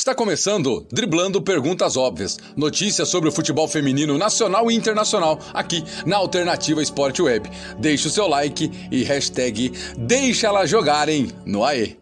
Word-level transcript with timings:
Está 0.00 0.14
começando 0.14 0.86
Driblando 0.90 1.42
Perguntas 1.42 1.94
Óbvias. 1.94 2.38
Notícias 2.56 3.06
sobre 3.06 3.28
o 3.28 3.32
futebol 3.32 3.68
feminino 3.68 4.16
nacional 4.16 4.70
e 4.70 4.74
internacional 4.74 5.38
aqui 5.52 5.84
na 6.06 6.16
Alternativa 6.16 6.80
Esporte 6.80 7.20
Web. 7.20 7.50
Deixe 7.78 8.08
o 8.08 8.10
seu 8.10 8.26
like 8.26 8.88
e 8.90 9.04
hashtag 9.04 9.70
Deixa 9.98 10.46
elas 10.46 10.70
jogarem 10.70 11.28
no 11.44 11.62
AE. 11.62 11.99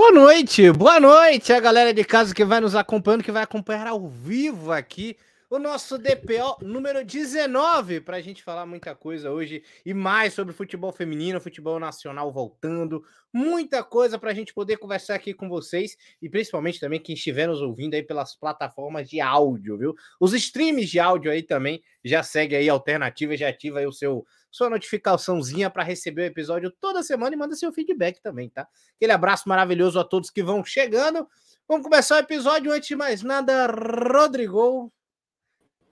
Boa 0.00 0.12
noite, 0.12 0.72
boa 0.72 0.98
noite 0.98 1.52
a 1.52 1.60
galera 1.60 1.92
de 1.92 2.02
casa 2.02 2.34
que 2.34 2.42
vai 2.42 2.58
nos 2.58 2.74
acompanhando, 2.74 3.22
que 3.22 3.30
vai 3.30 3.42
acompanhar 3.42 3.86
ao 3.86 4.08
vivo 4.08 4.72
aqui 4.72 5.14
o 5.50 5.58
nosso 5.58 5.98
DPO 5.98 6.64
número 6.64 7.04
19, 7.04 8.00
para 8.00 8.16
a 8.16 8.20
gente 8.22 8.42
falar 8.42 8.64
muita 8.64 8.94
coisa 8.94 9.30
hoje 9.30 9.62
e 9.84 9.92
mais 9.92 10.32
sobre 10.32 10.54
futebol 10.54 10.90
feminino, 10.90 11.38
futebol 11.38 11.78
nacional 11.78 12.32
voltando, 12.32 13.04
muita 13.30 13.84
coisa 13.84 14.18
para 14.18 14.30
a 14.30 14.34
gente 14.34 14.54
poder 14.54 14.78
conversar 14.78 15.16
aqui 15.16 15.34
com 15.34 15.50
vocês 15.50 15.98
e 16.22 16.30
principalmente 16.30 16.80
também 16.80 16.98
quem 16.98 17.14
estiver 17.14 17.46
nos 17.46 17.60
ouvindo 17.60 17.92
aí 17.92 18.02
pelas 18.02 18.34
plataformas 18.34 19.06
de 19.06 19.20
áudio, 19.20 19.76
viu? 19.76 19.94
Os 20.18 20.32
streams 20.32 20.88
de 20.88 20.98
áudio 20.98 21.30
aí 21.30 21.42
também 21.42 21.82
já 22.02 22.22
segue 22.22 22.56
aí 22.56 22.70
a 22.70 22.72
alternativa, 22.72 23.36
já 23.36 23.50
ativa 23.50 23.80
aí 23.80 23.86
o 23.86 23.92
seu 23.92 24.24
sua 24.50 24.68
notificaçãozinha 24.68 25.70
para 25.70 25.84
receber 25.84 26.22
o 26.22 26.26
episódio 26.26 26.70
toda 26.80 27.02
semana 27.02 27.34
e 27.34 27.38
manda 27.38 27.54
seu 27.54 27.72
feedback 27.72 28.20
também, 28.20 28.50
tá? 28.50 28.66
Aquele 28.96 29.12
abraço 29.12 29.48
maravilhoso 29.48 29.98
a 30.00 30.04
todos 30.04 30.30
que 30.30 30.42
vão 30.42 30.64
chegando. 30.64 31.26
Vamos 31.68 31.84
começar 31.84 32.16
o 32.16 32.20
episódio. 32.20 32.72
Antes 32.72 32.88
de 32.88 32.96
mais 32.96 33.22
nada, 33.22 33.66
Rodrigo, 33.66 34.92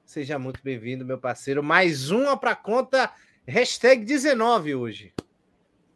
seja 0.04 0.38
muito 0.38 0.60
bem-vindo, 0.62 1.04
meu 1.04 1.18
parceiro. 1.18 1.62
Mais 1.62 2.10
uma 2.10 2.36
para 2.36 2.56
conta, 2.56 3.12
hashtag 3.46 4.04
19 4.04 4.74
hoje. 4.74 5.14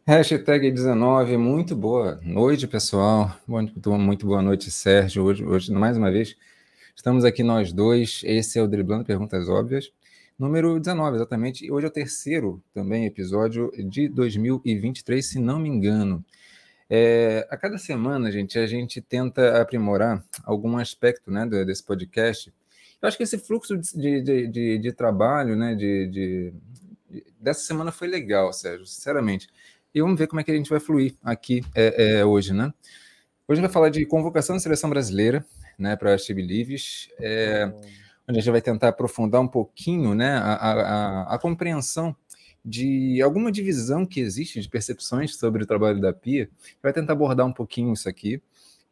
Hashtag 0.05 0.71
19, 0.71 1.37
muito 1.37 1.75
boa 1.75 2.19
noite, 2.23 2.67
pessoal. 2.67 3.35
Muito, 3.47 4.25
boa 4.25 4.41
noite, 4.41 4.69
Sérgio. 4.71 5.23
Hoje, 5.23 5.43
hoje, 5.45 5.71
mais 5.71 5.97
uma 5.97 6.11
vez, 6.11 6.35
estamos 6.95 7.25
aqui 7.25 7.43
nós 7.43 7.73
dois. 7.73 8.21
Esse 8.23 8.59
é 8.59 8.61
o 8.61 8.67
Driblando 8.67 9.05
Perguntas 9.05 9.49
Óbvias 9.49 9.91
número 10.37 10.79
19, 10.79 11.17
exatamente. 11.17 11.65
E 11.65 11.71
hoje 11.71 11.85
é 11.85 11.89
o 11.89 11.91
terceiro 11.91 12.61
também 12.73 13.05
episódio 13.05 13.71
de 13.89 14.07
2023, 14.07 15.25
se 15.25 15.39
não 15.39 15.59
me 15.59 15.69
engano. 15.69 16.23
É, 16.89 17.47
a 17.49 17.57
cada 17.57 17.77
semana, 17.77 18.31
gente, 18.31 18.59
a 18.59 18.67
gente 18.67 19.01
tenta 19.01 19.61
aprimorar 19.61 20.23
algum 20.43 20.77
aspecto 20.77 21.31
né, 21.31 21.45
desse 21.65 21.83
podcast. 21.83 22.53
Eu 23.01 23.07
acho 23.07 23.17
que 23.17 23.23
esse 23.23 23.37
fluxo 23.37 23.77
de, 23.77 24.21
de, 24.21 24.47
de, 24.47 24.77
de 24.77 24.91
trabalho 24.93 25.55
né, 25.55 25.75
de, 25.75 26.07
de, 26.07 26.53
dessa 27.39 27.61
semana 27.61 27.91
foi 27.91 28.07
legal, 28.07 28.51
Sérgio, 28.53 28.85
sinceramente. 28.85 29.49
E 29.93 30.01
vamos 30.01 30.17
ver 30.17 30.27
como 30.27 30.39
é 30.39 30.43
que 30.43 30.51
a 30.51 30.55
gente 30.55 30.69
vai 30.69 30.79
fluir 30.79 31.15
aqui 31.23 31.63
é, 31.75 32.19
é, 32.19 32.25
hoje, 32.25 32.53
né? 32.53 32.73
Hoje 33.45 33.53
a 33.53 33.55
gente 33.55 33.65
vai 33.65 33.73
falar 33.73 33.89
de 33.89 34.05
convocação 34.05 34.55
da 34.55 34.59
seleção 34.59 34.89
brasileira 34.89 35.45
né, 35.77 35.95
para 35.95 36.13
a 36.13 36.17
She 36.17 36.33
Believes. 36.33 37.09
É, 37.19 37.71
onde 38.27 38.39
a 38.39 38.41
gente 38.41 38.51
vai 38.51 38.61
tentar 38.61 38.89
aprofundar 38.89 39.41
um 39.41 39.47
pouquinho 39.47 40.13
né, 40.13 40.37
a, 40.37 40.53
a, 40.53 41.35
a 41.35 41.39
compreensão 41.39 42.15
de 42.63 43.21
alguma 43.21 43.51
divisão 43.51 44.05
que 44.05 44.21
existe 44.21 44.61
de 44.61 44.69
percepções 44.69 45.35
sobre 45.35 45.63
o 45.63 45.65
trabalho 45.65 45.99
da 45.99 46.13
Pia. 46.13 46.49
Vai 46.81 46.93
tentar 46.93 47.13
abordar 47.13 47.45
um 47.45 47.51
pouquinho 47.51 47.93
isso 47.93 48.07
aqui 48.07 48.41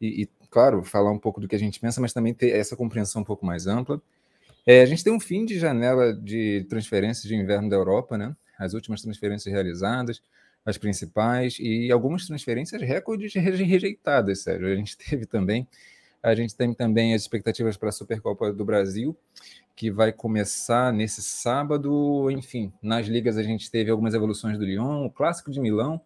e, 0.00 0.22
e, 0.22 0.28
claro, 0.50 0.84
falar 0.84 1.10
um 1.10 1.18
pouco 1.18 1.40
do 1.40 1.48
que 1.48 1.56
a 1.56 1.58
gente 1.58 1.80
pensa, 1.80 2.00
mas 2.00 2.12
também 2.12 2.34
ter 2.34 2.50
essa 2.50 2.76
compreensão 2.76 3.22
um 3.22 3.24
pouco 3.24 3.46
mais 3.46 3.66
ampla. 3.66 4.00
É, 4.66 4.82
a 4.82 4.86
gente 4.86 5.02
tem 5.02 5.12
um 5.12 5.18
fim 5.18 5.44
de 5.44 5.58
janela 5.58 6.12
de 6.12 6.66
transferências 6.68 7.24
de 7.24 7.34
inverno 7.34 7.68
da 7.68 7.76
Europa, 7.76 8.18
né? 8.18 8.36
As 8.58 8.74
últimas 8.74 9.00
transferências 9.00 9.52
realizadas, 9.52 10.22
as 10.64 10.78
principais, 10.78 11.56
e 11.58 11.90
algumas 11.90 12.26
transferências 12.26 12.80
recordes 12.82 13.32
rejeitadas, 13.34 14.42
sério. 14.42 14.68
A 14.68 14.76
gente 14.76 14.96
teve 14.98 15.26
também 15.26 15.66
a 16.22 16.34
gente 16.34 16.54
tem 16.54 16.72
também 16.72 17.14
as 17.14 17.22
expectativas 17.22 17.76
para 17.76 17.88
a 17.88 17.92
Supercopa 17.92 18.52
do 18.52 18.64
Brasil, 18.64 19.16
que 19.74 19.90
vai 19.90 20.12
começar 20.12 20.92
nesse 20.92 21.22
sábado. 21.22 22.30
Enfim, 22.30 22.72
nas 22.80 23.06
ligas 23.06 23.36
a 23.36 23.42
gente 23.42 23.70
teve 23.70 23.90
algumas 23.90 24.14
evoluções 24.14 24.56
do 24.56 24.64
Lyon, 24.64 25.04
o 25.04 25.10
Clássico 25.10 25.50
de 25.50 25.60
Milão. 25.60 26.00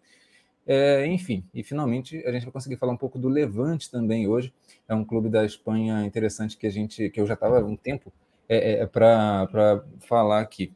É, 0.67 1.07
enfim, 1.07 1.45
e 1.55 1.63
finalmente 1.63 2.17
a 2.27 2.33
gente 2.33 2.45
vai 2.45 2.53
conseguir 2.53 2.77
falar 2.77 2.93
um 2.93 2.97
pouco 2.97 3.19
do 3.19 3.29
Levante 3.29 3.91
também 3.91 4.27
hoje. 4.27 4.53
É 4.89 4.95
um 4.95 5.05
clube 5.05 5.29
da 5.29 5.45
Espanha 5.45 6.05
interessante 6.05 6.57
que 6.57 6.67
a 6.67 6.71
gente, 6.71 7.11
que 7.11 7.21
eu 7.21 7.27
já 7.27 7.35
estava 7.35 7.61
há 7.61 7.65
um 7.65 7.77
tempo 7.77 8.13
é, 8.49 8.81
é, 8.81 8.87
para 8.87 9.85
falar 10.09 10.41
aqui. 10.41 10.73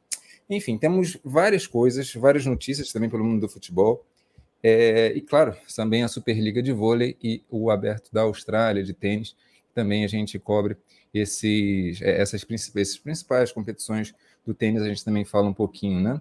Enfim, 0.49 0.77
temos 0.77 1.17
várias 1.25 1.67
coisas, 1.67 2.12
várias 2.15 2.45
notícias 2.45 2.93
também 2.93 3.09
pelo 3.09 3.25
mundo 3.25 3.41
do 3.41 3.49
futebol. 3.49 4.05
É, 4.62 5.12
e 5.15 5.21
claro, 5.21 5.56
também 5.75 6.03
a 6.03 6.09
Superliga 6.09 6.62
de 6.62 6.72
Vôlei 6.72 7.16
e 7.22 7.43
o 7.48 7.71
Aberto 7.71 8.12
da 8.12 8.22
Austrália 8.22 8.82
de 8.82 8.93
tênis. 8.93 9.37
Também 9.75 10.04
a 10.04 10.09
gente 10.09 10.38
cobre 10.38 10.76
esses, 11.12 12.00
é, 12.03 12.21
essas 12.21 12.44
essas 12.75 12.98
principais 12.98 13.53
competições 13.53 14.15
do 14.44 14.54
tênis, 14.54 14.82
a 14.82 14.88
gente 14.88 15.04
também 15.04 15.25
fala 15.25 15.48
um 15.48 15.54
pouquinho, 15.54 16.00
né? 16.00 16.21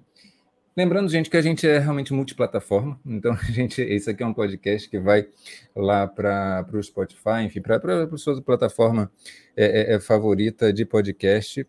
Lembrando, 0.76 1.10
gente, 1.10 1.30
que 1.30 1.36
a 1.36 1.42
gente 1.42 1.68
é 1.68 1.78
realmente 1.78 2.14
multiplataforma, 2.14 3.00
então 3.06 3.34
a 3.36 3.52
gente, 3.52 3.82
esse 3.82 4.10
aqui 4.10 4.24
é 4.24 4.26
um 4.26 4.34
podcast 4.34 4.90
que 4.90 5.00
vai 5.00 5.28
lá 5.76 6.08
para 6.08 6.66
o 6.72 6.82
Spotify, 6.82 7.42
enfim, 7.44 7.62
para 7.62 7.78
a 8.04 8.18
sua 8.18 8.42
plataforma 8.42 9.12
é, 9.58 9.66
é, 9.66 9.96
é, 9.96 10.00
favorita 10.00 10.72
de 10.72 10.86
podcast. 10.86 11.68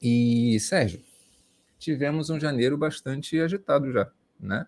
E, 0.00 0.60
Sérgio, 0.60 1.00
tivemos 1.78 2.30
um 2.30 2.38
janeiro 2.38 2.76
bastante 2.76 3.40
agitado 3.40 3.90
já, 3.90 4.08
né? 4.38 4.66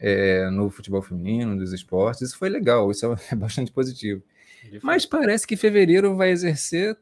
É, 0.00 0.48
no 0.50 0.70
futebol 0.70 1.02
feminino, 1.02 1.56
dos 1.56 1.72
esportes. 1.72 2.22
Isso 2.22 2.38
foi 2.38 2.48
legal, 2.48 2.90
isso 2.90 3.06
é 3.30 3.34
bastante 3.36 3.72
positivo. 3.72 4.22
Mas 4.82 5.04
parece 5.04 5.46
que 5.46 5.56
fevereiro 5.56 6.16
vai 6.16 6.30
exercer, 6.30 6.96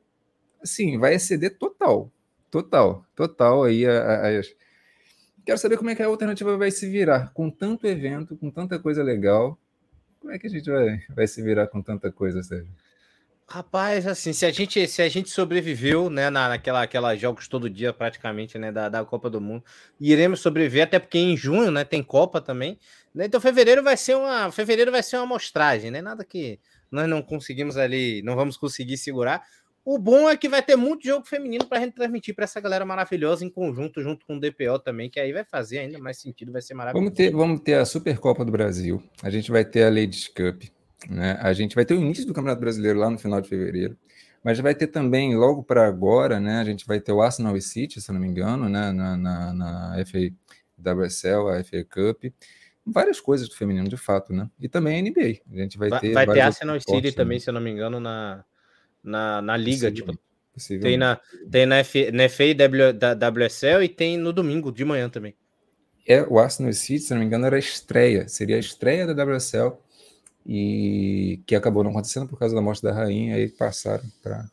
assim, 0.63 0.99
vai 0.99 1.15
exceder 1.15 1.57
total, 1.59 2.11
total, 2.51 3.07
total 3.15 3.65
aí 3.65 3.87
as. 3.87 4.55
Quero 5.45 5.59
saber 5.59 5.77
como 5.77 5.91
é 5.91 5.95
que 5.95 6.03
a 6.03 6.07
alternativa 6.07 6.57
vai 6.57 6.71
se 6.71 6.89
virar 6.89 7.33
com 7.35 7.51
tanto 7.51 7.87
evento, 7.87 8.37
com 8.37 8.51
tanta 8.51 8.79
coisa 8.79 9.03
legal. 9.03 9.59
Como 10.21 10.33
é 10.33 10.39
que 10.39 10.47
a 10.47 10.51
gente 10.51 10.71
vai, 10.71 11.03
vai 11.11 11.27
se 11.27 11.43
virar 11.43 11.67
com 11.67 11.83
tanta 11.83 12.13
coisa, 12.13 12.43
Sérgio? 12.45 12.71
Rapaz, 13.49 14.07
assim, 14.07 14.33
se 14.33 14.47
a 14.47 14.51
gente, 14.51 14.87
se 14.87 15.03
a 15.03 15.09
gente 15.09 15.29
sobreviveu, 15.29 16.09
né, 16.09 16.31
na, 16.31 16.49
naquela 16.49 16.83
aquela 16.83 17.15
jogos 17.15 17.49
todo 17.49 17.69
dia 17.69 17.93
praticamente, 17.93 18.59
né, 18.59 18.73
da, 18.73 18.89
da 18.89 19.05
Copa 19.05 19.29
do 19.29 19.41
Mundo, 19.41 19.63
iremos 20.01 20.41
sobreviver 20.41 20.85
até 20.85 20.99
porque 20.99 21.19
em 21.19 21.37
junho, 21.37 21.71
né, 21.71 21.85
tem 21.85 22.03
Copa 22.03 22.41
também. 22.41 22.79
Né, 23.15 23.27
então 23.27 23.41
fevereiro 23.41 23.83
vai 23.83 23.97
ser 23.97 24.17
uma, 24.17 24.51
fevereiro 24.51 24.91
vai 24.91 25.03
ser 25.03 25.17
uma 25.17 25.25
amostragem, 25.25 25.91
né? 25.91 26.01
Nada 26.01 26.25
que 26.25 26.59
nós 26.91 27.09
não 27.09 27.21
conseguimos 27.21 27.77
ali, 27.77 28.23
não 28.23 28.35
vamos 28.37 28.57
conseguir 28.57 28.97
segurar. 28.97 29.43
O 29.85 29.99
bom 29.99 30.31
é 30.31 30.37
que 30.37 30.49
vai 30.49 30.63
ter 30.63 30.77
muito 30.77 31.05
jogo 31.05 31.27
feminino 31.27 31.67
para 31.67 31.79
a 31.79 31.81
gente 31.81 31.95
transmitir 31.95 32.35
para 32.35 32.45
essa 32.45 32.61
galera 32.61 32.85
maravilhosa 32.85 33.45
em 33.45 33.51
conjunto, 33.51 34.01
junto 34.01 34.25
com 34.25 34.37
o 34.37 34.41
DPO 34.41 34.79
também, 34.79 35.11
que 35.11 35.19
aí 35.19 35.33
vai 35.33 35.45
fazer 35.45 35.81
ainda 35.81 35.99
mais 35.99 36.19
sentido, 36.19 36.53
vai 36.53 36.63
ser 36.63 36.75
maravilhoso. 36.75 37.05
Vamos 37.05 37.17
ter, 37.17 37.31
vamos 37.33 37.61
ter 37.61 37.75
a 37.75 37.85
Supercopa 37.85 38.45
do 38.45 38.53
Brasil, 38.53 39.03
a 39.23 39.29
gente 39.29 39.51
vai 39.51 39.65
ter 39.65 39.83
a 39.83 39.91
Ladies 39.91 40.29
Cup, 40.29 40.63
né? 41.09 41.39
A 41.41 41.53
gente 41.53 41.75
vai 41.75 41.85
ter 41.85 41.95
o 41.95 42.01
início 42.01 42.27
do 42.27 42.35
Campeonato 42.35 42.61
Brasileiro 42.61 42.99
lá 42.99 43.11
no 43.11 43.19
final 43.19 43.41
de 43.41 43.49
fevereiro, 43.49 43.97
mas 44.43 44.59
vai 44.59 44.75
ter 44.75 44.89
também, 44.89 45.37
logo 45.37 45.63
para 45.63 45.87
agora, 45.87 46.41
né? 46.41 46.61
A 46.61 46.65
gente 46.65 46.87
vai 46.87 47.01
ter 47.01 47.13
o 47.13 47.23
Arsenal 47.23 47.57
e 47.57 47.63
City, 47.63 48.01
se 48.01 48.11
não 48.13 48.21
me 48.21 48.27
engano, 48.27 48.69
né? 48.69 48.91
na, 48.91 49.17
na, 49.17 49.53
na 49.53 50.05
FA 50.05 50.19
WSL, 50.79 51.49
a 51.49 51.63
FA 51.63 51.85
Cup. 51.85 52.25
Várias 52.85 53.21
coisas 53.21 53.49
do 53.49 53.55
feminino, 53.55 53.89
de 53.89 53.97
fato, 53.97 54.33
né? 54.33 54.51
E 54.59 54.69
também 54.69 54.99
a 54.99 55.03
NBA. 55.03 55.41
A 55.53 55.63
gente 55.63 55.79
vai, 55.79 56.01
ter. 56.01 56.13
Vai 56.13 56.27
ter 56.27 56.41
Arsenal 56.41 56.77
e 56.77 56.81
City 56.81 57.13
também, 57.13 57.39
se 57.39 57.49
eu 57.49 57.55
não 57.55 57.61
me 57.61 57.71
engano, 57.71 58.01
na, 58.01 58.45
na, 59.03 59.41
na 59.41 59.57
liga. 59.57 59.93
Tipo, 59.93 60.19
tem 60.81 60.97
na, 60.97 61.21
tem 61.49 61.65
na, 61.65 61.77
F, 61.79 62.11
na 62.11 62.29
FA 62.29 62.53
w, 62.55 62.93
WSL 63.45 63.85
e 63.85 63.89
tem 63.89 64.19
no 64.19 64.33
domingo 64.33 64.73
de 64.73 64.85
manhã 64.85 65.09
também. 65.09 65.37
É, 66.05 66.23
o 66.23 66.41
Arsenal 66.41 66.73
City, 66.73 67.05
se 67.05 67.13
não 67.13 67.21
me 67.21 67.27
engano, 67.27 67.47
era 67.47 67.55
a 67.55 67.61
estreia. 67.61 68.27
Seria 68.27 68.57
a 68.57 68.59
estreia 68.59 69.07
da 69.07 69.25
WSL 69.25 69.79
e 70.47 71.41
que 71.47 71.55
acabou 71.55 71.85
não 71.85 71.91
acontecendo 71.91 72.29
por 72.29 72.39
causa 72.39 72.55
da 72.55 72.61
morte 72.61 72.83
da 72.83 72.93
rainha, 72.93 73.37
aí 73.37 73.49
passaram 73.49 74.05
para 74.23 74.45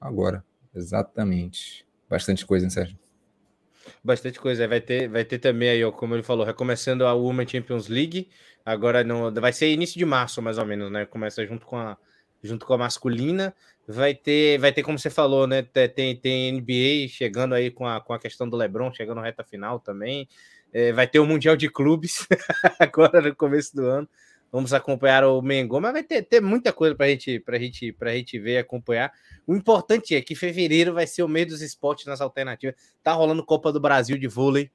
agora. 0.00 0.44
Exatamente. 0.74 1.86
Bastante 2.08 2.44
coisa, 2.44 2.66
hein, 2.66 2.70
Sérgio? 2.70 2.98
Bastante 4.02 4.38
coisa. 4.38 4.66
Vai 4.68 4.80
ter, 4.80 5.08
vai 5.08 5.24
ter 5.24 5.38
também 5.38 5.68
aí, 5.68 5.92
como 5.92 6.14
ele 6.14 6.22
falou, 6.22 6.44
recomeçando 6.44 7.06
a 7.06 7.14
Women 7.14 7.46
Champions 7.46 7.88
League. 7.88 8.28
Agora 8.64 9.04
não 9.04 9.32
vai 9.32 9.52
ser 9.52 9.72
início 9.72 9.98
de 9.98 10.04
março, 10.04 10.42
mais 10.42 10.58
ou 10.58 10.66
menos, 10.66 10.90
né? 10.90 11.06
Começa 11.06 11.46
junto 11.46 11.66
com 11.66 11.76
a 11.76 11.96
junto 12.42 12.66
com 12.66 12.74
a 12.74 12.78
masculina. 12.78 13.54
Vai 13.88 14.14
ter, 14.14 14.58
vai 14.58 14.72
ter 14.72 14.82
como 14.82 14.98
você 14.98 15.10
falou, 15.10 15.46
né? 15.46 15.62
Tem, 15.62 16.16
tem 16.16 16.52
NBA 16.52 17.08
chegando 17.08 17.54
aí 17.54 17.70
com 17.70 17.86
a, 17.86 18.00
com 18.00 18.12
a 18.12 18.18
questão 18.18 18.48
do 18.48 18.56
LeBron, 18.56 18.92
chegando 18.92 19.20
reta 19.20 19.44
final 19.44 19.78
também. 19.78 20.28
É, 20.72 20.92
vai 20.92 21.06
ter 21.06 21.18
o 21.18 21.26
Mundial 21.26 21.56
de 21.56 21.68
Clubes 21.68 22.26
agora 22.78 23.20
no 23.20 23.34
começo 23.34 23.74
do 23.74 23.86
ano. 23.86 24.08
Vamos 24.50 24.72
acompanhar 24.72 25.24
o 25.24 25.42
Mengão, 25.42 25.80
mas 25.80 25.92
vai 25.92 26.02
ter, 26.02 26.22
ter 26.22 26.40
muita 26.40 26.72
coisa 26.72 26.94
para 26.94 27.08
gente, 27.08 27.42
a 27.46 27.58
gente, 27.58 27.94
gente 28.14 28.38
ver 28.38 28.52
e 28.52 28.58
acompanhar. 28.58 29.12
O 29.46 29.54
importante 29.54 30.14
é 30.14 30.22
que 30.22 30.34
fevereiro 30.34 30.94
vai 30.94 31.06
ser 31.06 31.22
o 31.22 31.28
mês 31.28 31.46
dos 31.48 31.60
esportes 31.60 32.06
nas 32.06 32.20
alternativas. 32.20 32.74
Tá 33.02 33.12
rolando 33.12 33.44
Copa 33.44 33.72
do 33.72 33.80
Brasil 33.80 34.16
de 34.16 34.28
vôlei, 34.28 34.70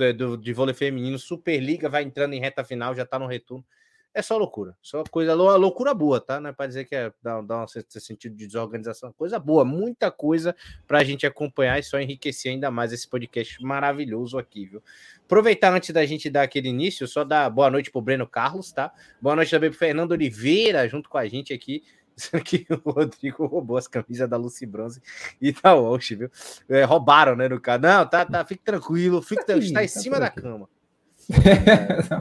é 0.00 0.12
de 0.12 0.52
vôlei 0.52 0.74
feminino. 0.74 1.18
Superliga 1.18 1.88
vai 1.88 2.04
entrando 2.04 2.34
em 2.34 2.40
reta 2.40 2.64
final, 2.64 2.94
já 2.94 3.04
tá 3.04 3.18
no 3.18 3.26
retorno 3.26 3.64
é 4.14 4.20
só 4.20 4.36
loucura. 4.36 4.76
Só 4.82 5.02
coisa 5.10 5.34
loucura 5.34 5.94
boa, 5.94 6.20
tá? 6.20 6.40
Não 6.40 6.50
é 6.50 6.52
para 6.52 6.66
dizer 6.66 6.84
que 6.84 6.94
é 6.94 7.12
dá, 7.22 7.40
dá 7.40 7.64
um 7.64 7.66
sentido 7.66 8.36
de 8.36 8.46
desorganização, 8.46 9.12
coisa 9.12 9.38
boa, 9.38 9.64
muita 9.64 10.10
coisa 10.10 10.54
para 10.86 10.98
a 10.98 11.04
gente 11.04 11.26
acompanhar 11.26 11.78
e 11.78 11.82
só 11.82 11.98
enriquecer 11.98 12.52
ainda 12.52 12.70
mais 12.70 12.92
esse 12.92 13.08
podcast 13.08 13.62
maravilhoso 13.62 14.38
aqui, 14.38 14.66
viu? 14.66 14.82
Aproveitar 15.24 15.72
antes 15.72 15.90
da 15.90 16.04
gente 16.04 16.28
dar 16.28 16.42
aquele 16.42 16.68
início, 16.68 17.08
só 17.08 17.24
dar 17.24 17.48
boa 17.48 17.70
noite 17.70 17.90
pro 17.90 18.02
Breno 18.02 18.26
Carlos, 18.26 18.70
tá? 18.72 18.92
Boa 19.20 19.34
noite 19.34 19.50
também 19.50 19.70
pro 19.70 19.78
Fernando 19.78 20.12
Oliveira, 20.12 20.86
junto 20.88 21.08
com 21.08 21.18
a 21.18 21.26
gente 21.26 21.52
aqui. 21.52 21.82
que 22.44 22.66
o 22.68 22.90
Rodrigo 22.90 23.46
roubou 23.46 23.78
as 23.78 23.88
camisas 23.88 24.28
da 24.28 24.36
Lucy 24.36 24.66
Bronze 24.66 25.00
e 25.40 25.50
da 25.50 25.74
Walsh, 25.74 26.10
viu? 26.10 26.30
É, 26.68 26.84
roubaram, 26.84 27.34
né, 27.34 27.48
no 27.48 27.58
cara. 27.58 27.80
Não, 27.80 28.06
tá, 28.06 28.26
tá, 28.26 28.44
fique 28.44 28.62
tranquilo, 28.62 29.22
fique, 29.22 29.40
está 29.50 29.82
em 29.82 29.86
tá 29.86 29.88
cima 29.88 30.20
da 30.20 30.28
cama. 30.30 30.68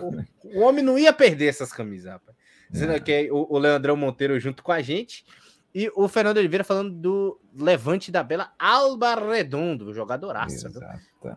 O, 0.01 0.57
o, 0.57 0.61
homem 0.61 0.83
não 0.83 0.97
ia 0.97 1.13
perder 1.13 1.47
essas 1.47 1.71
camisas, 1.71 2.11
rapaz. 2.11 2.35
Dizendo 2.69 3.01
que 3.01 3.29
o, 3.31 3.47
o 3.49 3.57
Leandrão 3.57 3.95
Monteiro 3.95 4.39
junto 4.39 4.63
com 4.63 4.71
a 4.71 4.81
gente. 4.81 5.25
E 5.73 5.89
o 5.95 6.07
Fernando 6.07 6.37
Oliveira 6.37 6.63
falando 6.63 6.91
do 6.91 7.39
Levante 7.57 8.11
da 8.11 8.23
Bela 8.23 8.51
Alba 8.59 9.15
Redondo, 9.15 9.93
jogadoraça. 9.93 10.67
Exatamente. 10.67 11.05
Viu? 11.23 11.35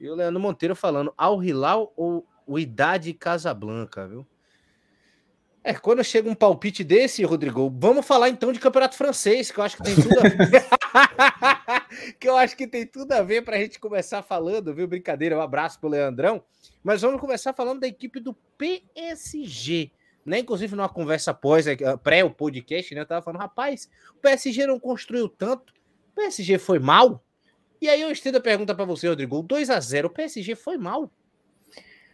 E 0.00 0.08
o 0.08 0.14
Leandro 0.14 0.40
Monteiro 0.40 0.74
falando 0.74 1.12
Al 1.16 1.42
Hilal 1.44 1.92
ou 1.96 2.26
o 2.46 2.58
Idade 2.58 3.12
Casablanca, 3.12 4.08
viu? 4.08 4.26
É, 5.64 5.74
quando 5.74 6.02
chega 6.02 6.28
um 6.28 6.34
palpite 6.34 6.82
desse, 6.82 7.22
Rodrigo, 7.22 7.72
vamos 7.78 8.04
falar 8.04 8.28
então 8.28 8.52
de 8.52 8.58
campeonato 8.58 8.96
francês, 8.96 9.50
que 9.50 9.60
eu 9.60 9.64
acho 9.64 9.76
que 9.76 9.84
tem 9.84 9.94
tudo 9.94 10.18
a 10.18 10.22
ver. 10.22 10.66
que 12.18 12.28
eu 12.28 12.36
acho 12.36 12.56
que 12.56 12.66
tem 12.66 12.86
tudo 12.86 13.12
a 13.12 13.22
ver 13.22 13.42
para 13.42 13.56
a 13.56 13.58
gente 13.58 13.78
começar 13.78 14.22
falando, 14.22 14.74
viu? 14.74 14.86
Brincadeira, 14.86 15.36
um 15.36 15.40
abraço 15.40 15.78
pro 15.78 15.88
Leandrão. 15.88 16.42
Mas 16.82 17.02
vamos 17.02 17.20
começar 17.20 17.52
falando 17.52 17.80
da 17.80 17.86
equipe 17.86 18.20
do 18.20 18.34
PSG. 18.56 19.90
Né? 20.24 20.38
Inclusive, 20.38 20.76
numa 20.76 20.88
conversa 20.88 21.32
após, 21.32 21.66
é, 21.66 21.76
pré 21.96 22.24
o 22.24 22.30
podcast, 22.30 22.94
né? 22.94 23.00
Eu 23.00 23.06
tava 23.06 23.22
falando, 23.22 23.40
rapaz, 23.40 23.88
o 24.16 24.20
PSG 24.20 24.66
não 24.66 24.78
construiu 24.78 25.28
tanto. 25.28 25.72
O 26.12 26.14
PSG 26.14 26.58
foi 26.58 26.78
mal? 26.78 27.24
E 27.80 27.88
aí 27.88 28.00
eu 28.00 28.12
estendo 28.12 28.38
a 28.38 28.40
pergunta 28.40 28.74
para 28.74 28.84
você, 28.84 29.08
Rodrigo. 29.08 29.42
2 29.42 29.70
a 29.70 29.80
0 29.80 30.06
o 30.06 30.10
PSG 30.10 30.54
foi 30.54 30.78
mal? 30.78 31.10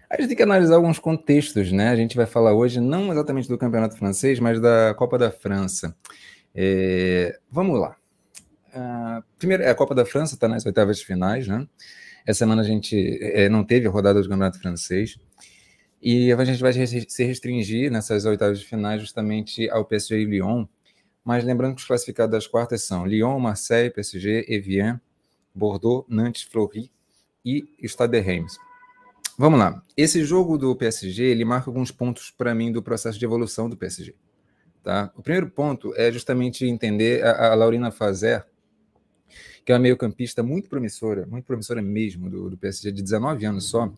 A 0.08 0.16
gente 0.16 0.28
tem 0.28 0.36
que 0.38 0.42
analisar 0.42 0.76
alguns 0.76 0.98
contextos, 0.98 1.70
né? 1.70 1.90
A 1.90 1.96
gente 1.96 2.16
vai 2.16 2.25
falar 2.25 2.54
hoje 2.54 2.80
não 2.80 3.12
exatamente 3.12 3.46
do 3.46 3.58
campeonato 3.58 3.98
francês, 3.98 4.40
mas 4.40 4.58
da 4.58 4.94
Copa 4.94 5.19
da 5.19 5.30
França. 5.30 5.94
É, 6.54 7.38
vamos 7.50 7.78
lá. 7.78 7.98
Uh, 8.78 9.25
primeiro, 9.38 9.69
a 9.69 9.75
Copa 9.75 9.94
da 9.94 10.06
França 10.06 10.34
está 10.34 10.46
nas 10.46 10.64
oitavas 10.64 10.98
de 10.98 11.04
finais, 11.04 11.48
né? 11.48 11.66
Essa 12.25 12.40
semana 12.40 12.62
a 12.62 12.64
gente 12.64 13.19
é, 13.22 13.48
não 13.48 13.64
teve 13.64 13.88
a 13.88 13.90
rodada 13.90 14.20
do 14.22 14.28
campeonato 14.28 14.60
francês. 14.60 15.19
E 16.00 16.32
a 16.32 16.44
gente 16.44 16.60
vai 16.60 16.72
se 16.72 17.25
restringir 17.25 17.90
nessas 17.90 18.25
oitavas 18.25 18.60
de 18.60 18.66
finais 18.66 19.00
justamente 19.00 19.69
ao 19.70 19.84
PSG 19.84 20.20
e 20.20 20.25
Lyon. 20.25 20.66
Mas 21.25 21.44
lembrando 21.44 21.75
que 21.75 21.80
os 21.80 21.86
classificados 21.86 22.30
das 22.30 22.46
quartas 22.46 22.84
são 22.84 23.04
Lyon, 23.04 23.38
Marseille, 23.40 23.90
PSG, 23.90 24.44
Evian, 24.48 25.00
Bordeaux, 25.54 26.06
Nantes, 26.08 26.42
Fleury 26.42 26.90
e 27.44 27.66
Stade 27.82 28.12
de 28.12 28.20
Reims. 28.20 28.58
Vamos 29.36 29.58
lá. 29.58 29.82
Esse 29.96 30.25
jogo 30.25 30.56
do 30.56 30.75
PSG, 30.76 31.22
ele 31.25 31.44
marca 31.44 31.69
alguns 31.70 31.90
pontos 31.90 32.30
para 32.30 32.54
mim 32.54 32.70
do 32.70 32.82
processo 32.82 33.19
de 33.19 33.25
evolução 33.25 33.69
do 33.69 33.76
PSG. 33.76 34.14
Tá? 34.82 35.12
O 35.16 35.22
primeiro 35.22 35.50
ponto 35.50 35.92
é 35.96 36.10
justamente 36.12 36.64
entender 36.66 37.25
a, 37.25 37.52
a 37.52 37.54
Laurina 37.54 37.90
Fazer, 37.90 38.46
que 39.69 39.73
é 39.73 39.75
uma 39.75 39.81
meio-campista 39.82 40.43
muito 40.43 40.67
promissora, 40.67 41.26
muito 41.26 41.44
promissora 41.44 41.82
mesmo 41.82 42.31
do, 42.31 42.49
do, 42.49 42.56
PSG, 42.56 42.91
de 42.91 43.03
19 43.03 43.44
anos 43.44 43.69
só. 43.69 43.93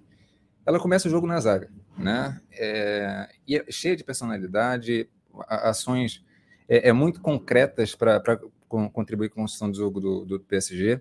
Ela 0.67 0.81
começa 0.81 1.07
o 1.07 1.11
jogo 1.13 1.29
na 1.29 1.39
zaga, 1.39 1.71
né? 1.97 2.41
É, 2.51 3.29
e 3.47 3.57
é 3.57 3.65
cheia 3.71 3.95
de 3.95 4.03
personalidade, 4.03 5.09
ações 5.47 6.25
é, 6.69 6.89
é 6.89 6.93
muito 6.93 7.21
concretas 7.21 7.95
para 7.95 8.21
contribuir 8.93 9.29
com 9.29 9.43
a 9.43 9.45
construção 9.45 9.71
do 9.71 9.77
jogo 9.77 10.01
do, 10.01 10.25
do 10.25 10.41
PSG. 10.41 11.01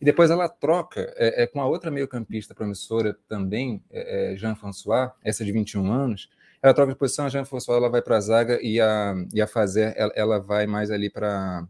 E 0.00 0.04
depois 0.04 0.30
ela 0.30 0.48
troca 0.48 1.12
é, 1.16 1.42
é 1.42 1.46
com 1.48 1.60
a 1.60 1.66
outra 1.66 1.90
meio-campista 1.90 2.54
promissora 2.54 3.18
também, 3.26 3.82
é, 3.90 4.34
é 4.34 4.36
Jean-François, 4.36 5.10
essa 5.24 5.44
de 5.44 5.50
21 5.50 5.90
anos. 5.90 6.30
Ela 6.62 6.72
troca 6.72 6.92
de 6.92 6.98
posição, 7.00 7.26
a 7.26 7.28
Jean-François 7.28 7.78
ela 7.78 7.90
vai 7.90 8.00
para 8.00 8.16
a 8.16 8.20
zaga 8.20 8.60
e 8.62 8.80
a, 8.80 9.12
e 9.34 9.42
a 9.42 9.46
Fazer 9.48 9.92
ela, 9.96 10.12
ela 10.14 10.38
vai 10.38 10.68
mais 10.68 10.92
ali 10.92 11.10
para 11.10 11.66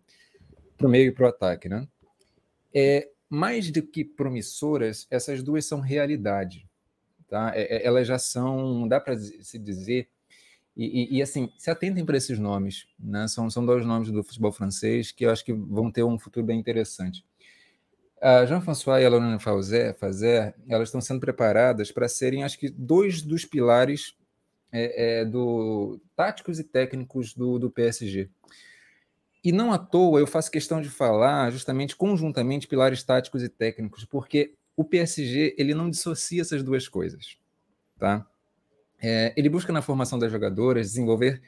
o 0.83 0.89
meio 0.89 1.09
e 1.09 1.11
para 1.11 1.25
o 1.25 1.29
ataque. 1.31 1.71
Né? 1.71 1.89
É, 2.75 3.09
mais 3.31 3.71
do 3.71 3.83
que 3.83 4.05
promissoras, 4.05 5.07
essas 5.11 5.43
duas 5.43 5.65
são 5.65 5.81
realidade. 5.81 6.69
Tá? 7.29 7.53
É, 7.55 7.77
é 7.77 7.87
elas 7.87 8.07
já 8.07 8.19
são, 8.19 8.87
dá 8.89 9.01
para 9.01 9.17
se 9.17 9.59
dizer, 9.59 10.09
e, 10.77 10.85
e, 10.87 11.19
e, 11.19 11.23
assim, 11.23 11.53
se 11.57 11.71
atentem 11.71 12.05
para 12.05 12.17
esses 12.17 12.37
nomes, 12.39 12.89
né? 12.99 13.29
São, 13.29 13.49
são 13.49 13.65
dois 13.65 13.87
nomes 13.87 14.11
do 14.11 14.25
futebol 14.25 14.51
francês 14.51 15.13
que 15.13 15.25
eu 15.25 15.31
acho 15.31 15.45
que 15.45 15.53
vão 15.53 15.91
ter 15.91 16.03
um 16.03 16.19
futuro 16.19 16.45
bem 16.45 16.59
interessante. 16.59 17.25
A 18.21 18.45
Jean-François 18.45 19.01
e 19.01 19.07
a 19.07 19.09
Lorena 19.09 19.39
Fazer, 19.39 19.95
Fazer, 19.97 20.55
elas 20.69 20.89
estão 20.89 21.01
sendo 21.01 21.21
preparadas 21.21 21.93
para 21.93 22.09
serem, 22.09 22.43
acho 22.43 22.59
que, 22.59 22.69
dois 22.69 23.23
dos 23.23 23.45
pilares 23.45 24.17
é, 24.73 25.21
é, 25.21 25.25
do 25.25 26.01
táticos 26.17 26.59
e 26.59 26.65
técnicos 26.65 27.35
do, 27.35 27.59
do 27.59 27.71
PSG. 27.71 28.29
E 29.45 29.53
não 29.53 29.73
à 29.73 29.79
toa 29.79 30.19
eu 30.19 30.27
faço 30.27 30.51
questão 30.51 30.81
de 30.81 30.89
falar 30.89 31.51
justamente 31.51 31.95
conjuntamente 31.95 32.67
pilares 32.67 33.03
táticos 33.03 33.43
e 33.43 33.49
técnicos, 33.49 34.07
porque 34.07 34.55
o 34.75 34.83
PSG 34.83 35.55
ele 35.59 35.75
não 35.75 35.91
dissocia 35.91 36.41
essas 36.41 36.63
duas 36.63 36.89
coisas, 36.89 37.37
tá? 37.99 38.27
É, 38.99 39.35
ele 39.37 39.51
busca 39.51 39.71
na 39.71 39.83
formação 39.83 40.19
das 40.19 40.33
jogadoras 40.33 40.89
desenvolver 40.89 41.43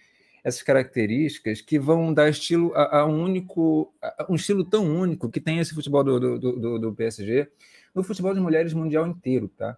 essas 0.44 0.62
características 0.62 1.62
que 1.62 1.78
vão 1.78 2.12
dar 2.12 2.28
estilo 2.28 2.72
a, 2.74 3.00
a 3.00 3.06
um 3.06 3.22
único, 3.22 3.92
a 4.02 4.26
um 4.28 4.34
estilo 4.34 4.62
tão 4.62 4.84
único 4.84 5.30
que 5.30 5.40
tem 5.40 5.58
esse 5.58 5.74
futebol 5.74 6.04
do, 6.04 6.20
do, 6.20 6.38
do, 6.38 6.78
do 6.78 6.94
PSG 6.94 7.50
no 7.94 8.04
futebol 8.04 8.34
de 8.34 8.40
mulheres 8.40 8.74
mundial 8.74 9.06
inteiro, 9.06 9.48
tá? 9.48 9.76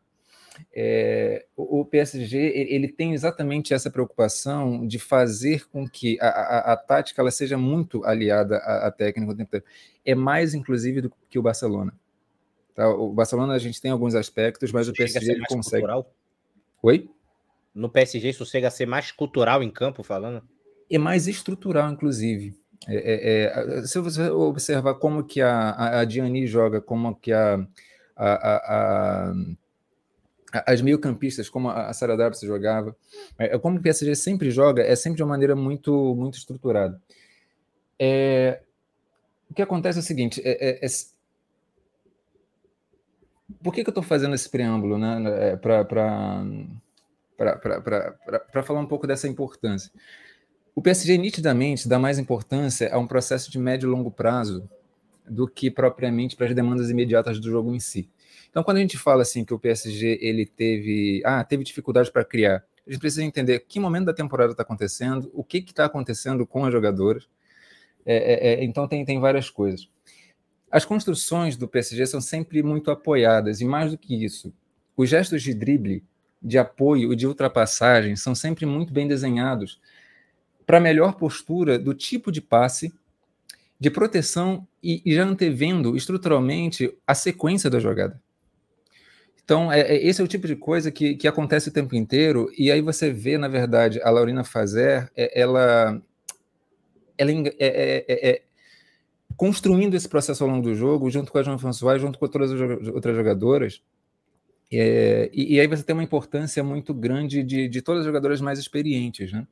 É, 0.75 1.47
o, 1.57 1.81
o, 1.81 1.85
PSG 1.85 2.37
ele 2.37 2.89
tem 2.89 3.13
exatamente 3.13 3.75
essa 3.75 3.91
preocupação 3.91 4.87
de 4.87 4.99
fazer 4.99 5.69
com 5.69 5.89
que 5.89 6.19
a, 6.21 6.29
a, 6.29 6.73
a 6.73 6.77
tática 6.77 7.21
ela 7.21 7.31
seja 7.31 7.57
muito 7.57 8.05
aliada 8.05 8.57
à, 8.59 8.87
à 8.87 8.91
técnica 8.91 9.33
o 9.33 9.37
tempo 9.37 9.49
inteiro. 9.49 9.67
É 10.05 10.15
mais, 10.15 10.55
inclusive, 10.55 11.01
do 11.03 11.13
que 11.29 11.39
o 11.39 11.43
Barcelona. 11.43 11.93
Tá? 12.75 12.89
O 12.89 13.13
Barcelona 13.13 13.55
a 13.55 13.59
gente 13.59 13.81
tem 13.81 13.91
alguns 13.91 14.15
aspectos, 14.15 14.73
mas 14.73 14.89
o 14.89 14.93
PSG 14.93 15.33
ele 15.33 15.47
consegue. 15.47 15.83
Cultural? 15.83 16.15
Oi? 16.83 17.11
no 17.79 17.89
PSG 17.89 18.31
isso 18.31 18.45
chega 18.45 18.69
a 18.69 18.71
ser 18.71 18.87
mais 18.87 19.13
cultural 19.13 19.63
em 19.63 19.71
campo, 19.71 20.03
falando? 20.03 20.43
É 20.91 20.99
mais 20.99 21.29
estrutural, 21.29 21.91
inclusive. 21.91 22.55
É, 22.89 22.97
é, 22.97 23.79
é, 23.79 23.83
se 23.83 23.99
você 24.01 24.29
observar 24.31 24.95
como 24.95 25.25
que 25.25 25.41
a, 25.41 25.71
a, 25.71 26.01
a 26.01 26.05
Diani 26.05 26.47
joga, 26.47 26.81
como 26.81 27.15
que 27.15 27.33
a, 27.33 27.65
a 28.17 29.33
as 30.53 30.81
meio-campistas, 30.81 31.49
como 31.49 31.69
a 31.69 31.93
Sara 31.93 32.17
Darby 32.17 32.37
jogava, 32.43 32.97
é, 33.39 33.55
é, 33.55 33.59
como 33.59 33.79
o 33.79 33.83
PSG 33.83 34.15
sempre 34.15 34.51
joga, 34.51 34.83
é 34.83 34.97
sempre 34.97 35.17
de 35.17 35.23
uma 35.23 35.31
maneira 35.31 35.55
muito, 35.55 36.15
muito 36.15 36.39
estruturada. 36.39 37.01
É, 37.99 38.63
o 39.51 39.55
que 39.55 39.63
acontece 39.63 39.99
é 39.99 40.03
o 40.03 40.05
seguinte: 40.05 40.41
é, 40.45 40.71
é, 40.71 40.87
é 40.87 40.89
por 43.63 43.75
que, 43.75 43.83
que 43.83 43.89
eu 43.89 43.93
estou 43.93 44.03
fazendo 44.03 44.35
esse 44.35 44.49
preâmbulo 44.49 44.99
né, 44.99 45.57
para 45.57 45.85
para 48.51 48.63
falar 48.65 48.81
um 48.81 48.87
pouco 48.87 49.07
dessa 49.07 49.29
importância. 49.29 49.93
O 50.75 50.83
PSG 50.83 51.17
nitidamente 51.19 51.89
dá 51.89 51.99
mais 51.99 52.19
importância 52.19 52.93
a 52.93 52.99
um 52.99 53.07
processo 53.07 53.51
de 53.51 53.59
médio 53.59 53.89
e 53.89 53.91
longo 53.91 54.11
prazo 54.11 54.69
do 55.29 55.47
que 55.47 55.71
propriamente 55.71 56.35
para 56.37 56.47
as 56.47 56.55
demandas 56.55 56.91
imediatas 56.91 57.39
do 57.39 57.51
jogo 57.51 57.75
em 57.75 57.81
si. 57.81 58.09
Então, 58.51 58.63
quando 58.63 58.79
a 58.79 58.81
gente 58.81 58.97
fala 58.97 59.23
assim 59.23 59.45
que 59.45 59.55
o 59.55 59.59
PSG 59.59 60.19
ele 60.21 60.47
teve, 60.47 61.23
ah, 61.25 61.45
teve 61.45 61.65
dificuldade 61.65 62.11
para 62.11 62.25
criar, 62.25 62.65
a 62.87 62.91
gente 62.91 63.01
precisa 63.01 63.23
entender 63.23 63.61
que 63.61 63.79
momento 63.79 64.07
da 64.07 64.15
temporada 64.15 64.53
está 64.53 64.63
acontecendo, 64.63 65.31
o 65.35 65.45
que 65.45 65.59
está 65.59 65.85
acontecendo 65.85 66.47
com 66.47 66.65
as 66.65 66.73
jogadoras. 66.73 67.29
É, 68.07 68.17
é, 68.17 68.55
é, 68.55 68.65
então, 68.65 68.89
tem, 68.89 69.05
tem 69.05 69.21
várias 69.21 69.51
coisas. 69.51 69.89
As 70.71 70.85
construções 70.85 71.57
do 71.57 71.69
PSG 71.69 72.07
são 72.07 72.21
sempre 72.21 72.63
muito 72.63 72.91
apoiadas, 72.91 73.61
e 73.61 73.65
mais 73.65 73.91
do 73.91 73.99
que 73.99 74.25
isso, 74.25 74.53
os 74.97 75.09
gestos 75.09 75.43
de 75.43 75.55
drible 75.55 76.05
de 76.43 76.57
apoio 76.57 77.15
de 77.15 77.27
ultrapassagem 77.27 78.17
são 78.17 78.35
sempre 78.35 78.65
muito 78.65 78.93
bem 78.93 79.07
desenhados 79.07 79.81
para 80.67 80.81
melhor 80.81 81.15
postura 81.15 81.79
do 81.79 81.95
tipo 81.95 82.31
de 82.31 82.41
passe, 82.41 82.93
de 83.81 83.91
proteção 83.91 84.67
e, 84.83 85.03
e 85.05 85.15
já 85.15 85.25
antevendo 85.25 85.97
estruturalmente 85.97 86.95
a 87.07 87.15
sequência 87.15 87.71
da 87.71 87.79
jogada. 87.79 88.21
Então, 89.49 89.73
é, 89.73 89.81
é, 89.81 90.07
esse 90.07 90.21
é 90.21 90.25
o 90.25 90.29
tipo 90.29 90.47
de 90.47 90.55
coisa 90.55 90.91
que, 90.91 91.15
que 91.15 91.27
acontece 91.27 91.71
o 91.71 91.73
tempo 91.73 91.97
inteiro, 91.97 92.53
e 92.59 92.71
aí 92.71 92.83
você 92.83 93.11
vê, 93.11 93.39
na 93.39 93.49
verdade, 93.49 93.99
a 94.03 94.11
Laurina 94.11 94.45
Fazer, 94.45 95.11
é, 95.17 95.41
ela, 95.41 96.03
ela 97.17 97.31
é, 97.33 97.55
é, 97.59 98.05
é, 98.07 98.29
é, 98.29 98.43
construindo 99.39 99.95
esse 99.95 100.07
processo 100.07 100.45
ao 100.45 100.51
longo 100.51 100.65
do 100.65 100.75
jogo, 100.75 101.11
junto 101.11 101.33
com 101.33 101.39
a 101.39 101.43
João 101.43 101.59
François, 101.59 101.99
junto 101.99 102.19
com 102.19 102.29
todas 102.29 102.53
as 102.53 102.89
outras 102.89 103.17
jogadoras, 103.17 103.83
e, 104.71 105.31
e, 105.33 105.59
aí 105.59 105.67
você 105.67 105.83
tem 105.83 105.97
uma 105.97 106.05
importância 106.05 106.63
muito 106.63 106.93
grande 106.93 107.43
de, 107.43 107.69
de 107.69 107.81
todas 107.81 108.01
as 108.01 108.07
jogadoras 108.07 108.43
mais 108.43 108.59
experientes, 108.59 109.33
né? 109.33 109.47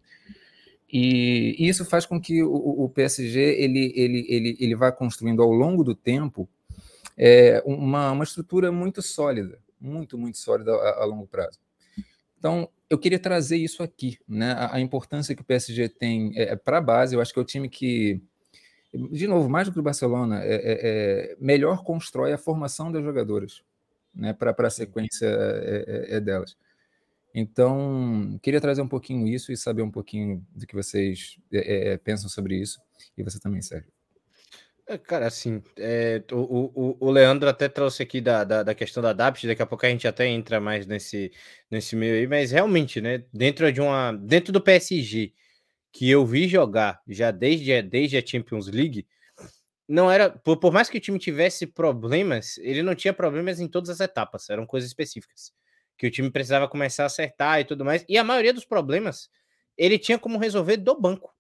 E, 0.92 1.56
e 1.58 1.70
isso 1.70 1.86
faz 1.86 2.04
com 2.04 2.20
que 2.20 2.42
o, 2.42 2.84
o, 2.84 2.88
PSG 2.90 3.40
ele, 3.40 3.94
ele, 3.96 4.26
ele, 4.28 4.56
ele 4.60 4.76
vá 4.76 4.92
construindo 4.92 5.42
ao 5.42 5.50
longo 5.50 5.82
do 5.82 5.94
tempo 5.94 6.46
uma, 7.64 8.12
uma 8.12 8.24
estrutura 8.24 8.70
muito 8.70 9.00
sólida 9.00 9.58
muito, 9.80 10.18
muito 10.18 10.38
sólida 10.38 10.74
a, 10.74 11.02
a 11.02 11.04
longo 11.04 11.26
prazo. 11.26 11.58
Então, 12.38 12.68
eu 12.88 12.98
queria 12.98 13.18
trazer 13.18 13.56
isso 13.56 13.82
aqui, 13.82 14.18
né? 14.28 14.52
A, 14.52 14.76
a 14.76 14.80
importância 14.80 15.34
que 15.34 15.42
o 15.42 15.44
PSG 15.44 15.88
tem 15.88 16.32
é, 16.36 16.52
é 16.52 16.56
para 16.56 16.78
a 16.78 16.80
base. 16.80 17.14
Eu 17.14 17.20
acho 17.20 17.32
que 17.32 17.38
é 17.38 17.42
o 17.42 17.46
time 17.46 17.68
que, 17.68 18.20
de 18.94 19.26
novo, 19.26 19.48
mais 19.48 19.66
do 19.66 19.72
que 19.72 19.80
o 19.80 19.82
Barcelona, 19.82 20.42
é, 20.42 20.54
é, 20.54 20.78
é 21.32 21.36
melhor 21.40 21.82
constrói 21.82 22.32
a 22.32 22.38
formação 22.38 22.92
das 22.92 23.02
jogadoras, 23.02 23.62
né? 24.14 24.32
Para 24.32 24.54
a 24.58 24.70
sequência 24.70 25.26
é, 25.26 25.84
é, 25.86 26.16
é, 26.16 26.20
delas. 26.20 26.56
Então, 27.34 28.38
queria 28.42 28.60
trazer 28.60 28.80
um 28.80 28.88
pouquinho 28.88 29.26
isso 29.26 29.52
e 29.52 29.56
saber 29.56 29.82
um 29.82 29.90
pouquinho 29.90 30.46
do 30.54 30.66
que 30.66 30.74
vocês 30.74 31.38
pensam 32.02 32.30
sobre 32.30 32.56
isso. 32.56 32.80
E 33.16 33.22
você 33.22 33.38
também, 33.38 33.60
Sérgio. 33.60 33.95
É, 34.88 34.96
cara, 34.96 35.26
assim, 35.26 35.60
é, 35.76 36.22
o, 36.30 36.36
o, 36.36 37.08
o 37.08 37.10
Leandro 37.10 37.48
até 37.48 37.68
trouxe 37.68 38.04
aqui 38.04 38.20
da, 38.20 38.44
da, 38.44 38.62
da, 38.62 38.72
questão 38.74 39.02
da 39.02 39.12
DAPT, 39.12 39.48
daqui 39.48 39.60
a 39.60 39.66
pouco 39.66 39.84
a 39.84 39.88
gente 39.88 40.06
até 40.06 40.28
entra 40.28 40.60
mais 40.60 40.86
nesse, 40.86 41.32
nesse 41.68 41.96
meio 41.96 42.14
aí, 42.14 42.26
mas 42.28 42.52
realmente, 42.52 43.00
né, 43.00 43.24
dentro 43.32 43.72
de 43.72 43.80
uma, 43.80 44.12
dentro 44.12 44.52
do 44.52 44.60
PSG, 44.60 45.32
que 45.92 46.08
eu 46.08 46.24
vi 46.24 46.46
jogar 46.46 47.02
já 47.08 47.32
desde, 47.32 47.82
desde 47.82 48.16
a 48.16 48.24
Champions 48.24 48.68
League, 48.68 49.08
não 49.88 50.10
era, 50.10 50.30
por, 50.30 50.58
por 50.58 50.72
mais 50.72 50.88
que 50.88 50.98
o 50.98 51.00
time 51.00 51.18
tivesse 51.18 51.66
problemas, 51.66 52.56
ele 52.58 52.82
não 52.82 52.94
tinha 52.94 53.12
problemas 53.12 53.58
em 53.58 53.68
todas 53.68 53.90
as 53.90 54.00
etapas, 54.00 54.48
eram 54.50 54.66
coisas 54.66 54.88
específicas, 54.88 55.52
que 55.98 56.06
o 56.06 56.10
time 56.12 56.30
precisava 56.30 56.68
começar 56.68 57.04
a 57.04 57.06
acertar 57.06 57.60
e 57.60 57.64
tudo 57.64 57.84
mais, 57.84 58.04
e 58.08 58.16
a 58.16 58.22
maioria 58.24 58.52
dos 58.52 58.64
problemas 58.64 59.28
ele 59.76 59.98
tinha 59.98 60.18
como 60.18 60.38
resolver 60.38 60.76
do 60.76 60.98
banco 60.98 61.35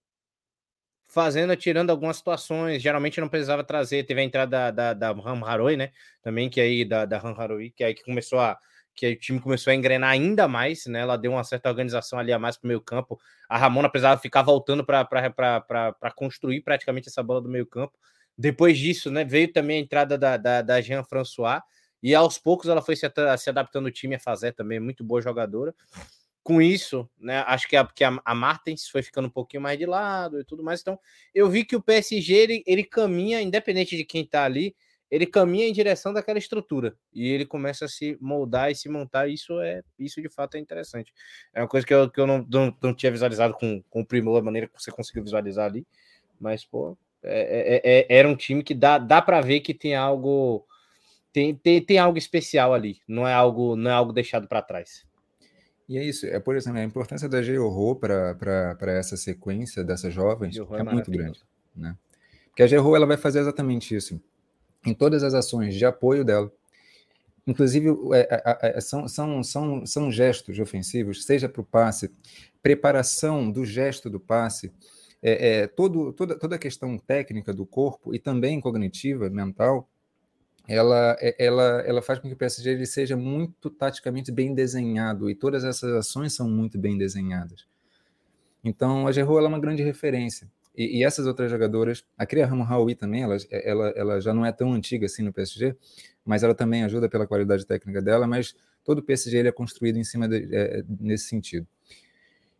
fazendo, 1.16 1.56
tirando 1.56 1.88
algumas 1.88 2.18
situações. 2.18 2.82
Geralmente 2.82 3.18
não 3.22 3.28
precisava 3.28 3.64
trazer. 3.64 4.04
Teve 4.04 4.20
a 4.20 4.24
entrada 4.24 4.70
da, 4.70 4.92
da, 4.92 5.12
da 5.12 5.20
Ram 5.22 5.42
Haroi, 5.42 5.76
né? 5.78 5.90
Também, 6.22 6.50
que 6.50 6.60
aí, 6.60 6.84
da, 6.84 7.06
da 7.06 7.16
Ram 7.16 7.34
Haroi, 7.34 7.70
que 7.70 7.82
aí 7.82 7.94
que 7.94 8.04
começou 8.04 8.38
a. 8.38 8.58
Que 8.94 9.12
o 9.12 9.18
time 9.18 9.40
começou 9.40 9.70
a 9.70 9.74
engrenar 9.74 10.10
ainda 10.10 10.46
mais, 10.46 10.86
né? 10.86 11.00
Ela 11.00 11.16
deu 11.16 11.32
uma 11.32 11.44
certa 11.44 11.68
organização 11.70 12.18
ali 12.18 12.32
a 12.32 12.38
mais 12.38 12.56
para 12.56 12.66
o 12.66 12.68
meio 12.68 12.80
campo. 12.80 13.18
A 13.48 13.56
Ramona 13.56 13.88
precisava 13.90 14.20
ficar 14.20 14.42
voltando 14.42 14.84
para 14.84 16.10
construir 16.14 16.62
praticamente 16.62 17.08
essa 17.08 17.22
bola 17.22 17.40
do 17.40 17.48
meio 17.48 17.66
campo. 17.66 17.92
Depois 18.36 18.78
disso, 18.78 19.10
né, 19.10 19.24
veio 19.24 19.52
também 19.52 19.78
a 19.78 19.80
entrada 19.80 20.18
da, 20.18 20.36
da, 20.36 20.62
da 20.62 20.80
Jean 20.80 21.04
François, 21.04 21.60
e 22.02 22.14
aos 22.14 22.38
poucos 22.38 22.68
ela 22.68 22.82
foi 22.82 22.96
se, 22.96 23.10
se 23.38 23.50
adaptando 23.50 23.86
o 23.86 23.90
time 23.90 24.14
a 24.14 24.20
fazer 24.20 24.52
também, 24.52 24.78
muito 24.78 25.02
boa 25.02 25.22
jogadora 25.22 25.74
com 26.46 26.62
isso, 26.62 27.10
né, 27.18 27.42
acho 27.48 27.66
que 27.66 27.74
a, 27.74 27.84
que 27.84 28.04
a, 28.04 28.22
a 28.24 28.32
Martens 28.32 28.86
foi 28.86 29.02
ficando 29.02 29.26
um 29.26 29.30
pouquinho 29.30 29.60
mais 29.60 29.76
de 29.76 29.84
lado 29.84 30.38
e 30.38 30.44
tudo 30.44 30.62
mais. 30.62 30.80
Então, 30.80 30.96
eu 31.34 31.50
vi 31.50 31.64
que 31.64 31.74
o 31.74 31.82
PSG 31.82 32.32
ele, 32.32 32.62
ele 32.64 32.84
caminha, 32.84 33.42
independente 33.42 33.96
de 33.96 34.04
quem 34.04 34.24
tá 34.24 34.44
ali, 34.44 34.72
ele 35.10 35.26
caminha 35.26 35.66
em 35.66 35.72
direção 35.72 36.12
daquela 36.12 36.38
estrutura 36.38 36.96
e 37.12 37.28
ele 37.28 37.44
começa 37.44 37.86
a 37.86 37.88
se 37.88 38.16
moldar 38.20 38.70
e 38.70 38.76
se 38.76 38.88
montar. 38.88 39.26
Isso 39.26 39.60
é 39.60 39.82
isso 39.98 40.22
de 40.22 40.28
fato 40.28 40.56
é 40.56 40.60
interessante. 40.60 41.12
É 41.52 41.62
uma 41.62 41.66
coisa 41.66 41.84
que 41.84 41.92
eu, 41.92 42.08
que 42.08 42.20
eu 42.20 42.28
não, 42.28 42.46
não, 42.48 42.76
não 42.80 42.94
tinha 42.94 43.10
visualizado 43.10 43.52
com, 43.54 43.82
com 43.90 44.02
o 44.02 44.06
Primor, 44.06 44.38
a 44.38 44.42
maneira 44.42 44.68
que 44.68 44.80
você 44.80 44.92
conseguiu 44.92 45.24
visualizar 45.24 45.66
ali, 45.66 45.84
mas 46.38 46.64
pô, 46.64 46.96
é, 47.24 47.80
é, 47.84 47.98
é, 47.98 48.06
era 48.08 48.28
um 48.28 48.36
time 48.36 48.62
que 48.62 48.72
dá, 48.72 48.98
dá 48.98 49.20
para 49.20 49.40
ver 49.40 49.58
que 49.60 49.74
tem 49.74 49.96
algo. 49.96 50.64
Tem, 51.32 51.56
tem, 51.56 51.84
tem 51.84 51.98
algo 51.98 52.16
especial 52.16 52.72
ali, 52.72 53.00
não 53.06 53.26
é 53.26 53.34
algo 53.34 53.74
não 53.74 53.90
é 53.90 53.94
algo 53.94 54.12
deixado 54.12 54.46
para 54.46 54.62
trás. 54.62 55.04
E 55.88 55.98
é 55.98 56.04
isso, 56.04 56.26
é, 56.26 56.40
por 56.40 56.56
exemplo, 56.56 56.80
a 56.80 56.84
importância 56.84 57.28
da 57.28 57.40
Georro 57.42 57.94
para 57.94 58.92
essa 58.92 59.16
sequência 59.16 59.84
dessas 59.84 60.12
jovens 60.12 60.56
é, 60.56 60.60
é 60.60 60.82
muito 60.82 61.10
grande. 61.10 61.40
Né? 61.74 61.96
Porque 62.48 62.62
a 62.62 62.66
Georro 62.66 62.96
ela 62.96 63.06
vai 63.06 63.16
fazer 63.16 63.40
exatamente 63.40 63.94
isso 63.94 64.20
em 64.84 64.94
todas 64.94 65.22
as 65.22 65.34
ações 65.34 65.74
de 65.74 65.84
apoio 65.84 66.24
dela. 66.24 66.50
Inclusive, 67.46 67.88
é, 68.12 68.28
é, 68.30 68.76
é, 68.76 68.80
são, 68.80 69.06
são, 69.06 69.42
são, 69.42 69.86
são 69.86 70.10
gestos 70.10 70.58
ofensivos, 70.58 71.24
seja 71.24 71.48
para 71.48 71.60
o 71.60 71.64
passe, 71.64 72.12
preparação 72.60 73.50
do 73.50 73.64
gesto 73.64 74.10
do 74.10 74.18
passe, 74.18 74.72
é, 75.22 75.60
é, 75.60 75.66
todo, 75.68 76.12
toda, 76.12 76.36
toda 76.36 76.56
a 76.56 76.58
questão 76.58 76.98
técnica 76.98 77.54
do 77.54 77.64
corpo 77.64 78.12
e 78.12 78.18
também 78.18 78.60
cognitiva, 78.60 79.30
mental, 79.30 79.88
ela, 80.68 81.16
é, 81.20 81.44
ela, 81.44 81.82
ela 81.86 82.02
faz 82.02 82.18
com 82.18 82.28
que 82.28 82.34
o 82.34 82.36
PSG 82.36 82.70
ele 82.70 82.86
seja 82.86 83.16
muito 83.16 83.70
taticamente 83.70 84.32
bem 84.32 84.54
desenhado 84.54 85.30
e 85.30 85.34
todas 85.34 85.64
essas 85.64 85.92
ações 85.92 86.32
são 86.34 86.48
muito 86.48 86.78
bem 86.78 86.98
desenhadas. 86.98 87.66
Então, 88.64 89.06
a 89.06 89.12
Gerro 89.12 89.38
é 89.38 89.46
uma 89.46 89.60
grande 89.60 89.82
referência. 89.82 90.50
E, 90.76 90.98
e, 90.98 91.04
essas 91.04 91.26
outras 91.26 91.50
jogadoras, 91.50 92.04
a 92.18 92.26
Cria 92.26 92.46
Ramo 92.46 92.64
Raui 92.64 92.94
também, 92.94 93.22
ela, 93.22 93.36
ela, 93.50 93.88
ela 93.90 94.20
já 94.20 94.34
não 94.34 94.44
é 94.44 94.52
tão 94.52 94.72
antiga 94.72 95.06
assim 95.06 95.22
no 95.22 95.32
PSG, 95.32 95.74
mas 96.24 96.42
ela 96.42 96.54
também 96.54 96.82
ajuda 96.84 97.08
pela 97.08 97.26
qualidade 97.26 97.64
técnica 97.64 98.02
dela, 98.02 98.26
mas 98.26 98.54
todo 98.84 98.98
o 98.98 99.02
PSG 99.02 99.38
ele 99.38 99.48
é 99.48 99.52
construído 99.52 99.96
em 99.96 100.04
cima 100.04 100.28
de, 100.28 100.48
é, 100.54 100.84
nesse 101.00 101.28
sentido. 101.28 101.66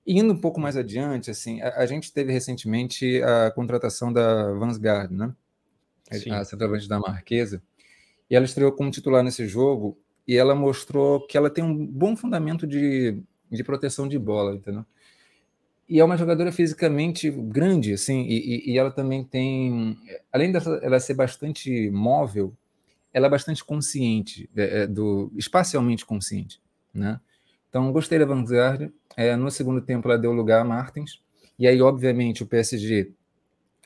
E 0.07 0.19
indo 0.19 0.33
um 0.33 0.41
pouco 0.41 0.61
mais 0.61 0.77
adiante, 0.77 1.31
assim, 1.31 1.61
a, 1.61 1.81
a 1.81 1.87
gente 1.87 2.13
teve 2.13 2.33
recentemente 2.33 3.21
a 3.23 3.51
contratação 3.51 4.13
da 4.13 4.53
Vansgaard, 4.53 5.13
né? 5.13 5.35
Sim. 6.13 6.31
A 6.31 6.45
centroavante 6.45 6.89
da 6.89 7.01
Marquesa, 7.01 7.61
e 8.31 8.37
ela 8.37 8.45
estreou 8.45 8.73
como 8.73 8.91
titular 8.91 9.23
nesse 9.23 9.47
jogo 9.47 9.99
e 10.27 10.37
ela 10.37 10.55
mostrou 10.55 11.27
que 11.27 11.37
ela 11.37 11.49
tem 11.49 11.63
um 11.63 11.87
bom 11.87 12.17
fundamento 12.17 12.67
de, 12.67 13.19
de 13.51 13.65
proteção 13.65 14.09
de 14.09 14.19
bola, 14.19 14.55
entendeu? 14.55 14.85
E 15.89 16.01
é 16.01 16.05
uma 16.05 16.17
jogadora 16.17 16.51
fisicamente 16.51 17.31
grande, 17.31 17.93
assim, 17.93 18.23
e, 18.29 18.73
e 18.73 18.79
ela 18.79 18.91
também 18.91 19.23
tem, 19.23 19.97
além 20.33 20.51
dela 20.51 20.81
ela 20.83 20.99
ser 20.99 21.15
bastante 21.15 21.89
móvel, 21.91 22.53
ela 23.13 23.29
é 23.29 23.31
bastante 23.31 23.65
consciente, 23.65 24.51
é, 24.57 24.83
é, 24.83 24.87
do 24.87 25.33
espacialmente 25.37 26.05
consciente, 26.05 26.61
né? 26.93 27.21
Então, 27.69 27.93
gostei 27.93 28.19
da 28.19 28.25
Vanguard. 28.25 28.91
É, 29.17 29.37
no 29.37 29.51
segundo 29.51 29.81
tempo, 29.81 30.09
ela 30.09 30.19
deu 30.19 30.33
lugar 30.33 30.61
a 30.61 30.65
Martins. 30.65 31.21
E 31.59 31.67
aí, 31.67 31.81
obviamente, 31.81 32.43
o 32.43 32.47
PSG 32.47 33.13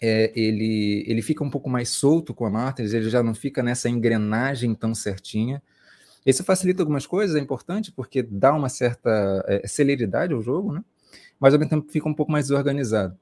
é, 0.01 0.33
ele, 0.35 1.05
ele 1.07 1.23
fica 1.23 1.45
um 1.45 1.51
pouco 1.51 1.69
mais 1.69 1.91
solto 1.91 2.33
com 2.33 2.47
a 2.47 2.51
Martins, 2.51 2.93
ele 2.95 3.11
já 3.11 3.23
não 3.23 3.35
fica 3.35 3.63
nessa 3.63 3.89
engrenagem 3.89 4.75
tão 4.75 4.95
certinha. 4.95 5.63
Isso 6.25 6.45
facilita 6.45 6.83
algumas 6.83 7.07
coisas, 7.07 7.37
é 7.37 7.41
importante, 7.41 7.93
porque 7.93 8.23
dá 8.23 8.55
uma 8.55 8.69
certa 8.69 9.45
é, 9.47 9.67
celeridade 9.67 10.33
ao 10.33 10.43
jogo, 10.43 10.73
né? 10.73 10.85
mas 11.39 11.55
ao 11.55 11.61
mesmo 11.61 11.71
tempo 11.71 11.91
fica 11.91 12.09
um 12.09 12.15
pouco 12.15 12.31
mais 12.31 12.47
desorganizado. 12.47 13.17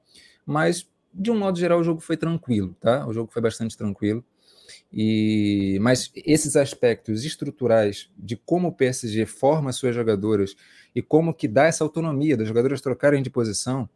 Mas, 0.45 0.87
de 1.13 1.31
um 1.31 1.37
modo 1.37 1.57
geral, 1.57 1.79
o 1.79 1.83
jogo 1.83 2.01
foi 2.01 2.17
tranquilo, 2.17 2.75
tá? 2.79 3.07
O 3.07 3.13
jogo 3.13 3.31
foi 3.31 3.41
bastante 3.41 3.77
tranquilo. 3.77 4.23
E, 4.91 5.77
mas 5.81 6.11
esses 6.15 6.55
aspectos 6.55 7.23
estruturais 7.23 8.09
de 8.17 8.35
como 8.35 8.69
o 8.69 8.71
PSG 8.71 9.25
forma 9.25 9.71
suas 9.71 9.95
jogadoras 9.95 10.55
e 10.95 11.01
como 11.01 11.33
que 11.33 11.47
dá 11.47 11.65
essa 11.65 11.83
autonomia 11.83 12.35
das 12.35 12.47
jogadoras 12.47 12.81
trocarem 12.81 13.21
de 13.21 13.29
posição, 13.29 13.87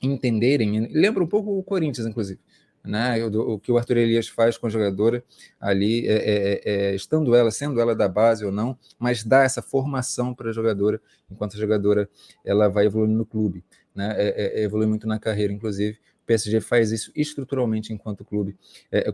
entenderem. 0.00 0.88
Lembra 0.92 1.22
um 1.22 1.26
pouco 1.26 1.58
o 1.58 1.62
Corinthians, 1.62 2.06
inclusive. 2.06 2.40
Né, 2.84 3.24
o, 3.24 3.54
o, 3.54 3.58
que 3.58 3.72
o 3.72 3.78
Arthur 3.78 3.96
Elias 3.96 4.28
faz 4.28 4.58
com 4.58 4.66
a 4.66 4.70
jogadora 4.70 5.24
ali, 5.58 6.06
é, 6.06 6.12
é, 6.12 6.52
é, 6.52 6.60
é, 6.64 6.94
estando 6.94 7.34
ela, 7.34 7.50
sendo 7.50 7.80
ela 7.80 7.96
da 7.96 8.06
base 8.06 8.44
ou 8.44 8.52
não, 8.52 8.78
mas 8.98 9.24
dá 9.24 9.42
essa 9.42 9.62
formação 9.62 10.34
para 10.34 10.50
a 10.50 10.52
jogadora, 10.52 11.00
enquanto 11.30 11.54
a 11.54 11.58
jogadora 11.58 12.06
ela 12.44 12.68
vai 12.68 12.84
evoluindo 12.84 13.16
no 13.16 13.24
clube, 13.24 13.64
né, 13.94 14.14
é, 14.18 14.60
é, 14.60 14.62
evolui 14.64 14.84
muito 14.84 15.06
na 15.06 15.18
carreira, 15.18 15.50
inclusive. 15.50 15.98
O 16.22 16.26
PSG 16.26 16.60
faz 16.60 16.92
isso 16.92 17.10
estruturalmente 17.16 17.90
enquanto 17.90 18.22
clube 18.22 18.54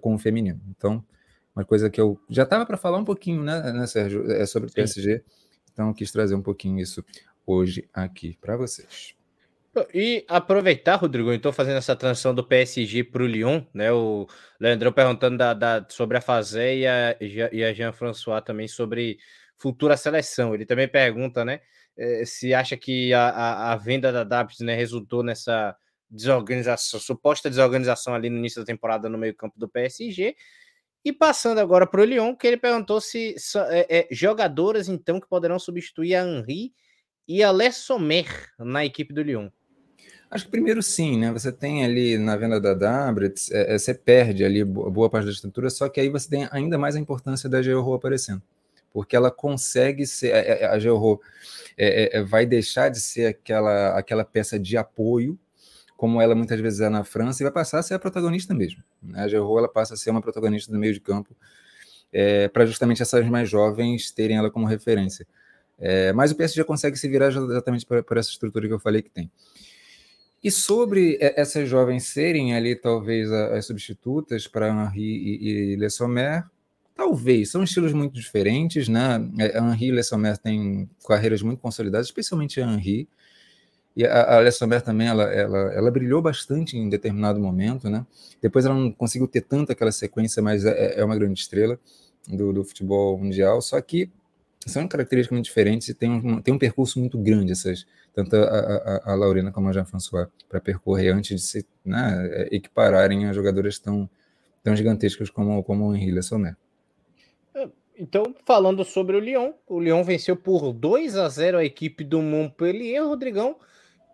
com 0.01 0.15
o 0.15 0.19
feminino. 0.19 0.61
Então, 0.69 1.05
uma 1.55 1.65
coisa 1.65 1.89
que 1.89 2.01
eu 2.01 2.19
já 2.29 2.43
estava 2.43 2.67
para 2.67 2.77
falar 2.77 2.99
um 2.99 3.05
pouquinho, 3.05 3.43
né, 3.43 3.73
né 3.73 3.87
Sérgio, 3.87 4.29
é 4.33 4.47
sobre 4.47 4.69
o 4.69 4.73
PSG, 4.73 5.23
então 5.73 5.93
quis 5.93 6.11
trazer 6.11 6.35
um 6.35 6.43
pouquinho 6.43 6.81
isso 6.81 7.05
hoje 7.47 7.89
aqui 7.93 8.37
para 8.41 8.57
vocês. 8.57 9.15
E 9.95 10.25
aproveitar, 10.29 10.97
Rodrigo, 10.97 11.33
então 11.33 11.53
fazendo 11.53 11.77
essa 11.77 11.95
transição 11.95 12.35
do 12.35 12.45
PSG 12.45 13.05
para 13.05 13.23
o 13.23 13.27
Lyon, 13.27 13.63
né? 13.73 13.93
O 13.93 14.27
Leandrão 14.59 14.93
perguntando 14.93 15.39
da, 15.39 15.55
da, 15.55 15.87
sobre 15.89 16.19
a 16.19 16.21
Fazé 16.21 16.77
e 16.77 16.87
a, 16.87 17.17
e 17.53 17.65
a 17.65 17.73
Jean-François 17.73 18.43
também 18.43 18.67
sobre 18.67 19.19
futura 19.57 19.97
seleção. 19.97 20.55
Ele 20.55 20.67
também 20.67 20.89
pergunta, 20.89 21.45
né? 21.45 21.61
Eh, 21.97 22.25
se 22.25 22.53
acha 22.53 22.77
que 22.77 23.15
a, 23.15 23.29
a, 23.29 23.73
a 23.73 23.77
venda 23.77 24.11
da 24.11 24.25
DAPS 24.25 24.61
né, 24.61 24.75
resultou 24.75 25.23
nessa, 25.23 25.77
desorganização, 26.11 26.99
suposta 26.99 27.49
desorganização 27.49 28.15
ali 28.15 28.29
no 28.29 28.39
início 28.39 28.61
da 28.61 28.67
temporada 28.67 29.09
no 29.09 29.17
meio-campo 29.17 29.59
do 29.59 29.69
PSG. 29.69 30.35
E 31.05 31.13
passando 31.13 31.59
agora 31.59 31.87
para 31.87 32.01
o 32.01 32.05
Lyon, 32.05 32.35
que 32.35 32.47
ele 32.47 32.57
perguntou 32.57 33.01
se 33.01 33.35
é, 33.71 34.01
é, 34.01 34.09
jogadoras 34.11 34.89
então 34.89 35.21
que 35.21 35.29
poderão 35.29 35.59
substituir 35.59 36.15
a 36.17 36.27
Henri 36.27 36.75
e 37.27 37.43
a 37.43 37.53
Le 37.53 37.71
Sommer 37.71 38.27
na 38.59 38.85
equipe 38.85 39.15
do 39.15 39.23
Lyon. 39.23 39.49
Acho 40.31 40.45
que 40.45 40.51
primeiro 40.51 40.83
sim, 40.83 41.19
né? 41.19 41.33
Você 41.33 41.51
tem 41.51 41.85
ali 41.85 42.17
na 42.17 42.37
venda 42.37 42.61
da 42.61 42.73
Dabret, 42.73 43.35
é, 43.51 43.75
é, 43.75 43.79
você 43.79 43.93
perde 43.93 44.45
ali 44.45 44.65
boa 44.65 45.11
parte 45.11 45.25
da 45.25 45.33
estrutura, 45.33 45.69
só 45.71 45.89
que 45.89 46.01
aí 46.01 46.09
você 46.09 46.29
tem 46.29 46.49
ainda 46.53 46.79
mais 46.79 46.95
a 46.95 47.01
importância 47.01 47.49
da 47.49 47.61
Georro 47.61 47.95
aparecendo. 47.95 48.43
Porque 48.93 49.17
ela 49.17 49.31
consegue 49.31 50.07
ser. 50.07 50.29
É, 50.29 50.67
a 50.67 50.79
Georro 50.79 51.21
vai 52.29 52.45
deixar 52.45 52.91
de 52.91 53.01
ser 53.01 53.27
aquela, 53.27 53.97
aquela 53.99 54.25
peça 54.25 54.59
de 54.59 54.77
apoio 54.77 55.39
como 56.01 56.19
ela 56.19 56.35
muitas 56.35 56.59
vezes 56.59 56.81
é 56.81 56.89
na 56.89 57.05
França, 57.05 57.43
e 57.43 57.45
vai 57.45 57.53
passar 57.53 57.79
a 57.79 57.83
ser 57.83 57.93
a 57.93 57.99
protagonista 57.99 58.55
mesmo. 58.55 58.83
Né? 59.03 59.21
A 59.21 59.29
Gerrou, 59.29 59.59
ela 59.59 59.69
passa 59.69 59.93
a 59.93 59.97
ser 59.99 60.09
uma 60.09 60.23
protagonista 60.23 60.73
do 60.73 60.79
meio 60.79 60.95
de 60.95 61.01
campo, 61.01 61.37
é, 62.11 62.49
para 62.49 62.65
justamente 62.65 63.03
essas 63.03 63.29
mais 63.29 63.51
jovens 63.51 64.11
terem 64.11 64.39
ela 64.39 64.51
como 64.51 64.65
referência. 64.65 65.27
É, 65.79 66.11
mas 66.15 66.31
o 66.31 66.37
PSG 66.37 66.65
consegue 66.65 66.97
se 66.97 67.07
virar 67.07 67.29
exatamente 67.29 67.85
por, 67.85 68.03
por, 68.03 68.17
essa 68.17 68.31
estrutura 68.31 68.67
que 68.67 68.73
eu 68.73 68.81
falei 68.81 69.03
que 69.03 69.11
tem. 69.11 69.31
E 70.43 70.51
sobre 70.51 71.19
essas 71.21 71.69
jovens 71.69 72.05
serem 72.05 72.55
ali, 72.55 72.75
talvez, 72.75 73.31
as 73.31 73.67
substitutas 73.67 74.47
para 74.47 74.69
Henri 74.69 75.03
e, 75.03 75.49
e 75.73 75.77
Le 75.77 75.91
Sommer, 75.91 76.45
talvez, 76.95 77.51
são 77.51 77.63
estilos 77.63 77.93
muito 77.93 78.15
diferentes, 78.15 78.89
né? 78.89 79.21
É, 79.39 79.59
Henri 79.59 79.89
e 79.89 79.93
Le 79.93 80.03
Sommer 80.03 80.39
têm 80.39 80.89
carreiras 81.07 81.43
muito 81.43 81.61
consolidadas, 81.61 82.07
especialmente 82.07 82.59
Henri, 82.59 83.07
e 83.97 84.07
a, 84.07 84.39
a 84.39 84.53
Sommer 84.53 84.81
também, 84.81 85.09
ela, 85.09 85.25
ela, 85.25 85.59
ela 85.75 85.91
brilhou 85.91 86.23
bastante 86.23 86.77
em 86.77 86.89
determinado 86.89 87.41
momento, 87.41 87.91
né? 87.91 88.07
Depois 88.41 88.65
ela 88.65 88.75
não 88.75 88.91
conseguiu 88.93 89.27
ter 89.27 89.43
tanta 89.43 89.73
aquela 89.73 89.93
sequência, 89.93 90.43
mas 90.43 90.65
é, 90.65 91.01
é 91.01 91.05
uma 91.05 91.17
grande 91.17 91.41
estrela 91.41 91.79
do, 92.27 92.53
do 92.53 92.65
futebol 92.65 93.19
mundial. 93.19 93.61
Só 93.61 93.81
que 93.81 94.11
são 94.67 94.87
características 94.87 95.35
muito 95.35 95.47
diferentes 95.47 95.89
e 95.89 95.95
tem 95.95 96.11
um, 96.11 96.43
tem 96.43 96.53
um 96.53 96.59
percurso 96.59 96.99
muito 96.99 97.19
grande, 97.19 97.53
essas, 97.53 97.87
tanto 98.15 98.37
a, 98.37 98.41
a, 98.41 99.13
a 99.13 99.15
Laurina 99.15 99.51
como 99.51 99.69
a 99.69 99.73
Jean-François, 99.73 100.29
para 100.49 100.61
percorrer 100.61 101.15
antes 101.15 101.41
de 101.41 101.47
se 101.47 101.67
né, 101.85 102.49
equipararem 102.51 103.27
a 103.27 103.33
jogadoras 103.33 103.79
tão, 103.79 104.09
tão 104.63 104.77
gigantescas 104.77 105.31
como, 105.31 105.63
como 105.65 105.89
o 105.89 105.97
Henri 105.97 106.23
Sommer. 106.23 106.57
É, 107.55 107.69
então, 107.99 108.35
falando 108.45 108.85
sobre 108.85 109.17
o 109.17 109.21
Lyon, 109.21 109.53
o 109.67 109.81
Lyon 109.81 110.03
venceu 110.05 110.37
por 110.37 110.73
2 110.73 111.17
a 111.17 111.29
0 111.29 111.59
a 111.59 111.65
equipe 111.65 112.05
do 112.05 112.21
Montpellier, 112.21 113.07
Rodrigão. 113.07 113.57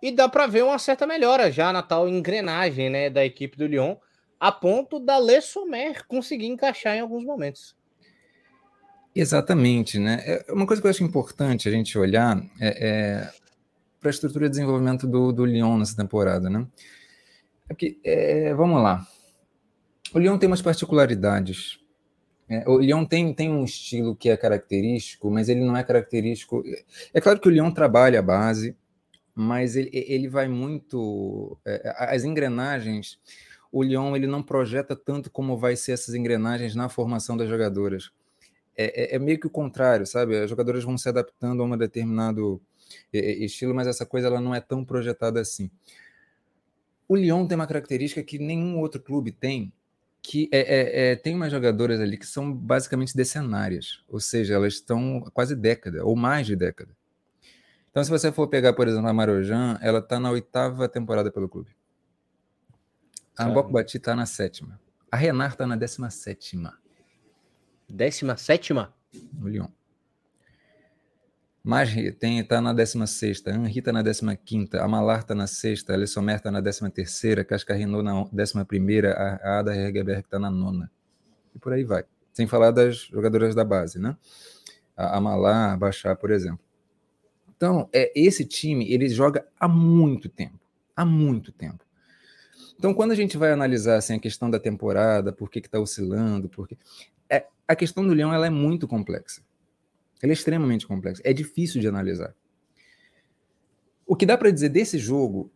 E 0.03 0.13
dá 0.13 0.29
para 0.29 0.47
ver 0.47 0.63
uma 0.63 0.79
certa 0.79 1.07
melhora 1.07 1.51
já 1.51 1.73
na 1.73 1.83
tal 1.83 2.09
engrenagem 2.09 2.91
né, 2.91 3.11
da 3.11 3.25
equipe 3.25 3.57
do 3.57 3.67
Lyon, 3.67 3.97
a 4.39 4.53
ponto 4.53 5.01
da 5.01 5.19
Le 5.19 5.39
conseguir 6.07 6.47
encaixar 6.47 6.97
em 6.97 7.01
alguns 7.01 7.25
momentos. 7.25 7.76
Exatamente, 9.17 9.99
né? 9.99 10.23
É 10.27 10.53
uma 10.53 10.67
coisa 10.67 10.83
que 10.83 10.87
eu 10.87 10.91
acho 10.91 11.03
importante 11.03 11.67
a 11.67 11.73
gente 11.73 11.97
olhar 11.97 12.39
é, 12.61 12.89
é 12.89 13.31
para 13.99 14.11
a 14.11 14.13
estrutura 14.13 14.45
de 14.45 14.51
desenvolvimento 14.51 15.07
do, 15.07 15.33
do 15.33 15.47
Lyon 15.47 15.79
nessa 15.79 15.97
temporada, 15.97 16.51
né? 16.51 16.67
É 17.67 17.75
que, 17.75 17.99
é, 18.05 18.53
vamos 18.53 18.83
lá. 18.83 19.07
O 20.13 20.19
Lyon 20.19 20.37
tem 20.37 20.47
umas 20.47 20.61
particularidades. 20.61 21.81
É, 22.47 22.69
o 22.69 22.79
Lyon 22.79 23.07
tem, 23.07 23.33
tem 23.33 23.51
um 23.51 23.65
estilo 23.65 24.15
que 24.15 24.29
é 24.29 24.37
característico, 24.37 25.31
mas 25.31 25.49
ele 25.49 25.65
não 25.65 25.75
é 25.75 25.83
característico. 25.83 26.63
É 27.15 27.19
claro 27.19 27.41
que 27.41 27.49
o 27.49 27.51
Lyon 27.51 27.71
trabalha 27.71 28.19
a 28.19 28.23
base, 28.23 28.77
mas 29.35 29.77
ele, 29.77 29.91
ele 29.93 30.29
vai 30.29 30.47
muito. 30.47 31.57
É, 31.65 32.15
as 32.15 32.23
engrenagens, 32.23 33.19
o 33.73 33.83
Lyon 33.83 34.15
ele 34.15 34.27
não 34.27 34.43
projeta 34.43 34.95
tanto 34.95 35.31
como 35.31 35.57
vai 35.57 35.75
ser 35.75 35.93
essas 35.93 36.15
engrenagens 36.15 36.75
na 36.75 36.91
formação 36.91 37.35
das 37.35 37.49
jogadoras. 37.49 38.11
É, 38.77 39.15
é, 39.15 39.17
é 39.17 39.19
meio 39.19 39.39
que 39.39 39.47
o 39.47 39.51
contrário, 39.51 40.07
sabe? 40.07 40.37
As 40.37 40.51
jogadoras 40.51 40.85
vão 40.85 40.99
se 40.99 41.09
adaptando 41.09 41.63
a 41.63 41.65
um 41.65 41.77
determinado 41.77 42.61
estilo, 43.13 43.75
mas 43.75 43.87
essa 43.87 44.07
coisa 44.07 44.27
ela 44.29 44.41
não 44.41 44.55
é 44.55 44.61
tão 44.61 44.85
projetada 44.85 45.41
assim. 45.41 45.71
O 47.09 47.17
Lyon 47.17 47.47
tem 47.47 47.57
uma 47.57 47.67
característica 47.67 48.23
que 48.23 48.39
nenhum 48.39 48.79
outro 48.79 49.01
clube 49.01 49.31
tem, 49.33 49.73
que 50.21 50.49
é, 50.53 50.59
é, 50.59 51.13
é, 51.13 51.17
tem 51.17 51.35
umas 51.35 51.53
jogadoras 51.53 52.01
ali 52.01 52.19
que 52.19 52.27
são 52.27 52.53
basicamente 52.53 53.17
decenárias, 53.17 54.03
ou 54.09 54.19
seja, 54.19 54.55
elas 54.55 54.75
estão 54.75 55.21
quase 55.33 55.55
década 55.55 56.05
ou 56.05 56.17
mais 56.17 56.47
de 56.47 56.57
década. 56.57 56.91
Então, 57.91 58.03
se 58.03 58.11
você 58.11 58.31
for 58.33 58.49
pegar, 58.49 58.73
por 58.73 58.89
exemplo, 58.89 59.09
a 59.09 59.13
Marojan, 59.13 59.79
ela 59.81 60.01
está 60.01 60.19
na 60.19 60.31
oitava 60.31 60.89
temporada 60.89 61.31
pelo 61.31 61.49
clube. 61.49 61.71
A 63.39 63.49
Boko 63.49 63.71
Bati 63.71 63.99
está 63.99 64.17
na 64.17 64.27
sétima. 64.27 64.81
A 65.11 65.17
Renard 65.17 65.55
está 65.55 65.67
na 65.67 65.77
décima 65.77 66.11
sétima. 66.11 66.77
Décima 67.89 68.37
sétima? 68.37 68.95
No 69.33 69.49
Lyon. 69.49 69.69
Marri 71.63 72.13
tem, 72.13 72.45
tá 72.45 72.61
na 72.61 72.73
16 72.73 73.43
Henri 73.49 73.83
tá 73.83 73.93
na 73.93 74.03
15 74.03 74.77
a 74.79 74.87
Malar 74.87 75.25
tá 75.25 75.35
na 75.35 75.49
sexta, 75.49 75.95
a 75.95 75.97
Lessomer 75.97 76.41
tá 76.41 76.49
na 76.49 76.63
13 76.63 77.45
Casca 77.45 77.75
Renault 77.75 78.05
na 78.05 78.21
11 78.23 78.31
a 79.17 79.59
Ada 79.59 79.77
Hegerberg 79.77 80.29
tá 80.29 80.39
na 80.39 80.49
nona. 80.49 80.89
E 81.53 81.59
por 81.59 81.73
aí 81.73 81.83
vai. 81.83 82.05
Sem 82.33 82.47
falar 82.47 82.71
das 82.71 82.99
jogadoras 82.99 83.55
da 83.55 83.65
base, 83.65 83.99
né? 83.99 84.17
A, 84.97 85.17
a 85.17 85.21
Malar, 85.21 85.73
a 85.73 85.77
Baixar, 85.77 86.17
por 86.17 86.31
exemplo. 86.31 86.61
Então, 87.57 87.89
é, 87.93 88.13
esse 88.15 88.45
time, 88.45 88.93
ele 88.93 89.09
joga 89.09 89.45
há 89.59 89.67
muito 89.67 90.29
tempo. 90.29 90.61
Há 90.95 91.05
muito 91.05 91.51
tempo. 91.51 91.85
Então, 92.79 92.93
quando 92.93 93.13
a 93.13 93.15
gente 93.15 93.37
vai 93.39 93.51
analisar 93.51 93.97
assim, 93.97 94.15
a 94.15 94.21
questão 94.21 94.51
da 94.51 94.61
temporada, 94.61 95.33
por 95.33 95.51
que 95.51 95.59
está 95.59 95.81
oscilando, 95.81 96.49
porque 96.49 96.77
é, 97.31 97.47
a 97.67 97.77
questão 97.77 98.07
do 98.07 98.15
Leão 98.15 98.33
ela 98.33 98.47
é 98.47 98.51
muito 98.51 98.87
complexa. 98.87 99.43
Ela 100.23 100.33
é 100.33 100.35
extremamente 100.35 100.87
complexa. 100.87 101.23
É 101.25 101.33
difícil 101.33 101.81
de 101.81 101.89
analisar. 101.89 102.35
O 104.07 104.15
que 104.15 104.25
dá 104.25 104.39
para 104.39 104.51
dizer 104.51 104.69
desse 104.69 104.99
jogo 104.99 105.51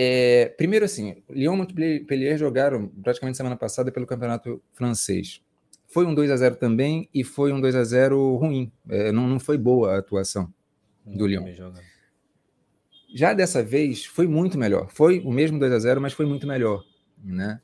é, 0.00 0.46
primeiro 0.50 0.84
assim, 0.84 1.24
Lyon 1.28 1.54
e 1.54 1.56
Montpellier 1.56 2.38
jogaram 2.38 2.86
praticamente 3.02 3.36
semana 3.36 3.56
passada 3.56 3.90
pelo 3.90 4.06
campeonato 4.06 4.62
francês. 4.72 5.42
Foi 5.88 6.06
um 6.06 6.14
2 6.14 6.30
a 6.30 6.36
0 6.36 6.54
também 6.54 7.08
e 7.12 7.24
foi 7.24 7.52
um 7.52 7.60
2 7.60 7.74
a 7.74 7.82
0 7.82 8.36
ruim. 8.36 8.70
É, 8.88 9.10
não, 9.10 9.26
não 9.26 9.40
foi 9.40 9.58
boa 9.58 9.94
a 9.94 9.98
atuação 9.98 10.54
do 11.04 11.26
Lyon. 11.26 11.44
Já 13.12 13.32
dessa 13.32 13.60
vez 13.60 14.04
foi 14.04 14.28
muito 14.28 14.56
melhor. 14.56 14.88
Foi 14.88 15.18
o 15.18 15.32
mesmo 15.32 15.58
2 15.58 15.72
a 15.72 15.78
0 15.80 16.00
mas 16.00 16.12
foi 16.12 16.26
muito 16.26 16.46
melhor. 16.46 16.84
Né? 17.24 17.60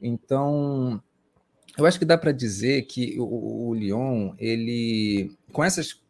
Então, 0.00 1.02
eu 1.76 1.84
acho 1.84 1.98
que 1.98 2.04
dá 2.04 2.16
para 2.16 2.32
dizer 2.32 2.82
que 2.82 3.16
o, 3.18 3.68
o, 3.68 3.74
Lyon, 3.74 4.34
ele, 4.38 5.36
com 5.52 5.62
essas 5.62 6.02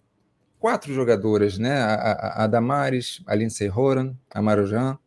quatro 0.59 0.93
jogadoras, 0.95 1.59
né? 1.59 1.77
a, 1.81 2.45
a, 2.45 2.47
Damares, 2.47 3.23
a 3.27 3.35
Lindsay 3.35 3.69
Horan, 3.69 4.15
a 4.31 4.41
Marojan 4.41 4.99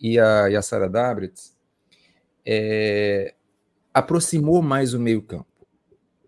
e 0.00 0.18
a, 0.18 0.50
e 0.50 0.56
a 0.56 0.62
Sara 0.62 0.88
Dabritz, 0.88 1.56
é, 2.44 3.34
aproximou 3.92 4.62
mais 4.62 4.94
o 4.94 5.00
meio 5.00 5.22
campo, 5.22 5.66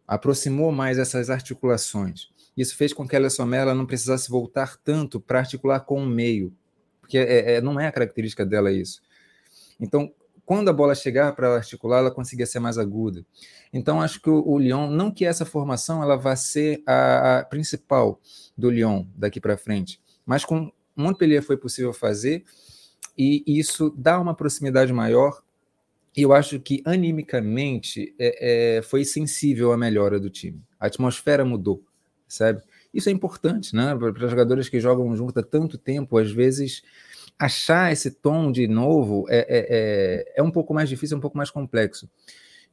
aproximou 0.06 0.72
mais 0.72 0.98
essas 0.98 1.30
articulações. 1.30 2.28
Isso 2.56 2.76
fez 2.76 2.92
com 2.92 3.06
que 3.06 3.16
a 3.16 3.30
Sommer 3.30 3.74
não 3.74 3.86
precisasse 3.86 4.28
voltar 4.28 4.76
tanto 4.78 5.20
para 5.20 5.38
articular 5.38 5.80
com 5.80 6.02
o 6.02 6.06
meio, 6.06 6.54
porque 7.00 7.16
é, 7.18 7.54
é, 7.54 7.60
não 7.60 7.78
é 7.78 7.86
a 7.86 7.92
característica 7.92 8.44
dela 8.44 8.72
isso. 8.72 9.00
Então, 9.78 10.12
quando 10.50 10.68
a 10.68 10.72
bola 10.72 10.96
chegar 10.96 11.32
para 11.36 11.54
articular, 11.54 11.98
ela 11.98 12.10
conseguia 12.10 12.44
ser 12.44 12.58
mais 12.58 12.76
aguda. 12.76 13.24
Então, 13.72 14.02
acho 14.02 14.20
que 14.20 14.28
o, 14.28 14.42
o 14.44 14.58
Lyon, 14.58 14.90
não 14.90 15.08
que 15.08 15.24
essa 15.24 15.44
formação 15.44 16.02
ela 16.02 16.16
vá 16.16 16.34
ser 16.34 16.82
a, 16.84 17.38
a 17.38 17.44
principal 17.44 18.20
do 18.58 18.68
Lyon 18.68 19.06
daqui 19.14 19.40
para 19.40 19.56
frente, 19.56 20.00
mas 20.26 20.44
com 20.44 20.72
Montpellier 20.96 21.40
foi 21.40 21.56
possível 21.56 21.92
fazer 21.92 22.42
e 23.16 23.44
isso 23.46 23.94
dá 23.96 24.18
uma 24.18 24.34
proximidade 24.34 24.92
maior. 24.92 25.40
E 26.16 26.22
eu 26.22 26.32
acho 26.32 26.58
que 26.58 26.82
animicamente 26.84 28.12
é, 28.18 28.78
é, 28.78 28.82
foi 28.82 29.04
sensível 29.04 29.70
a 29.70 29.76
melhora 29.76 30.18
do 30.18 30.28
time. 30.28 30.60
A 30.80 30.86
atmosfera 30.86 31.44
mudou 31.44 31.84
sabe? 32.30 32.62
Isso 32.94 33.08
é 33.08 33.12
importante, 33.12 33.74
né? 33.74 33.94
Para 33.96 34.28
jogadores 34.28 34.68
que 34.68 34.80
jogam 34.80 35.14
junto 35.16 35.38
há 35.38 35.42
tanto 35.42 35.76
tempo, 35.76 36.16
às 36.16 36.30
vezes 36.30 36.82
achar 37.40 37.90
esse 37.90 38.10
tom 38.10 38.52
de 38.52 38.68
novo 38.68 39.24
é, 39.30 39.38
é, 39.38 39.44
é, 39.48 40.32
é 40.36 40.42
um 40.42 40.50
pouco 40.50 40.74
mais 40.74 40.90
difícil, 40.90 41.14
é 41.14 41.18
um 41.18 41.22
pouco 41.22 41.38
mais 41.38 41.50
complexo. 41.50 42.08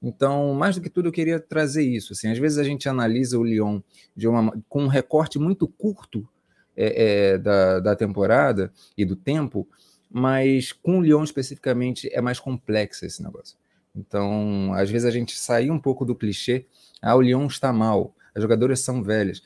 Então, 0.04 0.54
mais 0.54 0.76
do 0.76 0.82
que 0.82 0.90
tudo, 0.90 1.08
eu 1.08 1.12
queria 1.12 1.40
trazer 1.40 1.84
isso. 1.84 2.12
Assim, 2.12 2.30
às 2.30 2.38
vezes 2.38 2.58
a 2.58 2.64
gente 2.64 2.88
analisa 2.90 3.40
o 3.40 3.44
Lyon 3.44 3.80
uma, 4.18 4.52
com 4.68 4.84
um 4.84 4.88
recorte 4.88 5.40
muito 5.40 5.70
curto 5.70 6.28
é, 6.76 7.32
é, 7.32 7.38
da, 7.38 7.80
da 7.80 7.96
temporada 7.96 8.72
e 8.98 9.06
do 9.06 9.16
tempo, 9.16 9.66
mas 10.12 10.74
com 10.74 11.00
o 11.00 11.02
Lyon 11.02 11.24
especificamente 11.24 12.10
é 12.14 12.20
mais 12.20 12.38
complexo 12.38 13.06
esse 13.06 13.24
negócio. 13.24 13.58
Então, 13.96 14.74
às 14.74 14.92
vezes 14.92 15.08
a 15.08 15.12
gente 15.12 15.36
sai 15.38 15.70
um 15.72 15.80
pouco 15.80 16.04
do 16.06 16.14
clichê, 16.14 16.66
ah, 17.02 17.16
o 17.16 17.22
Lyon 17.22 17.48
está 17.48 17.72
mal, 17.72 18.14
as 18.36 18.42
jogadoras 18.42 18.82
são 18.82 19.02
velhas. 19.02 19.42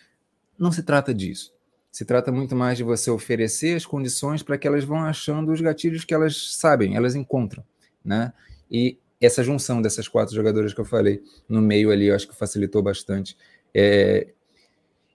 Não 0.58 0.72
se 0.72 0.82
trata 0.82 1.14
disso. 1.14 1.54
Se 1.92 2.06
trata 2.06 2.32
muito 2.32 2.56
mais 2.56 2.78
de 2.78 2.84
você 2.84 3.12
oferecer 3.12 3.76
as 3.76 3.86
condições 3.86 4.42
para 4.42 4.58
que 4.58 4.66
elas 4.66 4.84
vão 4.84 5.04
achando 5.04 5.52
os 5.52 5.60
gatilhos 5.60 6.06
que 6.06 6.14
elas 6.14 6.56
sabem, 6.56 6.96
elas 6.96 7.16
encontram, 7.16 7.64
né? 8.04 8.32
E 8.72 8.98
essa 9.20 9.44
junção 9.44 9.82
dessas 9.82 10.08
quatro 10.08 10.34
jogadoras 10.34 10.74
que 10.74 10.80
eu 10.80 10.86
falei 10.86 11.22
no 11.48 11.62
meio 11.62 11.92
ali, 11.92 12.06
eu 12.06 12.16
acho 12.16 12.28
que 12.28 12.36
facilitou 12.36 12.82
bastante. 12.82 13.38
É, 13.74 14.28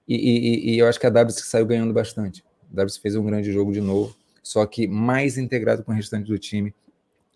e, 0.06 0.14
e, 0.14 0.74
e, 0.74 0.78
eu 0.78 0.86
acho 0.86 1.00
que 1.00 1.06
a 1.06 1.10
WC 1.10 1.42
saiu 1.42 1.66
ganhando 1.66 1.92
bastante. 1.92 2.44
A 2.72 2.82
WC 2.82 3.00
fez 3.00 3.16
um 3.16 3.24
grande 3.24 3.50
jogo 3.50 3.72
de 3.72 3.80
novo, 3.80 4.14
só 4.42 4.64
que 4.66 4.86
mais 4.86 5.36
integrado 5.36 5.82
com 5.82 5.92
o 5.92 5.94
restante 5.94 6.28
do 6.28 6.38
time. 6.38 6.74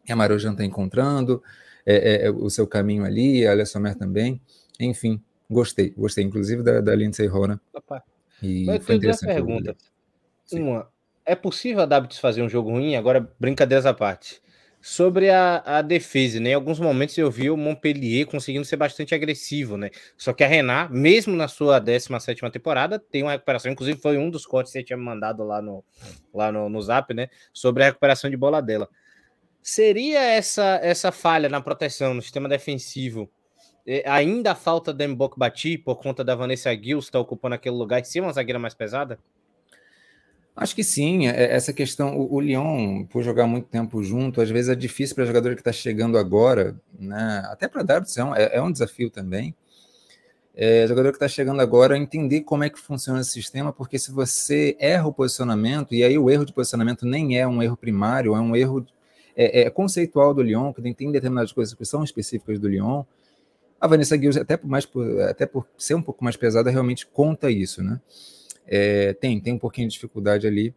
A 0.09 0.14
Marojan 0.14 0.53
está 0.53 0.64
encontrando 0.64 1.42
é, 1.85 1.94
é, 1.94 2.26
é, 2.26 2.31
o 2.31 2.48
seu 2.48 2.66
caminho 2.66 3.05
ali, 3.05 3.46
a 3.46 3.53
Alessomer 3.53 3.96
também. 3.96 4.40
Enfim, 4.79 5.20
gostei. 5.50 5.90
Gostei, 5.96 6.24
inclusive, 6.24 6.62
da, 6.62 6.81
da 6.81 6.94
Lindsay 6.94 7.26
Rona. 7.26 7.61
E 8.42 8.64
Mas 8.64 8.85
foi 8.85 8.96
interessante. 8.96 9.35
Perguntas. 9.35 9.76
Uma, 10.53 10.88
é 11.24 11.35
possível 11.35 11.83
a 11.83 11.98
WC 11.98 12.20
fazer 12.20 12.42
um 12.42 12.48
jogo 12.48 12.70
ruim? 12.70 12.96
Agora, 12.96 13.33
brincadeiras 13.38 13.87
à 13.87 13.94
parte. 13.94 14.40
Sobre 14.83 15.29
a, 15.29 15.62
a 15.64 15.83
defesa, 15.83 16.40
né? 16.40 16.50
Em 16.50 16.55
alguns 16.55 16.81
momentos 16.81 17.16
eu 17.18 17.31
vi 17.31 17.50
o 17.50 17.57
Montpellier 17.57 18.26
conseguindo 18.26 18.64
ser 18.64 18.76
bastante 18.76 19.14
agressivo, 19.14 19.76
né? 19.76 19.90
Só 20.16 20.33
que 20.33 20.42
a 20.42 20.46
Renat, 20.46 20.90
mesmo 20.90 21.37
na 21.37 21.48
sua 21.48 21.79
17 21.79 22.50
temporada, 22.50 22.98
tem 22.98 23.22
uma 23.22 23.33
recuperação. 23.33 23.70
Inclusive, 23.70 24.00
foi 24.00 24.16
um 24.16 24.31
dos 24.31 24.46
cortes 24.46 24.72
que 24.72 24.79
você 24.79 24.85
tinha 24.85 24.96
mandado 24.96 25.44
lá 25.44 25.61
no, 25.61 25.85
lá 26.33 26.50
no, 26.50 26.70
no 26.70 26.81
Zap, 26.81 27.12
né? 27.12 27.29
Sobre 27.53 27.83
a 27.83 27.87
recuperação 27.87 28.31
de 28.31 28.38
bola 28.38 28.62
dela. 28.62 28.88
Seria 29.62 30.20
essa 30.20 30.81
essa 30.83 31.12
falha 31.12 31.50
na 31.50 31.61
proteção, 31.61 32.14
no 32.14 32.22
sistema 32.22 32.48
defensivo, 32.48 33.31
ainda 34.05 34.53
a 34.53 34.55
falta 34.55 34.92
da 34.92 35.07
Mbok 35.07 35.38
Bati 35.38 35.79
por 35.79 35.96
conta 35.96 36.22
da 36.22 36.35
Vanessa 36.35 36.74
Gills 36.74 37.07
estar 37.07 37.18
tá 37.18 37.20
ocupando 37.20 37.55
aquele 37.55 37.76
lugar 37.76 38.00
e 38.00 38.05
ser 38.05 38.20
uma 38.20 38.33
zagueira 38.33 38.59
mais 38.59 38.74
pesada? 38.74 39.18
Acho 40.55 40.74
que 40.74 40.85
sim, 40.85 41.26
é, 41.26 41.55
essa 41.55 41.72
questão, 41.72 42.18
o, 42.18 42.40
Lyon, 42.40 43.05
por 43.05 43.22
jogar 43.22 43.46
muito 43.46 43.68
tempo 43.68 44.03
junto, 44.03 44.40
às 44.40 44.50
vezes 44.50 44.70
é 44.70 44.74
difícil 44.74 45.14
para 45.14 45.24
jogador 45.24 45.55
que 45.55 45.61
está 45.61 45.72
chegando 45.72 46.18
agora, 46.18 46.76
né? 46.98 47.42
até 47.46 47.66
para 47.66 47.83
WC 47.83 48.20
é, 48.37 48.59
é 48.59 48.62
um 48.62 48.70
desafio 48.70 49.11
também. 49.11 49.55
É, 50.55 50.87
jogador 50.87 51.11
que 51.11 51.16
está 51.16 51.29
chegando 51.29 51.61
agora 51.61 51.96
entender 51.96 52.42
como 52.42 52.64
é 52.64 52.68
que 52.68 52.79
funciona 52.79 53.20
esse 53.20 53.31
sistema, 53.31 53.72
porque 53.72 53.98
se 53.98 54.11
você 54.11 54.76
erra 54.79 55.07
o 55.07 55.12
posicionamento, 55.12 55.94
e 55.94 56.05
aí 56.05 56.18
o 56.18 56.29
erro 56.29 56.44
de 56.44 56.53
posicionamento 56.53 57.07
nem 57.07 57.38
é 57.38 57.46
um 57.46 57.62
erro 57.62 57.76
primário, 57.76 58.35
é 58.35 58.40
um 58.40 58.55
erro 58.55 58.85
é, 59.35 59.62
é 59.62 59.70
conceitual 59.70 60.35
do 60.35 60.42
Lyon, 60.42 60.72
que 60.72 60.83
tem, 60.83 60.92
tem 60.92 61.11
determinadas 61.11 61.53
coisas 61.53 61.72
que 61.72 61.85
são 61.85 62.05
específicas 62.05 62.59
do 62.59 62.68
Lyon. 62.68 63.05
A 63.81 63.87
Vanessa 63.87 64.16
Gilles, 64.16 64.37
até 64.37 64.57
por, 64.57 64.69
mais, 64.69 64.87
até 65.29 65.47
por 65.47 65.66
ser 65.79 65.95
um 65.95 66.03
pouco 66.03 66.23
mais 66.23 66.37
pesada, 66.37 66.71
realmente 66.71 67.07
conta 67.07 67.51
isso, 67.51 67.83
né? 67.83 68.01
É, 68.66 69.14
tem, 69.14 69.40
tem 69.40 69.55
um 69.55 69.59
pouquinho 69.59 69.88
de 69.88 69.95
dificuldade 69.95 70.47
ali. 70.47 70.75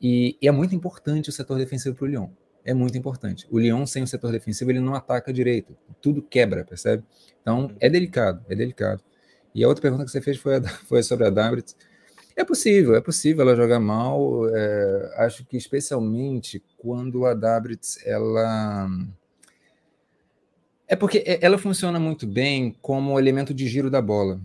E, 0.00 0.36
e 0.40 0.46
é 0.46 0.52
muito 0.52 0.74
importante 0.74 1.30
o 1.30 1.32
setor 1.32 1.58
defensivo 1.58 1.96
para 1.96 2.04
o 2.04 2.08
Lyon. 2.08 2.28
É 2.64 2.74
muito 2.74 2.98
importante. 2.98 3.46
O 3.50 3.58
Lyon, 3.58 3.86
sem 3.86 4.02
o 4.02 4.06
setor 4.06 4.30
defensivo, 4.30 4.70
ele 4.70 4.80
não 4.80 4.94
ataca 4.94 5.32
direito. 5.32 5.76
Tudo 6.02 6.22
quebra, 6.22 6.64
percebe? 6.64 7.02
Então, 7.40 7.74
é 7.80 7.88
delicado, 7.88 8.44
é 8.48 8.54
delicado. 8.54 9.02
E 9.54 9.64
a 9.64 9.68
outra 9.68 9.82
pergunta 9.82 10.04
que 10.04 10.10
você 10.10 10.20
fez 10.20 10.36
foi, 10.36 10.56
a, 10.56 10.62
foi 10.86 11.02
sobre 11.02 11.26
a 11.26 11.30
Dabrit. 11.30 11.74
É 12.36 12.44
possível, 12.44 12.94
é 12.94 13.00
possível 13.00 13.42
ela 13.42 13.56
jogar 13.56 13.80
mal. 13.80 14.48
É, 14.54 15.14
acho 15.16 15.44
que 15.46 15.56
especialmente 15.56 16.62
quando 16.76 17.26
a 17.26 17.34
Dabrit 17.34 17.98
ela 18.04 18.88
é 20.88 20.96
porque 20.96 21.22
ela 21.42 21.58
funciona 21.58 22.00
muito 22.00 22.26
bem 22.26 22.74
como 22.80 23.18
elemento 23.18 23.52
de 23.52 23.68
giro 23.68 23.90
da 23.90 24.00
bola. 24.00 24.40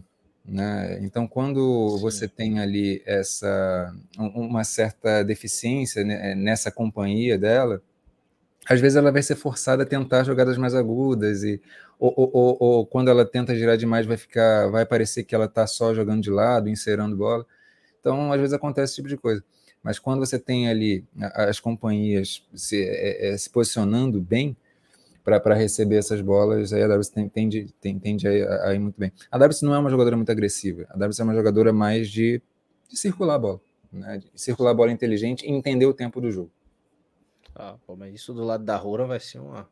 Né? 0.46 1.00
Então, 1.02 1.26
quando 1.26 1.96
Sim. 1.96 2.02
você 2.02 2.28
tem 2.28 2.60
ali 2.60 3.02
essa 3.06 3.96
uma 4.18 4.66
certa 4.66 5.24
deficiência 5.24 6.04
né, 6.04 6.36
nessa 6.36 6.70
companhia 6.70 7.38
dela, 7.38 7.82
às 8.68 8.82
vezes 8.82 8.98
ela 8.98 9.12
vai 9.12 9.24
ser 9.24 9.36
forçada 9.36 9.84
a 9.84 9.86
tentar 9.86 10.24
jogadas 10.24 10.58
mais 10.58 10.76
agudas 10.76 11.44
e 11.44 11.62
ou, 11.98 12.14
ou, 12.18 12.30
ou, 12.34 12.58
ou 12.60 12.86
quando 12.86 13.10
ela 13.10 13.26
tenta 13.26 13.56
girar 13.56 13.78
demais 13.78 14.06
vai 14.06 14.18
ficar 14.18 14.70
vai 14.70 14.86
parecer 14.86 15.24
que 15.24 15.34
ela 15.34 15.46
está 15.46 15.66
só 15.66 15.94
jogando 15.94 16.22
de 16.22 16.30
lado, 16.30 16.68
inserando 16.70 17.16
bola. 17.16 17.46
Então, 18.02 18.34
às 18.34 18.40
vezes 18.40 18.54
acontece 18.54 18.92
esse 18.92 18.96
tipo 18.98 19.08
de 19.08 19.16
coisa. 19.16 19.42
Mas 19.82 20.00
quando 20.00 20.20
você 20.20 20.38
tem 20.38 20.68
ali 20.68 21.06
as 21.16 21.60
companhias 21.60 22.46
se, 22.54 22.82
é, 22.84 23.30
é, 23.34 23.38
se 23.38 23.50
posicionando 23.50 24.20
bem, 24.22 24.58
para 25.24 25.56
receber 25.56 25.96
essas 25.96 26.22
bolas, 26.22 26.74
aí 26.74 26.84
a 26.84 26.88
WC 26.88 27.30
tende, 27.30 27.74
tende, 27.80 28.00
tende 28.02 28.28
a, 28.28 28.70
a, 28.70 28.74
ir 28.74 28.80
muito 28.80 29.00
bem. 29.00 29.12
A 29.32 29.38
WC 29.38 29.66
não 29.66 29.74
é 29.74 29.80
uma 29.80 29.90
jogadora 29.90 30.18
muito 30.18 30.32
agressiva, 30.32 30.86
a 30.90 30.98
WC 30.98 31.22
é 31.22 31.24
uma 31.24 31.36
jogadora 31.36 31.72
mais 31.72 32.10
de, 32.10 32.42
de 32.90 32.98
circular 32.98 33.36
a 33.36 33.40
bola, 33.40 33.62
né? 33.92 34.18
de 34.18 34.30
circular 34.36 34.72
a 34.72 34.74
bola 34.74 34.92
inteligente 34.92 35.46
e 35.46 35.52
entender 35.52 35.86
o 35.86 35.94
tempo 35.94 36.20
do 36.20 36.30
jogo. 36.30 36.52
Ah, 37.56 37.76
pô, 37.86 37.96
mas 37.96 38.14
isso 38.14 38.34
do 38.34 38.44
lado 38.44 38.64
da 38.64 38.76
Roura 38.76 39.06
vai 39.06 39.20
ser 39.20 39.40
uma 39.40 39.70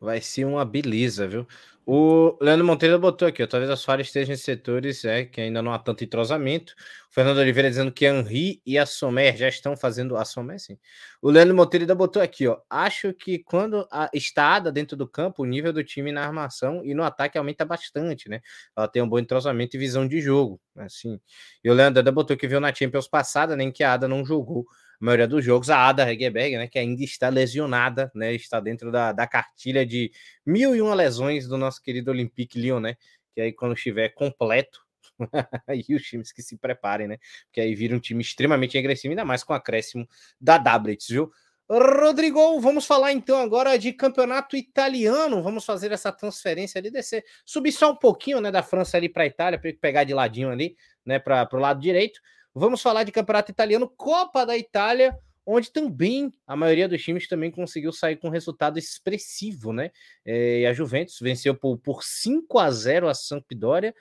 vai 0.00 0.20
ser 0.20 0.44
uma 0.44 0.64
beleza, 0.64 1.26
viu? 1.26 1.46
O 1.90 2.36
Leandro 2.38 2.66
Monteiro 2.66 2.98
botou 2.98 3.26
aqui, 3.26 3.46
talvez 3.46 3.70
as 3.70 3.82
falhas 3.82 4.08
estejam 4.08 4.34
em 4.34 4.36
setores 4.36 5.06
é, 5.06 5.24
que 5.24 5.40
ainda 5.40 5.62
não 5.62 5.72
há 5.72 5.78
tanto 5.78 6.04
entrosamento. 6.04 6.74
O 7.10 7.14
Fernando 7.14 7.38
Oliveira 7.38 7.70
dizendo 7.70 7.90
que 7.90 8.04
Henri 8.04 8.60
e 8.66 8.76
a 8.76 8.84
Sommer 8.84 9.34
já 9.34 9.48
estão 9.48 9.74
fazendo 9.74 10.14
a 10.14 10.22
Sommer, 10.22 10.60
sim. 10.60 10.78
O 11.22 11.30
Leandro 11.30 11.56
Monteiro 11.56 11.84
ainda 11.84 11.94
botou 11.94 12.20
aqui, 12.20 12.46
ó. 12.46 12.58
Acho 12.68 13.14
que 13.14 13.38
quando 13.38 13.88
a, 13.90 14.10
está 14.12 14.56
Ada 14.56 14.70
dentro 14.70 14.98
do 14.98 15.08
campo, 15.08 15.42
o 15.42 15.46
nível 15.46 15.72
do 15.72 15.82
time 15.82 16.12
na 16.12 16.26
armação 16.26 16.84
e 16.84 16.92
no 16.92 17.02
ataque 17.02 17.38
aumenta 17.38 17.64
bastante, 17.64 18.28
né? 18.28 18.42
Ela 18.76 18.86
tem 18.86 19.00
um 19.00 19.08
bom 19.08 19.18
entrosamento 19.18 19.74
e 19.74 19.78
visão 19.78 20.06
de 20.06 20.20
jogo, 20.20 20.60
assim. 20.76 21.18
E 21.64 21.70
o 21.70 21.72
Leandro 21.72 22.00
ainda 22.00 22.12
botou 22.12 22.36
que 22.36 22.46
viu 22.46 22.60
na 22.60 22.70
Champions 22.74 23.08
passada, 23.08 23.56
nem 23.56 23.72
que 23.72 23.82
a 23.82 23.94
Ada 23.94 24.06
não 24.06 24.26
jogou 24.26 24.66
maioria 25.00 25.26
dos 25.26 25.44
jogos. 25.44 25.70
A 25.70 25.88
Ada 25.88 26.10
Hegerberg, 26.10 26.56
né, 26.56 26.68
que 26.68 26.78
ainda 26.78 27.02
está 27.02 27.28
lesionada, 27.28 28.10
né, 28.14 28.34
está 28.34 28.60
dentro 28.60 28.90
da, 28.90 29.12
da 29.12 29.26
cartilha 29.26 29.84
de 29.86 30.10
mil 30.44 30.74
e 30.74 30.82
uma 30.82 30.94
lesões 30.94 31.46
do 31.46 31.56
nosso 31.56 31.82
querido 31.82 32.10
Olympique 32.10 32.58
Lyon, 32.58 32.80
né, 32.80 32.96
que 33.34 33.40
aí 33.40 33.52
quando 33.52 33.74
estiver 33.74 34.10
completo, 34.10 34.80
aí 35.66 35.84
os 35.90 36.02
times 36.02 36.32
que 36.32 36.42
se 36.42 36.56
preparem, 36.56 37.08
né, 37.08 37.18
porque 37.46 37.60
aí 37.60 37.74
vira 37.74 37.94
um 37.94 38.00
time 38.00 38.22
extremamente 38.22 38.76
agressivo, 38.76 39.12
ainda 39.12 39.24
mais 39.24 39.44
com 39.44 39.52
o 39.52 39.56
acréscimo 39.56 40.08
da 40.40 40.58
Dabrits, 40.58 41.08
viu? 41.08 41.30
Rodrigo, 41.70 42.58
vamos 42.60 42.86
falar 42.86 43.12
então 43.12 43.38
agora 43.42 43.78
de 43.78 43.92
campeonato 43.92 44.56
italiano. 44.56 45.42
Vamos 45.42 45.66
fazer 45.66 45.92
essa 45.92 46.10
transferência 46.10 46.78
ali, 46.78 46.90
descer, 46.90 47.22
subir 47.44 47.72
só 47.72 47.92
um 47.92 47.96
pouquinho, 47.96 48.40
né, 48.40 48.50
da 48.50 48.62
França 48.62 48.96
ali 48.96 49.06
para 49.06 49.24
a 49.24 49.26
Itália, 49.26 49.58
para 49.58 49.70
pegar 49.74 50.04
de 50.04 50.14
ladinho 50.14 50.48
ali, 50.48 50.74
né, 51.04 51.18
para 51.18 51.46
o 51.52 51.58
lado 51.58 51.78
direito. 51.78 52.20
Vamos 52.58 52.82
falar 52.82 53.04
de 53.04 53.12
campeonato 53.12 53.52
italiano, 53.52 53.88
Copa 53.88 54.44
da 54.44 54.56
Itália, 54.56 55.16
onde 55.46 55.70
também 55.70 56.32
a 56.44 56.56
maioria 56.56 56.88
dos 56.88 57.02
times 57.02 57.28
também 57.28 57.50
conseguiu 57.52 57.92
sair 57.92 58.16
com 58.16 58.28
resultado 58.28 58.78
expressivo, 58.78 59.72
né? 59.72 59.92
É, 60.24 60.60
e 60.60 60.66
a 60.66 60.72
Juventus 60.72 61.18
venceu 61.20 61.54
por, 61.54 61.78
por 61.78 62.02
5 62.02 62.58
a 62.58 62.70
0 62.70 63.08
a 63.08 63.14
Sampdoria. 63.14 63.94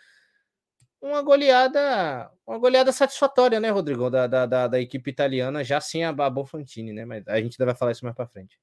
Uma 0.99 1.21
goleada, 1.21 2.31
uma 2.47 2.57
goleada 2.57 2.91
satisfatória, 2.91 3.59
né, 3.59 3.69
Rodrigo, 3.69 4.09
da, 4.09 4.25
da, 4.25 4.45
da, 4.47 4.67
da 4.67 4.81
equipe 4.81 5.11
italiana, 5.11 5.63
já 5.63 5.79
sem 5.79 6.03
a, 6.03 6.09
a 6.09 6.29
Bonfantini, 6.29 6.91
né? 6.91 7.05
Mas 7.05 7.27
a 7.27 7.39
gente 7.39 7.53
ainda 7.53 7.71
vai 7.71 7.75
falar 7.75 7.91
isso 7.91 8.03
mais 8.03 8.15
para 8.15 8.27
frente. 8.27 8.59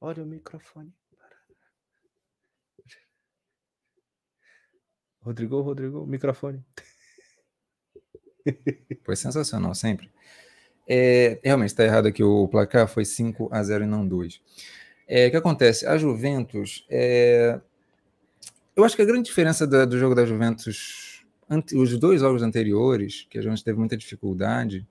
Olha 0.00 0.24
o 0.24 0.26
microfone. 0.26 0.92
Rodrigo, 5.20 5.60
Rodrigo, 5.60 6.06
microfone. 6.06 6.64
Foi 9.04 9.16
sensacional, 9.16 9.74
sempre. 9.74 10.10
É, 10.86 11.38
realmente 11.44 11.68
está 11.68 11.84
errado 11.84 12.06
aqui 12.06 12.22
o 12.22 12.48
placar, 12.48 12.88
foi 12.88 13.04
5 13.04 13.50
a 13.52 13.62
0 13.62 13.84
e 13.84 13.86
não 13.86 14.06
2. 14.08 14.40
É, 15.06 15.26
o 15.26 15.30
que 15.30 15.36
acontece? 15.36 15.86
A 15.86 15.98
Juventus. 15.98 16.86
É, 16.88 17.60
eu 18.74 18.84
acho 18.84 18.96
que 18.96 19.02
a 19.02 19.04
grande 19.04 19.24
diferença 19.24 19.66
do 19.66 19.98
jogo 19.98 20.14
da 20.14 20.24
Juventus, 20.24 21.26
ante, 21.48 21.76
os 21.76 21.98
dois 21.98 22.20
jogos 22.20 22.42
anteriores, 22.42 23.26
que 23.28 23.38
a 23.38 23.42
Juventus 23.42 23.62
teve 23.62 23.78
muita 23.78 23.96
dificuldade, 23.96 24.86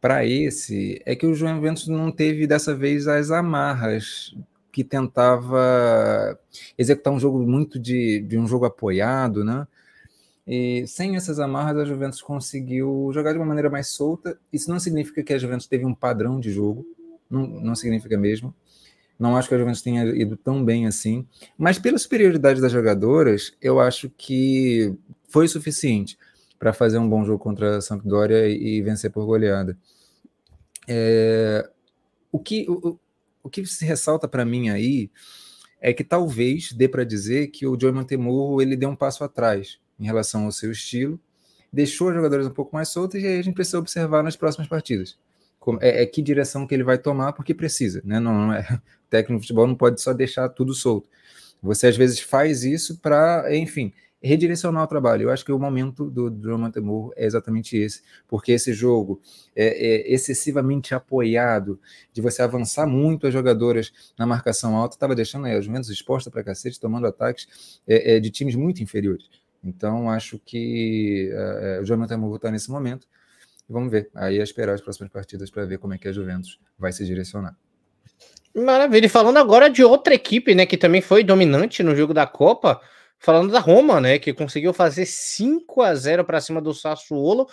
para 0.00 0.24
esse, 0.26 1.00
é 1.04 1.14
que 1.14 1.26
o 1.26 1.34
Juventus 1.34 1.86
não 1.86 2.10
teve 2.10 2.46
dessa 2.46 2.74
vez 2.74 3.06
as 3.06 3.30
amarras 3.30 4.34
que 4.72 4.82
tentava 4.82 6.38
executar 6.78 7.12
um 7.12 7.20
jogo 7.20 7.38
muito 7.40 7.78
de, 7.78 8.20
de 8.20 8.38
um 8.38 8.46
jogo 8.46 8.64
apoiado, 8.64 9.44
né? 9.44 9.66
E 10.52 10.84
sem 10.88 11.14
essas 11.14 11.38
amarras, 11.38 11.76
a 11.76 11.84
Juventus 11.84 12.20
conseguiu 12.20 13.08
jogar 13.14 13.30
de 13.30 13.38
uma 13.38 13.46
maneira 13.46 13.70
mais 13.70 13.86
solta. 13.86 14.36
Isso 14.52 14.68
não 14.68 14.80
significa 14.80 15.22
que 15.22 15.32
a 15.32 15.38
Juventus 15.38 15.68
teve 15.68 15.86
um 15.86 15.94
padrão 15.94 16.40
de 16.40 16.50
jogo, 16.50 16.84
não, 17.30 17.46
não 17.46 17.76
significa 17.76 18.18
mesmo. 18.18 18.52
Não 19.16 19.36
acho 19.36 19.48
que 19.48 19.54
a 19.54 19.58
Juventus 19.58 19.80
tenha 19.80 20.04
ido 20.06 20.36
tão 20.36 20.64
bem 20.64 20.88
assim, 20.88 21.24
mas 21.56 21.78
pela 21.78 21.96
superioridade 21.96 22.60
das 22.60 22.72
jogadoras, 22.72 23.56
eu 23.62 23.78
acho 23.78 24.10
que 24.10 24.92
foi 25.28 25.46
suficiente 25.46 26.18
para 26.58 26.72
fazer 26.72 26.98
um 26.98 27.08
bom 27.08 27.24
jogo 27.24 27.38
contra 27.38 27.76
a 27.76 27.80
Sampdoria 27.80 28.48
e, 28.48 28.78
e 28.78 28.82
vencer 28.82 29.12
por 29.12 29.24
goleada. 29.24 29.78
É, 30.88 31.70
o, 32.32 32.40
que, 32.40 32.68
o, 32.68 32.98
o 33.40 33.48
que 33.48 33.64
se 33.66 33.84
ressalta 33.84 34.26
para 34.26 34.44
mim 34.44 34.68
aí 34.68 35.12
é 35.80 35.92
que 35.92 36.02
talvez 36.02 36.72
dê 36.72 36.88
para 36.88 37.04
dizer 37.04 37.52
que 37.52 37.68
o 37.68 37.78
Joey 37.80 37.94
Montemurro 37.94 38.60
ele 38.60 38.74
deu 38.74 38.88
um 38.88 38.96
passo 38.96 39.22
atrás 39.22 39.78
em 40.00 40.04
relação 40.06 40.46
ao 40.46 40.52
seu 40.52 40.72
estilo 40.72 41.20
deixou 41.72 42.08
os 42.08 42.14
jogadores 42.14 42.46
um 42.46 42.50
pouco 42.50 42.74
mais 42.74 42.88
soltos 42.88 43.22
e 43.22 43.26
aí 43.26 43.38
a 43.38 43.42
gente 43.42 43.54
precisa 43.54 43.78
observar 43.78 44.22
nas 44.22 44.36
próximas 44.36 44.68
partidas. 44.68 45.16
É, 45.80 46.02
é, 46.02 46.06
que 46.06 46.22
direção 46.22 46.66
que 46.66 46.74
ele 46.74 46.82
vai 46.82 46.96
tomar, 46.96 47.34
porque 47.34 47.52
precisa, 47.52 48.00
né? 48.02 48.18
Não, 48.18 48.32
não 48.32 48.52
é, 48.52 48.60
o 49.06 49.10
técnico 49.10 49.40
de 49.40 49.46
futebol 49.46 49.66
não 49.66 49.74
pode 49.74 50.00
só 50.00 50.12
deixar 50.12 50.48
tudo 50.48 50.72
solto. 50.74 51.08
Você 51.62 51.86
às 51.86 51.96
vezes 51.96 52.20
faz 52.20 52.64
isso 52.64 52.98
para, 52.98 53.54
enfim, 53.54 53.92
redirecionar 54.22 54.82
o 54.84 54.86
trabalho. 54.86 55.24
Eu 55.24 55.30
acho 55.30 55.44
que 55.44 55.52
o 55.52 55.58
momento 55.58 56.10
do 56.10 56.30
Drummond 56.30 56.72
Temur 56.72 57.12
é 57.14 57.26
exatamente 57.26 57.76
esse, 57.76 58.02
porque 58.26 58.52
esse 58.52 58.72
jogo 58.72 59.20
é, 59.54 59.66
é, 59.66 60.12
excessivamente 60.12 60.94
apoiado, 60.94 61.78
de 62.10 62.22
você 62.22 62.40
avançar 62.40 62.86
muito 62.86 63.26
as 63.26 63.32
jogadoras 63.32 63.92
na 64.18 64.26
marcação 64.26 64.74
alta, 64.76 64.96
estava 64.96 65.14
deixando 65.14 65.46
as 65.46 65.64
Juventus 65.64 65.90
exposta 65.90 66.30
para 66.30 66.42
cacete, 66.42 66.80
tomando 66.80 67.06
ataques 67.06 67.80
é, 67.86 68.16
é, 68.16 68.20
de 68.20 68.30
times 68.30 68.54
muito 68.54 68.82
inferiores. 68.82 69.28
Então, 69.62 70.10
acho 70.10 70.38
que 70.38 71.30
é 71.32 71.80
o 71.80 71.84
Jonathan 71.84 72.16
Murro 72.16 72.36
está 72.36 72.50
nesse 72.50 72.70
momento. 72.70 73.06
E 73.68 73.72
vamos 73.72 73.90
ver. 73.90 74.10
Aí 74.14 74.38
é 74.38 74.42
esperar 74.42 74.74
as 74.74 74.80
próximas 74.80 75.12
partidas 75.12 75.50
para 75.50 75.64
ver 75.64 75.78
como 75.78 75.94
é 75.94 75.98
que 75.98 76.08
a 76.08 76.12
Juventus 76.12 76.58
vai 76.78 76.92
se 76.92 77.04
direcionar. 77.04 77.56
Maravilha. 78.54 79.06
E 79.06 79.08
falando 79.08 79.36
agora 79.36 79.70
de 79.70 79.84
outra 79.84 80.14
equipe, 80.14 80.54
né, 80.54 80.66
que 80.66 80.76
também 80.76 81.00
foi 81.00 81.22
dominante 81.22 81.82
no 81.82 81.94
jogo 81.94 82.12
da 82.12 82.26
Copa, 82.26 82.80
falando 83.18 83.52
da 83.52 83.60
Roma, 83.60 84.00
né, 84.00 84.18
que 84.18 84.32
conseguiu 84.32 84.72
fazer 84.72 85.06
5 85.06 85.82
a 85.82 85.94
0 85.94 86.24
para 86.24 86.40
cima 86.40 86.60
do 86.60 86.74
Sassuolo, 86.74 87.46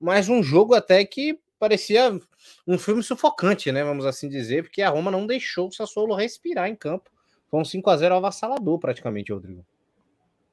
mas 0.00 0.28
um 0.28 0.42
jogo 0.42 0.74
até 0.74 1.04
que 1.04 1.38
parecia 1.60 2.18
um 2.66 2.76
filme 2.76 3.04
sufocante, 3.04 3.70
né, 3.70 3.84
vamos 3.84 4.04
assim 4.04 4.28
dizer, 4.28 4.64
porque 4.64 4.82
a 4.82 4.88
Roma 4.88 5.12
não 5.12 5.28
deixou 5.28 5.68
o 5.68 5.72
Sassuolo 5.72 6.14
respirar 6.14 6.68
em 6.68 6.74
campo. 6.74 7.08
Foi 7.48 7.60
um 7.60 7.64
5 7.64 7.88
a 7.88 7.96
0 7.96 8.16
avassalador 8.16 8.80
praticamente, 8.80 9.32
Rodrigo. 9.32 9.64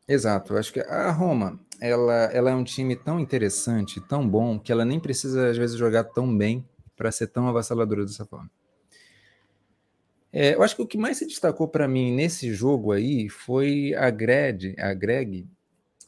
Exato, 0.09 0.57
acho 0.57 0.73
que 0.73 0.79
a 0.79 1.11
Roma, 1.11 1.59
ela, 1.79 2.23
ela 2.33 2.49
é 2.49 2.55
um 2.55 2.63
time 2.63 2.95
tão 2.95 3.19
interessante, 3.19 4.01
tão 4.01 4.27
bom, 4.27 4.57
que 4.59 4.71
ela 4.71 4.83
nem 4.83 4.99
precisa 4.99 5.51
às 5.51 5.55
vezes 5.55 5.77
jogar 5.77 6.03
tão 6.03 6.35
bem 6.35 6.67
para 6.97 7.11
ser 7.11 7.27
tão 7.27 7.47
avassaladora 7.47 8.03
dessa 8.03 8.25
forma. 8.25 8.49
É, 10.33 10.55
eu 10.55 10.63
acho 10.63 10.75
que 10.75 10.81
o 10.81 10.87
que 10.87 10.97
mais 10.97 11.17
se 11.17 11.27
destacou 11.27 11.67
para 11.67 11.87
mim 11.87 12.11
nesse 12.11 12.51
jogo 12.51 12.91
aí 12.91 13.29
foi 13.29 13.93
a 13.93 14.09
Greg, 14.09 14.75
a 14.79 14.95
Greg 14.95 15.47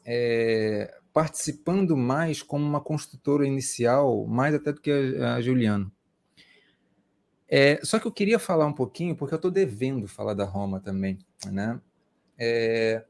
é, 0.03 0.91
participando 1.13 1.95
mais 1.95 2.41
como 2.41 2.65
uma 2.65 2.81
construtora 2.81 3.45
inicial, 3.45 4.25
mais 4.25 4.55
até 4.55 4.73
do 4.73 4.81
que 4.81 4.91
a, 4.91 5.35
a 5.35 5.41
Juliana. 5.41 5.91
É, 7.47 7.79
só 7.83 7.99
que 7.99 8.07
eu 8.07 8.11
queria 8.11 8.39
falar 8.39 8.65
um 8.65 8.73
pouquinho, 8.73 9.15
porque 9.15 9.35
eu 9.35 9.37
estou 9.37 9.51
devendo 9.51 10.07
falar 10.07 10.33
da 10.33 10.45
Roma 10.45 10.79
também. 10.79 11.19
Né? 11.51 11.79
É, 12.35 13.03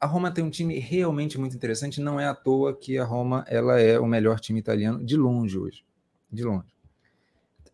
a 0.00 0.06
Roma 0.06 0.30
tem 0.30 0.44
um 0.44 0.50
time 0.50 0.78
realmente 0.78 1.38
muito 1.38 1.56
interessante, 1.56 2.00
não 2.00 2.20
é 2.20 2.26
à 2.26 2.34
toa 2.34 2.76
que 2.76 2.98
a 2.98 3.04
Roma 3.04 3.44
ela 3.48 3.80
é 3.80 3.98
o 3.98 4.06
melhor 4.06 4.38
time 4.38 4.58
italiano 4.58 5.04
de 5.04 5.16
longe 5.16 5.58
hoje. 5.58 5.84
De 6.30 6.44
longe. 6.44 6.68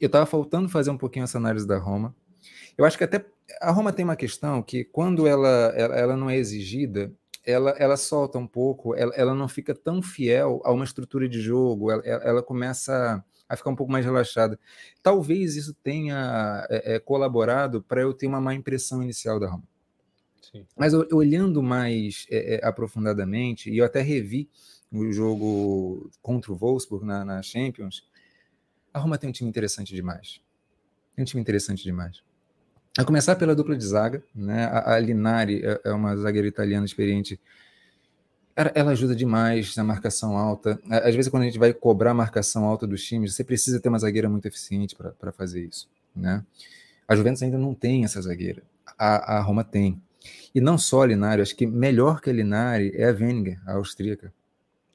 Eu 0.00 0.06
estava 0.06 0.26
faltando 0.26 0.68
fazer 0.68 0.90
um 0.90 0.98
pouquinho 0.98 1.24
essa 1.24 1.38
análise 1.38 1.66
da 1.66 1.78
Roma. 1.78 2.14
Eu 2.76 2.84
acho 2.84 2.96
que 2.96 3.04
até 3.04 3.24
a 3.60 3.70
Roma 3.70 3.92
tem 3.92 4.04
uma 4.04 4.16
questão 4.16 4.62
que 4.62 4.84
quando 4.84 5.26
ela, 5.26 5.72
ela, 5.76 5.94
ela 5.96 6.16
não 6.16 6.30
é 6.30 6.36
exigida, 6.36 7.12
ela, 7.44 7.70
ela 7.70 7.96
solta 7.96 8.38
um 8.38 8.46
pouco, 8.46 8.94
ela, 8.94 9.12
ela 9.14 9.34
não 9.34 9.48
fica 9.48 9.74
tão 9.74 10.00
fiel 10.00 10.60
a 10.64 10.72
uma 10.72 10.84
estrutura 10.84 11.28
de 11.28 11.40
jogo, 11.40 11.90
ela, 11.90 12.02
ela 12.04 12.42
começa 12.42 13.24
a 13.48 13.56
ficar 13.56 13.70
um 13.70 13.76
pouco 13.76 13.92
mais 13.92 14.04
relaxada. 14.04 14.58
Talvez 15.02 15.56
isso 15.56 15.74
tenha 15.82 16.66
é, 16.70 16.94
é, 16.94 16.98
colaborado 16.98 17.82
para 17.82 18.00
eu 18.00 18.14
ter 18.14 18.26
uma 18.26 18.40
má 18.40 18.54
impressão 18.54 19.02
inicial 19.02 19.38
da 19.38 19.48
Roma. 19.48 19.64
Mas 20.76 20.92
olhando 20.94 21.62
mais 21.62 22.26
é, 22.30 22.56
é, 22.56 22.66
aprofundadamente, 22.66 23.70
e 23.70 23.78
eu 23.78 23.84
até 23.84 24.00
revi 24.00 24.48
o 24.90 25.10
jogo 25.10 26.10
contra 26.20 26.52
o 26.52 26.56
Wolfsburg 26.56 27.06
na, 27.06 27.24
na 27.24 27.42
Champions, 27.42 28.06
a 28.92 28.98
Roma 28.98 29.16
tem 29.16 29.30
um 29.30 29.32
time 29.32 29.48
interessante 29.48 29.94
demais. 29.94 30.40
Tem 31.16 31.22
um 31.22 31.26
time 31.26 31.40
interessante 31.40 31.82
demais. 31.82 32.22
A 32.98 33.04
começar 33.04 33.36
pela 33.36 33.54
dupla 33.54 33.74
de 33.74 33.84
zaga, 33.84 34.22
né? 34.34 34.66
A, 34.66 34.94
a 34.94 34.98
Linari 34.98 35.64
é, 35.64 35.80
é 35.84 35.92
uma 35.92 36.14
zagueira 36.16 36.46
italiana 36.46 36.84
experiente. 36.84 37.40
Ela, 38.54 38.90
ajuda 38.90 39.16
demais 39.16 39.74
na 39.76 39.82
marcação 39.82 40.36
alta. 40.36 40.78
Às 40.90 41.14
vezes, 41.14 41.30
quando 41.30 41.44
a 41.44 41.46
gente 41.46 41.58
vai 41.58 41.72
cobrar 41.72 42.10
a 42.10 42.14
marcação 42.14 42.66
alta 42.66 42.86
dos 42.86 43.02
times, 43.02 43.34
você 43.34 43.42
precisa 43.42 43.80
ter 43.80 43.88
uma 43.88 43.98
zagueira 43.98 44.28
muito 44.28 44.46
eficiente 44.46 44.94
para 44.94 45.32
fazer 45.32 45.64
isso, 45.64 45.88
né? 46.14 46.44
A 47.08 47.16
Juventus 47.16 47.42
ainda 47.42 47.56
não 47.56 47.74
tem 47.74 48.04
essa 48.04 48.20
zagueira. 48.20 48.62
A, 48.98 49.38
a 49.38 49.40
Roma 49.40 49.64
tem. 49.64 49.98
E 50.54 50.60
não 50.60 50.76
só 50.76 51.02
a 51.02 51.06
Linari, 51.06 51.42
acho 51.42 51.56
que 51.56 51.66
melhor 51.66 52.20
que 52.20 52.30
a 52.30 52.32
Linari 52.32 52.92
é 52.94 53.08
a 53.08 53.12
Weninger, 53.12 53.60
a 53.66 53.74
austríaca. 53.74 54.32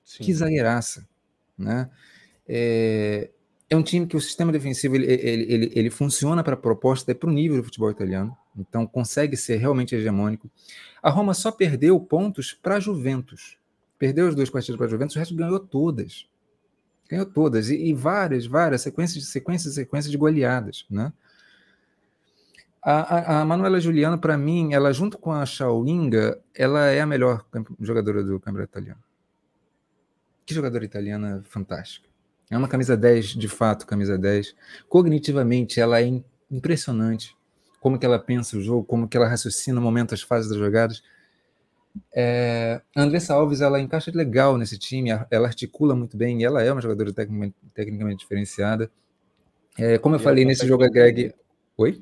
Sim. 0.04 0.24
Que 0.24 0.34
zagueiraça, 0.34 1.08
né? 1.58 1.90
É, 2.48 3.30
é 3.70 3.76
um 3.76 3.84
time 3.84 4.08
que 4.08 4.16
o 4.16 4.22
sistema 4.22 4.52
defensivo 4.52 4.96
ele, 4.96 5.06
ele, 5.06 5.54
ele, 5.54 5.72
ele 5.76 5.90
funciona 5.90 6.44
para 6.44 6.54
a 6.54 6.58
proposta, 6.58 7.12
é 7.12 7.14
para 7.14 7.30
o 7.30 7.34
nível 7.34 7.58
do 7.58 7.64
futebol 7.64 7.92
italiano, 7.92 8.36
então 8.58 8.88
consegue 8.88 9.36
ser 9.36 9.58
realmente 9.58 9.96
hegemônico. 9.96 10.50
A 11.02 11.10
Roma 11.10 11.34
só 11.34 11.52
perdeu 11.52 12.00
pontos 12.00 12.54
para 12.54 12.76
a 12.76 12.80
Juventus. 12.80 13.58
Perdeu 14.00 14.28
as 14.28 14.36
duas 14.36 14.50
partidas 14.50 14.78
para 14.78 14.86
a 14.86 14.90
Juventus, 14.90 15.16
o 15.16 15.20
resto 15.20 15.36
ganhou 15.36 15.60
todas. 15.60 16.28
Ganhou 17.10 17.26
todas. 17.26 17.70
E, 17.70 17.76
e 17.76 17.94
várias, 17.94 18.46
várias 18.46 18.82
sequências, 18.82 19.26
sequências, 19.28 19.74
sequências 19.74 20.12
de 20.12 20.18
goleadas. 20.18 20.86
Né? 20.90 21.12
A, 22.90 23.02
a, 23.02 23.42
a 23.42 23.46
Manuela 23.46 23.82
Juliano, 23.82 24.18
para 24.18 24.38
mim, 24.38 24.74
ela 24.74 24.94
junto 24.94 25.18
com 25.18 25.34
a 25.34 25.46
Chauinga, 25.46 26.40
ela 26.56 26.86
é 26.86 27.02
a 27.02 27.06
melhor 27.06 27.46
jogadora 27.82 28.24
do 28.24 28.40
campeonato 28.40 28.72
italiano. 28.72 29.04
Que 30.46 30.54
jogadora 30.54 30.86
italiana 30.86 31.44
fantástica. 31.44 32.08
É 32.50 32.58
uma 32.58 32.70
camisa 32.70 32.96
10, 32.96 33.32
de 33.32 33.50
fato, 33.50 33.86
camisa 33.86 34.18
10. 34.18 34.56
Cognitivamente, 34.88 35.82
ela 35.82 36.02
é 36.02 36.22
impressionante. 36.50 37.36
Como 37.82 38.00
que 38.00 38.06
ela 38.06 38.18
pensa 38.18 38.56
o 38.56 38.62
jogo, 38.62 38.86
como 38.86 39.06
que 39.06 39.18
ela 39.18 39.28
raciocina 39.28 39.76
no 39.76 39.82
momento 39.82 40.14
as 40.14 40.22
fases 40.22 40.50
das 40.50 40.58
jogadas. 40.58 41.04
É, 42.16 42.82
a 42.96 43.02
Andressa 43.02 43.34
Alves, 43.34 43.60
ela 43.60 43.82
encaixa 43.82 44.14
legal 44.16 44.58
nesse 44.58 44.80
time, 44.80 45.10
ela 45.30 45.50
articula 45.50 45.94
muito 45.94 46.16
bem, 46.16 46.40
e 46.40 46.46
ela 46.46 46.64
é 46.64 46.72
uma 46.72 46.82
jogadora 46.82 47.12
tecnicamente, 47.12 47.56
tecnicamente 47.74 48.20
diferenciada. 48.20 48.90
É, 49.78 49.98
como 49.98 50.16
eu 50.16 50.22
e 50.22 50.24
falei 50.24 50.46
nesse 50.46 50.66
jogo, 50.66 50.86
a 50.86 50.88
Greg... 50.88 51.36
Oi? 51.76 52.02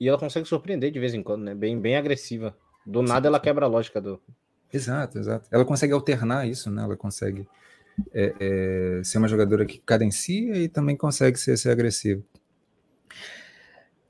E 0.00 0.08
ela 0.08 0.18
consegue 0.18 0.46
surpreender 0.46 0.90
de 0.90 0.98
vez 0.98 1.14
em 1.14 1.22
quando, 1.22 1.42
né? 1.42 1.54
Bem, 1.54 1.80
bem 1.80 1.96
agressiva. 1.96 2.56
Do 2.84 3.02
nada 3.02 3.22
Sim. 3.22 3.26
ela 3.28 3.40
quebra 3.40 3.66
a 3.66 3.68
lógica 3.68 4.00
do. 4.00 4.20
Exato, 4.72 5.18
exato. 5.18 5.48
Ela 5.50 5.64
consegue 5.64 5.92
alternar 5.92 6.46
isso, 6.46 6.70
né? 6.70 6.82
Ela 6.82 6.96
consegue 6.96 7.46
é, 8.12 8.34
é, 8.40 9.04
ser 9.04 9.18
uma 9.18 9.28
jogadora 9.28 9.64
que 9.64 9.78
cadencia 9.78 10.56
e 10.56 10.68
também 10.68 10.96
consegue 10.96 11.38
ser, 11.38 11.56
ser 11.56 11.70
agressiva. 11.70 12.22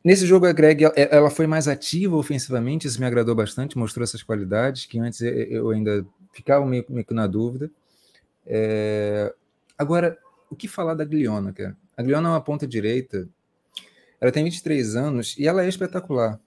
Nesse 0.02 0.26
jogo, 0.26 0.46
a 0.46 0.52
Greg 0.52 0.84
ela 0.96 1.30
foi 1.30 1.46
mais 1.46 1.66
ativa 1.66 2.14
ofensivamente, 2.14 2.86
isso 2.86 3.00
me 3.00 3.06
agradou 3.06 3.34
bastante, 3.34 3.78
mostrou 3.78 4.04
essas 4.04 4.22
qualidades 4.22 4.84
que 4.84 4.98
antes 4.98 5.22
eu 5.22 5.70
ainda 5.70 6.04
ficava 6.30 6.66
meio, 6.66 6.84
meio 6.90 7.06
que 7.06 7.14
na 7.14 7.26
dúvida. 7.26 7.70
É... 8.46 9.34
Agora, 9.78 10.18
o 10.50 10.54
que 10.54 10.68
falar 10.68 10.92
da 10.92 11.06
Gliona, 11.06 11.54
cara? 11.54 11.74
A 11.96 12.02
Gliona 12.02 12.28
é 12.28 12.32
uma 12.32 12.40
ponta 12.40 12.66
direita, 12.66 13.26
ela 14.24 14.32
tem 14.32 14.42
23 14.42 14.96
anos 14.96 15.36
e 15.38 15.46
ela 15.46 15.62
é 15.62 15.68
espetacular. 15.68 16.40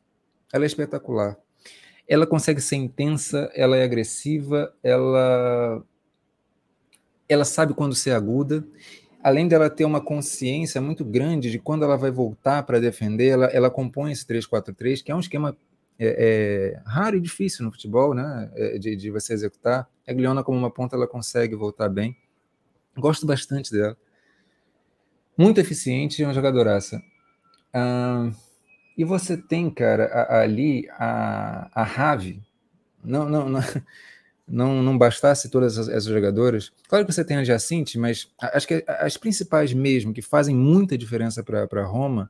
Ela 0.52 0.66
é 0.66 0.68
espetacular. 0.68 1.38
Ela 2.08 2.26
consegue 2.26 2.60
ser 2.60 2.76
intensa, 2.78 3.52
ela 3.54 3.78
é 3.78 3.84
agressiva, 3.84 4.74
ela 4.82 5.84
ela 7.30 7.46
sabe 7.46 7.76
quando 7.76 7.94
ser 7.94 8.14
aguda. 8.14 8.68
Além 9.22 9.48
dela 9.48 9.70
ter 9.70 9.86
uma 9.86 10.02
consciência 10.02 10.82
muito 10.82 11.06
grande 11.06 11.52
de 11.52 11.60
quando 11.60 11.84
ela 11.84 11.96
vai 11.96 12.10
voltar 12.10 12.64
para 12.64 12.80
defender, 12.80 13.28
ela, 13.28 13.46
ela 13.46 13.70
compõe 13.70 14.12
esse 14.12 14.26
3-4-3, 14.26 15.04
que 15.04 15.12
é 15.12 15.16
um 15.16 15.20
esquema 15.20 15.56
é, 16.00 16.78
é, 16.80 16.82
raro 16.84 17.16
e 17.16 17.22
difícil 17.22 17.64
no 17.64 17.72
futebol, 17.72 18.16
né? 18.16 18.50
É, 18.56 18.80
de, 18.80 18.96
de, 18.96 19.12
você 19.12 19.34
executar. 19.34 19.88
A 20.08 20.14
Gliona, 20.14 20.44
como 20.44 20.58
uma 20.58 20.72
ponta, 20.72 20.96
ela 20.96 21.06
consegue 21.06 21.56
voltar 21.56 21.90
bem. 21.90 22.18
Gosto 22.98 23.24
bastante 23.28 23.72
dela. 23.72 23.96
Muito 25.38 25.60
eficiente, 25.60 26.24
é 26.24 26.26
uma 26.26 26.34
jogadoraça. 26.34 27.00
Ah, 27.74 28.32
e 28.98 29.04
você 29.04 29.38
tem, 29.38 29.70
cara, 29.70 30.28
ali 30.42 30.88
a, 30.92 31.70
a 31.74 31.84
Rave. 31.84 32.42
Não, 33.04 33.30
não, 33.30 33.48
não, 33.48 33.62
não, 34.48 34.84
não 34.84 34.98
bastasse 34.98 35.50
todas 35.50 35.78
essas 35.78 36.06
jogadoras, 36.06 36.72
claro 36.88 37.06
que 37.06 37.14
você 37.14 37.24
tem 37.24 37.38
a 37.38 37.44
Jacinte, 37.44 38.00
mas 38.00 38.30
acho 38.40 38.68
que 38.68 38.84
as 38.88 39.18
principais 39.18 39.74
mesmo 39.74 40.14
que 40.14 40.22
fazem 40.22 40.56
muita 40.56 40.98
diferença 40.98 41.44
para 41.44 41.86
Roma 41.86 42.30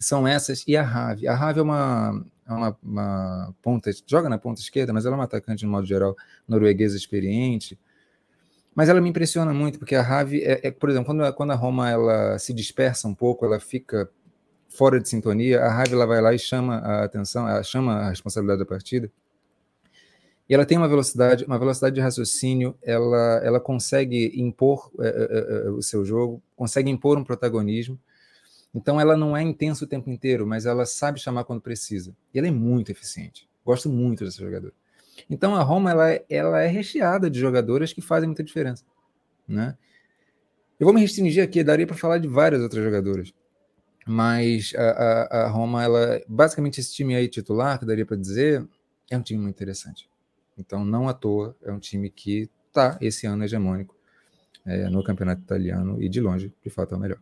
são 0.00 0.26
essas 0.26 0.64
e 0.66 0.76
a 0.76 0.82
Rave. 0.82 1.28
A 1.28 1.34
Rave 1.34 1.60
é 1.60 1.62
uma, 1.62 2.24
é 2.46 2.52
uma, 2.52 2.78
uma, 2.82 3.54
ponta, 3.62 3.90
joga 4.06 4.28
na 4.28 4.38
ponta 4.38 4.60
esquerda, 4.60 4.92
mas 4.92 5.04
ela 5.04 5.14
é 5.14 5.18
uma 5.18 5.24
atacante, 5.24 5.64
no 5.64 5.70
modo 5.70 5.86
geral, 5.86 6.16
norueguesa 6.46 6.96
experiente. 6.96 7.78
Mas 8.74 8.88
ela 8.88 9.00
me 9.00 9.08
impressiona 9.08 9.52
muito, 9.52 9.78
porque 9.78 9.96
a 9.96 10.02
Rave, 10.02 10.42
é, 10.42 10.68
é, 10.68 10.70
por 10.70 10.88
exemplo, 10.88 11.06
quando, 11.06 11.32
quando 11.34 11.50
a 11.50 11.56
Roma 11.56 11.90
ela 11.90 12.38
se 12.38 12.52
dispersa 12.52 13.08
um 13.08 13.14
pouco, 13.14 13.44
ela 13.44 13.58
fica 13.58 14.08
fora 14.78 15.00
de 15.00 15.08
sintonia, 15.08 15.60
a 15.60 15.68
Rave 15.68 15.92
ela 15.92 16.06
vai 16.06 16.20
lá 16.20 16.32
e 16.32 16.38
chama 16.38 16.76
a 16.76 17.04
atenção, 17.04 17.48
ela 17.48 17.64
chama 17.64 17.94
a 17.94 18.10
responsabilidade 18.10 18.60
da 18.60 18.64
partida 18.64 19.10
E 20.48 20.54
ela 20.54 20.64
tem 20.64 20.78
uma 20.78 20.86
velocidade, 20.86 21.44
uma 21.44 21.58
velocidade 21.58 21.96
de 21.96 22.00
raciocínio, 22.00 22.78
ela, 22.80 23.40
ela 23.42 23.58
consegue 23.58 24.32
impor 24.40 24.88
é, 25.00 25.08
é, 25.08 25.66
é, 25.66 25.70
o 25.70 25.82
seu 25.82 26.04
jogo, 26.04 26.40
consegue 26.54 26.88
impor 26.88 27.18
um 27.18 27.24
protagonismo. 27.24 27.98
Então 28.72 29.00
ela 29.00 29.16
não 29.16 29.36
é 29.36 29.42
intensa 29.42 29.84
o 29.84 29.88
tempo 29.88 30.08
inteiro, 30.10 30.46
mas 30.46 30.64
ela 30.64 30.86
sabe 30.86 31.18
chamar 31.18 31.42
quando 31.42 31.60
precisa. 31.60 32.14
E 32.32 32.38
ela 32.38 32.46
é 32.46 32.52
muito 32.52 32.92
eficiente. 32.92 33.48
Gosto 33.64 33.88
muito 33.90 34.24
dessa 34.24 34.40
jogadora. 34.40 34.74
Então 35.28 35.56
a 35.56 35.62
Roma 35.62 35.90
ela, 35.90 36.20
ela 36.30 36.62
é 36.62 36.68
recheada 36.68 37.28
de 37.28 37.40
jogadoras 37.40 37.92
que 37.92 38.00
fazem 38.00 38.28
muita 38.28 38.44
diferença, 38.44 38.84
né? 39.48 39.76
Eu 40.78 40.84
vou 40.84 40.94
me 40.94 41.00
restringir 41.00 41.42
aqui, 41.42 41.64
daria 41.64 41.84
para 41.84 41.96
falar 41.96 42.18
de 42.18 42.28
várias 42.28 42.62
outras 42.62 42.84
jogadoras, 42.84 43.34
mas 44.08 44.72
a, 44.74 44.82
a, 44.82 45.42
a, 45.42 45.48
Roma, 45.48 45.84
ela 45.84 46.20
basicamente 46.26 46.80
esse 46.80 46.94
time 46.94 47.14
aí 47.14 47.28
titular, 47.28 47.78
que 47.78 47.84
daria 47.84 48.06
para 48.06 48.16
dizer, 48.16 48.66
é 49.10 49.18
um 49.18 49.22
time 49.22 49.40
muito 49.40 49.54
interessante. 49.54 50.08
Então, 50.56 50.84
não 50.84 51.08
à 51.08 51.12
toa, 51.12 51.54
é 51.62 51.70
um 51.70 51.78
time 51.78 52.08
que 52.08 52.48
está 52.68 52.96
esse 53.00 53.26
ano 53.26 53.44
hegemônico 53.44 53.94
é, 54.64 54.88
no 54.88 55.04
campeonato 55.04 55.42
italiano 55.42 56.02
e 56.02 56.08
de 56.08 56.20
longe, 56.20 56.52
de 56.64 56.70
fato, 56.70 56.94
é 56.94 56.98
o 56.98 57.00
melhor. 57.00 57.18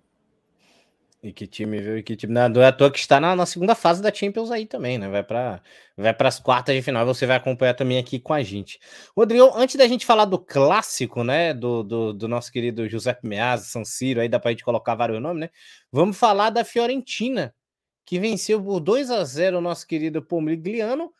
E 1.26 1.32
que 1.32 1.44
time, 1.44 1.80
viu? 1.80 1.98
E 1.98 2.04
que 2.04 2.14
time. 2.14 2.32
Não 2.32 2.62
é 2.62 2.68
à 2.68 2.72
toa 2.72 2.88
que 2.88 3.00
está 3.00 3.18
na, 3.18 3.34
na 3.34 3.44
segunda 3.46 3.74
fase 3.74 4.00
da 4.00 4.14
Champions 4.14 4.48
aí 4.48 4.64
também, 4.64 4.96
né? 4.96 5.08
Vai 5.08 5.24
para 5.24 5.60
vai 5.96 6.14
as 6.20 6.38
quartas 6.38 6.72
de 6.72 6.82
final. 6.82 7.04
Você 7.04 7.26
vai 7.26 7.36
acompanhar 7.36 7.74
também 7.74 7.98
aqui 7.98 8.20
com 8.20 8.32
a 8.32 8.44
gente. 8.44 8.78
Rodrigo, 9.16 9.50
antes 9.56 9.74
da 9.74 9.88
gente 9.88 10.06
falar 10.06 10.26
do 10.26 10.38
clássico, 10.38 11.24
né? 11.24 11.52
Do, 11.52 11.82
do, 11.82 12.12
do 12.12 12.28
nosso 12.28 12.52
querido 12.52 12.88
Giuseppe 12.88 13.26
Meazza, 13.26 13.64
San 13.64 13.84
Siro, 13.84 14.20
aí 14.20 14.28
dá 14.28 14.38
para 14.38 14.50
a 14.50 14.52
gente 14.52 14.62
colocar 14.64 14.94
vários 14.94 15.20
nomes, 15.20 15.40
né? 15.40 15.50
Vamos 15.90 16.16
falar 16.16 16.50
da 16.50 16.64
Fiorentina, 16.64 17.52
que 18.04 18.20
venceu 18.20 18.62
por 18.62 18.78
2 18.78 19.10
a 19.10 19.24
0 19.24 19.58
o 19.58 19.60
nosso 19.60 19.84
querido 19.84 20.22
Pomigliano. 20.22 21.12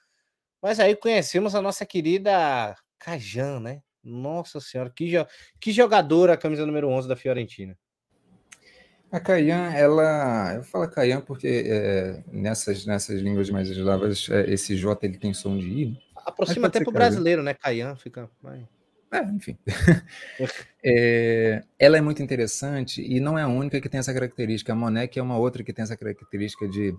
Mas 0.63 0.79
aí 0.79 0.95
conhecemos 0.95 1.53
a 1.57 1.61
nossa 1.61 1.85
querida 1.85 2.77
Cajan, 3.01 3.59
né? 3.59 3.83
Nossa 4.05 4.61
senhora, 4.61 4.89
que, 4.89 5.11
jo 5.11 5.27
que 5.61 5.73
jogadora 5.73 6.35
a 6.35 6.37
camisa 6.37 6.65
número 6.65 6.89
11 6.89 7.09
da 7.09 7.17
Fiorentina. 7.17 7.77
A 9.17 9.21
Caian, 9.21 9.73
ela. 9.73 10.57
Eu 10.57 10.63
falo 10.63 10.87
Caian 10.91 11.23
porque 11.23 11.65
é, 11.67 12.23
nessas, 12.31 12.85
nessas 12.85 13.19
línguas 13.23 13.49
mais 13.49 13.67
eslavas, 13.67 14.29
é, 14.29 14.53
esse 14.53 14.77
J 14.77 15.07
ele 15.07 15.17
tem 15.17 15.33
som 15.33 15.57
de 15.57 15.67
I. 15.67 15.87
Né? 15.87 15.97
Aproxima 16.17 16.67
até 16.67 16.81
para 16.81 16.91
o 16.91 16.93
brasileiro, 16.93 17.43
né? 17.43 17.55
Caian 17.55 17.97
fica. 17.97 18.29
É, 19.11 19.23
enfim. 19.23 19.57
é, 20.85 21.65
ela 21.79 21.97
é 21.97 22.01
muito 22.03 22.23
interessante 22.23 23.01
e 23.01 23.19
não 23.19 23.39
é 23.39 23.43
a 23.43 23.49
única 23.49 23.81
que 23.81 23.89
tem 23.89 24.01
essa 24.01 24.13
característica. 24.13 24.75
A 24.75 24.77
Monek 24.77 25.19
é 25.19 25.23
uma 25.23 25.39
outra 25.39 25.65
que 25.65 25.73
tem 25.73 25.83
essa 25.83 25.97
característica 25.97 26.69
de, 26.69 26.95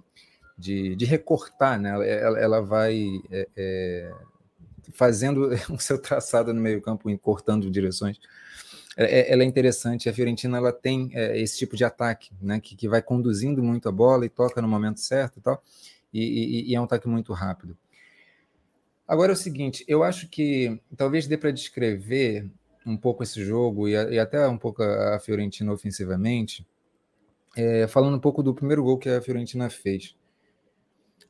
de, 0.57 0.95
de 0.95 1.05
recortar, 1.05 1.79
né? 1.79 1.91
Ela, 1.91 2.39
ela 2.39 2.61
vai 2.61 3.09
é, 3.29 3.47
é 3.55 4.11
fazendo 4.91 5.51
o 5.69 5.77
seu 5.77 6.01
traçado 6.01 6.51
no 6.51 6.61
meio-campo, 6.61 7.15
cortando 7.19 7.69
direções. 7.69 8.17
É, 8.97 9.19
é, 9.19 9.31
ela 9.31 9.43
é 9.43 9.45
interessante. 9.45 10.09
A 10.09 10.13
Fiorentina 10.13 10.57
ela 10.57 10.73
tem 10.73 11.11
é, 11.13 11.39
esse 11.39 11.55
tipo 11.59 11.77
de 11.77 11.85
ataque, 11.85 12.31
né, 12.41 12.59
que, 12.59 12.75
que 12.75 12.89
vai 12.89 13.01
conduzindo 13.01 13.61
muito 13.61 13.87
a 13.87 13.91
bola 13.91 14.25
e 14.25 14.29
toca 14.29 14.59
no 14.59 14.67
momento 14.67 14.99
certo 14.99 15.37
e 15.37 15.41
tal, 15.41 15.63
e, 16.11 16.21
e, 16.21 16.71
e 16.71 16.75
é 16.75 16.81
um 16.81 16.85
ataque 16.85 17.07
muito 17.07 17.31
rápido. 17.31 17.77
Agora 19.07 19.31
é 19.31 19.35
o 19.35 19.37
seguinte, 19.37 19.85
eu 19.87 20.03
acho 20.03 20.27
que 20.27 20.81
talvez 20.97 21.27
dê 21.27 21.37
para 21.37 21.51
descrever 21.51 22.49
um 22.85 22.97
pouco 22.97 23.21
esse 23.21 23.43
jogo 23.45 23.87
e, 23.87 23.91
e, 23.91 24.19
até 24.19 24.47
um 24.47 24.57
pouco 24.57 24.81
a 24.81 25.19
Fiorentina 25.19 25.71
ofensivamente, 25.71 26.65
é, 27.55 27.87
falando 27.87 28.17
um 28.17 28.19
pouco 28.19 28.41
do 28.41 28.53
primeiro 28.53 28.83
gol 28.83 28.97
que 28.97 29.09
a 29.09 29.21
Fiorentina 29.21 29.69
fez. 29.69 30.15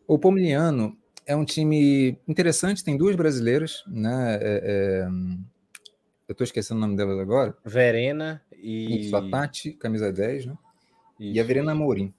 O 0.08 0.18
Pomigliano 0.18 0.98
é 1.26 1.36
um 1.36 1.44
time 1.44 2.18
interessante, 2.28 2.84
tem 2.84 2.98
duas 2.98 3.16
brasileiras, 3.16 3.84
né? 3.88 4.40
É, 4.42 4.62
é, 4.64 5.08
eu 6.28 6.34
estou 6.34 6.44
esquecendo 6.44 6.80
o 6.80 6.82
nome 6.82 6.98
delas 6.98 7.18
agora. 7.20 7.56
Verena 7.64 8.42
e. 8.52 9.06
Isso, 9.06 9.16
a 9.16 9.30
Tati, 9.30 9.72
camisa 9.72 10.12
10, 10.12 10.48
né? 10.48 10.58
Isso. 11.20 11.34
E 11.36 11.40
a 11.40 11.44
Verena 11.44 11.72
Amorim. 11.72 12.14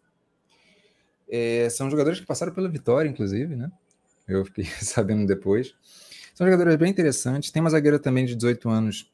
É, 1.28 1.68
são 1.68 1.90
jogadores 1.90 2.18
que 2.18 2.26
passaram 2.26 2.54
pela 2.54 2.68
vitória, 2.68 3.08
inclusive, 3.08 3.54
né? 3.54 3.70
Eu 4.26 4.44
fiquei 4.46 4.64
sabendo 4.80 5.26
depois. 5.26 5.74
São 6.34 6.46
jogadores 6.46 6.76
bem 6.76 6.90
interessantes. 6.90 7.50
Tem 7.50 7.60
uma 7.60 7.70
zagueira 7.70 7.98
também 7.98 8.24
de 8.24 8.34
18 8.34 8.70
anos, 8.70 9.12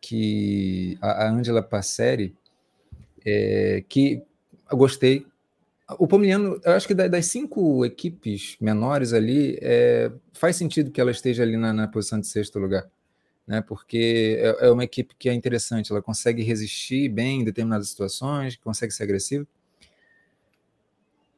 que 0.00 0.96
a, 1.00 1.24
a 1.24 1.30
Angela 1.30 1.62
Passeri, 1.62 2.36
é, 3.26 3.82
que 3.88 4.22
eu 4.70 4.76
gostei. 4.76 5.26
O 5.98 6.06
Pomigliano, 6.06 6.60
eu 6.64 6.72
acho 6.72 6.86
que 6.86 6.94
das 6.94 7.26
cinco 7.26 7.84
equipes 7.84 8.56
menores 8.60 9.12
ali, 9.12 9.58
é, 9.60 10.12
faz 10.32 10.54
sentido 10.54 10.92
que 10.92 11.00
ela 11.00 11.10
esteja 11.10 11.42
ali 11.42 11.56
na, 11.56 11.72
na 11.72 11.88
posição 11.88 12.20
de 12.20 12.26
sexto 12.26 12.58
lugar 12.58 12.88
né? 13.48 13.62
Porque 13.62 14.36
é, 14.38 14.66
é 14.66 14.70
uma 14.70 14.84
equipe 14.84 15.14
que 15.18 15.28
é 15.28 15.32
interessante, 15.32 15.90
ela 15.90 16.02
consegue 16.02 16.42
resistir 16.42 17.08
bem 17.08 17.40
em 17.40 17.44
determinadas 17.44 17.88
situações, 17.88 18.56
consegue 18.56 18.92
ser 18.92 19.04
agressiva. 19.04 19.46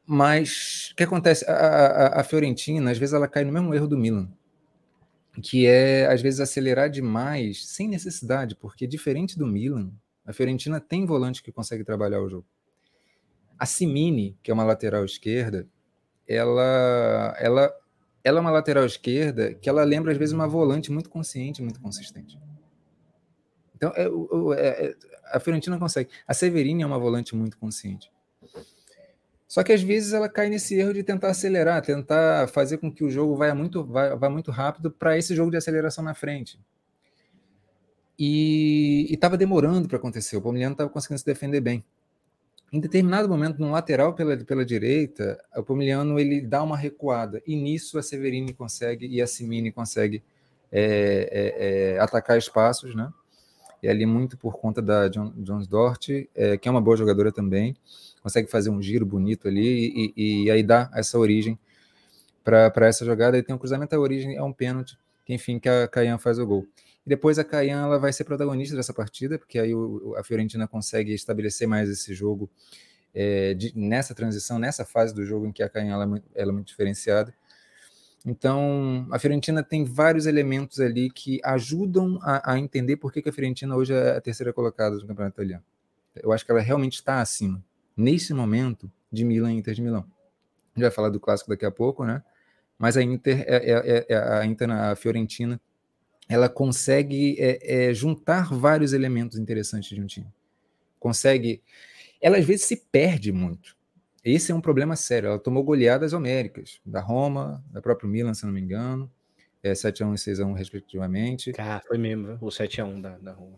Mas 0.05 0.89
o 0.91 0.95
que 0.95 1.03
acontece? 1.03 1.49
A, 1.49 1.53
a, 1.53 2.19
a, 2.19 2.23
Fiorentina, 2.25 2.91
às 2.91 2.97
vezes, 2.97 3.13
ela 3.13 3.29
cai 3.29 3.45
no 3.45 3.51
mesmo 3.53 3.73
erro 3.73 3.87
do 3.87 3.97
Milan, 3.97 4.29
que 5.41 5.65
é, 5.65 6.05
às 6.07 6.21
vezes, 6.21 6.41
acelerar 6.41 6.89
demais 6.89 7.65
sem 7.65 7.87
necessidade, 7.87 8.57
porque 8.57 8.85
diferente 8.85 9.39
do 9.39 9.47
Milan, 9.47 9.89
a 10.25 10.33
Fiorentina 10.33 10.81
tem 10.81 11.05
volante 11.05 11.41
que 11.41 11.51
consegue 11.51 11.85
trabalhar 11.85 12.19
o 12.19 12.29
jogo. 12.29 12.45
A 13.57 13.65
Simini, 13.65 14.37
que 14.43 14.51
é 14.51 14.53
uma 14.53 14.65
lateral 14.65 15.05
esquerda, 15.05 15.65
ela, 16.27 17.35
ela 17.39 17.73
ela 18.23 18.39
é 18.39 18.41
uma 18.41 18.51
lateral 18.51 18.85
esquerda 18.85 19.53
que 19.53 19.69
ela 19.69 19.83
lembra, 19.83 20.11
às 20.11 20.17
vezes, 20.17 20.33
uma 20.33 20.47
volante 20.47 20.91
muito 20.91 21.09
consciente, 21.09 21.61
muito 21.61 21.79
consistente. 21.79 22.39
Então, 23.75 23.91
é, 23.95 24.03
é, 24.03 24.85
é, 24.85 24.95
a 25.31 25.39
Fiorentina 25.39 25.79
consegue. 25.79 26.09
A 26.27 26.33
Severine 26.33 26.83
é 26.83 26.85
uma 26.85 26.99
volante 26.99 27.35
muito 27.35 27.57
consciente. 27.57 28.11
Só 29.47 29.63
que 29.63 29.73
às 29.73 29.81
vezes 29.81 30.13
ela 30.13 30.29
cai 30.29 30.47
nesse 30.49 30.75
erro 30.75 30.93
de 30.93 31.03
tentar 31.03 31.29
acelerar, 31.29 31.81
tentar 31.81 32.47
fazer 32.47 32.77
com 32.77 32.91
que 32.91 33.03
o 33.03 33.09
jogo 33.09 33.35
vá 33.35 33.53
muito, 33.53 33.83
vá, 33.83 34.15
vá 34.15 34.29
muito 34.29 34.49
rápido 34.49 34.89
para 34.89 35.17
esse 35.17 35.35
jogo 35.35 35.51
de 35.51 35.57
aceleração 35.57 36.03
na 36.03 36.13
frente. 36.13 36.57
E 38.17 39.07
estava 39.11 39.35
demorando 39.35 39.87
para 39.89 39.97
acontecer. 39.97 40.37
O 40.37 40.41
Palmeiras 40.41 40.71
estava 40.71 40.89
conseguindo 40.89 41.19
se 41.19 41.25
defender 41.25 41.59
bem 41.59 41.83
em 42.71 42.79
determinado 42.79 43.27
momento, 43.27 43.59
no 43.59 43.71
lateral 43.71 44.13
pela, 44.13 44.37
pela 44.37 44.63
direita, 44.63 45.37
o 45.55 45.61
Pomiliano 45.61 46.17
ele 46.17 46.39
dá 46.39 46.63
uma 46.63 46.77
recuada, 46.77 47.41
e 47.45 47.55
nisso 47.55 47.99
a 47.99 48.03
Severini 48.03 48.53
consegue 48.53 49.07
e 49.07 49.21
a 49.21 49.27
Simini 49.27 49.71
consegue 49.71 50.23
é, 50.71 51.29
é, 51.31 51.95
é, 51.95 51.99
atacar 51.99 52.37
espaços, 52.37 52.95
né? 52.95 53.11
E 53.83 53.89
ali 53.89 54.05
muito 54.05 54.37
por 54.37 54.57
conta 54.57 54.81
da 54.81 55.09
John, 55.09 55.33
Jones 55.37 55.67
Dort, 55.67 56.09
é, 56.33 56.57
que 56.57 56.67
é 56.67 56.71
uma 56.71 56.79
boa 56.79 56.95
jogadora 56.95 57.31
também, 57.31 57.75
consegue 58.23 58.49
fazer 58.49 58.69
um 58.69 58.81
giro 58.81 59.05
bonito 59.05 59.47
ali 59.47 60.13
e, 60.15 60.43
e 60.45 60.51
aí 60.51 60.63
dá 60.63 60.89
essa 60.93 61.17
origem 61.17 61.59
para 62.43 62.87
essa 62.87 63.03
jogada. 63.03 63.37
E 63.37 63.43
tem 63.43 63.53
um 63.55 63.57
cruzamento, 63.57 63.95
a 63.95 63.99
origem 63.99 64.35
é 64.35 64.43
um 64.43 64.53
pênalti, 64.53 64.97
que 65.25 65.33
enfim, 65.33 65.59
que 65.59 65.67
a 65.67 65.87
Caian 65.87 66.17
faz 66.17 66.39
o 66.39 66.45
gol. 66.45 66.65
E 67.05 67.09
depois 67.09 67.39
a 67.39 67.43
Caian 67.43 67.83
ela 67.83 67.97
vai 67.97 68.13
ser 68.13 68.23
protagonista 68.23 68.75
dessa 68.75 68.93
partida, 68.93 69.39
porque 69.39 69.57
aí 69.57 69.73
o, 69.73 70.15
a 70.17 70.23
Fiorentina 70.23 70.67
consegue 70.67 71.13
estabelecer 71.13 71.67
mais 71.67 71.89
esse 71.89 72.13
jogo 72.13 72.49
é, 73.13 73.53
de, 73.53 73.73
nessa 73.75 74.13
transição, 74.13 74.59
nessa 74.59 74.85
fase 74.85 75.13
do 75.13 75.25
jogo 75.25 75.47
em 75.47 75.51
que 75.51 75.63
a 75.63 75.69
Caian 75.69 75.93
ela, 75.93 76.03
é 76.03 76.07
muito, 76.07 76.29
ela 76.35 76.51
é 76.51 76.53
muito 76.53 76.67
diferenciada. 76.67 77.33
Então, 78.25 79.07
a 79.11 79.17
Fiorentina 79.17 79.63
tem 79.63 79.83
vários 79.83 80.27
elementos 80.27 80.79
ali 80.79 81.09
que 81.09 81.39
ajudam 81.43 82.19
a, 82.21 82.53
a 82.53 82.59
entender 82.59 82.97
por 82.97 83.11
que, 83.11 83.21
que, 83.21 83.29
a 83.29 83.33
Fiorentina 83.33 83.75
hoje 83.75 83.93
é 83.93 84.17
a 84.17 84.21
terceira 84.21 84.53
colocada 84.53 84.95
do 84.95 85.07
campeonato 85.07 85.35
italiano. 85.35 85.63
Eu 86.15 86.31
acho 86.31 86.45
que 86.45 86.51
ela 86.51 86.61
realmente 86.61 86.95
está 86.95 87.19
acima, 87.19 87.63
nesse 87.97 88.31
momento, 88.33 88.91
de 89.11 89.25
Milan 89.25 89.53
e 89.53 89.57
Inter 89.57 89.73
de 89.73 89.81
Milão. 89.81 90.01
A 90.01 90.79
gente 90.79 90.83
vai 90.83 90.91
falar 90.91 91.09
do 91.09 91.19
clássico 91.19 91.49
daqui 91.49 91.65
a 91.65 91.71
pouco, 91.71 92.05
né? 92.05 92.23
Mas 92.77 92.95
a 92.95 93.01
Inter, 93.01 93.43
é, 93.47 93.71
é, 93.71 94.05
é 94.07 94.17
a 94.17 94.45
Inter, 94.45 94.69
a 94.69 94.95
Fiorentina, 94.95 95.59
ela 96.31 96.47
consegue 96.47 97.35
é, 97.37 97.89
é, 97.89 97.93
juntar 97.93 98.53
vários 98.53 98.93
elementos 98.93 99.37
interessantes 99.37 99.89
de 99.89 100.01
um 100.01 100.05
time. 100.05 100.27
Consegue. 100.99 101.61
Ela 102.21 102.37
às 102.37 102.45
vezes 102.45 102.65
se 102.65 102.77
perde 102.77 103.31
muito. 103.31 103.75
Esse 104.23 104.51
é 104.51 104.55
um 104.55 104.61
problema 104.61 104.95
sério. 104.95 105.27
Ela 105.27 105.39
tomou 105.39 105.63
goleadas 105.63 106.13
homéricas, 106.13 106.79
da 106.85 107.01
Roma, 107.01 107.63
da 107.69 107.81
própria 107.81 108.09
Milan, 108.09 108.33
se 108.33 108.45
não 108.45 108.53
me 108.53 108.61
engano, 108.61 109.11
é, 109.61 109.73
7x1 109.73 110.13
e 110.13 110.31
6x1, 110.31 110.53
respectivamente. 110.53 111.51
Ah, 111.57 111.81
foi 111.85 111.97
mesmo, 111.97 112.37
o 112.39 112.47
7x1 112.47 113.01
da, 113.01 113.17
da 113.17 113.33
Roma. 113.33 113.57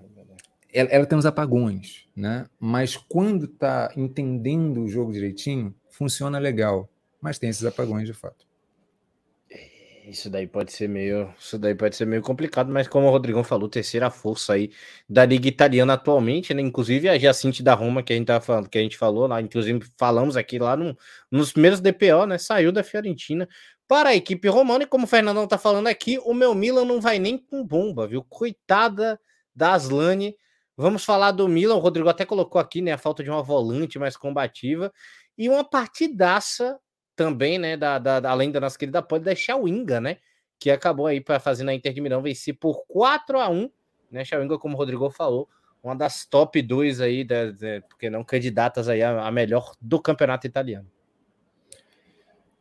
Ela, 0.73 0.89
ela, 0.89 1.05
tem 1.05 1.15
uns 1.15 1.25
apagões, 1.25 2.07
né? 2.15 2.47
Mas 2.59 2.97
quando 2.97 3.45
está 3.45 3.93
entendendo 3.95 4.81
o 4.81 4.87
jogo 4.87 5.11
direitinho, 5.11 5.75
funciona 5.89 6.39
legal. 6.39 6.89
Mas 7.21 7.37
tem 7.37 7.49
esses 7.49 7.63
apagões 7.63 8.07
de 8.07 8.13
fato. 8.13 8.47
Isso 10.05 10.29
daí 10.29 10.45
pode 10.45 10.73
ser 10.73 10.89
meio, 10.89 11.33
isso 11.39 11.57
daí 11.57 11.73
pode 11.73 11.95
ser 11.95 12.05
meio 12.05 12.21
complicado, 12.21 12.69
mas 12.69 12.89
como 12.89 13.07
o 13.07 13.09
Rodrigão 13.09 13.41
falou, 13.41 13.69
terceira 13.69 14.09
força 14.09 14.53
aí 14.53 14.69
da 15.07 15.25
liga 15.25 15.47
italiana 15.47 15.93
atualmente, 15.93 16.53
né? 16.53 16.61
Inclusive 16.61 17.07
a 17.07 17.17
Jacinte 17.17 17.63
da 17.63 17.73
Roma 17.73 18.03
que 18.03 18.11
a 18.11 18.15
gente 18.17 18.27
tá 18.27 18.41
falando, 18.41 18.67
que 18.69 18.77
a 18.77 18.81
gente 18.81 18.97
falou 18.97 19.27
lá, 19.27 19.41
inclusive 19.41 19.79
falamos 19.97 20.35
aqui 20.35 20.59
lá 20.59 20.75
no, 20.75 20.97
nos 21.31 21.53
primeiros 21.53 21.79
DPO, 21.79 22.25
né? 22.27 22.37
Saiu 22.37 22.69
da 22.73 22.83
Fiorentina 22.83 23.47
para 23.87 24.09
a 24.09 24.15
equipe 24.15 24.47
romana. 24.49 24.83
E 24.83 24.87
como 24.87 25.05
o 25.05 25.07
Fernandão 25.07 25.47
tá 25.47 25.57
falando 25.57 25.87
aqui, 25.87 26.19
o 26.25 26.33
meu 26.33 26.53
Milan 26.53 26.83
não 26.83 26.99
vai 26.99 27.17
nem 27.17 27.37
com 27.37 27.65
bomba, 27.65 28.05
viu? 28.05 28.23
Coitada 28.23 29.17
da 29.55 29.73
Aslane. 29.73 30.35
Vamos 30.75 31.05
falar 31.05 31.31
do 31.31 31.47
Milan. 31.47 31.75
O 31.75 31.79
Rodrigo 31.79 32.09
até 32.09 32.25
colocou 32.25 32.59
aqui, 32.59 32.81
né? 32.81 32.91
A 32.91 32.97
falta 32.97 33.23
de 33.23 33.29
uma 33.29 33.41
volante 33.41 33.97
mais 33.97 34.17
combativa. 34.17 34.91
E 35.37 35.47
uma 35.47 35.63
partidaça 35.63 36.77
também, 37.15 37.57
né? 37.57 37.77
Da, 37.77 37.99
da, 37.99 38.29
além 38.29 38.51
da 38.51 38.59
nossa 38.59 38.77
querida 38.77 39.01
pode 39.01 39.23
deixar 39.23 39.55
o 39.55 39.67
Inga, 39.67 39.99
né? 39.99 40.17
Que 40.59 40.71
acabou 40.71 41.07
aí 41.07 41.19
para 41.19 41.39
fazer 41.39 41.63
na 41.63 41.73
Inter 41.73 41.93
de 41.93 42.01
Milão 42.01 42.21
vencer 42.21 42.55
por 42.55 42.85
4 42.87 43.39
a 43.39 43.49
1 43.49 43.69
né? 44.13 44.23
Xavinga, 44.23 44.59
como 44.59 44.75
o 44.75 44.77
Rodrigo 44.77 45.09
falou, 45.09 45.49
uma 45.81 45.95
das 45.95 46.25
top 46.25 46.61
2 46.61 47.01
aí, 47.01 47.23
da, 47.23 47.51
da, 47.51 47.81
porque 47.89 48.09
não 48.09 48.23
candidatas 48.23 48.87
aí 48.87 49.01
a, 49.01 49.25
a 49.25 49.31
melhor 49.31 49.73
do 49.81 49.99
campeonato 49.99 50.45
italiano. 50.45 50.87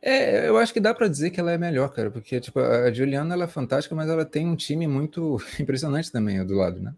É, 0.01 0.49
eu 0.49 0.57
acho 0.57 0.73
que 0.73 0.81
dá 0.81 0.93
para 0.93 1.07
dizer 1.07 1.29
que 1.29 1.39
ela 1.39 1.51
é 1.51 1.57
melhor, 1.57 1.87
cara, 1.93 2.11
porque 2.11 2.41
tipo, 2.41 2.59
a 2.59 2.91
Juliana 2.91 3.35
ela 3.35 3.45
é 3.45 3.47
fantástica, 3.47 3.95
mas 3.95 4.09
ela 4.09 4.25
tem 4.25 4.45
um 4.45 4.55
time 4.55 4.85
muito 4.85 5.37
impressionante 5.61 6.11
também 6.11 6.45
do 6.45 6.55
lado, 6.55 6.81
né? 6.81 6.93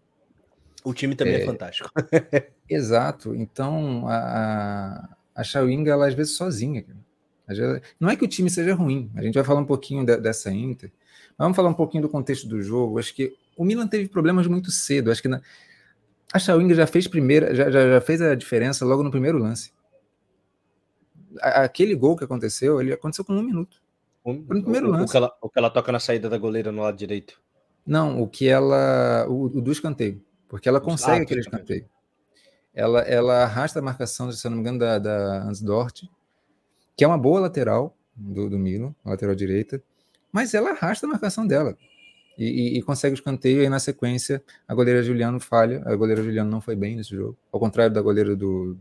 O 0.82 0.94
time 0.94 1.14
também 1.14 1.34
é, 1.34 1.42
é 1.42 1.44
fantástico. 1.44 1.90
exato. 2.68 3.34
Então 3.34 4.06
a, 4.08 5.16
a 5.34 5.44
Shawinga, 5.44 5.92
ela 5.92 6.06
às 6.06 6.14
vezes 6.14 6.36
sozinha. 6.36 6.82
Vezes, 6.82 7.05
não 8.00 8.08
é 8.08 8.16
que 8.16 8.24
o 8.24 8.28
time 8.28 8.50
seja 8.50 8.74
ruim, 8.74 9.10
a 9.14 9.22
gente 9.22 9.34
vai 9.34 9.44
falar 9.44 9.60
um 9.60 9.66
pouquinho 9.66 10.04
de, 10.04 10.16
dessa 10.16 10.50
Inter, 10.52 10.90
vamos 11.38 11.56
falar 11.56 11.68
um 11.68 11.74
pouquinho 11.74 12.02
do 12.02 12.08
contexto 12.08 12.48
do 12.48 12.60
jogo. 12.60 12.98
Acho 12.98 13.14
que 13.14 13.34
o 13.56 13.64
Milan 13.64 13.86
teve 13.86 14.08
problemas 14.08 14.46
muito 14.46 14.70
cedo. 14.70 15.10
Acho 15.10 15.22
que 15.22 15.28
na, 15.28 15.40
a 16.32 16.38
Shawinga 16.38 16.74
já 16.74 16.86
fez 16.86 17.06
primeira, 17.06 17.54
já, 17.54 17.70
já, 17.70 17.88
já 17.88 18.00
fez 18.00 18.20
a 18.20 18.34
diferença 18.34 18.84
logo 18.84 19.02
no 19.02 19.10
primeiro 19.10 19.38
lance 19.38 19.70
aquele 21.40 21.94
gol 21.94 22.16
que 22.16 22.24
aconteceu, 22.24 22.80
ele 22.80 22.92
aconteceu 22.92 23.24
com 23.24 23.32
um 23.32 23.42
minuto. 23.42 23.80
no 24.24 24.44
primeiro 24.44 24.88
o, 24.88 24.90
lance. 24.90 25.04
O 25.04 25.10
que, 25.10 25.16
ela, 25.16 25.36
o 25.40 25.48
que 25.48 25.58
ela 25.58 25.70
toca 25.70 25.92
na 25.92 26.00
saída 26.00 26.28
da 26.28 26.38
goleira 26.38 26.72
no 26.72 26.82
lado 26.82 26.96
direito. 26.96 27.40
Não, 27.86 28.20
o 28.20 28.28
que 28.28 28.48
ela. 28.48 29.26
O, 29.28 29.44
o 29.44 29.60
do 29.60 29.72
escanteio. 29.72 30.22
Porque 30.48 30.68
ela 30.68 30.80
consegue 30.80 31.20
ah, 31.20 31.22
aquele 31.22 31.40
escanteio. 31.40 31.86
Ela, 32.74 33.00
ela 33.00 33.44
arrasta 33.44 33.78
a 33.78 33.82
marcação, 33.82 34.30
se 34.30 34.46
eu 34.46 34.50
não 34.50 34.58
me 34.58 34.62
engano, 34.62 34.78
da, 34.78 34.98
da 34.98 35.42
Ansdort, 35.44 36.04
que 36.96 37.04
é 37.04 37.06
uma 37.06 37.18
boa 37.18 37.40
lateral 37.40 37.96
do, 38.16 38.48
do 38.48 38.58
Milo, 38.58 38.94
lateral 39.04 39.34
direita, 39.34 39.82
mas 40.32 40.54
ela 40.54 40.70
arrasta 40.70 41.06
a 41.06 41.10
marcação 41.10 41.46
dela. 41.46 41.76
E, 42.38 42.44
e, 42.44 42.78
e, 42.78 42.82
consegue 42.82 43.14
o 43.14 43.16
escanteio, 43.16 43.62
e 43.62 43.68
na 43.68 43.78
sequência 43.78 44.42
a 44.68 44.74
goleira 44.74 45.02
Juliano 45.02 45.40
falha. 45.40 45.82
A 45.86 45.94
goleira 45.96 46.22
Juliano 46.22 46.50
não 46.50 46.60
foi 46.60 46.76
bem 46.76 46.96
nesse 46.96 47.10
jogo, 47.10 47.36
ao 47.50 47.58
contrário 47.58 47.94
da 47.94 48.02
goleira 48.02 48.36
do, 48.36 48.76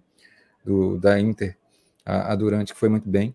do 0.63 0.97
da 0.97 1.20
Inter, 1.20 1.57
a, 2.05 2.34
a 2.34 2.36
Durante, 2.36 2.74
que 2.74 2.80
foi 2.80 2.89
muito 2.89 3.07
bem. 3.09 3.34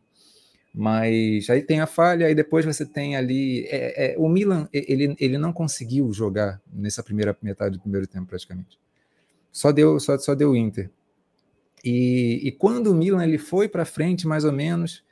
Mas 0.72 1.50
aí 1.50 1.62
tem 1.62 1.80
a 1.80 1.86
falha, 1.86 2.26
aí 2.26 2.34
depois 2.34 2.64
você 2.64 2.86
tem 2.86 3.16
ali. 3.16 3.66
É, 3.66 4.12
é, 4.12 4.18
o 4.18 4.28
Milan, 4.28 4.68
ele, 4.72 5.16
ele 5.18 5.36
não 5.36 5.52
conseguiu 5.52 6.12
jogar 6.12 6.60
nessa 6.72 7.02
primeira 7.02 7.36
metade 7.42 7.76
do 7.76 7.80
primeiro 7.80 8.06
tempo, 8.06 8.26
praticamente. 8.26 8.78
Só 9.50 9.72
deu 9.72 9.98
só, 9.98 10.16
só 10.18 10.34
deu 10.34 10.54
Inter. 10.54 10.90
E, 11.84 12.40
e 12.42 12.52
quando 12.52 12.88
o 12.88 12.94
Milan 12.94 13.24
ele 13.24 13.38
foi 13.38 13.68
para 13.68 13.84
frente, 13.84 14.26
mais 14.26 14.44
ou 14.44 14.52
menos, 14.52 15.04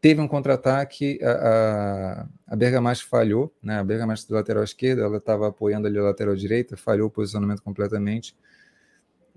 teve 0.00 0.20
um 0.20 0.28
contra-ataque, 0.28 1.18
a, 1.22 1.30
a, 1.30 2.28
a 2.48 2.56
Bergamasco 2.56 3.08
falhou, 3.08 3.54
né? 3.62 3.78
A 3.78 3.84
Bergamasco 3.84 4.28
do 4.28 4.34
lateral 4.34 4.64
esquerdo, 4.64 5.02
ela 5.02 5.18
estava 5.18 5.48
apoiando 5.48 5.86
ali 5.86 5.98
a 5.98 6.02
lateral 6.02 6.34
direita, 6.34 6.76
falhou 6.76 7.08
o 7.08 7.10
posicionamento 7.10 7.62
completamente. 7.62 8.36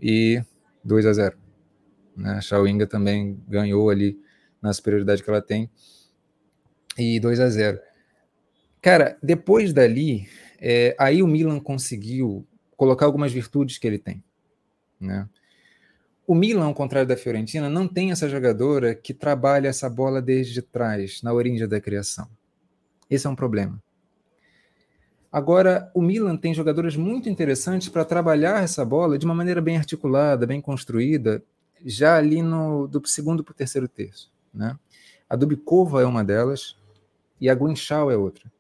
E 0.02 0.42
2 0.84 1.06
a 1.06 1.14
0 1.14 1.38
né? 2.16 2.34
A 2.34 2.42
Shawinga 2.42 2.86
também 2.86 3.42
ganhou 3.48 3.90
ali 3.90 4.20
na 4.62 4.74
superioridade 4.74 5.24
que 5.24 5.30
ela 5.30 5.42
tem. 5.42 5.70
E 6.98 7.20
2 7.20 7.40
a 7.40 7.50
0 7.50 7.80
Cara, 8.82 9.18
depois 9.22 9.74
dali, 9.74 10.28
é, 10.60 10.96
aí 10.98 11.22
o 11.22 11.28
Milan 11.28 11.60
conseguiu 11.60 12.46
colocar 12.78 13.06
algumas 13.06 13.32
virtudes 13.32 13.78
que 13.78 13.88
ele 13.88 13.98
tem. 13.98 14.24
Né? 15.00 15.28
O 16.30 16.36
Milan, 16.36 16.66
ao 16.66 16.76
contrário 16.76 17.10
da 17.10 17.18
Fiorentina, 17.18 17.72
não 17.72 17.88
tem 17.88 18.12
essa 18.12 18.30
jogadora 18.30 18.94
que 18.94 19.16
trabalha 19.16 19.68
essa 19.68 19.90
bola 19.90 20.22
desde 20.22 20.62
trás, 20.62 21.24
na 21.24 21.34
origem 21.34 21.68
da 21.68 21.82
criação. 21.82 22.30
Esse 23.10 23.26
é 23.26 23.30
um 23.32 23.36
problema. 23.36 23.82
Agora, 25.32 25.90
o 25.92 26.04
Milan 26.04 26.38
tem 26.38 26.54
jogadoras 26.54 26.96
muito 26.96 27.28
interessantes 27.28 27.90
para 27.90 28.06
trabalhar 28.06 28.64
essa 28.64 28.86
bola 28.86 29.18
de 29.18 29.26
uma 29.26 29.34
maneira 29.34 29.60
bem 29.60 29.76
articulada, 29.76 30.46
bem 30.46 30.62
construída, 30.62 31.42
já 31.84 32.18
ali 32.18 32.44
no, 32.44 32.86
do 32.86 33.02
segundo 33.08 33.44
para 33.44 33.54
o 33.54 33.56
terceiro 33.56 33.88
terço. 33.88 34.32
Né? 34.54 34.78
A 35.28 35.36
Dubikova 35.36 36.04
é 36.04 36.06
uma 36.06 36.24
delas 36.24 36.78
e 37.42 37.50
a 37.50 37.56
Guinchal 37.56 38.12
é 38.12 38.16
outra. 38.16 38.52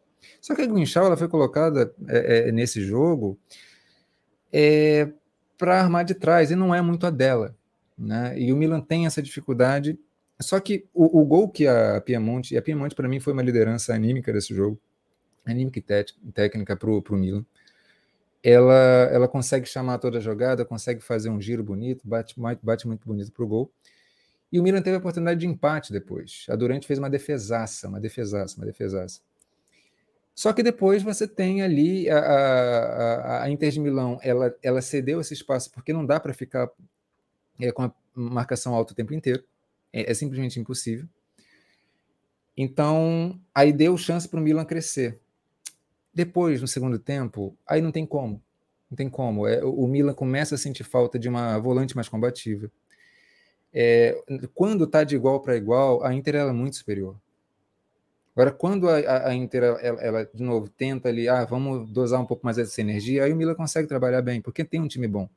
Só 0.41 0.55
que 0.55 0.63
a 0.63 0.65
Guinchal 0.65 1.05
ela 1.05 1.17
foi 1.17 1.28
colocada 1.28 1.93
é, 2.07 2.47
é, 2.47 2.51
nesse 2.51 2.82
jogo 2.82 3.38
é, 4.51 5.11
para 5.55 5.80
armar 5.80 6.03
de 6.03 6.15
trás 6.15 6.49
e 6.49 6.55
não 6.55 6.74
é 6.74 6.82
muito 6.82 7.05
a 7.05 7.11
dela. 7.11 7.59
Né? 8.00 8.39
E 8.39 8.54
o 8.54 8.56
Milan 8.56 8.80
tem 8.80 9.06
essa 9.06 9.22
dificuldade. 9.22 10.00
Só 10.41 10.60
que 10.60 10.88
o, 10.93 11.20
o 11.22 11.26
gol 11.26 11.50
que 11.50 11.68
a 11.68 12.00
Piemonte, 12.00 12.54
e 12.54 12.58
a 12.58 12.62
Piemonte 12.62 12.95
para 12.95 13.10
mim 13.10 13.20
foi 13.20 13.34
uma 13.34 13.41
liderança 13.41 13.93
anímica 13.93 14.32
desse 14.32 14.56
jogo, 14.56 14.80
anímica 15.45 15.80
e 15.80 16.32
técnica 16.32 16.78
para 16.78 16.89
o 16.89 17.04
Milan 17.12 17.45
ela, 18.43 19.10
ela 19.12 19.28
consegue 19.28 19.66
chamar 19.68 19.97
toda 19.97 20.18
a 20.18 20.22
jogada, 20.22 20.64
consegue 20.66 21.02
fazer 21.02 21.30
um 21.30 21.41
giro 21.41 21.64
bonito, 21.64 22.08
bate, 22.08 22.36
bate 22.62 22.88
muito 22.88 23.06
bonito 23.06 23.32
para 23.32 23.43
o 23.43 23.47
gol. 23.47 23.72
E 24.52 24.60
o 24.60 24.64
Milan 24.64 24.82
teve 24.82 24.95
a 24.95 25.00
oportunidade 25.00 25.39
de 25.39 25.47
empate 25.47 25.91
depois. 25.91 26.45
A 26.50 26.56
Durante 26.56 26.88
fez 26.88 26.97
uma 26.97 27.10
defesaça, 27.10 27.88
uma 27.88 28.00
defesaça, 28.00 28.58
uma 28.58 28.66
defesaça. 28.66 29.22
Só 30.34 30.54
que 30.54 30.64
depois 30.64 31.04
você 31.04 31.28
tem 31.28 31.62
ali 31.62 32.10
a, 32.10 32.18
a, 32.18 33.43
a 33.43 33.50
Inter 33.50 33.72
de 33.72 33.80
Milão, 33.80 34.18
ela, 34.24 34.56
ela 34.64 34.82
cedeu 34.82 35.20
esse 35.20 35.34
espaço 35.34 35.70
porque 35.72 35.91
não 35.91 36.06
dá 36.06 36.20
para 36.20 36.34
ficar 36.34 36.70
é, 37.60 37.72
com 37.72 37.84
a 37.84 37.93
marcação 38.14 38.74
alta 38.74 38.93
o 38.93 38.95
tempo 38.95 39.14
inteiro. 39.14 39.43
É, 39.91 40.12
é 40.12 40.14
simplesmente 40.14 40.60
impossível. 40.60 41.07
Então, 42.55 43.39
aí 43.53 43.72
deu 43.72 43.97
chance 43.97 44.28
para 44.28 44.39
o 44.39 44.43
Milan 44.43 44.66
crescer. 44.66 45.20
Depois, 46.14 46.62
no 46.62 46.68
segundo 46.68 46.99
tempo, 46.99 47.55
aí 47.66 47.82
não 47.82 47.91
tem 47.91 48.05
como. 48.05 48.41
Não 48.89 48.95
tem 48.95 49.10
como. 49.10 49.47
É, 49.47 49.64
o 49.64 49.88
Milan 49.88 50.14
começa 50.14 50.55
a 50.55 50.57
sentir 50.57 50.84
falta 50.84 51.18
de 51.18 51.30
uma 51.30 51.57
volante 51.60 51.95
mais 51.95 52.10
combativa. 52.10 52.70
É, 53.74 54.22
quando 54.53 54.84
está 54.84 55.03
de 55.03 55.16
igual 55.16 55.39
para 55.41 55.55
igual, 55.55 56.03
a 56.03 56.14
Inter 56.14 56.36
é 56.36 56.51
muito 56.51 56.76
superior. 56.76 57.16
Agora, 58.36 58.51
quando 58.51 58.89
a, 58.89 59.28
a 59.28 59.36
Inter, 59.36 59.64
ela, 59.64 60.01
ela, 60.01 60.26
de 60.26 60.41
novo, 60.41 60.70
tenta 60.70 61.10
ali, 61.10 61.28
ah, 61.28 61.45
vamos 61.45 61.89
dosar 61.91 62.22
um 62.22 62.26
pouco 62.26 62.45
mais 62.45 62.57
essa 62.57 62.80
energia, 62.82 63.24
aí 63.24 63.34
o 63.34 63.36
Milan 63.36 63.55
consegue 63.55 63.88
trabalhar 63.88 64.22
bem, 64.22 64.41
porque 64.41 64.64
tem 64.64 64.80
um 64.80 64.88
time 64.88 65.07
bom. 65.07 65.30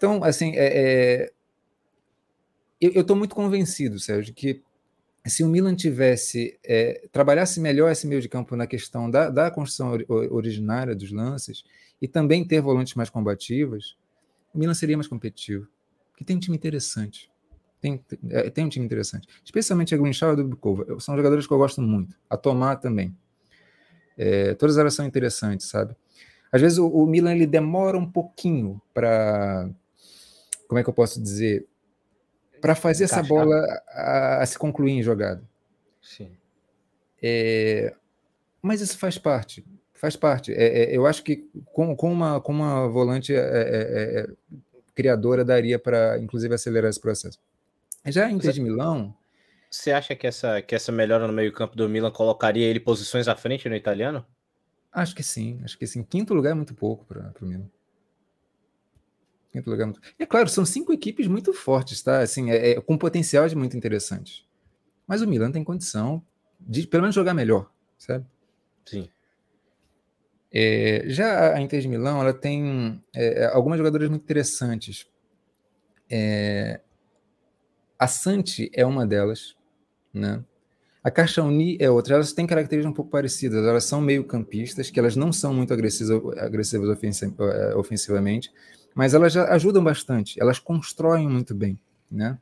Então, 0.00 0.24
assim, 0.24 0.52
é, 0.56 1.26
é, 1.26 1.32
eu 2.80 3.02
estou 3.02 3.14
muito 3.14 3.34
convencido, 3.34 3.98
Sérgio, 4.00 4.32
que 4.32 4.62
se 5.26 5.44
o 5.44 5.46
Milan 5.46 5.74
tivesse 5.74 6.58
é, 6.64 7.06
trabalhasse 7.12 7.60
melhor 7.60 7.92
esse 7.92 8.06
meio 8.06 8.22
de 8.22 8.26
campo 8.26 8.56
na 8.56 8.66
questão 8.66 9.10
da, 9.10 9.28
da 9.28 9.50
construção 9.50 9.92
or, 10.08 10.32
originária 10.32 10.96
dos 10.96 11.12
lances 11.12 11.64
e 12.00 12.08
também 12.08 12.42
ter 12.46 12.62
volantes 12.62 12.94
mais 12.94 13.10
combativas, 13.10 13.94
o 14.54 14.58
Milan 14.58 14.72
seria 14.72 14.96
mais 14.96 15.06
competitivo. 15.06 15.68
Porque 16.12 16.24
tem 16.24 16.38
um 16.38 16.40
time 16.40 16.56
interessante. 16.56 17.30
Tem, 17.78 18.02
é, 18.30 18.48
tem 18.48 18.64
um 18.64 18.70
time 18.70 18.86
interessante. 18.86 19.28
Especialmente 19.44 19.94
a 19.94 19.98
Grinchal 19.98 20.30
e 20.30 20.32
a 20.32 20.36
Dubkova. 20.36 20.98
São 20.98 21.14
jogadores 21.14 21.46
que 21.46 21.52
eu 21.52 21.58
gosto 21.58 21.82
muito. 21.82 22.16
A 22.30 22.38
Tomar 22.38 22.76
também. 22.76 23.14
É, 24.16 24.54
todas 24.54 24.78
elas 24.78 24.94
são 24.94 25.04
interessantes, 25.04 25.68
sabe? 25.68 25.94
Às 26.50 26.60
vezes 26.60 26.78
o, 26.78 26.88
o 26.88 27.06
Milan 27.06 27.32
ele 27.34 27.46
demora 27.46 27.98
um 27.98 28.10
pouquinho 28.10 28.80
para. 28.92 29.70
Como 30.70 30.78
é 30.78 30.84
que 30.84 30.88
eu 30.88 30.94
posso 30.94 31.20
dizer? 31.20 31.66
para 32.60 32.74
fazer 32.74 33.04
essa 33.04 33.22
bola 33.22 33.56
a, 33.88 34.42
a, 34.42 34.46
se 34.46 34.58
concluir 34.58 34.92
em 34.92 35.02
jogada. 35.02 35.42
Sim. 36.00 36.30
É, 37.22 37.94
mas 38.60 38.80
isso 38.80 38.98
faz 38.98 39.18
parte. 39.18 39.64
Faz 39.94 40.16
parte. 40.16 40.52
É, 40.52 40.84
é, 40.84 40.96
eu 40.96 41.06
acho 41.06 41.22
que 41.24 41.48
com, 41.72 41.96
com, 41.96 42.12
uma, 42.12 42.40
com 42.40 42.52
uma 42.52 42.88
volante 42.88 43.34
é, 43.34 43.38
é, 43.38 44.20
é, 44.20 44.28
criadora 44.94 45.44
daria 45.44 45.78
para, 45.78 46.18
inclusive, 46.18 46.54
acelerar 46.54 46.90
esse 46.90 47.00
processo. 47.00 47.38
Já 48.06 48.30
em 48.30 48.34
Inter 48.34 48.52
de 48.52 48.60
Milão. 48.60 49.14
Você 49.70 49.92
acha 49.92 50.16
que 50.16 50.26
essa, 50.26 50.60
que 50.62 50.74
essa 50.74 50.90
melhora 50.90 51.26
no 51.26 51.32
meio-campo 51.32 51.76
do 51.76 51.88
Milan 51.88 52.10
colocaria 52.10 52.66
ele 52.66 52.80
posições 52.80 53.28
à 53.28 53.36
frente 53.36 53.68
no 53.68 53.76
italiano? 53.76 54.24
Acho 54.92 55.14
que 55.14 55.22
sim. 55.22 55.60
Acho 55.64 55.78
que 55.78 55.86
sim. 55.86 56.02
Quinto 56.02 56.34
lugar 56.34 56.50
é 56.50 56.54
muito 56.54 56.74
pouco 56.74 57.04
para 57.04 57.32
o 57.40 57.46
Milan. 57.46 57.68
Quinto 59.52 59.70
lugar. 59.70 59.86
Muito... 59.86 60.00
É 60.18 60.26
claro, 60.26 60.48
são 60.48 60.64
cinco 60.64 60.92
equipes 60.92 61.26
muito 61.26 61.52
fortes, 61.52 62.02
tá? 62.02 62.20
Assim, 62.20 62.50
é, 62.50 62.70
é, 62.70 62.80
com 62.80 62.96
potencial 62.96 63.48
de 63.48 63.56
muito 63.56 63.76
interessante. 63.76 64.46
Mas 65.06 65.22
o 65.22 65.26
Milan 65.26 65.50
tem 65.50 65.64
condição 65.64 66.22
de 66.60 66.86
pelo 66.86 67.02
menos 67.02 67.14
jogar 67.14 67.34
melhor, 67.34 67.70
sabe? 67.98 68.24
Sim. 68.84 69.08
É, 70.52 71.04
já 71.06 71.54
a 71.54 71.60
Inter 71.60 71.80
de 71.80 71.88
Milão, 71.88 72.20
ela 72.20 72.32
tem 72.32 73.02
é, 73.14 73.46
algumas 73.46 73.78
jogadoras 73.78 74.08
muito 74.08 74.22
interessantes. 74.22 75.06
É, 76.08 76.80
a 77.98 78.06
Santi 78.06 78.70
é 78.72 78.84
uma 78.84 79.06
delas, 79.06 79.56
né? 80.12 80.44
A 81.02 81.10
Caixauni 81.10 81.78
é 81.80 81.90
outra, 81.90 82.16
elas 82.16 82.32
têm 82.32 82.46
características 82.46 82.90
um 82.90 82.94
pouco 82.94 83.10
parecidas, 83.10 83.64
elas 83.64 83.84
são 83.84 84.02
meio 84.02 84.22
campistas, 84.22 84.90
que 84.90 84.98
elas 84.98 85.16
não 85.16 85.32
são 85.32 85.54
muito 85.54 85.72
agressivas, 85.72 86.38
agressivas 86.38 86.90
eh, 86.90 87.74
ofensivamente, 87.74 88.52
mas 88.94 89.14
elas 89.14 89.36
ajudam 89.36 89.82
bastante, 89.82 90.40
elas 90.40 90.58
constroem 90.58 91.28
muito 91.28 91.54
bem, 91.54 91.78
né? 92.10 92.38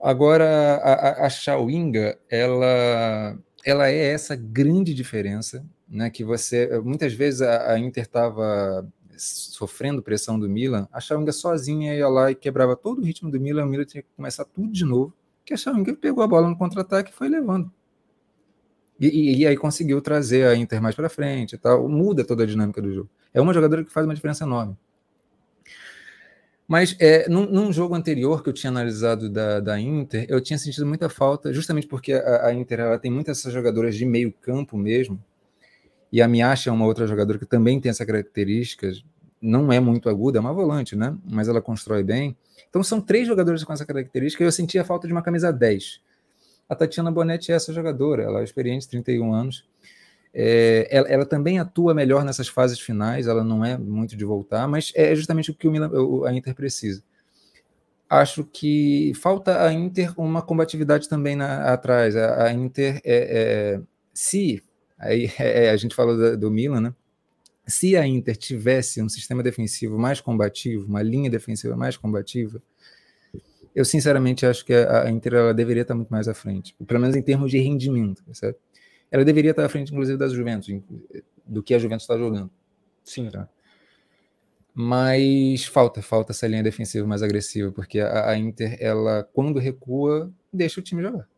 Agora, 0.00 0.76
a, 0.76 1.26
a 1.26 1.30
Xiaoinga, 1.30 2.18
ela, 2.28 3.38
ela 3.64 3.88
é 3.88 4.12
essa 4.12 4.36
grande 4.36 4.92
diferença, 4.92 5.64
né? 5.88 6.10
Que 6.10 6.22
você, 6.22 6.78
muitas 6.80 7.14
vezes 7.14 7.40
a, 7.40 7.72
a 7.72 7.78
Inter 7.78 8.04
estava 8.04 8.86
sofrendo 9.16 10.02
pressão 10.02 10.38
do 10.38 10.48
Milan, 10.48 10.88
a 10.92 11.00
Xiaoinga 11.00 11.32
sozinha 11.32 11.94
ia 11.94 12.08
lá 12.08 12.30
e 12.30 12.34
quebrava 12.34 12.76
todo 12.76 13.00
o 13.00 13.04
ritmo 13.04 13.30
do 13.30 13.40
Milan, 13.40 13.64
o 13.64 13.68
Milan 13.68 13.84
tinha 13.84 14.02
que 14.02 14.08
começar 14.16 14.44
tudo 14.44 14.70
de 14.72 14.84
novo, 14.84 15.14
que 15.44 15.54
a 15.54 15.56
Xiaoinga 15.56 15.94
pegou 15.94 16.22
a 16.22 16.26
bola 16.26 16.48
no 16.48 16.56
contra-ataque 16.58 17.10
e 17.10 17.14
foi 17.14 17.28
levando. 17.28 17.72
E, 18.98 19.08
e, 19.08 19.36
e, 19.38 19.46
aí 19.46 19.56
conseguiu 19.56 20.00
trazer 20.00 20.46
a 20.46 20.54
Inter 20.54 20.80
mais 20.80 20.94
para 20.94 21.08
frente 21.08 21.54
e 21.54 21.58
tal, 21.58 21.88
muda 21.88 22.24
toda 22.24 22.44
a 22.44 22.46
dinâmica 22.46 22.80
do 22.80 22.92
jogo. 22.92 23.10
É 23.32 23.40
uma 23.40 23.52
jogadora 23.52 23.84
que 23.84 23.92
faz 23.92 24.06
uma 24.06 24.14
diferença 24.14 24.44
enorme. 24.44 24.76
Mas 26.66 26.96
é, 26.98 27.28
num, 27.28 27.44
num, 27.50 27.72
jogo 27.72 27.94
anterior 27.94 28.42
que 28.42 28.48
eu 28.48 28.52
tinha 28.52 28.70
analisado 28.70 29.28
da, 29.28 29.60
da 29.60 29.78
Inter, 29.78 30.24
eu 30.28 30.40
tinha 30.40 30.58
sentido 30.58 30.86
muita 30.86 31.08
falta, 31.08 31.52
justamente 31.52 31.86
porque 31.86 32.12
a, 32.12 32.46
a 32.46 32.54
Inter 32.54 32.80
ela 32.80 32.98
tem 32.98 33.10
muitas 33.10 33.38
essas 33.38 33.52
jogadoras 33.52 33.94
de 33.96 34.06
meio 34.06 34.32
campo 34.32 34.76
mesmo, 34.76 35.22
e 36.10 36.22
a 36.22 36.28
Miacha 36.28 36.70
é 36.70 36.72
uma 36.72 36.86
outra 36.86 37.06
jogadora 37.06 37.38
que 37.38 37.44
também 37.44 37.80
tem 37.80 37.90
essa 37.90 38.06
característica, 38.06 38.90
não 39.42 39.70
é 39.72 39.78
muito 39.78 40.08
aguda, 40.08 40.38
é 40.38 40.40
uma 40.40 40.52
volante, 40.52 40.96
né? 40.96 41.14
Mas 41.30 41.48
ela 41.48 41.60
constrói 41.60 42.02
bem. 42.02 42.36
Então 42.70 42.82
são 42.82 43.00
três 43.00 43.26
jogadores 43.26 43.62
com 43.62 43.72
essa 43.72 43.84
característica 43.84 44.42
e 44.42 44.46
eu 44.46 44.52
sentia 44.52 44.82
a 44.82 44.84
falta 44.84 45.06
de 45.06 45.12
uma 45.12 45.22
camisa 45.22 45.52
10. 45.52 46.00
A 46.74 46.76
Tatiana 46.76 47.10
Bonetti 47.10 47.52
é 47.52 47.54
essa 47.54 47.72
jogadora, 47.72 48.24
ela 48.24 48.40
é 48.40 48.44
experiente, 48.44 48.88
31 48.88 49.32
anos, 49.32 49.64
é, 50.34 50.88
ela, 50.90 51.08
ela, 51.08 51.24
também 51.24 51.60
atua 51.60 51.94
melhor 51.94 52.24
nessas 52.24 52.48
fases 52.48 52.80
finais, 52.80 53.28
ela 53.28 53.44
não 53.44 53.64
é 53.64 53.78
muito 53.78 54.16
de 54.16 54.24
voltar, 54.24 54.66
mas 54.66 54.92
é 54.96 55.14
justamente 55.14 55.52
o 55.52 55.54
que 55.54 55.68
o 55.68 55.70
Milan, 55.70 55.88
a 56.26 56.32
Inter 56.32 56.54
precisa. 56.56 57.04
Acho 58.10 58.44
que 58.44 59.12
falta 59.14 59.64
a 59.64 59.72
Inter 59.72 60.12
uma 60.20 60.42
combatividade 60.42 61.08
também 61.08 61.36
na, 61.36 61.72
atrás. 61.72 62.16
A, 62.16 62.46
a 62.46 62.52
Inter, 62.52 63.00
é, 63.04 63.76
é, 63.76 63.80
se 64.12 64.60
aí 64.98 65.30
é, 65.38 65.70
a 65.70 65.76
gente 65.76 65.94
falou 65.94 66.16
do, 66.16 66.36
do 66.36 66.50
Milan, 66.50 66.80
né? 66.80 66.94
Se 67.66 67.96
a 67.96 68.06
Inter 68.06 68.36
tivesse 68.36 69.00
um 69.00 69.08
sistema 69.08 69.42
defensivo 69.42 69.98
mais 69.98 70.20
combativo, 70.20 70.84
uma 70.86 71.02
linha 71.02 71.30
defensiva 71.30 71.76
mais 71.76 71.96
combativa, 71.96 72.60
eu 73.74 73.84
sinceramente 73.84 74.46
acho 74.46 74.64
que 74.64 74.72
a, 74.72 75.02
a 75.02 75.10
Inter 75.10 75.34
ela 75.34 75.54
deveria 75.54 75.82
estar 75.82 75.94
muito 75.94 76.10
mais 76.10 76.28
à 76.28 76.34
frente, 76.34 76.76
pelo 76.86 77.00
menos 77.00 77.16
em 77.16 77.22
termos 77.22 77.50
de 77.50 77.58
rendimento, 77.58 78.22
ela 79.10 79.24
deveria 79.24 79.52
estar 79.52 79.64
à 79.64 79.68
frente, 79.68 79.92
inclusive, 79.92 80.18
das 80.18 80.32
Juventus, 80.32 80.68
do 81.46 81.62
que 81.62 81.74
a 81.74 81.78
Juventus 81.78 82.02
está 82.02 82.18
jogando. 82.18 82.50
Sim. 83.04 83.30
Tá? 83.30 83.48
Mas 84.74 85.66
falta, 85.66 86.02
falta 86.02 86.32
essa 86.32 86.48
linha 86.48 86.64
defensiva 86.64 87.06
mais 87.06 87.22
agressiva, 87.22 87.70
porque 87.70 88.00
a, 88.00 88.30
a 88.30 88.36
Inter, 88.36 88.76
ela, 88.80 89.22
quando 89.32 89.60
recua, 89.60 90.32
deixa 90.52 90.80
o 90.80 90.82
time 90.82 91.00
jogar. 91.00 91.28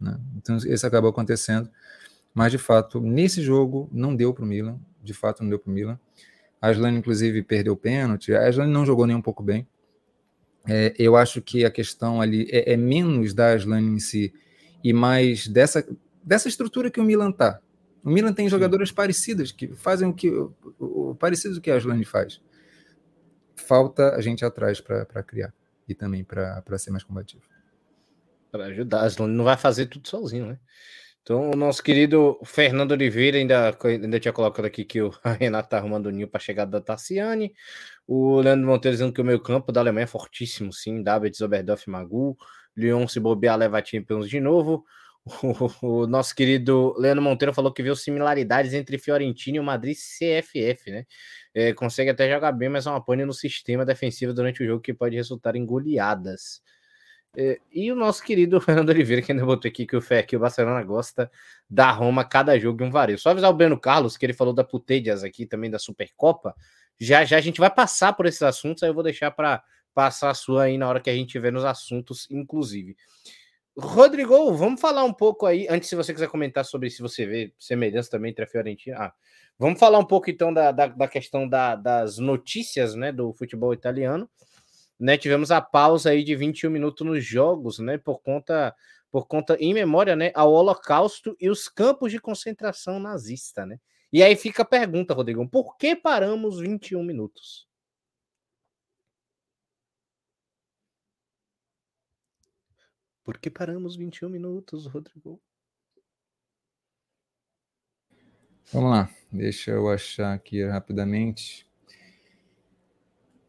Né? 0.00 0.18
Então, 0.38 0.56
isso 0.56 0.86
acabou 0.86 1.10
acontecendo. 1.10 1.70
Mas, 2.32 2.50
de 2.50 2.56
fato, 2.56 2.98
nesse 2.98 3.42
jogo, 3.42 3.90
não 3.92 4.16
deu 4.16 4.32
para 4.32 4.42
o 4.42 4.46
Milan. 4.46 4.80
De 5.02 5.12
fato, 5.12 5.42
não 5.42 5.50
deu 5.50 5.58
para 5.58 5.70
o 5.70 5.74
Milan. 5.74 6.00
A 6.60 6.68
Aslane, 6.68 6.96
inclusive, 6.96 7.42
perdeu 7.42 7.74
o 7.74 7.76
pênalti. 7.76 8.32
A 8.32 8.48
Aslane 8.48 8.72
não 8.72 8.86
jogou 8.86 9.06
nem 9.06 9.14
um 9.14 9.20
pouco 9.20 9.42
bem. 9.42 9.68
É, 10.68 10.94
eu 10.98 11.16
acho 11.16 11.42
que 11.42 11.64
a 11.64 11.70
questão 11.70 12.20
ali 12.20 12.48
é, 12.50 12.72
é 12.72 12.76
menos 12.76 13.34
da 13.34 13.52
Aslane 13.52 13.96
em 13.96 13.98
si 13.98 14.32
e 14.82 14.92
mais 14.92 15.48
dessa 15.48 15.84
dessa 16.22 16.48
estrutura 16.48 16.90
que 16.90 17.00
o 17.00 17.04
Milan 17.04 17.32
tá. 17.32 17.60
O 18.04 18.10
Milan 18.10 18.32
tem 18.32 18.48
jogadoras 18.48 18.92
parecidas 18.92 19.50
que 19.50 19.68
fazem 19.74 20.08
o 20.08 20.14
que 20.14 20.30
o, 20.30 20.54
o 20.78 21.14
parecido 21.14 21.54
do 21.54 21.60
que 21.60 21.70
a 21.70 21.76
Aslane 21.76 22.04
faz. 22.04 22.40
Falta 23.56 24.14
a 24.14 24.20
gente 24.20 24.44
atrás 24.44 24.80
para 24.80 25.22
criar 25.22 25.52
e 25.88 25.94
também 25.94 26.24
para 26.24 26.78
ser 26.78 26.90
mais 26.90 27.04
combativo. 27.04 27.42
Para 28.50 28.66
ajudar, 28.66 29.00
a 29.00 29.04
Aslane 29.04 29.34
não 29.34 29.44
vai 29.44 29.56
fazer 29.56 29.86
tudo 29.86 30.08
sozinho, 30.08 30.46
né? 30.46 30.58
Então, 31.22 31.50
o 31.52 31.56
nosso 31.56 31.82
querido 31.82 32.38
Fernando 32.44 32.92
Oliveira 32.92 33.38
ainda, 33.38 33.78
ainda 33.84 34.18
tinha 34.18 34.32
colocado 34.32 34.64
aqui 34.64 34.84
que 34.84 35.00
o 35.00 35.10
Renato 35.38 35.68
tá 35.68 35.78
arrumando 35.78 36.06
o 36.06 36.10
ninho 36.10 36.26
para 36.28 36.38
a 36.38 36.40
chegada 36.40 36.70
da 36.72 36.80
Tassiane. 36.80 37.54
O 38.06 38.40
Leandro 38.40 38.66
Monteiro 38.66 38.94
dizendo 38.96 39.12
que 39.12 39.20
o 39.20 39.24
meio 39.24 39.40
campo 39.40 39.70
da 39.70 39.80
Alemanha 39.80 40.04
é 40.04 40.06
fortíssimo, 40.06 40.72
sim. 40.72 41.02
David 41.02 41.36
Zoberdorf 41.36 41.88
Magu. 41.88 42.36
Lyon, 42.76 43.06
se 43.06 43.20
bobear, 43.20 43.56
leva 43.56 43.78
a 43.78 43.84
Champions 43.84 44.28
de 44.28 44.40
novo. 44.40 44.84
O, 45.82 46.04
nosso 46.04 46.34
querido 46.34 46.94
Leandro 46.98 47.22
Monteiro 47.22 47.54
falou 47.54 47.72
que 47.72 47.80
viu 47.80 47.94
similaridades 47.94 48.74
entre 48.74 48.98
Fiorentina 48.98 49.56
e 49.58 49.60
o 49.60 49.62
Madrid 49.62 49.96
CFF, 49.96 50.90
né? 50.90 51.06
É, 51.54 51.72
consegue 51.72 52.10
até 52.10 52.28
jogar 52.28 52.50
bem, 52.50 52.68
mas 52.68 52.86
é 52.86 52.90
uma 52.90 53.04
pane 53.04 53.24
no 53.24 53.32
sistema 53.32 53.84
defensivo 53.84 54.34
durante 54.34 54.62
o 54.64 54.66
jogo 54.66 54.80
que 54.80 54.92
pode 54.92 55.14
resultar 55.14 55.54
em 55.54 55.64
goleadas. 55.64 56.60
É, 57.36 57.58
e 57.72 57.90
o 57.90 57.94
nosso 57.94 58.22
querido 58.22 58.60
Fernando 58.60 58.90
Oliveira, 58.90 59.22
que 59.22 59.32
ainda 59.32 59.44
botou 59.44 59.68
aqui 59.68 59.86
que 59.86 59.96
o, 59.96 60.02
que 60.26 60.36
o 60.36 60.40
Barcelona 60.40 60.82
gosta 60.82 61.30
da 61.68 61.90
Roma 61.90 62.24
cada 62.24 62.58
jogo 62.58 62.82
em 62.82 62.88
um 62.88 62.90
varejo. 62.90 63.22
Só 63.22 63.30
avisar 63.30 63.50
o 63.50 63.54
Breno 63.54 63.78
Carlos, 63.78 64.16
que 64.16 64.26
ele 64.26 64.34
falou 64.34 64.52
da 64.52 64.64
Putedias 64.64 65.24
aqui 65.24 65.46
também 65.46 65.70
da 65.70 65.78
Supercopa. 65.78 66.54
Já 67.00 67.24
já 67.24 67.38
a 67.38 67.40
gente 67.40 67.58
vai 67.58 67.70
passar 67.70 68.12
por 68.12 68.26
esses 68.26 68.42
assuntos, 68.42 68.82
aí 68.82 68.90
eu 68.90 68.94
vou 68.94 69.02
deixar 69.02 69.30
para 69.30 69.62
passar 69.94 70.30
a 70.30 70.34
sua 70.34 70.64
aí 70.64 70.78
na 70.78 70.88
hora 70.88 71.00
que 71.00 71.10
a 71.10 71.14
gente 71.14 71.30
tiver 71.30 71.50
nos 71.50 71.64
assuntos, 71.64 72.28
inclusive. 72.30 72.96
Rodrigo, 73.76 74.52
vamos 74.54 74.80
falar 74.80 75.02
um 75.02 75.12
pouco 75.14 75.46
aí, 75.46 75.66
antes 75.70 75.88
se 75.88 75.96
você 75.96 76.12
quiser 76.12 76.28
comentar 76.28 76.62
sobre 76.64 76.90
se 76.90 77.00
você 77.00 77.24
vê 77.24 77.54
semelhança 77.58 78.10
também 78.10 78.30
entre 78.30 78.44
a 78.44 78.46
Fiorentina. 78.46 78.96
Ah, 78.98 79.12
vamos 79.58 79.80
falar 79.80 79.98
um 79.98 80.04
pouco 80.04 80.30
então 80.30 80.52
da, 80.52 80.70
da, 80.70 80.88
da 80.88 81.08
questão 81.08 81.48
da, 81.48 81.74
das 81.74 82.18
notícias 82.18 82.94
né, 82.94 83.10
do 83.10 83.32
futebol 83.32 83.72
italiano. 83.72 84.28
Né, 85.02 85.18
tivemos 85.18 85.50
a 85.50 85.60
pausa 85.60 86.10
aí 86.10 86.22
de 86.22 86.36
21 86.36 86.70
minutos 86.70 87.04
nos 87.04 87.24
jogos, 87.24 87.80
né? 87.80 87.98
Por 87.98 88.22
conta, 88.22 88.72
por 89.10 89.26
conta, 89.26 89.56
em 89.58 89.74
memória, 89.74 90.14
né, 90.14 90.30
ao 90.32 90.52
Holocausto 90.52 91.36
e 91.40 91.50
os 91.50 91.68
campos 91.68 92.12
de 92.12 92.20
concentração 92.20 93.00
nazista, 93.00 93.66
né? 93.66 93.80
E 94.12 94.22
aí 94.22 94.36
fica 94.36 94.62
a 94.62 94.64
pergunta, 94.64 95.12
Rodrigo, 95.12 95.44
por 95.48 95.76
que 95.76 95.96
paramos 95.96 96.60
21 96.60 97.02
minutos? 97.02 97.66
Por 103.24 103.38
que 103.38 103.50
paramos 103.50 103.96
21 103.96 104.28
minutos, 104.28 104.86
Rodrigo? 104.86 105.42
Vamos 108.72 108.90
lá, 108.92 109.10
deixa 109.32 109.72
eu 109.72 109.90
achar 109.90 110.32
aqui 110.32 110.64
rapidamente. 110.64 111.66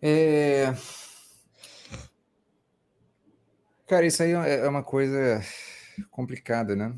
É... 0.01 0.73
Cara, 3.87 4.05
isso 4.05 4.23
aí 4.23 4.31
é, 4.31 4.65
é 4.65 4.67
uma 4.67 4.83
coisa 4.83 5.41
complicada, 6.09 6.75
né? 6.75 6.93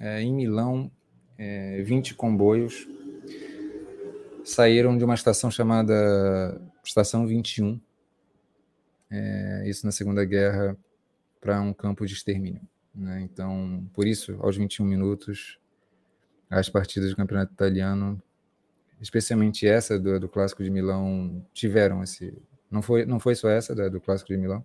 É, 0.00 0.20
em 0.20 0.32
Milão, 0.32 0.90
é, 1.36 1.82
20 1.82 2.14
comboios 2.14 2.86
saíram 4.44 4.96
de 4.96 5.04
uma 5.04 5.14
estação 5.14 5.50
chamada 5.50 6.60
Estação 6.84 7.26
21. 7.26 7.80
É, 9.10 9.64
isso 9.66 9.84
na 9.84 9.92
Segunda 9.92 10.24
Guerra 10.24 10.76
para 11.40 11.60
um 11.60 11.72
campo 11.72 12.06
de 12.06 12.14
extermínio. 12.14 12.62
Né? 12.94 13.20
Então, 13.22 13.88
por 13.92 14.06
isso, 14.06 14.36
aos 14.40 14.56
21 14.56 14.84
minutos, 14.84 15.58
as 16.48 16.68
partidas 16.68 17.10
do 17.10 17.16
campeonato 17.16 17.52
italiano, 17.52 18.20
especialmente 19.00 19.66
essa 19.66 19.98
do, 19.98 20.18
do 20.18 20.28
clássico 20.28 20.62
de 20.62 20.70
Milão, 20.70 21.44
tiveram 21.52 22.02
esse. 22.02 22.34
Não 22.70 22.82
foi, 22.82 23.04
não 23.04 23.20
foi 23.20 23.34
só 23.34 23.48
essa 23.48 23.74
da, 23.74 23.88
do 23.88 24.00
clássico 24.00 24.32
de 24.32 24.38
Milão, 24.38 24.64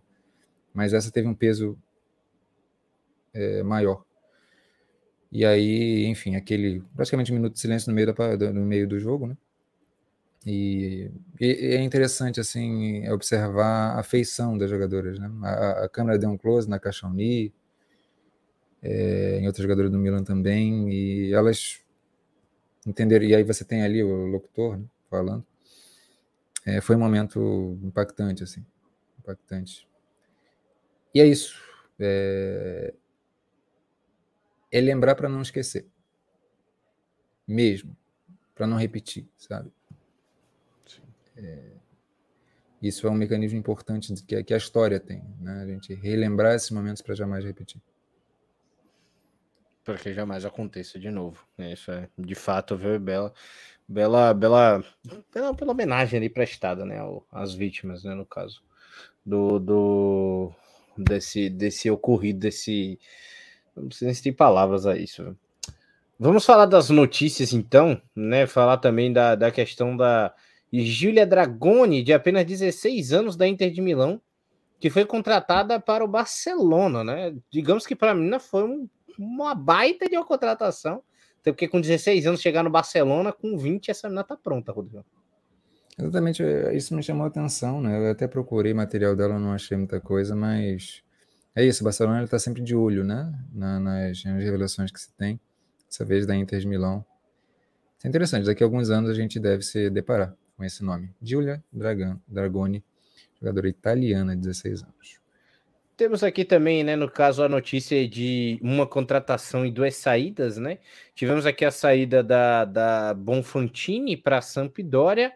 mas 0.73 0.93
essa 0.93 1.11
teve 1.11 1.27
um 1.27 1.35
peso 1.35 1.77
é, 3.33 3.63
maior. 3.63 4.03
E 5.31 5.45
aí, 5.45 6.05
enfim, 6.05 6.35
aquele 6.35 6.83
praticamente 6.95 7.31
um 7.31 7.35
minuto 7.35 7.53
de 7.53 7.59
silêncio 7.59 7.89
no 7.89 7.95
meio, 7.95 8.13
da, 8.13 8.53
no 8.53 8.65
meio 8.65 8.87
do 8.87 8.99
jogo, 8.99 9.27
né? 9.27 9.37
E, 10.45 11.09
e, 11.39 11.75
é 11.75 11.81
interessante 11.81 12.39
assim 12.39 13.07
observar 13.09 13.97
a 13.97 14.03
feição 14.03 14.57
das 14.57 14.69
jogadoras. 14.69 15.17
Né? 15.17 15.31
A, 15.43 15.85
a 15.85 15.89
câmera 15.89 16.19
deu 16.19 16.29
um 16.29 16.37
close 16.37 16.69
na 16.69 16.79
Caixoni, 16.79 17.53
é, 18.81 19.39
em 19.39 19.47
outras 19.47 19.63
jogadoras 19.63 19.89
do 19.89 19.97
Milan 19.97 20.23
também, 20.23 20.91
e 20.91 21.33
elas 21.33 21.81
entenderam. 22.85 23.25
E 23.25 23.33
aí 23.35 23.43
você 23.43 23.63
tem 23.63 23.83
ali 23.83 24.03
o 24.03 24.27
locutor 24.27 24.77
né, 24.77 24.85
falando. 25.09 25.45
É, 26.65 26.79
foi 26.81 26.95
um 26.95 26.99
momento 26.99 27.77
impactante, 27.81 28.43
assim, 28.43 28.65
impactante. 29.19 29.87
E 31.13 31.21
é 31.21 31.25
isso. 31.25 31.61
É, 31.99 32.93
é 34.71 34.81
lembrar 34.81 35.15
para 35.15 35.29
não 35.29 35.41
esquecer, 35.41 35.85
mesmo, 37.47 37.95
para 38.55 38.65
não 38.65 38.77
repetir, 38.77 39.27
sabe? 39.37 39.71
É, 41.37 41.71
isso 42.81 43.07
é 43.07 43.09
um 43.09 43.15
mecanismo 43.15 43.57
importante 43.57 44.13
que, 44.23 44.43
que 44.43 44.53
a 44.53 44.57
história 44.57 44.99
tem, 44.99 45.23
né? 45.39 45.61
A 45.61 45.65
gente 45.67 45.93
relembrar 45.93 46.55
esses 46.55 46.71
momentos 46.71 47.01
para 47.01 47.13
jamais 47.13 47.45
repetir. 47.45 47.81
Para 49.83 49.97
que 49.97 50.13
jamais 50.13 50.45
aconteça 50.45 50.99
de 50.99 51.11
novo. 51.11 51.45
Né? 51.57 51.73
Isso 51.73 51.91
é, 51.91 52.09
de 52.17 52.35
fato, 52.35 52.75
viu, 52.75 52.99
Bela, 52.99 53.33
bela, 53.87 54.33
bela, 54.33 54.83
bela, 55.33 55.53
bela 55.53 55.71
homenagem 55.71 56.17
ali 56.17 56.29
prestada, 56.29 56.85
né, 56.85 56.97
às 57.31 57.53
vítimas, 57.53 58.03
né, 58.03 58.15
no 58.15 58.25
caso 58.25 58.63
do, 59.25 59.59
do 59.59 60.53
desse, 60.97 61.49
desse 61.49 61.89
ocorrido, 61.89 62.39
desse, 62.39 62.99
não 63.75 63.91
sei 63.91 64.07
nem 64.07 64.15
se 64.15 64.23
tem 64.23 64.33
palavras 64.33 64.85
a 64.85 64.97
isso. 64.97 65.35
Vamos 66.19 66.45
falar 66.45 66.65
das 66.65 66.89
notícias, 66.89 67.53
então, 67.53 68.01
né? 68.15 68.45
Falar 68.47 68.77
também 68.77 69.11
da, 69.11 69.35
da 69.35 69.51
questão 69.51 69.97
da 69.97 70.33
Giulia 70.71 71.25
Dragoni, 71.25 72.03
de 72.03 72.13
apenas 72.13 72.45
16 72.45 73.11
anos, 73.13 73.35
da 73.35 73.47
Inter 73.47 73.71
de 73.71 73.81
Milão, 73.81 74.21
que 74.79 74.89
foi 74.89 75.05
contratada 75.05 75.79
para 75.79 76.03
o 76.03 76.07
Barcelona, 76.07 77.03
né? 77.03 77.35
Digamos 77.49 77.85
que 77.85 77.95
para 77.95 78.11
a 78.11 78.15
menina 78.15 78.39
foi 78.39 78.63
um, 78.63 78.89
uma 79.17 79.55
baita 79.55 80.07
de 80.07 80.15
uma 80.15 80.25
contratação, 80.25 81.03
porque 81.43 81.67
com 81.67 81.81
16 81.81 82.27
anos 82.27 82.41
chegar 82.41 82.63
no 82.63 82.69
Barcelona, 82.69 83.33
com 83.33 83.57
20 83.57 83.91
essa 83.91 84.07
menina 84.07 84.23
tá 84.23 84.37
pronta, 84.37 84.71
Rodrigo. 84.71 85.03
Exatamente, 85.97 86.41
é, 86.41 86.75
isso 86.75 86.95
me 86.95 87.03
chamou 87.03 87.23
a 87.25 87.27
atenção, 87.27 87.81
né? 87.81 87.97
Eu 87.97 88.11
até 88.11 88.27
procurei 88.27 88.73
material 88.73 89.15
dela, 89.15 89.37
não 89.37 89.53
achei 89.53 89.77
muita 89.77 89.99
coisa, 89.99 90.35
mas 90.35 91.03
é 91.55 91.63
isso, 91.63 91.83
o 91.83 91.85
Barcelona 91.85 92.23
está 92.23 92.39
sempre 92.39 92.63
de 92.63 92.75
olho, 92.75 93.03
né? 93.03 93.31
Na, 93.53 93.79
nas, 93.79 94.23
nas 94.23 94.43
revelações 94.43 94.91
que 94.91 94.99
se 94.99 95.11
tem, 95.13 95.39
dessa 95.87 96.03
vez 96.03 96.25
da 96.25 96.35
Inter 96.35 96.59
de 96.59 96.67
Milão. 96.67 97.05
Isso 97.97 98.07
é 98.07 98.09
interessante, 98.09 98.45
daqui 98.45 98.63
a 98.63 98.65
alguns 98.65 98.89
anos 98.89 99.09
a 99.09 99.13
gente 99.13 99.39
deve 99.39 99.61
se 99.63 99.89
deparar 99.89 100.35
com 100.57 100.63
esse 100.63 100.83
nome. 100.83 101.11
Giulia 101.21 101.63
Dragan, 101.71 102.19
Dragoni, 102.27 102.83
jogadora 103.39 103.69
italiana, 103.69 104.35
16 104.35 104.83
anos. 104.83 105.23
Temos 105.95 106.23
aqui 106.23 106.43
também, 106.43 106.83
né, 106.83 106.95
no 106.95 107.09
caso, 107.09 107.43
a 107.43 107.49
notícia 107.49 108.07
de 108.07 108.57
uma 108.63 108.87
contratação 108.87 109.63
e 109.63 109.71
duas 109.71 109.95
saídas, 109.95 110.57
né? 110.57 110.79
Tivemos 111.13 111.45
aqui 111.45 111.63
a 111.63 111.69
saída 111.69 112.23
da, 112.23 112.65
da 112.65 113.13
Bonfantini 113.13 114.17
para 114.17 114.39
a 114.39 114.41
Sampdoria, 114.41 115.31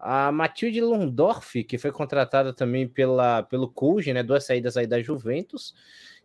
a 0.00 0.32
Matilde 0.32 0.80
Lundorf, 0.80 1.62
que 1.64 1.78
foi 1.78 1.92
contratada 1.92 2.52
também 2.52 2.88
pela, 2.88 3.42
pelo 3.42 3.68
Cuge, 3.68 4.12
né? 4.12 4.22
Duas 4.22 4.44
saídas 4.44 4.76
aí 4.76 4.86
da 4.86 5.02
Juventus, 5.02 5.74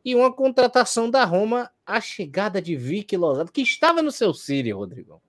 e 0.03 0.15
uma 0.15 0.32
contratação 0.32 1.09
da 1.09 1.26
Roma, 1.26 1.69
a 1.86 1.99
chegada 1.99 2.61
de 2.61 2.76
Vicky 2.76 3.17
Lozada, 3.17 3.51
que 3.51 3.61
estava 3.61 4.01
no 4.01 4.11
seu 4.11 4.34
City, 4.34 4.71
Rodrigo. 4.71 5.21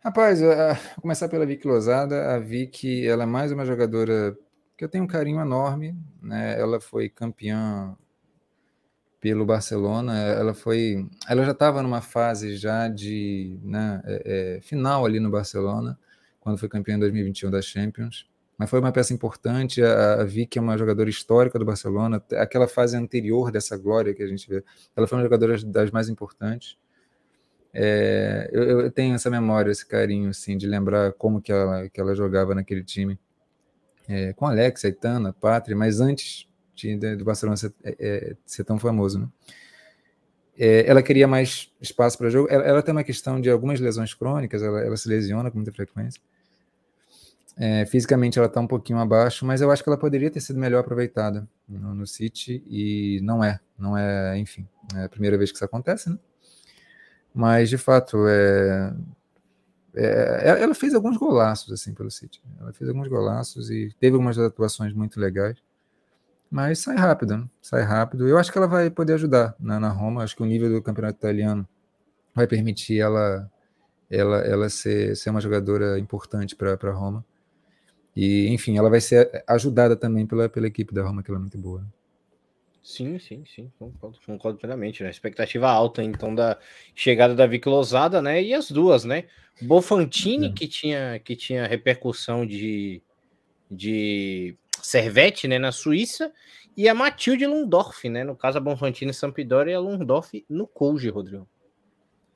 Rapaz, 0.00 0.42
a, 0.42 0.78
começar 1.00 1.28
pela 1.28 1.44
Vicky 1.44 1.66
Lozada, 1.66 2.34
a 2.34 2.38
Vicky, 2.38 3.06
ela 3.06 3.24
é 3.24 3.26
mais 3.26 3.50
uma 3.50 3.66
jogadora 3.66 4.36
que 4.76 4.84
eu 4.84 4.88
tenho 4.88 5.04
um 5.04 5.08
carinho 5.08 5.40
enorme, 5.40 5.96
né? 6.22 6.60
Ela 6.60 6.80
foi 6.80 7.08
campeã 7.08 7.96
pelo 9.20 9.44
Barcelona, 9.44 10.16
ela 10.18 10.54
foi, 10.54 11.08
ela 11.28 11.44
já 11.44 11.50
estava 11.50 11.82
numa 11.82 12.00
fase 12.00 12.56
já 12.56 12.86
de, 12.86 13.58
né, 13.62 14.00
é, 14.04 14.56
é, 14.58 14.60
final 14.60 15.04
ali 15.04 15.18
no 15.18 15.30
Barcelona, 15.30 15.98
quando 16.46 16.58
foi 16.58 16.68
campeã 16.68 16.94
em 16.94 17.00
2021 17.00 17.50
da 17.50 17.60
Champions. 17.60 18.24
Mas 18.56 18.70
foi 18.70 18.78
uma 18.78 18.92
peça 18.92 19.12
importante. 19.12 19.82
A, 19.82 20.20
a 20.20 20.24
Vicky 20.24 20.60
é 20.60 20.62
uma 20.62 20.78
jogadora 20.78 21.10
histórica 21.10 21.58
do 21.58 21.64
Barcelona. 21.64 22.22
Aquela 22.34 22.68
fase 22.68 22.96
anterior 22.96 23.50
dessa 23.50 23.76
glória 23.76 24.14
que 24.14 24.22
a 24.22 24.28
gente 24.28 24.48
vê, 24.48 24.62
ela 24.94 25.08
foi 25.08 25.18
uma 25.18 25.24
jogadora 25.24 25.60
das 25.64 25.90
mais 25.90 26.08
importantes. 26.08 26.78
É, 27.74 28.48
eu, 28.52 28.62
eu, 28.62 28.90
tenho 28.92 29.16
essa 29.16 29.28
memória, 29.28 29.72
esse 29.72 29.84
carinho, 29.84 30.30
assim, 30.30 30.56
de 30.56 30.68
lembrar 30.68 31.14
como 31.14 31.42
que 31.42 31.50
ela, 31.50 31.88
que 31.88 32.00
ela 32.00 32.14
jogava 32.14 32.54
naquele 32.54 32.84
time 32.84 33.18
é, 34.08 34.32
com 34.32 34.46
Alex, 34.46 34.84
Aitana, 34.84 35.32
Pátria, 35.32 35.76
mas 35.76 36.00
antes 36.00 36.48
de, 36.76 36.96
de, 36.96 37.16
do 37.16 37.24
Barcelona 37.24 37.56
ser, 37.56 37.74
é, 37.82 37.96
é, 37.98 38.36
ser, 38.46 38.62
tão 38.62 38.78
famoso, 38.78 39.18
né? 39.18 39.28
É, 40.56 40.88
ela 40.88 41.02
queria 41.02 41.26
mais 41.26 41.72
espaço 41.82 42.16
para 42.16 42.30
jogo. 42.30 42.48
Ela, 42.48 42.62
ela, 42.62 42.82
tem 42.84 42.92
uma 42.92 43.02
questão 43.02 43.40
de 43.40 43.50
algumas 43.50 43.80
lesões 43.80 44.14
crônicas, 44.14 44.62
ela, 44.62 44.80
ela 44.80 44.96
se 44.96 45.08
lesiona 45.08 45.50
com 45.50 45.58
muita 45.58 45.72
frequência. 45.72 46.22
É, 47.58 47.86
fisicamente 47.86 48.38
ela 48.38 48.48
está 48.48 48.60
um 48.60 48.66
pouquinho 48.66 48.98
abaixo, 48.98 49.46
mas 49.46 49.62
eu 49.62 49.70
acho 49.70 49.82
que 49.82 49.88
ela 49.88 49.98
poderia 49.98 50.30
ter 50.30 50.40
sido 50.40 50.58
melhor 50.58 50.80
aproveitada 50.80 51.48
no, 51.66 51.94
no 51.94 52.06
City 52.06 52.62
e 52.66 53.18
não 53.22 53.42
é, 53.42 53.58
não 53.78 53.96
é, 53.96 54.38
enfim, 54.38 54.68
é 54.94 55.04
a 55.04 55.08
primeira 55.08 55.38
vez 55.38 55.50
que 55.50 55.56
isso 55.56 55.64
acontece, 55.64 56.10
né? 56.10 56.18
Mas 57.34 57.70
de 57.70 57.78
fato 57.78 58.26
é, 58.28 58.94
é, 59.94 60.62
ela 60.62 60.74
fez 60.74 60.94
alguns 60.94 61.16
golaços 61.16 61.72
assim 61.72 61.94
pelo 61.94 62.10
City. 62.10 62.42
Ela 62.60 62.72
fez 62.72 62.88
alguns 62.88 63.08
golaços 63.08 63.70
e 63.70 63.94
teve 63.98 64.14
algumas 64.14 64.38
atuações 64.38 64.92
muito 64.92 65.18
legais. 65.18 65.56
Mas 66.50 66.78
sai 66.80 66.96
rápido, 66.96 67.38
né? 67.38 67.48
sai 67.60 67.82
rápido. 67.82 68.28
Eu 68.28 68.38
acho 68.38 68.52
que 68.52 68.58
ela 68.58 68.68
vai 68.68 68.90
poder 68.90 69.14
ajudar 69.14 69.56
na, 69.58 69.80
na 69.80 69.88
Roma. 69.88 70.22
Acho 70.22 70.36
que 70.36 70.42
o 70.42 70.46
nível 70.46 70.70
do 70.70 70.82
campeonato 70.82 71.18
italiano 71.18 71.66
vai 72.34 72.46
permitir 72.46 73.00
ela 73.00 73.50
ela, 74.10 74.38
ela 74.38 74.68
ser, 74.68 75.16
ser 75.16 75.30
uma 75.30 75.40
jogadora 75.40 75.98
importante 75.98 76.54
para 76.54 76.92
Roma. 76.92 77.24
E, 78.16 78.48
enfim, 78.48 78.78
ela 78.78 78.88
vai 78.88 79.00
ser 79.00 79.44
ajudada 79.46 79.94
também 79.94 80.26
pela, 80.26 80.48
pela 80.48 80.66
equipe 80.66 80.94
da 80.94 81.02
Roma, 81.02 81.22
que 81.22 81.30
ela 81.30 81.38
é 81.38 81.40
muito 81.42 81.58
boa. 81.58 81.86
Sim, 82.82 83.18
sim, 83.18 83.44
sim, 83.44 83.70
concordo, 83.78 84.18
concordo 84.24 84.58
plenamente, 84.58 85.02
né? 85.02 85.10
Expectativa 85.10 85.68
alta, 85.68 86.02
então, 86.02 86.34
da 86.34 86.56
chegada 86.94 87.34
da 87.34 87.46
Vic 87.46 87.68
Lozada, 87.68 88.22
né? 88.22 88.42
E 88.42 88.54
as 88.54 88.70
duas, 88.70 89.04
né? 89.04 89.24
Bofantini, 89.60 90.46
é. 90.46 90.52
que, 90.52 90.68
tinha, 90.68 91.18
que 91.18 91.34
tinha 91.34 91.66
repercussão 91.66 92.46
de, 92.46 93.02
de 93.70 94.56
Servete, 94.80 95.48
né, 95.48 95.58
na 95.58 95.72
Suíça, 95.72 96.32
e 96.76 96.88
a 96.88 96.94
Matilde 96.94 97.44
Lundorf, 97.46 98.08
né? 98.08 98.22
No 98.22 98.36
caso, 98.36 98.58
a 98.58 98.60
Bonfantini 98.60 99.12
Sampdoria 99.12 99.72
e 99.72 99.74
a 99.74 99.80
Lundorf 99.80 100.44
no 100.48 100.66
Couge, 100.66 101.08
Rodrigo. 101.08 101.48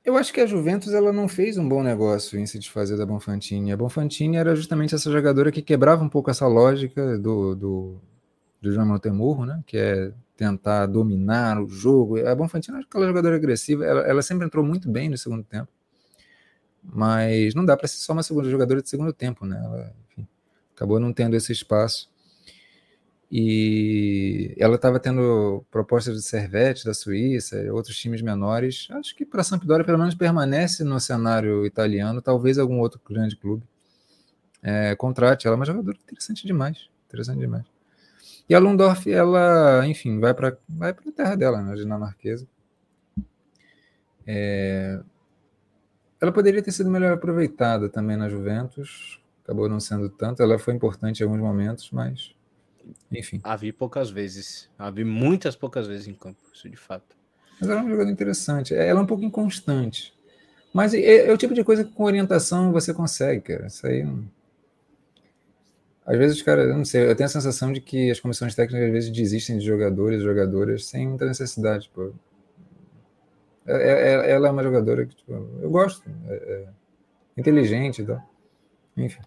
Eu 0.05 0.17
acho 0.17 0.33
que 0.33 0.41
a 0.41 0.47
Juventus 0.47 0.95
ela 0.95 1.13
não 1.13 1.29
fez 1.29 1.59
um 1.59 1.69
bom 1.69 1.83
negócio 1.83 2.39
em 2.39 2.47
se 2.47 2.59
desfazer 2.59 2.97
da 2.97 3.05
Bonfantini. 3.05 3.71
A 3.71 3.77
Bonfantini 3.77 4.37
era 4.37 4.57
justamente 4.57 4.95
essa 4.95 5.11
jogadora 5.11 5.53
que 5.53 5.61
quebrava 5.61 6.03
um 6.03 6.09
pouco 6.09 6.31
essa 6.31 6.47
lógica 6.47 7.19
do, 7.19 7.55
do, 7.55 8.01
do 8.63 8.73
João 8.73 8.87
Montemurro, 8.87 9.45
né? 9.45 9.63
Que 9.67 9.77
é 9.77 10.13
tentar 10.37 10.87
dominar 10.87 11.63
o 11.63 11.69
jogo. 11.69 12.27
A 12.27 12.35
Bonfantini 12.35 12.79
é 12.79 12.81
aquela 12.81 13.07
jogadora 13.07 13.37
agressiva, 13.37 13.85
ela, 13.85 14.01
ela, 14.01 14.23
sempre 14.23 14.47
entrou 14.47 14.65
muito 14.65 14.89
bem 14.91 15.11
no 15.11 15.19
segundo 15.19 15.45
tempo, 15.45 15.69
mas 16.83 17.55
não 17.55 17.63
dá 17.65 17.77
para 17.77 17.87
ser 17.87 17.99
só 17.99 18.15
uma 18.15 18.23
segunda 18.23 18.49
jogadora 18.49 18.81
de 18.81 18.89
segundo 18.89 19.13
tempo, 19.13 19.45
né? 19.45 19.61
Ela 19.63 19.95
enfim, 20.09 20.27
acabou 20.75 20.99
não 20.99 21.13
tendo 21.13 21.37
esse 21.37 21.53
espaço. 21.53 22.10
E 23.31 24.55
ela 24.59 24.75
estava 24.75 24.99
tendo 24.99 25.65
propostas 25.71 26.17
de 26.17 26.23
Servete 26.23 26.85
da 26.85 26.93
Suíça, 26.93 27.57
outros 27.73 27.97
times 27.97 28.23
menores. 28.23 28.89
Acho 28.91 29.15
que 29.15 29.25
para 29.25 29.43
a 29.43 29.45
Sampdoria 29.45 29.85
pelo 29.85 29.99
menos 29.99 30.15
permanece 30.15 30.83
no 30.83 30.99
cenário 30.99 31.65
italiano, 31.65 32.21
talvez 32.21 32.59
algum 32.59 32.81
outro 32.81 33.01
grande 33.09 33.37
clube 33.37 33.63
é, 34.63 34.95
contrate 34.95 35.47
ela, 35.47 35.55
é 35.55 35.59
uma 35.59 35.65
jogadora 35.65 35.97
interessante 36.03 36.47
demais, 36.47 36.89
interessante 37.09 37.39
demais. 37.39 37.65
E 38.49 38.55
a 38.55 38.59
Lundorf, 38.59 39.11
ela, 39.11 39.87
enfim, 39.87 40.19
vai 40.19 40.35
para 40.35 40.57
vai 40.69 40.91
a 40.91 41.13
terra 41.13 41.37
dela, 41.37 41.63
né, 41.63 41.75
dinamarquesa. 41.75 42.47
É... 44.27 45.01
Ela 46.21 46.33
poderia 46.33 46.63
ter 46.63 46.73
sido 46.73 46.91
melhor 46.91 47.13
aproveitada 47.13 47.89
também 47.89 48.17
na 48.17 48.29
Juventus, 48.29 49.21
acabou 49.43 49.69
não 49.69 49.81
sendo 49.81 50.11
tanto. 50.11 50.43
Ela 50.43 50.59
foi 50.59 50.75
importante 50.75 51.21
em 51.21 51.25
alguns 51.25 51.41
momentos, 51.41 51.91
mas, 51.93 52.35
enfim. 53.11 53.41
Havia 53.43 53.73
poucas 53.73 54.11
vezes, 54.11 54.69
havia 54.79 55.05
muitas 55.05 55.57
poucas 55.57 55.87
vezes 55.87 56.07
em 56.07 56.15
campo, 56.15 56.39
isso 56.53 56.69
de 56.69 56.77
fato. 56.77 57.17
Mas 57.61 57.69
ela 57.69 57.81
é 57.81 57.83
uma 57.83 57.91
jogadora 57.91 58.13
interessante. 58.13 58.75
Ela 58.75 59.01
é 59.01 59.03
um 59.03 59.07
pouco 59.07 59.23
inconstante. 59.23 60.15
Mas 60.73 60.95
é, 60.95 61.29
é, 61.29 61.33
o 61.33 61.37
tipo 61.37 61.53
de 61.53 61.63
coisa 61.63 61.85
que 61.85 61.93
com 61.93 62.05
orientação 62.05 62.73
você 62.73 62.95
consegue, 62.95 63.43
cara. 63.43 63.67
Isso 63.67 63.87
aí. 63.87 64.03
Não 64.05 64.25
às 66.11 66.19
vezes 66.19 66.39
os 66.39 66.43
caras, 66.43 66.69
eu 66.69 66.77
não 66.77 66.85
sei, 66.85 67.09
eu 67.09 67.15
tenho 67.15 67.27
a 67.27 67.31
sensação 67.31 67.73
de 67.73 67.81
que 67.81 68.11
as 68.11 68.19
comissões 68.19 68.53
técnicas 68.53 68.87
às 68.89 68.93
vezes 68.93 69.11
desistem 69.11 69.59
de 69.59 69.65
jogadores, 69.65 70.21
jogadoras 70.21 70.87
sem 70.87 71.07
muita 71.07 71.25
necessidade. 71.25 71.85
Tipo. 71.85 72.13
É, 73.65 73.75
é, 73.75 74.13
é, 74.15 74.31
ela 74.33 74.49
é 74.49 74.51
uma 74.51 74.63
jogadora 74.65 75.07
que 75.07 75.15
tipo, 75.15 75.33
eu 75.63 75.71
gosto, 75.71 76.11
é, 76.29 76.35
é 76.35 76.69
inteligente 77.37 78.03
e 78.03 78.07
tal. 78.07 78.29
Enfim. 78.97 79.21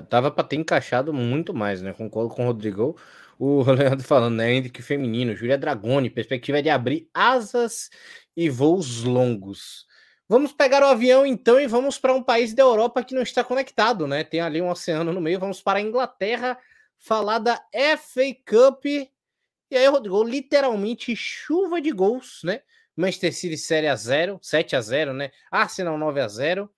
Tava 0.00 0.30
para 0.30 0.44
ter 0.44 0.56
encaixado 0.56 1.12
muito 1.12 1.52
mais, 1.52 1.82
né? 1.82 1.92
Concordo 1.92 2.34
com 2.34 2.44
o 2.44 2.46
Rodrigo. 2.46 2.96
O 3.38 3.62
Leandro 3.72 4.06
falando, 4.06 4.36
né? 4.36 4.52
Henrique 4.52 4.80
feminino, 4.80 5.34
Júlia 5.34 5.58
Dragoni, 5.58 6.08
perspectiva 6.08 6.62
de 6.62 6.70
abrir 6.70 7.10
asas 7.12 7.90
e 8.36 8.48
voos 8.48 9.02
longos. 9.02 9.86
Vamos 10.28 10.52
pegar 10.52 10.82
o 10.82 10.86
avião 10.86 11.26
então 11.26 11.60
e 11.60 11.66
vamos 11.66 11.98
para 11.98 12.14
um 12.14 12.22
país 12.22 12.54
da 12.54 12.62
Europa 12.62 13.04
que 13.04 13.14
não 13.14 13.22
está 13.22 13.44
conectado, 13.44 14.06
né? 14.06 14.24
Tem 14.24 14.40
ali 14.40 14.62
um 14.62 14.70
oceano 14.70 15.12
no 15.12 15.20
meio. 15.20 15.38
Vamos 15.38 15.60
para 15.60 15.78
a 15.78 15.82
Inglaterra 15.82 16.56
falar 16.96 17.38
da 17.38 17.56
FA 17.98 18.34
Cup. 18.46 18.86
E 18.86 19.76
aí, 19.76 19.86
Rodrigo, 19.86 20.22
literalmente 20.22 21.14
chuva 21.16 21.80
de 21.80 21.90
gols, 21.90 22.40
né? 22.44 22.62
Manchester 22.96 23.34
City 23.34 23.58
série 23.58 23.88
a 23.88 23.96
0, 23.96 24.38
7 24.40 24.76
a 24.76 24.80
0, 24.80 25.12
né? 25.12 25.30
Arsenal 25.50 25.98
9 25.98 26.20
a 26.20 26.28
0. 26.28 26.70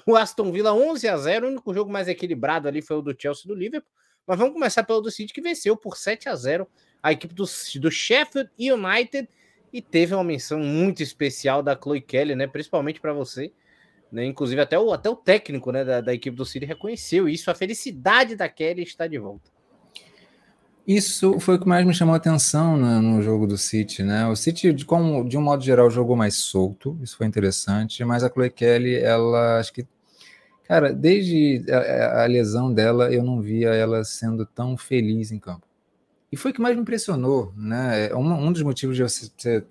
O 0.06 0.16
Aston 0.16 0.50
Villa 0.52 0.72
11 0.72 1.08
a 1.08 1.16
0. 1.16 1.46
O 1.46 1.50
único 1.50 1.74
jogo 1.74 1.90
mais 1.90 2.08
equilibrado 2.08 2.68
ali 2.68 2.82
foi 2.82 2.96
o 2.96 3.02
do 3.02 3.14
Chelsea 3.18 3.46
do 3.46 3.54
Liverpool. 3.54 3.90
Mas 4.26 4.38
vamos 4.38 4.54
começar 4.54 4.84
pelo 4.84 5.00
do 5.00 5.10
City 5.10 5.32
que 5.32 5.40
venceu 5.40 5.76
por 5.76 5.96
7 5.96 6.28
a 6.28 6.34
0 6.36 6.68
a 7.02 7.12
equipe 7.12 7.34
do, 7.34 7.44
do 7.80 7.90
Sheffield 7.90 8.48
United 8.56 9.28
E 9.72 9.82
teve 9.82 10.14
uma 10.14 10.22
menção 10.22 10.60
muito 10.60 11.02
especial 11.02 11.62
da 11.62 11.76
Chloe 11.76 12.00
Kelly, 12.00 12.34
né? 12.34 12.46
Principalmente 12.46 13.00
para 13.00 13.12
você. 13.12 13.52
Né? 14.10 14.26
Inclusive, 14.26 14.60
até 14.60 14.78
o, 14.78 14.92
até 14.92 15.08
o 15.08 15.16
técnico 15.16 15.72
né, 15.72 15.84
da, 15.84 16.00
da 16.00 16.14
equipe 16.14 16.36
do 16.36 16.44
City 16.44 16.66
reconheceu 16.66 17.28
isso. 17.28 17.50
A 17.50 17.54
felicidade 17.54 18.36
da 18.36 18.48
Kelly 18.48 18.82
está 18.82 19.06
de 19.06 19.18
volta. 19.18 19.50
Isso 20.86 21.38
foi 21.38 21.54
o 21.54 21.60
que 21.60 21.68
mais 21.68 21.86
me 21.86 21.94
chamou 21.94 22.12
a 22.12 22.16
atenção 22.16 22.76
no, 22.76 23.00
no 23.00 23.22
jogo 23.22 23.46
do 23.46 23.56
City, 23.56 24.02
né? 24.02 24.26
O 24.26 24.34
City, 24.34 24.72
de, 24.72 24.84
como, 24.84 25.28
de 25.28 25.38
um 25.38 25.42
modo 25.42 25.62
geral, 25.62 25.88
jogou 25.88 26.16
mais 26.16 26.36
solto, 26.36 26.98
isso 27.02 27.16
foi 27.16 27.26
interessante, 27.26 28.04
mas 28.04 28.24
a 28.24 28.28
Chloe 28.28 28.50
Kelly, 28.50 28.96
ela 28.96 29.58
acho 29.58 29.72
que. 29.72 29.86
Cara, 30.64 30.92
desde 30.92 31.64
a, 31.70 32.22
a 32.22 32.26
lesão 32.26 32.72
dela, 32.72 33.12
eu 33.12 33.22
não 33.22 33.40
via 33.40 33.68
ela 33.70 34.04
sendo 34.04 34.44
tão 34.46 34.76
feliz 34.76 35.30
em 35.30 35.38
campo. 35.38 35.66
E 36.30 36.36
foi 36.36 36.50
o 36.50 36.54
que 36.54 36.60
mais 36.60 36.74
me 36.74 36.82
impressionou, 36.82 37.52
né? 37.56 38.12
Um, 38.14 38.32
um 38.32 38.52
dos 38.52 38.62
motivos 38.62 38.96
de 38.96 39.02
você 39.02 39.30
ser 39.36 39.64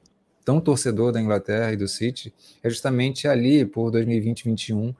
tão 0.46 0.62
torcedor 0.62 1.12
da 1.12 1.20
Inglaterra 1.20 1.74
e 1.74 1.78
do 1.78 1.88
City 1.88 2.34
é 2.64 2.70
justamente 2.70 3.28
ali, 3.28 3.66
por 3.66 3.92
2020, 3.92 4.46
2021 4.46 4.96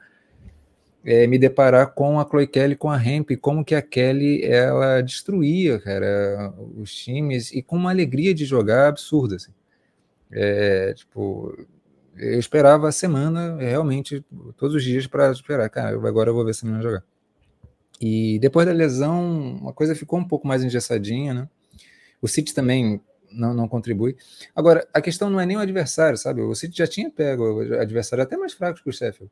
é, 1.04 1.26
me 1.26 1.38
deparar 1.38 1.94
com 1.94 2.20
a 2.20 2.28
Chloe 2.28 2.48
Kelly, 2.48 2.76
com 2.76 2.90
a 2.90 3.04
Hemp, 3.04 3.32
como 3.42 3.66
que 3.66 3.74
a 3.74 3.82
Kelly 3.82 4.44
ela 4.44 5.02
destruía, 5.02 5.80
cara, 5.80 6.54
os 6.78 6.94
times 6.94 7.52
e 7.52 7.62
com 7.62 7.76
uma 7.76 7.90
alegria 7.90 8.34
de 8.34 8.46
jogar 8.46 8.88
absurda, 8.90 9.36
assim. 9.36 9.52
É, 10.32 10.94
tipo, 10.94 11.58
eu 12.16 12.40
esperava 12.40 12.88
a 12.88 12.92
semana, 12.92 13.58
realmente, 13.58 14.24
todos 14.58 14.76
os 14.76 14.84
dias 14.84 15.08
para 15.08 15.32
esperar, 15.32 15.70
cara, 15.70 15.96
agora 16.08 16.30
eu 16.30 16.34
vou 16.36 16.46
ver 16.46 16.52
essa 16.52 16.66
menina 16.66 16.84
jogar. 16.84 17.04
E 18.00 18.40
depois 18.40 18.66
da 18.66 18.74
lesão, 18.74 19.68
a 19.68 19.74
coisa 19.74 19.96
ficou 19.96 20.20
um 20.20 20.28
pouco 20.28 20.48
mais 20.48 20.64
engessadinha, 20.64 21.34
né? 21.34 21.50
O 22.22 22.28
City 22.28 22.54
também 22.54 23.02
não, 23.32 23.54
não 23.54 23.68
contribui. 23.68 24.16
Agora, 24.56 24.88
a 24.94 25.02
questão 25.02 25.30
não 25.30 25.40
é 25.40 25.46
nem 25.46 25.58
o 25.58 25.60
adversário, 25.60 26.18
sabe? 26.18 26.42
O 26.42 26.56
City 26.56 26.78
já 26.78 26.88
tinha 26.88 27.10
pego 27.10 27.62
adversário 27.80 28.24
até 28.24 28.38
mais 28.38 28.54
fraco 28.54 28.82
que 28.82 28.90
o 28.90 28.94
Sheffield 28.94 29.32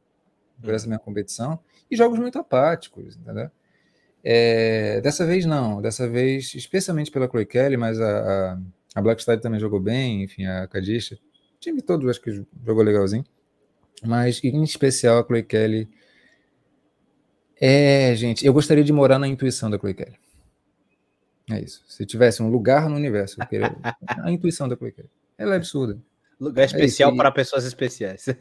por 0.62 0.74
essa 0.74 0.88
minha 0.88 1.00
competição, 1.00 1.60
e 1.90 1.96
jogos 1.96 2.20
muito 2.20 2.38
apáticos, 2.38 3.18
entendeu? 3.18 3.50
É, 4.24 5.00
dessa 5.02 5.26
vez 5.26 5.46
não, 5.46 5.82
dessa 5.82 6.08
vez, 6.08 6.54
especialmente 6.54 7.10
pela 7.10 7.28
Chloe 7.28 7.46
Kelly, 7.46 7.78
mas 7.78 8.00
a, 8.00 8.54
a, 8.54 8.60
a 8.96 9.02
Blackstad 9.02 9.42
também 9.42 9.60
jogou 9.60 9.80
bem, 9.80 10.24
enfim, 10.24 10.46
a 10.46 10.68
Kadisha, 10.68 11.16
o 11.16 11.60
time 11.60 11.82
todo 11.82 12.10
acho 12.10 12.22
que 12.22 12.46
jogou 12.66 12.84
legalzinho, 12.84 13.26
mas 14.06 14.44
em 14.44 14.64
especial 14.64 15.20
a 15.20 15.26
Chloe 15.26 15.44
Kelly. 15.44 15.90
É, 17.62 18.14
gente, 18.16 18.46
eu 18.46 18.54
gostaria 18.54 18.84
de 18.84 18.94
morar 18.94 19.20
na 19.20 19.28
intuição 19.28 19.70
da 19.70 19.78
Chloe 19.78 19.94
Kelly. 19.94 20.18
É 21.52 21.60
isso. 21.60 21.84
Se 21.88 22.06
tivesse 22.06 22.44
um 22.44 22.50
lugar 22.50 22.88
no 22.88 22.96
universo, 22.96 23.42
eu 23.42 23.48
queria... 23.48 23.76
a 24.08 24.32
intuição 24.32 24.68
da 24.68 24.76
Chloe 24.78 24.92
Kelly. 24.92 25.10
Ela 25.38 25.56
é 25.56 25.58
absurda. 25.58 26.00
Lugar 26.40 26.66
especial 26.66 27.12
é 27.12 27.16
para 27.16 27.32
pessoas 27.32 27.66
especiais. 27.66 28.26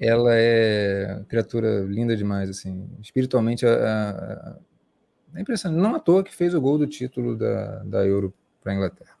ela 0.00 0.30
é 0.34 1.22
criatura 1.28 1.80
linda 1.80 2.16
demais, 2.16 2.50
assim. 2.50 2.88
Espiritualmente, 3.00 3.64
é 3.66 5.40
impressionante. 5.40 5.80
Não 5.80 5.94
à 5.94 6.00
toa 6.00 6.24
que 6.24 6.34
fez 6.34 6.54
o 6.54 6.60
gol 6.60 6.78
do 6.78 6.86
título 6.86 7.36
da, 7.36 7.82
da 7.84 8.06
Euro 8.06 8.32
para 8.62 8.72
a 8.72 8.74
Inglaterra. 8.76 9.14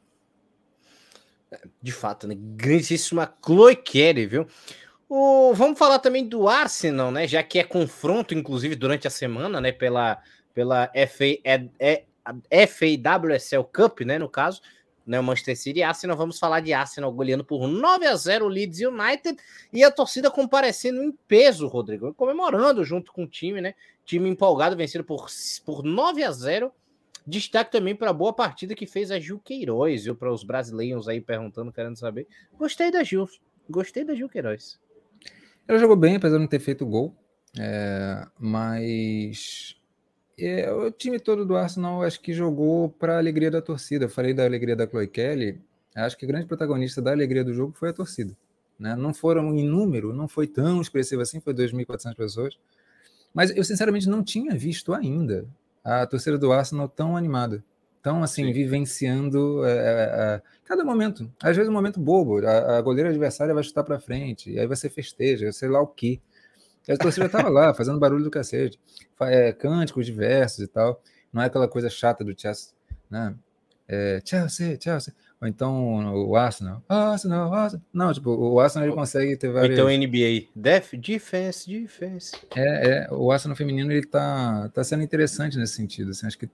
De 1.80 1.92
fato, 1.92 2.26
né? 2.26 2.34
Grandíssima 2.36 3.32
Chloe 3.44 3.76
Kelly, 3.76 4.26
viu? 4.26 4.46
O, 5.08 5.52
vamos 5.54 5.78
falar 5.78 5.98
também 5.98 6.26
do 6.26 6.48
Arsenal, 6.48 7.10
né? 7.12 7.28
Já 7.28 7.42
que 7.42 7.58
é 7.58 7.64
confronto, 7.64 8.34
inclusive, 8.34 8.74
durante 8.74 9.06
a 9.06 9.10
semana, 9.10 9.60
né? 9.60 9.70
Pela, 9.70 10.20
pela 10.52 10.90
FA, 11.08 11.24
é, 11.44 12.04
é, 12.50 12.66
FAWSL 12.66 13.64
Cup, 13.64 14.00
né? 14.00 14.18
No 14.18 14.28
caso, 14.28 14.60
né, 15.06 15.20
o 15.20 15.22
Manchester 15.22 15.56
City 15.56 15.80
e 15.80 15.82
Arsenal. 15.82 16.16
Vamos 16.16 16.38
falar 16.38 16.60
de 16.60 16.72
Arsenal 16.72 17.12
goleando 17.12 17.44
por 17.44 17.66
9 17.66 18.06
a 18.06 18.16
0 18.16 18.44
o 18.44 18.48
Leeds 18.48 18.80
United 18.80 19.36
e 19.72 19.84
a 19.84 19.90
torcida 19.90 20.30
comparecendo 20.30 21.02
em 21.02 21.12
peso, 21.28 21.66
Rodrigo, 21.66 22.14
comemorando 22.14 22.84
junto 22.84 23.12
com 23.12 23.24
o 23.24 23.28
time, 23.28 23.60
né? 23.60 23.74
Time 24.04 24.28
empolgado, 24.28 24.76
vencido 24.76 25.04
por, 25.04 25.26
por 25.64 25.82
9 25.82 26.22
a 26.22 26.32
0 26.32 26.72
Destaque 27.26 27.72
também 27.72 27.96
para 27.96 28.10
a 28.10 28.12
boa 28.12 28.34
partida 28.34 28.74
que 28.74 28.86
fez 28.86 29.10
a 29.10 29.18
Gil 29.18 29.38
Queiroz, 29.38 30.04
viu? 30.04 30.14
Para 30.14 30.30
os 30.30 30.44
brasileiros 30.44 31.08
aí 31.08 31.22
perguntando, 31.22 31.72
querendo 31.72 31.96
saber. 31.96 32.28
Gostei 32.58 32.90
da 32.90 33.02
Gil, 33.02 33.26
gostei 33.68 34.04
da 34.04 34.14
Gil 34.14 34.28
Queiroz. 34.28 34.78
Ela 35.66 35.78
jogou 35.78 35.96
bem, 35.96 36.16
apesar 36.16 36.36
de 36.36 36.42
não 36.42 36.48
ter 36.48 36.60
feito 36.60 36.84
gol, 36.84 37.16
é, 37.58 38.26
mas 38.38 39.74
é, 40.38 40.72
o 40.72 40.90
time 40.90 41.18
todo 41.18 41.44
do 41.44 41.56
Arsenal 41.56 42.02
acho 42.02 42.20
que 42.20 42.32
jogou 42.32 42.88
para 42.88 43.14
a 43.14 43.18
alegria 43.18 43.50
da 43.50 43.62
torcida. 43.62 44.06
Eu 44.06 44.08
falei 44.08 44.34
da 44.34 44.44
alegria 44.44 44.74
da 44.74 44.86
Chloe 44.86 45.06
Kelly. 45.06 45.60
Acho 45.94 46.16
que 46.16 46.24
o 46.24 46.28
grande 46.28 46.46
protagonista 46.46 47.00
da 47.00 47.12
alegria 47.12 47.44
do 47.44 47.54
jogo 47.54 47.72
foi 47.76 47.90
a 47.90 47.92
torcida. 47.92 48.36
Né? 48.78 48.96
Não 48.96 49.14
foram 49.14 49.54
em 49.54 49.64
número, 49.64 50.12
não 50.12 50.26
foi 50.26 50.46
tão 50.46 50.80
expressivo 50.80 51.22
assim, 51.22 51.40
foi 51.40 51.54
2.400 51.54 52.16
pessoas. 52.16 52.58
Mas 53.32 53.56
eu 53.56 53.64
sinceramente 53.64 54.08
não 54.08 54.22
tinha 54.22 54.56
visto 54.56 54.92
ainda 54.92 55.46
a 55.84 56.06
torcida 56.06 56.38
do 56.38 56.52
Arsenal 56.52 56.88
tão 56.88 57.16
animada, 57.16 57.62
tão 58.02 58.22
assim, 58.22 58.46
Sim. 58.46 58.52
vivenciando 58.52 59.64
é, 59.64 59.70
é, 59.70 59.76
é, 59.76 60.42
cada 60.64 60.84
momento. 60.84 61.30
Às 61.42 61.56
vezes 61.56 61.68
um 61.68 61.74
momento 61.74 62.00
bobo, 62.00 62.44
a, 62.46 62.78
a 62.78 62.82
goleira 62.82 63.10
adversária 63.10 63.54
vai 63.54 63.62
chutar 63.62 63.84
para 63.84 64.00
frente, 64.00 64.50
e 64.50 64.58
aí 64.58 64.66
você 64.66 64.88
festeja, 64.88 65.52
sei 65.52 65.68
lá 65.68 65.80
o 65.80 65.86
quê. 66.84 66.92
A 66.92 66.96
torcida 66.96 67.26
estava 67.26 67.48
lá, 67.48 67.74
fazendo 67.74 67.98
barulho 67.98 68.24
do 68.24 68.30
cacete. 68.30 68.78
É, 69.22 69.52
cânticos 69.52 70.06
diversos 70.06 70.60
e 70.60 70.66
tal. 70.66 71.02
Não 71.32 71.42
é 71.42 71.46
aquela 71.46 71.66
coisa 71.66 71.90
chata 71.90 72.22
do 72.22 72.38
Chelsea, 72.38 72.72
né? 73.10 73.34
É, 73.88 74.20
Chelsea, 74.24 74.78
Chelsea. 74.80 75.14
Ou 75.40 75.48
então 75.48 76.14
o 76.26 76.36
Arsenal. 76.36 76.82
Arsenal, 76.88 77.52
Arsenal. 77.52 77.84
Não, 77.92 78.12
tipo, 78.12 78.30
o 78.30 78.60
Arsenal 78.60 78.88
ele 78.88 78.94
consegue 78.94 79.36
ter 79.36 79.50
várias... 79.50 79.78
Ou 79.78 79.90
então 79.90 80.06
NBA. 80.06 80.48
Def, 80.54 80.94
defense, 80.94 81.68
defense. 81.68 82.32
É, 82.54 82.88
é, 82.88 83.12
o 83.12 83.30
Arsenal 83.30 83.56
feminino 83.56 83.92
ele 83.92 84.06
tá, 84.06 84.70
tá 84.72 84.84
sendo 84.84 85.02
interessante 85.02 85.58
nesse 85.58 85.74
sentido. 85.74 86.12
Assim, 86.12 86.26
acho 86.26 86.38
que 86.38 86.48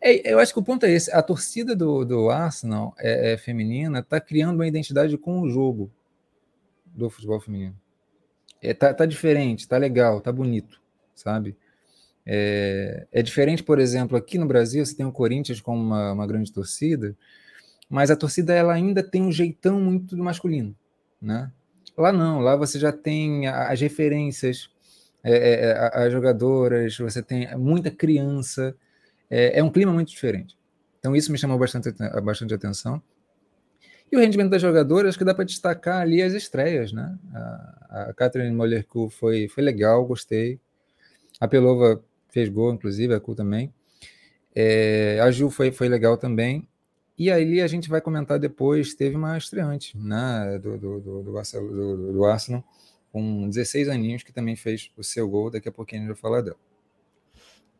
é, 0.00 0.32
eu 0.32 0.38
acho 0.38 0.52
que 0.52 0.58
o 0.58 0.62
ponto 0.62 0.86
é 0.86 0.90
esse. 0.90 1.12
A 1.12 1.22
torcida 1.22 1.76
do, 1.76 2.04
do 2.04 2.30
Arsenal 2.30 2.94
é, 2.98 3.32
é 3.32 3.36
feminina 3.36 3.98
está 3.98 4.18
criando 4.20 4.54
uma 4.54 4.66
identidade 4.66 5.16
com 5.18 5.42
o 5.42 5.50
jogo 5.50 5.90
do 6.86 7.10
futebol 7.10 7.38
feminino 7.40 7.76
é, 8.62 8.74
tá, 8.74 8.92
tá 8.92 9.06
diferente, 9.06 9.66
tá 9.66 9.76
legal, 9.76 10.20
tá 10.20 10.30
bonito, 10.32 10.80
sabe? 11.14 11.56
É, 12.26 13.06
é, 13.10 13.22
diferente, 13.22 13.62
por 13.62 13.78
exemplo, 13.78 14.16
aqui 14.16 14.38
no 14.38 14.46
Brasil, 14.46 14.84
você 14.84 14.94
tem 14.94 15.06
o 15.06 15.12
Corinthians 15.12 15.60
como 15.60 15.80
uma, 15.82 16.12
uma, 16.12 16.26
grande 16.26 16.52
torcida, 16.52 17.16
mas 17.88 18.10
a 18.10 18.16
torcida 18.16 18.54
ela 18.54 18.72
ainda 18.72 19.02
tem 19.02 19.22
um 19.22 19.32
jeitão 19.32 19.80
muito 19.80 20.16
masculino, 20.16 20.76
né? 21.20 21.50
Lá 21.96 22.12
não, 22.12 22.40
lá 22.40 22.56
você 22.56 22.78
já 22.78 22.92
tem 22.92 23.48
as 23.48 23.80
referências, 23.80 24.70
é, 25.24 25.32
é, 25.32 26.00
é 26.00 26.06
as 26.06 26.12
jogadoras, 26.12 26.96
você 26.96 27.22
tem 27.22 27.54
muita 27.56 27.90
criança, 27.90 28.76
é, 29.28 29.58
é, 29.58 29.62
um 29.62 29.70
clima 29.70 29.92
muito 29.92 30.08
diferente. 30.08 30.56
Então 30.98 31.16
isso 31.16 31.32
me 31.32 31.38
chamou 31.38 31.58
bastante, 31.58 31.90
bastante 32.22 32.54
atenção. 32.54 33.02
E 34.10 34.16
o 34.16 34.20
rendimento 34.20 34.50
das 34.50 34.60
jogadoras, 34.60 35.16
que 35.16 35.24
dá 35.24 35.32
para 35.32 35.44
destacar 35.44 36.00
ali 36.00 36.20
as 36.20 36.32
estreias, 36.32 36.92
né? 36.92 37.16
A, 37.32 38.08
a 38.10 38.14
Catherine 38.14 38.54
Mollerku 38.54 39.08
foi, 39.08 39.46
foi 39.48 39.62
legal, 39.62 40.04
gostei. 40.04 40.58
A 41.38 41.46
Pelova 41.46 42.02
fez 42.28 42.48
gol, 42.48 42.74
inclusive, 42.74 43.14
a 43.14 43.20
Cu 43.20 43.34
também. 43.34 43.72
É, 44.54 45.20
a 45.22 45.30
Ju 45.30 45.48
foi, 45.48 45.70
foi 45.70 45.88
legal 45.88 46.16
também. 46.16 46.66
E 47.16 47.30
aí 47.30 47.60
a 47.60 47.66
gente 47.66 47.88
vai 47.88 48.00
comentar 48.00 48.38
depois, 48.38 48.94
teve 48.94 49.14
uma 49.14 49.36
estreante 49.36 49.96
né, 49.96 50.58
do, 50.58 50.78
do, 50.78 51.00
do, 51.00 51.22
do, 51.22 51.32
do, 51.42 52.12
do 52.14 52.24
Arsenal, 52.24 52.64
com 53.12 53.48
16 53.48 53.88
aninhos, 53.88 54.22
que 54.22 54.32
também 54.32 54.56
fez 54.56 54.90
o 54.96 55.04
seu 55.04 55.28
gol, 55.28 55.50
daqui 55.50 55.68
a 55.68 55.72
pouquinho 55.72 56.02
a 56.02 56.04
gente 56.06 56.14
vai 56.14 56.20
falar 56.20 56.40
dela. 56.40 56.56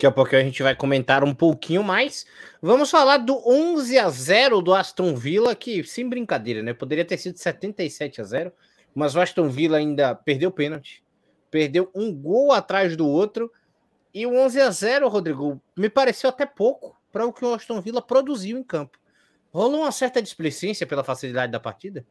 Daqui 0.00 0.06
a 0.06 0.10
pouco 0.10 0.34
a 0.34 0.42
gente 0.42 0.62
vai 0.62 0.74
comentar 0.74 1.22
um 1.22 1.34
pouquinho 1.34 1.84
mais. 1.84 2.24
Vamos 2.62 2.90
falar 2.90 3.18
do 3.18 3.36
11 3.46 3.98
a 3.98 4.08
0 4.08 4.62
do 4.62 4.72
Aston 4.72 5.14
Villa, 5.14 5.54
que 5.54 5.84
sem 5.84 6.08
brincadeira, 6.08 6.62
né? 6.62 6.72
Poderia 6.72 7.04
ter 7.04 7.18
sido 7.18 7.36
77 7.36 8.18
a 8.18 8.24
0, 8.24 8.50
mas 8.94 9.14
o 9.14 9.20
Aston 9.20 9.50
Villa 9.50 9.76
ainda 9.76 10.14
perdeu 10.14 10.50
pênalti, 10.50 11.04
perdeu 11.50 11.90
um 11.94 12.14
gol 12.14 12.50
atrás 12.50 12.96
do 12.96 13.06
outro. 13.06 13.52
E 14.14 14.24
o 14.24 14.34
11 14.34 14.60
a 14.62 14.70
0, 14.70 15.06
Rodrigo, 15.06 15.60
me 15.76 15.90
pareceu 15.90 16.30
até 16.30 16.46
pouco 16.46 16.96
para 17.12 17.26
o 17.26 17.32
que 17.32 17.44
o 17.44 17.52
Aston 17.52 17.82
Villa 17.82 18.00
produziu 18.00 18.56
em 18.56 18.62
campo. 18.62 18.98
Rolou 19.52 19.82
uma 19.82 19.92
certa 19.92 20.22
displicência 20.22 20.86
pela 20.86 21.04
facilidade 21.04 21.52
da 21.52 21.60
partida? 21.60 22.06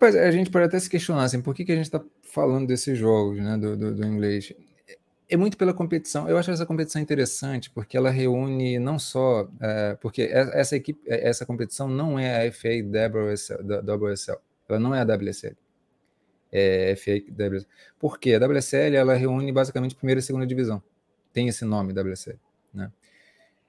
A 0.00 0.30
gente 0.30 0.50
pode 0.50 0.64
até 0.64 0.80
se 0.80 0.88
questionar 0.88 1.24
assim, 1.24 1.42
por 1.42 1.54
que, 1.54 1.66
que 1.66 1.72
a 1.72 1.76
gente 1.76 1.84
está 1.84 2.02
falando 2.22 2.66
desses 2.66 2.96
jogos 2.96 3.36
né, 3.36 3.58
do, 3.58 3.76
do, 3.76 3.94
do 3.94 4.06
inglês 4.06 4.54
é 5.28 5.36
muito 5.36 5.56
pela 5.56 5.74
competição. 5.74 6.28
Eu 6.28 6.38
acho 6.38 6.50
essa 6.50 6.66
competição 6.66 7.00
interessante 7.00 7.70
porque 7.70 7.96
ela 7.96 8.10
reúne 8.10 8.78
não 8.78 8.98
só 8.98 9.48
é, 9.60 9.96
porque 10.00 10.22
essa 10.32 10.76
equipe, 10.76 11.00
é, 11.06 11.28
essa 11.28 11.44
competição 11.44 11.88
não 11.88 12.18
é 12.18 12.46
a 12.46 12.52
FA 12.52 12.68
WSL, 12.68 14.38
ela 14.68 14.78
não 14.78 14.94
é 14.94 15.00
a 15.00 15.04
WSL. 15.04 15.56
É 16.52 16.94
FA 16.96 17.12
WSL. 17.30 17.66
Por 17.98 18.18
quê? 18.18 18.34
A 18.34 18.46
WSL 18.46 18.94
ela 18.94 19.14
reúne 19.14 19.50
basicamente 19.50 19.96
primeira 19.96 20.20
e 20.20 20.22
segunda 20.22 20.46
divisão. 20.46 20.82
Tem 21.32 21.48
esse 21.48 21.64
nome 21.64 21.92
WSL, 21.92 22.38
né? 22.72 22.90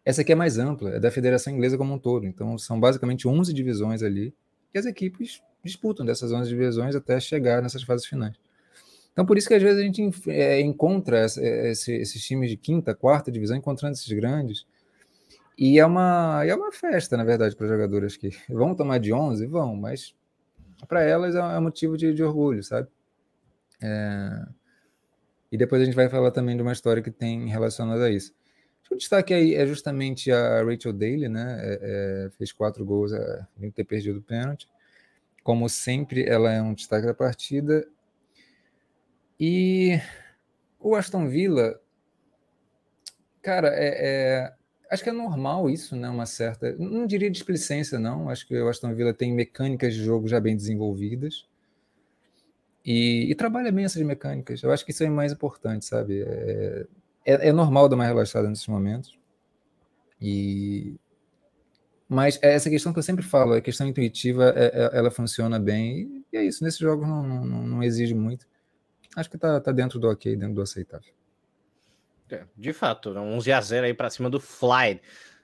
Essa 0.06 0.22
aqui 0.22 0.32
é 0.32 0.36
mais 0.36 0.58
ampla, 0.58 0.92
é 0.92 1.00
da 1.02 1.12
Federação 1.12 1.52
Inglesa 1.52 1.78
como 1.78 1.94
um 1.94 2.00
todo. 2.00 2.26
Então, 2.26 2.58
são 2.58 2.80
basicamente 2.80 3.28
11 3.28 3.52
divisões 3.54 4.02
ali, 4.02 4.34
e 4.74 4.80
as 4.80 4.86
equipes 4.86 5.42
disputam 5.62 6.06
dessas 6.06 6.32
11 6.32 6.48
divisões 6.48 6.96
até 6.96 7.20
chegar 7.20 7.62
nessas 7.62 7.84
fases 7.84 8.06
finais. 8.06 8.38
Então, 9.18 9.26
por 9.26 9.36
isso 9.36 9.48
que 9.48 9.56
às 9.56 9.64
vezes 9.64 9.80
a 9.80 9.84
gente 9.84 10.30
é, 10.30 10.62
encontra 10.62 11.26
esse, 11.26 11.92
esses 11.92 12.24
times 12.24 12.52
de 12.52 12.56
quinta, 12.56 12.94
quarta 12.94 13.32
divisão, 13.32 13.58
encontrando 13.58 13.94
esses 13.96 14.14
grandes. 14.14 14.64
E 15.58 15.80
é 15.80 15.86
uma, 15.88 16.46
é 16.46 16.54
uma 16.54 16.72
festa, 16.72 17.18
na 17.18 17.24
verdade, 17.24 17.56
para 17.56 17.68
jogadoras 17.68 18.16
que 18.16 18.30
vão 18.48 18.76
tomar 18.76 19.00
de 19.00 19.12
11, 19.12 19.48
vão, 19.48 19.76
mas 19.76 20.14
para 20.88 21.02
elas 21.02 21.34
é, 21.34 21.40
é 21.40 21.60
motivo 21.60 21.98
de, 21.98 22.14
de 22.14 22.22
orgulho, 22.22 22.64
sabe? 22.64 22.90
É... 23.82 24.46
E 25.52 25.58
depois 25.58 25.82
a 25.82 25.86
gente 25.86 25.96
vai 25.96 26.10
falar 26.10 26.30
também 26.30 26.56
de 26.56 26.62
uma 26.62 26.74
história 26.74 27.02
que 27.02 27.10
tem 27.10 27.48
relacionada 27.48 28.06
a 28.06 28.12
isso. 28.12 28.36
O 28.92 28.96
destaque 28.96 29.34
aí 29.34 29.56
é 29.56 29.66
justamente 29.66 30.32
a 30.32 30.64
Rachel 30.64 30.94
Daly, 30.94 31.28
né? 31.28 31.58
É, 31.60 31.80
é, 31.82 32.30
fez 32.38 32.52
quatro 32.52 32.86
gols, 32.86 33.12
é, 33.12 33.48
ter 33.74 33.84
perdido 33.84 34.20
o 34.20 34.22
pênalti. 34.22 34.68
Como 35.44 35.68
sempre, 35.68 36.24
ela 36.24 36.54
é 36.54 36.62
um 36.62 36.76
destaque 36.76 37.08
da 37.08 37.16
partida. 37.16 37.84
E 39.40 40.00
o 40.80 40.96
Aston 40.96 41.28
Villa, 41.28 41.80
cara, 43.42 43.70
é, 43.70 43.88
é, 44.00 44.54
acho 44.90 45.04
que 45.04 45.10
é 45.10 45.14
normal 45.14 45.70
isso, 45.70 45.96
né? 45.96 46.10
Uma 46.10 46.26
certa, 46.26 46.74
não 46.78 47.06
diria 47.06 47.30
displicência, 47.30 48.00
não. 48.00 48.30
Acho 48.30 48.48
que 48.48 48.60
o 48.60 48.68
Aston 48.68 48.94
Villa 48.94 49.14
tem 49.14 49.34
mecânicas 49.34 49.94
de 49.94 50.04
jogo 50.04 50.28
já 50.28 50.40
bem 50.40 50.56
desenvolvidas 50.56 51.46
e, 52.86 53.30
e 53.30 53.36
trabalha 53.36 53.72
bem 53.72 53.86
essas 53.86 54.02
mecânicas. 54.02 54.64
Eu 54.64 54.72
acho 54.72 54.86
que 54.86 54.92
isso 54.92 55.04
é 55.04 55.10
mais 55.10 55.32
importante, 55.32 55.86
sabe? 55.86 56.24
É, 56.24 56.86
é, 57.26 57.50
é 57.50 57.52
normal 57.52 57.90
dar 57.90 57.96
uma 57.96 58.06
relaxada 58.06 58.50
nesses 58.50 58.68
momentos. 58.68 59.18
E 60.22 60.96
mas 62.10 62.40
é 62.42 62.54
essa 62.54 62.70
questão 62.70 62.94
que 62.94 63.00
eu 63.00 63.04
sempre 63.04 63.24
falo, 63.24 63.54
a 63.54 63.62
questão 63.62 63.86
intuitiva, 63.86 64.54
é, 64.56 64.68
é, 64.68 64.98
ela 64.98 65.12
funciona 65.12 65.60
bem. 65.60 66.24
E 66.32 66.38
é 66.38 66.44
isso, 66.44 66.64
nesses 66.64 66.80
jogos 66.80 67.06
não, 67.08 67.22
não, 67.22 67.68
não 67.68 67.84
exige 67.84 68.14
muito. 68.14 68.48
Acho 69.18 69.32
que 69.32 69.38
tá, 69.40 69.60
tá 69.60 69.72
dentro 69.72 69.98
do 69.98 70.08
ok, 70.08 70.36
dentro 70.36 70.54
do 70.54 70.62
aceitável. 70.62 71.12
É, 72.30 72.46
de 72.56 72.72
fato, 72.72 73.10
11 73.10 73.52
a 73.52 73.60
0 73.60 73.88
aí 73.88 73.94
para 73.94 74.12
cima 74.12 74.30
do 74.30 74.40
Fly, 74.40 75.02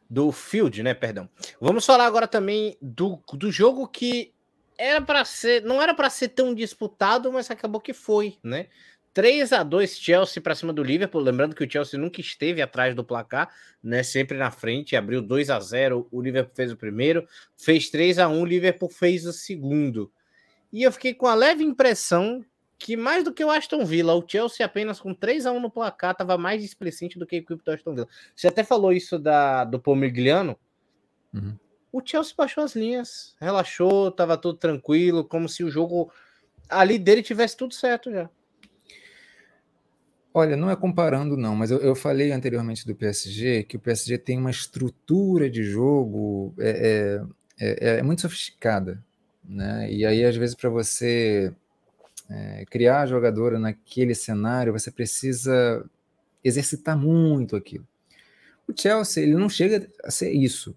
do 0.08 0.32
Field, 0.32 0.84
né? 0.84 0.94
Perdão. 0.94 1.28
Vamos 1.60 1.84
falar 1.84 2.06
agora 2.06 2.28
também 2.28 2.78
do, 2.80 3.20
do 3.34 3.52
jogo 3.52 3.88
que 3.88 4.32
era 4.78 5.02
para 5.02 5.26
ser, 5.26 5.64
não 5.64 5.82
era 5.82 5.96
para 5.96 6.08
ser 6.12 6.30
tão 6.30 6.54
disputado, 6.54 7.34
mas 7.34 7.50
acabou 7.50 7.82
que 7.82 7.94
foi, 7.94 8.38
né? 8.44 8.68
3 9.12 9.52
a 9.54 9.64
2 9.64 9.98
Chelsea 9.98 10.42
para 10.42 10.54
cima 10.54 10.72
do 10.72 10.84
Liverpool. 10.84 11.22
Lembrando 11.22 11.56
que 11.56 11.64
o 11.64 11.70
Chelsea 11.72 12.00
nunca 12.00 12.22
esteve 12.22 12.62
atrás 12.62 12.94
do 12.94 13.04
placar, 13.04 13.50
né? 13.82 14.04
Sempre 14.04 14.38
na 14.38 14.52
frente, 14.52 14.96
abriu 14.96 15.20
2 15.20 15.50
a 15.50 15.60
0, 15.60 16.08
o 16.12 16.22
Liverpool 16.22 16.56
fez 16.56 16.72
o 16.72 16.78
primeiro, 16.78 17.28
fez 17.58 17.90
3 17.90 18.20
a 18.20 18.28
1, 18.28 18.40
o 18.40 18.46
Liverpool 18.46 18.90
fez 18.90 19.26
o 19.26 19.34
segundo. 19.34 20.12
E 20.72 20.84
eu 20.84 20.92
fiquei 20.92 21.16
com 21.16 21.26
a 21.26 21.34
leve 21.34 21.64
impressão 21.64 22.46
que 22.84 22.98
mais 22.98 23.24
do 23.24 23.34
que 23.34 23.46
o 23.46 23.50
Aston 23.50 23.86
Villa, 23.86 24.14
o 24.14 24.26
Chelsea 24.28 24.66
apenas 24.66 25.00
com 25.00 25.14
3 25.14 25.46
a 25.46 25.54
1 25.54 25.60
no 25.62 25.72
placar 25.72 26.12
estava 26.12 26.38
mais 26.38 26.62
displicente 26.62 27.18
do 27.18 27.26
que 27.26 27.38
a 27.38 27.40
equipe 27.40 27.64
do 27.64 27.72
Aston 27.72 27.96
Villa. 27.96 28.10
Você 28.36 28.50
até 28.50 28.62
falou 28.62 28.92
isso 28.92 29.18
da 29.18 29.64
do 29.64 29.80
Pomigliano. 29.80 30.60
Uhum. 31.34 31.58
O 31.94 32.02
Chelsea 32.04 32.34
baixou 32.38 32.62
as 32.62 32.76
linhas, 32.76 33.38
relaxou, 33.40 34.10
estava 34.10 34.36
tudo 34.36 34.58
tranquilo, 34.58 35.24
como 35.24 35.48
se 35.48 35.64
o 35.64 35.72
jogo 35.72 36.12
ali 36.68 37.00
dele 37.00 37.24
tivesse 37.24 37.56
tudo 37.56 37.74
certo 37.74 38.12
já. 38.12 38.30
Olha, 40.34 40.58
não 40.58 40.70
é 40.70 40.76
comparando, 40.76 41.38
não, 41.38 41.56
mas 41.56 41.72
eu, 41.72 41.78
eu, 41.78 41.96
falei 41.96 42.34
anteriormente 42.34 42.86
do 42.86 42.96
PSG 42.96 43.64
que 43.64 43.78
o 43.78 43.80
PSG 43.80 44.18
tem 44.18 44.38
uma 44.38 44.52
estrutura 44.52 45.50
de 45.50 45.64
jogo 45.64 46.54
é, 46.60 47.22
é, 47.58 47.66
é, 47.66 48.00
é 48.00 48.04
muito 48.04 48.24
sofisticada, 48.24 49.02
né? 49.42 49.90
E 49.90 50.06
aí, 50.06 50.26
às 50.26 50.36
vezes, 50.36 50.56
para 50.56 50.70
você 50.70 51.54
é, 52.34 52.66
criar 52.66 53.06
jogadora 53.06 53.60
naquele 53.60 54.16
cenário, 54.16 54.74
você 54.74 54.90
precisa 54.90 55.86
exercitar 56.44 56.98
muito 56.98 57.56
aquilo. 57.56 57.88
O 58.68 58.74
Chelsea 58.76 59.24
ele 59.24 59.36
não 59.36 59.50
chega 59.50 59.88
a 60.04 60.10
ser 60.10 60.32
isso, 60.32 60.76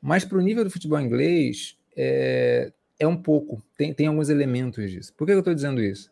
mas 0.00 0.24
para 0.24 0.38
o 0.38 0.40
nível 0.40 0.62
do 0.62 0.70
futebol 0.70 1.00
inglês 1.00 1.76
é, 1.96 2.72
é 2.98 3.06
um 3.06 3.16
pouco, 3.16 3.60
tem, 3.76 3.92
tem 3.92 4.06
alguns 4.06 4.28
elementos 4.28 4.90
disso. 4.90 5.12
Por 5.14 5.26
que 5.26 5.32
eu 5.32 5.40
estou 5.40 5.54
dizendo 5.54 5.82
isso? 5.82 6.10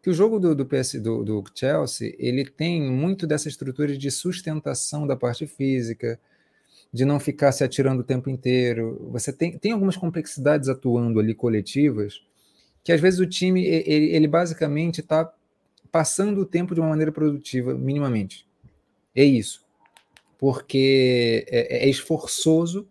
que 0.00 0.10
o 0.10 0.14
jogo 0.14 0.38
do, 0.38 0.54
do, 0.54 0.66
PS, 0.66 1.00
do, 1.00 1.24
do, 1.24 1.42
Chelsea 1.54 2.14
ele 2.18 2.44
tem 2.44 2.82
muito 2.82 3.26
dessa 3.26 3.48
estrutura 3.48 3.96
de 3.96 4.10
sustentação 4.10 5.06
da 5.06 5.16
parte 5.16 5.46
física, 5.46 6.20
de 6.92 7.06
não 7.06 7.18
ficar 7.18 7.52
se 7.52 7.64
atirando 7.64 8.00
o 8.00 8.04
tempo 8.04 8.28
inteiro. 8.28 9.08
Você 9.10 9.32
tem, 9.32 9.56
tem 9.56 9.72
algumas 9.72 9.96
complexidades 9.96 10.68
atuando 10.68 11.18
ali 11.18 11.34
coletivas 11.34 12.20
que 12.84 12.92
às 12.92 13.00
vezes 13.00 13.18
o 13.18 13.26
time 13.26 13.64
ele, 13.64 14.14
ele 14.14 14.28
basicamente 14.28 15.00
está 15.00 15.32
passando 15.90 16.42
o 16.42 16.46
tempo 16.46 16.74
de 16.74 16.80
uma 16.80 16.90
maneira 16.90 17.10
produtiva, 17.10 17.74
minimamente. 17.74 18.46
É 19.14 19.24
isso. 19.24 19.64
Porque 20.38 21.46
é, 21.48 21.86
é 21.86 21.88
esforçoso 21.88 22.86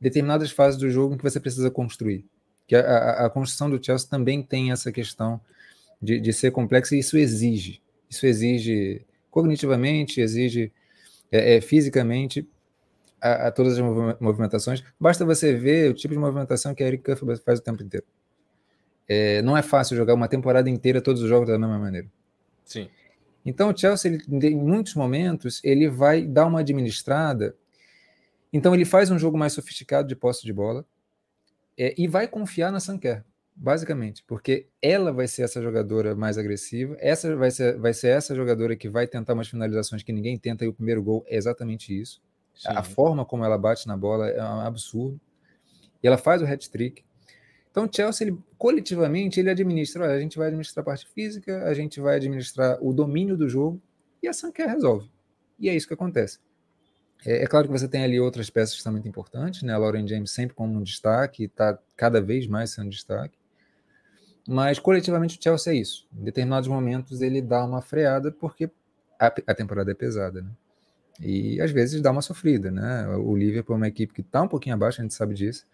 determinadas 0.00 0.50
fases 0.50 0.78
do 0.78 0.88
jogo 0.88 1.14
em 1.14 1.16
que 1.16 1.24
você 1.24 1.40
precisa 1.40 1.70
construir. 1.70 2.24
Que 2.66 2.76
a, 2.76 2.80
a, 2.80 3.26
a 3.26 3.30
construção 3.30 3.68
do 3.68 3.84
Chelsea 3.84 4.08
também 4.08 4.42
tem 4.42 4.70
essa 4.70 4.92
questão 4.92 5.40
de, 6.00 6.20
de 6.20 6.32
ser 6.32 6.52
complexo 6.52 6.94
e 6.94 7.00
isso 7.00 7.16
exige. 7.16 7.82
Isso 8.08 8.26
exige 8.26 9.04
cognitivamente, 9.30 10.20
exige 10.20 10.72
é, 11.32 11.56
é, 11.56 11.60
fisicamente 11.60 12.48
a, 13.20 13.48
a, 13.48 13.50
todas 13.50 13.78
as 13.78 14.20
movimentações. 14.20 14.84
Basta 15.00 15.24
você 15.24 15.54
ver 15.54 15.90
o 15.90 15.94
tipo 15.94 16.14
de 16.14 16.20
movimentação 16.20 16.74
que 16.74 16.84
a 16.84 16.86
Eric 16.86 17.02
Cuff 17.02 17.42
faz 17.42 17.58
o 17.58 17.62
tempo 17.62 17.82
inteiro. 17.82 18.06
É, 19.08 19.40
não 19.42 19.56
é 19.56 19.62
fácil 19.62 19.96
jogar 19.96 20.14
uma 20.14 20.28
temporada 20.28 20.68
inteira 20.68 21.00
todos 21.00 21.22
os 21.22 21.28
jogos 21.28 21.48
da 21.48 21.58
mesma 21.58 21.78
maneira. 21.78 22.08
Sim. 22.64 22.88
Então 23.44 23.70
o 23.70 23.76
Chelsea, 23.76 24.12
ele, 24.12 24.48
em 24.48 24.56
muitos 24.56 24.94
momentos, 24.94 25.60
ele 25.62 25.88
vai 25.88 26.26
dar 26.26 26.46
uma 26.46 26.60
administrada. 26.60 27.54
Então 28.52 28.74
ele 28.74 28.84
faz 28.84 29.10
um 29.10 29.18
jogo 29.18 29.38
mais 29.38 29.52
sofisticado 29.52 30.08
de 30.08 30.16
posse 30.16 30.44
de 30.44 30.52
bola 30.52 30.84
é, 31.78 31.94
e 31.96 32.08
vai 32.08 32.26
confiar 32.26 32.72
na 32.72 32.80
Sanquer 32.80 33.24
basicamente, 33.56 34.22
porque 34.26 34.68
ela 34.82 35.10
vai 35.10 35.26
ser 35.26 35.42
essa 35.42 35.62
jogadora 35.62 36.14
mais 36.14 36.36
agressiva, 36.36 36.94
essa 37.00 37.34
vai 37.34 37.50
ser, 37.50 37.78
vai 37.78 37.94
ser 37.94 38.08
essa 38.08 38.34
jogadora 38.36 38.76
que 38.76 38.88
vai 38.88 39.06
tentar 39.06 39.32
umas 39.32 39.48
finalizações 39.48 40.02
que 40.02 40.12
ninguém 40.12 40.36
tenta, 40.36 40.64
e 40.64 40.68
o 40.68 40.74
primeiro 40.74 41.02
gol 41.02 41.24
é 41.26 41.36
exatamente 41.36 41.98
isso. 41.98 42.20
Sim. 42.54 42.68
A 42.68 42.82
forma 42.82 43.24
como 43.24 43.44
ela 43.44 43.56
bate 43.56 43.86
na 43.86 43.96
bola 43.96 44.28
é 44.28 44.42
um 44.42 44.60
absurdo. 44.60 45.18
E 46.02 46.06
ela 46.06 46.18
faz 46.18 46.42
o 46.42 46.44
hat-trick. 46.44 47.02
Então, 47.76 47.84
o 47.84 47.90
Chelsea, 47.94 48.26
ele, 48.26 48.38
coletivamente, 48.56 49.38
ele 49.38 49.50
administra. 49.50 50.04
Olha, 50.04 50.14
a 50.14 50.18
gente 50.18 50.38
vai 50.38 50.46
administrar 50.46 50.82
a 50.82 50.86
parte 50.86 51.06
física, 51.12 51.62
a 51.64 51.74
gente 51.74 52.00
vai 52.00 52.16
administrar 52.16 52.78
o 52.80 52.90
domínio 52.90 53.36
do 53.36 53.50
jogo, 53.50 53.78
e 54.22 54.26
a 54.26 54.32
Sanquer 54.32 54.66
resolve. 54.66 55.10
E 55.60 55.68
é 55.68 55.76
isso 55.76 55.86
que 55.86 55.92
acontece. 55.92 56.38
É, 57.26 57.42
é, 57.42 57.46
claro 57.46 57.66
que 57.66 57.72
você 57.78 57.86
tem 57.86 58.02
ali 58.02 58.18
outras 58.18 58.48
peças 58.48 58.74
que 58.74 58.80
são 58.80 58.92
muito 58.92 59.06
importantes, 59.06 59.62
né? 59.62 59.74
A 59.74 59.76
Lauren 59.76 60.08
James 60.08 60.30
sempre 60.30 60.56
como 60.56 60.72
um 60.72 60.82
destaque, 60.82 61.44
está 61.44 61.78
cada 61.94 62.18
vez 62.18 62.46
mais 62.46 62.70
sendo 62.70 62.88
destaque. 62.88 63.38
Mas 64.48 64.78
coletivamente 64.78 65.38
o 65.38 65.42
Chelsea 65.42 65.74
é 65.74 65.76
isso. 65.76 66.08
Em 66.18 66.24
determinados 66.24 66.70
momentos 66.70 67.20
ele 67.20 67.42
dá 67.42 67.62
uma 67.62 67.82
freada 67.82 68.32
porque 68.32 68.70
a, 69.20 69.26
a 69.26 69.54
temporada 69.54 69.90
é 69.90 69.94
pesada, 69.94 70.40
né? 70.40 70.50
E 71.20 71.60
às 71.60 71.70
vezes 71.70 72.00
dá 72.00 72.10
uma 72.10 72.22
sofrida, 72.22 72.70
né? 72.70 73.06
O 73.18 73.36
Liverpool 73.36 73.74
é 73.74 73.76
uma 73.76 73.88
equipe 73.88 74.14
que 74.14 74.22
está 74.22 74.40
um 74.40 74.48
pouquinho 74.48 74.76
abaixo, 74.76 75.02
a 75.02 75.04
gente 75.04 75.12
sabe 75.12 75.34
disso, 75.34 75.66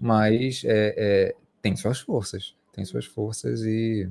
mas 0.00 0.62
é, 0.64 0.94
é, 0.96 1.34
tem 1.62 1.76
suas 1.76 2.00
forças, 2.00 2.54
tem 2.72 2.84
suas 2.84 3.06
forças 3.06 3.62
e 3.62 4.08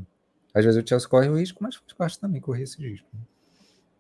às 0.54 0.64
vezes 0.64 0.82
o 0.82 0.88
Chelsea 0.88 1.10
corre 1.10 1.30
o 1.30 1.38
risco, 1.38 1.62
mas 1.62 1.76
faz 1.76 1.94
parte 1.94 2.20
também 2.20 2.42
correr 2.42 2.64
esse 2.64 2.82
risco. 2.82 3.08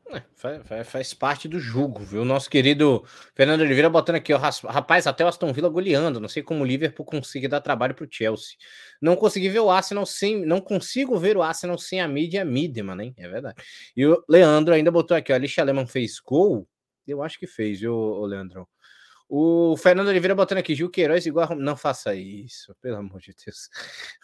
É, 0.07 0.21
faz, 0.35 0.87
faz, 0.87 1.13
parte 1.13 1.47
do 1.47 1.59
jogo, 1.59 1.99
viu? 1.99 2.23
Nosso 2.23 2.49
querido 2.49 3.03
Fernando 3.33 3.61
Oliveira 3.61 3.89
botando 3.89 4.17
aqui, 4.17 4.31
ó, 4.33 4.37
rapaz, 4.37 5.07
até 5.07 5.25
o 5.25 5.27
Aston 5.27 5.51
Villa 5.51 5.67
goleando. 5.67 6.19
Não 6.19 6.29
sei 6.29 6.43
como 6.43 6.63
o 6.63 6.65
Liverpool 6.65 7.05
consegue 7.05 7.47
dar 7.47 7.59
trabalho 7.59 7.95
pro 7.95 8.07
Chelsea. 8.09 8.55
Não 9.01 9.15
consegui 9.15 9.49
ver 9.49 9.59
o 9.59 9.71
Arsenal 9.71 10.05
sem. 10.05 10.45
Não 10.45 10.61
consigo 10.61 11.17
ver 11.17 11.35
o 11.35 11.41
Arsenal 11.41 11.77
sem 11.77 12.01
a 12.01 12.07
mídia 12.07 12.45
Midman, 12.45 13.01
hein? 13.01 13.15
É 13.17 13.27
verdade. 13.27 13.55
E 13.97 14.05
o 14.05 14.23
Leandro 14.29 14.75
ainda 14.75 14.91
botou 14.91 15.17
aqui, 15.17 15.31
ó. 15.31 15.35
A 15.35 15.37
Alicia 15.37 15.63
Lehmann 15.63 15.87
fez 15.87 16.19
gol. 16.19 16.67
Eu 17.07 17.23
acho 17.23 17.39
que 17.39 17.47
fez, 17.47 17.79
viu, 17.79 18.21
Leandro? 18.25 18.67
O 19.27 19.75
Fernando 19.77 20.09
Oliveira 20.09 20.35
botando 20.35 20.59
aqui, 20.59 20.75
Gil 20.75 20.89
Queiroz 20.89 21.25
igual. 21.25 21.51
A... 21.51 21.55
Não 21.55 21.75
faça 21.75 22.13
isso, 22.13 22.75
pelo 22.79 22.97
amor 22.97 23.19
de 23.19 23.33
Deus. 23.43 23.69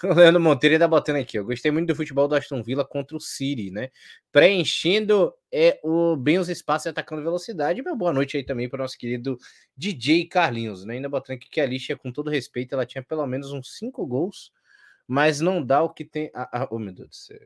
O 0.03 0.13
Leandro 0.13 0.39
Monteiro 0.39 0.75
ainda 0.75 0.87
botando 0.87 1.15
aqui. 1.15 1.39
Eu 1.39 1.45
gostei 1.45 1.71
muito 1.71 1.87
do 1.87 1.95
futebol 1.95 2.27
do 2.27 2.35
Aston 2.35 2.61
Villa 2.61 2.85
contra 2.85 3.17
o 3.17 3.19
City, 3.19 3.71
né? 3.71 3.89
Preenchendo 4.31 5.33
é, 5.51 5.79
o, 5.83 6.15
bem 6.15 6.37
os 6.37 6.49
espaços 6.49 6.85
e 6.85 6.89
atacando 6.89 7.23
velocidade. 7.23 7.81
Boa 7.81 8.13
noite 8.13 8.37
aí 8.37 8.43
também 8.43 8.69
para 8.69 8.77
o 8.77 8.83
nosso 8.83 8.97
querido 8.97 9.37
DJ 9.75 10.27
Carlinhos, 10.27 10.85
né? 10.85 10.95
Ainda 10.95 11.09
botando 11.09 11.37
aqui 11.37 11.49
que 11.49 11.59
a 11.59 11.63
Alicia, 11.63 11.97
com 11.97 12.11
todo 12.11 12.29
respeito, 12.29 12.73
ela 12.73 12.85
tinha 12.85 13.03
pelo 13.03 13.25
menos 13.25 13.51
uns 13.51 13.77
cinco 13.77 14.05
gols, 14.05 14.51
mas 15.07 15.41
não 15.41 15.65
dá 15.65 15.81
o 15.81 15.89
que 15.89 16.05
tem. 16.05 16.29
Ah, 16.33 16.49
ah, 16.61 16.67
oh, 16.69 16.77
meu 16.77 16.93
Deus 16.93 17.09
do 17.09 17.15
céu. 17.15 17.39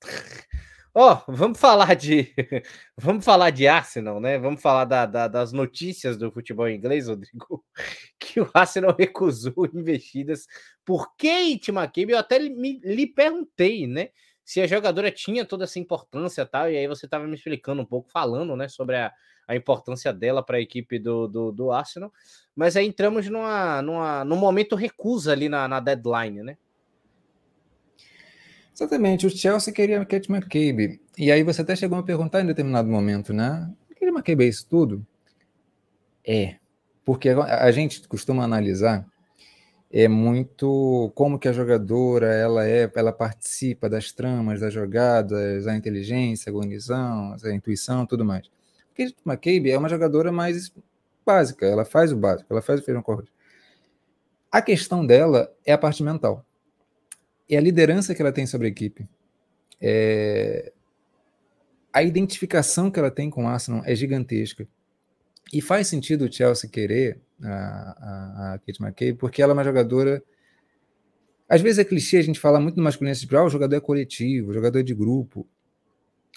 Ó, 0.94 1.14
oh, 1.26 1.32
vamos 1.32 1.58
falar 1.58 1.94
de 1.94 2.34
vamos 2.98 3.24
falar 3.24 3.48
de 3.48 3.66
Arsenal, 3.66 4.20
né? 4.20 4.38
Vamos 4.38 4.60
falar 4.60 4.84
da, 4.84 5.06
da, 5.06 5.26
das 5.26 5.50
notícias 5.50 6.18
do 6.18 6.30
futebol 6.30 6.68
inglês, 6.68 7.08
Rodrigo. 7.08 7.64
Que 8.18 8.40
o 8.40 8.50
Arsenal 8.52 8.94
recusou 8.98 9.66
investidas 9.74 10.46
por 10.84 11.14
Kate 11.16 11.70
McCabe. 11.70 12.12
Eu 12.12 12.18
até 12.18 12.38
me, 12.38 12.78
lhe 12.84 13.06
perguntei, 13.06 13.86
né? 13.86 14.10
Se 14.44 14.60
a 14.60 14.66
jogadora 14.66 15.10
tinha 15.10 15.46
toda 15.46 15.64
essa 15.64 15.78
importância 15.78 16.44
tal, 16.44 16.70
e 16.70 16.76
aí 16.76 16.86
você 16.86 17.06
estava 17.06 17.26
me 17.26 17.34
explicando 17.34 17.82
um 17.82 17.86
pouco, 17.86 18.10
falando, 18.10 18.56
né, 18.56 18.68
sobre 18.68 18.96
a, 18.96 19.12
a 19.46 19.56
importância 19.56 20.12
dela 20.12 20.42
para 20.42 20.56
a 20.58 20.60
equipe 20.60 20.98
do, 20.98 21.26
do, 21.28 21.52
do, 21.52 21.72
Arsenal. 21.72 22.12
Mas 22.54 22.76
aí 22.76 22.86
entramos 22.86 23.28
numa, 23.28 23.80
numa, 23.82 24.24
num 24.24 24.36
momento 24.36 24.76
recusa 24.76 25.32
ali 25.32 25.48
na, 25.48 25.66
na 25.68 25.80
deadline, 25.80 26.42
né? 26.42 26.58
Exatamente, 28.74 29.26
o 29.26 29.30
Chelsea 29.30 29.72
queria 29.72 30.04
Kate 30.04 30.32
McCabe. 30.32 31.00
E 31.18 31.30
aí 31.30 31.42
você 31.42 31.60
até 31.60 31.76
chegou 31.76 31.98
a 31.98 32.02
perguntar 32.02 32.40
em 32.40 32.46
determinado 32.46 32.88
momento, 32.88 33.32
né? 33.32 33.70
Kate 33.90 34.06
McCabe 34.06 34.44
é 34.44 34.48
isso 34.48 34.66
tudo? 34.66 35.06
É, 36.26 36.56
porque 37.04 37.28
a 37.28 37.70
gente 37.70 38.06
costuma 38.08 38.44
analisar 38.44 39.06
é 39.92 40.08
muito 40.08 41.12
como 41.14 41.38
que 41.38 41.46
a 41.46 41.52
jogadora 41.52 42.26
ela 42.32 42.66
é, 42.66 42.90
ela 42.94 43.12
participa 43.12 43.90
das 43.90 44.10
tramas, 44.10 44.58
das 44.60 44.72
jogadas, 44.72 45.66
a 45.66 45.76
inteligência, 45.76 46.48
a 46.48 46.52
cognição, 46.52 47.36
a 47.44 47.50
intuição, 47.52 48.06
tudo 48.06 48.24
mais. 48.24 48.48
Kate 48.96 49.14
McCabe 49.26 49.70
é 49.70 49.76
uma 49.76 49.90
jogadora 49.90 50.32
mais 50.32 50.72
básica, 51.26 51.66
ela 51.66 51.84
faz 51.84 52.10
o 52.10 52.16
básico, 52.16 52.50
ela 52.50 52.62
faz 52.62 52.80
o 52.80 52.82
feijão 52.82 53.02
com. 53.02 53.22
A 54.50 54.62
questão 54.62 55.04
dela 55.04 55.52
é 55.64 55.72
a 55.72 55.78
parte 55.78 56.02
mental 56.02 56.44
é 57.54 57.58
a 57.58 57.60
liderança 57.60 58.14
que 58.14 58.22
ela 58.22 58.32
tem 58.32 58.46
sobre 58.46 58.66
a 58.66 58.70
equipe. 58.70 59.08
É... 59.80 60.72
A 61.92 62.02
identificação 62.02 62.90
que 62.90 62.98
ela 62.98 63.10
tem 63.10 63.28
com 63.28 63.44
o 63.44 63.48
Arsenal 63.48 63.82
é 63.84 63.94
gigantesca. 63.94 64.66
E 65.52 65.60
faz 65.60 65.88
sentido 65.88 66.24
o 66.24 66.32
Chelsea 66.32 66.70
querer 66.70 67.20
a, 67.42 67.48
a, 67.50 68.54
a 68.54 68.58
Kate 68.58 68.82
McCabe, 68.82 69.14
porque 69.14 69.42
ela 69.42 69.52
é 69.52 69.54
uma 69.54 69.64
jogadora. 69.64 70.22
Às 71.48 71.60
vezes 71.60 71.78
é 71.78 71.84
clichê 71.84 72.16
a 72.16 72.22
gente 72.22 72.40
falar 72.40 72.60
muito 72.60 72.76
no 72.76 72.82
masculino, 72.82 73.14
tipo, 73.14 73.36
ah, 73.36 73.44
o 73.44 73.50
jogador 73.50 73.76
é 73.76 73.80
coletivo, 73.80 74.50
o 74.50 74.54
jogador 74.54 74.78
é 74.78 74.82
de 74.82 74.94
grupo. 74.94 75.46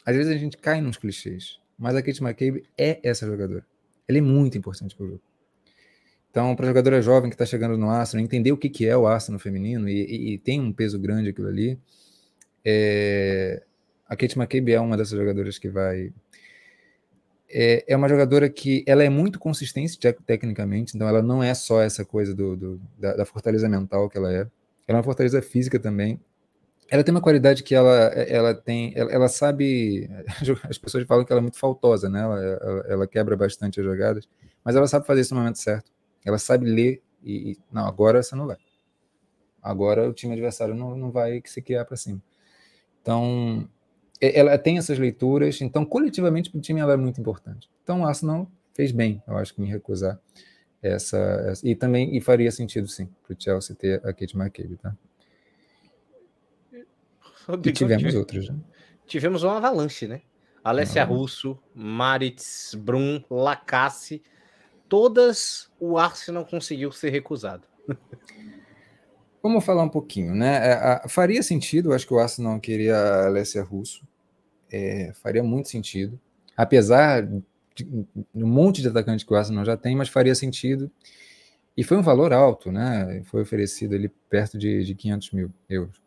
Às 0.05 0.15
vezes 0.15 0.31
a 0.33 0.37
gente 0.37 0.57
cai 0.57 0.81
nos 0.81 0.97
clichês. 0.97 1.59
Mas 1.77 1.95
a 1.95 2.01
Kate 2.01 2.21
McCabe 2.21 2.63
é 2.77 2.99
essa 3.03 3.25
jogadora. 3.25 3.65
Ela 4.07 4.17
é 4.17 4.21
muito 4.21 4.57
importante 4.57 4.95
para 4.95 5.05
o 5.05 5.09
jogo. 5.09 5.21
Então, 6.35 6.53
para 6.53 6.67
jogadora 6.67 7.01
jovem 7.01 7.29
que 7.29 7.35
está 7.35 7.45
chegando 7.45 7.77
no 7.77 7.89
Arsenal, 7.89 8.21
entender 8.21 8.51
o 8.51 8.57
que, 8.57 8.69
que 8.69 8.85
é 8.85 8.97
o 8.97 9.07
Arsenal 9.07 9.39
feminino 9.39 9.87
e, 9.87 10.03
e, 10.03 10.33
e 10.33 10.37
tem 10.37 10.59
um 10.59 10.73
peso 10.73 10.99
grande 10.99 11.29
aquilo 11.29 11.47
ali, 11.47 11.79
é... 12.65 13.63
a 14.05 14.17
Kate 14.17 14.37
McCabe 14.37 14.73
é 14.73 14.81
uma 14.81 14.97
dessas 14.97 15.17
jogadoras 15.17 15.57
que 15.57 15.69
vai. 15.69 16.11
É, 17.49 17.85
é 17.87 17.95
uma 17.95 18.09
jogadora 18.09 18.49
que 18.49 18.83
ela 18.85 19.01
é 19.01 19.07
muito 19.07 19.39
consistente 19.39 19.97
tecnicamente, 20.25 20.93
então 20.93 21.07
ela 21.07 21.21
não 21.21 21.41
é 21.41 21.53
só 21.53 21.81
essa 21.81 22.03
coisa 22.03 22.35
do, 22.35 22.57
do 22.57 22.81
da, 22.99 23.15
da, 23.15 23.25
fortaleza 23.25 23.69
mental 23.69 24.09
que 24.09 24.17
ela 24.17 24.29
é, 24.29 24.39
ela 24.39 24.49
é 24.87 24.93
uma 24.95 25.03
fortaleza 25.03 25.41
física 25.41 25.79
também. 25.79 26.19
Ela 26.89 27.01
tem 27.01 27.15
uma 27.15 27.21
qualidade 27.21 27.63
que 27.63 27.73
ela, 27.73 27.95
ela 28.13 28.53
tem, 28.53 28.91
ela, 28.93 29.09
ela 29.09 29.29
sabe. 29.29 30.09
As 30.69 30.77
pessoas 30.77 31.05
falam 31.05 31.23
que 31.23 31.31
ela 31.31 31.39
é 31.39 31.41
muito 31.41 31.57
faltosa, 31.57 32.09
né? 32.09 32.19
Ela, 32.19 32.39
ela, 32.43 32.85
ela 32.89 33.07
quebra 33.07 33.37
bastante 33.37 33.79
as 33.79 33.85
jogadas, 33.85 34.27
mas 34.65 34.75
ela 34.75 34.85
sabe 34.85 35.07
fazer 35.07 35.21
isso 35.21 35.33
no 35.33 35.39
momento 35.39 35.59
certo. 35.59 35.94
Ela 36.25 36.37
sabe 36.37 36.65
ler 36.65 37.01
e, 37.23 37.57
não, 37.71 37.85
agora 37.85 38.21
você 38.21 38.35
não 38.35 38.47
vai. 38.47 38.57
Agora 39.61 40.09
o 40.09 40.13
time 40.13 40.33
adversário 40.33 40.75
não, 40.75 40.97
não 40.97 41.11
vai 41.11 41.41
se 41.45 41.61
criar 41.61 41.85
para 41.85 41.95
cima. 41.95 42.21
Então, 43.01 43.69
ela 44.19 44.57
tem 44.57 44.77
essas 44.77 44.97
leituras, 44.97 45.61
então 45.61 45.85
coletivamente 45.85 46.49
para 46.49 46.57
o 46.57 46.61
time 46.61 46.79
ela 46.79 46.93
é 46.93 46.97
muito 46.97 47.19
importante. 47.19 47.69
Então 47.83 48.01
o 48.01 48.05
Arsenal 48.05 48.49
fez 48.73 48.91
bem, 48.91 49.21
eu 49.27 49.37
acho 49.37 49.53
que 49.53 49.61
me 49.61 49.67
recusar 49.67 50.19
essa, 50.81 51.17
essa 51.17 51.67
e 51.67 51.75
também 51.75 52.15
e 52.15 52.21
faria 52.21 52.51
sentido 52.51 52.87
sim 52.87 53.09
para 53.23 53.33
o 53.33 53.35
Chelsea 53.39 53.75
ter 53.75 54.05
a 54.05 54.13
Kate 54.13 54.37
McCabe, 54.37 54.77
tá? 54.77 54.95
E 57.63 57.71
tivemos 57.71 58.15
outros, 58.15 58.49
né? 58.49 58.57
Tivemos 59.05 59.43
uma 59.43 59.57
avalanche, 59.57 60.07
né? 60.07 60.21
Alessia 60.63 61.03
Russo, 61.03 61.59
Maritz, 61.75 62.73
Brum, 62.73 63.23
Lacasse, 63.29 64.23
todas 64.87 65.69
o 65.79 65.97
Arsenal 65.97 66.45
conseguiu 66.45 66.91
ser 66.91 67.09
recusado. 67.09 67.67
Vamos 69.41 69.63
falar 69.63 69.83
um 69.83 69.89
pouquinho, 69.89 70.33
né? 70.33 70.57
É, 70.57 71.07
faria 71.07 71.43
sentido, 71.43 71.93
acho 71.93 72.07
que 72.07 72.13
o 72.13 72.19
Arsenal 72.19 72.59
queria 72.59 72.97
a 72.97 73.25
Alessia 73.27 73.61
Russo. 73.61 74.03
É, 74.71 75.11
faria 75.21 75.43
muito 75.43 75.69
sentido. 75.69 76.19
Apesar 76.57 77.27
de 77.75 77.87
um 78.33 78.47
monte 78.47 78.81
de 78.81 78.87
atacante 78.87 79.25
que 79.25 79.31
o 79.31 79.35
Arsenal 79.35 79.63
já 79.63 79.77
tem, 79.77 79.95
mas 79.95 80.09
faria 80.09 80.33
sentido. 80.33 80.89
E 81.77 81.83
foi 81.83 81.97
um 81.97 82.01
valor 82.01 82.33
alto, 82.33 82.71
né? 82.71 83.21
Foi 83.25 83.41
oferecido 83.41 83.93
ali 83.93 84.09
perto 84.29 84.57
de, 84.57 84.83
de 84.83 84.95
500 84.95 85.31
mil 85.31 85.51
euros. 85.69 86.01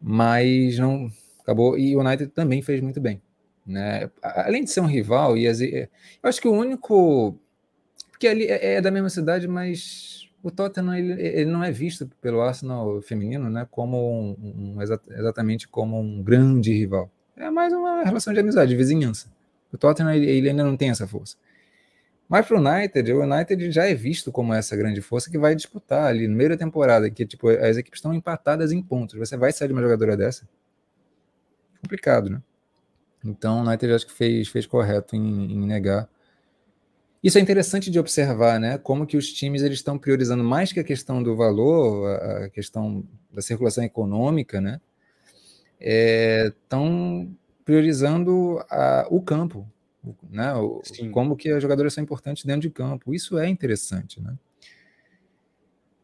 Mas 0.00 0.78
não 0.78 1.10
acabou. 1.40 1.76
E 1.76 1.94
o 1.96 2.00
United 2.00 2.30
também 2.30 2.62
fez 2.62 2.80
muito 2.80 3.00
bem. 3.00 3.20
Né? 3.66 4.10
Além 4.22 4.64
de 4.64 4.70
ser 4.70 4.80
um 4.80 4.86
rival, 4.86 5.36
e 5.36 5.46
as, 5.46 5.60
eu 5.60 5.88
acho 6.22 6.40
que 6.40 6.48
o 6.48 6.52
único 6.52 7.38
que 8.22 8.28
ali 8.28 8.44
é, 8.44 8.74
é, 8.74 8.80
da 8.80 8.88
mesma 8.88 9.10
cidade, 9.10 9.48
mas 9.48 10.30
o 10.44 10.48
Tottenham 10.48 10.94
ele, 10.94 11.20
ele, 11.20 11.50
não 11.50 11.64
é 11.64 11.72
visto 11.72 12.08
pelo 12.20 12.40
Arsenal 12.40 13.02
feminino, 13.02 13.50
né, 13.50 13.66
como 13.68 13.98
um, 13.98 14.76
um, 14.76 14.80
exatamente 14.80 15.66
como 15.66 15.98
um 15.98 16.22
grande 16.22 16.72
rival. 16.72 17.10
É 17.36 17.50
mais 17.50 17.72
uma 17.72 18.04
relação 18.04 18.32
de 18.32 18.38
amizade, 18.38 18.70
de 18.70 18.76
vizinhança. 18.76 19.28
O 19.72 19.76
Tottenham 19.76 20.14
ele, 20.14 20.30
ele 20.30 20.50
ainda 20.50 20.62
não 20.62 20.76
tem 20.76 20.90
essa 20.90 21.04
força. 21.04 21.36
Mas 22.28 22.46
para 22.46 22.56
o 22.56 22.60
United, 22.60 23.12
o 23.12 23.22
United 23.22 23.72
já 23.72 23.86
é 23.88 23.94
visto 23.94 24.30
como 24.30 24.54
essa 24.54 24.76
grande 24.76 25.00
força 25.00 25.28
que 25.28 25.36
vai 25.36 25.56
disputar 25.56 26.04
ali 26.04 26.28
no 26.28 26.36
meio 26.36 26.50
da 26.50 26.56
temporada, 26.56 27.10
que 27.10 27.26
tipo 27.26 27.48
as 27.48 27.76
equipes 27.76 27.98
estão 27.98 28.14
empatadas 28.14 28.70
em 28.70 28.80
pontos. 28.80 29.18
Você 29.18 29.36
vai 29.36 29.50
sair 29.50 29.66
de 29.66 29.74
uma 29.74 29.82
jogadora 29.82 30.16
dessa? 30.16 30.48
Complicado, 31.80 32.30
né? 32.30 32.40
Então 33.24 33.58
o 33.58 33.66
United 33.66 33.92
acho 33.94 34.06
que 34.06 34.12
fez, 34.12 34.46
fez 34.46 34.64
correto 34.64 35.16
em, 35.16 35.52
em 35.52 35.66
negar 35.66 36.08
isso 37.22 37.38
é 37.38 37.40
interessante 37.40 37.90
de 37.90 38.00
observar, 38.00 38.58
né? 38.58 38.78
Como 38.78 39.06
que 39.06 39.16
os 39.16 39.32
times 39.32 39.62
eles 39.62 39.78
estão 39.78 39.96
priorizando 39.96 40.42
mais 40.42 40.72
que 40.72 40.80
a 40.80 40.84
questão 40.84 41.22
do 41.22 41.36
valor, 41.36 42.08
a 42.08 42.48
questão 42.50 43.04
da 43.32 43.40
circulação 43.40 43.84
econômica, 43.84 44.60
né? 44.60 44.80
Estão 45.78 47.28
é, 47.30 47.34
priorizando 47.64 48.58
a, 48.68 49.06
o 49.08 49.22
campo, 49.22 49.68
né? 50.28 50.52
O, 50.54 50.82
como 51.12 51.36
que 51.36 51.48
as 51.50 51.62
jogadoras 51.62 51.94
são 51.94 52.02
importantes 52.02 52.44
dentro 52.44 52.62
de 52.62 52.70
campo. 52.70 53.14
Isso 53.14 53.38
é 53.38 53.48
interessante, 53.48 54.20
né? 54.20 54.34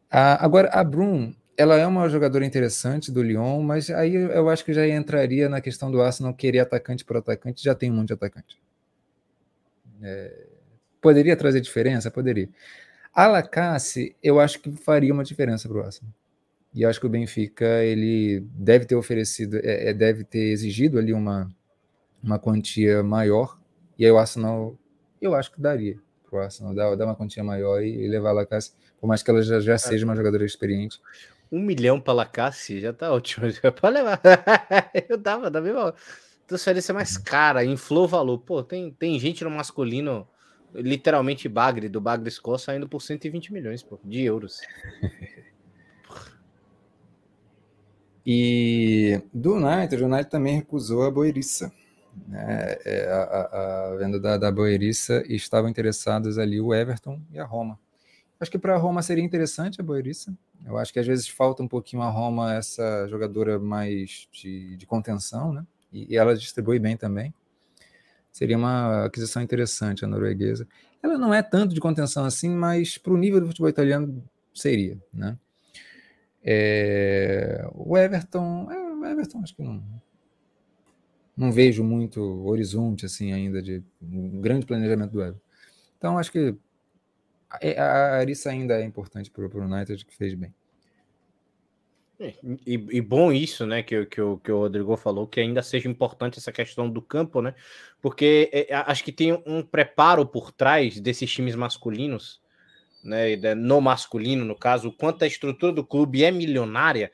A, 0.09 0.43
agora, 0.43 0.69
a 0.69 0.83
Brum, 0.85 1.33
ela 1.57 1.77
é 1.77 1.85
uma 1.85 2.07
jogadora 2.07 2.45
interessante 2.45 3.11
do 3.11 3.21
Lyon, 3.21 3.61
mas 3.61 3.89
aí 3.89 4.15
eu 4.15 4.49
acho 4.49 4.63
que 4.63 4.73
já 4.73 4.87
entraria 4.87 5.49
na 5.49 5.59
questão 5.59 5.91
do 5.91 6.01
Arsenal 6.01 6.33
querer 6.33 6.59
atacante 6.59 7.03
por 7.03 7.17
atacante, 7.17 7.61
já 7.61 7.75
tem 7.75 7.91
um 7.91 7.95
monte 7.95 8.07
de 8.07 8.13
atacante. 8.13 8.57
É, 10.01 10.48
Poderia 11.01 11.35
trazer 11.35 11.61
diferença? 11.61 12.11
Poderia. 12.11 12.49
A 13.13 13.27
Lacasse, 13.27 14.15
eu 14.21 14.39
acho 14.39 14.59
que 14.59 14.71
faria 14.71 15.13
uma 15.13 15.23
diferença 15.23 15.67
para 15.67 15.77
o 15.77 15.81
Arsenal. 15.81 16.13
E 16.73 16.85
acho 16.85 16.99
que 16.99 17.05
o 17.05 17.09
Benfica 17.09 17.83
ele 17.83 18.41
deve 18.53 18.85
ter 18.85 18.95
oferecido, 18.95 19.57
é, 19.57 19.89
é, 19.89 19.93
deve 19.93 20.23
ter 20.23 20.51
exigido 20.51 20.99
ali 20.99 21.11
uma, 21.11 21.49
uma 22.23 22.37
quantia 22.37 23.01
maior. 23.01 23.57
E 23.97 24.05
aí 24.05 24.11
o 24.11 24.17
Arsenal, 24.17 24.77
eu 25.21 25.35
acho 25.35 25.51
que 25.51 25.59
daria 25.59 25.97
para 26.29 26.39
o 26.39 26.41
Arsenal 26.41 26.75
dar, 26.75 26.95
dar 26.95 27.05
uma 27.05 27.15
quantia 27.15 27.43
maior 27.43 27.81
e, 27.81 28.05
e 28.05 28.07
levar 28.07 28.29
a 28.29 28.33
Lacasse, 28.33 28.73
por 29.01 29.07
mais 29.07 29.23
que 29.23 29.31
ela 29.31 29.41
já, 29.41 29.59
já 29.59 29.77
seja 29.77 30.05
uma 30.05 30.15
jogadora 30.15 30.45
experiente. 30.45 31.01
Um 31.51 31.59
milhão 31.59 31.99
para 31.99 32.13
Lacasse 32.13 32.79
já 32.79 32.93
tá 32.93 33.11
ótimo. 33.11 33.47
Pode 33.81 33.93
levar. 33.93 34.21
eu 35.09 35.17
dava, 35.17 35.49
da 35.49 35.59
mesma. 35.59 35.95
Transferência 36.45 36.93
mais 36.93 37.17
cara, 37.17 37.65
inflou 37.65 38.05
o 38.05 38.07
valor. 38.07 38.37
Pô, 38.39 38.63
tem, 38.63 38.91
tem 38.91 39.19
gente 39.19 39.43
no 39.43 39.49
masculino 39.49 40.27
literalmente 40.73 41.49
Bagre, 41.49 41.89
do 41.89 42.01
Bagre 42.01 42.29
Score, 42.29 42.59
saindo 42.59 42.87
por 42.87 43.01
120 43.01 43.51
milhões 43.53 43.83
pô, 43.83 43.99
de 44.03 44.21
euros. 44.21 44.59
e 48.25 49.21
do 49.33 49.55
United, 49.55 50.03
o 50.03 50.07
United 50.07 50.29
também 50.29 50.55
recusou 50.55 51.03
a 51.03 51.11
Boeriça. 51.11 51.71
Né? 52.27 52.77
É, 52.85 53.07
a, 53.07 53.23
a, 53.23 53.93
a, 53.93 53.95
venda 53.95 54.19
da, 54.19 54.37
da 54.37 54.51
Boeriça 54.51 55.23
e 55.27 55.35
estavam 55.35 55.69
interessados 55.69 56.37
ali 56.37 56.59
o 56.59 56.73
Everton 56.73 57.21
e 57.31 57.39
a 57.39 57.45
Roma. 57.45 57.79
Acho 58.39 58.51
que 58.51 58.57
para 58.57 58.75
a 58.75 58.77
Roma 58.77 59.01
seria 59.01 59.23
interessante 59.23 59.81
a 59.81 59.83
Boeriça. 59.83 60.33
Eu 60.65 60.77
acho 60.77 60.93
que 60.93 60.99
às 60.99 61.05
vezes 61.07 61.27
falta 61.27 61.61
um 61.61 61.67
pouquinho 61.67 62.01
a 62.01 62.09
Roma 62.09 62.53
essa 62.53 63.07
jogadora 63.09 63.59
mais 63.59 64.27
de, 64.31 64.77
de 64.77 64.85
contenção, 64.85 65.51
né? 65.51 65.65
E, 65.91 66.13
e 66.13 66.17
ela 66.17 66.35
distribui 66.35 66.79
bem 66.79 66.95
também. 66.95 67.33
Seria 68.31 68.57
uma 68.57 69.05
aquisição 69.05 69.41
interessante 69.41 70.05
a 70.05 70.07
norueguesa. 70.07 70.67
Ela 71.01 71.17
não 71.17 71.33
é 71.33 71.41
tanto 71.41 71.73
de 71.73 71.79
contenção 71.79 72.25
assim, 72.25 72.49
mas 72.49 72.97
para 72.97 73.13
o 73.13 73.17
nível 73.17 73.39
do 73.41 73.47
futebol 73.47 73.69
italiano 73.69 74.23
seria, 74.53 74.97
né? 75.13 75.37
É, 76.43 77.67
o 77.73 77.97
Everton, 77.97 78.71
é, 78.71 78.93
o 78.93 79.05
Everton 79.05 79.41
acho 79.43 79.55
que 79.55 79.61
não, 79.61 79.83
não 81.35 81.51
vejo 81.51 81.83
muito 81.83 82.21
horizonte 82.45 83.05
assim 83.05 83.33
ainda 83.33 83.61
de 83.61 83.83
um 84.01 84.39
grande 84.39 84.65
planejamento 84.65 85.11
do 85.11 85.21
Everton. 85.21 85.41
Então 85.97 86.17
acho 86.17 86.31
que 86.31 86.55
a 87.77 88.17
Arissa 88.17 88.49
ainda 88.49 88.79
é 88.79 88.83
importante 88.83 89.31
para 89.31 89.45
o 89.45 89.63
United 89.63 90.05
que 90.05 90.15
fez 90.15 90.33
bem. 90.33 90.53
É, 92.19 92.33
e, 92.65 92.73
e, 92.73 93.01
bom 93.01 93.31
isso, 93.31 93.65
né, 93.65 93.81
que, 93.81 94.05
que, 94.07 94.19
o, 94.19 94.37
que 94.37 94.51
o 94.51 94.59
Rodrigo 94.59 94.97
falou, 94.97 95.25
que 95.25 95.39
ainda 95.39 95.63
seja 95.63 95.87
importante 95.87 96.37
essa 96.37 96.51
questão 96.51 96.89
do 96.89 97.01
campo, 97.01 97.41
né? 97.41 97.55
Porque 98.01 98.49
é, 98.51 98.75
acho 98.75 99.05
que 99.05 99.11
tem 99.13 99.41
um 99.45 99.63
preparo 99.63 100.25
por 100.25 100.51
trás 100.51 100.99
desses 100.99 101.31
times 101.31 101.55
masculinos, 101.55 102.41
né? 103.01 103.37
No 103.55 103.79
masculino, 103.79 104.43
no 104.43 104.55
caso, 104.55 104.89
o 104.89 104.93
quanto 104.93 105.23
a 105.23 105.27
estrutura 105.27 105.71
do 105.71 105.85
clube 105.85 106.21
é 106.21 106.29
milionária, 106.29 107.09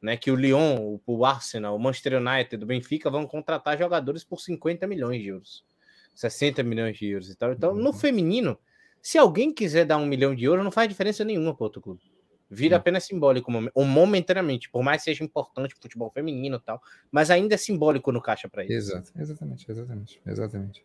né? 0.00 0.18
Que 0.18 0.30
o 0.30 0.36
Lyon, 0.36 0.98
o 1.06 1.24
Arsenal, 1.24 1.74
o 1.74 1.78
Manchester 1.78 2.20
United, 2.20 2.62
o 2.62 2.66
Benfica 2.66 3.08
vão 3.08 3.26
contratar 3.26 3.78
jogadores 3.78 4.24
por 4.24 4.40
50 4.40 4.86
milhões 4.86 5.22
de 5.22 5.28
euros, 5.28 5.64
60 6.14 6.62
milhões 6.62 6.98
de 6.98 7.06
euros 7.06 7.30
e 7.30 7.34
tal. 7.34 7.52
Então, 7.52 7.74
no 7.74 7.86
uhum. 7.86 7.92
feminino, 7.94 8.58
se 9.00 9.16
alguém 9.16 9.54
quiser 9.54 9.86
dar 9.86 9.96
um 9.96 10.04
milhão 10.04 10.34
de 10.34 10.44
euros, 10.44 10.62
não 10.62 10.70
faz 10.70 10.86
diferença 10.86 11.24
nenhuma 11.24 11.54
para 11.54 11.64
outro 11.64 11.80
clube. 11.80 12.02
Vira 12.50 12.76
apenas 12.76 13.04
simbólico, 13.04 13.52
ou 13.72 13.84
momentaneamente, 13.84 14.68
por 14.68 14.82
mais 14.82 15.04
seja 15.04 15.22
importante 15.22 15.74
o 15.74 15.78
futebol 15.80 16.10
feminino 16.10 16.56
e 16.56 16.60
tal, 16.60 16.82
mas 17.10 17.30
ainda 17.30 17.54
é 17.54 17.56
simbólico 17.56 18.10
no 18.10 18.20
caixa 18.20 18.48
para 18.48 18.64
isso. 18.64 18.72
Exato, 18.72 19.12
exatamente, 19.16 19.70
exatamente, 19.70 20.20
exatamente. 20.26 20.84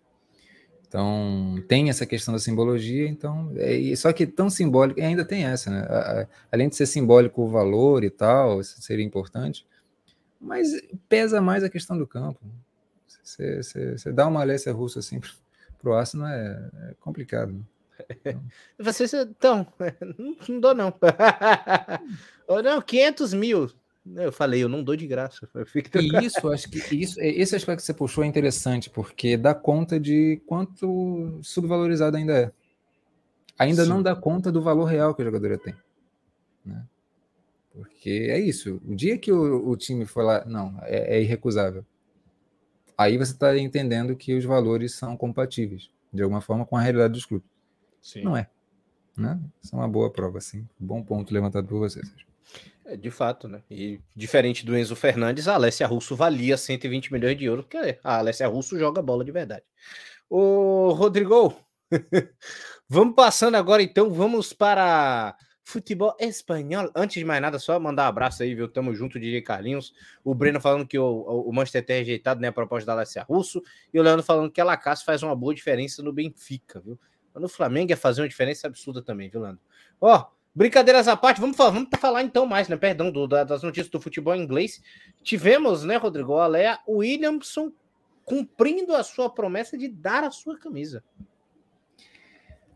Então, 0.87 1.63
tem 1.67 1.89
essa 1.89 2.05
questão 2.05 2.33
da 2.33 2.39
simbologia, 2.39 3.07
então, 3.07 3.51
é, 3.57 3.95
só 3.95 4.13
que 4.13 4.27
tão 4.27 4.47
simbólico, 4.47 5.01
ainda 5.01 5.25
tem 5.25 5.43
essa, 5.45 5.71
né? 5.71 5.79
A, 5.89 6.21
a, 6.21 6.27
além 6.51 6.69
de 6.69 6.75
ser 6.75 6.85
simbólico 6.85 7.41
o 7.41 7.49
valor 7.49 8.03
e 8.03 8.11
tal, 8.11 8.63
seria 8.63 9.03
importante, 9.03 9.65
mas 10.39 10.69
pesa 11.09 11.41
mais 11.41 11.63
a 11.63 11.69
questão 11.69 11.97
do 11.97 12.05
campo. 12.05 12.39
Você 13.23 14.11
dá 14.13 14.27
uma 14.27 14.41
Alessia 14.41 14.71
russa 14.71 14.99
assim 14.99 15.19
para 15.81 15.89
o 15.89 15.93
Arsenal 15.93 16.27
é, 16.27 16.69
é 16.89 16.93
complicado. 16.99 17.53
Né? 17.53 17.61
Vocês, 18.79 19.13
então, 19.13 19.67
não, 20.17 20.37
não 20.47 20.59
dou 20.59 20.75
não. 20.75 20.93
Ou 22.47 22.61
não, 22.61 22.81
500 22.81 23.33
mil. 23.33 23.71
Eu 24.15 24.31
falei, 24.31 24.63
eu 24.63 24.69
não 24.69 24.83
dou 24.83 24.95
de 24.95 25.07
graça. 25.07 25.49
E 25.73 26.25
isso, 26.25 26.47
acho 26.49 26.69
que 26.69 26.95
isso, 26.95 27.19
esse 27.19 27.55
aspecto 27.55 27.79
que 27.79 27.85
você 27.85 27.93
puxou 27.93 28.23
é 28.23 28.27
interessante, 28.27 28.87
porque 28.87 29.35
dá 29.35 29.55
conta 29.55 29.99
de 29.99 30.41
quanto 30.45 31.39
subvalorizado 31.41 32.15
ainda 32.15 32.33
é. 32.37 32.51
Ainda 33.57 33.83
Sim. 33.83 33.89
não 33.89 34.03
dá 34.03 34.15
conta 34.15 34.51
do 34.51 34.61
valor 34.61 34.85
real 34.85 35.15
que 35.15 35.23
o 35.23 35.25
jogador 35.25 35.57
tem. 35.57 35.73
Né? 36.63 36.85
Porque 37.73 38.27
é 38.29 38.39
isso. 38.39 38.79
O 38.85 38.95
dia 38.95 39.17
que 39.17 39.31
o, 39.31 39.69
o 39.69 39.75
time 39.75 40.05
for 40.05 40.23
lá, 40.23 40.45
não, 40.45 40.77
é, 40.83 41.17
é 41.17 41.21
irrecusável. 41.21 41.83
Aí 42.97 43.17
você 43.17 43.33
está 43.33 43.57
entendendo 43.57 44.15
que 44.15 44.35
os 44.35 44.45
valores 44.45 44.93
são 44.93 45.17
compatíveis, 45.17 45.89
de 46.13 46.21
alguma 46.21 46.41
forma, 46.41 46.65
com 46.65 46.77
a 46.77 46.81
realidade 46.81 47.13
dos 47.13 47.25
clubes. 47.25 47.54
Sim. 48.05 48.21
Não 48.21 48.37
é. 48.37 48.47
Né? 49.17 49.39
Isso 49.59 49.75
é 49.75 49.79
uma 49.79 49.87
boa 49.87 50.11
prova, 50.11 50.39
sim. 50.39 50.67
Bom 50.79 51.01
ponto 51.01 51.33
levantado 51.33 51.67
por 51.67 51.79
vocês. 51.79 52.07
É, 52.85 52.95
de 52.95 53.09
fato, 53.09 53.47
né? 53.47 53.63
E 53.67 53.99
diferente 54.15 54.63
do 54.63 54.77
Enzo 54.77 54.95
Fernandes, 54.95 55.47
a 55.47 55.55
Alessia 55.55 55.87
Russo 55.87 56.15
valia 56.15 56.55
120 56.55 57.11
milhões 57.11 57.35
de 57.35 57.45
euros, 57.45 57.65
porque 57.65 57.97
a 58.03 58.19
Alessia 58.19 58.47
Russo 58.47 58.77
joga 58.77 59.01
bola 59.01 59.25
de 59.25 59.31
verdade. 59.31 59.63
Ô, 60.29 60.91
Rodrigo, 60.91 61.55
vamos 62.87 63.15
passando 63.15 63.55
agora 63.55 63.81
então, 63.81 64.11
vamos 64.11 64.53
para 64.53 65.35
futebol 65.63 66.15
espanhol. 66.19 66.91
Antes 66.95 67.15
de 67.15 67.25
mais 67.25 67.41
nada, 67.41 67.57
só 67.57 67.79
mandar 67.79 68.03
um 68.03 68.09
abraço 68.09 68.43
aí, 68.43 68.53
viu? 68.53 68.67
Tamo 68.67 68.93
junto, 68.93 69.19
DJ 69.19 69.41
Carlinhos. 69.41 69.95
O 70.23 70.35
Breno 70.35 70.61
falando 70.61 70.85
que 70.85 70.99
o, 70.99 71.21
o 71.23 71.51
Manchester 71.51 71.83
tem 71.83 71.97
rejeitado 71.97 72.39
né, 72.39 72.49
a 72.49 72.53
proposta 72.53 72.85
da 72.85 72.93
Alessia 72.93 73.23
Russo. 73.23 73.63
E 73.91 73.99
o 73.99 74.03
Leandro 74.03 74.21
falando 74.21 74.51
que 74.51 74.61
a 74.61 74.63
Lacasse 74.63 75.03
faz 75.03 75.23
uma 75.23 75.35
boa 75.35 75.55
diferença 75.55 76.03
no 76.03 76.13
Benfica, 76.13 76.79
viu? 76.79 76.99
No 77.35 77.49
Flamengo 77.49 77.91
ia 77.91 77.97
fazer 77.97 78.21
uma 78.21 78.27
diferença 78.27 78.67
absurda 78.67 79.01
também, 79.01 79.29
viu, 79.29 79.41
Lando? 79.41 79.59
Ó, 79.99 80.25
brincadeiras 80.53 81.07
à 81.07 81.15
parte, 81.15 81.41
vamos 81.41 81.57
falar, 81.57 81.71
vamos 81.71 81.89
falar 81.99 82.23
então 82.23 82.45
mais, 82.45 82.67
né? 82.67 82.77
Perdão, 82.77 83.11
do, 83.11 83.27
das 83.27 83.61
notícias 83.61 83.89
do 83.89 83.99
futebol 83.99 84.35
inglês. 84.35 84.81
Tivemos, 85.23 85.83
né, 85.83 85.97
Rodrigo 85.97 86.33
o 86.87 86.97
Williamson 86.97 87.71
cumprindo 88.23 88.95
a 88.95 89.03
sua 89.03 89.29
promessa 89.29 89.77
de 89.77 89.87
dar 89.87 90.23
a 90.23 90.31
sua 90.31 90.57
camisa. 90.57 91.03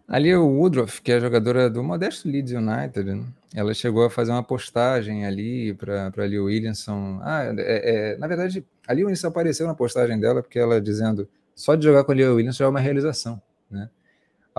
Ali 0.08 0.36
o 0.36 0.48
Woodruff, 0.48 1.02
que 1.02 1.12
é 1.12 1.20
jogadora 1.20 1.70
do 1.70 1.84
modesto 1.84 2.28
Leeds 2.28 2.52
United, 2.52 3.04
né? 3.04 3.26
ela 3.54 3.74
chegou 3.76 4.06
a 4.06 4.10
fazer 4.10 4.32
uma 4.32 4.44
postagem 4.44 5.26
ali 5.26 5.74
para 5.74 6.12
ali 6.18 6.40
o 6.40 6.46
Williamson. 6.46 7.20
Ah, 7.22 7.44
é, 7.58 8.14
é, 8.14 8.18
na 8.18 8.28
verdade, 8.28 8.66
ali 8.88 9.04
o 9.04 9.06
Williamson 9.06 9.28
apareceu 9.28 9.68
na 9.68 9.76
postagem 9.76 10.20
dela, 10.20 10.42
porque 10.42 10.58
ela 10.58 10.82
dizendo 10.82 11.30
só 11.56 11.76
de 11.76 11.84
jogar 11.84 12.04
com 12.04 12.12
ali 12.12 12.24
o 12.24 12.36
Williamson 12.36 12.58
já 12.58 12.66
é 12.66 12.70
uma 12.70 12.80
realização, 12.80 13.40
né? 13.70 13.90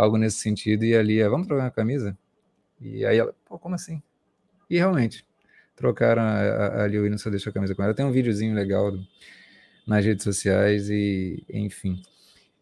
Algo 0.01 0.17
nesse 0.17 0.39
sentido, 0.39 0.85
e 0.85 0.97
ali, 0.97 1.23
vamos 1.29 1.47
trocar 1.47 1.67
a 1.67 1.71
camisa? 1.71 2.17
E 2.81 3.05
aí 3.05 3.19
ela, 3.19 3.35
pô, 3.45 3.59
como 3.59 3.75
assim? 3.75 4.03
E 4.69 4.77
realmente, 4.77 5.27
trocaram 5.77 6.23
ali 6.23 6.99
o 6.99 7.03
Williams 7.03 7.23
só 7.23 7.31
deixou 7.31 7.51
a 7.51 7.55
camisa 7.55 7.75
com 7.75 7.83
ela. 7.83 7.95
Tem 7.95 8.05
um 8.05 8.13
videozinho 8.13 8.55
legal 8.55 8.91
do, 8.91 9.07
nas 9.87 10.05
redes 10.05 10.25
sociais 10.25 10.89
e, 10.89 11.45
enfim. 11.49 12.03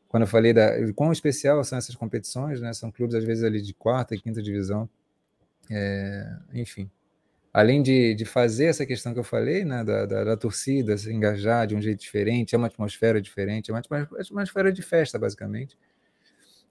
Quando 0.09 0.23
eu 0.23 0.27
falei 0.27 0.53
da 0.53 0.71
quão 0.95 1.13
especial 1.13 1.63
são 1.65 1.79
essas 1.79 1.95
competições, 1.95 2.61
né? 2.61 2.73
São 2.73 2.91
clubes 2.91 3.15
às 3.15 3.25
vezes 3.25 3.45
ali 3.45 3.61
de 3.61 3.75
quarta 3.75 4.15
e 4.15 4.21
quinta 4.21 4.43
divisão. 4.43 4.89
É, 5.71 6.37
enfim, 6.55 6.91
além 7.53 7.83
de, 7.83 8.15
de 8.15 8.25
fazer 8.25 8.67
essa 8.67 8.87
questão 8.87 9.13
que 9.13 9.19
eu 9.19 9.25
falei, 9.25 9.65
né, 9.65 9.85
da, 9.85 10.07
da, 10.07 10.25
da, 10.25 10.37
torcida 10.37 10.97
se 10.97 11.13
engajar 11.13 11.67
de 11.67 11.75
um 11.75 11.83
jeito 11.83 12.01
diferente, 12.01 12.55
é 12.55 12.59
uma 12.59 12.69
atmosfera 12.69 13.21
diferente, 13.21 13.71
é 13.71 13.75
uma 13.75 13.81
atmosfera 13.81 14.73
de 14.73 14.81
festa, 14.81 15.19
basicamente. 15.19 15.77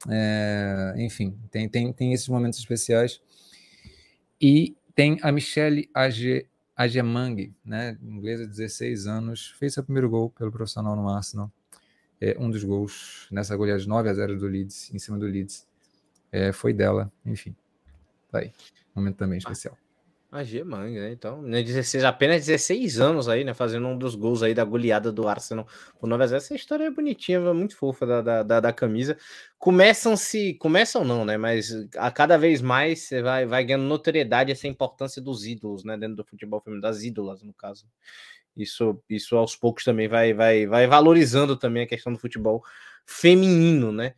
É, 0.10 0.94
enfim, 0.98 1.38
tem, 1.50 1.68
tem, 1.68 1.92
tem 1.92 2.14
esses 2.14 2.28
momentos 2.28 2.60
especiais. 2.60 3.22
E 4.40 4.76
tem 4.94 5.18
a 5.22 5.32
Michelle 5.32 5.90
Agemang, 6.76 7.54
né, 7.66 7.98
inglesa, 8.02 8.46
16 8.46 9.08
anos, 9.08 9.56
fez 9.58 9.74
seu 9.74 9.84
primeiro 9.84 10.10
gol 10.10 10.30
pelo 10.30 10.52
profissional 10.52 10.96
no 10.96 11.10
Arsenal. 11.10 11.52
É, 12.20 12.36
um 12.40 12.50
dos 12.50 12.64
gols 12.64 13.28
nessa 13.32 13.56
goleada 13.56 13.80
de 13.80 13.88
9 13.88 14.10
a 14.10 14.14
0 14.14 14.38
do 14.40 14.48
Leeds, 14.48 14.94
em 14.94 15.00
cima 15.00 15.18
do 15.18 15.26
Leeds, 15.26 15.68
é, 16.32 16.52
foi 16.52 16.74
dela. 16.74 17.12
Enfim, 17.26 17.56
tá 18.32 18.40
aí. 18.40 18.52
Momento 18.96 19.18
também 19.18 19.38
especial. 19.38 19.78
A 20.30 20.44
Gemang, 20.44 20.92
né? 21.00 21.12
Então, 21.14 21.42
né, 21.42 21.64
16, 21.64 22.04
apenas 22.04 22.46
16 22.46 23.00
anos 23.00 23.30
aí, 23.30 23.46
né? 23.46 23.54
Fazendo 23.54 23.88
um 23.88 23.98
dos 23.98 24.14
gols 24.14 24.44
aí 24.44 24.54
da 24.54 24.66
goleada 24.66 25.10
do 25.10 25.26
Arsenal 25.26 25.66
por 25.98 26.06
9 26.08 26.22
a 26.26 26.28
0. 26.28 26.38
Essa 26.38 26.54
história 26.54 26.84
é 26.84 26.92
bonitinha, 26.92 27.40
muito 27.54 27.78
fofa 27.78 28.06
da, 28.06 28.22
da, 28.22 28.44
da, 28.44 28.60
da 28.60 28.74
camisa. 28.74 29.18
Começam-se, 29.58 30.56
começam 30.56 31.06
não, 31.06 31.24
né? 31.24 31.38
Mas 31.38 31.72
a 31.96 32.12
cada 32.12 32.38
vez 32.38 32.62
mais 32.62 33.04
você 33.04 33.22
vai, 33.22 33.46
vai 33.46 33.64
ganhando 33.64 33.86
notoriedade 33.86 34.52
essa 34.52 34.68
importância 34.68 35.22
dos 35.22 35.46
ídolos, 35.46 35.86
né? 35.86 35.98
Dentro 35.98 36.18
do 36.18 36.26
futebol 36.26 36.60
feminino, 36.60 36.82
das 36.82 37.04
ídolas, 37.04 37.42
no 37.42 37.54
caso. 37.54 37.86
Isso, 38.56 39.02
isso 39.10 39.38
aos 39.38 39.56
poucos 39.56 39.86
também 39.86 40.10
vai, 40.10 40.34
vai, 40.34 40.68
vai 40.68 40.88
valorizando 40.88 41.56
também 41.56 41.84
a 41.84 41.88
questão 41.88 42.12
do 42.12 42.20
futebol 42.20 42.62
feminino, 43.06 43.94
né? 43.94 44.14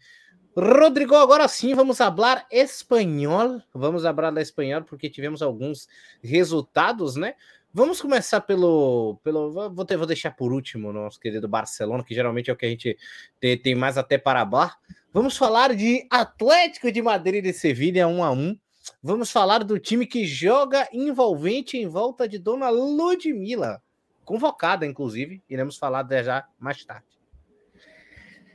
Rodrigo, 0.55 1.15
agora 1.15 1.47
sim 1.47 1.73
vamos 1.73 1.97
falar 1.97 2.45
espanhol. 2.51 3.61
Vamos 3.73 4.03
falar 4.03 4.41
espanhol 4.41 4.84
porque 4.84 5.09
tivemos 5.09 5.41
alguns 5.41 5.88
resultados, 6.23 7.15
né? 7.15 7.35
Vamos 7.73 8.01
começar 8.01 8.41
pelo. 8.41 9.19
pelo 9.23 9.51
vou, 9.69 9.85
ter, 9.85 9.95
vou 9.95 10.07
deixar 10.07 10.31
por 10.31 10.51
último 10.51 10.91
nosso 10.91 11.19
querido 11.19 11.47
Barcelona, 11.47 12.03
que 12.03 12.15
geralmente 12.15 12.49
é 12.49 12.53
o 12.53 12.57
que 12.57 12.65
a 12.65 12.69
gente 12.69 12.97
tem, 13.39 13.57
tem 13.57 13.76
mais 13.76 13.97
até 13.97 14.17
para 14.17 14.43
bar. 14.43 14.77
Vamos 15.13 15.38
falar 15.38 15.76
de 15.76 16.05
Atlético 16.09 16.91
de 16.91 17.01
Madrid 17.01 17.45
e 17.45 17.53
Sevilha 17.53 18.07
1 18.07 18.23
a 18.23 18.31
1 18.31 18.59
Vamos 19.01 19.31
falar 19.31 19.63
do 19.63 19.80
time 19.80 20.05
que 20.05 20.26
joga 20.26 20.88
envolvente 20.91 21.77
em 21.77 21.88
volta 21.88 22.27
de 22.27 22.38
Dona 22.38 22.69
Ludmilla, 22.69 23.81
convocada, 24.26 24.85
inclusive. 24.85 25.41
Iremos 25.49 25.77
falar 25.77 26.07
já 26.23 26.45
mais 26.59 26.84
tarde. 26.84 27.05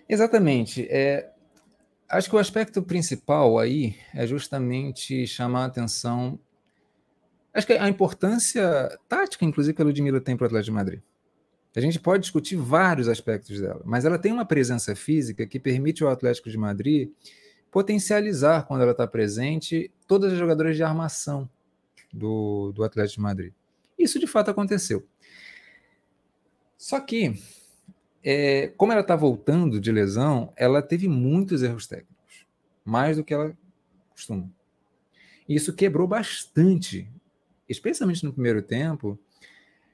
Exatamente. 0.08 0.86
É, 0.90 1.30
Acho 2.15 2.31
que 2.31 2.36
o 2.36 2.39
aspecto 2.39 2.81
principal 2.81 3.59
aí 3.59 3.97
é 4.15 4.24
justamente 4.24 5.27
chamar 5.27 5.62
a 5.62 5.65
atenção. 5.65 6.39
Acho 7.53 7.66
que 7.66 7.73
a 7.73 7.89
importância 7.89 8.97
tática, 9.09 9.45
inclusive, 9.45 9.74
que 9.74 9.82
a 9.82 9.85
Ludmilla 9.85 10.20
tem 10.20 10.36
para 10.36 10.45
o 10.45 10.47
Atlético 10.47 10.70
de 10.70 10.77
Madrid. 10.77 11.01
A 11.74 11.81
gente 11.81 11.99
pode 11.99 12.23
discutir 12.23 12.55
vários 12.55 13.09
aspectos 13.09 13.61
dela, 13.61 13.82
mas 13.85 14.05
ela 14.05 14.16
tem 14.16 14.31
uma 14.31 14.45
presença 14.45 14.95
física 14.95 15.45
que 15.45 15.59
permite 15.59 16.05
ao 16.05 16.09
Atlético 16.09 16.49
de 16.49 16.57
Madrid 16.57 17.11
potencializar, 17.69 18.65
quando 18.65 18.82
ela 18.82 18.93
está 18.93 19.09
presente, 19.09 19.91
todas 20.07 20.35
as 20.35 20.39
jogadoras 20.39 20.77
de 20.77 20.85
armação 20.85 21.51
do, 22.12 22.70
do 22.70 22.85
Atlético 22.85 23.16
de 23.16 23.23
Madrid. 23.23 23.53
Isso 23.99 24.20
de 24.20 24.28
fato 24.28 24.53
aconteceu. 24.53 25.05
Só 26.78 27.01
que 27.01 27.35
é, 28.24 28.68
como 28.76 28.92
ela 28.92 29.02
está 29.02 29.14
voltando 29.14 29.78
de 29.78 29.92
lesão, 29.92 30.52
ela 30.56 30.80
teve 30.80 31.06
muitos 31.06 31.62
erros 31.62 31.86
técnicos, 31.86 32.46
mais 32.84 33.16
do 33.18 33.24
que 33.24 33.34
ela 33.34 33.56
costuma. 34.10 34.51
Isso 35.48 35.74
quebrou 35.74 36.09
bastante, 36.09 37.06
especialmente 37.68 38.24
no 38.24 38.32
primeiro 38.32 38.62
tempo, 38.62 39.18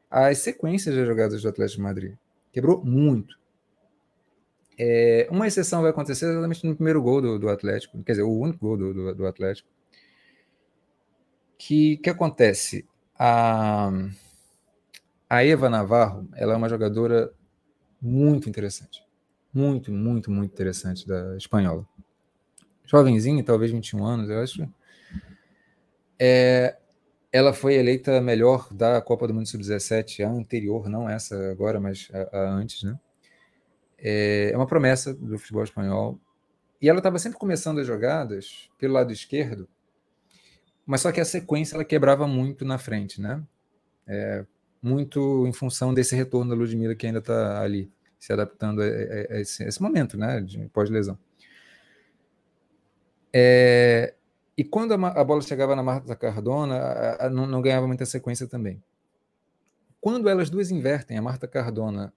as 0.08 0.38
sequências 0.38 0.94
das 0.94 1.06
jogadas 1.06 1.42
do 1.42 1.48
Atlético 1.48 1.78
de 1.78 1.82
Madrid. 1.82 2.14
Quebrou 2.52 2.84
muito, 2.84 3.38
É, 4.82 5.28
uma 5.30 5.46
exceção 5.46 5.82
vai 5.82 5.90
acontecer 5.90 6.24
exatamente 6.24 6.66
no 6.66 6.74
primeiro 6.74 7.02
gol 7.02 7.20
do, 7.20 7.38
do 7.38 7.50
Atlético, 7.50 8.02
quer 8.02 8.12
dizer, 8.12 8.22
o 8.22 8.38
único 8.38 8.58
gol 8.60 8.78
do, 8.78 8.94
do, 8.94 9.14
do 9.14 9.26
Atlético. 9.26 9.68
Que 11.58 11.98
que 11.98 12.08
acontece? 12.08 12.86
A, 13.18 13.90
a 15.28 15.44
Eva 15.44 15.68
Navarro, 15.68 16.26
ela 16.34 16.54
é 16.54 16.56
uma 16.56 16.68
jogadora 16.70 17.30
muito 18.00 18.48
interessante. 18.48 19.04
Muito, 19.52 19.92
muito, 19.92 20.30
muito 20.30 20.52
interessante 20.52 21.06
da 21.06 21.36
espanhola. 21.36 21.86
Jovenzinha, 22.86 23.44
talvez 23.44 23.70
21 23.70 24.04
anos, 24.04 24.28
eu 24.28 24.40
acho. 24.40 24.68
É, 26.18 26.76
ela 27.32 27.52
foi 27.52 27.74
eleita 27.74 28.20
melhor 28.20 28.72
da 28.72 29.00
Copa 29.00 29.26
do 29.26 29.34
Mundo 29.34 29.48
Sub-17, 29.48 30.24
a 30.24 30.30
anterior, 30.30 30.88
não 30.88 31.08
essa 31.08 31.50
agora, 31.50 31.80
mas 31.80 32.08
a, 32.12 32.38
a 32.38 32.50
antes, 32.50 32.82
né? 32.82 32.98
É, 33.98 34.50
é 34.52 34.56
uma 34.56 34.66
promessa 34.66 35.14
do 35.14 35.38
futebol 35.38 35.62
espanhol. 35.62 36.18
E 36.80 36.88
ela 36.88 36.98
estava 36.98 37.18
sempre 37.18 37.38
começando 37.38 37.78
as 37.78 37.86
jogadas 37.86 38.70
pelo 38.78 38.94
lado 38.94 39.12
esquerdo, 39.12 39.68
mas 40.86 41.02
só 41.02 41.12
que 41.12 41.20
a 41.20 41.24
sequência 41.24 41.74
ela 41.74 41.84
quebrava 41.84 42.26
muito 42.26 42.64
na 42.64 42.78
frente, 42.78 43.20
né? 43.20 43.42
É, 44.06 44.44
muito 44.82 45.46
em 45.46 45.52
função 45.52 45.92
desse 45.92 46.14
retorno 46.14 46.50
da 46.50 46.56
Ludmilla 46.56 46.94
que 46.94 47.06
ainda 47.06 47.18
está 47.18 47.60
ali 47.60 47.92
se 48.18 48.32
adaptando 48.32 48.82
a, 48.82 48.84
a, 48.84 48.88
a, 48.88 49.40
esse, 49.40 49.62
a, 49.64 49.68
esse, 49.68 49.82
momento, 49.82 50.16
né? 50.16 50.40
De 50.40 50.68
pós-lesão. 50.68 51.18
É, 53.32 54.14
e 54.56 54.64
quando 54.64 54.92
a, 54.92 55.24
bola 55.24 55.40
chegava 55.40 55.74
na 55.74 55.82
Marta 55.82 56.14
Cardona, 56.14 57.16
não, 57.30 57.46
não, 57.46 57.62
ganhava 57.62 57.86
muita 57.86 58.04
sequência 58.04 58.46
também. 58.46 58.82
Quando 60.00 60.28
elas 60.28 60.50
duas 60.50 60.70
invertem, 60.70 61.16
a 61.16 61.22
Marta 61.22 61.48
Cardona 61.48 62.12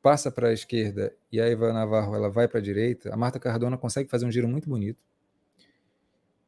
passa 0.00 0.30
para 0.30 0.48
a 0.48 0.52
esquerda 0.52 1.12
e 1.32 1.40
a 1.40 1.46
Eva 1.48 1.72
Navarro 1.72 2.14
ela 2.14 2.30
vai 2.30 2.46
para 2.46 2.60
a 2.60 2.62
direita, 2.62 3.12
a 3.12 3.16
Marta 3.16 3.40
Cardona 3.40 3.76
consegue 3.76 4.08
fazer 4.08 4.24
um 4.24 4.30
giro 4.30 4.46
muito 4.46 4.68
bonito, 4.68 5.02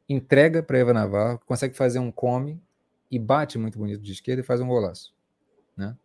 entrega 0.08 0.62
para 0.62 0.76
a 0.76 0.80
Eva 0.80 0.92
Navarro, 0.92 1.40
consegue 1.44 1.76
fazer 1.76 1.98
um 1.98 2.12
come 2.12 2.62
e 3.10 3.18
bate 3.18 3.58
muito 3.58 3.76
bonito 3.76 4.00
de 4.00 4.12
esquerda 4.12 4.42
e 4.42 4.44
faz 4.44 4.60
um 4.60 4.68
golaço. 4.68 5.17
Né? 5.78 5.96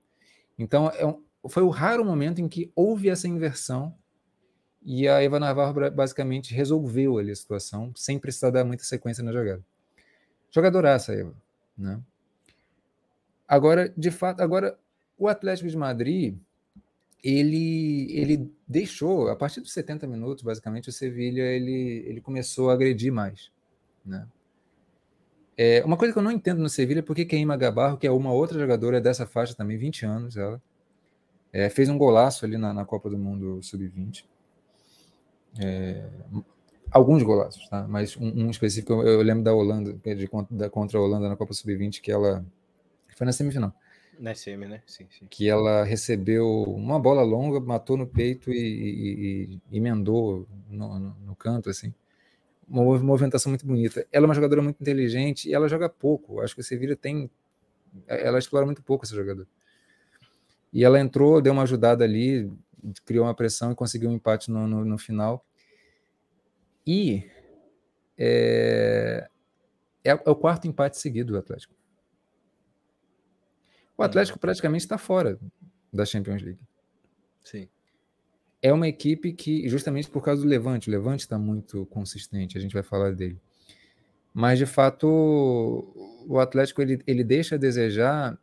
Então, 0.58 0.90
é 0.91 1.06
um, 1.06 1.22
foi 1.50 1.64
o 1.64 1.70
raro 1.70 2.06
momento 2.06 2.40
em 2.40 2.48
que 2.48 2.72
houve 2.76 3.10
essa 3.10 3.28
inversão 3.28 3.94
e 4.86 5.08
a 5.08 5.22
Eva 5.22 5.40
Navarro 5.40 5.74
basicamente 5.91 6.54
resolveu 6.54 7.18
ali 7.18 7.32
a 7.32 7.36
situação, 7.36 7.91
sem 7.95 8.20
precisar 8.20 8.52
dar 8.52 8.64
muita 8.64 8.84
sequência 8.84 9.24
na 9.24 9.32
jogada. 9.32 9.64
Jogadoraça, 10.52 11.14
Eva. 11.14 11.34
Né? 11.78 12.00
Agora, 13.48 13.91
de 13.98 14.12
fato, 14.12 14.41
agora 14.41 14.78
o 15.18 15.28
Atlético 15.28 15.70
de 15.70 15.78
Madrid, 15.78 16.38
ele, 17.24 18.12
ele 18.12 18.52
deixou, 18.68 19.30
a 19.30 19.36
partir 19.36 19.62
dos 19.62 19.72
70 19.72 20.06
minutos, 20.06 20.44
basicamente, 20.44 20.90
o 20.90 20.94
Sevilha 20.94 21.44
ele, 21.44 22.04
ele 22.06 22.22
começou 22.22 22.70
a 22.70 22.74
agredir 22.74 23.12
mais. 23.12 23.52
Né? 24.06 24.28
É, 25.57 25.84
uma 25.85 25.97
coisa 25.97 26.13
que 26.13 26.19
eu 26.19 26.23
não 26.23 26.31
entendo 26.31 26.59
no 26.59 26.69
Sevilha 26.69 26.99
é 26.99 27.03
porque 27.03 27.25
Keima 27.25 27.55
Gabarro, 27.55 27.97
que 27.97 28.07
é 28.07 28.11
uma 28.11 28.31
outra 28.31 28.59
jogadora 28.59 28.99
dessa 28.99 29.25
faixa 29.25 29.53
também, 29.53 29.77
20 29.77 30.05
anos, 30.05 30.38
ela 30.38 30.61
é, 31.51 31.69
fez 31.69 31.89
um 31.89 31.97
golaço 31.97 32.45
ali 32.45 32.57
na, 32.57 32.73
na 32.73 32.85
Copa 32.85 33.09
do 33.09 33.17
Mundo 33.17 33.61
Sub-20. 33.61 34.25
É, 35.59 36.09
alguns 36.91 37.21
golaços, 37.21 37.67
tá? 37.69 37.88
Mas 37.88 38.17
um, 38.17 38.45
um 38.45 38.49
específico 38.49 38.93
eu, 38.93 39.03
eu, 39.03 39.21
lembro 39.21 39.43
da 39.43 39.53
Holanda, 39.53 39.93
de, 39.93 40.30
da, 40.49 40.69
contra 40.69 40.97
a 40.97 41.01
Holanda 41.01 41.30
na 41.30 41.35
Copa 41.35 41.53
Sub-20, 41.53 42.01
que 42.01 42.11
ela 42.11 42.43
foi 43.15 43.25
na 43.25 43.31
semifinal. 43.31 43.73
Na 44.19 44.35
semi, 44.35 44.67
né? 44.67 44.81
Sim, 44.85 45.07
sim. 45.09 45.25
Que 45.30 45.49
ela 45.49 45.84
recebeu 45.84 46.63
uma 46.63 46.99
bola 46.99 47.23
longa, 47.23 47.59
matou 47.59 47.97
no 47.97 48.05
peito 48.05 48.51
e, 48.51 48.57
e, 48.57 49.59
e 49.71 49.77
emendou 49.77 50.47
no, 50.69 50.99
no, 50.99 51.15
no, 51.25 51.35
canto, 51.35 51.69
assim. 51.69 51.93
Uma 52.68 52.84
movimentação 52.99 53.49
muito 53.52 53.65
bonita. 53.65 54.06
Ela 54.11 54.26
é 54.26 54.27
uma 54.27 54.34
jogadora 54.34 54.61
muito 54.61 54.81
inteligente 54.81 55.49
e 55.49 55.53
ela 55.53 55.68
joga 55.68 55.90
pouco. 55.90 56.41
Acho 56.41 56.56
que 56.56 56.61
o 56.61 56.64
Sevilla 56.64 56.95
tem. 56.95 57.30
Ela 58.07 58.40
explora 58.40 58.65
muito 58.65 58.81
pouco 58.81 59.06
essa 59.06 59.15
jogadora. 59.15 59.48
E 60.72 60.84
ela 60.84 60.99
entrou, 60.99 61.41
deu 61.41 61.53
uma 61.53 61.64
ajudada 61.64 62.03
ali, 62.03 62.52
criou 63.06 63.26
uma 63.26 63.35
pressão 63.35 63.72
e 63.72 63.76
conseguiu 63.76 64.10
um 64.10 64.14
empate 64.14 64.49
no, 64.49 64.68
no, 64.68 64.84
no 64.84 64.98
final. 64.98 65.45
E 66.85 67.30
é, 68.18 69.30
é, 70.03 70.11
é, 70.11 70.30
o 70.30 70.35
quarto 70.35 70.68
empate 70.68 70.98
seguido 70.98 71.34
do 71.34 71.40
Atlético. 71.40 71.73
O 73.98 74.03
Atlético 74.03 74.40
praticamente 74.40 74.84
está 74.84 74.98
fora 74.98 75.40
da 75.91 76.06
Champions 76.06 76.41
League. 76.41 76.60
Sim. 77.44 77.69
É 78.65 78.72
uma 78.72 78.88
equipe 78.88 79.34
que, 79.34 79.68
justamente 79.68 80.10
por 80.10 80.23
causa 80.23 80.41
do 80.41 80.48
Levante, 80.48 80.88
o 80.88 80.91
Levante 80.91 81.19
está 81.19 81.38
muito 81.38 81.85
consistente, 81.88 82.57
a 82.57 82.61
gente 82.61 82.73
vai 82.73 82.81
falar 82.81 83.11
dele. 83.11 83.38
Mas, 84.34 84.57
de 84.57 84.65
fato, 84.65 85.06
o 86.27 86.40
Atlético 86.40 86.81
ele, 86.81 87.02
ele 87.06 87.26
deixa 87.26 87.56
a 87.56 87.57
desejar. 87.57 88.40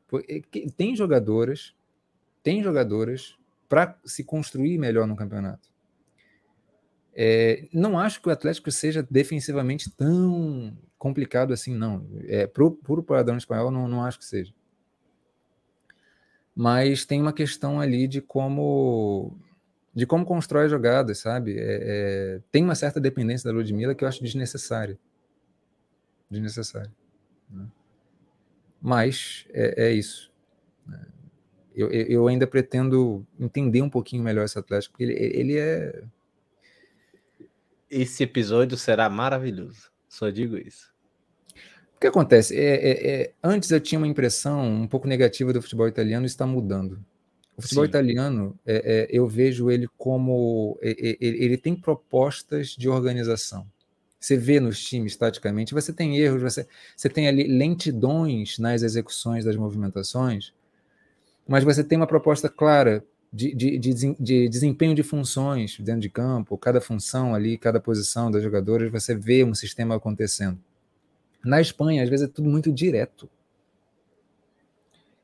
Tem 0.76 0.94
jogadoras, 0.94 1.74
tem 2.42 2.62
jogadoras 2.62 3.34
para 3.66 3.98
se 4.05 4.22
construir 4.22 4.76
melhor 4.76 5.06
no 5.06 5.16
campeonato. 5.16 5.70
É, 7.12 7.66
não 7.72 7.98
acho 7.98 8.20
que 8.20 8.28
o 8.28 8.32
Atlético 8.32 8.70
seja 8.70 9.06
defensivamente 9.10 9.90
tão 9.90 10.76
complicado 10.98 11.52
assim, 11.52 11.74
não. 11.74 12.06
É, 12.26 12.47
pro, 12.47 12.72
puro 12.72 13.02
padrão 13.02 13.38
espanhol, 13.38 13.70
não, 13.70 13.88
não 13.88 14.05
acho 14.05 14.18
que 14.18 14.24
seja. 14.24 14.52
Mas 16.55 17.06
tem 17.06 17.20
uma 17.20 17.32
questão 17.32 17.80
ali 17.80 18.06
de 18.06 18.20
como 18.20 19.36
de 19.94 20.06
como 20.06 20.24
constrói 20.24 20.68
jogadas, 20.68 21.18
sabe? 21.18 21.58
É, 21.58 21.78
é, 21.82 22.40
tem 22.50 22.62
uma 22.62 22.74
certa 22.74 23.00
dependência 23.00 23.50
da 23.50 23.56
Ludmilla 23.56 23.94
que 23.94 24.04
eu 24.04 24.08
acho 24.08 24.22
desnecessária. 24.22 24.98
Desnecessária. 26.30 26.92
Né? 27.50 27.66
Mas 28.80 29.46
é, 29.50 29.86
é 29.86 29.92
isso. 29.92 30.30
Né? 30.86 31.04
eu, 31.74 31.90
eu 31.90 32.28
ainda 32.28 32.46
pretendo 32.46 33.26
entender 33.38 33.82
um 33.82 33.90
pouquinho 33.90 34.22
melhor 34.22 34.44
esse 34.44 34.58
Atlético, 34.58 34.92
porque 34.92 35.04
ele, 35.04 35.14
ele 35.14 35.58
é. 35.58 36.02
Esse 37.90 38.22
episódio 38.22 38.76
será 38.76 39.08
maravilhoso. 39.08 39.90
Só 40.08 40.30
digo 40.30 40.56
isso. 40.56 40.92
O 41.96 42.00
que 42.00 42.06
acontece? 42.06 42.56
É, 42.56 42.74
é, 42.74 43.10
é, 43.10 43.32
antes 43.42 43.70
eu 43.70 43.80
tinha 43.80 43.98
uma 43.98 44.06
impressão 44.06 44.64
um 44.64 44.86
pouco 44.86 45.08
negativa 45.08 45.52
do 45.52 45.60
futebol 45.60 45.88
italiano, 45.88 46.24
está 46.24 46.46
mudando. 46.46 47.04
O 47.60 47.62
futebol 47.62 47.84
Sim. 47.84 47.88
italiano, 47.88 48.58
é, 48.66 48.76
é, 48.76 49.08
eu 49.10 49.26
vejo 49.26 49.70
ele 49.70 49.88
como. 49.96 50.78
Ele, 50.82 51.16
ele 51.20 51.56
tem 51.56 51.74
propostas 51.74 52.68
de 52.68 52.88
organização. 52.88 53.66
Você 54.18 54.36
vê 54.36 54.60
nos 54.60 54.82
times, 54.82 55.16
taticamente, 55.16 55.72
você 55.72 55.92
tem 55.92 56.18
erros, 56.18 56.42
você, 56.42 56.66
você 56.94 57.08
tem 57.08 57.26
ali 57.26 57.44
lentidões 57.44 58.58
nas 58.58 58.82
execuções 58.82 59.44
das 59.44 59.56
movimentações 59.56 60.52
mas 61.50 61.64
você 61.64 61.82
tem 61.82 61.98
uma 61.98 62.06
proposta 62.06 62.48
clara 62.48 63.04
de, 63.32 63.52
de, 63.52 63.76
de, 63.76 64.14
de, 64.20 64.48
desempenho 64.48 64.94
de 64.94 65.02
funções 65.02 65.76
dentro 65.80 66.00
de 66.00 66.08
campo, 66.08 66.56
cada 66.56 66.80
função 66.80 67.34
ali, 67.34 67.58
cada 67.58 67.80
posição 67.80 68.30
das 68.30 68.40
jogadoras, 68.40 68.88
você 68.88 69.16
vê 69.16 69.42
um 69.42 69.52
sistema 69.52 69.96
acontecendo. 69.96 70.60
Na 71.44 71.60
Espanha, 71.60 72.04
às 72.04 72.08
vezes 72.08 72.28
é 72.28 72.30
tudo 72.30 72.48
muito 72.48 72.72
direto. 72.72 73.28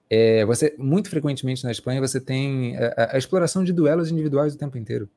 É, 0.09 0.45
você 0.45 0.74
muito 0.78 1.11
frequentemente 1.11 1.65
na 1.65 1.70
Espanha 1.70 2.01
você 2.01 2.20
tem 2.20 2.77
a, 2.77 3.15
a, 3.15 3.19
exploração 3.19 3.65
de 3.65 3.73
duelos 3.73 4.11
individuais 4.11 4.55
o 4.55 4.59
tempo 4.59 4.78
inteiro. 4.78 5.09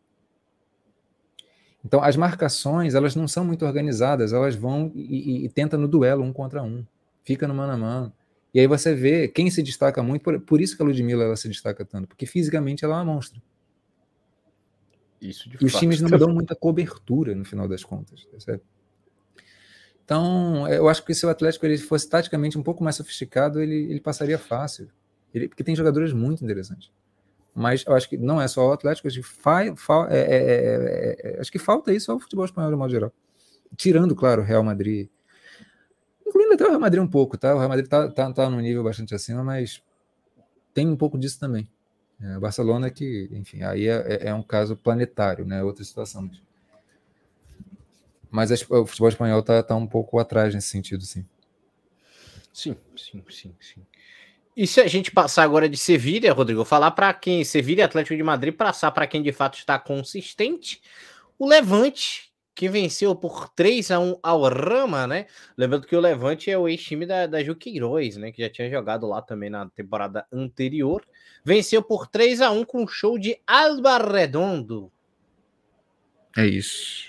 Então 1.86 2.04
as 2.04 2.16
marcações 2.16 2.96
elas 2.96 3.16
não 3.16 3.28
são 3.28 3.46
muito 3.46 3.66
organizadas, 3.66 4.34
elas 4.34 4.56
vão 4.56 4.92
e, 4.96 5.42
e, 5.42 5.46
e 5.46 5.50
tentam 5.50 5.80
no 5.80 5.88
duelo 5.88 6.24
um 6.24 6.34
contra 6.34 6.64
um, 6.64 6.84
fica 7.24 7.48
no 7.48 7.54
mano 7.54 7.74
a 7.74 7.78
mano. 7.78 8.14
E 8.52 8.60
aí 8.60 8.66
você 8.66 8.96
vê 8.96 9.28
quem 9.28 9.52
se 9.52 9.62
destaca 9.62 10.02
muito, 10.02 10.24
por, 10.24 10.40
por 10.42 10.60
isso 10.60 10.76
que 10.76 10.82
a 10.82 10.86
Ludmilla 10.86 11.24
ela 11.24 11.36
se 11.36 11.48
destaca 11.48 11.86
tanto, 11.86 12.08
porque 12.08 12.26
fisicamente 12.26 12.84
ela 12.84 12.96
é 12.96 12.98
uma 12.98 13.14
monstra. 13.14 13.40
Isso 15.22 15.50
de 15.50 15.58
e 15.62 15.66
os 15.66 15.74
times 15.74 16.02
não 16.02 16.10
dão 16.18 16.34
muita 16.34 16.56
cobertura 16.56 17.36
no 17.36 17.46
final 17.46 17.68
das 17.68 17.84
contas, 17.84 18.28
certo? 18.40 18.64
Então, 20.10 20.68
eu 20.68 20.90
acho 20.90 21.06
que 21.06 21.14
se 21.14 21.24
o 21.24 21.30
Atlético 21.30 21.68
ele 21.68 21.78
fosse 21.78 22.10
taticamente 22.10 22.58
um 22.58 22.64
pouco 22.64 22.84
mais 22.84 22.96
sofisticado, 22.96 23.62
ele, 23.62 23.76
ele 23.92 24.00
passaria 24.00 24.40
fácil. 24.40 24.90
Ele, 25.32 25.48
porque 25.48 25.64
tem 25.64 25.76
jogadores 25.76 26.14
muito 26.14 26.44
interessantes. 26.44 26.92
Mas 27.54 27.86
eu 27.86 27.94
acho 27.94 28.10
que 28.10 28.18
não 28.18 28.42
é 28.42 28.48
só 28.48 28.70
o 28.70 28.72
Atlético, 28.72 29.08
acho 29.08 29.18
que, 29.18 29.24
fa, 29.24 29.76
fa, 29.76 30.08
é, 30.10 30.18
é, 30.20 31.36
é, 31.36 31.40
acho 31.40 31.52
que 31.52 31.60
falta 31.60 31.94
isso 31.94 32.12
ao 32.12 32.20
futebol 32.20 32.44
espanhol 32.44 32.72
de 32.72 32.76
modo 32.76 32.90
geral. 32.90 33.14
Tirando, 33.78 34.16
claro, 34.16 34.42
o 34.42 34.46
Real 34.46 34.64
Madrid 34.64 35.10
Incluindo 36.26 36.54
até 36.54 36.66
o 36.66 36.70
Real 36.70 36.80
Madrid 36.80 37.04
um 37.04 37.08
pouco, 37.08 37.38
tá? 37.38 37.54
O 37.54 37.60
Real 37.60 37.70
Madrid 37.70 37.88
tá, 37.88 38.10
tá, 38.10 38.34
tá 38.34 38.50
num 38.50 38.62
nível 38.62 38.84
bastante 38.84 39.14
acima, 39.14 39.44
mas 39.44 39.84
tem 40.74 40.88
um 40.88 40.98
pouco 40.98 41.20
disso 41.20 41.40
também. 41.40 41.70
É, 42.20 42.36
o 42.36 42.40
Barcelona 42.40 42.90
que, 42.90 43.30
enfim, 43.32 43.62
aí 43.62 43.88
é, 43.88 44.24
é, 44.24 44.28
é 44.30 44.34
um 44.34 44.42
caso 44.42 44.76
planetário, 44.76 45.46
né? 45.46 45.62
Outra 45.62 45.84
situação. 45.84 46.28
Mas 48.30 48.52
o 48.70 48.86
futebol 48.86 49.10
espanhol 49.10 49.42
tá, 49.42 49.64
tá 49.64 49.76
um 49.76 49.88
pouco 49.88 50.20
atrás 50.20 50.54
nesse 50.54 50.68
sentido, 50.68 51.04
sim. 51.04 51.26
Sim, 52.54 52.76
sim, 52.96 53.24
sim, 53.30 53.56
sim. 53.60 53.86
E 54.56 54.68
se 54.68 54.82
a 54.82 54.88
gente 54.88 55.12
passar 55.12 55.44
agora 55.44 55.70
de 55.70 55.78
Sevilha, 55.78 56.34
Rodrigo, 56.34 56.66
falar 56.66 56.92
para 56.92 57.14
quem 57.14 57.44
Sevilha 57.44 57.86
Atlético 57.86 58.16
de 58.16 58.24
Madrid, 58.24 58.54
passar 58.54 58.92
para 58.92 59.08
quem 59.08 59.22
de 59.22 59.32
fato 59.32 59.58
está 59.58 59.80
consistente, 59.80 60.82
o 61.38 61.48
Levante, 61.48 62.30
que 62.54 62.68
venceu 62.68 63.16
por 63.16 63.48
3 63.48 63.90
a 63.90 64.02
1 64.02 64.20
ao 64.22 64.42
Rama, 64.42 65.08
né? 65.08 65.28
Lembrando 65.58 65.88
que 65.88 65.96
o 65.96 66.00
Levante 66.02 66.52
é 66.52 66.58
o 66.58 66.68
ex-time 66.68 67.06
da, 67.06 67.26
da 67.26 67.42
Juqueiroz, 67.42 68.18
né? 68.18 68.34
Que 68.34 68.42
já 68.42 68.50
tinha 68.50 68.70
jogado 68.70 69.08
lá 69.08 69.22
também 69.22 69.50
na 69.50 69.70
temporada 69.70 70.28
anterior. 70.30 71.06
Venceu 71.42 71.82
por 71.82 72.08
3 72.08 72.42
a 72.42 72.52
1 72.52 72.66
com 72.66 72.84
um 72.84 72.88
show 72.88 73.18
de 73.18 73.40
Alba 73.48 73.98
Redondo. 73.98 74.92
É 76.36 76.46
isso. 76.46 77.09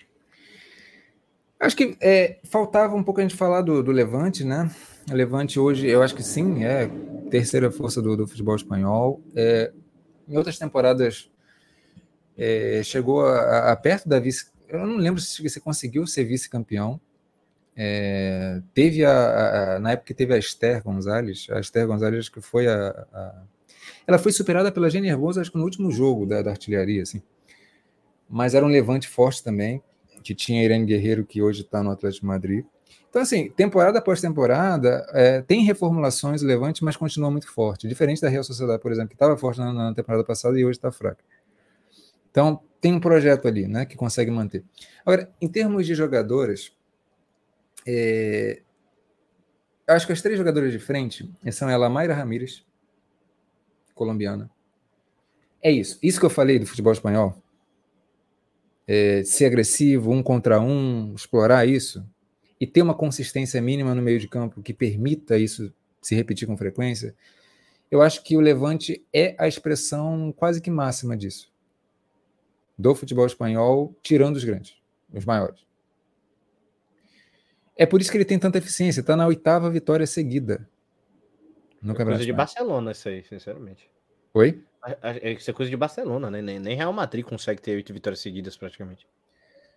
Acho 1.60 1.76
que 1.76 1.96
é, 2.00 2.38
faltava 2.44 2.96
um 2.96 3.02
pouco 3.02 3.20
a 3.20 3.22
gente 3.22 3.36
falar 3.36 3.60
do, 3.60 3.82
do 3.82 3.92
Levante, 3.92 4.42
né? 4.42 4.70
O 5.10 5.14
Levante 5.14 5.60
hoje, 5.60 5.86
eu 5.86 6.02
acho 6.02 6.14
que 6.14 6.22
sim, 6.22 6.64
é 6.64 6.90
terceira 7.30 7.70
força 7.70 8.00
do, 8.00 8.16
do 8.16 8.26
futebol 8.26 8.56
espanhol. 8.56 9.22
É, 9.36 9.70
em 10.26 10.36
outras 10.38 10.58
temporadas 10.58 11.30
é, 12.38 12.80
chegou 12.82 13.26
a, 13.26 13.72
a, 13.72 13.76
perto 13.76 14.08
da 14.08 14.18
vice. 14.18 14.50
Eu 14.68 14.86
não 14.86 14.96
lembro 14.96 15.20
se 15.20 15.42
você 15.42 15.60
conseguiu 15.60 16.06
ser 16.06 16.24
vice-campeão. 16.24 16.98
É, 17.76 18.62
teve 18.72 19.04
a, 19.04 19.76
a, 19.76 19.78
na 19.78 19.92
época 19.92 20.14
teve 20.14 20.34
a 20.34 20.38
Esther 20.38 20.82
Gonzalez, 20.82 21.46
a 21.50 21.60
Esther 21.60 21.86
Gonzalez 21.86 22.28
que 22.28 22.40
foi 22.40 22.66
a, 22.66 23.06
a, 23.12 23.42
ela 24.06 24.18
foi 24.18 24.32
superada 24.32 24.72
pela 24.72 24.90
Jenny 24.90 25.08
Hermoso 25.08 25.40
acho 25.40 25.52
que 25.52 25.56
no 25.56 25.64
último 25.64 25.90
jogo 25.90 26.26
da, 26.26 26.42
da, 26.42 26.50
artilharia 26.50 27.02
assim. 27.02 27.22
Mas 28.28 28.54
era 28.54 28.64
um 28.66 28.68
levante 28.68 29.08
forte 29.08 29.42
também, 29.42 29.82
que 30.22 30.34
tinha 30.34 30.60
a 30.60 30.64
Irene 30.64 30.86
Guerreiro 30.86 31.24
que 31.24 31.42
hoje 31.42 31.62
está 31.62 31.82
no 31.82 31.90
Atlético 31.90 32.22
de 32.22 32.26
Madrid. 32.26 32.64
Então, 33.08 33.22
assim, 33.22 33.50
temporada 33.50 33.98
após 33.98 34.20
temporada, 34.20 35.04
é, 35.12 35.42
tem 35.42 35.64
reformulações 35.64 36.42
relevantes, 36.42 36.80
mas 36.80 36.96
continua 36.96 37.30
muito 37.30 37.50
forte. 37.52 37.88
Diferente 37.88 38.20
da 38.20 38.28
Real 38.28 38.44
Sociedade, 38.44 38.80
por 38.80 38.92
exemplo, 38.92 39.08
que 39.08 39.16
estava 39.16 39.36
forte 39.36 39.58
na, 39.58 39.72
na, 39.72 39.94
temporada 39.94 40.24
passada 40.24 40.58
e 40.58 40.64
hoje 40.64 40.78
está 40.78 40.92
fraca. 40.92 41.22
Então, 42.30 42.60
tem 42.80 42.94
um 42.94 43.00
projeto 43.00 43.48
ali, 43.48 43.66
né, 43.66 43.84
que 43.84 43.96
consegue 43.96 44.30
manter. 44.30 44.64
Agora, 45.04 45.28
em 45.40 45.48
termos 45.48 45.86
de 45.86 45.94
jogadoras, 45.94 46.72
é, 47.84 48.62
acho 49.88 50.06
que 50.06 50.12
as 50.12 50.22
três 50.22 50.38
jogadoras 50.38 50.70
de 50.70 50.78
frente 50.78 51.28
são 51.50 51.68
ela, 51.68 51.88
Mayra 51.88 52.14
Ramírez, 52.14 52.64
colombiana. 53.92 54.48
É 55.60 55.70
isso. 55.70 55.98
Isso 56.00 56.20
que 56.20 56.26
eu 56.26 56.30
falei 56.30 56.58
do 56.58 56.66
futebol 56.66 56.92
espanhol, 56.92 57.36
é, 58.92 59.22
ser 59.22 59.44
agressivo, 59.44 60.10
um 60.10 60.20
contra 60.20 60.60
um, 60.60 61.14
explorar 61.14 61.64
isso, 61.64 62.04
e 62.60 62.66
ter 62.66 62.82
uma 62.82 62.92
consistência 62.92 63.62
mínima 63.62 63.94
no 63.94 64.02
meio 64.02 64.18
de 64.18 64.26
campo 64.26 64.60
que 64.60 64.74
permita 64.74 65.38
isso 65.38 65.72
se 66.02 66.16
repetir 66.16 66.48
com 66.48 66.56
frequência, 66.56 67.14
eu 67.88 68.02
acho 68.02 68.24
que 68.24 68.36
o 68.36 68.40
Levante 68.40 69.06
é 69.12 69.36
a 69.38 69.46
expressão 69.46 70.32
quase 70.36 70.60
que 70.60 70.72
máxima 70.72 71.16
disso. 71.16 71.52
Do 72.76 72.92
futebol 72.92 73.26
espanhol, 73.26 73.94
tirando 74.02 74.34
os 74.34 74.42
grandes, 74.42 74.74
os 75.14 75.24
maiores. 75.24 75.64
É 77.76 77.86
por 77.86 78.00
isso 78.00 78.10
que 78.10 78.16
ele 78.16 78.24
tem 78.24 78.40
tanta 78.40 78.58
eficiência. 78.58 79.02
Está 79.02 79.14
na 79.14 79.26
oitava 79.26 79.70
vitória 79.70 80.06
seguida 80.06 80.68
no 81.80 81.92
é 81.92 81.94
Campeonato 81.94 82.18
coisa 82.18 82.26
de 82.26 82.32
Barcelona 82.32 82.90
isso 82.90 83.08
aí, 83.08 83.22
sinceramente. 83.22 83.88
Oi? 84.34 84.64
Isso 85.36 85.50
é 85.50 85.54
coisa 85.54 85.70
de 85.70 85.76
Barcelona, 85.76 86.30
né? 86.30 86.40
Nem 86.40 86.76
Real 86.76 86.92
Madrid 86.92 87.24
consegue 87.24 87.60
ter 87.60 87.72
oito 87.72 87.92
vitórias 87.92 88.20
seguidas 88.20 88.56
praticamente. 88.56 89.06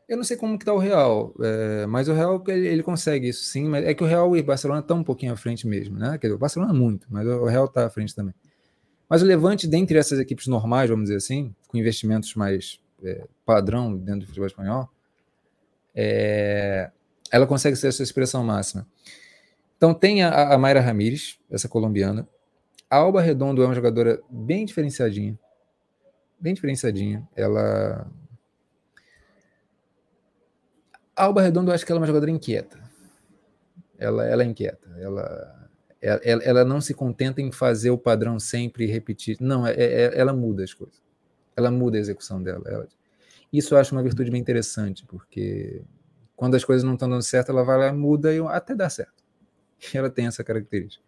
Eu 0.08 0.18
não 0.18 0.24
sei 0.24 0.36
como 0.36 0.60
que 0.60 0.66
tá 0.66 0.74
o 0.74 0.78
Real, 0.78 1.34
é, 1.42 1.86
mas 1.86 2.10
o 2.10 2.14
Real 2.14 2.44
ele, 2.48 2.68
ele, 2.68 2.84
consegue 2.84 3.30
isso 3.30 3.46
sim, 3.46 3.70
mas 3.70 3.86
é 3.86 3.94
que 3.94 4.04
o 4.04 4.08
Real 4.08 4.36
e 4.36 4.42
o 4.42 4.44
Barcelona 4.44 4.82
estão 4.82 4.98
um 4.98 5.04
pouquinho 5.04 5.32
à 5.32 5.38
frente 5.38 5.66
mesmo, 5.66 5.98
né? 5.98 6.18
Quer 6.18 6.28
dizer, 6.28 6.36
o 6.36 6.38
Barcelona 6.38 6.74
muito, 6.74 7.08
mas 7.10 7.26
o 7.26 7.46
Real 7.46 7.66
está 7.66 7.86
à 7.86 7.90
frente 7.90 8.14
também. 8.14 8.34
Mas 9.10 9.22
o 9.22 9.26
Levante, 9.26 9.66
dentre 9.66 9.98
essas 9.98 10.20
equipes 10.20 10.48
normais, 10.48 10.90
vamos 10.90 11.06
dizer 11.06 11.18
assim, 11.18 11.56
com 11.68 11.78
investimentos 11.78 12.36
mais 12.36 12.82
é, 13.04 13.26
padrão 13.46 13.96
dentro 13.96 14.22
do 14.22 14.28
futebol 14.28 14.48
espanhol, 14.48 14.90
é, 15.96 16.90
ela 17.32 17.48
consegue 17.48 17.76
ser 17.76 17.88
a 17.88 17.92
sua 17.92 18.04
expressão 18.04 18.44
máxima. 18.44 18.86
Então 19.78 19.94
tem 19.94 20.24
a, 20.24 20.54
a 20.54 20.58
Mayra 20.58 20.82
Ramírez, 20.82 21.40
essa 21.50 21.70
colombiana. 21.70 22.28
A 22.94 22.98
Alba 22.98 23.22
Redondo 23.22 23.64
é 23.64 23.66
uma 23.66 23.74
jogadora 23.74 24.22
bem 24.30 24.68
diferenciadinha. 24.68 25.36
Bem 26.40 26.54
diferenciadinha. 26.54 27.28
Ela 27.36 28.08
a 31.16 31.24
Alba 31.24 31.42
Redondo, 31.42 31.72
eu 31.72 31.74
acho 31.74 31.84
que 31.84 31.92
ela 31.92 31.98
é 31.98 32.02
uma 32.02 32.06
jogadora 32.06 32.30
inquieta. 32.30 32.80
Ela, 33.98 34.28
ela 34.28 34.44
é 34.44 34.46
inquieta. 34.46 34.88
Ela, 35.00 35.70
ela, 36.00 36.44
ela 36.44 36.64
não 36.64 36.80
se 36.80 36.94
contenta 36.94 37.42
em 37.42 37.52
fazer 37.52 37.90
o 37.90 37.98
padrão 37.98 38.40
sempre 38.40 38.84
e 38.84 38.88
repetir. 38.88 39.38
Não, 39.42 39.66
é, 39.66 39.74
é, 39.74 40.12
ela 40.16 40.32
muda 40.32 40.64
as 40.64 40.72
coisas. 40.72 41.02
Ela 41.58 41.72
muda 41.72 41.98
a 41.98 42.00
execução 42.00 42.44
dela. 42.44 42.64
Ela, 42.68 42.88
isso 43.52 43.74
eu 43.74 43.80
acho 43.80 43.96
uma 43.96 44.04
virtude 44.04 44.30
bem 44.30 44.40
interessante, 44.40 45.04
porque 45.08 45.82
quando 46.36 46.54
as 46.54 46.64
coisas 46.64 46.84
não 46.84 46.94
estão 46.94 47.10
dando 47.10 47.24
certo, 47.24 47.50
ela 47.50 47.64
vai 47.64 47.76
lá, 47.76 47.92
muda 47.92 48.32
e 48.32 48.40
até 48.50 48.76
dá 48.76 48.88
certo. 48.88 49.24
Ela 49.96 50.12
tem 50.12 50.28
essa 50.28 50.44
característica. 50.44 51.04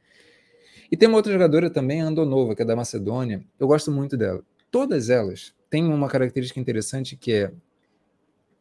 E 0.92 0.98
tem 0.98 1.08
uma 1.08 1.18
outra 1.18 1.32
jogadora 1.32 1.70
também, 1.70 2.02
a 2.02 2.06
Andonova, 2.06 2.56
que 2.56 2.62
é 2.62 2.66
da 2.66 2.76
Macedônia. 2.76 3.44
Eu 3.60 3.68
gosto 3.68 3.92
muito 3.92 4.16
dela. 4.16 4.44
Todas 4.70 5.10
elas 5.10 5.54
têm 5.70 5.86
uma 5.86 6.08
característica 6.08 6.60
interessante 6.60 7.16
que 7.16 7.34
é 7.34 7.52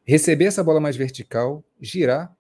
receber 0.05 0.47
essa 0.47 0.63
bola 0.63 0.81
mais 0.81 0.97
vertical, 0.97 1.63
girar 1.81 2.35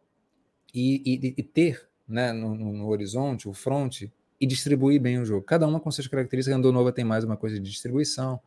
e, 0.74 1.02
e, 1.04 1.34
e 1.36 1.42
ter 1.42 1.88
né, 2.06 2.32
no, 2.32 2.54
no, 2.54 2.88
horizonte, 2.88 3.48
o 3.48 3.52
front, 3.52 4.02
e 4.40 4.46
distribuir 4.46 5.00
bem 5.00 5.18
o 5.18 5.24
jogo. 5.24 5.42
Cada 5.42 5.66
uma 5.66 5.80
com 5.80 5.90
suas 5.90 6.06
características. 6.06 6.54
A 6.54 6.58
Andonova 6.58 6.92
tem 6.92 7.04
mais 7.04 7.24
uma 7.24 7.36
coisa 7.36 7.56
de 7.58 7.70
distribuição. 7.70 8.40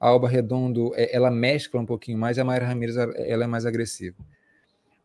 A 0.00 0.08
Alba 0.08 0.28
Redondo, 0.28 0.92
é, 0.94 1.14
ela 1.14 1.30
mescla 1.30 1.80
um 1.80 1.86
pouquinho 1.86 2.16
mais. 2.16 2.38
A 2.38 2.44
Mayra 2.44 2.66
Ramirez, 2.66 2.96
ela 2.96 3.44
é 3.44 3.46
mais 3.46 3.66
agressiva. 3.66 4.16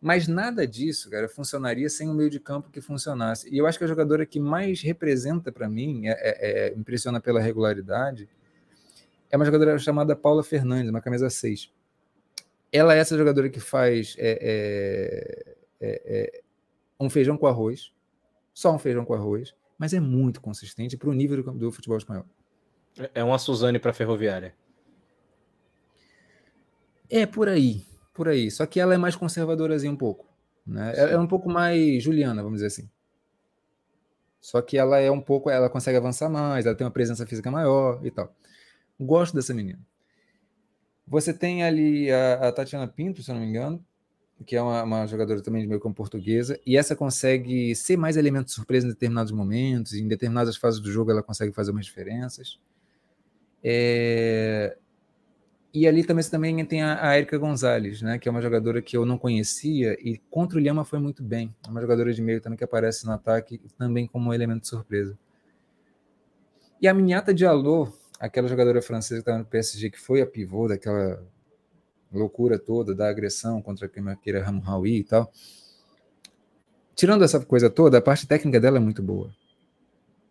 Mas 0.01 0.27
nada 0.27 0.65
disso, 0.65 1.09
cara, 1.09 1.29
funcionaria 1.29 1.87
sem 1.87 2.09
um 2.09 2.13
meio 2.13 2.29
de 2.29 2.39
campo 2.39 2.71
que 2.71 2.81
funcionasse. 2.81 3.47
E 3.53 3.57
eu 3.57 3.67
acho 3.67 3.77
que 3.77 3.83
a 3.83 3.87
jogadora 3.87 4.25
que 4.25 4.39
mais 4.39 4.81
representa 4.81 5.51
para 5.51 5.69
mim, 5.69 6.07
é, 6.07 6.11
é, 6.11 6.69
é, 6.69 6.73
impressiona 6.75 7.21
pela 7.21 7.39
regularidade, 7.39 8.27
é 9.29 9.37
uma 9.37 9.45
jogadora 9.45 9.77
chamada 9.77 10.15
Paula 10.15 10.43
Fernandes, 10.43 10.89
uma 10.89 11.01
camisa 11.01 11.29
6 11.29 11.71
ela 12.71 12.95
é 12.95 12.99
essa 12.99 13.17
jogadora 13.17 13.49
que 13.49 13.59
faz 13.59 14.15
é, 14.17 14.37
é, 15.81 16.01
é, 16.05 16.41
um 16.99 17.09
feijão 17.09 17.37
com 17.37 17.45
arroz, 17.45 17.91
só 18.53 18.73
um 18.73 18.79
feijão 18.79 19.03
com 19.03 19.13
arroz, 19.13 19.53
mas 19.77 19.93
é 19.93 19.99
muito 19.99 20.39
consistente 20.39 20.95
para 20.95 21.09
o 21.09 21.13
nível 21.13 21.43
do, 21.43 21.51
do, 21.51 21.71
futebol 21.71 21.97
espanhol. 21.97 22.25
É, 22.97 23.11
é 23.15 23.23
uma 23.23 23.37
Suzane 23.37 23.79
para 23.79 23.93
ferroviária. 23.93 24.55
É 27.09 27.25
por 27.25 27.49
aí, 27.49 27.85
por 28.13 28.27
aí. 28.27 28.49
Só 28.51 28.65
que 28.65 28.79
ela 28.79 28.93
é 28.93 28.97
mais 28.97 29.15
conservadorazinha 29.15 29.91
um 29.91 29.97
pouco. 29.97 30.27
Né? 30.65 30.93
É, 30.95 31.13
é 31.13 31.19
um 31.19 31.27
pouco 31.27 31.49
mais 31.49 32.03
Juliana, 32.03 32.43
vamos 32.43 32.57
dizer 32.57 32.67
assim. 32.67 32.89
Só 34.39 34.61
que 34.61 34.77
ela 34.77 34.99
é 34.99 35.11
um 35.11 35.21
pouco, 35.21 35.49
ela 35.49 35.69
consegue 35.69 35.97
avançar 35.97 36.29
mais, 36.29 36.65
ela 36.65 36.75
tem 36.75 36.85
uma 36.85 36.91
presença 36.91 37.25
física 37.27 37.51
maior 37.51 38.03
e 38.03 38.09
tal. 38.09 38.33
Gosto 38.99 39.35
dessa 39.35 39.53
menina. 39.53 39.79
Você 41.07 41.33
tem 41.33 41.63
ali 41.63 42.11
a, 42.11 42.47
a 42.47 42.51
Tatiana 42.51 42.87
Pinto, 42.87 43.21
se 43.21 43.29
eu 43.29 43.35
não 43.35 43.41
me 43.41 43.47
engano, 43.47 43.83
que 44.45 44.55
é 44.55 44.61
uma, 44.61 44.83
uma, 44.83 45.05
jogadora 45.05 45.41
também 45.41 45.61
de 45.61 45.67
meio 45.67 45.79
campo 45.79 45.95
portuguesa, 45.95 46.59
e 46.65 46.77
essa 46.77 46.95
consegue 46.95 47.75
ser 47.75 47.97
mais 47.97 48.17
elemento 48.17 48.45
de 48.45 48.53
surpresa 48.53 48.87
em 48.87 48.89
determinados 48.89 49.31
momentos, 49.31 49.93
em 49.93 50.07
determinadas 50.07 50.57
fases 50.57 50.79
do 50.79 50.91
jogo 50.91 51.11
ela 51.11 51.21
consegue 51.21 51.51
fazer 51.51 51.71
umas 51.71 51.85
diferenças. 51.85 52.59
É... 53.63 54.77
E 55.73 55.87
ali 55.87 56.03
também 56.03 56.23
também 56.29 56.65
tem 56.65 56.81
a, 56.81 57.09
a 57.09 57.17
Erika 57.17 57.37
Gonzalez, 57.37 58.01
né, 58.01 58.19
que 58.19 58.27
é 58.27 58.31
uma 58.31 58.41
jogadora 58.41 58.81
que 58.81 58.95
eu 58.97 59.05
não 59.05 59.17
conhecia 59.17 59.93
e 60.01 60.17
contra 60.29 60.57
o 60.57 60.61
Lhama 60.61 60.83
foi 60.83 60.99
muito 60.99 61.23
bem. 61.23 61.55
É 61.65 61.69
uma 61.69 61.79
jogadora 61.79 62.13
de 62.13 62.21
meio 62.21 62.41
também 62.41 62.57
que 62.57 62.63
aparece 62.63 63.05
no 63.05 63.13
ataque 63.13 63.61
também 63.77 64.05
como 64.05 64.29
um 64.29 64.33
elemento 64.33 64.63
de 64.63 64.67
surpresa. 64.67 65.17
E 66.81 66.87
a 66.87 66.93
Minhata 66.93 67.33
Diallo, 67.33 67.93
aquela 68.19 68.47
jogadora 68.49 68.81
francesa 68.81 69.15
que 69.15 69.21
estava 69.21 69.37
no 69.37 69.45
PSG, 69.45 69.91
que 69.91 69.99
foi 69.99 70.21
a 70.21 70.25
pivô 70.25 70.67
daquela 70.67 71.23
loucura 72.11 72.59
toda 72.59 72.93
da 72.93 73.09
agressão 73.09 73.61
contra 73.61 73.85
a 73.85 73.89
Kemakira 73.89 74.43
Ramhawi 74.43 74.97
e 74.97 75.03
tal. 75.03 75.31
Tirando 76.95 77.23
essa 77.23 77.39
coisa 77.39 77.69
toda, 77.69 77.97
a 77.97 78.01
parte 78.01 78.27
técnica 78.27 78.59
dela 78.59 78.77
é 78.77 78.79
muito 78.79 79.01
boa. 79.01 79.33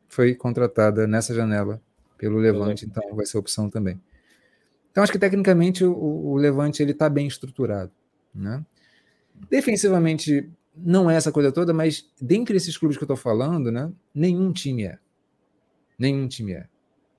Foi 0.09 0.35
contratada 0.35 1.07
nessa 1.07 1.35
janela 1.35 1.81
pelo 2.19 2.39
Levante, 2.39 2.85
então 2.85 3.15
vai 3.15 3.25
ser 3.25 3.39
opção 3.39 3.71
também. 3.71 3.99
Então 4.91 5.03
acho 5.03 5.13
que 5.13 5.19
tecnicamente 5.19 5.85
o, 5.85 5.93
o 5.93 6.37
Levante 6.37 6.83
ele 6.83 6.93
está 6.93 7.09
bem 7.09 7.27
estruturado, 7.27 7.93
né? 8.35 8.65
Defensivamente 9.49 10.51
não 10.77 11.11
é 11.11 11.17
essa 11.17 11.33
coisa 11.33 11.53
toda, 11.53 11.73
mas 11.73 12.09
dentre 12.21 12.57
esses 12.57 12.77
clubes 12.77 12.97
que 12.97 13.03
eu 13.03 13.07
estou 13.07 13.17
falando, 13.17 13.71
né? 13.71 13.91
Nenhum 14.15 14.53
time 14.53 14.85
é. 14.85 14.99
Nenhum 15.99 16.27
time 16.29 16.53
é. 16.53 16.67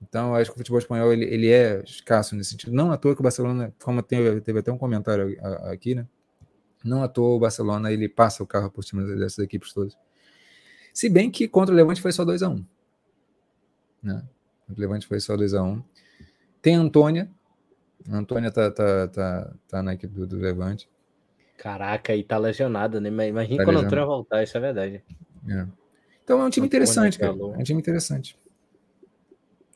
Então, 0.02 0.34
acho 0.34 0.50
que 0.50 0.56
o 0.56 0.58
futebol 0.58 0.78
espanhol 0.78 1.12
ele, 1.12 1.24
ele 1.24 1.48
é 1.48 1.80
escasso 1.84 2.34
nesse 2.34 2.50
sentido. 2.50 2.72
Não 2.72 2.90
à 2.90 2.96
toa 2.96 3.14
que 3.14 3.20
o 3.20 3.22
Barcelona, 3.22 3.72
como 3.82 4.02
teve, 4.02 4.40
teve 4.40 4.58
até 4.58 4.72
um 4.72 4.78
comentário 4.78 5.36
aqui, 5.70 5.94
né? 5.94 6.06
Não 6.84 7.02
à 7.02 7.08
toa 7.08 7.36
o 7.36 7.38
Barcelona 7.38 7.92
ele 7.92 8.08
passa 8.08 8.42
o 8.42 8.46
carro 8.46 8.70
por 8.70 8.82
cima 8.82 9.04
dessas 9.04 9.38
equipes 9.38 9.72
todas. 9.72 9.96
Se 10.92 11.08
bem 11.08 11.30
que 11.30 11.46
contra 11.46 11.72
o 11.72 11.76
Levante 11.76 12.02
foi 12.02 12.10
só 12.10 12.24
2 12.24 12.42
a 12.42 12.48
1 12.48 12.52
um. 12.52 12.66
né? 14.02 14.24
O 14.68 14.80
Levante 14.80 15.06
foi 15.06 15.20
só 15.20 15.36
2 15.36 15.54
a 15.54 15.62
1 15.62 15.82
Tem 16.60 16.76
a 16.76 16.80
Antônia. 16.80 17.30
A 18.10 18.16
Antônia 18.16 18.50
tá, 18.50 18.70
tá, 18.70 19.08
tá, 19.08 19.52
tá 19.68 19.82
na 19.82 19.94
equipe 19.94 20.12
do, 20.12 20.26
do 20.26 20.36
Levante. 20.36 20.88
Caraca, 21.56 22.14
e 22.14 22.24
tá 22.24 22.38
lesionada, 22.38 23.00
né? 23.00 23.08
Imagina 23.08 23.58
tá 23.58 23.64
quando 23.64 23.78
a 23.78 23.80
Antônia 23.82 24.04
voltar, 24.04 24.42
isso 24.42 24.56
é 24.56 24.60
verdade. 24.60 25.04
É. 25.48 25.66
Então 26.24 26.40
é 26.40 26.44
um 26.44 26.50
time 26.50 26.66
interessante, 26.66 27.18
cara. 27.18 27.32
É 27.32 27.58
um 27.58 27.62
time 27.62 27.80
interessante. 27.80 28.36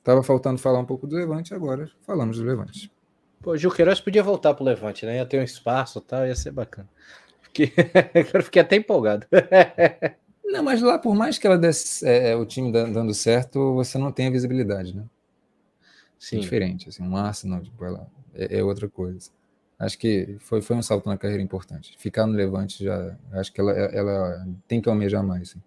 Tava 0.03 0.23
faltando 0.23 0.59
falar 0.59 0.79
um 0.79 0.85
pouco 0.85 1.07
do 1.07 1.17
Levante, 1.17 1.55
agora 1.55 1.91
falamos 2.03 2.39
do 2.39 2.45
Levante. 2.45 2.91
Pô, 3.43 3.53
o 3.53 3.57
Juqueiroz 3.57 4.01
podia 4.01 4.23
voltar 4.23 4.55
pro 4.55 4.65
Levante, 4.65 5.05
né? 5.05 5.17
Ia 5.17 5.27
ter 5.27 5.39
um 5.39 5.45
espaço 5.45 5.99
e 5.99 6.03
tal, 6.03 6.27
ia 6.27 6.35
ser 6.35 6.53
bacana. 6.53 6.89
Porque 7.43 7.73
agora 8.15 8.43
fiquei 8.43 8.63
até 8.63 8.77
empolgado. 8.77 9.27
Não, 10.45 10.63
mas 10.63 10.81
lá, 10.81 10.99
por 10.99 11.15
mais 11.15 11.39
que 11.39 11.47
ela 11.47 11.59
desse 11.59 12.07
é, 12.07 12.31
é, 12.31 12.37
o 12.37 12.47
time 12.47 12.71
dando 12.73 13.13
certo, 13.13 13.75
você 13.75 13.99
não 13.99 14.13
tem 14.13 14.29
a 14.29 14.31
visibilidade, 14.31 14.97
né? 14.97 15.05
Sim. 16.19 16.39
É 16.39 16.41
diferente, 16.41 16.89
assim, 16.89 17.03
um 17.03 17.17
Arsenal, 17.17 17.63
tipo, 17.63 17.85
ela 17.85 18.07
é, 18.35 18.59
é, 18.59 18.65
outra 18.65 18.89
coisa. 18.89 19.31
Acho 19.79 19.99
que 19.99 20.37
foi, 20.41 20.63
foi 20.63 20.77
um 20.77 20.83
salto 20.83 21.07
na 21.07 21.19
carreira 21.19 21.43
importante. 21.43 21.95
Ficar 21.99 22.27
no 22.27 22.33
Levante 22.33 22.83
já, 22.83 23.17
acho 23.33 23.53
que 23.53 23.61
ela, 23.61 23.73
ela 23.73 24.47
tem 24.67 24.81
que 24.81 24.89
almejar 24.89 25.23
mais. 25.23 25.51
Assim. 25.51 25.63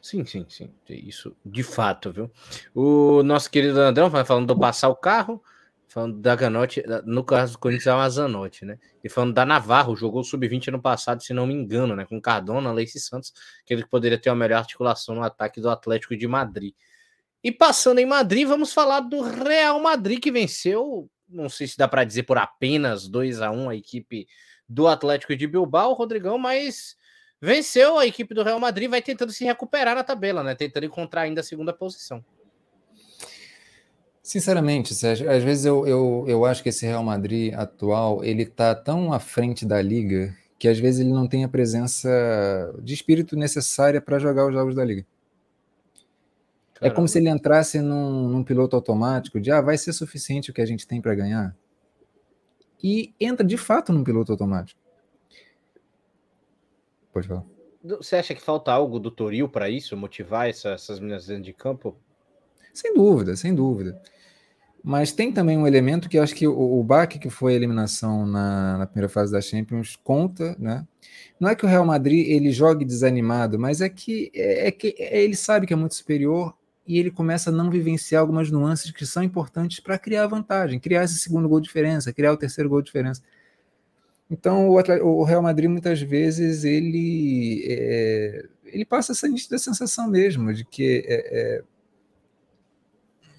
Sim, 0.00 0.24
sim, 0.24 0.46
sim. 0.48 0.70
Isso 0.88 1.36
de 1.44 1.62
fato, 1.62 2.12
viu? 2.12 2.30
O 2.74 3.22
nosso 3.22 3.50
querido 3.50 3.80
Andrão 3.80 4.08
vai 4.08 4.24
falando 4.24 4.46
do 4.46 4.58
passar 4.58 4.88
o 4.88 4.96
carro, 4.96 5.42
falando 5.86 6.18
da 6.18 6.34
Ganotti, 6.34 6.82
no 7.04 7.22
caso 7.22 7.52
do 7.52 7.58
Corinthians 7.58 7.86
é 7.86 7.94
uma 7.94 8.10
Zanotti, 8.10 8.64
né? 8.64 8.78
E 9.02 9.08
falando 9.08 9.32
da 9.32 9.46
Navarro, 9.46 9.94
jogou 9.94 10.24
sub-20 10.24 10.68
ano 10.68 10.80
passado, 10.80 11.22
se 11.22 11.32
não 11.32 11.46
me 11.46 11.54
engano, 11.54 11.94
né? 11.94 12.04
Com 12.04 12.20
Cardona, 12.20 12.72
Leice 12.72 12.98
Santos, 13.00 13.32
que 13.64 13.72
ele 13.72 13.86
poderia 13.86 14.18
ter 14.18 14.28
a 14.28 14.34
melhor 14.34 14.58
articulação 14.58 15.14
no 15.14 15.22
ataque 15.22 15.60
do 15.60 15.70
Atlético 15.70 16.16
de 16.16 16.26
Madrid. 16.26 16.74
E 17.44 17.52
passando 17.52 17.98
em 17.98 18.06
Madrid, 18.06 18.48
vamos 18.48 18.72
falar 18.72 19.00
do 19.00 19.20
Real 19.20 19.78
Madrid, 19.78 20.18
que 20.18 20.32
venceu, 20.32 21.08
não 21.28 21.48
sei 21.48 21.66
se 21.66 21.76
dá 21.76 21.86
para 21.86 22.02
dizer 22.02 22.22
por 22.24 22.38
apenas 22.38 23.06
2 23.06 23.42
a 23.42 23.50
1 23.50 23.68
a 23.68 23.76
equipe 23.76 24.26
do 24.66 24.88
Atlético 24.88 25.36
de 25.36 25.46
Bilbao, 25.46 25.92
Rodrigão, 25.92 26.38
mas 26.38 26.96
Venceu 27.44 27.98
a 27.98 28.06
equipe 28.06 28.32
do 28.32 28.42
Real 28.42 28.58
Madrid, 28.58 28.88
vai 28.88 29.02
tentando 29.02 29.30
se 29.30 29.44
recuperar 29.44 29.94
na 29.94 30.02
tabela, 30.02 30.42
né? 30.42 30.54
Tentando 30.54 30.86
encontrar 30.86 31.22
ainda 31.22 31.42
a 31.42 31.44
segunda 31.44 31.74
posição. 31.74 32.24
Sinceramente, 34.22 34.94
Sérgio, 34.94 35.30
às 35.30 35.42
vezes 35.42 35.66
eu, 35.66 35.86
eu, 35.86 36.24
eu 36.26 36.46
acho 36.46 36.62
que 36.62 36.70
esse 36.70 36.86
Real 36.86 37.04
Madrid 37.04 37.52
atual, 37.52 38.24
ele 38.24 38.46
tá 38.46 38.74
tão 38.74 39.12
à 39.12 39.18
frente 39.18 39.66
da 39.66 39.82
liga 39.82 40.34
que 40.58 40.66
às 40.66 40.78
vezes 40.78 41.00
ele 41.00 41.12
não 41.12 41.28
tem 41.28 41.44
a 41.44 41.48
presença 41.48 42.08
de 42.82 42.94
espírito 42.94 43.36
necessária 43.36 44.00
para 44.00 44.18
jogar 44.18 44.46
os 44.46 44.54
jogos 44.54 44.74
da 44.74 44.82
liga. 44.82 45.04
Caramba. 46.74 46.92
É 46.92 46.94
como 46.94 47.06
se 47.06 47.18
ele 47.18 47.28
entrasse 47.28 47.80
num, 47.80 48.28
num, 48.28 48.44
piloto 48.44 48.74
automático 48.74 49.40
de 49.40 49.50
ah, 49.50 49.60
vai 49.60 49.78
ser 49.78 49.92
suficiente 49.92 50.50
o 50.50 50.54
que 50.54 50.60
a 50.60 50.66
gente 50.66 50.86
tem 50.86 51.00
para 51.00 51.14
ganhar. 51.14 51.56
E 52.82 53.14
entra 53.18 53.46
de 53.46 53.56
fato 53.56 53.92
num 53.92 54.04
piloto 54.04 54.32
automático. 54.32 54.80
Pode 57.12 57.28
falar. 57.28 57.44
Você 57.82 58.16
acha 58.16 58.34
que 58.34 58.40
falta 58.40 58.72
algo 58.72 58.98
do 58.98 59.10
Toril 59.10 59.48
para 59.48 59.68
isso, 59.70 59.96
motivar 59.96 60.48
essa, 60.48 60.70
essas 60.70 60.98
meninas 60.98 61.26
dentro 61.26 61.44
de 61.44 61.52
campo? 61.52 61.96
Sem 62.72 62.94
dúvida, 62.94 63.36
sem 63.36 63.54
dúvida. 63.54 64.00
Mas 64.82 65.12
tem 65.12 65.32
também 65.32 65.56
um 65.56 65.66
elemento 65.66 66.08
que 66.08 66.18
eu 66.18 66.22
acho 66.22 66.34
que 66.34 66.46
o, 66.46 66.78
o 66.78 66.82
baque 66.82 67.18
que 67.18 67.30
foi 67.30 67.52
a 67.52 67.56
eliminação 67.56 68.26
na, 68.26 68.78
na, 68.78 68.86
primeira 68.86 69.08
fase 69.08 69.32
da 69.32 69.40
Champions 69.40 69.96
conta, 69.96 70.56
né? 70.58 70.86
Não 71.38 71.48
é 71.48 71.54
que 71.54 71.64
o 71.64 71.68
Real 71.68 71.86
Madrid 71.86 72.26
ele 72.28 72.50
jogue 72.50 72.84
desanimado, 72.84 73.58
mas 73.58 73.80
é 73.80 73.88
que, 73.88 74.30
é, 74.34 74.68
é 74.68 74.70
que 74.70 74.94
é, 74.98 75.22
ele 75.22 75.36
sabe 75.36 75.66
que 75.66 75.72
é 75.72 75.76
muito 75.76 75.94
superior 75.94 76.54
e 76.86 76.98
ele 76.98 77.10
começa 77.10 77.50
a 77.50 77.52
não 77.52 77.70
vivenciar 77.70 78.20
algumas 78.20 78.50
nuances 78.50 78.90
que 78.90 79.06
são 79.06 79.22
importantes 79.22 79.80
para 79.80 79.98
criar 79.98 80.26
vantagem, 80.26 80.78
criar 80.78 81.04
esse 81.04 81.18
segundo 81.18 81.48
gol 81.48 81.60
de 81.60 81.66
diferença, 81.66 82.12
criar 82.12 82.32
o 82.32 82.36
terceiro 82.36 82.68
gol 82.68 82.82
de 82.82 82.86
diferença. 82.86 83.22
Então, 84.30 84.68
o, 84.68 85.24
Real 85.24 85.42
Madrid, 85.42 85.70
muitas 85.70 86.00
vezes, 86.00 86.64
ele, 86.64 87.64
é, 87.68 88.46
ele 88.64 88.84
passa 88.84 89.12
essa 89.12 89.28
nítida 89.28 89.58
sensação 89.58 90.08
mesmo 90.08 90.52
de 90.52 90.64
que, 90.64 91.04
é, 91.06 91.14
é, 91.58 91.62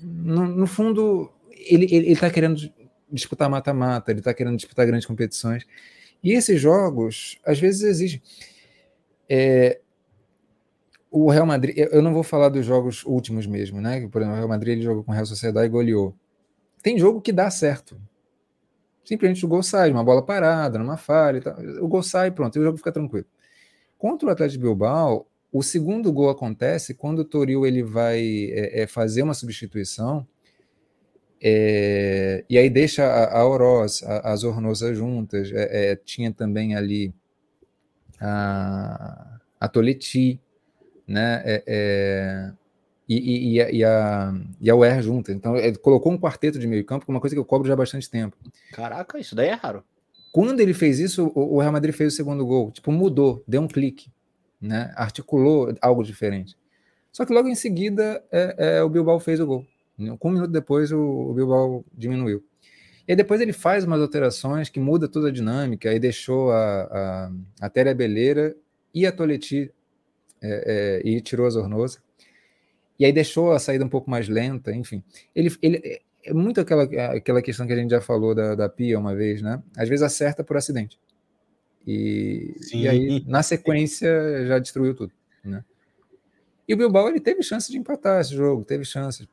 no, 0.02 0.48
no, 0.48 0.68
fundo, 0.68 1.32
ele 1.52 1.86
está 2.12 2.30
querendo 2.30 2.72
disputar 3.12 3.50
mata-mata, 3.50 4.12
ele 4.12 4.20
está 4.20 4.34
querendo 4.34 4.58
disputar 4.58 4.86
grandes 4.86 5.08
competições. 5.08 5.66
E 6.24 6.32
esses 6.34 6.60
jogos, 6.60 7.40
às 7.46 7.60
vezes, 7.60 7.84
exigem. 7.84 8.22
O 11.18 11.30
Real 11.30 11.46
Madrid, 11.46 11.78
eu 11.78 12.02
não 12.02 12.14
vou 12.14 12.24
falar 12.24 12.50
dos 12.50 12.66
jogos 12.66 13.04
últimos 13.06 13.48
mesmo, 13.48 13.80
né? 13.80 14.08
Por 14.08 14.22
exemplo, 14.22 14.36
o 14.36 14.38
Real 14.38 14.50
Madrid 14.50 14.74
ele 14.74 14.82
jogou 14.82 15.04
com 15.04 15.12
o 15.12 15.14
Real 15.14 15.26
Sociedade 15.26 15.68
e 15.68 15.70
goleou. 15.70 16.14
Tem 16.84 17.00
jogo 17.00 17.22
que 17.22 17.32
dá 17.32 17.50
certo 17.50 17.98
simplesmente 19.06 19.46
o 19.46 19.48
gol 19.48 19.62
sai, 19.62 19.92
uma 19.92 20.04
bola 20.04 20.26
parada, 20.26 20.80
numa 20.80 20.98
falha, 20.98 21.42
o 21.80 21.88
gol 21.88 22.02
sai, 22.02 22.32
pronto, 22.32 22.58
e 22.58 22.60
o 22.60 22.64
jogo 22.64 22.78
fica 22.78 22.92
tranquilo. 22.92 23.26
Contra 23.98 24.28
o 24.28 24.32
Atlético 24.32 24.64
Bilbao, 24.64 25.28
o 25.52 25.64
segundo 25.64 26.12
gol 26.12 26.30
acontece 26.30 26.94
quando 26.94 27.20
o 27.20 27.26
Toril 27.26 27.66
ele 27.66 27.84
vai 27.84 28.20
é, 28.52 28.82
é, 28.82 28.88
fazer 28.88 29.22
uma 29.22 29.34
substituição 29.34 30.28
é, 31.42 32.44
e 32.50 32.58
aí 32.58 32.70
deixa 32.70 33.06
a, 33.06 33.40
a 33.40 33.48
Oroz, 33.48 34.02
a, 34.04 34.32
a 34.32 34.36
Zornosa 34.36 34.94
juntas, 34.94 35.52
é, 35.52 35.92
é, 35.92 35.96
tinha 35.96 36.34
também 36.34 36.76
ali 36.76 37.14
a, 38.20 39.40
a 39.60 39.68
Toleti, 39.68 40.42
né, 41.07 41.41
é, 41.45 41.64
é 41.68 42.52
e, 43.07 43.15
e, 43.15 43.77
e, 43.77 43.84
a, 43.84 44.34
e 44.60 44.69
a 44.69 44.76
UER 44.76 45.02
junta. 45.02 45.32
Então, 45.32 45.56
ele 45.56 45.77
colocou 45.77 46.11
um 46.11 46.18
quarteto 46.18 46.57
de 46.57 46.68
meio 46.68 46.84
campo, 46.84 47.06
que 47.06 47.11
é 47.11 47.14
uma 47.14 47.22
coisa 47.22 47.36
que 47.36 47.40
eu 47.40 47.45
cobro 47.45 47.68
já 47.68 47.73
há 47.73 47.77
bastante 47.77 48.10
tempo. 48.10 48.36
Caraca, 48.72 49.19
isso 49.19 49.36
daí 49.36 49.49
é 49.49 49.53
raro. 49.53 49.84
Quando 50.32 50.60
ele 50.60 50.73
fez 50.73 50.99
isso, 50.99 51.32
o, 51.36 51.56
o 51.56 51.60
Real 51.60 51.72
Madrid 51.72 51.94
fez 51.94 52.14
o 52.14 52.15
segundo 52.15 52.45
gol. 52.45 52.72
Tipo, 52.72 52.91
mudou, 52.91 53.44
deu 53.48 53.61
um 53.61 53.68
clique, 53.68 54.11
né? 54.60 54.91
articulou 54.95 55.73
algo 55.82 56.03
diferente. 56.03 56.57
Só 57.11 57.26
que 57.26 57.34
logo 57.34 57.48
em 57.48 57.56
seguida, 57.56 58.23
é, 58.32 58.77
é, 58.77 58.84
o 58.84 58.90
Bilbao 58.90 59.19
fez 59.19 59.40
o 59.40 59.45
gol. 59.45 59.65
Um 59.98 60.30
minuto 60.32 60.52
depois, 60.52 60.91
o, 60.91 60.99
o 60.99 61.34
Bilbao 61.34 61.86
diminuiu. 61.94 62.44
E 63.07 63.11
aí 63.11 63.15
depois 63.15 63.40
ele 63.40 63.53
faz 63.53 63.86
umas 63.86 64.02
alterações 64.02 64.68
que 64.68 64.80
muda 64.80 65.07
toda 65.07 65.30
a 65.30 65.32
dinâmica, 65.32 65.90
aí 65.90 65.99
deixou 65.99 66.52
a, 66.52 66.82
a, 66.82 67.32
a 67.61 67.69
Téria 67.69 67.94
Beleira 67.94 68.56
e 68.94 69.06
a 69.06 69.11
Toleti 69.11 69.72
é, 70.46 70.64
é, 70.66 71.02
e 71.08 71.22
tirou 71.22 71.46
a 71.46 71.50
Zornosa 71.50 72.00
e 73.00 73.06
aí 73.06 73.12
deixou 73.12 73.52
a 73.52 73.60
saída 73.60 73.86
um 73.86 73.90
pouco 73.90 74.10
mais 74.10 74.28
lenta, 74.28 74.74
enfim. 74.74 75.04
Ele, 75.36 75.54
ele 75.62 76.02
é 76.24 76.34
muito 76.34 76.62
aquela, 76.62 76.84
aquela 77.14 77.42
questão 77.42 77.68
que 77.68 77.74
a 77.74 77.76
gente 77.76 77.92
já 77.92 78.02
falou 78.02 78.34
da, 78.34 78.56
da 78.56 78.70
Pia 78.70 78.98
uma 78.98 79.16
vez, 79.16 79.42
né? 79.42 79.62
Às 79.78 79.90
vezes 79.90 80.04
acerta 80.04 80.44
por 80.44 80.58
acidente. 80.58 81.00
E, 81.86 82.56
e 82.74 82.88
aí, 82.88 83.24
na 83.28 83.44
sequência, 83.44 84.48
já 84.48 84.58
destruiu 84.58 84.96
tudo, 84.96 85.14
né? 85.44 85.64
E 86.68 86.74
o 86.74 86.78
Bilbao, 86.78 87.10
ele 87.10 87.20
teve 87.20 87.44
chance 87.44 87.72
de 87.72 87.78
empatar 87.78 88.22
esse 88.22 88.34
jogo, 88.34 88.64
teve 88.64 88.84
chance. 88.84 89.30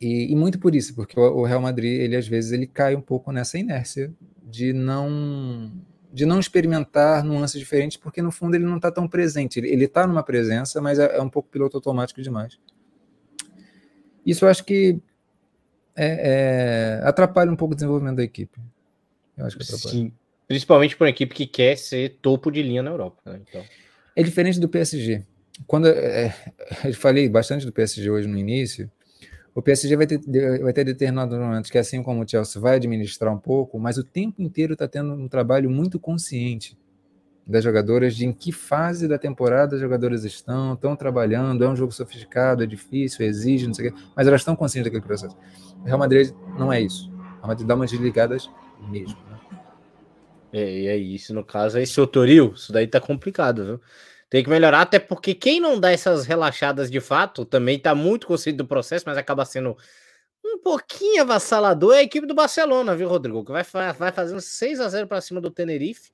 E, 0.00 0.32
e, 0.32 0.36
muito 0.36 0.58
por 0.58 0.74
isso, 0.74 0.94
porque 0.94 1.18
o, 1.18 1.22
o 1.22 1.44
Real 1.44 1.60
Madrid, 1.60 2.00
ele 2.00 2.16
às 2.16 2.26
vezes, 2.26 2.52
ele 2.52 2.66
cai 2.66 2.94
um 2.94 3.00
pouco 3.00 3.30
nessa 3.32 3.58
inércia 3.58 4.10
de 4.42 4.72
não 4.72 5.70
de 6.12 6.24
não 6.24 6.40
experimentar 6.40 7.22
nuances 7.22 7.58
diferentes, 7.58 7.96
porque 7.96 8.22
no 8.22 8.30
fundo 8.30 8.54
ele 8.54 8.64
não 8.64 8.76
está 8.76 8.90
tão 8.90 9.06
presente. 9.06 9.58
Ele 9.58 9.84
está 9.84 10.06
numa 10.06 10.22
presença, 10.22 10.80
mas 10.80 10.98
é, 10.98 11.16
é, 11.16 11.22
um 11.22 11.28
pouco 11.28 11.48
piloto 11.48 11.76
automático 11.76 12.22
demais. 12.22 12.58
Isso 14.24 14.44
eu 14.44 14.48
acho 14.48 14.64
que 14.64 15.00
é, 15.94 17.00
é, 17.00 17.06
atrapalha 17.06 17.50
um 17.50 17.56
pouco 17.56 17.72
o 17.72 17.76
desenvolvimento 17.76 18.16
da 18.16 18.24
equipe. 18.24 18.58
Eu 19.36 19.46
acho 19.46 19.56
que 19.56 19.62
atrapalha. 19.62 19.90
Sim, 19.90 20.12
principalmente 20.46 20.96
para 20.96 21.04
uma 21.04 21.10
equipe 21.10 21.34
que 21.34 21.46
quer 21.46 21.76
ser 21.76 22.18
topo 22.22 22.50
de 22.50 22.62
linha 22.62 22.82
na 22.82 22.90
Europa. 22.90 23.20
Né? 23.26 23.40
Então... 23.48 23.64
É 24.16 24.22
diferente 24.22 24.58
do 24.58 24.68
PSG. 24.68 25.22
Quando 25.66 25.88
é, 25.88 26.34
eu 26.84 26.94
falei 26.94 27.28
bastante 27.28 27.66
do 27.66 27.72
PSG 27.72 28.10
hoje 28.10 28.26
no 28.26 28.38
início, 28.38 28.90
o 29.58 29.62
PSG 29.62 29.96
vai 29.96 30.06
ter, 30.06 30.20
vai 30.62 30.72
ter 30.72 31.10
momentos 31.12 31.68
que, 31.68 31.78
assim 31.78 32.00
como 32.00 32.22
o 32.22 32.28
Chelsea, 32.28 32.62
vai 32.62 32.76
administrar 32.76 33.34
um 33.34 33.38
pouco, 33.38 33.76
mas 33.76 33.98
o 33.98 34.04
tempo 34.04 34.40
inteiro 34.40 34.74
está 34.74 34.86
tendo 34.86 35.12
um 35.12 35.26
trabalho 35.26 35.68
muito 35.68 35.98
consciente 35.98 36.78
das 37.44 37.64
jogadoras, 37.64 38.14
de 38.14 38.24
em 38.24 38.32
que 38.32 38.52
fase 38.52 39.08
da 39.08 39.18
temporada 39.18 39.74
as 39.74 39.80
jogadoras 39.80 40.22
estão, 40.24 40.74
estão 40.74 40.94
trabalhando, 40.94 41.64
é 41.64 41.68
um 41.68 41.74
jogo 41.74 41.90
sofisticado, 41.90 42.62
é 42.62 42.66
difícil, 42.66 43.26
exige, 43.26 43.66
não 43.66 43.74
sei 43.74 43.88
o 43.88 43.92
quê, 43.92 44.00
mas 44.14 44.28
elas 44.28 44.42
estão 44.42 44.54
conscientes 44.54 44.92
daquele 44.92 45.04
processo. 45.04 45.36
O 45.82 45.84
Real 45.84 45.98
Madrid 45.98 46.32
não 46.56 46.72
é 46.72 46.80
isso. 46.80 47.10
O 47.10 47.16
Real 47.16 47.48
Madrid 47.48 47.66
dá 47.66 47.74
umas 47.74 47.90
desligadas 47.90 48.48
mesmo. 48.88 49.18
Né? 49.28 49.38
É, 50.52 50.82
e 50.82 50.88
aí, 50.88 51.14
isso 51.16 51.34
no 51.34 51.42
caso 51.42 51.78
é 51.78 51.82
esse 51.82 52.00
Otoril, 52.00 52.52
isso 52.54 52.72
daí 52.72 52.86
tá 52.86 53.00
complicado, 53.00 53.64
viu? 53.64 53.80
Tem 54.30 54.44
que 54.44 54.50
melhorar, 54.50 54.82
até 54.82 54.98
porque 54.98 55.34
quem 55.34 55.58
não 55.58 55.80
dá 55.80 55.90
essas 55.90 56.26
relaxadas 56.26 56.90
de 56.90 57.00
fato 57.00 57.44
também 57.44 57.76
está 57.76 57.94
muito 57.94 58.26
consciente 58.26 58.58
do 58.58 58.66
processo, 58.66 59.04
mas 59.06 59.16
acaba 59.16 59.44
sendo 59.44 59.76
um 60.44 60.58
pouquinho 60.58 61.22
avassalador 61.22 61.94
é 61.94 61.98
a 61.98 62.02
equipe 62.02 62.26
do 62.26 62.34
Barcelona, 62.34 62.94
viu, 62.94 63.08
Rodrigo? 63.08 63.44
Que 63.44 63.52
vai, 63.52 63.64
vai 63.92 64.12
fazendo 64.12 64.40
6 64.40 64.80
a 64.80 64.88
0 64.88 65.06
para 65.06 65.20
cima 65.20 65.40
do 65.40 65.50
Tenerife. 65.50 66.10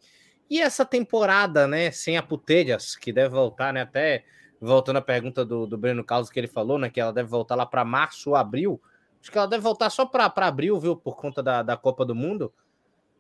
E 0.49 0.61
essa 0.61 0.85
temporada, 0.85 1.67
né, 1.67 1.91
sem 1.91 2.17
a 2.17 2.23
Putellas, 2.23 2.97
que 2.97 3.13
deve 3.13 3.31
voltar, 3.31 3.73
né, 3.73 3.83
até 3.83 4.25
voltando 4.61 4.97
à 4.97 5.03
pergunta 5.03 5.45
do, 5.45 5.67
do 5.67 5.77
Breno 5.77 6.05
Carlos 6.05 6.31
que 6.31 6.39
ele 6.39 6.47
falou, 6.47 6.79
né? 6.79 6.89
Que 6.89 7.01
ela 7.01 7.13
deve 7.13 7.29
voltar 7.29 7.55
lá 7.55 7.67
para 7.67 7.85
março 7.85 8.31
ou 8.31 8.37
abril. 8.37 8.81
Acho 9.21 9.31
que 9.31 9.39
ela 9.39 9.47
deve 9.47 9.63
voltar 9.63 9.91
só 9.91 10.07
para 10.07 10.33
abril, 10.37 10.79
viu? 10.79 10.97
Por 10.97 11.17
conta 11.17 11.43
da, 11.43 11.63
da 11.63 11.77
Copa 11.77 12.05
do 12.05 12.15
Mundo. 12.15 12.53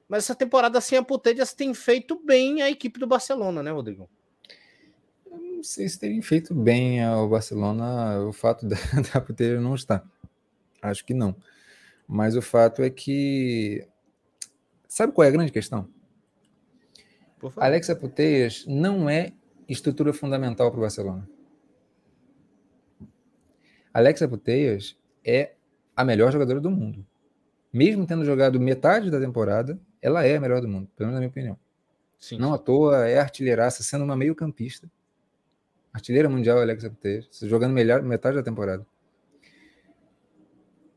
Mas 0.08 0.24
essa 0.24 0.34
temporada, 0.34 0.78
assim, 0.78 0.96
a 0.96 1.02
Putellas 1.02 1.54
tem 1.54 1.72
feito 1.72 2.20
bem 2.24 2.62
a 2.62 2.70
equipe 2.70 2.98
do 2.98 3.06
Barcelona, 3.06 3.62
né, 3.62 3.70
Rodrigo? 3.70 4.08
Sei 5.64 5.88
se 5.88 6.20
feito 6.20 6.54
bem 6.54 7.02
ao 7.02 7.26
Barcelona 7.26 8.20
o 8.20 8.34
fato 8.34 8.66
da, 8.68 8.76
da 9.14 9.18
Putellas 9.18 9.62
não 9.62 9.74
estar. 9.74 10.04
Acho 10.82 11.02
que 11.06 11.14
não. 11.14 11.34
Mas 12.06 12.36
o 12.36 12.42
fato 12.42 12.82
é 12.82 12.90
que. 12.90 13.88
Sabe 14.86 15.14
qual 15.14 15.24
é 15.24 15.28
a 15.28 15.32
grande 15.32 15.50
questão? 15.50 15.88
Alexa 17.56 17.96
Puteias 17.96 18.66
não 18.66 19.08
é 19.08 19.32
estrutura 19.66 20.12
fundamental 20.12 20.70
para 20.70 20.78
o 20.78 20.82
Barcelona. 20.82 21.26
Alexa 23.92 24.28
Puteias 24.28 24.98
é 25.24 25.54
a 25.96 26.04
melhor 26.04 26.30
jogadora 26.30 26.60
do 26.60 26.70
mundo. 26.70 27.06
Mesmo 27.72 28.06
tendo 28.06 28.24
jogado 28.24 28.60
metade 28.60 29.10
da 29.10 29.18
temporada, 29.18 29.80
ela 30.02 30.26
é 30.26 30.36
a 30.36 30.40
melhor 30.40 30.60
do 30.60 30.68
mundo, 30.68 30.90
pelo 30.94 31.08
menos 31.08 31.14
na 31.14 31.20
minha 31.20 31.30
opinião. 31.30 31.58
Sim. 32.20 32.36
Não 32.36 32.52
à 32.52 32.58
toa 32.58 33.08
é 33.08 33.18
artilheiraça, 33.18 33.82
sendo 33.82 34.04
uma 34.04 34.16
meio-campista. 34.16 34.90
Artilheira 35.94 36.28
mundial, 36.28 36.58
Alexa 36.58 36.90
Puteias, 36.90 37.28
jogando 37.44 37.72
melhor, 37.72 38.02
metade 38.02 38.36
da 38.36 38.42
temporada. 38.42 38.84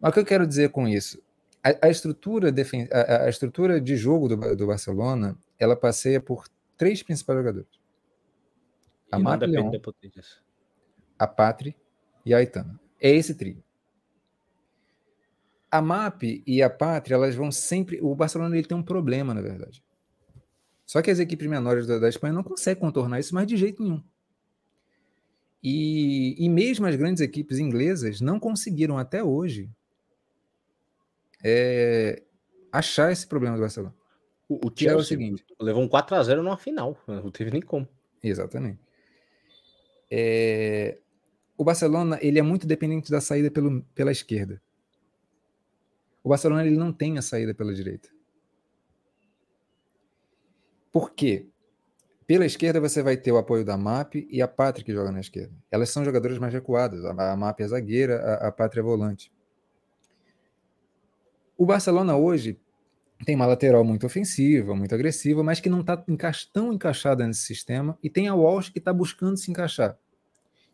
Mas 0.02 0.10
o 0.10 0.14
que 0.14 0.20
eu 0.20 0.26
quero 0.26 0.48
dizer 0.48 0.70
com 0.70 0.88
isso? 0.88 1.22
A, 1.64 1.86
a 1.86 1.90
estrutura, 1.90 2.52
defen 2.52 2.90
a, 2.92 3.26
a, 3.26 3.30
estrutura 3.30 3.80
de 3.80 3.96
jogo 3.96 4.28
do, 4.28 4.56
do 4.56 4.66
Barcelona, 4.66 5.38
ela 5.60 5.76
passeia 5.76 6.20
por 6.20 6.48
três 6.76 7.04
principais 7.04 7.38
jogadores. 7.38 7.70
A 9.12 9.18
Leão, 9.46 9.72
a 11.18 11.28
Patri 11.28 11.76
e 12.26 12.34
a 12.34 12.38
Aitana. 12.38 12.80
É 13.00 13.12
esse 13.12 13.36
trio. 13.36 13.64
A 15.70 15.80
MAP 15.80 16.44
e 16.46 16.64
a 16.64 16.70
Pátria, 16.70 17.16
elas 17.16 17.36
vão 17.36 17.52
sempre. 17.52 18.00
O 18.02 18.16
Barcelona 18.16 18.58
ele 18.58 18.68
tem 18.68 18.78
um 18.78 18.84
problema, 18.84 19.34
na 19.34 19.42
verdade. 19.42 19.84
Só 20.86 21.02
que 21.02 21.12
as 21.12 21.20
equipes 21.20 21.48
menores 21.48 21.86
da, 21.86 22.00
da 22.00 22.10
Espanha 22.10 22.34
não 22.34 22.44
conseguem 22.44 22.82
contornar 22.82 23.20
isso 23.20 23.36
mais 23.36 23.46
de 23.46 23.58
jeito 23.58 23.84
nenhum. 23.84 24.02
E, 25.70 26.34
e 26.46 26.48
mesmo 26.48 26.86
as 26.86 26.96
grandes 26.96 27.20
equipes 27.20 27.60
inglesas 27.60 28.22
não 28.22 28.40
conseguiram 28.40 28.98
até 28.98 29.22
hoje 29.22 29.70
é, 31.44 32.24
achar 32.72 33.12
esse 33.12 33.28
problema 33.28 33.58
do 33.58 33.60
Barcelona. 33.60 33.94
O, 34.48 34.66
o 34.66 34.72
Chelsea 34.74 34.94
é 34.94 34.96
o 34.96 35.04
seguinte, 35.04 35.46
levou 35.60 35.84
um 35.84 35.88
4 35.90 36.16
a 36.16 36.24
0 36.24 36.42
numa 36.42 36.56
final, 36.56 36.98
não 37.06 37.30
teve 37.30 37.52
nem 37.52 37.62
como. 37.62 37.86
Exatamente. 38.24 38.80
É, 40.10 41.00
o 41.58 41.66
Barcelona 41.66 42.18
ele 42.22 42.40
é 42.40 42.42
muito 42.42 42.66
dependente 42.66 43.12
da 43.12 43.20
saída 43.20 43.52
pelo, 43.52 43.82
pela 43.94 44.14
esquerda. 44.14 44.62
O 46.24 46.30
Barcelona 46.30 46.66
ele 46.66 46.78
não 46.78 46.94
tem 46.94 47.18
a 47.18 47.22
saída 47.22 47.54
pela 47.54 47.74
direita. 47.74 48.08
Por 50.94 51.12
quê? 51.12 51.46
Pela 52.28 52.46
esquerda 52.46 52.82
você 52.82 53.02
vai 53.02 53.16
ter 53.16 53.32
o 53.32 53.38
apoio 53.38 53.64
da 53.64 53.78
MAP 53.78 54.28
e 54.30 54.42
a 54.42 54.48
Pátria 54.50 54.86
que 54.86 54.92
joga 54.92 55.14
na 55.14 55.22
esquerda. 55.22 55.54
Elas 55.72 55.90
são 55.90 56.04
jogadoras 56.04 56.38
mais 56.38 56.54
recuadas. 56.54 57.06
A 57.06 57.38
MAP 57.38 57.62
é 57.62 57.68
zagueira, 57.70 58.36
a, 58.36 58.52
Pátria 58.52 58.82
é 58.82 58.84
volante. 58.84 59.32
O 61.58 61.66
Barcelona 61.66 62.18
hoje 62.18 62.60
tem 63.26 63.34
uma 63.34 63.46
lateral 63.46 63.82
muito 63.86 64.06
ofensiva, 64.06 64.76
muito 64.76 64.94
agressiva, 64.94 65.42
mas 65.42 65.62
que 65.62 65.70
não 65.70 65.80
está 65.80 66.04
tão 66.52 66.74
encaixada 66.74 67.26
nesse 67.26 67.44
sistema, 67.44 67.98
e 68.04 68.10
tem 68.10 68.28
a 68.28 68.36
Walsh 68.36 68.70
que 68.70 68.78
está 68.78 68.92
buscando 68.92 69.38
se 69.38 69.50
encaixar. 69.50 69.98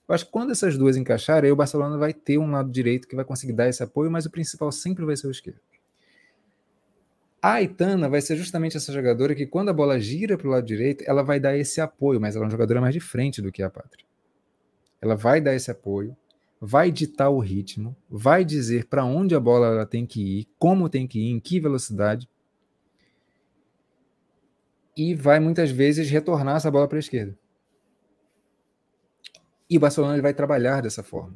Eu 0.09 0.15
acho 0.15 0.25
que 0.25 0.31
quando 0.31 0.51
essas 0.51 0.75
duas 0.75 0.97
encaixarem, 0.97 1.47
aí 1.47 1.51
o 1.51 1.55
Barcelona 1.55 1.97
vai 1.97 2.13
ter 2.13 2.39
um 2.39 2.49
lado 2.51 2.69
direito 2.69 3.07
que 3.07 3.15
vai 3.15 3.23
conseguir 3.23 3.53
dar 3.53 3.69
esse 3.69 3.81
apoio, 3.81 4.11
mas 4.11 4.25
o 4.25 4.31
principal 4.31 4.71
sempre 4.71 5.05
vai 5.05 5.15
ser 5.15 5.27
o 5.27 5.31
esquerdo. 5.31 5.61
A 7.43 7.55
Aitana 7.55 8.07
vai 8.07 8.21
ser 8.21 8.37
justamente 8.37 8.77
essa 8.77 8.93
jogadora 8.93 9.35
que, 9.35 9.45
quando 9.45 9.67
a 9.67 9.73
bola 9.73 9.99
gira 9.99 10.37
para 10.37 10.47
o 10.47 10.51
lado 10.51 10.65
direito, 10.65 11.03
ela 11.05 11.21
vai 11.21 11.41
dar 11.41 11.57
esse 11.57 11.81
apoio, 11.81 12.21
mas 12.21 12.37
ela 12.37 12.45
é 12.45 12.47
uma 12.47 12.51
jogadora 12.51 12.79
mais 12.79 12.93
de 12.93 13.01
frente 13.01 13.41
do 13.41 13.51
que 13.51 13.61
a 13.61 13.69
Pátria. 13.69 14.05
Ela 15.01 15.13
vai 15.13 15.41
dar 15.41 15.53
esse 15.53 15.69
apoio, 15.69 16.15
vai 16.61 16.89
ditar 16.89 17.29
o 17.29 17.39
ritmo, 17.39 17.93
vai 18.09 18.45
dizer 18.45 18.87
para 18.87 19.03
onde 19.03 19.35
a 19.35 19.41
bola 19.41 19.67
ela 19.67 19.85
tem 19.85 20.05
que 20.05 20.39
ir, 20.39 20.47
como 20.57 20.87
tem 20.87 21.05
que 21.05 21.19
ir, 21.19 21.31
em 21.31 21.39
que 21.41 21.59
velocidade, 21.59 22.29
e 24.95 25.13
vai 25.13 25.37
muitas 25.41 25.69
vezes 25.69 26.09
retornar 26.09 26.55
essa 26.55 26.71
bola 26.71 26.87
para 26.87 26.97
a 26.97 27.01
esquerda. 27.01 27.37
E 29.69 29.75
o 29.75 29.81
Barcelona 29.81 30.13
ele 30.13 30.21
vai 30.21 30.33
trabalhar 30.33 30.79
dessa 30.79 31.03
forma. 31.03 31.35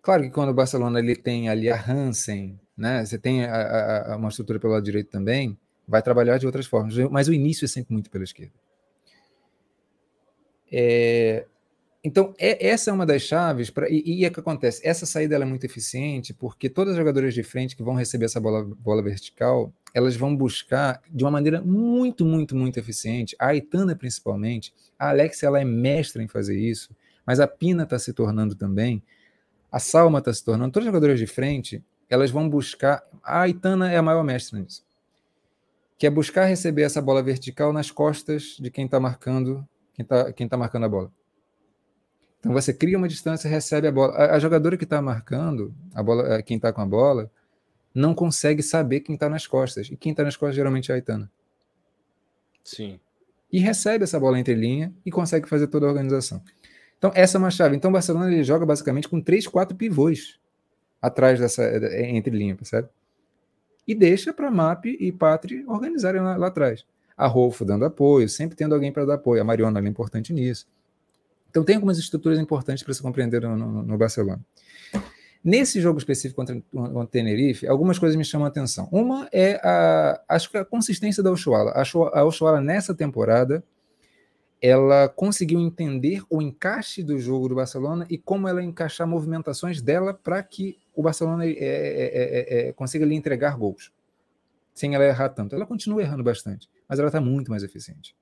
Claro 0.00 0.22
que 0.22 0.30
quando 0.30 0.48
o 0.48 0.54
Barcelona 0.54 0.98
ele 0.98 1.14
tem 1.14 1.50
ali 1.50 1.68
a 1.68 1.78
Hansen, 1.78 2.58
né, 2.80 3.04
você 3.04 3.18
tem 3.18 3.44
a, 3.44 4.14
a, 4.14 4.16
uma 4.16 4.30
estrutura 4.30 4.58
pelo 4.58 4.72
lado 4.72 4.82
direito 4.82 5.10
também, 5.10 5.56
vai 5.86 6.00
trabalhar 6.00 6.38
de 6.38 6.46
outras 6.46 6.66
formas, 6.66 6.96
mas 7.10 7.28
o 7.28 7.32
início 7.32 7.64
é 7.64 7.68
sempre 7.68 7.92
muito 7.92 8.10
pela 8.10 8.24
esquerda. 8.24 8.54
É, 10.72 11.44
então, 12.02 12.32
é, 12.38 12.68
essa 12.68 12.90
é 12.90 12.94
uma 12.94 13.04
das 13.04 13.20
chaves, 13.20 13.68
pra, 13.68 13.86
e, 13.90 14.02
e 14.06 14.24
é 14.24 14.30
que 14.30 14.40
acontece? 14.40 14.80
Essa 14.86 15.04
saída 15.04 15.36
é 15.36 15.44
muito 15.44 15.64
eficiente, 15.64 16.32
porque 16.32 16.70
todas 16.70 16.92
as 16.92 16.98
jogadoras 16.98 17.34
de 17.34 17.42
frente 17.42 17.76
que 17.76 17.82
vão 17.82 17.94
receber 17.94 18.24
essa 18.24 18.40
bola, 18.40 18.64
bola 18.64 19.02
vertical, 19.02 19.70
elas 19.92 20.16
vão 20.16 20.34
buscar 20.34 21.02
de 21.10 21.22
uma 21.22 21.30
maneira 21.30 21.60
muito, 21.60 22.24
muito, 22.24 22.56
muito 22.56 22.78
eficiente. 22.78 23.36
A 23.38 23.48
Aitana, 23.48 23.94
principalmente, 23.94 24.72
a 24.98 25.10
Alex 25.10 25.42
ela 25.42 25.60
é 25.60 25.64
mestra 25.64 26.22
em 26.22 26.28
fazer 26.28 26.58
isso, 26.58 26.96
mas 27.26 27.40
a 27.40 27.46
Pina 27.46 27.82
está 27.82 27.98
se 27.98 28.14
tornando 28.14 28.54
também, 28.54 29.02
a 29.70 29.78
Salma 29.78 30.20
está 30.20 30.32
se 30.32 30.42
tornando, 30.42 30.72
todas 30.72 30.86
as 30.86 30.92
jogadoras 30.92 31.18
de 31.18 31.26
frente, 31.26 31.84
elas 32.10 32.30
vão 32.30 32.48
buscar. 32.48 33.02
A 33.22 33.42
Aitana 33.42 33.90
é 33.90 33.96
a 33.96 34.02
maior 34.02 34.24
mestra 34.24 34.58
nisso, 34.58 34.84
que 35.96 36.06
é 36.06 36.10
buscar 36.10 36.44
receber 36.44 36.82
essa 36.82 37.00
bola 37.00 37.22
vertical 37.22 37.72
nas 37.72 37.90
costas 37.90 38.56
de 38.58 38.70
quem 38.70 38.84
está 38.84 38.98
marcando, 38.98 39.66
quem 39.94 40.02
está 40.02 40.32
quem 40.32 40.48
tá 40.48 40.56
marcando 40.56 40.84
a 40.84 40.88
bola. 40.88 41.12
Então 42.40 42.52
você 42.52 42.72
cria 42.72 42.98
uma 42.98 43.06
distância 43.06 43.46
e 43.46 43.50
recebe 43.50 43.86
a 43.86 43.92
bola. 43.92 44.14
A, 44.14 44.34
a 44.34 44.38
jogadora 44.38 44.76
que 44.76 44.84
está 44.84 45.00
marcando, 45.00 45.74
a 45.94 46.02
bola, 46.02 46.34
eh, 46.34 46.42
quem 46.42 46.56
está 46.56 46.72
com 46.72 46.80
a 46.80 46.86
bola, 46.86 47.30
não 47.94 48.14
consegue 48.14 48.62
saber 48.62 49.00
quem 49.00 49.14
está 49.14 49.28
nas 49.28 49.46
costas. 49.46 49.88
E 49.90 49.96
quem 49.96 50.12
está 50.12 50.24
nas 50.24 50.36
costas 50.36 50.56
geralmente 50.56 50.90
é 50.90 50.94
a 50.94 50.96
Aitana. 50.96 51.30
Sim. 52.64 52.98
E 53.52 53.58
recebe 53.58 54.04
essa 54.04 54.18
bola 54.18 54.38
entre 54.38 54.54
linha 54.54 54.92
e 55.04 55.10
consegue 55.10 55.48
fazer 55.48 55.66
toda 55.66 55.86
a 55.86 55.88
organização. 55.90 56.42
Então, 56.96 57.10
essa 57.14 57.36
é 57.36 57.38
uma 57.38 57.50
chave. 57.50 57.76
Então, 57.76 57.90
o 57.90 57.92
Barcelona 57.92 58.32
ele 58.32 58.44
joga 58.44 58.64
basicamente 58.64 59.08
com 59.08 59.20
três, 59.20 59.46
quatro 59.46 59.76
pivôs 59.76 60.39
atrás 61.00 61.38
dessa 61.38 61.62
eh, 61.62 62.10
entre 62.10 62.36
linha, 62.36 62.54
percebe? 62.54 62.88
E 63.86 63.94
deixa 63.94 64.32
para 64.32 64.50
MAP 64.50 64.86
e 64.86 65.10
Patri 65.10 65.64
organizarem 65.66 66.20
lá, 66.20 66.36
lá 66.36 66.46
atrás. 66.48 66.84
A 67.16 67.26
Rolfo 67.26 67.64
dando 67.64 67.84
apoio, 67.84 68.28
sempre 68.28 68.56
tendo 68.56 68.74
alguém 68.74 68.92
para 68.92 69.04
dar 69.04 69.14
apoio. 69.14 69.42
A 69.42 69.44
Mariona 69.44 69.80
é 69.80 69.88
importante 69.88 70.32
nisso. 70.32 70.66
Então 71.50 71.64
tem 71.64 71.74
algumas 71.74 71.98
estruturas 71.98 72.38
importantes 72.38 72.82
para 72.82 72.94
se 72.94 73.02
compreender 73.02 73.42
no, 73.42 73.56
no, 73.56 73.82
no, 73.82 73.98
Barcelona. 73.98 74.40
Nesse 75.42 75.80
jogo 75.80 75.98
específico 75.98 76.36
contra, 76.36 76.62
o 76.72 77.06
Tenerife, 77.06 77.66
algumas 77.66 77.98
coisas 77.98 78.16
me 78.16 78.24
chamam 78.24 78.46
a 78.46 78.48
atenção. 78.48 78.88
Uma 78.92 79.28
é 79.32 79.60
a, 79.62 80.22
acho 80.28 80.50
que 80.50 80.56
a 80.56 80.64
consistência 80.64 81.22
da 81.22 81.32
Oshuala. 81.32 81.72
A 81.72 82.24
Oshuala 82.24 82.60
nessa 82.60 82.94
temporada, 82.94 83.64
ela 84.62 85.08
conseguiu 85.08 85.58
entender 85.58 86.22
o 86.30 86.40
encaixe 86.40 87.02
do 87.02 87.18
jogo 87.18 87.48
do 87.48 87.54
Barcelona 87.56 88.06
e 88.08 88.16
como 88.16 88.46
ela 88.46 88.62
encaixar 88.62 89.06
movimentações 89.06 89.80
dela 89.80 90.14
para 90.14 90.42
que 90.42 90.78
o 90.94 91.02
Barcelona 91.02 91.44
é, 91.44 91.50
é, 91.50 91.56
é, 91.56 92.68
é, 92.68 92.72
consiga 92.72 93.04
lhe 93.04 93.14
entregar 93.14 93.56
gols, 93.56 93.92
sem 94.74 94.94
ela 94.94 95.04
errar 95.04 95.28
tanto. 95.30 95.54
Ela 95.54 95.66
continua 95.66 96.02
errando 96.02 96.22
bastante, 96.22 96.68
mas 96.88 96.98
ela 96.98 97.08
está 97.08 97.20
muito 97.20 97.50
mais 97.50 97.62
eficiente. 97.62 98.16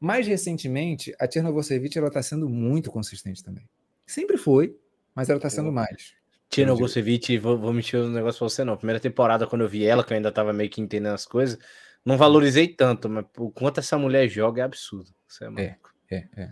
Mais 0.00 0.26
recentemente, 0.26 1.14
a 1.18 1.26
Tchernovosevic 1.26 1.98
está 1.98 2.22
sendo 2.22 2.48
muito 2.48 2.90
consistente 2.90 3.42
também. 3.42 3.66
Sempre 4.06 4.36
foi, 4.36 4.76
mas 5.14 5.30
ela 5.30 5.38
está 5.38 5.48
sendo 5.48 5.72
mais. 5.72 6.14
Tchernovosevic, 6.50 7.38
vou, 7.38 7.58
vou 7.58 7.72
mentir 7.72 7.98
um 7.98 8.10
negócio 8.10 8.38
para 8.38 8.48
você 8.48 8.64
não. 8.64 8.76
Primeira 8.76 9.00
temporada, 9.00 9.46
quando 9.46 9.62
eu 9.62 9.68
vi 9.68 9.84
ela, 9.84 10.04
que 10.04 10.12
eu 10.12 10.16
ainda 10.16 10.28
estava 10.28 10.52
meio 10.52 10.68
que 10.68 10.80
entendendo 10.80 11.14
as 11.14 11.24
coisas, 11.24 11.58
não 12.04 12.18
valorizei 12.18 12.68
tanto, 12.68 13.08
mas 13.08 13.24
o 13.38 13.50
quanto 13.50 13.80
essa 13.80 13.96
mulher 13.96 14.28
joga 14.28 14.60
é 14.60 14.64
absurdo. 14.64 15.10
É, 15.56 15.62
é, 15.64 15.78
é, 16.10 16.28
é, 16.36 16.50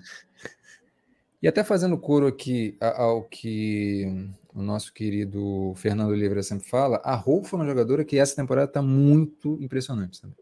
E 1.43 1.48
até 1.48 1.62
fazendo 1.62 1.98
coro 1.98 2.26
aqui 2.26 2.76
ao 2.80 3.24
que 3.24 4.06
o 4.54 4.62
nosso 4.62 4.92
querido 4.92 5.72
Fernando 5.76 6.10
Oliveira 6.10 6.42
sempre 6.42 6.68
fala, 6.68 7.00
a 7.04 7.14
Rolf 7.14 7.52
é 7.52 7.56
uma 7.56 7.66
jogadora 7.66 8.04
que 8.04 8.18
essa 8.18 8.36
temporada 8.36 8.68
está 8.68 8.82
muito 8.82 9.58
impressionante 9.60 10.20
também. 10.20 10.36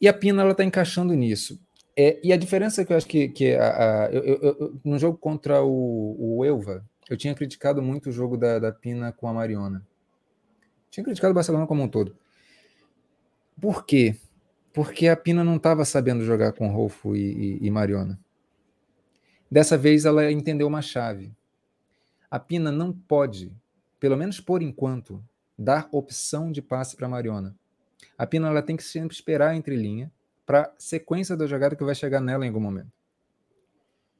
E 0.00 0.06
a 0.06 0.12
Pina 0.12 0.42
ela 0.42 0.52
está 0.52 0.64
encaixando 0.64 1.14
nisso. 1.14 1.58
É, 1.96 2.20
e 2.22 2.32
a 2.32 2.36
diferença 2.36 2.84
que 2.84 2.92
eu 2.92 2.96
acho 2.96 3.06
que, 3.06 3.28
que 3.28 3.54
a, 3.54 4.04
a, 4.04 4.10
eu, 4.12 4.22
eu, 4.22 4.40
eu, 4.42 4.80
no 4.84 4.98
jogo 4.98 5.16
contra 5.16 5.62
o, 5.62 6.38
o 6.38 6.44
Elva, 6.44 6.84
eu 7.08 7.16
tinha 7.16 7.34
criticado 7.34 7.80
muito 7.80 8.10
o 8.10 8.12
jogo 8.12 8.36
da, 8.36 8.58
da 8.58 8.70
Pina 8.70 9.12
com 9.12 9.26
a 9.26 9.32
Mariona. 9.32 9.86
Tinha 10.90 11.04
criticado 11.04 11.32
o 11.32 11.34
Barcelona 11.34 11.66
como 11.66 11.82
um 11.82 11.88
todo. 11.88 12.14
Por 13.58 13.86
quê? 13.86 14.14
Porque 14.74 15.08
a 15.08 15.16
Pina 15.16 15.42
não 15.42 15.56
estava 15.56 15.86
sabendo 15.86 16.24
jogar 16.24 16.52
com 16.52 16.68
Rolfo 16.68 17.16
e, 17.16 17.58
e, 17.62 17.66
e, 17.66 17.70
Mariona. 17.70 18.18
Dessa 19.50 19.78
vez 19.78 20.04
ela 20.04 20.30
entendeu 20.30 20.66
uma 20.66 20.82
chave. 20.82 21.32
A 22.36 22.38
Pina 22.38 22.70
não 22.70 22.92
pode, 22.92 23.50
pelo 23.98 24.14
menos 24.14 24.40
por 24.40 24.60
enquanto, 24.60 25.24
dar 25.58 25.88
opção 25.90 26.52
de 26.52 26.60
passe 26.60 26.94
para 26.94 27.08
Mariona. 27.08 27.56
A 28.18 28.26
Pina 28.26 28.48
ela 28.48 28.60
tem 28.60 28.76
que 28.76 28.82
sempre 28.82 29.16
esperar 29.16 29.56
entre 29.56 29.74
linha 29.74 30.12
para 30.44 30.70
sequência 30.76 31.34
da 31.34 31.46
jogada 31.46 31.74
que 31.74 31.82
vai 31.82 31.94
chegar 31.94 32.20
nela 32.20 32.44
em 32.44 32.48
algum 32.48 32.60
momento. 32.60 32.92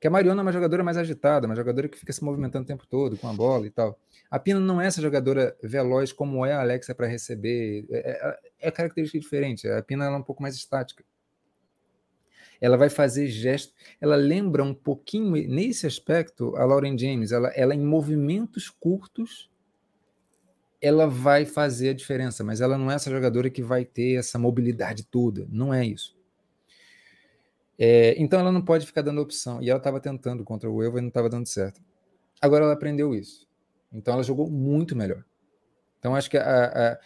Que 0.01 0.07
a 0.07 0.11
Mariona 0.11 0.41
é 0.41 0.45
uma 0.45 0.51
jogadora 0.51 0.83
mais 0.83 0.97
agitada, 0.97 1.47
uma 1.47 1.55
jogadora 1.55 1.91
que 1.91 1.99
fica 1.99 2.11
se 2.11 2.25
movimentando 2.25 2.65
o 2.65 2.67
tempo 2.67 2.87
todo 2.87 3.19
com 3.19 3.29
a 3.29 3.35
bola 3.35 3.67
e 3.67 3.71
tal. 3.71 4.01
A 4.31 4.39
Pina 4.39 4.61
não 4.61 4.81
é 4.81 4.87
essa 4.87 5.03
jogadora 5.03 5.55
veloz 5.63 6.11
como 6.11 6.47
é 6.47 6.55
a 6.55 6.63
Alexa 6.63 6.95
para 6.95 7.07
receber. 7.07 7.85
É, 7.91 7.99
é, 7.99 8.69
é, 8.69 8.71
característica 8.71 9.21
diferente. 9.21 9.69
A 9.69 9.83
Pina 9.83 10.07
é 10.07 10.11
um 10.11 10.23
pouco 10.23 10.41
mais 10.41 10.55
estática. 10.55 11.05
Ela 12.61 12.77
vai 12.77 12.89
fazer 12.89 13.27
gestos. 13.27 13.75
Ela 14.01 14.17
lembra 14.17 14.63
um 14.63 14.75
pouquinho, 14.75 15.33
nesse 15.49 15.87
aspecto, 15.87 16.57
a 16.57 16.65
Lauren 16.65 16.97
James. 16.99 17.33
Ela, 17.33 17.49
ela 17.49 17.75
em 17.75 17.85
movimentos 17.85 18.69
curtos, 18.69 19.51
ela 20.81 21.07
vai 21.07 21.45
fazer 21.45 21.91
a 21.91 21.95
diferença, 21.95 22.45
mas 22.45 22.61
ela 22.61 22.79
não 22.79 22.91
é 22.91 22.95
essa 22.95 23.11
jogadora 23.11 23.51
que 23.51 23.63
vai 23.63 23.85
ter 23.85 24.19
essa 24.19 24.39
mobilidade 24.39 25.05
toda. 25.05 25.47
Não 25.51 25.73
é 25.73 25.85
isso. 25.85 26.17
É, 27.79 28.15
então 28.19 28.41
ela 28.41 28.53
não 28.53 28.63
pode 28.63 28.87
ficar 28.87 29.03
dando 29.03 29.21
opção. 29.21 29.63
E 29.63 29.69
ela 29.69 29.79
estava 29.79 30.01
tentando 30.01 30.45
contra 30.45 30.71
o 30.71 30.83
Evo 30.83 30.99
e 30.99 31.01
não 31.01 31.09
estava 31.09 31.29
dando 31.29 31.47
certo. 31.47 31.81
Agora 32.41 32.65
ela 32.65 32.75
aprendeu 32.75 33.15
isso. 33.15 33.47
Então 33.93 34.15
ela 34.15 34.23
jogou 34.23 34.51
muito 34.51 34.97
melhor. 34.97 35.25
Então 35.99 36.15
acho 36.15 36.31
que 36.31 36.37
a, 36.37 36.93
a... 36.93 37.01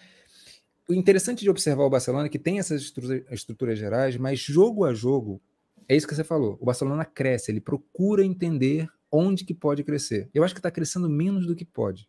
o 0.90 0.94
interessante 0.94 1.42
de 1.42 1.50
observar 1.50 1.84
o 1.84 1.90
Barcelona 1.90 2.26
é 2.26 2.28
que 2.28 2.38
tem 2.38 2.58
essas 2.58 2.82
estruturas, 2.82 3.22
estruturas 3.30 3.78
gerais, 3.78 4.16
mas 4.16 4.40
jogo 4.40 4.84
a 4.84 4.92
jogo, 4.92 5.40
é 5.88 5.94
isso 5.94 6.06
que 6.06 6.14
você 6.14 6.24
falou. 6.24 6.58
O 6.60 6.66
Barcelona 6.66 7.04
cresce, 7.04 7.52
ele 7.52 7.60
procura 7.60 8.24
entender 8.24 8.88
onde 9.10 9.44
que 9.44 9.54
pode 9.54 9.84
crescer. 9.84 10.28
Eu 10.34 10.42
acho 10.42 10.52
que 10.52 10.58
está 10.58 10.70
crescendo 10.70 11.08
menos 11.08 11.46
do 11.46 11.54
que 11.54 11.64
pode, 11.64 12.08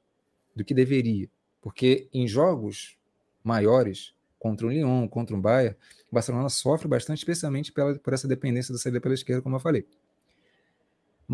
do 0.55 0.65
que 0.65 0.73
deveria. 0.73 1.29
Porque 1.61 2.09
em 2.11 2.27
jogos 2.27 2.97
maiores, 3.43 4.15
contra 4.39 4.65
um 4.65 4.71
Lyon, 4.71 5.07
contra 5.07 5.35
um 5.35 5.41
Bayern, 5.41 5.75
o 6.11 6.15
Barcelona 6.15 6.49
sofre 6.49 6.87
bastante, 6.87 7.19
especialmente 7.19 7.71
pela, 7.71 7.97
por 7.99 8.13
essa 8.13 8.27
dependência 8.27 8.73
da 8.73 8.79
saída 8.79 8.99
pela 8.99 9.13
esquerda, 9.13 9.43
como 9.43 9.57
eu 9.57 9.59
falei. 9.59 9.85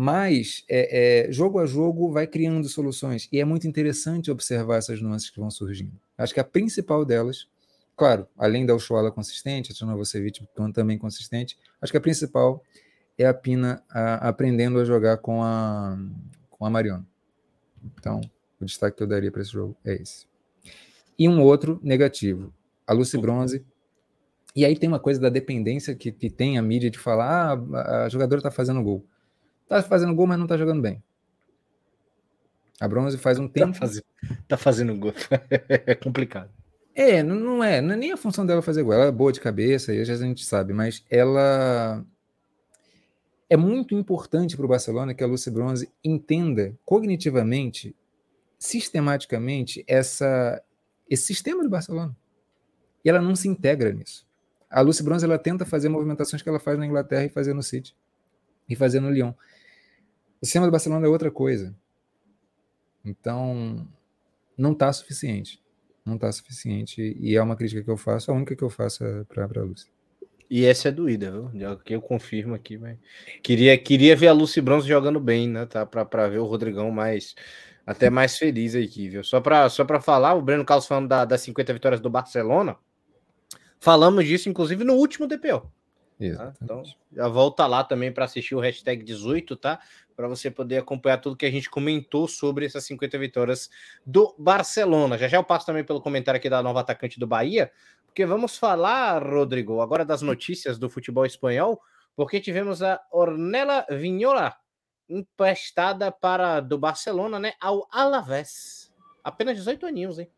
Mas, 0.00 0.64
é, 0.68 1.26
é, 1.26 1.32
jogo 1.32 1.58
a 1.58 1.66
jogo, 1.66 2.12
vai 2.12 2.24
criando 2.24 2.68
soluções. 2.68 3.28
E 3.32 3.40
é 3.40 3.44
muito 3.44 3.66
interessante 3.66 4.30
observar 4.30 4.76
essas 4.76 5.02
nuances 5.02 5.28
que 5.28 5.40
vão 5.40 5.50
surgindo. 5.50 5.90
Acho 6.16 6.32
que 6.32 6.38
a 6.38 6.44
principal 6.44 7.04
delas, 7.04 7.48
claro, 7.96 8.28
além 8.38 8.64
da 8.64 8.76
Ushuala 8.76 9.10
consistente, 9.10 9.72
a 9.72 9.74
Tchana 9.74 9.96
Vucevic 9.96 10.46
também 10.72 10.96
consistente, 10.96 11.58
acho 11.82 11.90
que 11.90 11.98
a 11.98 12.00
principal 12.00 12.62
é 13.18 13.26
a 13.26 13.34
Pina 13.34 13.82
a, 13.90 14.28
aprendendo 14.28 14.78
a 14.78 14.84
jogar 14.84 15.16
com 15.16 15.42
a, 15.42 15.98
com 16.48 16.64
a 16.64 16.70
Mariona. 16.70 17.04
Então, 17.98 18.20
o 18.60 18.64
destaque 18.64 18.98
que 18.98 19.02
eu 19.02 19.06
daria 19.08 19.32
para 19.32 19.42
esse 19.42 19.50
jogo 19.50 19.76
é 19.84 19.94
esse. 19.94 20.28
E 21.18 21.28
um 21.28 21.42
outro 21.42 21.80
negativo 21.82 22.54
a 22.86 22.92
Lucy 22.92 23.18
Bronze. 23.18 23.66
E 24.54 24.64
aí 24.64 24.76
tem 24.78 24.88
uma 24.88 25.00
coisa 25.00 25.20
da 25.20 25.28
dependência 25.28 25.92
que, 25.96 26.12
que 26.12 26.30
tem 26.30 26.56
a 26.56 26.62
mídia 26.62 26.88
de 26.88 27.00
falar: 27.00 27.58
ah, 27.74 28.04
a 28.04 28.08
jogadora 28.08 28.38
está 28.38 28.50
fazendo 28.52 28.80
gol. 28.80 29.04
Está 29.68 29.82
fazendo 29.82 30.14
gol, 30.14 30.26
mas 30.26 30.38
não 30.38 30.46
está 30.46 30.56
jogando 30.56 30.80
bem. 30.80 31.02
A 32.80 32.88
Bronze 32.88 33.18
faz 33.18 33.38
um 33.38 33.46
tá 33.46 33.54
tempo. 33.54 33.72
Tá 33.72 33.78
fazendo, 33.78 34.04
tá 34.48 34.56
fazendo 34.56 34.96
gol. 34.96 35.12
é 35.68 35.94
complicado. 35.94 36.50
É, 36.94 37.22
não, 37.22 37.36
não, 37.36 37.64
é. 37.64 37.80
Não 37.80 37.92
é 37.92 37.96
nem 37.96 38.12
a 38.12 38.16
função 38.16 38.46
dela 38.46 38.62
fazer 38.62 38.82
gol. 38.82 38.94
Ela 38.94 39.06
é 39.06 39.12
boa 39.12 39.32
de 39.32 39.40
cabeça, 39.40 39.92
e 39.92 40.00
a 40.00 40.04
gente 40.04 40.44
sabe, 40.44 40.72
mas 40.72 41.04
ela. 41.10 42.04
É 43.50 43.56
muito 43.56 43.94
importante 43.94 44.56
para 44.56 44.66
o 44.66 44.68
Barcelona 44.68 45.14
que 45.14 45.24
a 45.24 45.26
Lucy 45.26 45.50
Bronze 45.50 45.90
entenda 46.04 46.74
cognitivamente, 46.84 47.96
sistematicamente, 48.58 49.82
essa, 49.86 50.62
esse 51.08 51.24
sistema 51.24 51.62
do 51.62 51.70
Barcelona 51.70 52.14
e 53.04 53.08
ela 53.08 53.20
não 53.20 53.34
se 53.34 53.48
integra 53.48 53.92
nisso. 53.92 54.26
A 54.70 54.80
Lucy 54.80 55.02
Bronze 55.02 55.24
ela 55.24 55.38
tenta 55.38 55.64
fazer 55.64 55.88
movimentações 55.88 56.42
que 56.42 56.48
ela 56.48 56.58
faz 56.58 56.78
na 56.78 56.84
Inglaterra 56.84 57.24
e 57.24 57.30
fazer 57.30 57.54
no 57.54 57.62
City 57.62 57.96
e 58.68 58.76
fazer 58.76 59.00
no 59.00 59.10
Lyon. 59.10 59.32
O 60.40 60.46
sistema 60.46 60.66
do 60.66 60.72
Barcelona 60.72 61.06
é 61.06 61.08
outra 61.08 61.30
coisa. 61.30 61.74
Então, 63.04 63.86
não 64.56 64.72
está 64.72 64.92
suficiente. 64.92 65.62
Não 66.04 66.14
está 66.14 66.30
suficiente. 66.32 67.16
E 67.20 67.36
é 67.36 67.42
uma 67.42 67.56
crítica 67.56 67.82
que 67.82 67.90
eu 67.90 67.96
faço, 67.96 68.30
a 68.30 68.34
única 68.34 68.56
que 68.56 68.62
eu 68.62 68.70
faço 68.70 69.04
é 69.04 69.24
para 69.24 69.44
a 69.44 69.64
Lucy. 69.64 69.90
E 70.50 70.64
essa 70.64 70.88
é 70.88 70.90
doída, 70.90 71.30
viu? 71.30 71.76
Que 71.84 71.94
eu 71.94 72.00
confirmo 72.00 72.54
aqui, 72.54 72.78
mas 72.78 72.96
queria, 73.42 73.76
queria 73.76 74.16
ver 74.16 74.28
a 74.28 74.32
Lucy 74.32 74.60
Bronze 74.62 74.88
jogando 74.88 75.20
bem, 75.20 75.46
né? 75.46 75.66
Tá? 75.66 75.84
Para 75.84 76.28
ver 76.28 76.38
o 76.38 76.46
Rodrigão 76.46 76.90
mais 76.90 77.34
até 77.86 78.10
mais 78.10 78.36
feliz 78.36 78.74
aqui, 78.74 79.08
viu? 79.08 79.24
Só 79.24 79.40
para 79.40 79.68
só 79.68 79.84
falar, 80.00 80.34
o 80.34 80.42
Breno 80.42 80.64
Carlos 80.64 80.86
falando 80.86 81.08
da, 81.08 81.24
das 81.24 81.40
50 81.42 81.72
vitórias 81.72 82.00
do 82.00 82.10
Barcelona. 82.10 82.76
Falamos 83.78 84.26
disso, 84.26 84.48
inclusive, 84.48 84.84
no 84.84 84.94
último 84.94 85.26
DPO. 85.26 85.70
Tá? 86.36 86.52
Então, 86.60 86.82
já 87.12 87.28
volta 87.28 87.66
lá 87.66 87.84
também 87.84 88.12
para 88.12 88.24
assistir 88.24 88.54
o 88.54 88.60
hashtag 88.60 89.04
18, 89.04 89.56
tá? 89.56 89.80
Para 90.18 90.26
você 90.26 90.50
poder 90.50 90.78
acompanhar 90.78 91.18
tudo 91.18 91.36
que 91.36 91.46
a 91.46 91.50
gente 91.50 91.70
comentou 91.70 92.26
sobre 92.26 92.66
essas 92.66 92.84
50 92.86 93.16
vitórias 93.20 93.70
do 94.04 94.34
Barcelona. 94.36 95.16
Já 95.16 95.28
já 95.28 95.36
eu 95.36 95.44
passo 95.44 95.66
também 95.66 95.84
pelo 95.84 96.00
comentário 96.00 96.38
aqui 96.38 96.50
da 96.50 96.60
nova 96.60 96.80
atacante 96.80 97.20
do 97.20 97.26
Bahia, 97.26 97.70
porque 98.04 98.26
vamos 98.26 98.58
falar, 98.58 99.22
Rodrigo, 99.22 99.80
agora 99.80 100.04
das 100.04 100.20
notícias 100.20 100.76
do 100.76 100.90
futebol 100.90 101.24
espanhol, 101.24 101.80
porque 102.16 102.40
tivemos 102.40 102.82
a 102.82 103.00
Ornella 103.12 103.86
Vinhola 103.88 104.56
emprestada 105.08 106.10
para 106.10 106.58
do 106.58 106.76
Barcelona, 106.76 107.38
né, 107.38 107.52
ao 107.60 107.86
Alavés. 107.88 108.92
Apenas 109.22 109.56
18 109.56 109.86
aninhos, 109.86 110.18
hein? 110.18 110.28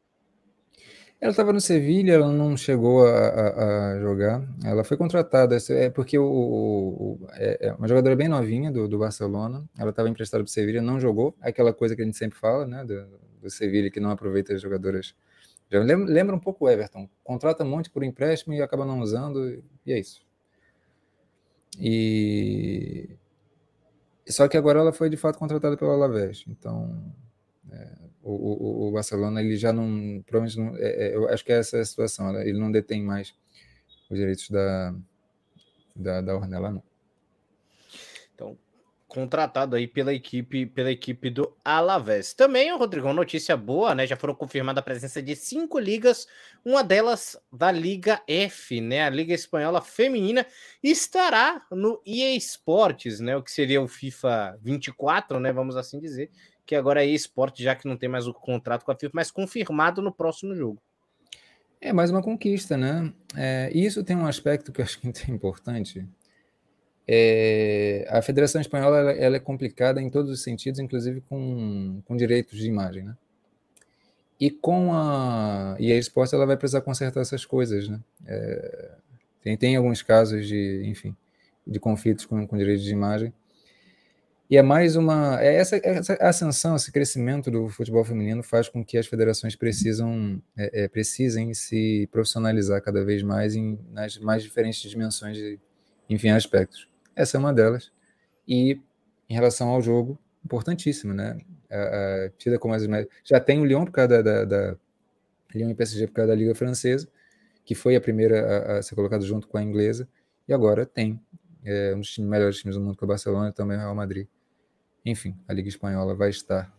Ela 1.21 1.33
estava 1.33 1.53
no 1.53 1.61
Sevilha, 1.61 2.15
ela 2.15 2.33
não 2.33 2.57
chegou 2.57 3.07
a, 3.07 3.11
a, 3.11 3.93
a, 3.93 4.01
jogar. 4.01 4.43
Ela 4.65 4.83
foi 4.83 4.97
contratada, 4.97 5.59
é 5.69 5.91
porque 5.91 6.19
o, 6.19 6.25
o, 6.25 7.29
é, 7.33 7.69
é 7.69 7.73
uma 7.75 7.87
jogadora 7.87 8.17
bem 8.17 8.27
novinha 8.27 8.73
do, 8.73 8.89
do 8.89 8.99
Barcelona. 8.99 9.69
Ela 9.79 9.91
estava 9.91 10.09
emprestada 10.09 10.43
para 10.43 10.49
o 10.49 10.53
Sevilha, 10.53 10.81
não 10.81 10.99
jogou. 10.99 11.37
Aquela 11.43 11.75
coisa 11.75 11.95
que 11.95 12.01
a 12.01 12.05
gente 12.07 12.17
sempre 12.17 12.39
fala, 12.39 12.67
né, 12.67 12.85
do, 12.85 13.07
do 13.43 13.51
Sevilha 13.51 13.91
que 13.91 14.01
não 14.01 14.11
aproveita 14.11 14.55
as 14.55 14.63
jogadoras. 14.63 15.15
Já 15.71 15.81
lembra, 15.81 16.07
lembra 16.11 16.35
um 16.35 16.41
pouco 16.41 16.65
o 16.65 16.71
Everton. 16.71 17.07
Contrata 17.23 17.65
um 17.65 17.69
monte 17.69 17.91
por 17.91 18.03
empréstimo 18.03 18.55
e 18.55 18.63
acaba 18.63 18.87
não 18.87 19.01
usando, 19.01 19.63
e 19.85 19.93
é 19.93 19.99
isso. 19.99 20.23
E 21.79 23.11
só 24.27 24.49
que 24.49 24.57
agora 24.57 24.81
ela 24.81 24.93
foi 24.93 25.11
de 25.11 25.17
fato 25.17 25.39
contratada 25.39 25.77
pelo 25.77 25.91
Alavés. 25.91 26.45
Então, 26.49 27.13
é, 27.71 27.93
o, 28.23 28.33
o, 28.33 28.89
o, 28.89 28.93
Barcelona 28.93 29.41
ele 29.41 29.57
já 29.57 29.73
não, 29.73 30.23
provavelmente 30.27 30.59
não, 30.59 30.77
é, 30.77 31.09
é, 31.09 31.17
eu 31.17 31.29
acho 31.29 31.45
que 31.45 31.53
é 31.53 31.59
essa 31.59 31.81
a 31.81 31.85
situação, 31.85 32.39
ele 32.41 32.59
não 32.59 32.71
detém 32.71 33.03
mais 33.03 33.35
os 34.11 34.19
direitos 34.19 34.51
da, 34.51 34.95
da, 35.97 36.21
da 36.21 36.37
Ornella, 36.37 36.71
não. 36.71 36.83
Então, 38.35 38.59
contratado 39.11 39.75
aí 39.75 39.89
pela 39.89 40.15
equipe, 40.15 40.67
pela 40.67 40.91
equipe 40.91 41.31
do 41.31 41.53
Alavés. 41.65 42.33
Também, 42.33 42.73
Rodrigo, 42.77 43.13
notícia 43.13 43.57
boa, 43.57 43.95
né? 43.95 44.07
Já 44.07 44.17
foram 44.17 44.35
confirmada 44.35 44.81
a 44.81 44.83
presença 44.83 45.21
de 45.21 45.35
cinco 45.35 45.79
ligas, 45.79 46.29
uma 46.65 46.85
delas 46.85 47.37
da 47.53 47.73
Liga 47.73 48.23
F, 48.27 48.81
né? 48.81 49.05
A 49.05 49.11
Liga 49.11 49.35
Espanhola 49.35 49.81
Feminina 49.83 50.47
estará 50.83 51.67
no 51.73 52.01
EA 52.07 52.37
Sports, 52.37 53.19
né? 53.19 53.37
O 53.37 53.43
que 53.43 53.51
seria 53.51 53.83
o 53.83 53.89
FIFA 53.89 54.59
24, 54.63 55.41
né? 55.41 55.53
Vamos 55.53 55.77
assim 55.77 55.99
dizer 55.99 56.31
que 56.71 56.77
agora 56.77 57.05
é 57.05 57.09
esporte, 57.09 57.65
já 57.65 57.75
que 57.75 57.89
não 57.89 57.97
tem 57.97 58.09
mais 58.09 58.29
o 58.29 58.33
contrato 58.33 58.85
com 58.85 58.93
a 58.93 58.95
FIFA, 58.95 59.11
mas 59.13 59.29
confirmado 59.33 60.01
no 60.01 60.13
próximo 60.13 60.55
jogo. 60.55 60.81
É 61.81 61.93
mais 61.93 62.13
uma 62.13 62.23
conquista, 62.23 62.77
né? 62.77 63.13
É, 63.37 63.73
isso 63.75 64.05
tem 64.05 64.17
um 64.17 64.25
aspecto 64.25 64.71
que 64.71 64.81
eu 64.81 64.85
acho 64.87 65.01
que 65.01 65.09
é 65.09 65.35
importante. 65.35 66.07
É, 67.09 68.07
a 68.09 68.23
Federação 68.23 68.61
Espanhola 68.61 68.99
ela, 68.99 69.11
ela, 69.11 69.37
é 69.37 69.41
complicada 69.41 70.01
em 70.01 70.09
todos 70.09 70.31
os 70.31 70.45
sentidos, 70.45 70.79
inclusive 70.79 71.21
com, 71.23 72.01
com 72.05 72.17
direitos 72.17 72.57
de 72.57 72.69
imagem, 72.69 73.03
né? 73.03 73.17
E 74.39 74.49
com 74.49 74.95
a 74.95 75.75
e 75.81 75.91
a 75.91 75.99
esporte 75.99 76.37
ela 76.37 76.47
vai 76.47 76.57
precisar 76.57 76.83
consertar 76.83 77.21
essas 77.21 77.45
coisas, 77.45 77.89
né? 77.89 77.99
É, 78.25 78.95
tem, 79.43 79.57
tem 79.57 79.75
alguns 79.75 80.03
casos 80.03 80.47
de, 80.47 80.85
enfim, 80.85 81.17
de 81.67 81.81
conflitos 81.81 82.27
com, 82.27 82.47
com 82.47 82.57
direitos 82.57 82.85
de 82.85 82.93
imagem 82.93 83.33
e 84.51 84.57
é 84.57 84.63
mais 84.63 84.97
uma. 84.97 85.41
É 85.41 85.55
essa, 85.55 85.81
essa 85.83 86.15
ascensão, 86.15 86.75
esse 86.75 86.91
crescimento 86.91 87.53
do 87.53 87.69
futebol 87.69 88.05
feminino 88.05 88.43
faz 88.43 88.69
com 88.69 88.85
que 88.85 88.99
as 88.99 89.07
federações 89.07 89.55
precisam, 89.55 90.43
é, 90.57 90.85
é, 90.85 90.89
precisem 90.89 91.55
se 91.55 92.09
profissionalizar 92.11 92.83
cada 92.83 93.05
vez 93.05 93.23
mais 93.23 93.55
em, 93.55 93.79
nas 93.93 94.19
mais 94.19 94.43
diferentes 94.43 94.91
dimensões 94.91 95.39
enfim, 96.09 96.31
aspectos. 96.31 96.89
Essa 97.15 97.37
é 97.37 97.39
uma 97.39 97.53
delas. 97.53 97.93
E 98.49 98.81
em 99.29 99.35
relação 99.35 99.69
ao 99.69 99.81
jogo, 99.81 100.19
importantíssimo, 100.45 101.15
né? 101.15 101.39
Tida 102.37 102.59
como 102.59 102.75
as 102.75 102.83
já 103.25 103.39
tem 103.39 103.61
o 103.61 103.65
Lyon 103.65 103.85
por 103.85 103.93
causa 103.93 104.21
da, 104.21 104.23
da, 104.23 104.45
da 104.45 104.77
Lyon 105.55 105.71
e 105.71 105.75
PSG 105.77 106.09
por 106.09 106.15
causa 106.15 106.33
da 106.33 106.35
Liga 106.35 106.57
Francesa, 106.57 107.09
que 107.65 107.77
foi 107.77 107.95
a 107.95 108.01
primeira 108.01 108.75
a, 108.75 108.79
a 108.79 108.83
ser 108.83 108.97
colocada 108.97 109.25
junto 109.25 109.47
com 109.47 109.57
a 109.57 109.63
inglesa, 109.63 110.09
e 110.49 110.53
agora 110.53 110.85
tem 110.85 111.21
é, 111.65 111.95
um 111.95 112.01
dos 112.01 112.19
melhores 112.19 112.59
times 112.59 112.75
do 112.75 112.83
mundo 112.83 112.97
que 112.97 113.05
é 113.05 113.07
o 113.07 113.09
Barcelona 113.09 113.51
e 113.51 113.53
também 113.53 113.77
o 113.77 113.81
Real 113.81 113.95
Madrid. 113.95 114.27
Enfim, 115.05 115.37
a 115.49 115.53
Liga 115.53 115.69
Espanhola 115.69 116.15
vai 116.15 116.31
estar 116.31 116.73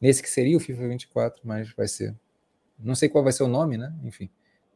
nesse 0.00 0.22
que 0.22 0.28
seria 0.28 0.56
o 0.56 0.60
FIFA 0.60 0.88
24, 0.88 1.40
mas 1.44 1.72
vai 1.72 1.88
ser. 1.88 2.14
Não 2.78 2.94
sei 2.94 3.08
qual 3.08 3.22
vai 3.22 3.32
ser 3.32 3.44
o 3.44 3.48
nome, 3.48 3.76
né? 3.76 3.94
Enfim, 4.04 4.28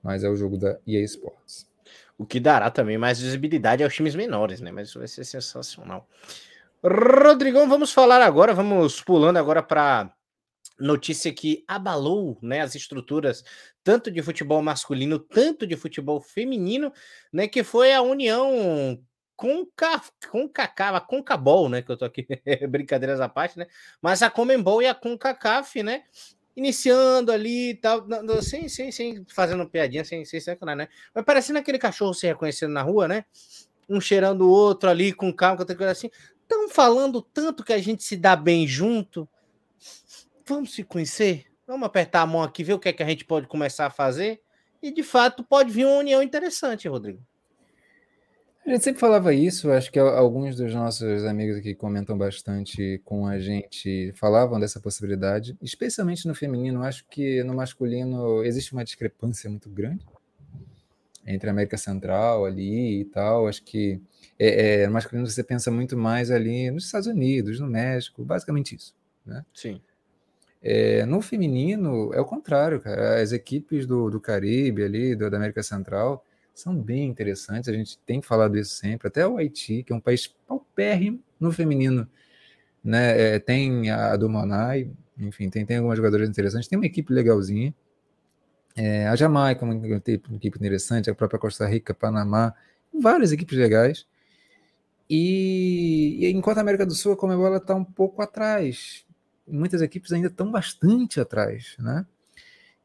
mas 0.02 0.22
é 0.22 0.28
o 0.28 0.36
jogo 0.36 0.56
da 0.56 0.78
EA 0.86 1.02
Sports. 1.02 1.68
O 2.16 2.24
que 2.24 2.40
dará 2.40 2.70
também 2.70 2.96
mais 2.96 3.20
visibilidade 3.20 3.82
aos 3.82 3.94
times 3.94 4.14
menores, 4.14 4.60
né? 4.60 4.70
Mas 4.70 4.88
isso 4.88 4.98
vai 4.98 5.08
ser 5.08 5.24
sensacional. 5.24 6.08
Rodrigão, 6.82 7.68
vamos 7.68 7.92
falar 7.92 8.22
agora, 8.22 8.54
vamos 8.54 9.00
pulando 9.00 9.38
agora 9.38 9.62
para 9.62 10.14
notícia 10.78 11.32
que 11.32 11.64
abalou 11.66 12.38
né, 12.42 12.60
as 12.60 12.74
estruturas 12.74 13.42
tanto 13.82 14.10
de 14.10 14.22
futebol 14.22 14.62
masculino, 14.62 15.18
tanto 15.18 15.66
de 15.66 15.74
futebol 15.76 16.20
feminino, 16.20 16.92
né? 17.32 17.48
Que 17.48 17.64
foi 17.64 17.92
a 17.92 18.02
união 18.02 19.00
com 19.36 19.66
com 20.30 20.48
Cacava, 20.48 21.00
com 21.00 21.22
Cabol, 21.22 21.68
né? 21.68 21.82
Que 21.82 21.92
eu 21.92 21.96
tô 21.96 22.04
aqui, 22.04 22.26
brincadeiras 22.68 23.20
à 23.20 23.28
parte, 23.28 23.58
né? 23.58 23.66
Mas 24.00 24.22
a 24.22 24.30
Comembol 24.30 24.82
e 24.82 24.86
a 24.86 24.94
CONCACAF, 24.94 25.82
né? 25.82 26.04
Iniciando 26.56 27.30
ali 27.30 27.70
e 27.70 27.74
tal, 27.74 28.06
sem, 28.42 28.68
sem, 28.68 28.90
sem 28.90 29.24
fazendo 29.28 29.68
piadinha, 29.68 30.04
sem, 30.04 30.24
sem 30.24 30.40
sacanagem, 30.40 30.78
né? 30.78 30.88
Mas 31.14 31.24
parecendo 31.24 31.58
aquele 31.58 31.78
cachorro 31.78 32.14
se 32.14 32.26
reconhecendo 32.26 32.72
na 32.72 32.82
rua, 32.82 33.06
né? 33.06 33.24
Um 33.88 34.00
cheirando 34.00 34.42
o 34.42 34.50
outro 34.50 34.88
ali 34.88 35.12
com 35.12 35.32
calma, 35.32 35.60
outra 35.60 35.76
coisa 35.76 35.92
assim. 35.92 36.10
Estão 36.42 36.68
falando 36.68 37.20
tanto 37.20 37.62
que 37.62 37.72
a 37.72 37.78
gente 37.78 38.02
se 38.02 38.16
dá 38.16 38.34
bem 38.34 38.66
junto. 38.66 39.28
Vamos 40.46 40.74
se 40.74 40.82
conhecer? 40.82 41.44
Vamos 41.66 41.86
apertar 41.86 42.22
a 42.22 42.26
mão 42.26 42.42
aqui, 42.42 42.64
ver 42.64 42.74
o 42.74 42.78
que 42.78 42.88
é 42.88 42.92
que 42.92 43.02
a 43.02 43.06
gente 43.06 43.24
pode 43.24 43.46
começar 43.48 43.86
a 43.86 43.90
fazer. 43.90 44.40
E 44.80 44.92
de 44.92 45.02
fato 45.02 45.44
pode 45.44 45.70
vir 45.70 45.84
uma 45.84 45.98
união 45.98 46.22
interessante, 46.22 46.88
Rodrigo. 46.88 47.20
A 48.66 48.70
gente 48.70 48.82
sempre 48.82 49.00
falava 49.00 49.32
isso, 49.32 49.70
acho 49.70 49.92
que 49.92 49.98
alguns 49.98 50.56
dos 50.56 50.74
nossos 50.74 51.24
amigos 51.24 51.56
aqui 51.56 51.72
comentam 51.72 52.18
bastante 52.18 53.00
com 53.04 53.24
a 53.24 53.38
gente, 53.38 54.12
falavam 54.16 54.58
dessa 54.58 54.80
possibilidade, 54.80 55.56
especialmente 55.62 56.26
no 56.26 56.34
feminino. 56.34 56.82
Acho 56.82 57.04
que 57.08 57.44
no 57.44 57.54
masculino 57.54 58.42
existe 58.42 58.72
uma 58.72 58.82
discrepância 58.82 59.48
muito 59.48 59.70
grande 59.70 60.04
entre 61.24 61.48
a 61.48 61.52
América 61.52 61.76
Central 61.76 62.44
ali 62.44 63.02
e 63.02 63.04
tal. 63.04 63.46
Acho 63.46 63.62
que 63.62 64.02
é, 64.36 64.80
é, 64.82 64.86
no 64.88 64.94
masculino 64.94 65.28
você 65.28 65.44
pensa 65.44 65.70
muito 65.70 65.96
mais 65.96 66.32
ali 66.32 66.68
nos 66.68 66.86
Estados 66.86 67.06
Unidos, 67.06 67.60
no 67.60 67.68
México, 67.68 68.24
basicamente 68.24 68.74
isso. 68.74 68.96
Né? 69.24 69.44
Sim. 69.54 69.80
É, 70.60 71.06
no 71.06 71.20
feminino 71.20 72.12
é 72.12 72.20
o 72.20 72.24
contrário, 72.24 72.80
cara. 72.80 73.22
As 73.22 73.30
equipes 73.30 73.86
do, 73.86 74.10
do 74.10 74.20
Caribe 74.20 74.82
ali, 74.82 75.14
do, 75.14 75.30
da 75.30 75.36
América 75.36 75.62
Central, 75.62 76.25
são 76.60 76.74
bem 76.74 77.08
interessantes, 77.08 77.68
a 77.68 77.72
gente 77.72 77.98
tem 77.98 78.22
falado 78.22 78.56
isso 78.56 78.74
sempre, 78.76 79.08
até 79.08 79.26
o 79.26 79.36
Haiti, 79.36 79.82
que 79.82 79.92
é 79.92 79.96
um 79.96 80.00
país 80.00 80.26
paupérrimo 80.26 81.22
no 81.38 81.52
feminino, 81.52 82.08
né? 82.82 83.34
É, 83.34 83.38
tem 83.38 83.90
a 83.90 84.16
do 84.16 84.28
Monai, 84.28 84.90
enfim, 85.18 85.50
tem, 85.50 85.66
tem 85.66 85.76
algumas 85.76 85.98
jogadoras 85.98 86.28
interessantes, 86.28 86.68
tem 86.68 86.78
uma 86.78 86.86
equipe 86.86 87.12
legalzinha. 87.12 87.74
É, 88.74 89.06
a 89.06 89.14
Jamaica, 89.16 89.64
uma, 89.64 89.74
equipe 89.74 90.58
interessante, 90.58 91.10
a 91.10 91.14
própria 91.14 91.38
Costa 91.38 91.66
Rica, 91.66 91.92
Panamá, 91.92 92.54
várias 92.92 93.32
equipes 93.32 93.56
legais. 93.58 94.06
E, 95.08 96.18
e 96.20 96.30
enquanto 96.30 96.58
a 96.58 96.62
América 96.62 96.86
do 96.86 96.94
Sul, 96.94 97.12
a 97.12 97.16
Comebol 97.16 97.54
está 97.56 97.74
um 97.74 97.84
pouco 97.84 98.22
atrás. 98.22 99.04
Muitas 99.46 99.82
equipes 99.82 100.12
ainda 100.12 100.28
estão 100.28 100.50
bastante 100.50 101.20
atrás, 101.20 101.76
né? 101.78 102.06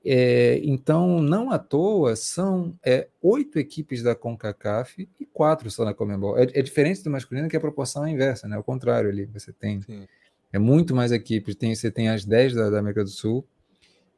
É, 0.03 0.60
então, 0.64 1.22
não 1.22 1.52
à 1.52 1.60
toa, 1.60 2.15
são 2.15 2.76
é, 2.84 3.07
oito 3.22 3.60
equipes 3.60 4.02
da 4.02 4.15
CONCACAF 4.15 5.07
e 5.19 5.26
quatro 5.26 5.69
só 5.69 5.86
na 5.86 5.94
Comembol. 5.94 6.38
É, 6.38 6.44
é, 6.44 6.61
diferente 6.61 7.03
do 7.03 7.11
masculino, 7.11 7.48
que 7.48 7.56
a 7.56 7.60
proporção 7.60 8.06
é 8.06 8.10
inversa, 8.10 8.48
né? 8.48 8.56
Ao 8.56 8.64
contrário, 8.64 9.10
ali 9.10 9.26
você 9.26 9.53
tem 9.53 9.82
Sim. 9.82 10.07
é 10.52 10.57
muito 10.57 10.95
mais 10.95 11.11
equipes. 11.11 11.56
Tem, 11.56 11.76
você 11.76 11.91
tem 11.91 12.10
as 12.10 12.26
dez 12.26 12.53
da, 12.53 12.69
da, 12.69 12.80
América 12.80 13.03
do 13.03 13.11
Sul 13.11 13.45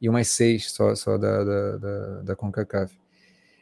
e 0.00 0.08
umas 0.08 0.28
seis 0.28 0.70
só, 0.70 0.94
só 0.94 1.18
da, 1.18 1.44
da, 1.44 1.76
da, 1.76 2.22
da 2.22 2.36
CONCACAF. 2.36 2.98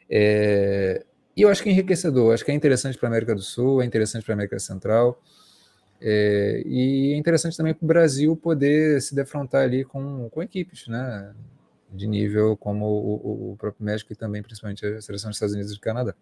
É, 0.09 1.03
e 1.35 1.41
eu 1.41 1.49
acho 1.49 1.61
que 1.61 1.69
é 1.69 1.71
enriquecedor, 1.73 2.33
acho 2.33 2.45
que 2.45 2.51
é 2.51 2.53
interessante 2.53 2.97
para 2.97 3.09
a 3.09 3.11
América 3.11 3.35
do 3.35 3.41
Sul, 3.41 3.81
é 3.81 3.85
interessante 3.85 4.23
para 4.23 4.33
a 4.33 4.35
América 4.35 4.59
Central. 4.59 5.21
É, 5.99 6.63
e 6.65 7.13
é 7.13 7.17
interessante 7.17 7.57
também 7.57 7.73
para 7.73 7.83
o 7.83 7.87
Brasil 7.87 8.35
poder 8.35 9.01
se 9.01 9.13
defrontar 9.13 9.63
ali 9.63 9.83
com, 9.83 10.29
com 10.29 10.41
equipes, 10.41 10.87
né? 10.87 11.33
De 11.93 12.07
nível 12.07 12.57
como 12.57 12.85
o, 12.85 13.51
o 13.51 13.57
próprio 13.57 13.85
México 13.85 14.11
e 14.11 14.15
também 14.15 14.41
principalmente 14.41 14.85
a 14.85 15.01
seleção 15.01 15.29
dos 15.29 15.37
Estados 15.37 15.53
Unidos 15.53 15.71
e 15.71 15.75
do 15.75 15.81
Canadá. 15.81 16.15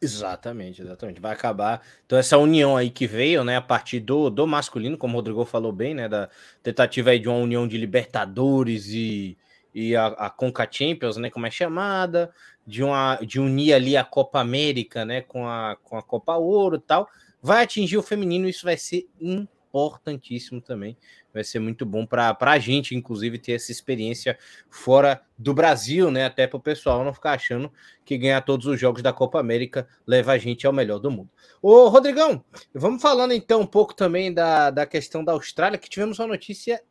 Exatamente, 0.00 0.82
exatamente. 0.82 1.20
Vai 1.20 1.32
acabar. 1.32 1.80
Então, 2.04 2.18
essa 2.18 2.36
união 2.36 2.76
aí 2.76 2.90
que 2.90 3.06
veio, 3.06 3.44
né, 3.44 3.56
a 3.56 3.60
partir 3.60 4.00
do, 4.00 4.30
do 4.30 4.46
masculino, 4.48 4.98
como 4.98 5.14
o 5.14 5.16
Rodrigo 5.16 5.44
falou 5.44 5.72
bem, 5.72 5.94
né, 5.94 6.08
da 6.08 6.28
tentativa 6.60 7.10
aí 7.10 7.20
de 7.20 7.28
uma 7.28 7.38
união 7.38 7.68
de 7.68 7.78
Libertadores 7.78 8.88
e, 8.88 9.38
e 9.72 9.94
a, 9.94 10.06
a 10.06 10.30
Conca 10.30 10.66
Champions, 10.68 11.16
né, 11.16 11.30
como 11.30 11.46
é 11.46 11.50
chamada, 11.52 12.32
de, 12.66 12.82
uma, 12.82 13.16
de 13.16 13.38
unir 13.38 13.74
ali 13.74 13.96
a 13.96 14.02
Copa 14.02 14.40
América, 14.40 15.04
né, 15.04 15.20
com 15.20 15.46
a, 15.46 15.76
com 15.84 15.96
a 15.96 16.02
Copa 16.02 16.36
Ouro 16.36 16.76
e 16.76 16.80
tal, 16.80 17.08
vai 17.40 17.62
atingir 17.62 17.96
o 17.96 18.02
feminino, 18.02 18.48
isso 18.48 18.64
vai 18.64 18.76
ser 18.76 19.08
importantíssimo 19.20 20.60
também 20.60 20.96
vai 21.32 21.42
ser 21.42 21.58
muito 21.58 21.86
bom 21.86 22.06
para 22.06 22.36
a 22.40 22.58
gente, 22.58 22.94
inclusive, 22.94 23.38
ter 23.38 23.52
essa 23.52 23.72
experiência 23.72 24.38
fora 24.68 25.22
do 25.38 25.54
Brasil, 25.54 26.10
né? 26.10 26.26
Até 26.26 26.46
para 26.46 26.56
o 26.56 26.60
pessoal 26.60 27.04
não 27.04 27.14
ficar 27.14 27.32
achando 27.32 27.72
que 28.04 28.18
ganhar 28.18 28.40
todos 28.42 28.66
os 28.66 28.78
jogos 28.78 29.02
da 29.02 29.12
Copa 29.12 29.40
América 29.40 29.88
leva 30.06 30.32
a 30.32 30.38
gente 30.38 30.66
ao 30.66 30.72
melhor 30.72 30.98
do 30.98 31.10
mundo. 31.10 31.30
Ô, 31.60 31.88
Rodrigão, 31.88 32.44
vamos 32.74 33.00
falando 33.00 33.32
então 33.32 33.60
um 33.60 33.66
pouco 33.66 33.94
também 33.94 34.32
da, 34.32 34.70
da 34.70 34.86
questão 34.86 35.24
da 35.24 35.32
Austrália, 35.32 35.78
que 35.78 35.88
tivemos 35.88 36.18
uma 36.18 36.28
notícia 36.28 36.82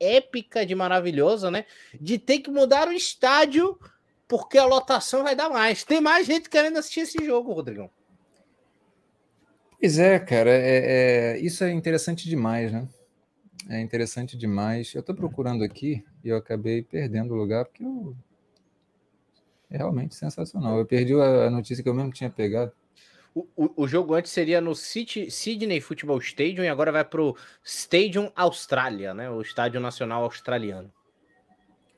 épica 0.00 0.64
de 0.64 0.74
maravilhosa, 0.74 1.50
né? 1.50 1.64
De 2.00 2.18
ter 2.18 2.38
que 2.40 2.50
mudar 2.50 2.88
o 2.88 2.92
estádio 2.92 3.78
porque 4.28 4.58
a 4.58 4.66
lotação 4.66 5.22
vai 5.22 5.34
dar 5.34 5.48
mais. 5.48 5.82
Tem 5.82 6.00
mais 6.00 6.26
gente 6.26 6.50
querendo 6.50 6.78
assistir 6.78 7.00
esse 7.00 7.24
jogo, 7.24 7.52
Rodrigão. 7.52 7.90
Pois 9.80 9.98
é, 9.98 10.18
cara, 10.18 10.50
é, 10.50 11.36
é, 11.36 11.38
isso 11.38 11.62
é 11.62 11.70
interessante 11.70 12.28
demais, 12.28 12.72
né? 12.72 12.86
É 13.68 13.80
interessante 13.80 14.36
demais. 14.36 14.94
Eu 14.94 15.00
estou 15.00 15.14
procurando 15.14 15.62
aqui 15.62 16.04
e 16.24 16.28
eu 16.28 16.36
acabei 16.36 16.82
perdendo 16.82 17.34
o 17.34 17.36
lugar 17.36 17.66
porque 17.66 17.84
eu... 17.84 18.16
é 19.70 19.76
realmente 19.76 20.14
sensacional. 20.14 20.78
Eu 20.78 20.86
perdi 20.86 21.14
a 21.14 21.50
notícia 21.50 21.82
que 21.82 21.88
eu 21.88 21.94
mesmo 21.94 22.10
tinha 22.10 22.30
pegado. 22.30 22.72
O, 23.34 23.46
o, 23.54 23.82
o 23.82 23.88
jogo 23.88 24.14
antes 24.14 24.32
seria 24.32 24.60
no 24.60 24.74
City, 24.74 25.30
Sydney 25.30 25.80
Football 25.80 26.18
Stadium 26.18 26.64
e 26.64 26.68
agora 26.68 26.90
vai 26.90 27.04
para 27.04 27.22
o 27.22 27.36
Stadium 27.62 28.32
Austrália, 28.34 29.12
né? 29.12 29.30
O 29.30 29.42
Estádio 29.42 29.80
Nacional 29.80 30.24
Australiano. 30.24 30.90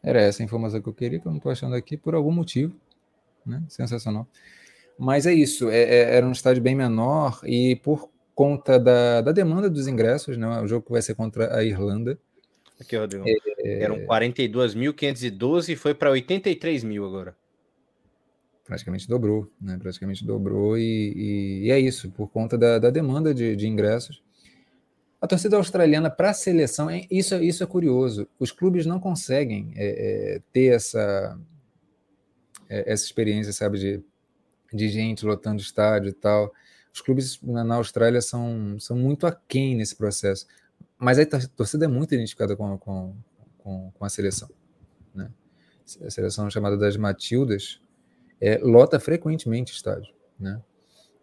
Era 0.02 0.20
essa 0.20 0.42
a 0.42 0.44
informação 0.44 0.82
que 0.82 0.88
eu 0.88 0.94
queria, 0.94 1.20
que 1.20 1.26
eu 1.26 1.30
não 1.30 1.38
estou 1.38 1.52
achando 1.52 1.74
aqui 1.76 1.96
por 1.96 2.14
algum 2.14 2.32
motivo. 2.32 2.74
Né? 3.46 3.62
Sensacional. 3.68 4.26
Mas 4.98 5.24
é 5.24 5.32
isso, 5.32 5.70
é, 5.70 5.82
é, 5.82 6.16
era 6.16 6.26
um 6.26 6.32
estádio 6.32 6.62
bem 6.62 6.74
menor 6.74 7.40
e 7.44 7.76
por 7.76 8.10
conta 8.40 8.78
da, 8.78 9.20
da 9.20 9.32
demanda 9.32 9.68
dos 9.68 9.86
ingressos, 9.86 10.38
né? 10.38 10.48
O 10.62 10.66
jogo 10.66 10.86
que 10.86 10.92
vai 10.92 11.02
ser 11.02 11.14
contra 11.14 11.54
a 11.54 11.62
Irlanda. 11.62 12.18
Aqui, 12.80 12.96
Rodrigo. 12.96 13.22
É... 13.58 13.82
Eram 13.82 13.98
42.512 14.06 15.68
e 15.68 15.76
foi 15.76 15.92
para 15.92 16.10
83 16.10 16.82
mil 16.82 17.04
agora. 17.04 17.36
Praticamente 18.64 19.06
dobrou, 19.06 19.52
né? 19.60 19.76
Praticamente 19.78 20.24
dobrou 20.24 20.78
e, 20.78 21.12
e, 21.14 21.66
e 21.66 21.70
é 21.70 21.78
isso, 21.78 22.10
por 22.12 22.28
conta 22.28 22.56
da, 22.56 22.78
da 22.78 22.88
demanda 22.88 23.34
de, 23.34 23.54
de 23.54 23.68
ingressos. 23.68 24.22
A 25.20 25.26
torcida 25.26 25.58
australiana 25.58 26.08
para 26.08 26.30
a 26.30 26.34
seleção, 26.34 26.88
é, 26.88 27.06
isso, 27.10 27.34
isso 27.42 27.62
é 27.62 27.66
curioso. 27.66 28.26
Os 28.38 28.50
clubes 28.50 28.86
não 28.86 28.98
conseguem 28.98 29.70
é, 29.76 30.36
é, 30.36 30.42
ter 30.50 30.72
essa, 30.72 31.38
é, 32.70 32.90
essa 32.90 33.04
experiência, 33.04 33.52
sabe, 33.52 33.78
de, 33.78 34.02
de 34.72 34.88
gente 34.88 35.26
lotando 35.26 35.60
estádio 35.60 36.08
e 36.08 36.14
tal. 36.14 36.50
Os 36.92 37.00
clubes 37.00 37.40
na, 37.42 37.76
Austrália 37.76 38.20
são, 38.20 38.78
são 38.78 38.96
muito 38.96 39.26
aquém 39.26 39.76
nesse 39.76 39.94
processo. 39.94 40.46
Mas 40.98 41.18
a 41.18 41.26
torcida 41.56 41.84
é 41.84 41.88
muito 41.88 42.14
identificada 42.14 42.56
com, 42.56 42.76
com, 42.78 43.14
com, 43.58 43.90
com 43.92 44.04
a 44.04 44.08
seleção. 44.08 44.48
Né? 45.14 45.30
A 46.02 46.10
seleção 46.10 46.50
chamada 46.50 46.76
das 46.76 46.96
Matildas 46.96 47.80
é, 48.40 48.58
lota 48.58 48.98
frequentemente 48.98 49.72
estádio. 49.72 50.12
Né? 50.38 50.60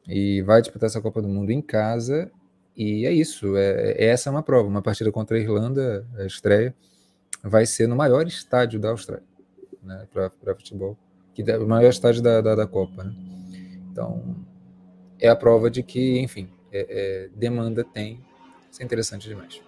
E 0.07 0.41
vai 0.41 0.61
disputar 0.61 0.87
essa 0.87 1.01
Copa 1.01 1.21
do 1.21 1.27
Mundo 1.27 1.51
em 1.51 1.61
casa. 1.61 2.31
E 2.75 3.05
é 3.05 3.11
isso. 3.11 3.57
É, 3.57 3.91
é 3.91 4.05
essa 4.05 4.29
é 4.29 4.31
uma 4.31 4.43
prova. 4.43 4.69
Uma 4.69 4.81
partida 4.81 5.11
contra 5.11 5.37
a 5.37 5.39
Irlanda, 5.39 6.07
a 6.17 6.25
estreia, 6.25 6.73
vai 7.43 7.65
ser 7.65 7.87
no 7.87 7.95
maior 7.95 8.25
estádio 8.25 8.79
da 8.79 8.89
Austrália 8.89 9.25
né? 9.83 10.07
para 10.11 10.55
futebol. 10.55 10.97
Que 11.33 11.43
é 11.49 11.57
o 11.57 11.67
maior 11.67 11.89
estádio 11.89 12.21
da, 12.21 12.41
da, 12.41 12.55
da 12.55 12.67
Copa. 12.67 13.03
Né? 13.03 13.13
Então, 13.91 14.35
é 15.19 15.27
a 15.27 15.35
prova 15.35 15.69
de 15.69 15.83
que, 15.83 16.19
enfim, 16.19 16.49
é, 16.71 16.87
é, 16.89 17.29
demanda 17.35 17.83
tem. 17.83 18.23
Isso 18.71 18.81
é 18.81 18.85
interessante 18.85 19.27
demais. 19.27 19.61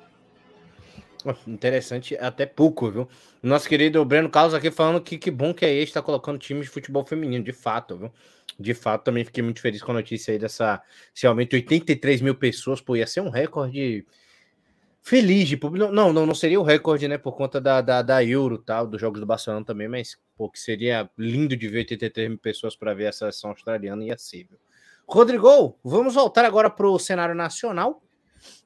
Interessante 1.45 2.15
até 2.17 2.45
pouco, 2.45 2.89
viu? 2.89 3.07
Nosso 3.43 3.67
querido 3.67 4.03
Breno 4.05 4.29
Carlos 4.29 4.53
aqui 4.53 4.71
falando 4.71 5.01
que 5.01 5.17
que 5.17 5.29
bom 5.29 5.53
que 5.53 5.65
é 5.65 5.73
este 5.73 5.93
tá 5.93 6.01
colocando 6.01 6.39
times 6.39 6.65
de 6.65 6.71
futebol 6.71 7.05
feminino, 7.05 7.43
de 7.43 7.51
fato, 7.51 7.97
viu? 7.97 8.11
De 8.57 8.73
fato, 8.73 9.03
também 9.03 9.25
fiquei 9.25 9.43
muito 9.43 9.61
feliz 9.61 9.81
com 9.81 9.91
a 9.91 9.95
notícia 9.95 10.31
aí 10.31 10.39
dessa 10.39 10.81
esse 11.15 11.27
aumento 11.27 11.53
83 11.55 12.21
mil 12.21 12.35
pessoas, 12.35 12.79
pô, 12.79 12.95
ia 12.95 13.05
ser 13.05 13.21
um 13.21 13.29
recorde 13.29 14.05
feliz 15.01 15.47
de 15.49 15.57
público. 15.57 15.91
Não, 15.91 16.13
não, 16.13 16.25
não 16.25 16.35
seria 16.35 16.59
o 16.59 16.63
recorde, 16.63 17.07
né? 17.07 17.17
Por 17.17 17.35
conta 17.35 17.59
da, 17.59 17.81
da, 17.81 18.01
da 18.01 18.23
Euro 18.23 18.57
tal, 18.57 18.87
dos 18.87 19.01
Jogos 19.01 19.19
do 19.19 19.25
Barcelona 19.25 19.65
também, 19.65 19.87
mas 19.89 20.17
pô, 20.37 20.49
que 20.49 20.59
seria 20.59 21.09
lindo 21.17 21.55
de 21.55 21.67
ver 21.67 21.79
83 21.79 22.29
mil 22.29 22.37
pessoas 22.37 22.75
para 22.75 22.93
ver 22.93 23.07
a 23.07 23.11
seleção 23.11 23.49
australiana 23.49 24.03
ia 24.05 24.17
ser, 24.17 24.45
viu? 24.49 24.59
Rodrigo, 25.11 25.75
vamos 25.83 26.13
voltar 26.13 26.45
agora 26.45 26.69
para 26.69 26.87
o 26.87 26.99
cenário 26.99 27.33
nacional, 27.33 28.03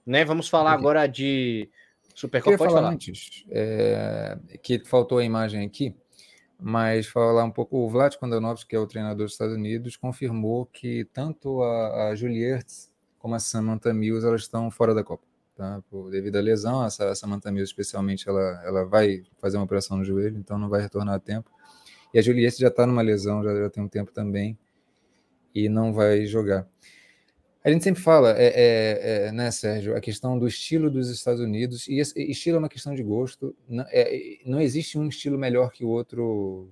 né? 0.05 0.25
Vamos 0.25 0.49
falar 0.49 0.73
agora 0.73 1.07
de 1.07 1.69
Supercopa. 2.13 2.57
Pode 2.57 2.69
falar, 2.69 2.81
falar 2.81 2.93
antes 2.93 3.45
é, 3.49 4.37
que 4.61 4.79
faltou 4.79 5.19
a 5.19 5.23
imagem 5.23 5.65
aqui, 5.65 5.95
mas 6.59 7.07
falar 7.07 7.45
um 7.45 7.49
pouco. 7.49 7.77
O 7.77 7.89
Vlad 7.89 8.17
Kondanovski, 8.17 8.71
que 8.71 8.75
é 8.75 8.79
o 8.79 8.85
treinador 8.85 9.23
dos 9.25 9.31
Estados 9.31 9.55
Unidos, 9.55 9.95
confirmou 9.95 10.65
que 10.65 11.05
tanto 11.13 11.63
a, 11.63 12.09
a 12.09 12.15
Juliette 12.15 12.89
como 13.17 13.35
a 13.35 13.39
Samantha 13.39 13.93
Mills 13.93 14.27
elas 14.27 14.41
estão 14.41 14.69
fora 14.69 14.93
da 14.93 15.01
Copa. 15.01 15.23
Tá? 15.55 15.81
Por, 15.89 16.11
devido 16.11 16.35
à 16.35 16.41
lesão, 16.41 16.85
essa, 16.85 17.09
a 17.09 17.15
Samantha 17.15 17.53
Mills, 17.53 17.71
especialmente, 17.71 18.27
ela, 18.27 18.61
ela 18.65 18.83
vai 18.83 19.23
fazer 19.39 19.55
uma 19.55 19.63
operação 19.63 19.95
no 19.95 20.03
joelho, 20.03 20.37
então 20.37 20.57
não 20.57 20.67
vai 20.67 20.81
retornar 20.81 21.15
a 21.15 21.19
tempo. 21.19 21.49
E 22.13 22.19
a 22.19 22.21
Juliette 22.21 22.59
já 22.59 22.67
está 22.67 22.85
numa 22.85 23.01
lesão, 23.01 23.41
já, 23.41 23.55
já 23.55 23.69
tem 23.69 23.81
um 23.81 23.87
tempo 23.87 24.11
também 24.11 24.57
e 25.53 25.69
não 25.69 25.93
vai 25.93 26.25
jogar. 26.25 26.67
A 27.63 27.71
gente 27.71 27.83
sempre 27.83 28.01
fala, 28.01 28.37
é, 28.37 28.47
é, 28.47 29.27
é, 29.27 29.31
né, 29.31 29.49
Sérgio, 29.49 29.95
a 29.95 30.01
questão 30.01 30.37
do 30.37 30.45
estilo 30.45 30.91
dos 30.91 31.09
Estados 31.09 31.39
Unidos, 31.39 31.87
e 31.87 31.97
esse, 31.99 32.19
estilo 32.21 32.57
é 32.57 32.59
uma 32.59 32.67
questão 32.67 32.93
de 32.93 33.01
gosto, 33.01 33.55
não, 33.69 33.85
é, 33.87 34.39
não 34.45 34.59
existe 34.59 34.97
um 34.97 35.07
estilo 35.07 35.37
melhor 35.37 35.71
que 35.71 35.85
o 35.85 35.87
outro 35.87 36.69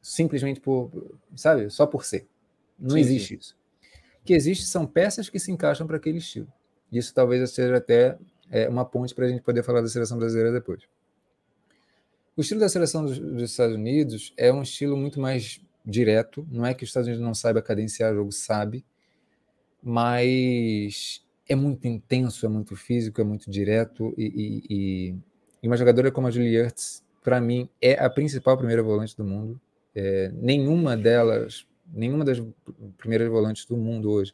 simplesmente 0.00 0.60
por, 0.60 0.90
sabe, 1.36 1.68
só 1.68 1.86
por 1.86 2.06
ser. 2.06 2.26
Não 2.78 2.90
sim, 2.90 3.00
existe 3.00 3.28
sim. 3.28 3.34
isso. 3.34 3.56
O 4.22 4.24
que 4.24 4.32
existe 4.32 4.64
são 4.64 4.86
peças 4.86 5.28
que 5.28 5.38
se 5.38 5.52
encaixam 5.52 5.86
para 5.86 5.98
aquele 5.98 6.18
estilo. 6.18 6.50
Isso 6.90 7.12
talvez 7.12 7.50
seja 7.50 7.76
até 7.76 8.16
é, 8.50 8.66
uma 8.66 8.84
ponte 8.86 9.14
para 9.14 9.26
a 9.26 9.28
gente 9.28 9.42
poder 9.42 9.62
falar 9.62 9.82
da 9.82 9.88
seleção 9.88 10.18
brasileira 10.18 10.50
depois. 10.50 10.84
O 12.34 12.40
estilo 12.40 12.60
da 12.60 12.68
seleção 12.70 13.04
dos, 13.04 13.18
dos 13.18 13.50
Estados 13.50 13.76
Unidos 13.76 14.32
é 14.38 14.50
um 14.50 14.62
estilo 14.62 14.96
muito 14.96 15.20
mais 15.20 15.60
direto. 15.90 16.46
Não 16.50 16.64
é 16.64 16.72
que 16.72 16.84
os 16.84 16.90
Estados 16.90 17.08
Unidos 17.08 17.24
não 17.24 17.34
saiba 17.34 17.60
cadenciar 17.60 18.12
o 18.12 18.16
jogo, 18.16 18.32
sabe, 18.32 18.84
mas 19.82 21.22
é 21.48 21.54
muito 21.54 21.86
intenso, 21.86 22.46
é 22.46 22.48
muito 22.48 22.76
físico, 22.76 23.20
é 23.20 23.24
muito 23.24 23.50
direto. 23.50 24.14
E, 24.16 24.62
e, 24.70 25.14
e 25.62 25.66
uma 25.68 25.76
jogadora 25.76 26.10
como 26.12 26.26
a 26.26 26.30
Julie 26.30 26.56
Ertz, 26.56 27.02
para 27.22 27.40
mim, 27.40 27.68
é 27.80 27.94
a 27.94 28.08
principal 28.08 28.56
primeira 28.56 28.82
volante 28.82 29.16
do 29.16 29.24
mundo. 29.24 29.60
É, 29.94 30.30
nenhuma 30.34 30.96
delas, 30.96 31.66
nenhuma 31.92 32.24
das 32.24 32.40
primeiras 32.96 33.28
volantes 33.28 33.64
do 33.64 33.76
mundo 33.76 34.10
hoje 34.10 34.32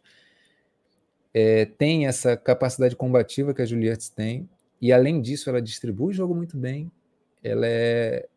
é, 1.32 1.64
tem 1.64 2.06
essa 2.06 2.36
capacidade 2.36 2.94
combativa 2.94 3.54
que 3.54 3.62
a 3.62 3.66
Julie 3.66 3.88
Ertz 3.88 4.08
tem. 4.08 4.48
E 4.80 4.92
além 4.92 5.20
disso, 5.22 5.48
ela 5.48 5.62
distribui 5.62 6.10
o 6.10 6.12
jogo 6.12 6.34
muito 6.34 6.56
bem. 6.56 6.90
Ela 7.42 7.66
é, 7.66 8.28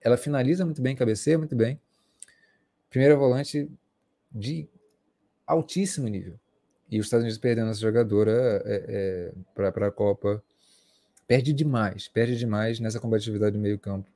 ela 0.00 0.16
finaliza 0.16 0.64
muito 0.64 0.82
bem, 0.82 0.94
cabeceia 0.94 1.38
muito 1.38 1.56
bem 1.56 1.80
primeira 2.92 3.16
volante 3.16 3.70
de 4.30 4.68
altíssimo 5.46 6.06
nível. 6.08 6.38
E 6.90 7.00
os 7.00 7.06
Estados 7.06 7.24
Unidos 7.24 7.38
perdendo 7.38 7.70
essa 7.70 7.80
jogadora 7.80 8.62
é, 8.66 8.84
é, 8.86 9.32
para 9.54 9.86
a 9.86 9.90
Copa. 9.90 10.42
Perde 11.26 11.54
demais, 11.54 12.06
perde 12.06 12.36
demais 12.36 12.78
nessa 12.78 13.00
combatividade 13.00 13.56
do 13.56 13.58
meio 13.58 13.78
campo. 13.78 14.06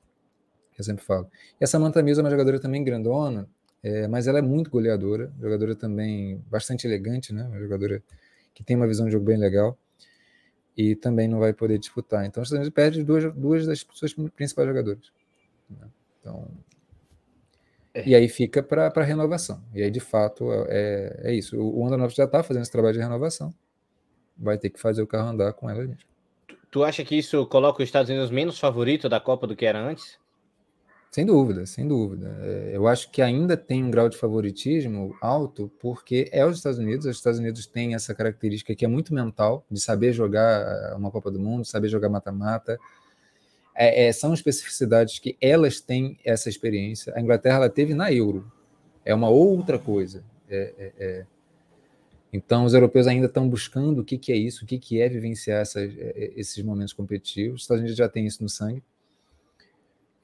Eu 0.77 0.85
sempre 0.85 1.03
falo. 1.03 1.27
E 1.59 1.65
a 1.65 1.67
Samantha 1.67 2.03
Mills 2.03 2.21
é 2.21 2.23
uma 2.23 2.31
jogadora 2.31 2.61
também 2.61 2.85
grandona, 2.85 3.49
é, 3.83 4.07
mas 4.07 4.27
ela 4.27 4.41
é 4.41 4.43
muito 4.43 4.71
goleadora, 4.71 5.33
jogadora 5.41 5.75
também 5.75 6.45
bastante 6.51 6.87
elegante, 6.87 7.33
né? 7.33 7.45
Uma 7.45 7.59
jogadora 7.59 8.03
que 8.53 8.63
tem 8.63 8.77
uma 8.77 8.87
visão 8.87 9.07
de 9.07 9.13
jogo 9.13 9.25
bem 9.25 9.39
legal 9.39 9.79
e 10.77 10.95
também 10.95 11.27
não 11.27 11.39
vai 11.39 11.55
poder 11.55 11.79
disputar. 11.79 12.27
Então, 12.27 12.43
os 12.43 12.49
Estados 12.49 12.67
Unidos 12.67 12.75
perde 12.75 13.03
duas, 13.03 13.35
duas 13.35 13.67
das 13.67 13.87
suas 13.95 14.13
principais 14.13 14.69
jogadoras. 14.69 15.11
Né? 15.71 15.89
Então, 16.21 16.47
é. 17.97 18.03
E 18.07 18.15
aí 18.15 18.29
fica 18.29 18.63
para 18.63 19.03
renovação. 19.03 19.63
E 19.75 19.83
aí, 19.83 19.91
de 19.91 20.01
fato, 20.01 20.51
é, 20.69 21.21
é 21.25 21.35
isso. 21.35 21.57
O, 21.59 21.81
o 21.81 21.87
Andronovski 21.87 22.19
já 22.19 22.25
está 22.25 22.43
fazendo 22.43 22.63
esse 22.63 22.71
trabalho 22.71 22.93
de 22.93 23.01
renovação. 23.01 23.55
Vai 24.37 24.59
ter 24.59 24.69
que 24.69 24.79
fazer 24.79 25.01
o 25.01 25.07
carro 25.07 25.31
andar 25.31 25.55
com 25.55 25.71
ela 25.71 25.81
mesmo. 25.81 26.05
Tu 26.71 26.85
acha 26.85 27.03
que 27.03 27.17
isso 27.17 27.47
coloca 27.47 27.83
os 27.83 27.89
Estados 27.89 28.11
Unidos 28.11 28.31
menos 28.31 28.59
favorito 28.59 29.09
da 29.09 29.19
Copa 29.19 29.47
do 29.47 29.57
que 29.57 29.65
era 29.65 29.81
antes? 29.81 30.19
Sem 31.11 31.25
dúvida, 31.25 31.65
sem 31.65 31.89
dúvida. 31.89 32.37
É, 32.43 32.73
eu 32.75 32.87
acho 32.87 33.11
que 33.11 33.23
ainda 33.23 33.57
tem 33.57 33.83
um 33.83 33.91
grau 33.91 34.11
de 34.11 34.19
favoritismo 34.19 35.17
alto, 35.23 35.73
porque 35.81 36.29
é 36.31 36.45
os 36.45 36.59
Estados 36.59 36.79
Unidos. 36.79 37.07
Os 37.07 37.17
Estados 37.17 37.39
Unidos 37.39 37.67
têm 37.67 37.95
essa 37.95 38.15
característica 38.15 38.75
que 38.75 38.85
é 38.85 38.89
muito 38.89 39.15
mental, 39.15 39.65
de 39.71 39.81
saber 39.81 40.13
jogar 40.13 40.95
uma 40.99 41.11
Copa 41.11 41.31
do 41.31 41.41
Mundo, 41.41 41.65
saber 41.65 41.89
jogar 41.89 42.11
mata-mata, 42.11 42.79
é, 43.77 44.07
é, 44.07 44.13
são 44.13 44.33
especificidades 44.33 45.19
que 45.19 45.37
elas 45.41 45.81
têm 45.81 46.19
essa 46.25 46.49
experiência. 46.49 47.13
A 47.15 47.21
Inglaterra 47.21 47.57
ela 47.57 47.71
teve 47.71 47.95
na 47.95 48.11
Euro, 48.13 48.51
é 49.05 49.15
uma 49.15 49.29
outra 49.29 49.79
coisa. 49.79 50.25
É, 50.49 50.75
é, 50.79 50.93
é. 50.99 51.27
então, 52.33 52.65
os 52.65 52.73
europeus 52.73 53.07
ainda 53.07 53.27
estão 53.27 53.49
buscando 53.49 54.01
o 54.01 54.05
que, 54.05 54.17
que 54.17 54.33
é 54.33 54.37
isso, 54.37 54.65
o 54.65 54.67
que, 54.67 54.79
que 54.79 55.01
é 55.01 55.09
vivenciar 55.09 55.63
é, 55.77 56.33
esses 56.37 56.63
momentos 56.65 56.95
competitivos. 56.95 57.57
Os 57.57 57.63
Estados 57.63 57.81
Unidos 57.81 57.99
já 57.99 58.09
tem 58.09 58.27
isso 58.27 58.43
no 58.43 58.49
sangue. 58.49 58.83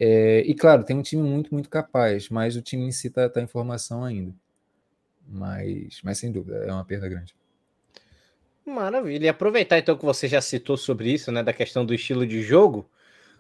e, 0.01 0.55
claro, 0.59 0.83
tem 0.83 0.97
um 0.97 1.03
time 1.03 1.23
muito, 1.23 1.53
muito 1.53 1.69
capaz, 1.69 2.29
mas 2.31 2.57
o 2.57 2.63
time 2.63 2.85
em 2.85 2.93
si 2.93 3.09
está 3.09 3.29
tá 3.29 3.41
em 3.41 3.47
formação 3.47 4.03
ainda. 4.03 4.35
Mas, 5.29 6.01
mas, 6.03 6.19
sem 6.19 6.33
dúvida, 6.33 6.57
é 6.65 6.73
uma 6.73 6.85
perda 6.85 7.09
grande. 7.09 7.35
Maravilha. 8.65 9.27
E 9.27 9.29
aproveitar 9.29 9.79
então 9.79 9.97
que 9.97 10.05
você 10.05 10.27
já 10.27 10.41
citou 10.41 10.77
sobre 10.77 11.13
isso, 11.13 11.31
né, 11.31 11.43
da 11.43 11.53
questão 11.53 11.85
do 11.85 11.95
estilo 11.95 12.27
de 12.27 12.43
jogo, 12.43 12.89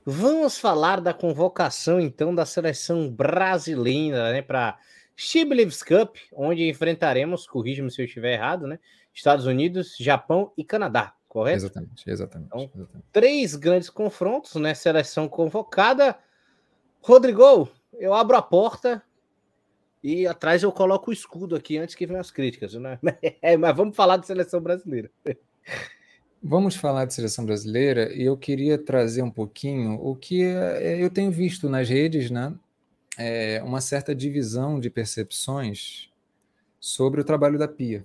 Vamos 0.04 0.58
falar 0.58 1.00
da 1.00 1.14
convocação 1.14 2.00
então 2.00 2.34
da 2.34 2.44
seleção 2.44 3.08
brasileira, 3.08 4.32
né, 4.32 4.42
para 4.42 4.78
Chiblivs 5.14 5.82
Cup, 5.82 6.16
onde 6.32 6.68
enfrentaremos, 6.68 7.46
corrija-me 7.46 7.90
se 7.90 8.02
eu 8.02 8.06
estiver 8.06 8.32
errado, 8.32 8.66
né, 8.66 8.80
Estados 9.14 9.46
Unidos, 9.46 9.96
Japão 9.98 10.52
e 10.56 10.64
Canadá, 10.64 11.14
correto? 11.28 11.58
Exatamente, 11.58 12.10
exatamente, 12.10 12.48
então, 12.48 12.70
exatamente. 12.74 13.06
Três 13.12 13.54
grandes 13.54 13.88
confrontos, 13.88 14.56
né, 14.56 14.74
seleção 14.74 15.28
convocada. 15.28 16.18
Rodrigo, 17.00 17.68
eu 17.94 18.12
abro 18.12 18.36
a 18.36 18.42
porta 18.42 19.02
e 20.02 20.26
atrás 20.26 20.64
eu 20.64 20.72
coloco 20.72 21.10
o 21.10 21.12
escudo 21.12 21.54
aqui 21.54 21.78
antes 21.78 21.94
que 21.94 22.06
venham 22.06 22.20
as 22.20 22.30
críticas, 22.30 22.74
né? 22.74 22.98
É, 23.40 23.56
mas 23.56 23.76
vamos 23.76 23.94
falar 23.94 24.16
de 24.16 24.26
seleção 24.26 24.60
brasileira. 24.60 25.10
Vamos 26.44 26.74
falar 26.74 27.04
de 27.04 27.14
seleção 27.14 27.44
brasileira 27.44 28.12
e 28.12 28.24
eu 28.24 28.36
queria 28.36 28.76
trazer 28.76 29.22
um 29.22 29.30
pouquinho 29.30 29.94
o 30.02 30.16
que 30.16 30.42
eh, 30.42 30.98
eu 31.00 31.08
tenho 31.08 31.30
visto 31.30 31.68
nas 31.68 31.88
redes, 31.88 32.32
né? 32.32 32.52
É 33.16 33.62
uma 33.62 33.80
certa 33.80 34.12
divisão 34.12 34.80
de 34.80 34.90
percepções 34.90 36.10
sobre 36.80 37.20
o 37.20 37.24
trabalho 37.24 37.58
da 37.58 37.68
Pia. 37.68 38.04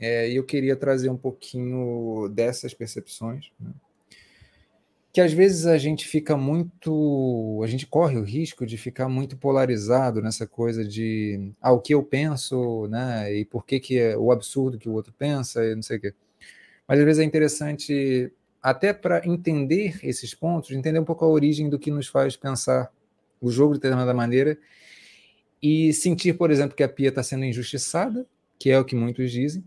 É, 0.00 0.28
e 0.28 0.34
eu 0.36 0.44
queria 0.44 0.74
trazer 0.74 1.10
um 1.10 1.16
pouquinho 1.16 2.28
dessas 2.28 2.74
percepções, 2.74 3.50
né? 3.60 3.70
que 5.12 5.20
às 5.20 5.32
vezes 5.32 5.64
a 5.64 5.78
gente 5.78 6.06
fica 6.06 6.36
muito, 6.36 7.60
a 7.64 7.66
gente 7.66 7.86
corre 7.86 8.18
o 8.18 8.22
risco 8.22 8.66
de 8.66 8.76
ficar 8.76 9.08
muito 9.08 9.36
polarizado 9.36 10.20
nessa 10.20 10.46
coisa 10.46 10.84
de 10.84 11.52
ah, 11.62 11.72
o 11.72 11.80
que 11.80 11.94
eu 11.94 12.02
penso, 12.02 12.86
né? 12.88 13.32
E 13.34 13.44
por 13.44 13.64
que 13.64 13.80
que 13.80 13.98
é 13.98 14.18
o 14.18 14.30
absurdo 14.30 14.76
que 14.76 14.88
o 14.88 14.92
outro 14.92 15.14
pensa 15.16 15.64
e 15.64 15.74
não 15.74 15.82
sei 15.82 15.96
o 15.98 16.00
quê. 16.00 16.14
Mas 16.86 16.98
às 16.98 17.04
vezes 17.04 17.20
é 17.22 17.24
interessante, 17.24 18.32
até 18.62 18.92
para 18.92 19.26
entender 19.26 19.98
esses 20.02 20.34
pontos, 20.34 20.70
entender 20.70 20.98
um 20.98 21.04
pouco 21.04 21.24
a 21.24 21.28
origem 21.28 21.68
do 21.68 21.78
que 21.78 21.90
nos 21.90 22.06
faz 22.06 22.36
pensar 22.36 22.92
o 23.40 23.50
jogo 23.50 23.74
de 23.74 23.80
determinada 23.80 24.14
maneira 24.14 24.58
e 25.62 25.92
sentir, 25.92 26.34
por 26.34 26.50
exemplo, 26.50 26.76
que 26.76 26.82
a 26.82 26.88
Pia 26.88 27.08
está 27.08 27.22
sendo 27.22 27.44
injustiçada, 27.44 28.26
que 28.58 28.70
é 28.70 28.78
o 28.78 28.84
que 28.84 28.94
muitos 28.94 29.30
dizem, 29.30 29.64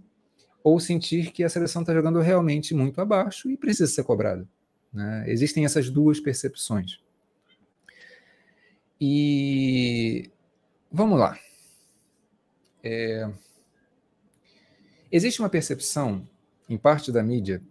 ou 0.64 0.80
sentir 0.80 1.32
que 1.32 1.44
a 1.44 1.50
seleção 1.50 1.82
está 1.82 1.94
jogando 1.94 2.20
realmente 2.20 2.74
muito 2.74 3.00
abaixo 3.02 3.50
e 3.50 3.58
precisa 3.58 3.88
ser 3.88 4.04
cobrada. 4.04 4.48
Né? 4.94 5.26
Existem 5.28 5.66
essas 5.66 5.90
duas 5.90 6.20
percepções. 6.20 7.00
E 9.00 10.30
vamos 10.92 11.20
lá. 11.20 11.38
É... 12.84 13.30
Existe 15.12 15.40
uma 15.40 15.50
percepção 15.50 16.28
em 16.70 16.78
parte 16.78 17.12
da 17.12 17.24
mídia, 17.24 17.62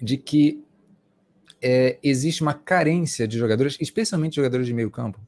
de 0.00 0.16
que 0.16 0.62
é, 1.60 1.98
existe 2.02 2.42
uma 2.42 2.54
carência 2.54 3.26
de 3.26 3.38
jogadores, 3.38 3.76
especialmente 3.80 4.36
jogadores 4.36 4.66
de 4.66 4.74
meio 4.74 4.90
campo. 4.90 5.18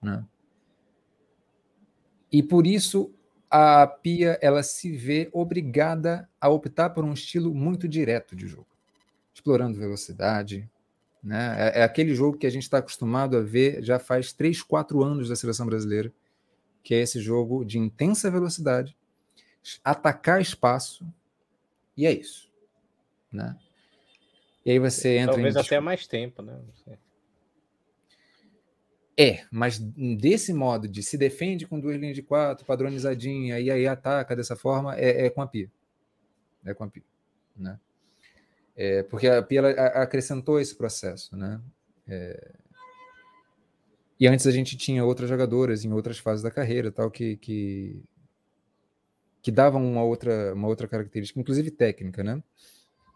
Né? 0.00 0.24
E 2.30 2.42
por 2.42 2.66
isso 2.66 3.12
a 3.50 3.86
Pia 3.86 4.38
ela 4.40 4.62
se 4.62 4.96
vê 4.96 5.28
obrigada 5.32 6.28
a 6.40 6.48
optar 6.48 6.90
por 6.90 7.04
um 7.04 7.12
estilo 7.12 7.54
muito 7.54 7.88
direto 7.88 8.34
de 8.34 8.46
jogo. 8.46 8.66
explorando 9.34 9.78
velocidade. 9.78 10.68
Né? 11.22 11.54
É, 11.58 11.80
é 11.80 11.82
aquele 11.82 12.14
jogo 12.14 12.38
que 12.38 12.46
a 12.46 12.50
gente 12.50 12.62
está 12.62 12.78
acostumado 12.78 13.36
a 13.36 13.40
ver 13.40 13.82
já 13.82 13.98
faz 13.98 14.32
3, 14.32 14.62
4 14.62 15.02
anos 15.02 15.28
da 15.28 15.36
seleção 15.36 15.66
brasileira, 15.66 16.12
que 16.82 16.94
é 16.94 17.00
esse 17.00 17.20
jogo 17.20 17.64
de 17.64 17.78
intensa 17.78 18.30
velocidade, 18.30 18.96
atacar 19.84 20.40
espaço, 20.40 21.06
e 21.96 22.06
é 22.06 22.12
isso. 22.12 22.50
Né? 23.32 23.56
E 24.64 24.70
aí 24.70 24.78
você 24.78 25.16
entra 25.16 25.34
Talvez 25.34 25.56
em... 25.56 25.58
até 25.58 25.80
mais 25.80 26.06
tempo, 26.06 26.42
né? 26.42 26.58
É, 29.16 29.44
mas 29.50 29.78
desse 29.78 30.52
modo 30.52 30.88
de 30.88 31.02
se 31.02 31.18
defende 31.18 31.66
com 31.66 31.78
duas 31.78 31.96
linhas 31.96 32.14
de 32.14 32.22
quatro, 32.22 32.64
padronizadinha, 32.64 33.60
e 33.60 33.70
aí 33.70 33.86
ataca 33.86 34.34
dessa 34.34 34.56
forma, 34.56 34.96
é, 34.96 35.26
é 35.26 35.30
com 35.30 35.42
a 35.42 35.46
Pia. 35.46 35.70
É 36.64 36.72
com 36.72 36.84
a 36.84 36.88
Pia. 36.88 37.02
Né? 37.56 37.78
É, 38.74 39.02
porque 39.02 39.26
a 39.26 39.42
Pia 39.42 39.68
acrescentou 39.94 40.58
esse 40.58 40.74
processo. 40.74 41.36
Né? 41.36 41.60
É... 42.08 42.52
E 44.18 44.26
antes 44.26 44.46
a 44.46 44.50
gente 44.50 44.76
tinha 44.76 45.04
outras 45.04 45.28
jogadoras 45.28 45.84
em 45.84 45.92
outras 45.92 46.18
fases 46.18 46.42
da 46.42 46.50
carreira, 46.50 46.90
tal, 46.90 47.10
que, 47.10 47.36
que, 47.36 48.02
que 49.42 49.50
davam 49.50 49.84
uma 49.84 50.04
outra, 50.04 50.54
uma 50.54 50.68
outra 50.68 50.86
característica, 50.86 51.38
inclusive 51.38 51.70
técnica, 51.70 52.22
né? 52.22 52.42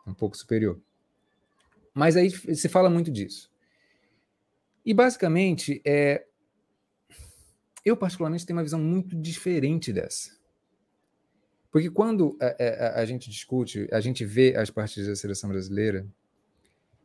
um 0.07 0.15
pouco 0.15 0.37
superior. 0.37 0.81
Mas 1.93 2.17
aí 2.17 2.31
se 2.31 2.69
fala 2.69 2.89
muito 2.89 3.11
disso. 3.11 3.51
E 4.85 4.95
basicamente, 4.95 5.81
é, 5.85 6.27
eu 7.85 7.97
particularmente 7.97 8.47
tenho 8.47 8.57
uma 8.57 8.63
visão 8.63 8.79
muito 8.79 9.17
diferente 9.17 9.93
dessa. 9.93 10.37
Porque 11.73 11.91
quando 11.91 12.37
a, 12.41 12.47
a, 12.47 13.01
a, 13.01 13.05
gente 13.05 13.29
discute, 13.29 13.89
a 13.91 14.01
gente 14.01 14.25
vê 14.25 14.55
as 14.57 14.71
partidas 14.71 15.09
da 15.09 15.17
seleção 15.17 15.51
brasileira, 15.51 16.07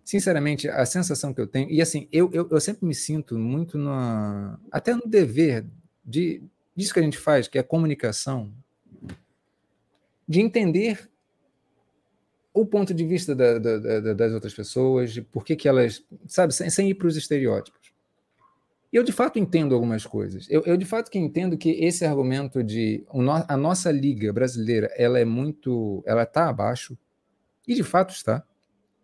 sinceramente, 0.03 0.69
a 0.69 0.85
sensação 0.85 1.33
que 1.33 1.41
eu 1.41 1.47
tenho, 1.47 1.69
e 1.69 1.81
assim, 1.81 2.07
eu, 2.11 2.29
eu, 2.31 2.47
eu 2.49 2.59
sempre 2.61 2.85
me 2.85 2.93
sinto 2.93 3.37
muito 3.37 3.77
na, 3.77 4.59
até 4.71 4.93
no 4.93 5.07
dever 5.07 5.65
de 6.05 6.43
disso 6.75 6.93
que 6.93 6.99
a 6.99 7.03
gente 7.03 7.17
faz, 7.17 7.47
que 7.47 7.57
é 7.57 7.61
a 7.61 7.65
comunicação, 7.65 8.53
de 10.27 10.39
entender 10.39 11.09
o 12.53 12.65
ponto 12.65 12.93
de 12.93 13.05
vista 13.05 13.33
da, 13.33 13.57
da, 13.57 13.77
da, 13.77 14.13
das 14.13 14.33
outras 14.33 14.53
pessoas, 14.53 15.13
de 15.13 15.21
por 15.21 15.45
que, 15.45 15.55
que 15.55 15.67
elas, 15.67 16.03
sabe, 16.27 16.53
sem, 16.53 16.69
sem 16.69 16.89
ir 16.89 16.95
para 16.95 17.07
os 17.07 17.15
estereótipos. 17.15 17.91
E 18.91 18.97
eu 18.97 19.03
de 19.03 19.11
fato 19.11 19.39
entendo 19.39 19.73
algumas 19.73 20.05
coisas. 20.05 20.47
Eu, 20.49 20.63
eu 20.65 20.75
de 20.75 20.85
fato 20.85 21.09
que 21.09 21.17
entendo 21.17 21.57
que 21.57 21.69
esse 21.69 22.03
argumento 22.05 22.61
de 22.61 23.05
a 23.47 23.55
nossa 23.55 23.89
liga 23.89 24.33
brasileira, 24.33 24.91
ela 24.97 25.17
é 25.17 25.23
muito, 25.23 26.03
ela 26.05 26.23
está 26.23 26.49
abaixo 26.49 26.97
e 27.65 27.73
de 27.73 27.83
fato 27.83 28.13
está. 28.13 28.43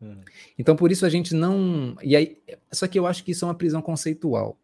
Hum. 0.01 0.19
Então 0.59 0.75
por 0.75 0.91
isso 0.91 1.05
a 1.05 1.09
gente 1.09 1.33
não, 1.33 1.95
e 2.03 2.15
aí, 2.15 2.37
só 2.71 2.85
que 2.85 2.99
eu 2.99 3.07
acho 3.07 3.23
que 3.23 3.31
isso 3.31 3.45
é 3.45 3.47
uma 3.47 3.55
prisão 3.55 3.81
conceitual 3.81 4.57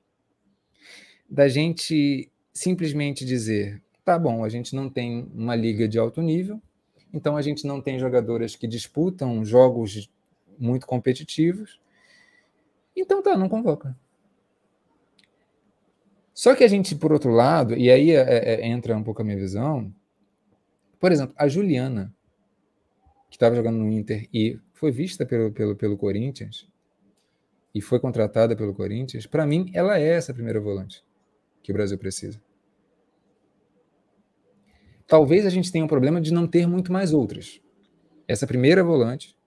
da 1.29 1.47
gente 1.47 2.29
simplesmente 2.53 3.25
dizer, 3.25 3.81
tá 4.03 4.19
bom, 4.19 4.43
a 4.43 4.49
gente 4.49 4.75
não 4.75 4.89
tem 4.89 5.31
uma 5.33 5.55
liga 5.55 5.87
de 5.87 5.97
alto 5.97 6.21
nível, 6.21 6.61
então 7.13 7.37
a 7.37 7.41
gente 7.41 7.65
não 7.65 7.81
tem 7.81 7.99
jogadoras 7.99 8.55
que 8.55 8.67
disputam 8.67 9.45
jogos 9.45 10.11
muito 10.57 10.85
competitivos. 10.85 11.79
Então 12.95 13.21
tá, 13.21 13.37
não 13.37 13.49
convoca. 13.49 13.95
Só 16.33 16.55
que 16.55 16.63
a 16.63 16.67
gente, 16.67 16.95
por 16.95 17.13
outro 17.13 17.31
lado, 17.31 17.75
e 17.75 17.91
aí 17.91 18.11
é, 18.11 18.21
é, 18.21 18.53
é 18.55 18.67
entra 18.67 18.97
um 18.97 19.03
pouco 19.03 19.21
a 19.21 19.25
minha 19.25 19.37
visão, 19.37 19.93
por 20.99 21.11
exemplo, 21.11 21.35
a 21.37 21.47
Juliana, 21.47 22.13
que 23.29 23.35
estava 23.35 23.55
jogando 23.55 23.77
no 23.77 23.91
Inter 23.91 24.27
e 24.33 24.59
foi 24.73 24.91
vista 24.91 25.25
pelo, 25.25 25.51
pelo, 25.51 25.75
pelo 25.75 25.97
Corinthians, 25.97 26.67
e 27.73 27.81
foi 27.81 27.99
contratada 27.99 28.55
pelo 28.55 28.73
Corinthians, 28.73 29.25
para 29.25 29.45
mim, 29.45 29.71
ela 29.73 29.99
é 29.99 30.07
essa 30.07 30.33
primeira 30.33 30.59
volante 30.59 31.03
que 31.61 31.71
o 31.71 31.73
Brasil 31.73 31.97
precisa 31.97 32.39
talvez 35.07 35.45
a 35.45 35.49
gente 35.49 35.71
tenha 35.71 35.85
um 35.85 35.87
problema 35.87 36.19
de 36.19 36.33
não 36.33 36.47
ter 36.47 36.67
muito 36.67 36.91
mais 36.91 37.13
outras. 37.13 37.61
Essa 38.27 38.47
primeira 38.47 38.83
volante, 38.83 39.37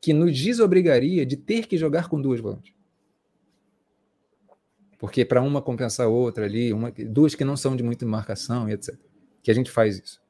que 0.00 0.12
nos 0.12 0.38
desobrigaria 0.38 1.24
de 1.24 1.36
ter 1.36 1.66
que 1.66 1.76
jogar 1.76 2.08
com 2.08 2.20
duas 2.20 2.40
volantes. 2.40 2.74
Porque 4.98 5.24
para 5.24 5.42
uma 5.42 5.60
compensar 5.60 6.06
a 6.06 6.08
outra 6.08 6.44
ali, 6.44 6.72
uma, 6.72 6.90
duas 6.90 7.34
que 7.34 7.44
não 7.44 7.56
são 7.56 7.76
de 7.76 7.82
muita 7.82 8.06
marcação 8.06 8.68
e 8.68 8.72
etc. 8.72 8.96
Que 9.42 9.50
a 9.50 9.54
gente 9.54 9.70
faz 9.70 9.98
isso. 9.98 10.22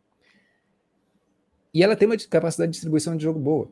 E 1.73 1.83
ela 1.83 1.95
tem 1.95 2.09
uma 2.09 2.17
capacidade 2.17 2.71
de 2.71 2.75
distribuição 2.75 3.17
de 3.17 3.23
jogo 3.23 3.39
boa. 3.39 3.71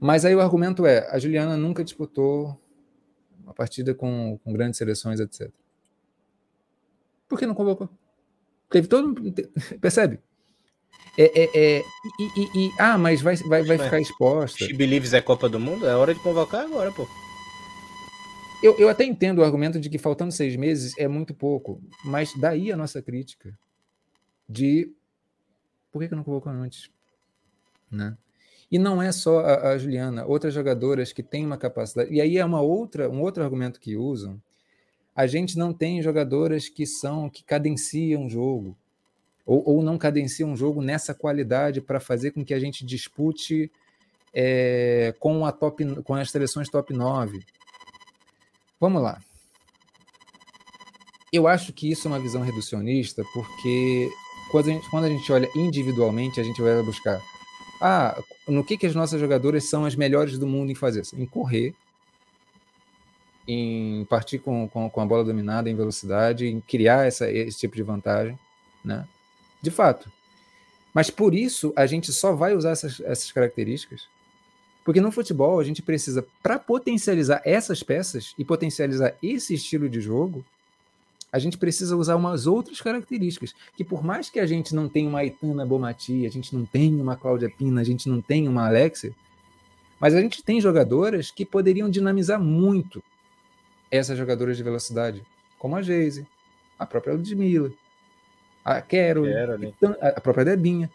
Mas 0.00 0.24
aí 0.24 0.34
o 0.34 0.40
argumento 0.40 0.84
é: 0.84 1.08
a 1.10 1.18
Juliana 1.18 1.56
nunca 1.56 1.84
disputou 1.84 2.58
uma 3.42 3.54
partida 3.54 3.94
com, 3.94 4.38
com 4.42 4.52
grandes 4.52 4.78
seleções, 4.78 5.20
etc. 5.20 5.50
Por 7.28 7.38
que 7.38 7.46
não 7.46 7.54
convocou? 7.54 7.88
Teve 8.72 8.88
todo. 8.88 9.14
Percebe? 9.80 10.18
É, 11.18 11.42
é, 11.42 11.50
é 11.54 11.84
e, 12.18 12.40
e, 12.40 12.66
e, 12.66 12.72
ah, 12.78 12.96
mas 12.96 13.20
vai, 13.20 13.36
vai, 13.36 13.62
vai 13.62 13.78
ficar 13.78 14.00
exposta. 14.00 14.64
She 14.64 14.72
Believes 14.72 15.12
é 15.12 15.20
Copa 15.20 15.48
do 15.48 15.60
Mundo? 15.60 15.86
É 15.86 15.94
hora 15.94 16.14
de 16.14 16.20
convocar 16.20 16.64
agora, 16.64 16.90
pô. 16.90 17.06
Eu, 18.62 18.78
eu 18.78 18.88
até 18.88 19.04
entendo 19.04 19.40
o 19.40 19.44
argumento 19.44 19.78
de 19.78 19.90
que 19.90 19.98
faltando 19.98 20.32
seis 20.32 20.56
meses 20.56 20.96
é 20.96 21.06
muito 21.06 21.34
pouco, 21.34 21.82
mas 22.04 22.32
daí 22.34 22.72
a 22.72 22.76
nossa 22.76 23.02
crítica 23.02 23.58
de 24.48 24.90
por 25.90 26.00
que, 26.00 26.08
que 26.08 26.14
não 26.14 26.24
convocou 26.24 26.50
antes? 26.52 26.88
Né? 27.90 28.16
E 28.70 28.78
não 28.78 29.02
é 29.02 29.12
só 29.12 29.40
a, 29.40 29.72
a, 29.72 29.78
Juliana, 29.78 30.24
outras 30.24 30.54
jogadoras 30.54 31.12
que 31.12 31.22
têm 31.22 31.44
uma 31.44 31.58
capacidade. 31.58 32.10
E 32.10 32.20
aí 32.20 32.38
é 32.38 32.44
uma 32.44 32.62
outra, 32.62 33.10
um 33.10 33.20
outro 33.20 33.42
argumento 33.42 33.78
que 33.78 33.96
usam, 33.96 34.40
a 35.14 35.26
gente 35.26 35.58
não 35.58 35.72
tem 35.72 36.02
jogadoras 36.02 36.68
que 36.68 36.86
são 36.86 37.28
que 37.28 37.44
cadenciam 37.44 38.26
o 38.26 38.30
jogo 38.30 38.76
ou, 39.44 39.62
ou 39.66 39.82
não 39.82 39.98
cadenciam 39.98 40.50
um 40.50 40.56
jogo 40.56 40.80
nessa 40.80 41.14
qualidade 41.14 41.80
para 41.80 42.00
fazer 42.00 42.30
com 42.30 42.44
que 42.44 42.54
a 42.54 42.60
gente 42.60 42.84
dispute 42.84 43.70
é, 44.32 45.14
com 45.18 45.44
a 45.44 45.52
top 45.52 45.84
com 46.02 46.14
as 46.14 46.30
seleções 46.30 46.68
top 46.68 46.94
9. 46.94 47.44
Vamos 48.80 49.02
lá. 49.02 49.20
Eu 51.32 51.46
acho 51.46 51.72
que 51.72 51.90
isso 51.90 52.08
é 52.08 52.10
uma 52.10 52.20
visão 52.20 52.42
reducionista, 52.42 53.24
porque 53.32 54.10
quando 54.50 54.68
a 54.68 54.72
gente, 54.72 54.90
quando 54.90 55.04
a 55.04 55.08
gente 55.08 55.32
olha 55.32 55.48
individualmente, 55.54 56.40
a 56.40 56.44
gente 56.44 56.60
vai 56.60 56.82
buscar 56.82 57.20
ah, 57.84 58.22
no 58.46 58.62
que, 58.62 58.76
que 58.76 58.86
as 58.86 58.94
nossas 58.94 59.20
jogadoras 59.20 59.64
são 59.68 59.84
as 59.84 59.96
melhores 59.96 60.38
do 60.38 60.46
mundo 60.46 60.70
em 60.70 60.74
fazer? 60.74 61.02
Em 61.14 61.26
correr, 61.26 61.74
em 63.46 64.04
partir 64.04 64.38
com, 64.38 64.68
com, 64.68 64.88
com, 64.88 65.00
a 65.00 65.06
bola 65.06 65.24
dominada 65.24 65.68
em 65.68 65.74
velocidade, 65.74 66.46
em 66.46 66.60
criar 66.60 67.06
essa, 67.06 67.30
esse 67.30 67.58
tipo 67.58 67.74
de 67.74 67.82
vantagem, 67.82 68.38
né? 68.84 69.06
De 69.60 69.70
fato. 69.70 70.10
Mas 70.94 71.10
por 71.10 71.34
isso 71.34 71.72
a 71.74 71.86
gente 71.86 72.12
só 72.12 72.34
vai 72.34 72.54
usar 72.54 72.70
essas, 72.70 73.00
essas 73.00 73.32
características, 73.32 74.06
porque 74.84 75.00
no 75.00 75.12
futebol 75.12 75.58
a 75.58 75.64
gente 75.64 75.82
precisa, 75.82 76.26
para 76.42 76.58
potencializar 76.58 77.40
essas 77.44 77.82
peças 77.82 78.34
e 78.38 78.44
potencializar 78.44 79.14
esse 79.22 79.54
estilo 79.54 79.88
de 79.88 80.00
jogo, 80.00 80.44
a 81.32 81.38
gente 81.38 81.56
precisa 81.56 81.96
usar 81.96 82.16
umas 82.16 82.46
outras 82.46 82.80
características, 82.80 83.54
que 83.74 83.82
por 83.82 84.04
mais 84.04 84.28
que 84.28 84.38
a 84.38 84.44
gente 84.44 84.74
não 84.74 84.88
tenha 84.88 85.08
uma 85.08 85.20
Aitana 85.20 85.64
Bomati, 85.64 86.26
a 86.26 86.30
gente 86.30 86.54
não 86.54 86.66
tenha 86.66 87.02
uma 87.02 87.16
Cláudia 87.16 87.48
Pina, 87.48 87.80
a 87.80 87.84
gente 87.84 88.06
não 88.08 88.20
tenha 88.20 88.50
uma 88.50 88.66
Alexia, 88.66 89.14
mas 89.98 90.14
a 90.14 90.20
gente 90.20 90.42
tem 90.42 90.60
jogadoras 90.60 91.30
que 91.30 91.46
poderiam 91.46 91.88
dinamizar 91.88 92.38
muito 92.38 93.02
essas 93.92 94.16
jogadoras 94.16 94.56
de 94.56 94.62
velocidade, 94.62 95.22
como 95.58 95.76
a 95.76 95.82
Geise, 95.82 96.26
a 96.78 96.86
própria 96.86 97.12
Ludmilla, 97.12 97.70
a 98.64 98.80
Carol, 98.80 99.26
a 100.00 100.20
própria 100.20 100.46
Debinha. 100.46 100.90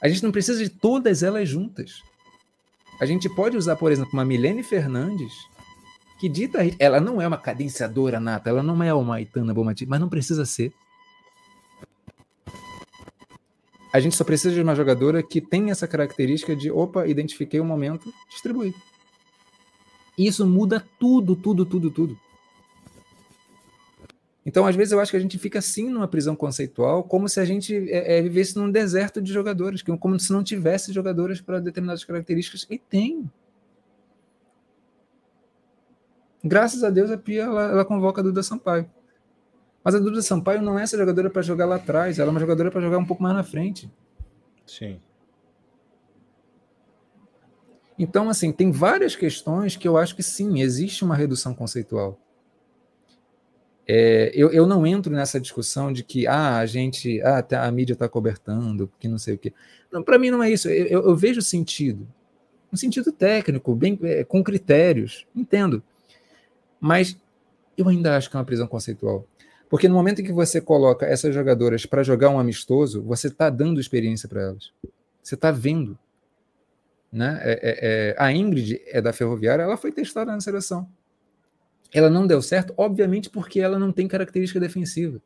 A 0.00 0.06
gente 0.06 0.22
não 0.22 0.30
precisa 0.30 0.62
de 0.62 0.68
todas 0.68 1.22
elas 1.22 1.48
juntas. 1.48 2.02
A 3.00 3.06
gente 3.06 3.28
pode 3.28 3.56
usar, 3.56 3.76
por 3.76 3.90
exemplo, 3.90 4.12
uma 4.12 4.24
Milene 4.24 4.62
Fernandes, 4.62 5.32
que 6.20 6.28
dita. 6.28 6.58
Ela 6.78 7.00
não 7.00 7.20
é 7.22 7.26
uma 7.26 7.38
cadenciadora 7.38 8.20
nata, 8.20 8.50
ela 8.50 8.62
não 8.62 8.82
é 8.82 8.92
uma 8.92 9.20
Itana 9.20 9.54
Bomati, 9.54 9.86
mas 9.86 9.98
não 9.98 10.08
precisa 10.08 10.44
ser. 10.44 10.72
A 13.92 13.98
gente 13.98 14.14
só 14.14 14.24
precisa 14.24 14.54
de 14.54 14.60
uma 14.60 14.74
jogadora 14.74 15.22
que 15.22 15.40
tem 15.40 15.70
essa 15.70 15.88
característica 15.88 16.54
de, 16.54 16.70
opa, 16.70 17.06
identifiquei 17.06 17.60
o 17.60 17.64
momento, 17.64 18.12
distribuir. 18.28 18.74
Isso 20.16 20.46
muda 20.46 20.84
tudo, 20.98 21.34
tudo, 21.34 21.64
tudo, 21.64 21.90
tudo. 21.90 22.18
Então, 24.46 24.66
às 24.66 24.76
vezes, 24.76 24.92
eu 24.92 25.00
acho 25.00 25.10
que 25.10 25.16
a 25.16 25.20
gente 25.20 25.38
fica 25.38 25.58
assim 25.58 25.88
numa 25.88 26.06
prisão 26.06 26.36
conceitual, 26.36 27.02
como 27.02 27.28
se 27.28 27.40
a 27.40 27.44
gente 27.44 27.74
é, 27.90 28.18
é, 28.18 28.22
vivesse 28.22 28.56
num 28.56 28.70
deserto 28.70 29.22
de 29.22 29.32
jogadores, 29.32 29.82
como 29.82 30.20
se 30.20 30.32
não 30.32 30.44
tivesse 30.44 30.92
jogadores 30.92 31.40
para 31.40 31.60
determinadas 31.60 32.04
características. 32.04 32.66
E 32.68 32.78
tem. 32.78 33.30
Graças 36.44 36.84
a 36.84 36.90
Deus, 36.90 37.10
a 37.10 37.16
Pia 37.16 37.44
ela, 37.44 37.70
ela 37.70 37.84
convoca 37.86 38.20
a 38.20 38.24
Duda 38.24 38.42
Sampaio. 38.42 38.88
Mas 39.82 39.94
a 39.94 39.98
Duda 39.98 40.20
Sampaio 40.20 40.60
não 40.60 40.78
é 40.78 40.82
essa 40.82 40.96
jogadora 40.96 41.30
para 41.30 41.40
jogar 41.40 41.64
lá 41.64 41.76
atrás, 41.76 42.18
ela 42.18 42.28
é 42.28 42.30
uma 42.30 42.40
jogadora 42.40 42.70
para 42.70 42.82
jogar 42.82 42.98
um 42.98 43.06
pouco 43.06 43.22
mais 43.22 43.34
na 43.34 43.42
frente. 43.42 43.90
Sim. 44.66 45.00
Então, 47.98 48.28
assim, 48.28 48.52
tem 48.52 48.72
várias 48.72 49.14
questões 49.14 49.76
que 49.76 49.86
eu 49.86 49.96
acho 49.96 50.16
que 50.16 50.22
sim, 50.22 50.60
existe 50.60 51.04
uma 51.04 51.14
redução 51.14 51.54
conceitual. 51.54 52.18
É, 53.86 54.32
eu, 54.34 54.50
eu 54.50 54.66
não 54.66 54.86
entro 54.86 55.12
nessa 55.12 55.38
discussão 55.38 55.92
de 55.92 56.02
que 56.02 56.26
ah, 56.26 56.58
a 56.58 56.66
gente, 56.66 57.20
ah, 57.22 57.42
tá, 57.42 57.64
a 57.64 57.70
mídia 57.70 57.92
está 57.92 58.08
cobertando, 58.08 58.90
que 58.98 59.06
não 59.06 59.18
sei 59.18 59.34
o 59.34 59.38
quê. 59.38 59.52
Para 60.04 60.18
mim 60.18 60.30
não 60.30 60.42
é 60.42 60.50
isso. 60.50 60.68
Eu, 60.68 61.02
eu, 61.02 61.16
vejo 61.16 61.42
sentido, 61.42 62.08
um 62.72 62.76
sentido 62.76 63.12
técnico, 63.12 63.74
bem 63.74 63.98
é, 64.02 64.24
com 64.24 64.42
critérios, 64.42 65.26
entendo. 65.36 65.82
Mas 66.80 67.16
eu 67.76 67.88
ainda 67.88 68.16
acho 68.16 68.30
que 68.30 68.36
é 68.36 68.38
uma 68.38 68.44
prisão 68.44 68.66
conceitual. 68.66 69.26
Porque 69.68 69.88
no 69.88 69.94
momento 69.94 70.20
em 70.20 70.24
que 70.24 70.32
você 70.32 70.60
coloca 70.60 71.06
essas 71.06 71.34
jogadoras 71.34 71.84
para 71.86 72.02
jogar 72.02 72.30
um 72.30 72.38
amistoso, 72.38 73.02
você 73.02 73.28
está 73.28 73.50
dando 73.50 73.80
experiência 73.80 74.28
para 74.28 74.42
elas. 74.42 74.72
Você 75.22 75.34
está 75.34 75.50
vendo. 75.50 75.98
Né? 77.14 77.38
É, 77.42 77.52
é, 77.52 77.78
é, 78.10 78.16
a 78.18 78.32
Ingrid 78.32 78.82
é 78.88 79.00
da 79.00 79.12
Ferroviária, 79.12 79.62
ela 79.62 79.76
foi 79.76 79.92
testada 79.92 80.32
na 80.32 80.40
seleção. 80.40 80.90
Ela 81.92 82.10
não 82.10 82.26
deu 82.26 82.42
certo, 82.42 82.74
obviamente, 82.76 83.30
porque 83.30 83.60
ela 83.60 83.78
não 83.78 83.92
tem 83.92 84.08
característica 84.08 84.58
defensiva. 84.58 85.22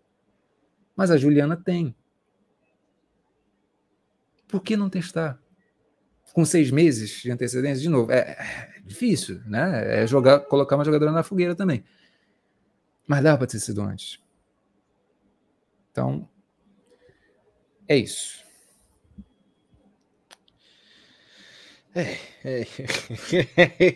Mas 0.95 1.11
a 1.11 1.17
Juliana 1.17 1.57
tem. 1.57 1.97
Por 4.47 4.63
que 4.63 4.77
não 4.77 4.91
testar? 4.91 5.41
Com 6.35 6.45
seis 6.45 6.71
meses 6.71 7.23
de 7.23 7.31
antecedência, 7.31 7.81
de 7.81 7.89
novo, 7.89 8.13
é, 8.13 8.37
é 8.77 8.83
difícil, 8.85 9.41
né? 9.47 10.03
É 10.03 10.07
jogar, 10.07 10.41
colocar 10.41 10.77
uma 10.77 10.85
jogadora 10.85 11.11
na 11.11 11.23
fogueira 11.23 11.55
também. 11.55 11.83
Mas 13.07 13.23
dá 13.23 13.35
para 13.35 13.47
ter 13.47 13.61
sido 13.61 13.81
antes. 13.81 14.21
Então, 15.91 16.29
é 17.89 17.97
isso. 17.97 18.45
É, 21.99 22.17
é, 22.45 22.65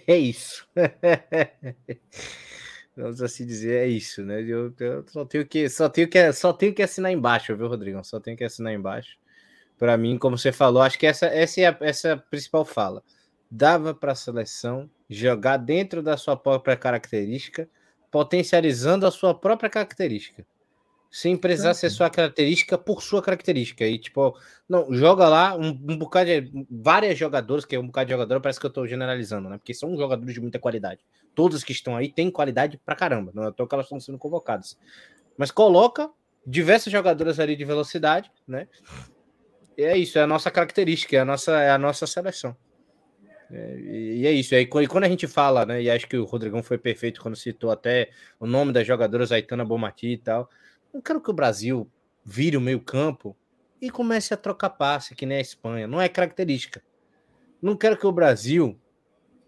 é 0.13 0.19
isso. 0.19 0.67
Vamos 2.97 3.23
assim 3.23 3.47
dizer, 3.47 3.85
é 3.85 3.87
isso, 3.87 4.25
né? 4.25 4.43
Eu, 4.43 4.75
eu, 4.81 5.05
só 5.07 5.25
tenho 5.25 5.47
que 5.47 5.69
só 5.69 5.89
tenho 5.89 6.09
que 6.09 6.33
só 6.33 6.53
tenho 6.53 6.75
que 6.75 6.83
assinar 6.83 7.13
embaixo, 7.13 7.57
viu, 7.57 7.69
Rodrigo? 7.69 8.03
Só 8.05 8.19
tenho 8.19 8.37
que 8.37 8.43
assinar 8.45 8.75
embaixo. 8.75 9.17
Para 9.79 9.97
mim, 9.97 10.19
como 10.19 10.37
você 10.37 10.51
falou, 10.53 10.83
acho 10.83 10.99
que 10.99 11.07
essa 11.07 11.27
essa 11.27 11.61
é 11.61 11.67
a, 11.67 11.77
essa 11.81 12.09
é 12.09 12.13
a 12.13 12.17
principal 12.17 12.65
fala. 12.65 13.05
Dava 13.51 13.95
para 13.95 14.13
a 14.13 14.17
seleção 14.17 14.91
jogar 15.09 15.59
dentro 15.59 16.03
da 16.03 16.17
sua 16.17 16.37
própria 16.37 16.77
característica, 16.77 17.69
potencializando 18.11 19.07
a 19.07 19.11
sua 19.13 19.35
própria 19.35 19.71
característica 19.71 20.45
sem 21.13 21.37
precisar 21.37 21.75
ser 21.75 21.91
sua 21.91 22.09
característica 22.09 22.79
por 22.79 23.03
sua 23.03 23.21
característica. 23.21 23.85
E, 23.85 23.99
tipo, 23.99 24.35
não, 24.67 24.91
joga 24.95 25.29
lá 25.29 25.55
um, 25.55 25.69
um 25.69 25.99
bocado 25.99 26.25
de. 26.25 26.51
Várias 26.71 27.19
jogadoras, 27.19 27.67
que 27.67 27.77
é 27.77 27.79
um 27.79 27.87
bocado 27.87 28.07
de 28.07 28.13
jogador, 28.13 28.41
parece 28.41 28.59
que 28.59 28.65
eu 28.65 28.71
tô 28.71 28.87
generalizando, 28.87 29.51
né? 29.51 29.59
Porque 29.59 29.75
são 29.75 29.95
jogadores 29.95 30.33
de 30.33 30.41
muita 30.41 30.59
qualidade. 30.59 31.05
Todas 31.35 31.63
que 31.63 31.73
estão 31.73 31.95
aí 31.95 32.09
têm 32.11 32.31
qualidade 32.31 32.81
pra 32.83 32.97
caramba. 32.97 33.31
Não 33.35 33.45
é 33.45 33.49
à 33.49 33.53
toa 33.53 33.69
que 33.69 33.75
elas 33.75 33.85
estão 33.85 34.01
sendo 34.01 34.17
convocadas. 34.17 34.79
Mas 35.37 35.51
coloca 35.51 36.09
diversas 36.47 36.91
jogadoras 36.91 37.39
ali 37.39 37.57
de 37.57 37.65
velocidade, 37.67 38.33
né? 38.49 38.67
E 39.77 39.83
é 39.83 39.95
isso, 39.99 40.19
é 40.19 40.23
a 40.23 40.27
nossa 40.27 40.51
característica, 40.51 41.15
é 41.15 41.21
a 41.21 41.27
nossa, 41.27 41.61
é 41.61 41.71
a 41.71 41.79
nossa 41.79 42.07
seleção. 42.07 42.57
É, 43.51 43.79
e 43.79 44.27
é 44.27 44.33
isso. 44.33 44.55
E 44.55 44.67
quando 44.67 45.05
a 45.05 45.09
gente 45.09 45.27
fala, 45.27 45.67
né? 45.67 45.83
E 45.83 45.91
acho 45.91 46.09
que 46.09 46.17
o 46.17 46.25
Rodrigão 46.25 46.63
foi 46.63 46.79
perfeito 46.79 47.21
quando 47.21 47.37
citou 47.37 47.71
até 47.71 48.09
o 48.41 48.47
nome 48.47 48.73
das 48.73 48.87
jogadoras, 48.87 49.31
Aitana 49.31 49.63
Bomati 49.63 50.09
e 50.09 50.17
tal. 50.17 50.49
Não 50.93 51.01
quero 51.01 51.21
que 51.21 51.31
o 51.31 51.35
Brasil 51.35 51.91
vire 52.25 52.57
o 52.57 52.61
meio-campo 52.61 53.37
e 53.81 53.91
comece 53.91 54.35
a 54.35 54.37
trocar 54.37 54.71
passe, 54.71 55.15
que 55.15 55.27
nem 55.27 55.39
a 55.39 55.41
Espanha. 55.41 55.87
Não 55.87 56.01
é 56.01 56.09
característica. 56.09 56.83
Não 57.61 57.77
quero 57.77 57.97
que 57.97 58.07
o 58.07 58.13
Brasil 58.13 58.79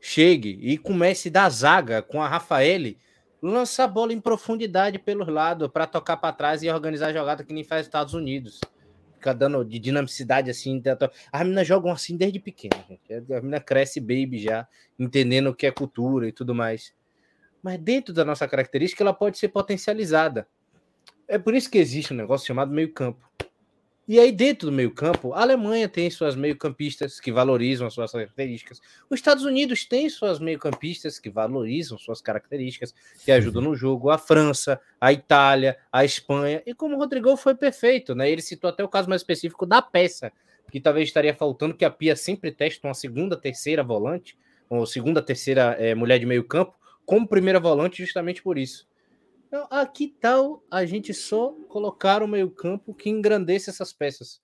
chegue 0.01 0.59
e 0.61 0.79
comece 0.79 1.31
da 1.31 1.49
zaga 1.49 2.03
com 2.03 2.23
a 2.23 2.29
Rafaele, 2.29 2.99
lançar 3.41 3.85
a 3.85 3.89
bola 3.89 4.13
em 4.13 4.21
profundidade 4.21 4.99
pelos 4.99 5.29
lados 5.29 5.69
para 5.69 5.87
tocar 5.87 6.17
para 6.17 6.33
trás 6.35 6.63
e 6.63 6.71
organizar 6.71 7.09
a 7.09 7.13
jogada 7.13 7.45
que 7.45 7.53
nem 7.53 7.65
faz 7.65 7.83
os 7.83 7.87
Estados 7.87 8.15
Unidos. 8.15 8.61
Fica 9.15 9.35
dando 9.35 9.65
de 9.65 9.79
dinamicidade 9.79 10.51
assim. 10.51 10.83
As 11.33 11.41
meninas 11.43 11.67
jogam 11.67 11.91
assim 11.91 12.17
desde 12.17 12.39
pequena, 12.39 12.85
gente. 12.89 13.13
A 13.13 13.41
menina 13.41 13.61
cresce 13.61 14.01
baby 14.01 14.39
já, 14.39 14.67
entendendo 14.99 15.49
o 15.49 15.55
que 15.55 15.67
é 15.67 15.71
cultura 15.71 16.29
e 16.29 16.33
tudo 16.33 16.55
mais. 16.55 16.95
Mas 17.63 17.79
dentro 17.79 18.13
da 18.13 18.25
nossa 18.25 18.47
característica, 18.47 19.03
ela 19.03 19.15
pode 19.15 19.39
ser 19.39 19.49
potencializada. 19.49 20.47
É 21.27 21.39
por 21.39 21.55
isso 21.55 21.71
que 21.71 21.79
existe 21.79 22.13
um 22.13 22.17
negócio 22.17 22.47
chamado 22.47 22.73
meio-campo. 22.73 23.25
E 24.07 24.21
aí, 24.21 24.31
dentro 24.31 24.69
do 24.69 24.73
meio-campo, 24.73 25.33
a 25.33 25.41
Alemanha 25.41 25.89
tem 25.89 26.11
suas 26.11 26.37
meio-campistas 26.37 27.19
que 27.19 27.33
valorizam 27.33 27.87
as 27.87 27.95
suas 27.95 28.13
características. 28.13 28.79
Os 29.09 29.19
Estados 29.19 29.45
Unidos 29.45 29.87
têm 29.87 30.11
suas 30.11 30.39
meio-campistas 30.39 31.19
que 31.19 31.31
valorizam 31.31 31.97
suas 31.97 32.21
características, 32.21 32.95
que 33.25 33.33
ajudam 33.33 33.63
no 33.63 33.75
jogo. 33.75 34.11
A 34.11 34.19
França, 34.19 34.79
a 35.01 35.11
Itália, 35.11 35.79
a 35.91 36.05
Espanha. 36.05 36.63
E 36.67 36.75
como 36.75 36.97
o 36.97 36.99
Rodrigo 36.99 37.35
foi 37.39 37.55
perfeito, 37.55 38.15
né? 38.15 38.31
Ele 38.31 38.43
citou 38.43 38.69
até 38.69 38.85
o 38.85 38.89
caso 38.89 39.09
mais 39.09 39.23
específico 39.23 39.65
da 39.65 39.81
peça, 39.81 40.31
que 40.71 40.81
talvez 40.81 41.09
estaria 41.09 41.35
faltando, 41.35 41.75
que 41.75 41.85
a 41.87 41.91
Pia 41.91 42.15
sempre 42.15 42.53
testa 42.53 42.87
uma 42.87 42.95
segunda, 42.95 43.39
terceira 43.39 43.83
volante, 43.83 44.37
ou 44.69 44.85
segunda, 44.85 45.23
terceira 45.23 45.77
é, 45.79 45.95
mulher 45.95 46.19
de 46.19 46.27
meio-campo, 46.27 46.75
como 47.07 47.27
primeira 47.27 47.59
volante, 47.59 48.05
justamente 48.05 48.43
por 48.43 48.59
isso. 48.59 48.87
Então, 49.55 49.69
aqui 49.71 50.09
tal 50.09 50.65
a 50.69 50.85
gente 50.85 51.15
só 51.15 51.53
colocar 51.69 52.25
o 52.25 52.27
meio-campo 52.27 52.93
que 52.93 53.09
engrandeça 53.09 53.71
essas 53.71 53.93
peças. 53.93 54.43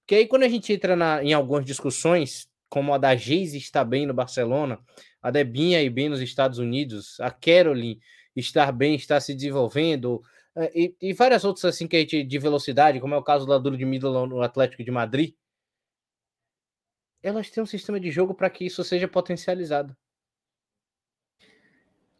Porque 0.00 0.14
aí, 0.14 0.26
quando 0.26 0.42
a 0.42 0.48
gente 0.48 0.70
entra 0.70 0.94
na, 0.94 1.24
em 1.24 1.32
algumas 1.32 1.64
discussões, 1.64 2.46
como 2.68 2.92
a 2.92 2.98
da 2.98 3.16
Geise 3.16 3.56
está 3.56 3.82
bem 3.82 4.04
no 4.04 4.12
Barcelona, 4.12 4.78
a 5.22 5.30
Debinha 5.30 5.80
ir 5.80 5.88
bem 5.88 6.10
nos 6.10 6.20
Estados 6.20 6.58
Unidos, 6.58 7.18
a 7.20 7.30
Caroline 7.30 7.98
estar 8.36 8.70
bem, 8.72 8.94
está 8.94 9.18
se 9.18 9.34
desenvolvendo, 9.34 10.22
eh, 10.54 10.72
e, 10.74 10.96
e, 11.00 11.12
várias 11.14 11.46
outras 11.46 11.64
assim 11.64 11.88
que 11.88 11.96
a 11.96 12.00
gente 12.00 12.22
de 12.22 12.38
velocidade, 12.38 13.00
como 13.00 13.14
é 13.14 13.16
o 13.16 13.22
caso 13.22 13.46
da 13.46 13.56
Duro 13.56 13.78
de 13.78 13.86
Midland 13.86 14.28
no 14.28 14.42
Atlético 14.42 14.84
de 14.84 14.90
Madrid, 14.90 15.34
elas 17.22 17.48
têm 17.48 17.62
um 17.62 17.66
sistema 17.66 17.98
de 17.98 18.10
jogo 18.10 18.34
para 18.34 18.50
que 18.50 18.66
isso 18.66 18.84
seja 18.84 19.08
potencializado. 19.08 19.96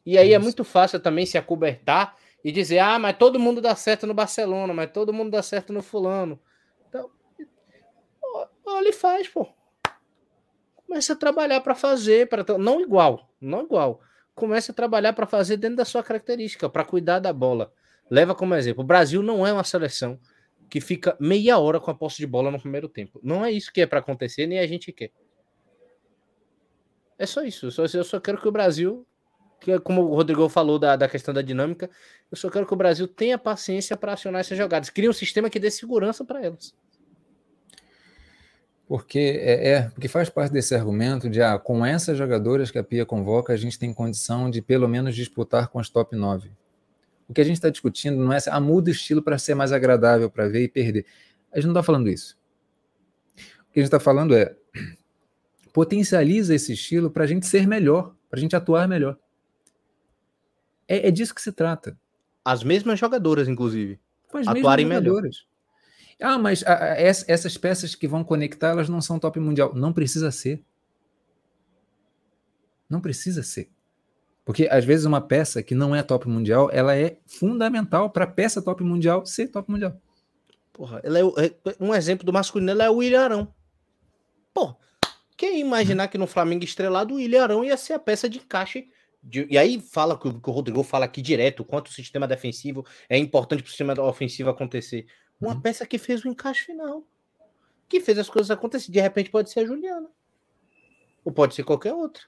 E 0.04 0.16
aí 0.16 0.32
é 0.32 0.38
muito 0.38 0.64
fácil 0.64 0.98
também 0.98 1.26
se 1.26 1.36
acobertar 1.36 2.16
e 2.44 2.50
dizer, 2.50 2.78
ah, 2.78 2.98
mas 2.98 3.16
todo 3.16 3.38
mundo 3.38 3.60
dá 3.60 3.74
certo 3.76 4.06
no 4.06 4.14
Barcelona, 4.14 4.72
mas 4.74 4.90
todo 4.90 5.12
mundo 5.12 5.30
dá 5.30 5.42
certo 5.42 5.72
no 5.72 5.82
fulano. 5.82 6.40
Então, 6.88 7.10
olha 8.66 8.88
e 8.88 8.92
faz, 8.92 9.28
pô. 9.28 9.48
Começa 10.86 11.12
a 11.12 11.16
trabalhar 11.16 11.60
para 11.60 11.74
fazer, 11.74 12.28
para 12.28 12.44
não 12.58 12.80
igual, 12.80 13.30
não 13.40 13.62
igual. 13.62 14.00
Começa 14.34 14.72
a 14.72 14.74
trabalhar 14.74 15.12
para 15.12 15.26
fazer 15.26 15.56
dentro 15.56 15.76
da 15.76 15.84
sua 15.84 16.02
característica, 16.02 16.68
para 16.68 16.84
cuidar 16.84 17.18
da 17.18 17.32
bola. 17.32 17.72
Leva 18.10 18.34
como 18.34 18.54
exemplo, 18.54 18.82
o 18.82 18.86
Brasil 18.86 19.22
não 19.22 19.46
é 19.46 19.52
uma 19.52 19.64
seleção 19.64 20.18
que 20.68 20.80
fica 20.80 21.16
meia 21.20 21.58
hora 21.58 21.78
com 21.78 21.90
a 21.90 21.94
posse 21.94 22.16
de 22.16 22.26
bola 22.26 22.50
no 22.50 22.60
primeiro 22.60 22.88
tempo. 22.88 23.20
Não 23.22 23.44
é 23.44 23.50
isso 23.50 23.72
que 23.72 23.82
é 23.82 23.86
para 23.86 24.00
acontecer, 24.00 24.46
nem 24.46 24.58
a 24.58 24.66
gente 24.66 24.90
quer. 24.92 25.12
É 27.18 27.26
só 27.26 27.42
isso. 27.42 27.66
Eu 27.66 28.04
só, 28.04 28.18
quero 28.18 28.40
que 28.40 28.48
o 28.48 28.52
Brasil 28.52 29.06
como 29.84 30.02
o 30.02 30.14
Rodrigo 30.14 30.48
falou 30.48 30.78
da, 30.78 30.96
da 30.96 31.08
questão 31.08 31.32
da 31.32 31.42
dinâmica, 31.42 31.90
eu 32.30 32.36
só 32.36 32.48
quero 32.50 32.66
que 32.66 32.72
o 32.72 32.76
Brasil 32.76 33.06
tenha 33.06 33.38
paciência 33.38 33.96
para 33.96 34.12
acionar 34.14 34.40
essas 34.40 34.56
jogadas. 34.56 34.90
Cria 34.90 35.10
um 35.10 35.12
sistema 35.12 35.50
que 35.50 35.60
dê 35.60 35.70
segurança 35.70 36.24
para 36.24 36.42
elas. 36.42 36.74
Porque 38.86 39.18
é, 39.18 39.68
é, 39.68 39.82
porque 39.88 40.08
faz 40.08 40.28
parte 40.28 40.52
desse 40.52 40.74
argumento 40.74 41.30
de 41.30 41.40
ah, 41.40 41.58
com 41.58 41.84
essas 41.84 42.18
jogadoras 42.18 42.70
que 42.70 42.78
a 42.78 42.84
Pia 42.84 43.06
convoca, 43.06 43.52
a 43.52 43.56
gente 43.56 43.78
tem 43.78 43.92
condição 43.92 44.50
de 44.50 44.60
pelo 44.60 44.86
menos 44.86 45.14
disputar 45.14 45.68
com 45.68 45.78
as 45.78 45.88
top 45.88 46.14
9. 46.14 46.50
O 47.28 47.32
que 47.32 47.40
a 47.40 47.44
gente 47.44 47.54
está 47.54 47.70
discutindo 47.70 48.22
não 48.22 48.32
é 48.32 48.38
ah, 48.48 48.60
muda 48.60 48.90
o 48.90 48.92
estilo 48.92 49.22
para 49.22 49.38
ser 49.38 49.54
mais 49.54 49.72
agradável 49.72 50.28
para 50.28 50.48
ver 50.48 50.64
e 50.64 50.68
perder. 50.68 51.06
A 51.50 51.56
gente 51.56 51.66
não 51.66 51.72
está 51.72 51.82
falando 51.82 52.10
isso. 52.10 52.36
O 53.34 53.72
que 53.72 53.80
a 53.80 53.82
gente 53.82 53.86
está 53.86 53.98
falando 54.00 54.36
é 54.36 54.54
potencializa 55.72 56.54
esse 56.54 56.74
estilo 56.74 57.10
para 57.10 57.24
a 57.24 57.26
gente 57.26 57.46
ser 57.46 57.66
melhor, 57.66 58.14
para 58.28 58.38
a 58.38 58.42
gente 58.42 58.54
atuar 58.54 58.86
melhor. 58.86 59.18
É, 60.92 61.08
é 61.08 61.10
disso 61.10 61.34
que 61.34 61.40
se 61.40 61.50
trata. 61.50 61.98
As 62.44 62.62
mesmas 62.62 62.98
jogadoras, 62.98 63.48
inclusive. 63.48 63.98
As 64.30 64.46
atuarem 64.46 64.84
melhor. 64.84 65.22
Ah, 66.20 66.38
mas 66.38 66.62
a, 66.64 66.74
a, 66.74 67.00
essas 67.00 67.56
peças 67.56 67.94
que 67.94 68.06
vão 68.06 68.22
conectar, 68.22 68.68
elas 68.68 68.90
não 68.90 69.00
são 69.00 69.18
top 69.18 69.40
mundial. 69.40 69.74
Não 69.74 69.90
precisa 69.90 70.30
ser. 70.30 70.62
Não 72.90 73.00
precisa 73.00 73.42
ser. 73.42 73.70
Porque 74.44 74.68
às 74.70 74.84
vezes 74.84 75.06
uma 75.06 75.20
peça 75.20 75.62
que 75.62 75.74
não 75.74 75.96
é 75.96 76.02
top 76.02 76.28
mundial, 76.28 76.68
ela 76.70 76.94
é 76.94 77.16
fundamental 77.24 78.10
para 78.10 78.24
a 78.24 78.26
peça 78.28 78.60
top 78.60 78.84
mundial 78.84 79.24
ser 79.24 79.48
top 79.48 79.70
mundial. 79.70 79.96
Porra, 80.74 81.00
ela 81.02 81.18
é, 81.18 81.22
é, 81.22 81.54
um 81.80 81.94
exemplo 81.94 82.26
do 82.26 82.32
masculino, 82.34 82.70
ela 82.70 82.84
é 82.84 82.90
o 82.90 82.96
William 82.96 83.22
Arão. 83.22 83.54
Pô, 84.52 84.76
quem 85.38 85.54
ia 85.54 85.60
imaginar 85.60 86.08
que 86.08 86.18
no 86.18 86.26
Flamengo 86.26 86.64
estrelado 86.64 87.14
o 87.14 87.16
William 87.16 87.44
Arão 87.44 87.64
ia 87.64 87.78
ser 87.78 87.94
a 87.94 87.98
peça 87.98 88.28
de 88.28 88.38
encaixe 88.38 88.88
de, 89.22 89.46
e 89.48 89.56
aí 89.56 89.80
fala 89.80 90.18
que 90.18 90.26
o, 90.26 90.40
que 90.40 90.50
o 90.50 90.52
Rodrigo 90.52 90.82
fala 90.82 91.04
aqui 91.04 91.22
direto, 91.22 91.64
quanto 91.64 91.88
o 91.88 91.92
sistema 91.92 92.26
defensivo 92.26 92.84
é 93.08 93.16
importante 93.16 93.62
para 93.62 93.68
o 93.68 93.70
sistema 93.70 94.00
ofensivo 94.02 94.50
acontecer. 94.50 95.06
Uma 95.40 95.54
uhum. 95.54 95.60
peça 95.60 95.86
que 95.86 95.98
fez 95.98 96.24
o 96.24 96.28
encaixe 96.28 96.64
final. 96.64 97.06
Que 97.88 98.00
fez 98.00 98.18
as 98.18 98.28
coisas 98.28 98.50
acontecer. 98.50 98.90
De 98.90 99.00
repente 99.00 99.30
pode 99.30 99.50
ser 99.50 99.60
a 99.60 99.66
Juliana. 99.66 100.08
Ou 101.24 101.32
pode 101.32 101.54
ser 101.54 101.62
qualquer 101.62 101.94
outra. 101.94 102.22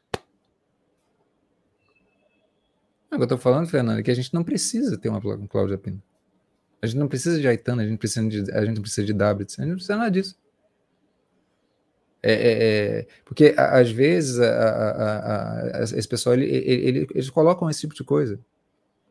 É 3.11 3.15
o 3.15 3.19
que 3.19 3.25
eu 3.25 3.29
tô 3.29 3.39
falando, 3.39 3.69
Fernando, 3.69 3.99
é 3.99 4.03
que 4.03 4.11
a 4.11 4.15
gente 4.15 4.33
não 4.33 4.45
precisa 4.45 4.99
ter 4.99 5.09
uma 5.09 5.21
Cláudia 5.49 5.79
Pina. 5.79 6.03
A 6.83 6.87
gente 6.87 6.99
não 6.99 7.09
precisa 7.09 7.41
de 7.41 7.49
Aitana, 7.49 7.83
a 7.83 7.87
gente 7.87 7.99
precisa 7.99 8.29
de, 8.29 8.53
a 8.53 8.65
gente 8.65 8.81
precisa 8.81 9.07
de 9.07 9.13
Dabrits, 9.13 9.59
a 9.59 9.63
gente 9.63 9.71
não 9.71 9.77
precisa 9.77 9.97
nada 9.97 10.11
disso. 10.11 10.37
É, 12.27 12.33
é, 12.33 13.01
é, 13.01 13.07
porque 13.23 13.55
às 13.55 13.91
vezes 13.91 14.41
a, 14.41 14.47
a, 14.49 15.81
a, 15.81 15.83
esse 15.83 16.09
pessoal 16.09 16.35
ele, 16.35 16.47
ele, 16.47 17.07
eles 17.15 17.29
colocam 17.29 17.69
esse 17.69 17.81
tipo 17.81 17.95
de 17.95 18.03
coisa. 18.03 18.41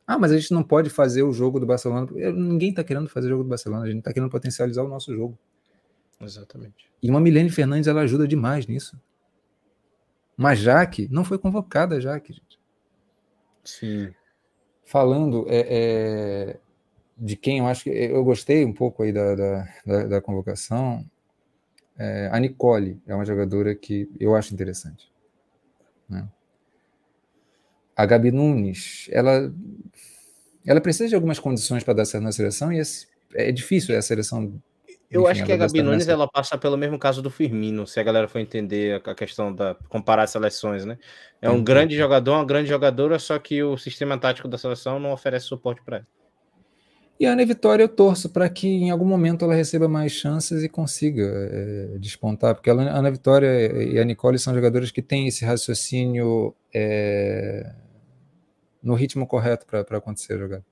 Ah, 0.07 0.18
mas 0.18 0.31
a 0.31 0.38
gente 0.38 0.52
não 0.52 0.64
pode 0.64 0.90
fazer 0.90 1.22
o 1.22 1.31
jogo 1.31 1.60
do 1.60 1.65
Barcelona. 1.68 2.10
Ninguém 2.11 2.72
está 2.72 2.84
querendo 2.84 3.07
fazer 3.07 3.27
o 3.27 3.30
jogo 3.30 3.44
do 3.44 3.49
Barcelona, 3.49 3.84
a 3.84 3.88
gente 3.88 3.99
está 3.99 4.11
querendo 4.11 4.31
potencializar 4.31 4.81
o 4.81 4.88
nosso 4.88 5.14
jogo. 5.14 5.38
Exatamente. 6.19 6.90
E 7.03 7.10
uma 7.10 7.22
Milene 7.22 7.52
Fernandes 7.52 7.88
ela 7.88 8.02
ajuda 8.02 8.27
demais 8.27 8.65
nisso. 8.65 8.99
Mas 10.35 10.57
Jaque 10.57 11.07
não 11.11 11.23
foi 11.23 11.38
convocada, 11.38 12.02
Jaque, 12.02 12.34
gente. 12.34 12.60
Sim. 13.64 14.11
Falando 14.84 15.45
é, 15.48 15.68
é, 15.69 16.60
de 17.15 17.35
quem 17.35 17.60
eu 17.60 17.68
acho 17.68 17.84
que 17.84 17.91
eu 17.91 18.23
gostei 18.23 18.65
um 18.65 18.73
pouco 18.73 19.03
aí 19.03 19.14
da, 19.14 19.35
da, 19.35 19.69
da, 19.85 20.03
da 20.07 20.22
convocação, 20.22 21.06
é, 21.98 22.30
a 22.32 22.40
Nicole 22.40 22.99
é 23.07 23.14
uma 23.14 23.26
jogadora 23.26 23.76
que 23.76 24.10
eu 24.20 24.36
acho 24.36 24.53
interessante. 24.53 25.11
Né? 26.10 26.28
A 27.95 28.06
Gabi 28.06 28.32
Nunes, 28.32 29.07
ela, 29.11 29.53
ela 30.65 30.82
precisa 30.82 31.10
de 31.10 31.15
algumas 31.15 31.40
condições 31.40 31.84
para 31.84 31.94
dar 31.94 32.06
certo 32.06 32.24
na 32.24 32.32
seleção 32.32 32.74
e 32.74 32.80
esse, 32.80 33.07
é 33.36 33.52
difícil 33.52 33.98
a 33.98 34.02
seleção. 34.02 34.60
Eu 35.10 35.22
enfim, 35.22 35.32
acho 35.32 35.45
que 35.45 35.52
a 35.52 35.57
Gabi 35.57 35.84
Nunes 35.84 36.07
ela 36.07 36.28
passa 36.28 36.57
pelo 36.57 36.76
mesmo 36.76 36.98
caso 36.98 37.22
do 37.22 37.30
Firmino, 37.30 37.86
se 37.86 37.99
a 37.99 38.03
galera 38.03 38.28
for 38.28 38.40
entender 38.40 39.02
a 39.06 39.14
questão 39.14 39.53
da 39.53 39.76
comparar 39.88 40.24
as 40.24 40.32
seleções, 40.32 40.86
né? 40.86 40.98
É 41.40 41.49
um 41.49 41.64
grande 41.64 41.95
jogador, 41.95 42.34
uma 42.34 42.45
grande 42.45 42.70
jogadora, 42.70 43.20
só 43.20 43.38
que 43.38 43.61
o 43.61 43.78
sistema 43.78 44.18
tático 44.18 44.48
da 44.48 44.57
seleção 44.57 44.99
não 44.99 45.11
oferece 45.11 45.45
suporte 45.45 45.84
para 45.84 45.98
ela. 45.98 46.07
E 47.19 47.26
a 47.26 47.31
Ana 47.31 47.45
Vitória 47.45 47.84
eu 47.84 47.90
torço 47.90 48.30
para 48.30 48.49
que 48.49 48.68
em 48.68 48.90
algum 48.90 49.06
momento 49.06 49.45
ela 49.45 49.53
receba 49.53 49.88
mais 49.88 50.11
chances 50.11 50.64
e 50.64 50.69
consiga 50.69 51.23
é, 51.23 51.98
despontar, 51.99 52.56
porque 52.56 52.69
a 52.69 52.73
Ana 52.73 53.11
Vitória 53.11 53.48
e 53.84 53.99
a 53.99 54.03
Nicole 54.03 54.40
são 54.40 54.53
jogadores 54.53 54.91
que 54.91 55.02
têm 55.02 55.27
esse 55.27 55.45
raciocínio 55.45 56.56
é, 56.73 57.72
no 58.81 58.95
ritmo 58.95 59.27
correto 59.27 59.65
para 59.65 59.98
acontecer 59.98 60.34
a 60.34 60.38
jogada. 60.38 60.65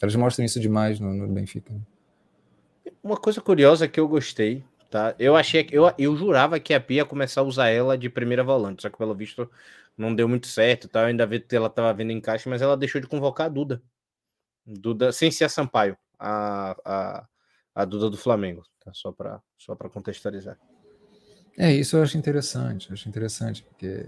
Elas 0.00 0.14
mostram 0.14 0.44
isso 0.44 0.60
demais 0.60 1.00
no, 1.00 1.12
no 1.12 1.28
Benfica. 1.28 1.74
Uma 3.02 3.16
coisa 3.16 3.40
curiosa 3.40 3.88
que 3.88 3.98
eu 3.98 4.06
gostei, 4.08 4.64
tá? 4.90 5.14
Eu 5.18 5.36
achei 5.36 5.66
eu, 5.72 5.92
eu 5.98 6.16
jurava 6.16 6.60
que 6.60 6.74
a 6.74 6.80
Pia 6.80 6.98
ia 6.98 7.04
começar 7.04 7.40
a 7.40 7.44
usar 7.44 7.68
ela 7.68 7.98
de 7.98 8.08
primeira 8.08 8.44
volante, 8.44 8.82
só 8.82 8.88
que 8.88 8.98
pelo 8.98 9.14
visto 9.14 9.50
não 9.96 10.14
deu 10.14 10.28
muito 10.28 10.46
certo, 10.46 10.88
tá? 10.88 11.00
Eu 11.00 11.06
ainda 11.06 11.26
vi 11.26 11.40
que 11.40 11.56
ela 11.56 11.68
estava 11.68 11.92
vendo 11.92 12.12
encaixe, 12.12 12.48
mas 12.48 12.62
ela 12.62 12.76
deixou 12.76 13.00
de 13.00 13.06
convocar 13.06 13.46
a 13.46 13.48
Duda. 13.50 13.82
Duda, 14.66 15.12
sem 15.12 15.30
ser 15.30 15.44
a 15.44 15.48
Sampaio, 15.48 15.96
a, 16.18 16.76
a, 16.84 17.26
a 17.74 17.84
Duda 17.84 18.10
do 18.10 18.16
Flamengo, 18.16 18.62
tá? 18.84 18.92
Só 18.92 19.12
para 19.12 19.40
só 19.56 19.74
contextualizar. 19.76 20.58
É, 21.56 21.72
isso 21.72 21.96
eu 21.96 22.02
acho 22.02 22.18
interessante, 22.18 22.88
eu 22.88 22.94
acho 22.94 23.08
interessante, 23.08 23.62
porque 23.62 24.04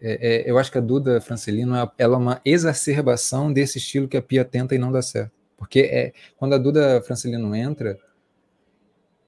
é, 0.00 0.44
é, 0.46 0.50
eu 0.50 0.58
acho 0.58 0.70
que 0.70 0.78
a 0.78 0.80
Duda 0.80 1.20
Francelino 1.20 1.74
ela 1.74 2.14
é 2.14 2.18
uma 2.18 2.40
exacerbação 2.44 3.52
desse 3.52 3.78
estilo 3.78 4.08
que 4.08 4.16
a 4.16 4.22
Pia 4.22 4.44
tenta 4.44 4.74
e 4.74 4.78
não 4.78 4.92
dá 4.92 5.02
certo. 5.02 5.32
Porque 5.56 5.80
é, 5.80 6.12
quando 6.36 6.54
a 6.54 6.58
Duda 6.58 7.02
Francelino 7.02 7.54
entra, 7.54 7.98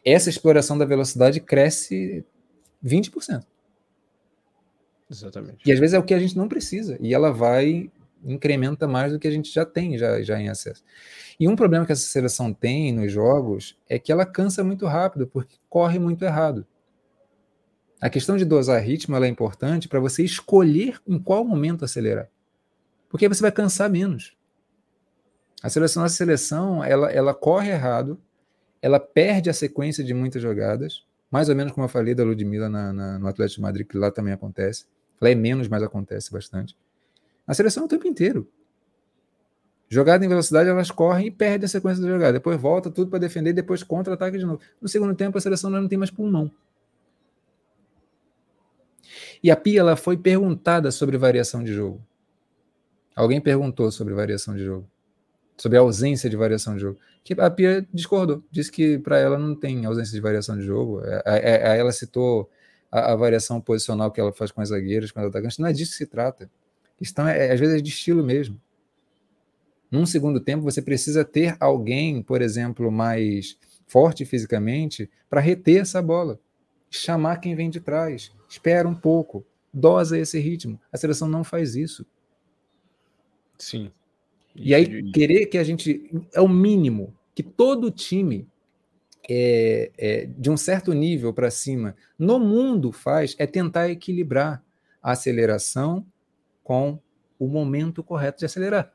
essa 0.05 0.31
exploração 0.31 0.77
da 0.77 0.85
velocidade 0.85 1.41
cresce 1.41 2.25
20%. 2.85 3.45
Exatamente. 5.11 5.67
E 5.67 5.73
às 5.73 5.79
vezes 5.79 5.95
é 5.95 5.99
o 5.99 6.03
que 6.03 6.15
a 6.15 6.19
gente 6.19 6.37
não 6.37 6.49
precisa. 6.49 6.99
E 7.01 7.15
ela 7.15 7.33
vai 7.33 7.91
incrementa 8.25 8.87
mais 8.87 9.13
do 9.13 9.19
que 9.19 9.29
a 9.29 9.31
gente 9.31 9.53
já 9.53 9.65
tem 9.65 9.97
já, 9.97 10.21
já 10.23 10.41
em 10.41 10.49
acesso. 10.49 10.83
E 11.39 11.49
um 11.49 11.57
problema 11.57 11.87
que 11.87 11.93
essa 11.93 12.07
seleção 12.07 12.53
tem 12.53 12.93
nos 12.93 13.13
jogos 13.13 13.79
é 13.89 13.99
que 13.99 14.11
ela 14.11 14.27
cansa 14.27 14.65
muito 14.65 14.87
rápido, 14.87 15.27
porque 15.27 15.57
corre 15.69 15.99
muito 15.99 16.25
errado. 16.25 16.67
A 18.01 18.09
questão 18.09 18.37
de 18.37 18.45
dosar 18.45 18.81
ritmo 18.81 19.17
é 19.17 19.29
importante 19.29 19.89
para 19.89 19.99
você 19.99 20.23
escolher 20.23 21.01
em 21.07 21.19
qual 21.19 21.45
momento 21.45 21.85
acelerar. 21.85 22.29
Porque 23.09 23.29
você 23.29 23.43
vai 23.43 23.51
cansar 23.51 23.91
menos. 23.91 24.37
A 25.63 25.69
seleção, 25.69 26.05
a 26.05 26.09
seleção, 26.09 26.85
ela, 26.85 27.11
ela 27.11 27.35
corre 27.35 27.71
errado, 27.71 28.21
ela 28.81 29.01
perde 29.01 29.51
a 29.51 29.53
sequência 29.53 30.05
de 30.05 30.15
muitas 30.15 30.41
jogadas, 30.41 31.05
mais 31.31 31.49
ou 31.49 31.57
menos 31.57 31.73
como 31.73 31.85
eu 31.85 31.89
falei 31.89 32.15
da 32.15 32.23
Ludmilla 32.23 32.69
na, 32.69 32.93
na, 32.93 33.19
no 33.19 33.27
Atlético 33.27 33.57
de 33.57 33.63
Madrid, 33.63 33.87
que 33.87 33.99
lá 33.99 34.11
também 34.11 34.33
acontece. 34.33 34.87
Lá 35.21 35.31
é 35.31 35.35
menos, 35.35 35.67
mas 35.67 35.83
acontece 35.83 36.31
bastante. 36.31 36.77
A 37.49 37.55
seleção 37.55 37.85
é 37.85 37.87
o 37.87 37.89
tempo 37.89 38.07
inteiro. 38.07 38.47
Jogada 39.89 40.23
em 40.23 40.29
velocidade, 40.29 40.69
elas 40.69 40.91
correm 40.91 41.29
e 41.29 41.31
perdem 41.31 41.65
a 41.65 41.69
sequência 41.69 42.03
da 42.03 42.09
jogada. 42.11 42.35
Depois 42.35 42.61
volta 42.61 42.91
tudo 42.91 43.11
para 43.11 43.19
defender, 43.19 43.55
depois 43.55 43.83
contra-ataque 43.83 44.37
de 44.37 44.45
novo. 44.45 44.61
No 44.83 44.87
segundo 44.87 45.15
tempo, 45.15 45.39
a 45.39 45.41
seleção 45.41 45.71
não 45.71 45.89
tem 45.89 45.97
mais 45.97 46.11
pulmão. 46.11 46.51
E 49.43 49.51
a 49.51 49.57
Pia 49.57 49.81
ela 49.81 49.97
foi 49.97 50.19
perguntada 50.19 50.91
sobre 50.91 51.17
variação 51.17 51.65
de 51.65 51.73
jogo. 51.73 52.05
Alguém 53.17 53.41
perguntou 53.41 53.91
sobre 53.91 54.13
variação 54.13 54.55
de 54.55 54.65
jogo. 54.65 54.87
Sobre 55.57 55.79
a 55.79 55.81
ausência 55.81 56.29
de 56.29 56.37
variação 56.37 56.75
de 56.75 56.83
jogo. 56.83 56.99
Que 57.25 57.33
a 57.41 57.51
Pia 57.51 57.89
discordou. 57.93 58.45
Disse 58.51 58.71
que 58.71 58.99
para 58.99 59.19
ela 59.19 59.39
não 59.39 59.55
tem 59.55 59.87
ausência 59.87 60.13
de 60.13 60.21
variação 60.21 60.55
de 60.59 60.65
jogo. 60.65 61.01
Aí 61.25 61.41
é, 61.41 61.73
é, 61.73 61.79
ela 61.79 61.93
citou 61.93 62.51
a, 62.93 63.13
a, 63.13 63.17
variação 63.17 63.59
posicional 63.59 64.11
que 64.13 64.21
ela 64.21 64.33
faz 64.35 64.51
com 64.51 64.61
as 64.61 64.69
zagueiras, 64.69 65.11
com 65.11 65.21
os 65.21 65.27
atacantes. 65.27 65.57
Não 65.57 65.67
é 65.67 65.73
disso 65.73 65.93
que 65.93 65.99
se 65.99 66.07
trata 66.07 66.51
questão 66.99 67.27
é, 67.27 67.53
às 67.53 67.61
vezes, 67.61 67.77
é 67.77 67.81
de 67.81 67.89
estilo 67.89 68.23
mesmo. 68.23 68.61
Num 69.91 70.05
segundo 70.05 70.41
tempo, 70.41 70.63
você 70.63 70.83
precisa 70.83 71.25
ter 71.25 71.57
alguém, 71.59 72.23
por 72.23 72.43
exemplo, 72.43 72.91
mais 72.93 73.57
forte 73.87 74.25
fisicamente, 74.25 75.11
para 75.31 75.41
reter 75.41 75.81
essa 75.81 76.03
bola. 76.03 76.39
Chamar 76.91 77.39
quem 77.39 77.55
vem 77.55 77.71
de 77.71 77.81
trás. 77.81 78.33
Espera 78.49 78.87
um 78.87 78.95
pouco. 78.95 79.47
Dosa 79.73 80.19
esse 80.19 80.39
ritmo. 80.39 80.81
A 80.93 80.97
seleção 80.97 81.29
não 81.29 81.45
faz 81.45 81.75
isso. 81.75 82.05
Sim. 83.57 83.91
E 84.55 84.75
aí, 84.75 85.11
querer 85.13 85.47
que 85.47 85.57
a 85.57 85.65
gente. 85.65 86.11
É 86.35 86.41
o 86.41 86.49
mínimo 86.49 87.15
que 87.35 87.43
todo 87.43 87.91
time 87.91 88.49
é, 89.29 89.93
é, 89.97 90.27
de 90.27 90.51
um 90.51 90.57
certo 90.57 90.93
nível 90.93 91.33
para 91.33 91.51
cima 91.51 91.95
no 92.19 92.39
mundo 92.41 92.91
faz 92.91 93.37
é 93.39 93.47
tentar 93.47 93.91
equilibrar 93.91 94.61
a 95.01 95.13
aceleração 95.13 96.05
com 96.69 96.99
o 97.39 97.49
momento 97.49 98.05
correto 98.05 98.41
de 98.41 98.45
acelerar. 98.45 98.93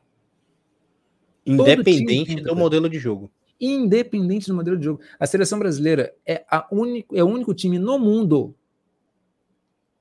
Independente 1.44 2.36
do 2.36 2.56
modelo 2.56 2.88
de 2.88 3.00
jogo. 3.00 3.32
Independente 3.60 4.46
do 4.46 4.54
modelo 4.54 4.78
de 4.78 4.86
jogo. 4.86 5.02
A 5.20 5.26
seleção 5.26 5.58
brasileira 5.58 6.16
é, 6.24 6.46
a 6.48 6.68
único, 6.72 7.18
é 7.18 7.24
o 7.24 7.28
único 7.28 7.52
time 7.52 7.80
no 7.80 7.98
mundo 7.98 8.56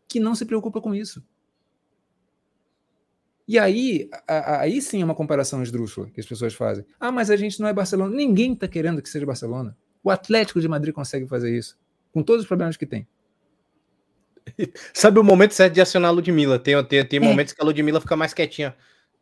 que 0.06 0.20
não 0.20 0.34
se 0.34 0.44
preocupa 0.44 0.82
com 0.82 0.94
isso. 0.94 1.24
E 3.48 3.58
aí, 3.58 4.10
aí 4.28 4.82
sim 4.82 5.00
é 5.00 5.04
uma 5.06 5.14
comparação 5.14 5.62
esdrúxula 5.62 6.10
que 6.10 6.20
as 6.20 6.26
pessoas 6.26 6.52
fazem. 6.52 6.84
Ah, 7.00 7.10
mas 7.10 7.30
a 7.30 7.36
gente 7.36 7.58
não 7.58 7.68
é 7.68 7.72
Barcelona. 7.72 8.14
Ninguém 8.14 8.52
está 8.52 8.68
querendo 8.68 9.00
que 9.00 9.08
seja 9.08 9.24
Barcelona. 9.24 9.74
O 10.04 10.10
Atlético 10.10 10.60
de 10.60 10.68
Madrid 10.68 10.92
consegue 10.92 11.26
fazer 11.26 11.56
isso, 11.56 11.78
com 12.12 12.22
todos 12.22 12.42
os 12.42 12.48
problemas 12.48 12.76
que 12.76 12.84
tem. 12.84 13.08
Sabe 14.92 15.18
o 15.18 15.24
momento 15.24 15.54
certo 15.54 15.74
de 15.74 15.80
acionar 15.80 16.10
a 16.10 16.12
Ludmilla? 16.12 16.58
Tem, 16.58 16.82
tem, 16.84 17.04
tem 17.04 17.18
é. 17.18 17.22
momentos 17.22 17.52
que 17.52 17.62
a 17.62 17.64
Ludmilla 17.64 18.00
fica 18.00 18.16
mais 18.16 18.34
quietinha. 18.34 18.74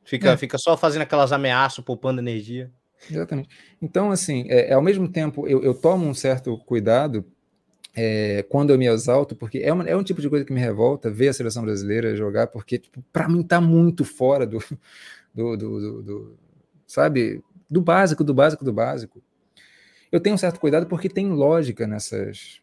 Fica, 0.05 0.31
é. 0.31 0.37
fica 0.37 0.59
só 0.59 0.77
fazendo 0.77 1.03
aquelas 1.03 1.33
ameaças, 1.33 1.85
poupando 1.85 2.21
energia. 2.21 2.71
Exatamente. 3.09 3.49
Então, 3.81 4.11
assim, 4.11 4.45
é, 4.49 4.71
é 4.71 4.73
ao 4.75 4.83
mesmo 4.83 5.09
tempo, 5.09 5.47
eu, 5.47 5.63
eu, 5.63 5.75
tomo 5.75 6.07
um 6.07 6.15
certo 6.15 6.57
cuidado 6.59 7.25
é, 7.95 8.45
quando 8.49 8.71
eu 8.71 8.79
me 8.79 8.87
exalto, 8.87 9.35
porque 9.35 9.59
é, 9.59 9.73
uma, 9.73 9.89
é 9.89 9.97
um 9.97 10.03
tipo 10.03 10.21
de 10.21 10.29
coisa 10.29 10.45
que 10.45 10.53
me 10.53 10.61
revolta 10.61 11.11
ver 11.11 11.29
a 11.29 11.33
seleção 11.33 11.63
brasileira 11.63 12.17
jogar, 12.17 12.49
porque, 12.49 12.79
tipo, 12.79 13.03
para 13.13 13.29
mim, 13.29 13.43
tá 13.43 13.61
muito 13.61 14.05
fora 14.05 14.47
do, 14.47 14.59
do, 15.35 15.57
do, 15.57 15.81
do, 15.81 16.03
do 16.03 16.39
sabe, 16.87 17.43
do 17.69 17.81
básico, 17.81 18.25
do 18.25 18.35
básico, 18.35 18.65
do 18.65 18.73
básico. 18.73 19.23
Eu 20.11 20.21
tenho 20.21 20.35
um 20.35 20.39
certo 20.39 20.59
cuidado 20.59 20.87
porque 20.87 21.09
tem 21.09 21.29
lógica 21.29 21.87
nessas, 21.87 22.61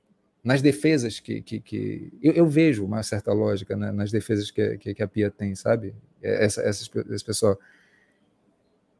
nas 0.47 0.61
defesas 0.61 1.19
que, 1.19 1.41
que, 1.41 1.59
que 1.59 2.09
eu, 2.23 2.31
eu, 2.31 2.47
vejo 2.47 2.85
uma 2.85 3.03
certa 3.03 3.33
lógica 3.33 3.75
né, 3.75 3.91
nas 3.91 4.11
defesas 4.11 4.49
que, 4.49 4.77
que, 4.77 4.93
que, 4.93 5.03
a 5.03 5.07
Pia 5.07 5.29
tem, 5.29 5.53
sabe? 5.53 5.93
É, 6.23 6.45
essa, 6.45 6.61
essa, 6.61 6.89
esse 7.09 7.25
pessoal. 7.25 7.59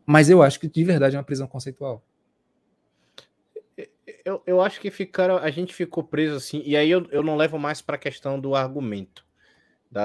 Mas 0.05 0.29
eu 0.29 0.43
acho 0.43 0.59
que 0.59 0.67
de 0.67 0.83
verdade 0.83 1.15
é 1.15 1.17
uma 1.17 1.23
prisão 1.23 1.47
conceitual. 1.47 2.03
Eu, 4.25 4.43
eu 4.45 4.61
acho 4.61 4.81
que 4.81 4.91
ficaram, 4.91 5.37
a 5.37 5.49
gente 5.49 5.73
ficou 5.73 6.03
preso 6.03 6.35
assim, 6.35 6.61
e 6.65 6.75
aí 6.75 6.91
eu, 6.91 7.07
eu 7.11 7.23
não 7.23 7.37
levo 7.37 7.57
mais 7.57 7.81
para 7.81 7.95
a 7.95 7.99
questão 7.99 8.37
do 8.37 8.53
argumento 8.53 9.25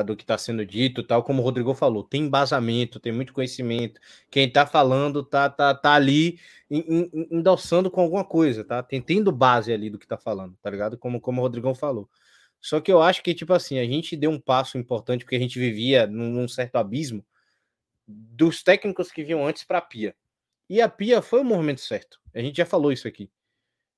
do 0.04 0.16
que 0.16 0.22
está 0.22 0.38
sendo 0.38 0.64
dito, 0.64 1.02
tal 1.02 1.22
como 1.22 1.42
o 1.42 1.44
Rodrigo 1.44 1.74
falou, 1.74 2.04
tem 2.04 2.22
embasamento, 2.22 3.00
tem 3.00 3.12
muito 3.12 3.32
conhecimento. 3.32 4.00
Quem 4.30 4.46
está 4.46 4.66
falando 4.66 5.22
tá, 5.22 5.50
tá, 5.50 5.74
tá 5.74 5.94
ali 5.94 6.38
endossando 6.70 7.90
com 7.90 8.00
alguma 8.00 8.24
coisa, 8.24 8.64
tá? 8.64 8.82
Tem, 8.82 9.00
tendo 9.02 9.32
base 9.32 9.72
ali 9.72 9.90
do 9.90 9.98
que 9.98 10.04
está 10.04 10.16
falando, 10.16 10.56
tá 10.62 10.70
ligado? 10.70 10.96
Como, 10.96 11.20
como 11.20 11.40
o 11.40 11.44
Rodrigão 11.44 11.74
falou. 11.74 12.08
Só 12.60 12.80
que 12.80 12.92
eu 12.92 13.02
acho 13.02 13.22
que, 13.22 13.34
tipo 13.34 13.52
assim, 13.52 13.78
a 13.78 13.84
gente 13.84 14.16
deu 14.16 14.30
um 14.30 14.40
passo 14.40 14.78
importante 14.78 15.24
porque 15.24 15.36
a 15.36 15.40
gente 15.40 15.58
vivia 15.58 16.06
num, 16.06 16.30
num 16.30 16.48
certo 16.48 16.76
abismo 16.76 17.24
dos 18.06 18.62
técnicos 18.62 19.10
que 19.10 19.24
vinham 19.24 19.46
antes 19.46 19.64
para 19.64 19.78
a 19.78 19.82
Pia. 19.82 20.14
E 20.70 20.80
a 20.80 20.88
Pia 20.88 21.20
foi 21.20 21.40
o 21.40 21.44
movimento 21.44 21.80
certo. 21.80 22.20
A 22.34 22.40
gente 22.40 22.56
já 22.56 22.66
falou 22.66 22.92
isso 22.92 23.08
aqui. 23.08 23.30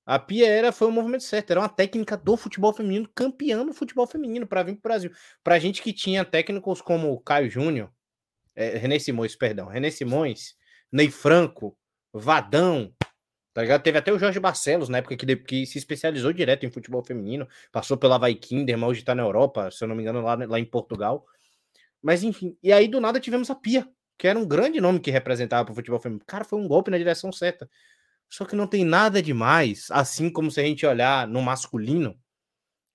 A 0.06 0.18
Pia 0.18 0.46
era 0.46 0.70
foi 0.72 0.88
o 0.88 0.92
movimento 0.92 1.24
certo, 1.24 1.50
era 1.50 1.60
uma 1.60 1.68
técnica 1.68 2.16
do 2.16 2.36
futebol 2.36 2.72
feminino, 2.72 3.08
campeã 3.14 3.64
do 3.64 3.72
futebol 3.72 4.06
feminino 4.06 4.46
para 4.46 4.62
vir 4.62 4.76
para 4.76 4.78
o 4.78 4.82
Brasil. 4.82 5.10
Para 5.42 5.58
gente 5.58 5.82
que 5.82 5.92
tinha 5.92 6.24
técnicos 6.24 6.82
como 6.82 7.12
o 7.12 7.20
Caio 7.20 7.50
Júnior, 7.50 7.90
é, 8.54 8.76
René 8.76 8.98
Simões, 8.98 9.34
perdão, 9.34 9.66
René 9.66 9.90
Simões, 9.90 10.54
Ney 10.92 11.10
Franco, 11.10 11.76
Vadão, 12.12 12.94
Tá 13.54 13.62
ligado? 13.62 13.82
Teve 13.82 13.98
até 13.98 14.12
o 14.12 14.18
Jorge 14.18 14.40
Barcelos, 14.40 14.88
na 14.88 14.98
época 14.98 15.16
que, 15.16 15.36
que 15.36 15.64
se 15.64 15.78
especializou 15.78 16.32
direto 16.32 16.66
em 16.66 16.70
futebol 16.72 17.04
feminino, 17.04 17.46
passou 17.70 17.96
pela 17.96 18.16
Havaí 18.16 18.34
Kinderman, 18.34 18.88
hoje 18.88 19.04
tá 19.04 19.14
na 19.14 19.22
Europa, 19.22 19.70
se 19.70 19.84
eu 19.84 19.86
não 19.86 19.94
me 19.94 20.02
engano, 20.02 20.20
lá, 20.20 20.34
lá 20.34 20.58
em 20.58 20.64
Portugal. 20.64 21.24
Mas 22.02 22.24
enfim, 22.24 22.58
e 22.60 22.72
aí 22.72 22.88
do 22.88 23.00
nada 23.00 23.20
tivemos 23.20 23.48
a 23.50 23.54
Pia, 23.54 23.88
que 24.18 24.26
era 24.26 24.36
um 24.36 24.44
grande 24.44 24.80
nome 24.80 24.98
que 24.98 25.08
representava 25.08 25.70
o 25.70 25.74
futebol 25.74 26.00
feminino. 26.00 26.24
Cara, 26.26 26.42
foi 26.42 26.58
um 26.58 26.66
golpe 26.66 26.90
na 26.90 26.98
direção 26.98 27.30
certa. 27.30 27.70
Só 28.28 28.44
que 28.44 28.56
não 28.56 28.66
tem 28.66 28.84
nada 28.84 29.22
demais, 29.22 29.88
assim 29.90 30.30
como 30.30 30.50
se 30.50 30.60
a 30.60 30.64
gente 30.64 30.84
olhar 30.84 31.26
no 31.28 31.40
masculino, 31.40 32.18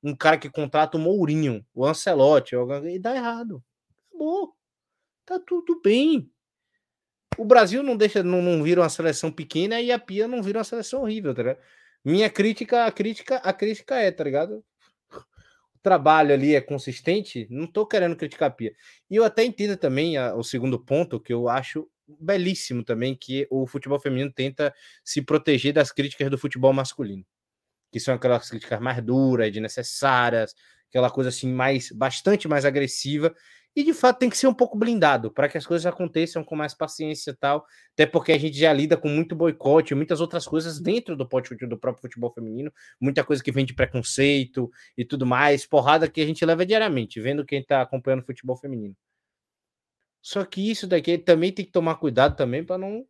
um 0.03 0.15
cara 0.15 0.37
que 0.37 0.49
contrata 0.49 0.97
o 0.97 0.99
Mourinho, 0.99 1.65
o 1.73 1.85
Ancelotti, 1.85 2.55
e 2.91 2.99
dá 2.99 3.15
errado. 3.15 3.63
Acabou. 4.09 4.55
Tá 5.25 5.39
tudo 5.39 5.79
bem 5.81 6.29
o 7.39 7.45
Brasil 7.45 7.81
não 7.81 7.95
deixa, 7.95 8.21
não, 8.21 8.41
não 8.41 8.61
vira 8.61 8.81
uma 8.81 8.89
seleção 8.89 9.31
pequena 9.31 9.79
e 9.79 9.93
a 9.93 9.97
Pia 9.97 10.27
não 10.27 10.43
vira 10.43 10.59
uma 10.59 10.63
seleção 10.65 11.03
horrível, 11.03 11.33
tá 11.33 11.41
ligado? 11.41 11.59
Minha 12.03 12.29
crítica, 12.29 12.85
a 12.85 12.91
crítica, 12.91 13.37
a 13.37 13.53
crítica 13.53 13.95
é, 13.95 14.11
tá 14.11 14.25
ligado? 14.25 14.61
O 15.13 15.79
trabalho 15.81 16.33
ali 16.33 16.53
é 16.53 16.59
consistente, 16.59 17.47
não 17.49 17.65
tô 17.65 17.85
querendo 17.85 18.17
criticar 18.17 18.49
a 18.49 18.51
Pia. 18.51 18.73
E 19.09 19.15
eu 19.15 19.23
até 19.23 19.45
entendo 19.45 19.77
também 19.77 20.17
a, 20.17 20.35
o 20.35 20.43
segundo 20.43 20.77
ponto, 20.77 21.17
que 21.17 21.31
eu 21.31 21.47
acho 21.47 21.89
belíssimo 22.19 22.83
também, 22.83 23.15
que 23.15 23.47
o 23.49 23.67
futebol 23.67 23.99
feminino 23.99 24.31
tenta 24.31 24.73
se 25.03 25.21
proteger 25.21 25.73
das 25.73 25.91
críticas 25.91 26.29
do 26.29 26.37
futebol 26.37 26.73
masculino. 26.73 27.25
Que 27.91 27.99
são 27.99 28.13
aquelas 28.13 28.49
críticas 28.49 28.79
mais 28.79 29.03
duras, 29.03 29.51
desnecessárias, 29.51 30.53
aquela 30.89 31.09
coisa 31.09 31.29
assim 31.29 31.51
mais 31.51 31.91
bastante 31.91 32.47
mais 32.47 32.65
agressiva 32.65 33.33
e 33.75 33.83
de 33.83 33.93
fato 33.93 34.19
tem 34.19 34.29
que 34.29 34.37
ser 34.37 34.47
um 34.47 34.53
pouco 34.53 34.77
blindado 34.77 35.31
para 35.31 35.47
que 35.47 35.57
as 35.57 35.65
coisas 35.65 35.85
aconteçam 35.85 36.43
com 36.43 36.55
mais 36.55 36.73
paciência 36.73 37.31
e 37.31 37.35
tal, 37.35 37.65
até 37.93 38.05
porque 38.05 38.31
a 38.31 38.37
gente 38.37 38.57
já 38.57 38.73
lida 38.73 38.97
com 38.97 39.07
muito 39.07 39.35
boicote, 39.35 39.93
muitas 39.95 40.19
outras 40.19 40.45
coisas 40.45 40.79
dentro 40.81 41.15
do, 41.15 41.23
do 41.23 41.77
próprio 41.77 42.01
futebol 42.01 42.33
feminino, 42.33 42.73
muita 42.99 43.23
coisa 43.23 43.43
que 43.43 43.51
vem 43.51 43.65
de 43.65 43.73
preconceito 43.73 44.69
e 44.97 45.05
tudo 45.05 45.25
mais, 45.25 45.65
porrada 45.65 46.09
que 46.09 46.19
a 46.21 46.25
gente 46.25 46.43
leva 46.45 46.65
diariamente, 46.65 47.21
vendo 47.21 47.45
quem 47.45 47.61
está 47.61 47.81
acompanhando 47.81 48.21
o 48.21 48.25
futebol 48.25 48.57
feminino. 48.57 48.95
Só 50.21 50.45
que 50.45 50.69
isso 50.69 50.87
daqui 50.87 51.17
também 51.17 51.51
tem 51.51 51.65
que 51.65 51.71
tomar 51.71 51.95
cuidado 51.95 52.35
também 52.35 52.63
para 52.63 52.77
não 52.77 53.07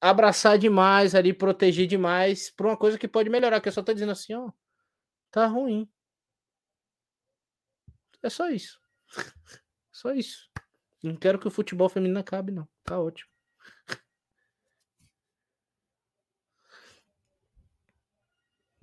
abraçar 0.00 0.58
demais 0.58 1.14
ali, 1.14 1.32
proteger 1.32 1.86
demais 1.86 2.50
por 2.50 2.66
uma 2.66 2.76
coisa 2.76 2.98
que 2.98 3.06
pode 3.06 3.28
melhorar, 3.28 3.60
que 3.60 3.68
eu 3.68 3.72
só 3.72 3.82
tô 3.82 3.92
dizendo 3.92 4.12
assim, 4.12 4.34
ó, 4.34 4.50
tá 5.30 5.46
ruim. 5.46 5.88
É 8.22 8.30
só 8.30 8.48
isso. 8.48 8.80
Só 9.92 10.14
isso. 10.14 10.48
Não 11.02 11.14
quero 11.14 11.38
que 11.38 11.46
o 11.46 11.50
futebol 11.50 11.86
feminino 11.88 12.18
acabe, 12.18 12.52
não. 12.52 12.66
Tá 12.84 12.98
ótimo. 12.98 13.28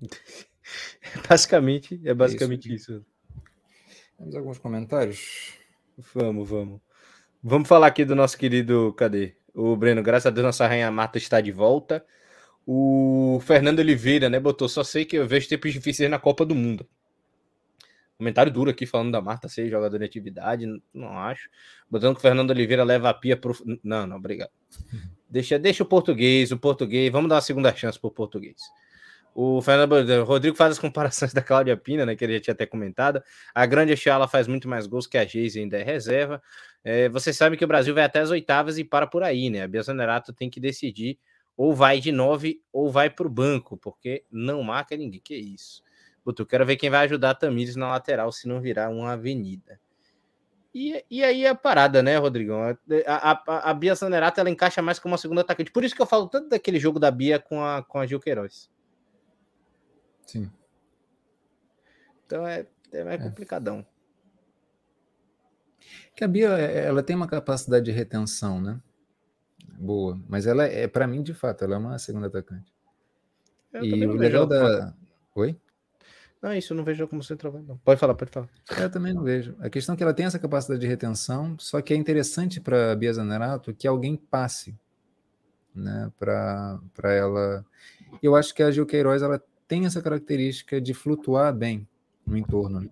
basicamente, 1.28 2.00
é 2.04 2.14
basicamente 2.14 2.72
isso. 2.72 2.92
isso. 2.92 3.06
Temos 4.16 4.36
alguns 4.36 4.58
comentários? 4.58 5.58
Vamos, 6.14 6.48
vamos. 6.48 6.87
Vamos 7.42 7.68
falar 7.68 7.86
aqui 7.86 8.04
do 8.04 8.16
nosso 8.16 8.36
querido, 8.36 8.92
cadê? 8.94 9.36
O 9.54 9.76
Breno, 9.76 10.02
graças 10.02 10.26
a 10.26 10.30
Deus, 10.30 10.44
nossa 10.44 10.66
rainha 10.66 10.90
Mata 10.90 11.18
está 11.18 11.40
de 11.40 11.52
volta. 11.52 12.04
O 12.66 13.40
Fernando 13.44 13.78
Oliveira, 13.78 14.28
né, 14.28 14.40
botou, 14.40 14.68
só 14.68 14.82
sei 14.82 15.04
que 15.04 15.16
eu 15.16 15.26
vejo 15.26 15.48
tempos 15.48 15.72
difíceis 15.72 16.10
na 16.10 16.18
Copa 16.18 16.44
do 16.44 16.54
Mundo. 16.54 16.86
Comentário 18.18 18.52
duro 18.52 18.70
aqui 18.70 18.84
falando 18.84 19.12
da 19.12 19.20
Marta 19.20 19.48
ser 19.48 19.70
jogadora 19.70 20.00
de 20.00 20.04
atividade, 20.04 20.66
não 20.92 21.16
acho. 21.16 21.48
Botando 21.88 22.14
que 22.14 22.18
o 22.18 22.22
Fernando 22.22 22.50
Oliveira 22.50 22.82
leva 22.82 23.08
a 23.08 23.14
pia 23.14 23.36
pro. 23.36 23.56
Não, 23.84 24.04
não, 24.04 24.16
obrigado. 24.16 24.50
Deixa, 25.30 25.56
deixa 25.56 25.84
o 25.84 25.86
português, 25.86 26.50
o 26.50 26.58
português. 26.58 27.12
Vamos 27.12 27.28
dar 27.28 27.36
uma 27.36 27.40
segunda 27.40 27.72
chance 27.72 27.98
pro 27.98 28.10
português. 28.10 28.60
O 29.34 29.62
Fernando 29.62 29.92
o 29.92 30.24
Rodrigo 30.24 30.56
faz 30.56 30.72
as 30.72 30.78
comparações 30.78 31.32
da 31.34 31.42
Cláudia 31.42 31.76
Pina, 31.76 32.04
né? 32.04 32.16
Que 32.16 32.24
ele 32.24 32.34
já 32.34 32.40
tinha 32.40 32.54
até 32.54 32.66
comentado. 32.66 33.22
A 33.54 33.66
grande 33.66 33.92
Echala 33.92 34.26
faz 34.26 34.46
muito 34.46 34.68
mais 34.68 34.86
gols 34.86 35.06
que 35.06 35.16
a 35.16 35.24
Geise 35.24 35.60
ainda 35.60 35.78
é 35.78 35.82
reserva. 35.82 36.42
É, 36.84 37.08
você 37.08 37.32
sabe 37.32 37.56
que 37.56 37.64
o 37.64 37.68
Brasil 37.68 37.94
vai 37.94 38.04
até 38.04 38.20
as 38.20 38.30
oitavas 38.30 38.78
e 38.78 38.84
para 38.84 39.06
por 39.06 39.22
aí, 39.22 39.50
né? 39.50 39.62
A 39.62 39.68
Bia 39.68 39.82
Zanerato 39.82 40.32
tem 40.32 40.50
que 40.50 40.60
decidir 40.60 41.18
ou 41.56 41.74
vai 41.74 42.00
de 42.00 42.12
nove 42.12 42.62
ou 42.72 42.90
vai 42.90 43.10
para 43.10 43.26
o 43.26 43.30
banco, 43.30 43.76
porque 43.76 44.24
não 44.30 44.62
marca 44.62 44.96
ninguém. 44.96 45.20
Que 45.20 45.34
isso. 45.34 45.82
Puta, 46.24 46.42
eu 46.42 46.46
quero 46.46 46.64
ver 46.64 46.76
quem 46.76 46.88
vai 46.88 47.04
ajudar 47.04 47.30
a 47.30 47.34
Tamires 47.34 47.74
na 47.74 47.90
lateral 47.90 48.30
se 48.30 48.46
não 48.46 48.60
virar 48.60 48.90
uma 48.90 49.12
avenida. 49.12 49.80
E, 50.74 51.04
e 51.10 51.24
aí 51.24 51.46
a 51.46 51.54
parada, 51.54 52.02
né, 52.02 52.16
Rodrigão? 52.18 52.60
A, 53.06 53.32
a, 53.32 53.70
a 53.70 53.74
Bia 53.74 53.94
Zanerato 53.94 54.38
ela 54.38 54.50
encaixa 54.50 54.80
mais 54.80 54.98
como 54.98 55.12
uma 55.12 55.18
segunda 55.18 55.40
atacante. 55.40 55.72
Por 55.72 55.82
isso 55.82 55.96
que 55.96 56.02
eu 56.02 56.06
falo 56.06 56.28
tanto 56.28 56.48
daquele 56.48 56.78
jogo 56.78 57.00
da 57.00 57.10
Bia 57.10 57.38
com 57.38 57.64
a, 57.64 57.82
com 57.82 57.98
a 57.98 58.06
Gil 58.06 58.20
Queiroz. 58.20 58.70
Sim. 60.28 60.50
Então 62.26 62.46
é, 62.46 62.66
é 62.92 63.02
mais 63.02 63.18
é. 63.18 63.24
complicadão. 63.24 63.84
Que 66.14 66.22
a 66.22 66.28
Bia 66.28 66.48
ela 66.48 67.02
tem 67.02 67.16
uma 67.16 67.26
capacidade 67.26 67.86
de 67.86 67.90
retenção, 67.90 68.60
né? 68.60 68.78
Boa. 69.78 70.20
Mas 70.28 70.46
ela 70.46 70.64
é, 70.64 70.86
para 70.86 71.06
mim, 71.06 71.22
de 71.22 71.32
fato, 71.32 71.64
ela 71.64 71.76
é 71.76 71.78
uma 71.78 71.98
segunda 71.98 72.26
atacante. 72.26 72.70
Eu 73.72 73.84
e 73.84 74.06
o 74.06 74.12
legal 74.12 74.46
da. 74.46 74.94
Oi? 75.34 75.58
Não, 76.42 76.52
isso 76.52 76.72
eu 76.72 76.76
não 76.76 76.84
vejo 76.84 77.08
como 77.08 77.22
centroavante, 77.22 77.66
não. 77.66 77.78
Pode 77.78 77.98
falar, 77.98 78.14
pode 78.14 78.30
falar. 78.30 78.48
Eu 78.78 78.90
também 78.90 79.14
não 79.14 79.22
vejo. 79.22 79.56
A 79.60 79.70
questão 79.70 79.94
é 79.94 79.96
que 79.96 80.02
ela 80.02 80.14
tem 80.14 80.26
essa 80.26 80.38
capacidade 80.38 80.80
de 80.80 80.86
retenção, 80.86 81.56
só 81.58 81.80
que 81.80 81.94
é 81.94 81.96
interessante 81.96 82.60
para 82.60 82.92
a 82.92 82.96
Bia 82.96 83.12
Zanerato 83.12 83.74
que 83.74 83.88
alguém 83.88 84.14
passe 84.14 84.78
né, 85.74 86.12
para 86.18 86.80
ela. 87.04 87.64
Eu 88.22 88.36
acho 88.36 88.54
que 88.54 88.62
a 88.62 88.70
Gil 88.70 88.86
Queiroz 88.86 89.22
ela 89.22 89.42
tem 89.68 89.84
essa 89.84 90.02
característica 90.02 90.80
de 90.80 90.94
flutuar 90.94 91.54
bem 91.54 91.86
no 92.26 92.36
entorno. 92.36 92.80
Né? 92.80 92.88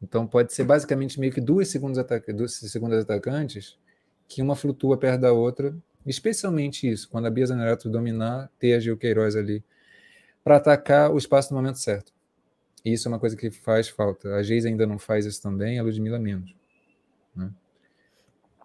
Então 0.00 0.26
pode 0.26 0.52
ser 0.52 0.64
basicamente 0.64 1.18
meio 1.18 1.32
que 1.32 1.40
duas 1.40 1.68
segundas, 1.68 1.98
ataca 1.98 2.32
duas 2.32 2.54
segundas 2.54 3.02
atacantes 3.02 3.78
que 4.28 4.40
uma 4.40 4.54
flutua 4.54 4.96
perto 4.96 5.22
da 5.22 5.32
outra, 5.32 5.74
especialmente 6.06 6.88
isso, 6.88 7.08
quando 7.08 7.26
a 7.26 7.30
Bia 7.30 7.46
Zanerato 7.46 7.88
dominar, 7.88 8.48
ter 8.60 8.74
a 8.74 8.80
Gil 8.80 8.96
Queiroz 8.96 9.34
ali 9.34 9.64
para 10.44 10.56
atacar 10.56 11.10
o 11.10 11.18
espaço 11.18 11.52
no 11.52 11.60
momento 11.60 11.78
certo. 11.78 12.12
Isso 12.84 13.08
é 13.08 13.10
uma 13.10 13.18
coisa 13.18 13.36
que 13.36 13.50
faz 13.50 13.88
falta. 13.88 14.36
A 14.36 14.42
Geise 14.42 14.68
ainda 14.68 14.86
não 14.86 14.98
faz 14.98 15.26
isso 15.26 15.42
também, 15.42 15.78
a 15.78 15.82
Ludmilla 15.82 16.18
menos. 16.18 16.54
Né? 17.34 17.50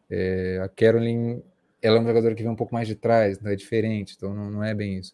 É, 0.09 0.61
a 0.63 0.69
Carolyn, 0.69 1.41
ela 1.81 1.97
é 1.97 1.99
uma 1.99 2.09
jogadora 2.09 2.35
que 2.35 2.43
vem 2.43 2.51
um 2.51 2.55
pouco 2.55 2.73
mais 2.73 2.87
de 2.87 2.95
trás, 2.95 3.43
é 3.43 3.55
diferente, 3.55 4.13
então 4.15 4.33
não, 4.33 4.49
não 4.49 4.63
é 4.63 4.73
bem 4.73 4.99
isso. 4.99 5.13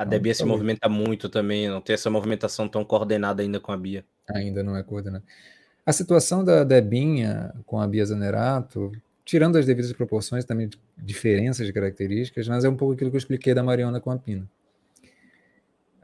A 0.00 0.04
Debia 0.04 0.34
se 0.34 0.44
movimenta 0.44 0.88
muito 0.88 1.28
também, 1.28 1.68
não 1.68 1.80
tem 1.80 1.94
essa 1.94 2.08
movimentação 2.08 2.68
tão 2.68 2.84
coordenada 2.84 3.42
ainda 3.42 3.60
com 3.60 3.72
a 3.72 3.76
Bia. 3.76 4.04
Ainda 4.28 4.62
não 4.62 4.76
é 4.76 4.82
coordenada. 4.82 5.24
A 5.84 5.92
situação 5.92 6.44
da 6.44 6.64
Debinha 6.64 7.52
com 7.66 7.80
a 7.80 7.86
Bia 7.86 8.04
Zanerato, 8.06 8.92
tirando 9.24 9.56
as 9.56 9.66
devidas 9.66 9.92
proporções, 9.92 10.44
também 10.44 10.70
diferenças 10.96 11.66
de 11.66 11.72
características, 11.72 12.48
mas 12.48 12.64
é 12.64 12.68
um 12.68 12.76
pouco 12.76 12.94
aquilo 12.94 13.10
que 13.10 13.16
eu 13.16 13.18
expliquei 13.18 13.52
da 13.52 13.62
Mariana 13.62 14.00
com 14.00 14.10
a 14.10 14.18
Pina 14.18 14.48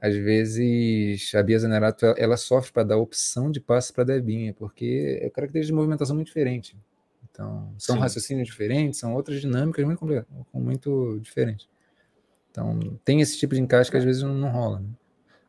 às 0.01 0.15
vezes 0.15 1.35
a 1.35 1.43
Bia 1.43 1.59
Zanerato 1.59 2.07
ela 2.17 2.37
sofre 2.37 2.73
para 2.73 2.83
dar 2.85 2.97
opção 2.97 3.51
de 3.51 3.61
passe 3.61 3.93
para 3.93 4.03
a 4.03 4.07
Debinha, 4.07 4.55
porque 4.55 5.19
é 5.21 5.31
característica 5.31 5.73
de 5.73 5.77
movimentação 5.77 6.15
muito 6.15 6.29
diferente. 6.29 6.77
Então, 7.31 7.73
são 7.79 7.97
Sim. 7.97 8.03
raciocínios 8.03 8.49
diferentes, 8.49 9.01
são 9.01 9.15
outras 9.15 9.41
dinâmicas 9.41 9.85
muito, 9.85 10.27
muito 10.55 11.19
diferentes. 11.21 11.69
Então, 12.57 12.99
tem 13.05 13.21
esse 13.21 13.39
tipo 13.39 13.55
de 13.55 13.61
encaixe 13.61 13.91
que 13.91 13.99
às 13.99 14.05
vezes 14.05 14.23
não, 14.23 14.33
não 14.33 14.49
rola. 14.49 14.81
Né? 14.81 14.89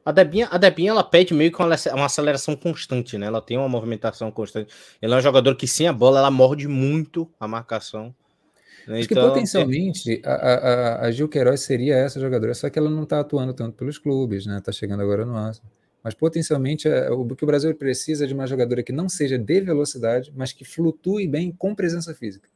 A 0.03 0.11
Debinha, 0.11 0.47
a 0.51 0.57
Debinha, 0.57 0.91
ela 0.91 1.03
pede 1.03 1.33
meio 1.33 1.51
que 1.51 1.61
uma, 1.61 2.05
aceleração 2.05 2.53
constante, 2.53 3.17
né? 3.17 3.27
Ela 3.27 3.41
tem 3.41 3.57
uma 3.57 3.69
movimentação 3.69 4.29
constante. 4.29 4.73
Ela 5.01 5.15
é 5.15 5.19
um 5.19 5.21
jogador 5.21 5.55
que, 5.55 5.67
sem 5.67 5.87
a 5.87 5.93
bola, 5.93 6.19
ela 6.19 6.31
morde 6.31 6.67
muito 6.67 7.29
a 7.39 7.47
marcação. 7.47 8.13
Acho 8.87 9.03
então, 9.03 9.23
que 9.23 9.29
potencialmente 9.29 10.21
a, 10.23 10.33
a, 10.33 11.05
a, 11.05 11.11
Gil 11.11 11.27
Queiroz 11.27 11.61
seria 11.61 11.95
essa 11.95 12.21
jogadora, 12.21 12.53
só 12.53 12.69
que 12.69 12.79
ela 12.79 12.89
não 12.89 13.03
está 13.03 13.19
atuando 13.19 13.53
tanto 13.53 13.75
pelos 13.75 13.97
clubes, 13.97 14.45
né? 14.45 14.57
Está 14.57 14.71
chegando 14.71 15.01
agora 15.01 15.25
no 15.25 15.35
Arsenal. 15.35 15.71
Mas 16.01 16.13
potencialmente 16.13 16.87
é, 16.87 17.09
o 17.11 17.25
que 17.35 17.43
o 17.43 17.47
Brasil 17.47 17.73
precisa 17.75 18.23
é 18.23 18.27
de 18.27 18.33
uma 18.33 18.47
jogadora 18.47 18.81
que 18.81 18.93
não 18.93 19.09
seja 19.09 19.37
de 19.37 19.61
velocidade, 19.61 20.31
mas 20.35 20.53
que 20.53 20.63
flutue 20.63 21.27
bem 21.27 21.51
com 21.51 21.75
presença 21.75 22.13
física. 22.13 22.47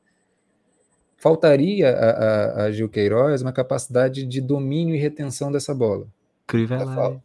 Faltaria 1.22 1.88
a, 1.88 2.10
a, 2.10 2.64
a 2.64 2.72
Gil 2.72 2.89
Queiroz 2.89 3.43
uma 3.43 3.53
capacidade 3.53 4.26
de 4.26 4.41
domínio 4.41 4.95
e 4.95 4.98
retenção 4.98 5.52
dessa 5.52 5.72
bola. 5.72 6.07
Crivellari. 6.48 7.22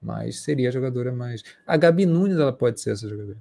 Mas 0.00 0.42
seria 0.42 0.70
a 0.70 0.72
jogadora 0.72 1.12
mais. 1.12 1.42
A 1.66 1.76
Gabi 1.76 2.06
Nunes 2.06 2.38
ela 2.38 2.54
pode 2.54 2.80
ser 2.80 2.92
essa 2.92 3.06
jogadora. 3.06 3.36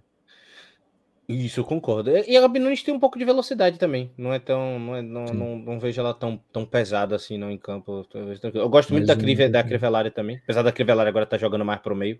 Isso, 1.29 1.61
eu 1.61 1.63
concordo. 1.63 2.11
E 2.11 2.35
a 2.35 2.41
Gabi 2.41 2.59
Nunes 2.59 2.83
tem 2.83 2.93
um 2.93 2.99
pouco 2.99 3.17
de 3.17 3.23
velocidade 3.23 3.79
também. 3.79 4.11
Não 4.17 4.33
é 4.33 4.39
tão. 4.39 4.77
Não, 4.77 4.95
é, 4.97 5.01
não, 5.01 5.23
não, 5.23 5.57
não, 5.57 5.79
vejo 5.79 6.01
ela 6.01 6.13
tão, 6.13 6.37
tão 6.51 6.65
pesada 6.65 7.15
assim 7.15 7.37
não, 7.37 7.49
em 7.49 7.57
campo. 7.57 8.05
Eu 8.53 8.67
gosto 8.67 8.91
muito 8.91 9.07
da, 9.07 9.15
Crive, 9.15 9.47
da 9.47 9.63
Crivellari 9.63 10.11
também. 10.11 10.41
Apesar 10.43 10.63
da 10.63 10.71
Crivellari 10.73 11.07
agora 11.07 11.23
estar 11.23 11.37
tá 11.37 11.41
jogando 11.41 11.63
mais 11.63 11.79
pro 11.79 11.95
meio. 11.95 12.19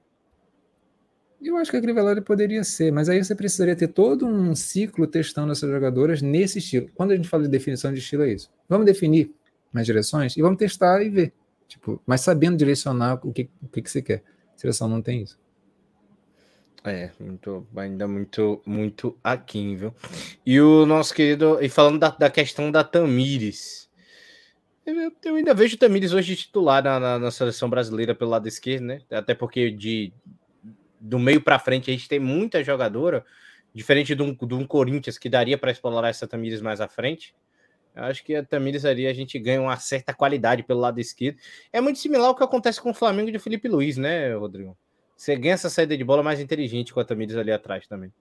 Eu 1.46 1.58
acho 1.58 1.70
que 1.70 1.78
a 1.78 1.82
Crivellari 1.82 2.22
poderia 2.22 2.64
ser, 2.64 2.92
mas 2.92 3.08
aí 3.08 3.24
você 3.24 3.36
precisaria 3.36 3.76
ter 3.76 3.90
todo 3.90 4.26
um 4.26 4.56
ciclo 4.56 5.06
testando 5.06 5.52
essas 5.52 5.70
jogadoras 5.70 6.20
nesse 6.20 6.58
estilo. 6.58 6.90
Quando 6.96 7.12
a 7.12 7.16
gente 7.16 7.30
fala 7.30 7.44
de 7.44 7.50
definição 7.50 7.94
de 7.94 8.00
estilo, 8.00 8.24
é 8.24 8.34
isso. 8.34 8.52
Vamos 8.68 8.88
definir 8.88 9.32
mais 9.72 9.86
direções 9.86 10.36
e 10.36 10.42
vamos 10.42 10.58
testar 10.58 11.04
e 11.04 11.10
ver. 11.10 11.34
Tipo, 11.68 12.02
mas 12.04 12.22
sabendo 12.22 12.58
direcionar 12.58 13.20
o 13.24 13.32
que, 13.32 13.48
o 13.62 13.68
que, 13.68 13.84
que 13.84 13.92
você 13.92 14.02
quer. 14.02 14.24
A 14.56 14.58
seleção 14.58 14.90
não 14.90 15.04
tem 15.04 15.22
isso. 15.22 15.38
É, 16.84 17.12
muito, 17.20 17.68
ainda 17.76 18.08
muito, 18.08 18.60
muito 18.66 19.16
aqui, 19.24 19.76
viu? 19.76 19.94
E 20.44 20.60
o 20.60 20.84
nosso 20.88 21.14
querido, 21.14 21.60
e 21.62 21.70
falando 21.70 22.00
da, 22.00 22.10
da 22.10 22.30
questão 22.30 22.72
da 22.72 22.84
Tamires, 22.84 23.88
eu, 24.84 25.12
eu, 25.24 25.36
ainda 25.36 25.54
vejo 25.54 25.76
o 25.76 25.80
Tamires 25.80 26.12
hoje 26.12 26.36
titular 26.36 26.84
na, 26.84 27.00
na, 27.00 27.20
na, 27.20 27.32
seleção 27.32 27.70
brasileira 27.70 28.16
pelo 28.16 28.32
lado 28.32 28.48
esquerdo, 28.48 28.84
né? 28.84 29.02
Até 29.12 29.36
porque 29.36 29.70
de 29.70 30.12
do 31.06 31.20
meio 31.20 31.40
para 31.40 31.60
frente 31.60 31.90
a 31.90 31.94
gente 31.94 32.08
tem 32.08 32.20
muita 32.20 32.64
jogadora, 32.64 33.24
diferente 33.74 34.16
de 34.16 34.24
um, 34.24 34.34
de 34.34 34.54
um 34.54 34.66
Corinthians 34.66 35.18
que 35.18 35.30
daria 35.30 35.58
para 35.58 35.72
explorar 35.72 36.10
essa 36.10 36.28
Tamires 36.28 36.62
mais 36.62 36.82
à 36.82 36.88
frente. 36.88 37.36
Eu 37.96 38.04
acho 38.04 38.24
que 38.24 38.36
a 38.36 38.44
Tamires 38.44 38.84
ali 38.84 39.08
a 39.08 39.14
gente 39.14 39.38
ganha 39.40 39.62
uma 39.62 39.78
certa 39.78 40.14
qualidade 40.14 40.64
pelo 40.64 40.80
lado 40.80 41.00
esquerdo. 41.00 41.38
É 41.72 41.80
muito 41.80 42.00
similar 42.00 42.28
ao 42.28 42.36
que 42.36 42.44
acontece 42.44 42.82
com 42.82 42.90
o 42.90 42.94
Flamengo 42.94 43.32
de 43.32 43.40
Felipe 43.40 43.68
Luiz, 43.68 43.98
né, 43.98 44.34
Rodrigo? 44.36 44.78
Você 45.16 45.36
ganha 45.36 45.54
essa 45.54 45.70
saída 45.70 45.96
de 45.96 46.04
bola 46.04 46.22
mais 46.22 46.42
inteligente 46.42 46.94
com 46.94 47.00
a 47.00 47.06
Tamires 47.06 47.38
ali 47.38 47.52
atrás 47.52 47.88
também. 47.88 48.12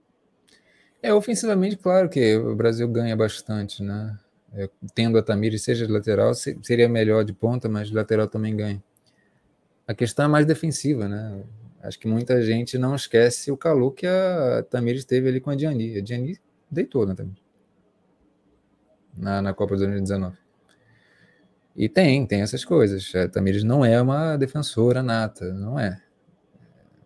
É, 1.03 1.13
ofensivamente, 1.13 1.77
claro 1.77 2.09
que 2.09 2.37
o 2.37 2.55
Brasil 2.55 2.87
ganha 2.89 3.17
bastante, 3.17 3.83
né? 3.83 4.17
É, 4.53 4.71
tendo 4.95 5.19
a 5.19 5.23
Tamires, 5.23 5.63
seja 5.63 5.87
de 5.87 5.93
lateral, 5.93 6.33
seria 6.35 6.89
melhor 6.89 7.25
de 7.25 7.33
ponta, 7.33 7.69
mas 7.69 7.89
de 7.89 7.95
lateral 7.95 8.29
também 8.29 8.55
ganha. 8.55 8.83
A 9.87 9.93
questão 9.93 10.27
é 10.27 10.29
mais 10.29 10.47
defensiva, 10.47 11.09
né? 11.09 11.43
Acho 11.85 11.99
que 11.99 12.09
muita 12.09 12.41
gente 12.41 12.79
não 12.79 12.95
esquece 12.95 13.53
o 13.53 13.59
calor 13.59 13.93
que 13.93 14.07
a 14.07 14.65
Tamires 14.71 15.05
teve 15.05 15.29
ali 15.29 15.39
com 15.39 15.51
a 15.51 15.55
Diani. 15.55 15.99
A 15.99 16.01
Diani 16.01 16.39
deitou 16.71 17.07
na 17.07 17.15
Tamires. 17.15 17.43
Na, 19.15 19.43
na 19.43 19.53
Copa 19.53 19.75
de 19.75 19.81
2019. 19.81 20.35
E 21.77 21.87
tem, 21.87 22.27
tem 22.27 22.41
essas 22.41 22.65
coisas. 22.65 23.15
A 23.15 23.29
Tamires 23.29 23.63
não 23.65 23.85
é 23.85 24.01
uma 24.01 24.39
defensora 24.39 25.03
nata, 25.03 25.53
não 25.53 25.79
é. 25.79 26.01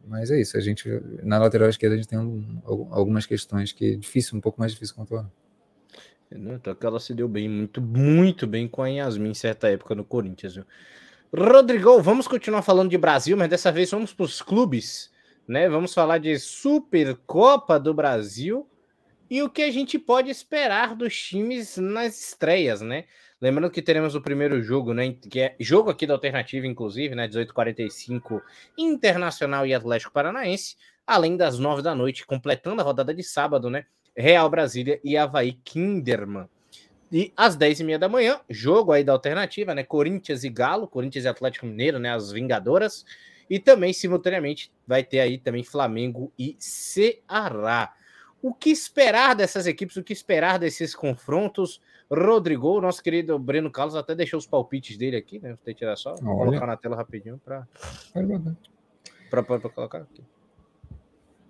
Mas 0.06 0.30
é 0.30 0.40
isso, 0.40 0.56
a 0.56 0.60
gente 0.60 0.88
na 1.24 1.38
lateral 1.38 1.68
esquerda 1.68 1.94
a 1.94 1.98
gente 1.98 2.08
tem 2.08 2.18
um, 2.18 2.62
algumas 2.90 3.26
questões 3.26 3.72
que 3.72 3.94
é 3.94 3.96
difícil, 3.96 4.38
um 4.38 4.40
pouco 4.40 4.60
mais 4.60 4.72
difícil 4.72 4.94
controlar. 4.94 5.30
Então 6.30 6.74
que 6.74 6.86
ela 6.86 7.00
se 7.00 7.12
deu 7.12 7.28
bem, 7.28 7.48
muito, 7.48 7.82
muito 7.82 8.46
bem 8.46 8.68
com 8.68 8.80
a 8.80 8.88
Yasmin 8.88 9.30
em 9.30 9.34
certa 9.34 9.68
época 9.68 9.94
no 9.94 10.04
Corinthians. 10.04 10.54
Viu? 10.54 10.64
Rodrigo, 11.36 12.00
vamos 12.00 12.26
continuar 12.26 12.62
falando 12.62 12.88
de 12.88 12.96
Brasil, 12.96 13.36
mas 13.36 13.50
dessa 13.50 13.70
vez 13.70 13.90
vamos 13.90 14.14
para 14.14 14.24
os 14.24 14.40
clubes, 14.40 15.12
né? 15.46 15.68
Vamos 15.68 15.92
falar 15.92 16.16
de 16.16 16.38
Supercopa 16.38 17.78
do 17.78 17.92
Brasil 17.92 18.66
e 19.28 19.42
o 19.42 19.50
que 19.50 19.60
a 19.60 19.70
gente 19.70 19.98
pode 19.98 20.30
esperar 20.30 20.96
dos 20.96 21.14
times 21.14 21.76
nas 21.76 22.18
estreias, 22.18 22.80
né? 22.80 23.04
Lembrando 23.38 23.70
que 23.70 23.82
teremos 23.82 24.14
o 24.14 24.22
primeiro 24.22 24.62
jogo, 24.62 24.94
né? 24.94 25.12
Que 25.12 25.40
é 25.40 25.56
jogo 25.60 25.90
aqui 25.90 26.06
da 26.06 26.14
alternativa, 26.14 26.66
inclusive, 26.66 27.14
né? 27.14 27.28
18h45, 27.28 28.40
Internacional 28.78 29.66
e 29.66 29.74
Atlético 29.74 30.14
Paranaense, 30.14 30.76
além 31.06 31.36
das 31.36 31.58
9 31.58 31.82
da 31.82 31.94
noite, 31.94 32.24
completando 32.24 32.80
a 32.80 32.84
rodada 32.84 33.12
de 33.12 33.22
sábado, 33.22 33.68
né? 33.68 33.84
Real 34.16 34.48
Brasília 34.48 34.98
e 35.04 35.14
Havaí 35.14 35.52
Kinderman. 35.52 36.48
E 37.10 37.32
às 37.36 37.56
10h30 37.56 37.98
da 37.98 38.08
manhã, 38.08 38.40
jogo 38.50 38.92
aí 38.92 39.02
da 39.02 39.12
alternativa, 39.12 39.74
né? 39.74 39.82
Corinthians 39.82 40.44
e 40.44 40.48
Galo, 40.50 40.86
Corinthians 40.86 41.24
e 41.24 41.28
Atlético 41.28 41.66
Mineiro, 41.66 41.98
né? 41.98 42.12
As 42.12 42.30
Vingadoras. 42.30 43.04
E 43.48 43.58
também, 43.58 43.92
simultaneamente, 43.92 44.70
vai 44.86 45.02
ter 45.02 45.20
aí 45.20 45.38
também 45.38 45.64
Flamengo 45.64 46.30
e 46.38 46.54
Ceará. 46.58 47.94
O 48.42 48.52
que 48.52 48.70
esperar 48.70 49.34
dessas 49.34 49.66
equipes? 49.66 49.96
O 49.96 50.04
que 50.04 50.12
esperar 50.12 50.58
desses 50.58 50.94
confrontos? 50.94 51.80
Rodrigo, 52.10 52.80
nosso 52.80 53.02
querido 53.02 53.38
Breno 53.38 53.70
Carlos, 53.70 53.94
até 53.94 54.14
deixou 54.14 54.38
os 54.38 54.46
palpites 54.46 54.96
dele 54.96 55.16
aqui, 55.16 55.38
né? 55.38 55.50
Vou 55.50 55.58
ter 55.58 55.74
que 55.74 55.80
tirar 55.80 55.96
só, 55.96 56.14
vou 56.14 56.36
colocar 56.38 56.66
na 56.66 56.76
tela 56.76 56.96
rapidinho 56.96 57.38
para 57.38 57.66
colocar 59.74 59.98
aqui. 59.98 60.22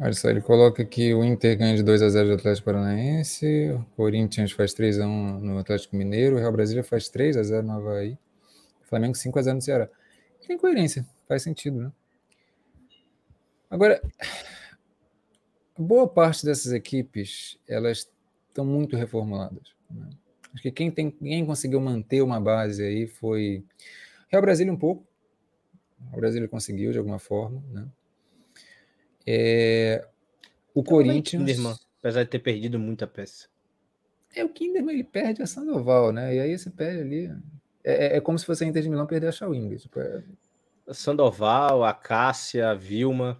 Olha 0.00 0.12
só, 0.12 0.30
ele 0.30 0.40
coloca 0.40 0.84
que 0.84 1.12
o 1.12 1.24
Inter 1.24 1.58
ganha 1.58 1.74
de 1.74 1.82
2 1.82 2.02
a 2.02 2.08
0 2.08 2.28
do 2.28 2.34
Atlético 2.34 2.66
Paranaense, 2.66 3.72
o 3.72 3.84
Corinthians 3.96 4.52
faz 4.52 4.72
3 4.72 5.00
a 5.00 5.06
1 5.08 5.40
no 5.40 5.58
Atlético 5.58 5.96
Mineiro, 5.96 6.36
o 6.36 6.38
Real 6.38 6.52
Brasília 6.52 6.84
faz 6.84 7.08
3 7.08 7.36
a 7.36 7.42
0 7.42 7.66
no 7.66 7.72
Havaí, 7.72 8.16
o 8.80 8.86
Flamengo 8.86 9.16
5 9.16 9.36
a 9.36 9.42
0 9.42 9.56
no 9.56 9.62
Ceará. 9.62 9.90
Tem 10.46 10.56
coerência, 10.56 11.04
faz 11.26 11.42
sentido, 11.42 11.80
né? 11.80 11.92
Agora, 13.68 14.00
boa 15.76 16.06
parte 16.06 16.46
dessas 16.46 16.72
equipes, 16.72 17.58
elas 17.68 18.08
estão 18.48 18.64
muito 18.64 18.96
reformuladas. 18.96 19.74
Né? 19.90 20.08
Acho 20.54 20.62
que 20.62 20.70
quem, 20.70 20.92
tem, 20.92 21.10
quem 21.10 21.44
conseguiu 21.44 21.80
manter 21.80 22.22
uma 22.22 22.40
base 22.40 22.84
aí 22.84 23.08
foi 23.08 23.64
Real 24.28 24.42
Brasília 24.42 24.72
um 24.72 24.78
pouco. 24.78 25.04
O 26.12 26.16
Brasília 26.16 26.48
conseguiu 26.48 26.92
de 26.92 26.98
alguma 26.98 27.18
forma, 27.18 27.62
né? 27.72 27.86
É, 29.30 30.06
o 30.72 30.82
Corinthians. 30.82 31.44
Kinderman, 31.44 31.76
apesar 31.98 32.22
de 32.22 32.30
ter 32.30 32.38
perdido 32.38 32.78
muita 32.78 33.06
peça. 33.06 33.46
É, 34.34 34.42
o 34.42 34.48
Kinderman 34.48 34.94
ele 34.94 35.04
perde 35.04 35.42
a 35.42 35.46
Sandoval, 35.46 36.12
né? 36.12 36.34
E 36.34 36.40
aí 36.40 36.58
você 36.58 36.70
perde 36.70 37.00
ali. 37.02 37.26
É, 37.84 38.06
é, 38.06 38.16
é 38.16 38.20
como 38.20 38.38
se 38.38 38.46
fosse 38.46 38.64
a 38.64 38.66
Inter 38.66 38.82
de 38.82 38.88
Milão 38.88 39.06
perder 39.06 39.28
a 39.28 39.32
Schawing. 39.32 39.76
Tipo, 39.76 40.00
é... 40.00 40.22
Sandoval, 40.90 41.84
a 41.84 41.92
Cássia, 41.92 42.70
a 42.70 42.74
Vilma. 42.74 43.38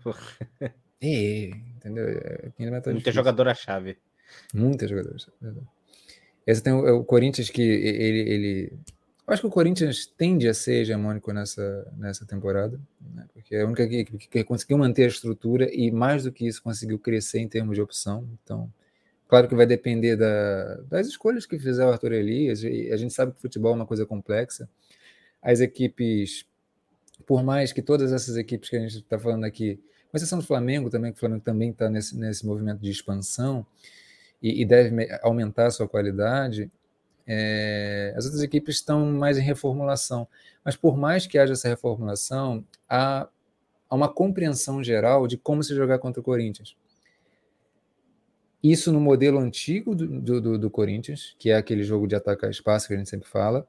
É, 1.01 1.51
entendeu? 1.77 2.09
É, 2.09 2.81
tá 2.81 2.91
Muita 2.91 3.13
jogadora-chave. 3.13 3.97
Muita 4.53 4.89
jogadora-chave. 4.89 5.63
Esse 6.45 6.61
tem 6.61 6.73
o, 6.73 6.99
o, 6.99 7.05
Corinthians 7.05 7.51
que 7.51 7.63
ele, 7.63 8.19
ele. 8.19 8.73
Eu 9.29 9.35
acho 9.35 9.43
que 9.43 9.47
o 9.47 9.51
Corinthians 9.51 10.07
tende 10.07 10.49
a 10.49 10.55
ser 10.55 10.81
hegemônico 10.81 11.31
nessa, 11.35 11.87
nessa 11.99 12.25
temporada, 12.25 12.81
né? 13.15 13.27
porque 13.35 13.55
é 13.55 13.61
a 13.61 13.67
única 13.67 13.83
equipe 13.83 14.17
que, 14.17 14.27
que 14.27 14.43
conseguiu 14.43 14.79
manter 14.79 15.05
a 15.05 15.09
estrutura 15.09 15.69
e, 15.71 15.91
mais 15.91 16.25
do 16.25 16.33
que 16.33 16.47
isso, 16.47 16.63
conseguiu 16.63 16.99
crescer 16.99 17.39
em 17.39 17.47
termos 17.47 17.75
de 17.75 17.83
opção. 17.83 18.27
Então, 18.43 18.73
claro 19.29 19.47
que 19.47 19.55
vai 19.55 19.67
depender 19.67 20.17
da, 20.17 20.77
das 20.89 21.09
escolhas 21.09 21.45
que 21.45 21.59
fizer 21.59 21.85
o 21.85 21.91
Arthur 21.91 22.13
Elias, 22.13 22.63
e 22.63 22.91
a 22.91 22.97
gente 22.97 23.13
sabe 23.13 23.33
que 23.33 23.39
o 23.39 23.43
futebol 23.43 23.73
é 23.73 23.75
uma 23.75 23.85
coisa 23.85 24.07
complexa. 24.07 24.67
As 25.43 25.61
equipes, 25.61 26.47
por 27.27 27.43
mais 27.43 27.71
que 27.71 27.83
todas 27.83 28.15
essas 28.15 28.35
equipes 28.39 28.71
que 28.71 28.77
a 28.77 28.81
gente 28.81 28.97
está 28.97 29.19
falando 29.19 29.45
aqui, 29.45 29.79
com 30.11 30.17
exceção 30.17 30.39
do 30.39 30.45
Flamengo 30.47 30.89
também, 30.89 31.13
que 31.13 31.19
o 31.19 31.21
Flamengo 31.21 31.45
também 31.45 31.69
está 31.69 31.91
nesse, 31.91 32.17
nesse 32.17 32.47
movimento 32.47 32.81
de 32.81 32.91
expansão, 32.91 33.67
e, 34.43 34.63
e 34.63 34.65
deve 34.65 35.07
aumentar 35.21 35.67
a 35.67 35.71
sua 35.71 35.87
qualidade, 35.87 36.71
é, 37.31 38.15
as 38.17 38.25
outras 38.25 38.43
equipes 38.43 38.77
estão 38.77 39.05
mais 39.13 39.37
em 39.37 39.43
reformulação. 39.43 40.27
Mas 40.65 40.77
por 40.77 40.97
mais 40.97 41.27
que 41.27 41.37
haja 41.37 41.53
essa 41.53 41.69
reformulação, 41.69 42.65
há, 42.89 43.29
há 43.89 43.95
uma 43.95 44.09
compreensão 44.09 44.83
geral 44.83 45.27
de 45.27 45.37
como 45.37 45.63
se 45.63 45.75
jogar 45.75 45.99
contra 45.99 46.21
o 46.21 46.25
Corinthians. 46.25 46.75
Isso 48.63 48.91
no 48.91 48.99
modelo 48.99 49.39
antigo 49.39 49.95
do, 49.95 50.41
do, 50.41 50.59
do, 50.59 50.71
Corinthians, 50.71 51.37
que 51.39 51.51
é 51.51 51.57
aquele 51.57 51.85
jogo 51.85 52.09
de 52.09 52.17
atacar 52.17 52.51
espaço 52.51 52.89
que 52.89 52.95
a 52.95 52.97
gente 52.97 53.11
sempre 53.11 53.29
fala, 53.29 53.69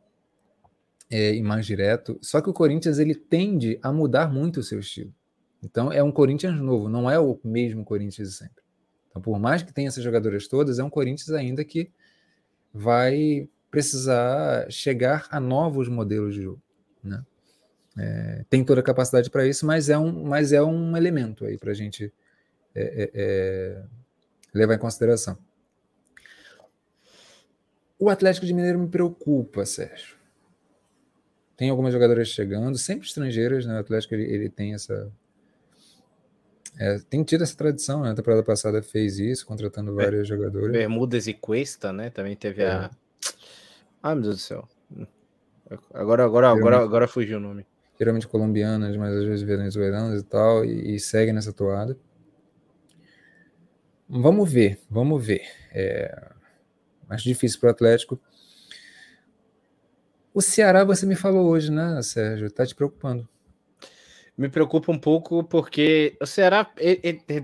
é, 1.11 1.35
e 1.35 1.43
mais 1.43 1.65
direto. 1.65 2.17
Só 2.21 2.41
que 2.41 2.49
o 2.49 2.53
Corinthians 2.53 2.97
ele 2.97 3.13
tende 3.13 3.77
a 3.83 3.91
mudar 3.91 4.31
muito 4.31 4.61
o 4.61 4.63
seu 4.63 4.79
estilo. 4.79 5.13
Então 5.61 5.91
é 5.91 6.01
um 6.01 6.11
Corinthians 6.11 6.59
novo, 6.59 6.87
não 6.87 7.11
é 7.11 7.19
o 7.19 7.37
mesmo 7.43 7.83
Corinthians 7.83 8.29
de 8.29 8.35
sempre. 8.35 8.63
Então, 9.09 9.21
por 9.21 9.37
mais 9.37 9.61
que 9.61 9.73
tenha 9.73 9.89
essas 9.89 10.03
jogadoras 10.03 10.47
todas, 10.47 10.79
é 10.79 10.83
um 10.83 10.89
Corinthians 10.89 11.31
ainda 11.31 11.63
que 11.65 11.91
vai 12.73 13.49
precisar 13.71 14.69
chegar 14.71 15.27
a 15.29 15.39
novos 15.39 15.87
modelos 15.87 16.33
de 16.33 16.43
jogo. 16.43 16.61
Né? 17.03 17.23
É, 17.97 18.45
tem 18.49 18.63
toda 18.63 18.81
a 18.81 18.83
capacidade 18.83 19.29
para 19.29 19.47
isso, 19.47 19.65
mas 19.65 19.89
é 19.89 19.97
um, 19.97 20.23
mas 20.23 20.51
é 20.53 20.61
um 20.61 20.95
elemento 20.95 21.45
aí 21.45 21.57
para 21.57 21.71
a 21.71 21.75
gente 21.75 22.11
é, 22.75 22.81
é, 22.81 23.11
é, 23.13 23.83
levar 24.53 24.75
em 24.75 24.79
consideração. 24.79 25.37
O 27.97 28.09
Atlético 28.09 28.45
de 28.45 28.53
Mineiro 28.53 28.79
me 28.79 28.87
preocupa, 28.87 29.65
Sérgio. 29.65 30.17
Tem 31.57 31.69
algumas 31.69 31.91
jogadoras 31.91 32.29
chegando, 32.29 32.77
sempre 32.77 33.05
estrangeiras, 33.05 33.65
né? 33.65 33.75
O 33.75 33.79
Atlético 33.79 34.15
ele, 34.15 34.23
ele 34.23 34.49
tem 34.49 34.73
essa, 34.73 35.11
é, 36.77 36.99
tem 37.09 37.23
tido 37.23 37.43
essa 37.43 37.55
tradição, 37.55 38.01
né? 38.01 38.11
A 38.11 38.15
temporada 38.15 38.43
passada 38.43 38.81
fez 38.81 39.19
isso, 39.19 39.45
contratando 39.45 39.93
vários 39.95 40.21
é, 40.21 40.25
jogadores. 40.25 40.71
Bermudas 40.71 41.27
e 41.27 41.33
Cuesta, 41.33 41.91
né? 41.91 42.09
Também 42.09 42.35
teve 42.35 42.61
é. 42.63 42.69
a. 42.69 42.91
Ai, 44.03 44.15
meu 44.15 44.23
Deus 44.23 44.35
do 44.35 44.41
céu. 44.41 44.67
Agora, 45.93 46.25
agora, 46.25 46.49
agora, 46.49 46.77
agora 46.79 47.07
fugiu 47.07 47.37
o 47.37 47.41
nome. 47.41 47.65
geralmente 47.99 48.27
colombianas, 48.27 48.95
mas 48.97 49.13
às 49.13 49.23
vezes 49.23 49.41
venezuelanas 49.43 50.21
e 50.21 50.25
tal, 50.25 50.65
e, 50.65 50.95
e 50.95 50.99
seguem 50.99 51.33
nessa 51.33 51.53
toada. 51.53 51.97
Vamos 54.07 54.51
ver, 54.51 54.79
vamos 54.89 55.23
ver. 55.23 55.43
É 55.71 56.31
mais 57.07 57.23
difícil 57.23 57.59
para 57.59 57.67
o 57.67 57.71
Atlético. 57.71 58.19
O 60.33 60.41
Ceará, 60.41 60.83
você 60.83 61.05
me 61.05 61.15
falou 61.15 61.47
hoje, 61.47 61.71
né, 61.71 62.01
Sérgio? 62.03 62.47
Está 62.47 62.65
te 62.65 62.75
preocupando. 62.75 63.27
Me 64.39 64.47
preocupa 64.47 64.89
um 64.89 64.97
pouco 64.97 65.43
porque 65.43 66.15
o 66.21 66.25
Ceará, 66.25 66.65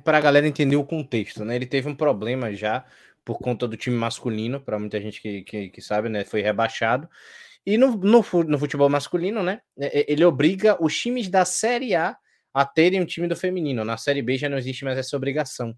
para 0.01 0.17
a 0.17 0.21
galera 0.21 0.47
entender 0.47 0.77
o 0.77 0.85
contexto, 0.85 1.43
né? 1.43 1.53
Ele 1.53 1.65
teve 1.65 1.89
um 1.89 1.93
problema 1.93 2.53
já 2.53 2.85
por 3.25 3.37
conta 3.37 3.67
do 3.67 3.75
time 3.75 3.97
masculino, 3.97 4.61
para 4.61 4.79
muita 4.79 5.01
gente 5.01 5.21
que, 5.21 5.41
que, 5.41 5.69
que, 5.71 5.81
sabe, 5.81 6.07
né? 6.07 6.23
Foi 6.23 6.41
rebaixado. 6.41 7.09
E 7.65 7.77
no, 7.77 7.97
no, 7.97 8.23
no, 8.47 8.57
futebol 8.57 8.87
masculino, 8.87 9.43
né? 9.43 9.59
Ele 9.77 10.23
obriga 10.23 10.81
os 10.81 10.97
times 10.97 11.27
da 11.27 11.43
Série 11.43 11.95
A 11.95 12.15
a 12.53 12.63
terem 12.63 13.01
um 13.01 13.05
time 13.05 13.27
do 13.27 13.35
feminino. 13.35 13.83
Na 13.83 13.97
Série 13.97 14.21
B 14.21 14.37
já 14.37 14.47
não 14.47 14.57
existe 14.57 14.85
mais 14.85 14.97
essa 14.97 15.17
obrigação. 15.17 15.75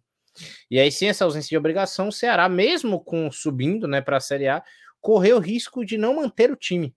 E 0.70 0.80
aí, 0.80 0.92
sem 0.92 1.10
essa 1.10 1.26
ausência 1.26 1.50
de 1.50 1.58
obrigação, 1.58 2.10
o 2.10 2.12
Ceará, 2.12 2.48
mesmo 2.48 3.04
com 3.04 3.32
subindo 3.32 3.88
né, 3.88 4.02
para 4.02 4.18
a 4.18 4.22
Série 4.22 4.50
A, 4.50 4.62
correu 5.02 5.38
o 5.38 5.42
risco 5.42 5.84
de 5.84 5.98
não 5.98 6.18
manter 6.18 6.52
o 6.52 6.56
time. 6.56 6.94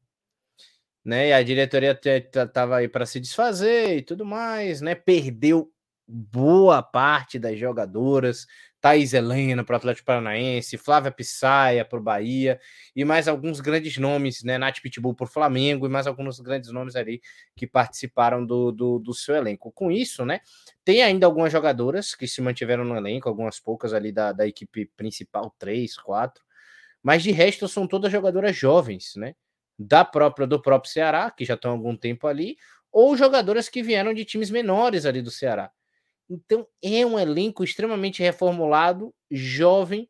Né? 1.05 1.29
E 1.29 1.33
a 1.33 1.43
diretoria 1.43 1.99
estava 2.03 2.77
aí 2.77 2.89
para 2.89 3.07
se 3.07 3.19
desfazer 3.21 3.99
e 3.99 4.03
tudo 4.03 4.25
mais, 4.25 4.81
né? 4.81 4.95
Perdeu 4.95 5.73
boa 6.07 6.83
parte 6.83 7.39
das 7.39 7.59
jogadoras, 7.59 8.47
Thaís 8.81 9.13
Helena 9.13 9.63
para 9.63 9.75
o 9.75 9.77
Atlético 9.77 10.07
Paranaense, 10.07 10.79
Flávia 10.79 11.11
Pissaia 11.11 11.85
para 11.85 11.99
o 11.99 12.03
Bahia, 12.03 12.59
e 12.97 13.05
mais 13.05 13.29
alguns 13.29 13.61
grandes 13.61 13.97
nomes, 13.99 14.43
né? 14.43 14.59
Nath 14.59 14.81
Pitbull 14.81 15.15
para 15.15 15.25
o 15.25 15.29
Flamengo, 15.29 15.87
e 15.87 15.89
mais 15.89 16.07
alguns 16.07 16.41
grandes 16.41 16.73
nomes 16.73 16.97
ali 16.97 17.21
que 17.55 17.67
participaram 17.67 18.45
do, 18.45 18.73
do, 18.73 18.99
do, 18.99 19.15
seu 19.15 19.35
elenco. 19.37 19.71
Com 19.73 19.91
isso, 19.91 20.25
né? 20.25 20.41
Tem 20.85 21.03
ainda 21.03 21.27
algumas 21.27 21.53
jogadoras 21.53 22.15
que 22.15 22.27
se 22.27 22.41
mantiveram 22.41 22.85
no 22.85 22.97
elenco, 22.97 23.29
algumas 23.29 23.61
poucas 23.61 23.93
ali 23.93 24.11
da, 24.11 24.33
da 24.33 24.47
equipe 24.47 24.87
principal, 24.97 25.55
três, 25.59 25.97
quatro, 25.97 26.43
mas 27.03 27.23
de 27.23 27.31
resto 27.31 27.69
são 27.69 27.87
todas 27.87 28.11
jogadoras 28.11 28.57
jovens, 28.57 29.13
né? 29.17 29.35
Da 29.83 30.05
própria 30.05 30.47
do 30.47 30.61
próprio 30.61 30.93
Ceará, 30.93 31.31
que 31.31 31.45
já 31.45 31.55
estão 31.55 31.71
há 31.71 31.75
algum 31.75 31.97
tempo 31.97 32.27
ali, 32.27 32.57
ou 32.93 33.17
jogadoras 33.17 33.69
que 33.69 33.83
vieram 33.83 34.13
de 34.13 34.25
times 34.27 34.51
menores 34.51 35.07
ali 35.07 35.23
do 35.23 35.31
Ceará. 35.31 35.71
Então 36.31 36.67
é 36.83 37.05
um 37.07 37.19
elenco 37.19 37.65
extremamente 37.65 38.23
reformulado, 38.23 39.15
jovem, 39.31 40.09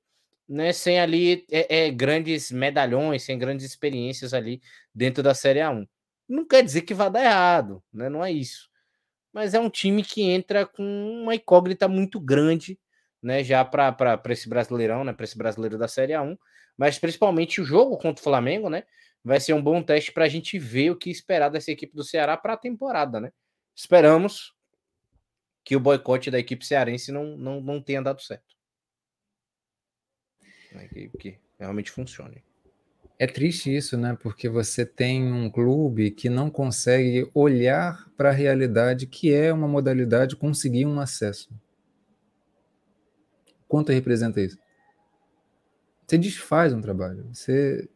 né, 0.48 0.72
sem 0.72 1.00
ali 1.00 1.46
é, 1.50 1.86
é, 1.86 1.90
grandes 1.90 2.50
medalhões, 2.50 3.22
sem 3.22 3.38
grandes 3.38 3.64
experiências 3.66 4.34
ali 4.34 4.60
dentro 4.94 5.22
da 5.22 5.34
Série 5.34 5.60
A1. 5.60 5.86
Não 6.28 6.46
quer 6.46 6.62
dizer 6.64 6.82
que 6.82 6.94
vai 6.94 7.10
dar 7.10 7.24
errado, 7.24 7.82
né? 7.92 8.08
Não 8.08 8.24
é 8.24 8.32
isso. 8.32 8.68
Mas 9.32 9.54
é 9.54 9.60
um 9.60 9.70
time 9.70 10.02
que 10.04 10.22
entra 10.22 10.66
com 10.66 10.82
uma 11.22 11.34
incógnita 11.34 11.88
muito 11.88 12.20
grande, 12.20 12.78
né? 13.22 13.44
Já 13.44 13.64
para 13.64 14.20
esse 14.30 14.48
brasileirão, 14.48 15.04
né? 15.04 15.12
Para 15.12 15.24
esse 15.24 15.38
brasileiro 15.38 15.78
da 15.78 15.88
Série 15.88 16.14
A1. 16.14 16.36
Mas 16.76 16.98
principalmente 16.98 17.60
o 17.60 17.64
jogo 17.64 17.96
contra 17.98 18.20
o 18.20 18.24
Flamengo, 18.24 18.68
né? 18.70 18.84
Vai 19.22 19.38
ser 19.40 19.52
um 19.52 19.62
bom 19.62 19.82
teste 19.82 20.12
para 20.12 20.24
a 20.24 20.28
gente 20.28 20.58
ver 20.58 20.90
o 20.90 20.96
que 20.96 21.10
esperar 21.10 21.50
dessa 21.50 21.70
equipe 21.70 21.94
do 21.94 22.04
Ceará 22.04 22.36
para 22.36 22.54
a 22.54 22.56
temporada, 22.56 23.20
né? 23.20 23.30
Esperamos 23.76 24.54
que 25.64 25.76
o 25.76 25.80
boicote 25.80 26.30
da 26.30 26.38
equipe 26.38 26.64
cearense 26.64 27.12
não, 27.12 27.36
não, 27.36 27.60
não 27.60 27.82
tenha 27.82 28.02
dado 28.02 28.20
certo. 28.22 28.56
Né, 30.72 30.88
que, 30.88 31.08
que 31.18 31.38
realmente 31.58 31.90
funcione. 31.90 32.42
É 33.18 33.26
triste 33.26 33.74
isso, 33.74 33.98
né? 33.98 34.16
Porque 34.22 34.48
você 34.48 34.86
tem 34.86 35.30
um 35.30 35.50
clube 35.50 36.10
que 36.10 36.30
não 36.30 36.50
consegue 36.50 37.30
olhar 37.34 38.10
para 38.16 38.30
a 38.30 38.32
realidade 38.32 39.06
que 39.06 39.32
é 39.32 39.52
uma 39.52 39.68
modalidade 39.68 40.36
conseguir 40.36 40.86
um 40.86 40.98
acesso. 40.98 41.50
Quanto 43.68 43.92
representa 43.92 44.40
isso? 44.40 44.58
Você 46.06 46.16
desfaz 46.16 46.72
um 46.72 46.80
trabalho, 46.80 47.28
você 47.32 47.88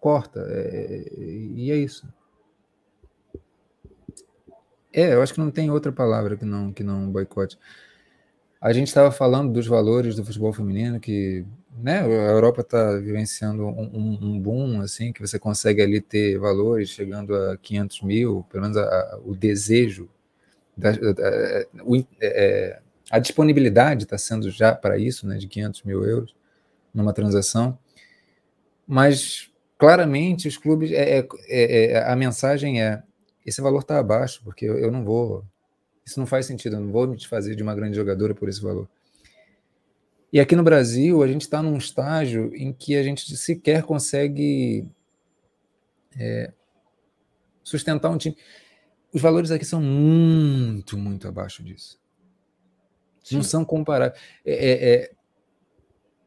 corta, 0.00 0.40
é, 0.48 1.04
e 1.18 1.70
é 1.70 1.76
isso. 1.76 2.08
É, 4.92 5.14
eu 5.14 5.22
acho 5.22 5.34
que 5.34 5.40
não 5.40 5.50
tem 5.50 5.70
outra 5.70 5.92
palavra 5.92 6.36
que 6.36 6.44
não, 6.44 6.72
que 6.72 6.82
não 6.82 7.10
boicote. 7.10 7.58
A 8.60 8.72
gente 8.72 8.88
estava 8.88 9.10
falando 9.10 9.52
dos 9.52 9.66
valores 9.66 10.16
do 10.16 10.24
futebol 10.24 10.52
feminino, 10.52 11.00
que 11.00 11.46
né, 11.78 12.00
a 12.00 12.32
Europa 12.32 12.60
está 12.60 12.96
vivenciando 12.96 13.64
um, 13.66 14.18
um, 14.20 14.40
boom, 14.40 14.80
assim, 14.80 15.12
que 15.12 15.20
você 15.20 15.38
consegue 15.38 15.80
ali 15.80 16.00
ter 16.00 16.38
valores 16.38 16.90
chegando 16.90 17.34
a 17.34 17.56
500 17.56 18.02
mil, 18.02 18.44
pelo 18.50 18.62
menos 18.62 18.76
a, 18.76 18.82
a, 18.82 19.20
o 19.24 19.34
desejo, 19.34 20.10
da, 20.76 20.92
da, 20.92 21.66
o, 21.84 21.96
é, 21.96 22.04
é, 22.20 22.80
a 23.10 23.18
disponibilidade 23.18 24.04
está 24.04 24.18
sendo 24.18 24.50
já 24.50 24.74
para 24.74 24.98
isso, 24.98 25.26
né, 25.26 25.36
de 25.38 25.46
500 25.46 25.82
mil 25.84 26.04
euros 26.04 26.34
numa 26.92 27.12
transação, 27.12 27.78
mas 28.86 29.49
claramente 29.80 30.46
os 30.46 30.58
clubes, 30.58 30.92
é, 30.92 31.20
é, 31.20 31.28
é, 31.48 31.92
é 31.92 32.04
a 32.04 32.14
mensagem 32.14 32.82
é 32.82 33.02
esse 33.44 33.62
valor 33.62 33.80
está 33.80 33.98
abaixo, 33.98 34.42
porque 34.44 34.66
eu, 34.66 34.78
eu, 34.78 34.92
não 34.92 35.02
vou. 35.02 35.44
Isso 36.04 36.20
não 36.20 36.26
faz 36.26 36.44
sentido, 36.44 36.76
eu 36.76 36.80
não 36.80 36.92
vou 36.92 37.06
me 37.06 37.16
desfazer 37.16 37.56
de 37.56 37.62
uma 37.62 37.74
grande 37.74 37.96
jogadora 37.96 38.34
por 38.34 38.48
esse 38.48 38.60
valor. 38.60 38.88
E 40.32 40.38
aqui 40.38 40.54
no 40.54 40.62
Brasil, 40.62 41.22
a 41.22 41.26
gente 41.26 41.42
está 41.42 41.62
num 41.62 41.76
estágio 41.76 42.54
em 42.54 42.72
que 42.72 42.96
a 42.96 43.02
gente 43.02 43.34
sequer 43.36 43.82
consegue 43.82 44.86
é, 46.18 46.52
sustentar 47.64 48.10
um 48.10 48.18
time. 48.18 48.36
Os 49.12 49.20
valores 49.20 49.50
aqui 49.50 49.64
são 49.64 49.80
muito, 49.80 50.96
muito 50.98 51.26
abaixo 51.26 51.64
disso. 51.64 51.98
Sim. 53.24 53.36
Não 53.36 53.42
são 53.42 53.64
comparáveis. 53.64 54.20
É, 54.44 55.10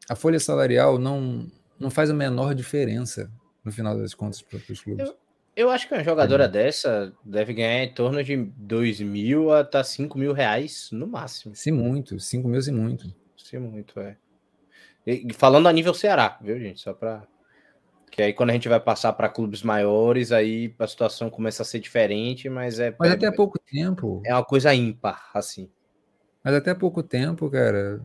a 0.08 0.16
folha 0.16 0.40
salarial 0.40 0.98
não, 0.98 1.50
não 1.78 1.90
faz 1.90 2.10
a 2.10 2.14
menor 2.14 2.54
diferença 2.54 3.30
no 3.64 3.72
final 3.72 3.96
das 3.96 4.14
contas 4.14 4.42
para 4.42 4.58
os 4.70 4.80
clubes. 4.80 5.08
Eu, 5.08 5.16
eu 5.56 5.70
acho 5.70 5.88
que 5.88 5.94
uma 5.94 6.04
jogadora 6.04 6.46
uhum. 6.46 6.50
dessa 6.50 7.12
deve 7.24 7.54
ganhar 7.54 7.84
em 7.84 7.94
torno 7.94 8.22
de 8.22 8.36
2 8.36 9.00
mil 9.00 9.52
até 9.52 9.82
5 9.82 10.18
mil 10.18 10.32
reais 10.32 10.90
no 10.92 11.06
máximo. 11.06 11.54
Se 11.54 11.70
muito, 11.70 12.18
5 12.18 12.48
mil 12.48 12.60
se 12.60 12.72
muito. 12.72 13.14
Se 13.36 13.58
muito, 13.58 13.98
é. 14.00 14.16
E, 15.06 15.32
falando 15.32 15.68
a 15.68 15.72
nível 15.72 15.94
Ceará, 15.94 16.38
viu, 16.40 16.58
gente? 16.58 16.80
Só 16.80 16.92
para 16.92 17.26
que 18.10 18.22
aí 18.22 18.32
quando 18.32 18.50
a 18.50 18.52
gente 18.52 18.68
vai 18.68 18.78
passar 18.78 19.12
para 19.12 19.28
clubes 19.28 19.62
maiores, 19.62 20.30
aí 20.30 20.74
a 20.78 20.86
situação 20.86 21.28
começa 21.28 21.62
a 21.62 21.66
ser 21.66 21.80
diferente, 21.80 22.48
mas 22.48 22.78
é. 22.78 22.94
Mas 22.98 23.10
é, 23.10 23.14
até 23.14 23.30
pouco 23.30 23.58
tempo. 23.58 24.22
É 24.24 24.34
uma 24.34 24.44
coisa 24.44 24.74
ímpar, 24.74 25.30
assim. 25.34 25.68
Mas 26.42 26.54
até 26.54 26.74
pouco 26.74 27.02
tempo, 27.02 27.50
cara. 27.50 28.00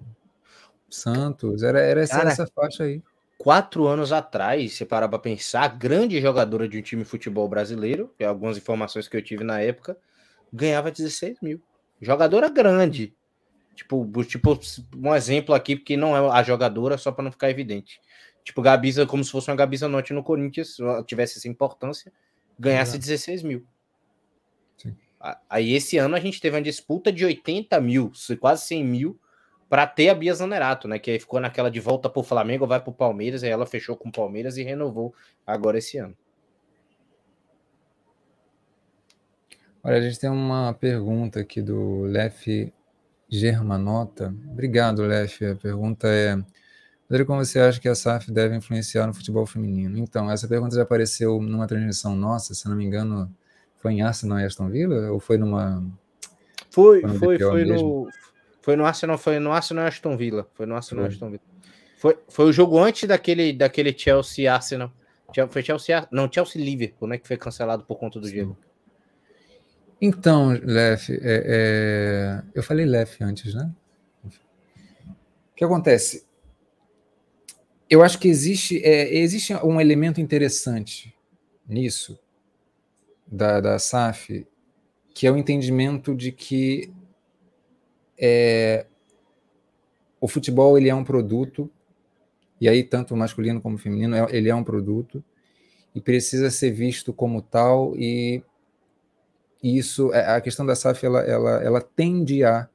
Santos, 0.89 1.61
era, 1.61 1.79
era 1.79 2.01
essa, 2.01 2.17
cara, 2.17 2.31
essa 2.31 2.47
faixa 2.47 2.83
aí 2.83 3.03
quatro 3.39 3.87
anos 3.87 4.11
atrás, 4.11 4.73
se 4.73 4.85
parar 4.85 5.07
para 5.07 5.17
pensar, 5.17 5.69
grande 5.69 6.19
jogadora 6.21 6.67
de 6.67 6.77
um 6.77 6.81
time 6.81 7.03
de 7.03 7.09
futebol 7.09 7.47
brasileiro, 7.47 8.13
que 8.17 8.23
é 8.23 8.27
algumas 8.27 8.57
informações 8.57 9.07
que 9.07 9.15
eu 9.15 9.23
tive 9.23 9.45
na 9.45 9.61
época, 9.61 9.97
ganhava 10.51 10.91
16 10.91 11.37
mil. 11.41 11.61
Jogadora 12.01 12.49
grande. 12.49 13.15
Tipo, 13.73 14.05
tipo 14.25 14.59
um 14.97 15.15
exemplo 15.15 15.55
aqui, 15.55 15.77
porque 15.77 15.95
não 15.95 16.15
é 16.15 16.37
a 16.37 16.43
jogadora, 16.43 16.97
só 16.97 17.13
para 17.13 17.23
não 17.23 17.31
ficar 17.31 17.49
evidente. 17.49 18.01
Tipo, 18.43 18.61
Gabisa, 18.61 19.05
como 19.05 19.23
se 19.23 19.31
fosse 19.31 19.49
uma 19.49 19.55
Gabisa 19.55 19.87
Norte 19.87 20.11
no 20.11 20.21
Corinthians, 20.21 20.75
tivesse 21.07 21.37
essa 21.37 21.47
importância, 21.47 22.11
ganhasse 22.59 22.97
é. 22.97 22.99
16 22.99 23.41
mil. 23.43 23.65
Sim. 24.75 24.93
Aí 25.49 25.73
esse 25.73 25.97
ano 25.97 26.15
a 26.17 26.19
gente 26.19 26.41
teve 26.41 26.57
uma 26.57 26.61
disputa 26.61 27.09
de 27.09 27.23
80 27.23 27.79
mil, 27.79 28.11
quase 28.37 28.65
100 28.65 28.83
mil, 28.83 29.19
para 29.69 29.85
ter 29.85 30.09
a 30.09 30.15
Bia 30.15 30.33
Zanerato, 30.33 30.87
né? 30.87 30.97
Que 30.97 31.11
aí 31.11 31.19
ficou 31.19 31.39
naquela 31.39 31.69
de 31.69 31.79
volta 31.79 32.09
para 32.09 32.19
o 32.19 32.23
Flamengo, 32.23 32.65
vai 32.65 32.79
para 32.79 32.89
o 32.89 32.93
Palmeiras, 32.93 33.43
aí 33.43 33.51
ela 33.51 33.67
fechou 33.67 33.95
com 33.95 34.09
o 34.09 34.11
Palmeiras 34.11 34.57
e 34.57 34.63
renovou 34.63 35.13
agora 35.45 35.77
esse 35.77 35.97
ano. 35.97 36.17
Olha, 39.83 39.97
a 39.97 40.01
gente 40.01 40.19
tem 40.19 40.29
uma 40.29 40.73
pergunta 40.73 41.39
aqui 41.39 41.61
do 41.61 42.01
Lef 42.01 42.73
Germanota. 43.29 44.33
Obrigado, 44.49 45.03
Lef. 45.03 45.45
A 45.45 45.55
pergunta 45.55 46.07
é: 46.07 46.35
Rodrigo, 47.09 47.27
como 47.27 47.45
você 47.45 47.59
acha 47.59 47.79
que 47.79 47.87
a 47.87 47.95
SAF 47.95 48.31
deve 48.31 48.55
influenciar 48.55 49.05
no 49.05 49.13
futebol 49.13 49.45
feminino? 49.45 49.97
Então, 49.97 50.29
essa 50.29 50.47
pergunta 50.47 50.75
já 50.75 50.81
apareceu 50.81 51.39
numa 51.39 51.67
transmissão 51.67 52.15
nossa, 52.15 52.53
se 52.53 52.67
não 52.67 52.75
me 52.75 52.83
engano, 52.83 53.31
foi 53.77 53.93
em 53.93 54.01
Arsenal 54.01 54.39
e 54.39 54.45
Aston 54.45 54.67
Villa? 54.67 55.11
Ou 55.11 55.19
foi 55.19 55.37
numa. 55.37 55.83
Foi, 56.71 57.01
foi, 57.01 57.17
foi, 57.17 57.39
foi 57.39 57.65
no, 57.65 58.09
foi 58.61 58.75
no 58.75 58.85
Arsenal, 58.85 59.17
foi 59.17 59.39
no 59.39 59.51
Arsenal 59.51 59.85
Aston 59.85 60.17
Villa. 60.17 60.47
Foi 60.53 60.65
no 60.65 60.75
Arsenal 60.75 61.05
foi. 61.05 61.13
Aston 61.13 61.29
Villa. 61.31 61.41
Foi, 61.97 62.17
foi 62.27 62.45
o 62.45 62.53
jogo 62.53 62.79
antes 62.79 63.07
daquele, 63.07 63.53
daquele 63.53 63.97
Chelsea 63.97 64.51
Arsenal. 64.51 64.91
Foi 65.49 65.61
Chelsea, 65.61 66.07
não, 66.11 66.31
Chelsea 66.31 66.61
Liverpool, 66.61 67.07
né? 67.07 67.17
Que 67.17 67.27
foi 67.27 67.37
cancelado 67.37 67.83
por 67.83 67.97
conta 67.97 68.19
do 68.19 68.27
Sim. 68.27 68.33
gelo. 68.33 68.57
Então, 70.01 70.57
Lef, 70.63 71.09
é, 71.11 71.19
é... 71.23 72.43
eu 72.55 72.63
falei 72.63 72.85
Lef 72.85 73.21
antes, 73.21 73.53
né? 73.53 73.69
O 74.23 75.55
que 75.55 75.63
acontece? 75.63 76.25
Eu 77.89 78.01
acho 78.01 78.17
que 78.17 78.27
existe, 78.27 78.81
é, 78.83 79.13
existe 79.17 79.53
um 79.55 79.81
elemento 79.81 80.21
interessante 80.21 81.13
nisso, 81.67 82.17
da, 83.27 83.59
da 83.59 83.77
SAF, 83.77 84.47
que 85.13 85.27
é 85.27 85.31
o 85.31 85.37
entendimento 85.37 86.15
de 86.15 86.31
que 86.31 86.93
é, 88.19 88.85
o 90.19 90.27
futebol 90.27 90.77
ele 90.77 90.89
é 90.89 90.95
um 90.95 91.03
produto, 91.03 91.69
e 92.59 92.67
aí 92.67 92.83
tanto 92.83 93.15
masculino 93.15 93.61
como 93.61 93.77
feminino, 93.77 94.15
é, 94.15 94.27
ele 94.31 94.49
é 94.49 94.55
um 94.55 94.63
produto, 94.63 95.23
e 95.95 96.01
precisa 96.01 96.51
ser 96.51 96.71
visto 96.71 97.13
como 97.13 97.41
tal, 97.41 97.95
e 97.95 98.43
isso, 99.63 100.13
é, 100.13 100.35
a 100.35 100.41
questão 100.41 100.65
da 100.65 100.75
SAF, 100.75 101.05
ela, 101.05 101.21
ela, 101.21 101.63
ela 101.63 101.81
tende 101.81 102.43
a 102.43 102.67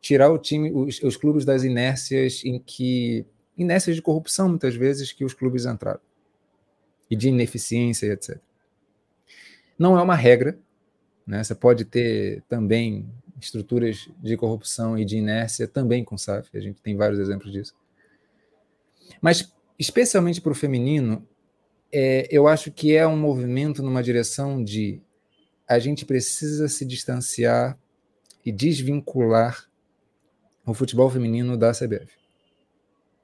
tirar 0.00 0.30
o 0.30 0.38
time, 0.38 0.70
os, 0.72 1.02
os 1.02 1.16
clubes 1.16 1.44
das 1.44 1.62
inércias 1.62 2.42
em 2.44 2.58
que, 2.58 3.26
inércias 3.56 3.96
de 3.96 4.02
corrupção, 4.02 4.48
muitas 4.48 4.74
vezes, 4.74 5.12
que 5.12 5.24
os 5.24 5.34
clubes 5.34 5.66
entraram, 5.66 6.00
e 7.10 7.16
de 7.16 7.28
ineficiência, 7.28 8.06
etc. 8.12 8.38
Não 9.78 9.98
é 9.98 10.02
uma 10.02 10.16
regra, 10.16 10.58
né? 11.26 11.42
Você 11.42 11.54
pode 11.54 11.84
ter 11.84 12.42
também 12.48 13.08
estruturas 13.46 14.08
de 14.22 14.36
corrupção 14.36 14.98
e 14.98 15.04
de 15.04 15.16
inércia 15.16 15.66
também 15.66 16.04
com 16.04 16.16
SAF, 16.18 16.56
a 16.56 16.60
gente 16.60 16.80
tem 16.80 16.96
vários 16.96 17.18
exemplos 17.18 17.52
disso. 17.52 17.74
Mas, 19.20 19.52
especialmente 19.78 20.40
para 20.40 20.52
o 20.52 20.54
feminino, 20.54 21.26
é, 21.92 22.26
eu 22.30 22.48
acho 22.48 22.70
que 22.70 22.94
é 22.94 23.06
um 23.06 23.16
movimento 23.16 23.82
numa 23.82 24.02
direção 24.02 24.62
de 24.62 25.00
a 25.68 25.78
gente 25.78 26.04
precisa 26.04 26.68
se 26.68 26.84
distanciar 26.84 27.78
e 28.44 28.50
desvincular 28.50 29.68
o 30.64 30.74
futebol 30.74 31.10
feminino 31.10 31.56
da 31.56 31.72
CBF, 31.72 32.12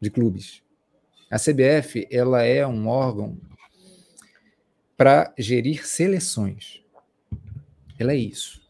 de 0.00 0.10
clubes. 0.10 0.62
A 1.30 1.38
CBF 1.38 2.06
ela 2.10 2.42
é 2.42 2.66
um 2.66 2.88
órgão 2.88 3.38
para 4.96 5.32
gerir 5.38 5.86
seleções. 5.86 6.82
Ela 7.98 8.12
é 8.12 8.16
isso. 8.16 8.60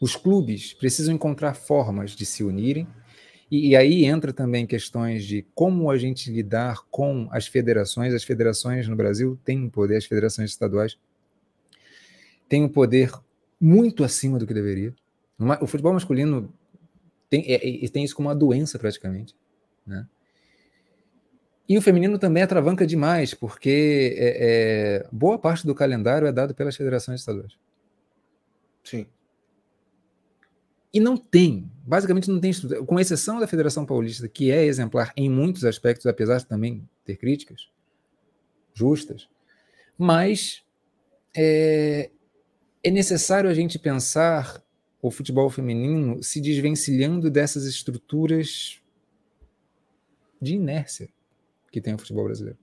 Os 0.00 0.16
clubes 0.16 0.72
precisam 0.72 1.14
encontrar 1.14 1.54
formas 1.54 2.12
de 2.12 2.24
se 2.24 2.42
unirem, 2.42 2.88
e, 3.50 3.70
e, 3.70 3.76
aí 3.76 4.04
entra 4.04 4.32
também 4.32 4.64
questões 4.64 5.24
de 5.24 5.44
como 5.54 5.90
a 5.90 5.98
gente 5.98 6.30
lidar 6.30 6.84
com 6.88 7.28
as 7.32 7.48
federações. 7.48 8.14
As 8.14 8.22
federações 8.22 8.86
no 8.86 8.94
Brasil 8.94 9.36
têm 9.44 9.58
um 9.64 9.68
poder, 9.68 9.96
as 9.96 10.04
federações 10.04 10.50
estaduais 10.50 10.96
têm 12.48 12.62
um 12.64 12.68
poder 12.68 13.12
muito 13.60 14.04
acima 14.04 14.38
do 14.38 14.46
que 14.46 14.54
deveria. 14.54 14.94
O 15.60 15.66
futebol 15.66 15.92
masculino 15.92 16.52
tem, 17.28 17.44
é, 17.46 17.84
é, 17.84 17.88
tem 17.88 18.04
isso 18.04 18.14
como 18.14 18.28
uma 18.28 18.34
doença 18.34 18.78
praticamente. 18.78 19.34
Né? 19.86 20.06
E 21.68 21.78
o 21.78 21.82
feminino 21.82 22.18
também 22.18 22.42
atravanca 22.42 22.86
demais, 22.86 23.34
porque 23.34 24.16
é, 24.18 24.36
é, 24.40 25.08
boa 25.10 25.38
parte 25.38 25.66
do 25.66 25.74
calendário 25.74 26.26
é 26.26 26.32
dado 26.32 26.54
pelas 26.54 26.76
federações 26.76 27.20
estaduais. 27.20 27.56
Sim. 28.82 29.06
E 30.92 30.98
não 30.98 31.16
tem, 31.16 31.70
basicamente 31.86 32.28
não 32.30 32.40
tem 32.40 32.50
estrutura, 32.50 32.84
com 32.84 32.98
exceção 32.98 33.38
da 33.38 33.46
Federação 33.46 33.86
Paulista, 33.86 34.28
que 34.28 34.50
é 34.50 34.64
exemplar 34.64 35.12
em 35.16 35.30
muitos 35.30 35.64
aspectos, 35.64 36.06
apesar 36.06 36.38
de 36.38 36.46
também 36.46 36.88
ter 37.04 37.16
críticas 37.16 37.68
justas, 38.74 39.28
mas 39.96 40.64
é, 41.36 42.10
é 42.82 42.90
necessário 42.90 43.48
a 43.48 43.54
gente 43.54 43.78
pensar 43.78 44.62
o 45.02 45.10
futebol 45.10 45.48
feminino 45.48 46.22
se 46.22 46.40
desvencilhando 46.40 47.30
dessas 47.30 47.64
estruturas 47.64 48.80
de 50.40 50.54
inércia 50.54 51.08
que 51.70 51.80
tem 51.80 51.94
o 51.94 51.98
futebol 51.98 52.24
brasileiro. 52.24 52.58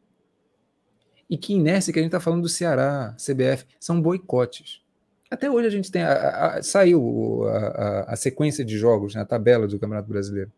E 1.29 1.37
que 1.37 1.53
inércia 1.53 1.91
que 1.91 1.99
a 1.99 2.01
gente 2.01 2.09
está 2.09 2.19
falando 2.19 2.41
do 2.41 2.49
Ceará, 2.49 3.15
CBF, 3.17 3.65
são 3.79 4.01
boicotes. 4.01 4.81
Até 5.29 5.51
hoje 5.51 5.67
a 5.67 5.69
gente 5.69 5.91
tem. 5.91 6.01
A, 6.01 6.55
a, 6.55 6.63
saiu 6.63 7.43
a, 7.47 8.13
a, 8.13 8.15
sequência 8.15 8.63
de 8.63 8.77
jogos 8.77 9.13
na 9.13 9.25
tabela 9.25 9.67
do 9.67 9.77
Campeonato 9.77 10.07
Brasileiro. 10.07 10.51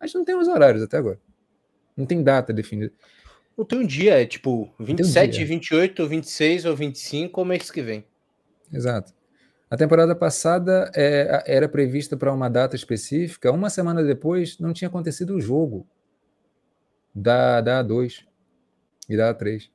A 0.00 0.06
gente 0.06 0.16
não 0.16 0.24
tem 0.24 0.36
os 0.36 0.48
horários 0.48 0.82
até 0.82 0.96
agora. 0.96 1.20
Não 1.96 2.04
tem 2.04 2.22
data 2.22 2.52
definida. 2.52 2.92
Não 3.56 3.64
tem 3.64 3.78
um 3.78 3.86
dia, 3.86 4.20
é 4.20 4.26
tipo 4.26 4.72
27, 4.80 5.28
um 5.28 5.30
dia. 5.30 5.46
28, 5.46 6.08
26 6.08 6.64
ou 6.64 6.76
25 6.76 7.40
ou 7.40 7.44
mês 7.44 7.70
que 7.70 7.82
vem. 7.82 8.04
Exato. 8.72 9.12
A 9.68 9.76
temporada 9.76 10.16
passada 10.16 10.90
é, 10.96 11.44
era 11.46 11.68
prevista 11.68 12.16
para 12.16 12.32
uma 12.32 12.48
data 12.48 12.74
específica. 12.74 13.52
Uma 13.52 13.70
semana 13.70 14.02
depois 14.02 14.58
não 14.58 14.72
tinha 14.72 14.88
acontecido 14.88 15.36
o 15.36 15.40
jogo 15.40 15.86
da, 17.14 17.60
da 17.60 17.84
A2 17.84 18.24
e 19.08 19.16
da 19.16 19.32
A3. 19.32 19.68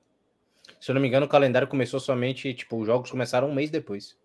Se 0.82 0.92
eu 0.92 0.96
não 0.96 1.02
me 1.02 1.08
engano, 1.08 1.26
o 1.26 1.30
calendário 1.30 1.68
começou 1.68 2.00
somente, 2.00 2.54
tipo, 2.54 2.78
os 2.78 2.88
jogos 2.88 3.10
começaram 3.10 3.50
um 3.50 3.54
mês 3.54 3.70
depois 3.70 4.18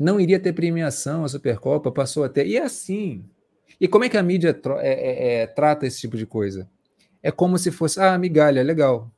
não 0.00 0.18
iria 0.18 0.40
ter 0.40 0.54
premiação 0.54 1.24
a 1.24 1.28
Supercopa, 1.28 1.92
passou 1.92 2.24
até. 2.24 2.46
E 2.46 2.56
é 2.56 2.62
assim. 2.62 3.22
E 3.78 3.86
como 3.86 4.02
é 4.02 4.08
que 4.08 4.16
a 4.16 4.22
mídia 4.22 4.58
é, 4.78 4.88
é, 4.88 5.42
é, 5.42 5.46
trata 5.46 5.86
esse 5.86 6.00
tipo 6.00 6.16
de 6.16 6.24
coisa? 6.24 6.66
É 7.22 7.30
como 7.30 7.58
se 7.58 7.70
fosse, 7.70 8.00
ah, 8.00 8.16
migalha, 8.16 8.62
legal. 8.62 9.12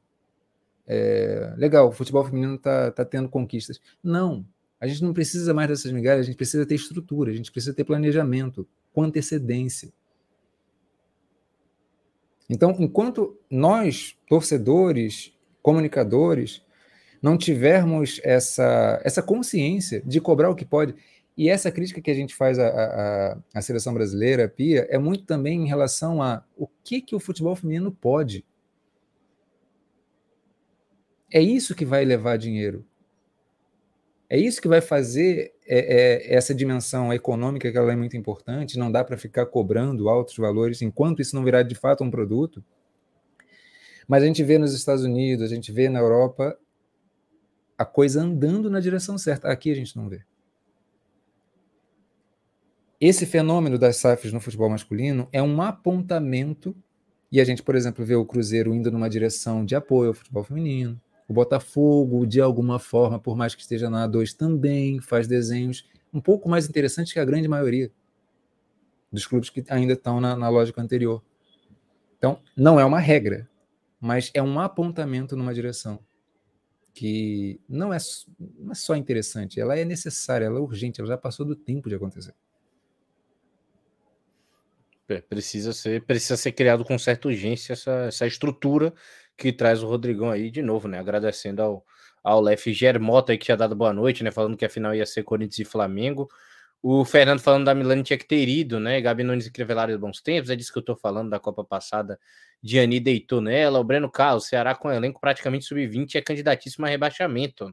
É, 0.85 1.55
legal, 1.57 1.89
o 1.89 1.93
futebol 1.93 2.25
feminino 2.25 2.57
está 2.57 2.91
tá 2.91 3.05
tendo 3.05 3.29
conquistas. 3.29 3.81
Não, 4.03 4.45
a 4.81 4.89
gente 4.89 5.05
não 5.05 5.13
precisa 5.13 5.55
mais 5.55 5.69
dessas 5.69 5.93
migalhas, 5.93 6.23
a 6.23 6.27
gente 6.27 6.37
precisa 6.37 6.67
ter 6.67 6.75
estrutura, 6.75 7.31
a 7.31 7.35
gente 7.35 7.53
precisa 7.53 7.73
ter 7.73 7.85
planejamento 7.85 8.67
com 8.93 9.05
antecedência. 9.05 9.93
Então, 12.51 12.75
enquanto 12.81 13.39
nós, 13.49 14.19
torcedores, 14.29 15.33
comunicadores, 15.63 16.61
não 17.23 17.39
tivermos 17.39 18.21
essa, 18.25 19.01
essa 19.05 19.23
consciência 19.23 20.03
de 20.05 20.21
cobrar 20.21 20.51
o 20.51 20.57
que 20.57 20.65
pode. 20.65 20.95
E 21.37 21.49
essa 21.49 21.71
crítica 21.71 22.03
que 22.03 22.11
a 22.11 22.15
gente 22.15 22.35
faz 22.35 22.59
à, 22.59 22.67
à, 22.67 23.39
à 23.55 23.63
seleção 23.63 23.95
brasileira, 23.95 24.49
Pia, 24.49 24.87
é 24.91 24.99
muito 24.99 25.25
também 25.25 25.63
em 25.63 25.69
relação 25.69 26.21
a 26.21 26.45
o 26.57 26.67
que, 26.85 27.01
que 27.01 27.15
o 27.15 27.21
futebol 27.21 27.55
feminino 27.55 27.93
pode. 27.93 28.45
É 31.33 31.41
isso 31.41 31.75
que 31.75 31.85
vai 31.85 32.05
levar 32.05 32.37
dinheiro. 32.37 32.85
É 34.29 34.39
isso 34.39 34.61
que 34.61 34.69
vai 34.69 34.81
fazer 34.81 35.55
é, 35.67 35.79
é, 35.79 36.35
essa 36.35 36.55
dimensão 36.55 37.13
econômica, 37.13 37.71
que 37.71 37.79
ela 37.79 37.93
é 37.93 37.97
muito 37.97 38.17
importante, 38.17 38.79
não 38.79 38.91
dá 38.91 39.05
para 39.05 39.17
ficar 39.17 39.47
cobrando 39.47 40.09
altos 40.09 40.37
valores 40.37 40.83
enquanto 40.83 41.23
isso 41.23 41.37
não 41.37 41.45
virar 41.45 41.63
de 41.63 41.75
fato 41.75 42.03
um 42.03 42.11
produto. 42.11 42.65
Mas 44.09 44.23
a 44.23 44.27
gente 44.27 44.43
vê 44.43 44.59
nos 44.59 44.75
Estados 44.75 45.05
Unidos, 45.05 45.51
a 45.51 45.55
gente 45.55 45.71
vê 45.71 45.89
na 45.89 46.01
Europa 46.01 46.59
a 47.83 47.85
coisa 47.85 48.23
andando 48.23 48.71
na 48.71 48.81
direção 48.81 49.19
certa. 49.19 49.49
Aqui 49.49 49.71
a 49.71 49.75
gente 49.75 49.97
não 49.97 50.09
vê. 50.09 50.23
Esse 53.01 53.27
fenômeno 53.27 53.77
das 53.77 53.97
SAFs 53.97 54.33
no 54.33 54.41
futebol 54.41 54.71
masculino 54.71 55.29
é 55.33 55.43
um 55.43 55.61
apontamento, 55.61 56.75
e 57.31 57.41
a 57.41 57.45
gente, 57.45 57.63
por 57.63 57.75
exemplo, 57.75 58.05
vê 58.05 58.15
o 58.15 58.25
Cruzeiro 58.25 58.73
indo 58.73 58.93
numa 58.93 59.11
direção 59.11 59.65
de 59.65 59.75
apoio 59.75 60.11
ao 60.11 60.15
futebol 60.15 60.45
feminino. 60.45 61.01
O 61.27 61.33
Botafogo, 61.33 62.25
de 62.25 62.41
alguma 62.41 62.79
forma, 62.79 63.19
por 63.19 63.37
mais 63.37 63.55
que 63.55 63.63
esteja 63.63 63.91
na 63.91 64.09
A2, 64.09 64.37
também 64.37 65.01
faz 65.01 65.27
desenhos 65.27 65.89
um 66.15 66.21
pouco 66.21 66.49
mais 66.49 66.69
interessantes 66.69 67.13
que 67.13 67.19
a 67.19 67.25
grande 67.25 67.49
maioria 67.49 67.91
dos 69.11 69.27
clubes 69.27 69.51
que 69.51 69.65
ainda 69.69 69.95
estão 69.95 70.21
na, 70.21 70.37
na 70.37 70.49
lógica 70.49 70.81
anterior. 70.81 71.23
Então, 72.17 72.39
não 72.57 72.79
é 72.79 72.85
uma 72.85 73.01
regra, 73.01 73.49
mas 74.01 74.31
é 74.33 74.43
um 74.43 74.61
apontamento 74.61 75.37
numa 75.37 75.53
direção 75.53 75.99
que 76.95 77.61
não 77.69 77.93
é, 77.93 77.99
não 78.59 78.73
é 78.73 78.75
só 78.75 78.95
interessante, 78.95 79.61
ela 79.61 79.79
é 79.79 79.85
necessária, 79.85 80.47
ela 80.47 80.59
é 80.59 80.61
urgente, 80.61 81.01
ela 81.01 81.09
já 81.09 81.19
passou 81.19 81.47
do 81.47 81.57
tempo 81.57 81.89
de 81.89 81.95
acontecer. 81.95 82.35
É, 85.09 85.21
precisa 85.21 85.73
ser, 85.73 86.05
precisa 86.05 86.37
ser 86.37 86.53
criado 86.53 86.85
com 86.85 86.99
certa 86.99 87.29
urgência 87.29 87.75
essa, 87.75 88.05
essa 88.07 88.27
estrutura 88.27 88.95
que 89.37 89.53
traz 89.53 89.83
o 89.83 89.87
Rodrigão 89.87 90.31
aí 90.31 90.51
de 90.51 90.63
novo, 90.63 90.89
né? 90.89 90.99
Agradecendo 90.99 91.61
ao, 91.61 91.87
ao 92.23 92.41
Lef 92.41 92.73
Germota 92.73 93.33
aí 93.33 93.39
que 93.39 93.47
tinha 93.47 93.57
dado 93.57 93.75
boa 93.75 93.93
noite, 93.93 94.25
né? 94.25 94.31
Falando 94.31 94.57
que 94.57 94.65
a 94.65 94.71
final 94.71 94.95
ia 94.95 95.05
ser 95.05 95.23
Corinthians 95.23 95.59
e 95.59 95.71
Flamengo. 95.71 96.29
O 96.83 97.05
Fernando 97.05 97.39
falando 97.41 97.65
da 97.65 97.75
Milani 97.75 98.03
tinha 98.03 98.19
que 98.19 98.27
ter 98.27 98.49
ido, 98.49 98.81
né? 98.81 99.01
Gabi 99.01 99.23
Nunes 99.23 99.47
e 99.47 99.53
Crevelares 99.53 99.97
bons 99.97 100.21
tempos, 100.21 100.51
é 100.51 100.57
disso 100.57 100.73
que 100.73 100.79
eu 100.81 100.83
tô 100.83 100.97
falando 100.97 101.31
da 101.31 101.39
Copa 101.39 101.63
passada. 101.65 102.19
Diani 102.61 102.99
deitou 102.99 103.41
nela. 103.41 103.79
O 103.79 103.85
Breno 103.85 104.11
Carlos, 104.11 104.47
Ceará 104.47 104.75
com 104.75 104.91
elenco 104.91 105.21
praticamente 105.21 105.65
sub-20 105.65 106.17
é 106.17 106.21
candidatíssimo 106.21 106.85
a 106.85 106.89
rebaixamento. 106.89 107.73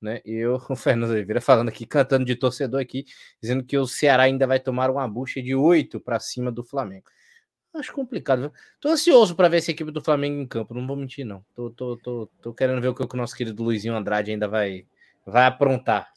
Né? 0.00 0.20
E 0.24 0.32
eu, 0.32 0.56
o 0.68 0.74
Fernando 0.74 1.10
Oliveira 1.12 1.40
falando 1.40 1.68
aqui, 1.68 1.86
cantando 1.86 2.24
de 2.24 2.34
torcedor 2.34 2.80
aqui, 2.80 3.04
dizendo 3.40 3.62
que 3.62 3.78
o 3.78 3.86
Ceará 3.86 4.24
ainda 4.24 4.48
vai 4.48 4.58
tomar 4.58 4.90
uma 4.90 5.06
bucha 5.06 5.40
de 5.40 5.54
oito 5.54 6.00
para 6.00 6.18
cima 6.18 6.50
do 6.50 6.64
Flamengo. 6.64 7.04
Acho 7.72 7.92
complicado. 7.92 8.52
Tô 8.80 8.88
ansioso 8.88 9.36
para 9.36 9.48
ver 9.48 9.58
essa 9.58 9.70
equipe 9.70 9.92
do 9.92 10.02
Flamengo 10.02 10.40
em 10.40 10.46
campo, 10.46 10.74
não 10.74 10.84
vou 10.86 10.96
mentir, 10.96 11.24
não. 11.24 11.44
Tô, 11.54 11.70
tô, 11.70 11.96
tô, 11.98 12.28
tô 12.42 12.52
querendo 12.52 12.80
ver 12.80 12.88
o 12.88 12.94
que 12.94 13.02
o 13.02 13.16
nosso 13.16 13.36
querido 13.36 13.62
Luizinho 13.62 13.94
Andrade 13.94 14.32
ainda 14.32 14.48
vai, 14.48 14.86
vai 15.24 15.46
aprontar. 15.46 16.12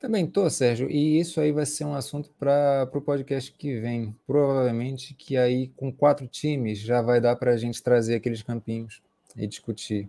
Também 0.00 0.26
tô, 0.26 0.48
Sérgio, 0.48 0.90
e 0.90 1.20
isso 1.20 1.38
aí 1.42 1.52
vai 1.52 1.66
ser 1.66 1.84
um 1.84 1.92
assunto 1.94 2.30
para 2.38 2.90
o 2.90 3.00
podcast 3.02 3.52
que 3.52 3.78
vem. 3.78 4.16
Provavelmente 4.26 5.12
que 5.12 5.36
aí 5.36 5.68
com 5.76 5.92
quatro 5.92 6.26
times 6.26 6.78
já 6.78 7.02
vai 7.02 7.20
dar 7.20 7.36
para 7.36 7.52
a 7.52 7.56
gente 7.58 7.82
trazer 7.82 8.14
aqueles 8.14 8.42
campinhos 8.42 9.02
e 9.36 9.46
discutir. 9.46 10.08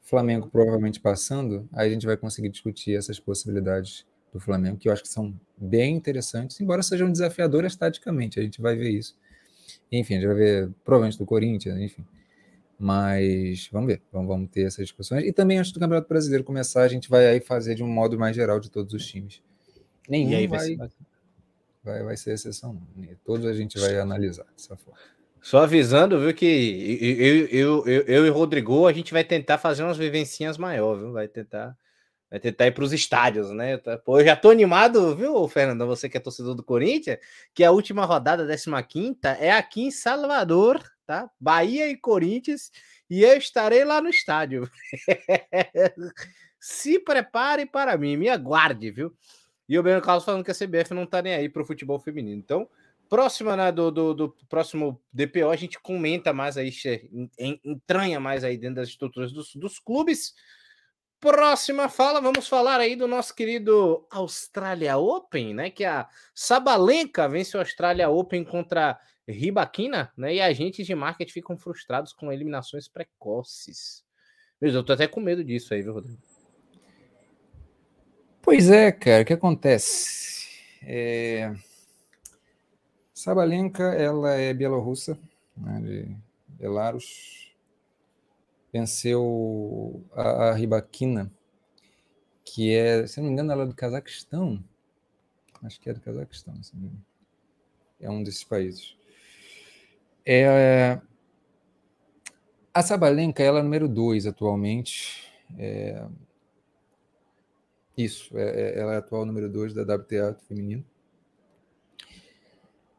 Flamengo 0.00 0.48
provavelmente 0.48 0.98
passando, 0.98 1.68
aí 1.72 1.88
a 1.88 1.92
gente 1.92 2.06
vai 2.06 2.16
conseguir 2.16 2.48
discutir 2.48 2.96
essas 2.96 3.20
possibilidades 3.20 4.06
do 4.32 4.40
Flamengo, 4.40 4.78
que 4.78 4.88
eu 4.88 4.92
acho 4.92 5.02
que 5.02 5.08
são 5.08 5.38
bem 5.56 5.94
interessantes, 5.94 6.58
embora 6.58 6.82
sejam 6.82 7.12
desafiadoras 7.12 7.76
taticamente, 7.76 8.40
a 8.40 8.42
gente 8.42 8.60
vai 8.60 8.74
ver 8.74 8.90
isso. 8.90 9.14
Enfim, 9.92 10.14
a 10.14 10.16
gente 10.16 10.26
vai 10.26 10.36
ver 10.36 10.70
provavelmente 10.82 11.18
do 11.18 11.26
Corinthians, 11.26 11.78
enfim. 11.78 12.04
Mas 12.82 13.68
vamos 13.70 13.88
ver, 13.88 14.02
vamos, 14.10 14.26
vamos 14.26 14.50
ter 14.50 14.62
essas 14.62 14.86
discussões. 14.86 15.22
E 15.26 15.32
também 15.34 15.58
antes 15.58 15.70
do 15.70 15.78
Campeonato 15.78 16.08
Brasileiro 16.08 16.42
começar, 16.42 16.82
a 16.82 16.88
gente 16.88 17.10
vai 17.10 17.26
aí 17.26 17.38
fazer 17.38 17.74
de 17.74 17.82
um 17.82 17.86
modo 17.86 18.18
mais 18.18 18.34
geral 18.34 18.58
de 18.58 18.70
todos 18.70 18.94
os 18.94 19.06
times. 19.06 19.42
Nenhum 20.08 20.30
vai, 20.48 20.76
vai, 20.76 20.88
ser... 20.88 20.96
vai, 21.84 22.02
vai 22.02 22.16
ser 22.16 22.32
exceção, 22.32 22.80
Todos 23.22 23.44
a 23.44 23.52
gente 23.52 23.78
vai 23.78 23.98
analisar 23.98 24.46
dessa 24.56 24.78
forma. 24.78 24.98
Só 25.42 25.58
avisando, 25.58 26.18
viu, 26.18 26.32
que 26.32 26.46
eu, 27.02 27.46
eu, 27.48 27.86
eu, 27.86 28.02
eu 28.06 28.26
e 28.26 28.30
o 28.30 28.32
Rodrigo, 28.32 28.86
a 28.86 28.92
gente 28.94 29.12
vai 29.12 29.24
tentar 29.24 29.58
fazer 29.58 29.82
umas 29.82 29.98
vivencinhas 29.98 30.56
maiores, 30.56 31.02
viu? 31.02 31.12
Vai 31.12 31.28
tentar 31.28 31.76
Vai 32.30 32.38
tentar 32.38 32.68
ir 32.68 32.70
para 32.70 32.84
os 32.84 32.92
estádios, 32.92 33.50
né? 33.50 33.76
Pô, 34.04 34.20
eu 34.20 34.24
já 34.24 34.36
tô 34.36 34.50
animado, 34.50 35.16
viu, 35.16 35.48
Fernando? 35.48 35.84
Você 35.88 36.08
que 36.08 36.16
é 36.16 36.20
torcedor 36.20 36.54
do 36.54 36.62
Corinthians, 36.62 37.18
que 37.52 37.64
a 37.64 37.72
última 37.72 38.04
rodada, 38.04 38.46
15 38.46 39.16
é 39.40 39.50
aqui 39.50 39.82
em 39.82 39.90
Salvador, 39.90 40.80
tá? 41.10 41.28
Bahia 41.40 41.88
e 41.88 41.96
Corinthians, 41.96 42.70
e 43.10 43.24
eu 43.24 43.36
estarei 43.36 43.84
lá 43.84 44.00
no 44.00 44.08
estádio. 44.08 44.70
Se 46.60 47.00
prepare 47.00 47.66
para 47.66 47.98
mim, 47.98 48.16
me 48.16 48.28
aguarde, 48.28 48.92
viu? 48.92 49.12
E 49.68 49.76
o 49.76 49.82
Beno 49.82 50.00
Carlos 50.00 50.24
falando 50.24 50.44
que 50.44 50.52
a 50.52 50.54
CBF 50.54 50.94
não 50.94 51.04
tá 51.04 51.20
nem 51.20 51.34
aí 51.34 51.48
para 51.48 51.62
o 51.62 51.64
futebol 51.64 51.98
feminino. 51.98 52.38
Então, 52.38 52.68
próxima 53.08 53.56
né, 53.56 53.72
do, 53.72 53.90
do, 53.90 54.14
do, 54.14 54.36
próximo 54.48 55.02
DPO, 55.12 55.50
a 55.50 55.56
gente 55.56 55.80
comenta 55.80 56.32
mais 56.32 56.56
aí, 56.56 56.72
entranha 57.64 58.20
mais 58.20 58.44
aí 58.44 58.56
dentro 58.56 58.76
das 58.76 58.88
estruturas 58.88 59.32
dos, 59.32 59.56
dos 59.56 59.80
clubes. 59.80 60.32
Próxima 61.20 61.90
fala, 61.90 62.18
vamos 62.18 62.48
falar 62.48 62.80
aí 62.80 62.96
do 62.96 63.06
nosso 63.06 63.34
querido 63.34 64.06
Australia 64.10 64.96
Open, 64.96 65.52
né? 65.52 65.68
Que 65.68 65.84
a 65.84 66.08
Sabalenka 66.34 67.28
vence 67.28 67.54
o 67.54 67.60
Australia 67.60 68.08
Open 68.08 68.42
contra 68.42 68.98
Ribaquina, 69.28 70.10
né? 70.16 70.36
E 70.36 70.40
agentes 70.40 70.86
de 70.86 70.94
marketing 70.94 71.32
ficam 71.32 71.58
frustrados 71.58 72.14
com 72.14 72.32
eliminações 72.32 72.88
precoces. 72.88 74.02
Meu, 74.58 74.72
eu 74.72 74.82
tô 74.82 74.94
até 74.94 75.06
com 75.06 75.20
medo 75.20 75.44
disso 75.44 75.74
aí, 75.74 75.82
viu, 75.82 75.92
Rodrigo? 75.92 76.18
Pois 78.40 78.70
é, 78.70 78.90
cara, 78.90 79.22
o 79.22 79.26
que 79.26 79.34
acontece? 79.34 80.48
É... 80.82 81.54
Sabalenka, 83.12 83.84
ela 83.94 84.32
é 84.32 84.54
bielorrussa, 84.54 85.18
né, 85.54 85.80
de 85.82 86.16
Belarus, 86.48 87.39
venceu 88.72 90.04
a, 90.12 90.48
a 90.48 90.54
Ribaquina, 90.54 91.30
que 92.44 92.74
é, 92.74 93.06
se 93.06 93.18
não 93.18 93.26
me 93.26 93.32
engano, 93.32 93.52
ela 93.52 93.64
é 93.64 93.66
do 93.66 93.74
Cazaquistão. 93.74 94.62
Acho 95.62 95.80
que 95.80 95.90
é 95.90 95.94
do 95.94 96.00
Cazaquistão, 96.00 96.54
é 98.00 98.10
um 98.10 98.22
desses 98.22 98.44
países. 98.44 98.96
É, 100.24 101.00
a 102.72 102.82
Sabalenka 102.82 103.42
ela 103.42 103.60
é 103.60 103.62
número 103.62 103.88
2 103.88 104.26
atualmente. 104.26 105.30
É, 105.58 106.06
isso, 107.96 108.36
é, 108.38 108.42
é, 108.42 108.78
ela 108.78 108.92
é 108.92 108.96
a 108.96 108.98
atual 108.98 109.26
número 109.26 109.48
2 109.48 109.74
da 109.74 109.82
WTA 109.82 110.34
feminino. 110.48 110.84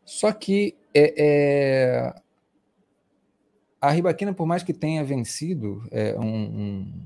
Só 0.05 0.31
que 0.31 0.75
é, 0.93 1.13
é, 1.17 2.21
a 3.81 3.89
Ribaquina, 3.89 4.31
por 4.31 4.45
mais 4.45 4.61
que 4.61 4.73
tenha 4.73 5.03
vencido 5.03 5.83
é, 5.89 6.15
um, 6.19 6.23
um, 6.23 7.03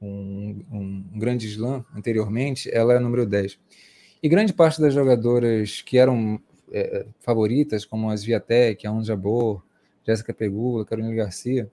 um, 0.00 0.64
um, 0.70 1.18
grande 1.18 1.48
slam 1.48 1.84
anteriormente, 1.92 2.70
ela 2.72 2.94
é 2.94 3.00
número 3.00 3.26
10. 3.26 3.58
E 4.22 4.28
grande 4.28 4.52
parte 4.52 4.80
das 4.80 4.94
jogadoras 4.94 5.82
que 5.82 5.98
eram 5.98 6.40
é, 6.72 7.06
favoritas, 7.18 7.84
como 7.84 8.08
as 8.08 8.22
Viatek, 8.22 8.86
a 8.86 8.90
Anja 8.92 9.14
Jabor, 9.14 9.64
Jéssica 10.06 10.32
Pegula, 10.32 10.84
Carolina 10.84 11.12
Garcia, 11.12 11.68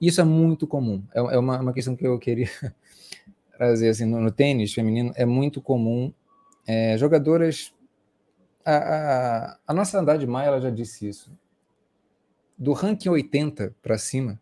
isso 0.00 0.20
é 0.20 0.24
muito 0.24 0.66
comum. 0.66 1.04
É, 1.14 1.20
é 1.20 1.38
uma, 1.38 1.60
uma, 1.60 1.72
questão 1.72 1.94
que 1.94 2.04
eu 2.04 2.18
queria 2.18 2.50
trazer 3.56 3.90
assim, 3.90 4.04
no, 4.04 4.20
no 4.20 4.32
tênis 4.32 4.74
feminino. 4.74 5.12
É 5.14 5.24
muito 5.24 5.62
comum 5.62 6.12
é, 6.66 6.98
jogadoras. 6.98 7.72
A, 8.64 8.76
a, 8.76 9.58
a 9.68 9.74
nossa 9.74 10.00
Andrade 10.00 10.26
Maia 10.26 10.48
ela 10.48 10.60
já 10.60 10.70
disse 10.70 11.06
isso 11.06 11.30
do 12.56 12.72
ranking 12.72 13.08
80 13.08 13.74
para 13.82 13.98
cima, 13.98 14.40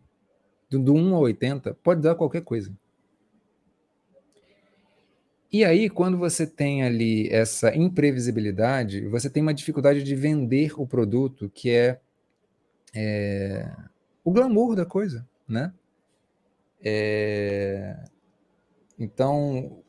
do, 0.69 0.79
do 0.79 0.93
1 0.93 1.15
a 1.15 1.19
80, 1.19 1.73
pode 1.75 2.01
dar 2.01 2.15
qualquer 2.15 2.41
coisa. 2.41 2.75
E 5.51 5.63
aí, 5.63 5.87
quando 5.87 6.17
você 6.17 6.47
tem 6.47 6.83
ali 6.83 7.29
essa 7.29 7.75
imprevisibilidade, 7.75 9.07
você 9.07 9.29
tem 9.29 9.43
uma 9.43 9.53
dificuldade 9.53 10.01
de 10.01 10.15
vender 10.15 10.73
o 10.79 10.87
produto, 10.87 11.47
que 11.53 11.69
é, 11.69 11.99
é 12.91 13.71
o 14.23 14.31
glamour 14.31 14.75
da 14.75 14.83
coisa, 14.83 15.27
né? 15.47 15.71
É, 16.83 18.03
então, 18.97 19.83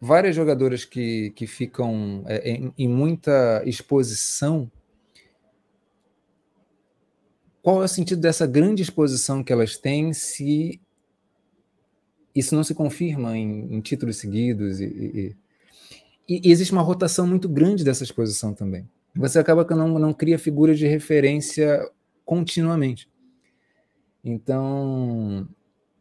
várias 0.00 0.34
jogadoras 0.34 0.82
que, 0.82 1.30
que 1.32 1.46
ficam 1.46 2.24
é, 2.26 2.50
em, 2.50 2.72
em 2.78 2.88
muita 2.88 3.62
exposição 3.66 4.70
qual 7.62 7.82
é 7.82 7.84
o 7.84 7.88
sentido 7.88 8.20
dessa 8.20 8.46
grande 8.46 8.82
exposição 8.82 9.42
que 9.42 9.52
elas 9.52 9.76
têm 9.76 10.12
se 10.12 10.80
isso 12.34 12.54
não 12.54 12.62
se 12.62 12.74
confirma 12.74 13.36
em, 13.36 13.74
em 13.74 13.80
títulos 13.80 14.16
seguidos? 14.16 14.80
E, 14.80 15.36
e, 16.28 16.40
e, 16.46 16.50
existe 16.50 16.72
uma 16.72 16.82
rotação 16.82 17.26
muito 17.26 17.48
grande 17.48 17.84
dessa 17.84 18.04
exposição 18.04 18.54
também. 18.54 18.88
Você 19.14 19.38
acaba 19.38 19.64
que 19.64 19.74
não, 19.74 19.98
não 19.98 20.12
cria 20.12 20.38
figuras 20.38 20.78
de 20.78 20.86
referência 20.86 21.90
continuamente. 22.24 23.08
Então, 24.22 25.48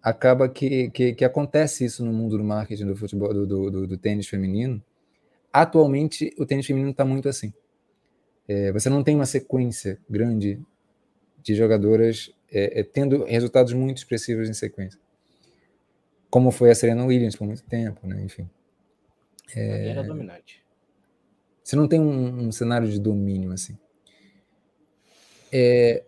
acaba 0.01 0.47
que, 0.47 0.89
que, 0.91 1.13
que, 1.13 1.25
acontece 1.25 1.85
isso 1.85 2.05
no 2.05 2.13
mundo 2.13 2.37
do 2.37 2.43
marketing 2.43 2.85
do 2.85 2.95
futebol, 2.95 3.33
do, 3.33 3.47
do, 3.47 3.71
do, 3.71 3.87
do 3.87 3.97
tênis 3.97 4.27
feminino. 4.27 4.83
Atualmente, 5.51 6.33
o 6.37 6.45
tênis 6.45 6.65
feminino 6.65 6.91
está 6.91 7.03
muito 7.03 7.27
assim. 7.27 7.53
É, 8.47 8.71
você 8.71 8.89
não 8.89 9.03
tem 9.03 9.15
uma 9.15 9.25
sequência 9.25 9.99
grande 10.09 10.61
de 11.47 11.55
jogadoras 11.55 12.29
é, 12.51 12.81
é, 12.81 12.83
tendo 12.83 13.23
resultados 13.23 13.71
muito 13.71 13.97
expressivos 13.97 14.49
em 14.49 14.53
sequência. 14.53 14.99
Como 16.29 16.51
foi 16.51 16.69
a 16.69 16.75
Serena 16.75 17.05
Williams 17.05 17.37
por 17.37 17.47
muito 17.47 17.63
tempo, 17.63 18.05
né? 18.05 18.21
Enfim. 18.21 18.49
É, 19.55 19.91
era 19.91 20.03
dominante. 20.03 20.61
Você 21.63 21.77
não 21.77 21.87
tem 21.87 22.01
um, 22.01 22.47
um 22.47 22.51
cenário 22.51 22.89
de 22.89 22.99
domínio 22.99 23.53
assim. 23.53 23.77
É, 25.51 26.03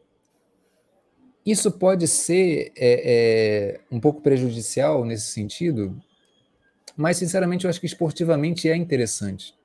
isso 1.45 1.71
pode 1.71 2.05
ser 2.05 2.73
é, 2.75 3.77
é, 3.77 3.79
um 3.89 3.99
pouco 3.99 4.21
prejudicial 4.21 5.05
nesse 5.05 5.31
sentido, 5.31 5.97
mas 6.97 7.15
sinceramente 7.15 7.63
eu 7.63 7.69
acho 7.69 7.79
que 7.79 7.85
esportivamente 7.85 8.67
é 8.67 8.75
interessante 8.75 9.57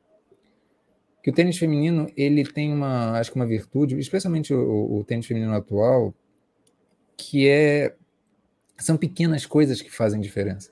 que 1.24 1.30
o 1.30 1.32
tênis 1.32 1.56
feminino 1.56 2.06
ele 2.14 2.44
tem 2.44 2.70
uma, 2.70 3.18
acho 3.18 3.30
que 3.32 3.36
uma 3.36 3.46
virtude, 3.46 3.98
especialmente 3.98 4.52
o, 4.52 4.98
o 4.98 5.04
tênis 5.04 5.24
feminino 5.24 5.54
atual, 5.54 6.14
que 7.16 7.48
é 7.48 7.94
são 8.76 8.98
pequenas 8.98 9.46
coisas 9.46 9.80
que 9.80 9.90
fazem 9.90 10.20
diferença. 10.20 10.70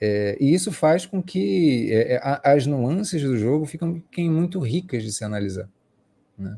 É, 0.00 0.38
e 0.40 0.54
isso 0.54 0.72
faz 0.72 1.04
com 1.04 1.22
que 1.22 1.92
é, 1.92 2.14
é 2.14 2.20
as 2.42 2.66
nuances 2.66 3.20
do 3.22 3.36
jogo 3.36 3.66
fiquem 3.66 4.30
muito 4.30 4.58
ricas 4.60 5.02
de 5.02 5.12
se 5.12 5.22
analisar. 5.24 5.68
Né? 6.38 6.56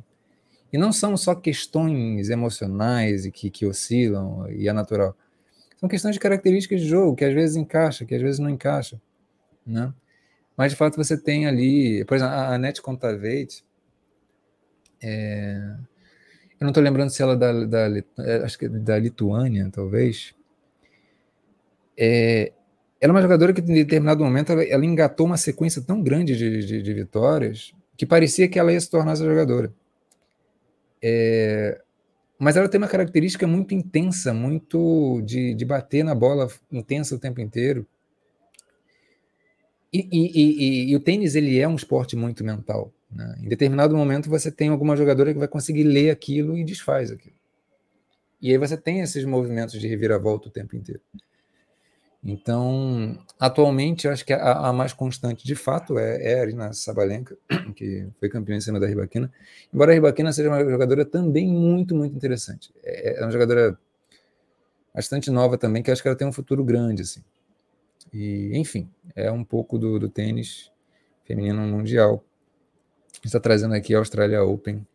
E 0.72 0.78
não 0.78 0.92
são 0.92 1.16
só 1.16 1.34
questões 1.34 2.30
emocionais 2.30 3.26
e 3.26 3.32
que, 3.32 3.50
que 3.50 3.66
oscilam 3.66 4.48
e 4.48 4.68
é 4.68 4.72
natural. 4.72 5.16
São 5.76 5.88
questões 5.88 6.14
de 6.14 6.20
características 6.20 6.82
de 6.82 6.86
jogo, 6.86 7.16
que 7.16 7.24
às 7.24 7.34
vezes 7.34 7.56
encaixa, 7.56 8.04
que 8.04 8.14
às 8.14 8.22
vezes 8.22 8.38
não 8.38 8.48
encaixa. 8.48 9.02
Né? 9.66 9.92
Mas 10.56 10.72
de 10.72 10.76
fato 10.76 10.96
você 10.96 11.16
tem 11.16 11.46
ali, 11.46 12.04
por 12.04 12.14
exemplo, 12.16 12.34
a 12.34 12.54
Anette 12.54 12.80
Contaveit, 12.80 13.64
é, 15.02 15.76
eu 16.60 16.64
não 16.64 16.68
estou 16.68 16.82
lembrando 16.82 17.10
se 17.10 17.22
ela 17.22 17.34
é 17.34 17.36
da, 17.36 17.64
da, 17.64 17.98
é, 18.18 18.36
acho 18.44 18.58
que 18.58 18.66
é 18.66 18.68
da 18.68 18.98
Lituânia, 18.98 19.68
talvez. 19.72 20.34
É, 21.96 22.52
ela 23.00 23.12
é 23.12 23.14
uma 23.14 23.22
jogadora 23.22 23.52
que, 23.52 23.60
em 23.60 23.74
determinado 23.74 24.24
momento, 24.24 24.52
ela, 24.52 24.64
ela 24.64 24.84
engatou 24.84 25.26
uma 25.26 25.36
sequência 25.36 25.82
tão 25.82 26.02
grande 26.02 26.36
de, 26.36 26.64
de, 26.64 26.82
de, 26.82 26.94
vitórias 26.94 27.74
que 27.96 28.06
parecia 28.06 28.48
que 28.48 28.58
ela 28.58 28.72
ia 28.72 28.80
se 28.80 28.88
tornar 28.88 29.12
essa 29.12 29.24
jogadora. 29.24 29.72
É, 31.02 31.80
mas 32.38 32.56
ela 32.56 32.68
tem 32.68 32.78
uma 32.78 32.88
característica 32.88 33.46
muito 33.46 33.74
intensa, 33.74 34.32
muito 34.32 35.20
de, 35.22 35.54
de 35.54 35.64
bater 35.64 36.02
na 36.02 36.14
bola 36.14 36.48
intensa 36.72 37.14
o 37.14 37.18
tempo 37.18 37.40
inteiro. 37.40 37.86
E, 39.94 40.08
e, 40.10 40.42
e, 40.42 40.90
e, 40.90 40.96
o 40.96 41.00
tênis 41.00 41.36
ele 41.36 41.56
é 41.56 41.68
um 41.68 41.76
esporte 41.76 42.16
muito 42.16 42.42
mental. 42.42 42.92
Né? 43.08 43.36
Em 43.44 43.48
determinado 43.48 43.96
momento 43.96 44.28
você 44.28 44.50
tem 44.50 44.68
alguma 44.68 44.96
jogadora 44.96 45.32
que 45.32 45.38
vai 45.38 45.46
conseguir 45.46 45.84
ler 45.84 46.10
aquilo 46.10 46.58
e 46.58 46.64
desfaz 46.64 47.12
aquilo. 47.12 47.36
E 48.42 48.50
aí 48.50 48.58
você 48.58 48.76
tem 48.76 49.02
esses 49.02 49.24
movimentos 49.24 49.80
de 49.80 49.86
reviravolta 49.86 50.48
o 50.48 50.50
tempo 50.50 50.74
inteiro. 50.74 51.00
Então, 52.24 53.16
atualmente, 53.38 54.06
eu 54.06 54.12
acho 54.12 54.24
que 54.24 54.32
a, 54.32 54.68
a 54.68 54.72
mais 54.72 54.92
constante, 54.92 55.46
de 55.46 55.54
fato, 55.54 55.96
é, 55.96 56.32
é 56.32 56.38
a 56.40 56.42
Arina 56.42 56.72
Sabalenka, 56.72 57.36
que 57.76 58.08
foi 58.18 58.28
campeã 58.28 58.56
em 58.56 58.60
cima 58.60 58.80
da 58.80 58.88
Ribaquina. 58.88 59.30
Embora 59.72 59.92
a 59.92 59.94
Ribaquina 59.94 60.32
seja 60.32 60.48
uma 60.48 60.64
jogadora 60.64 61.04
também 61.04 61.46
muito, 61.46 61.94
muito 61.94 62.16
interessante. 62.16 62.72
É, 62.82 63.20
é 63.20 63.22
uma 63.22 63.30
jogadora 63.30 63.78
bastante 64.92 65.30
nova 65.30 65.56
também, 65.56 65.82
que 65.82 65.90
acho 65.90 66.02
que 66.02 66.08
ela 66.08 66.16
tem 66.16 66.26
um 66.26 66.32
futuro 66.32 66.64
grande, 66.64 67.02
assim. 67.02 67.22
E, 68.12 68.56
enfim, 68.56 68.88
é 69.14 69.30
um 69.30 69.44
pouco 69.44 69.78
do, 69.78 69.98
do 69.98 70.08
tênis 70.08 70.70
feminino 71.24 71.60
mundial. 71.62 72.24
Está 73.24 73.40
trazendo 73.40 73.74
aqui 73.74 73.94
a 73.94 73.98
Australia 73.98 74.42
Open. 74.42 74.86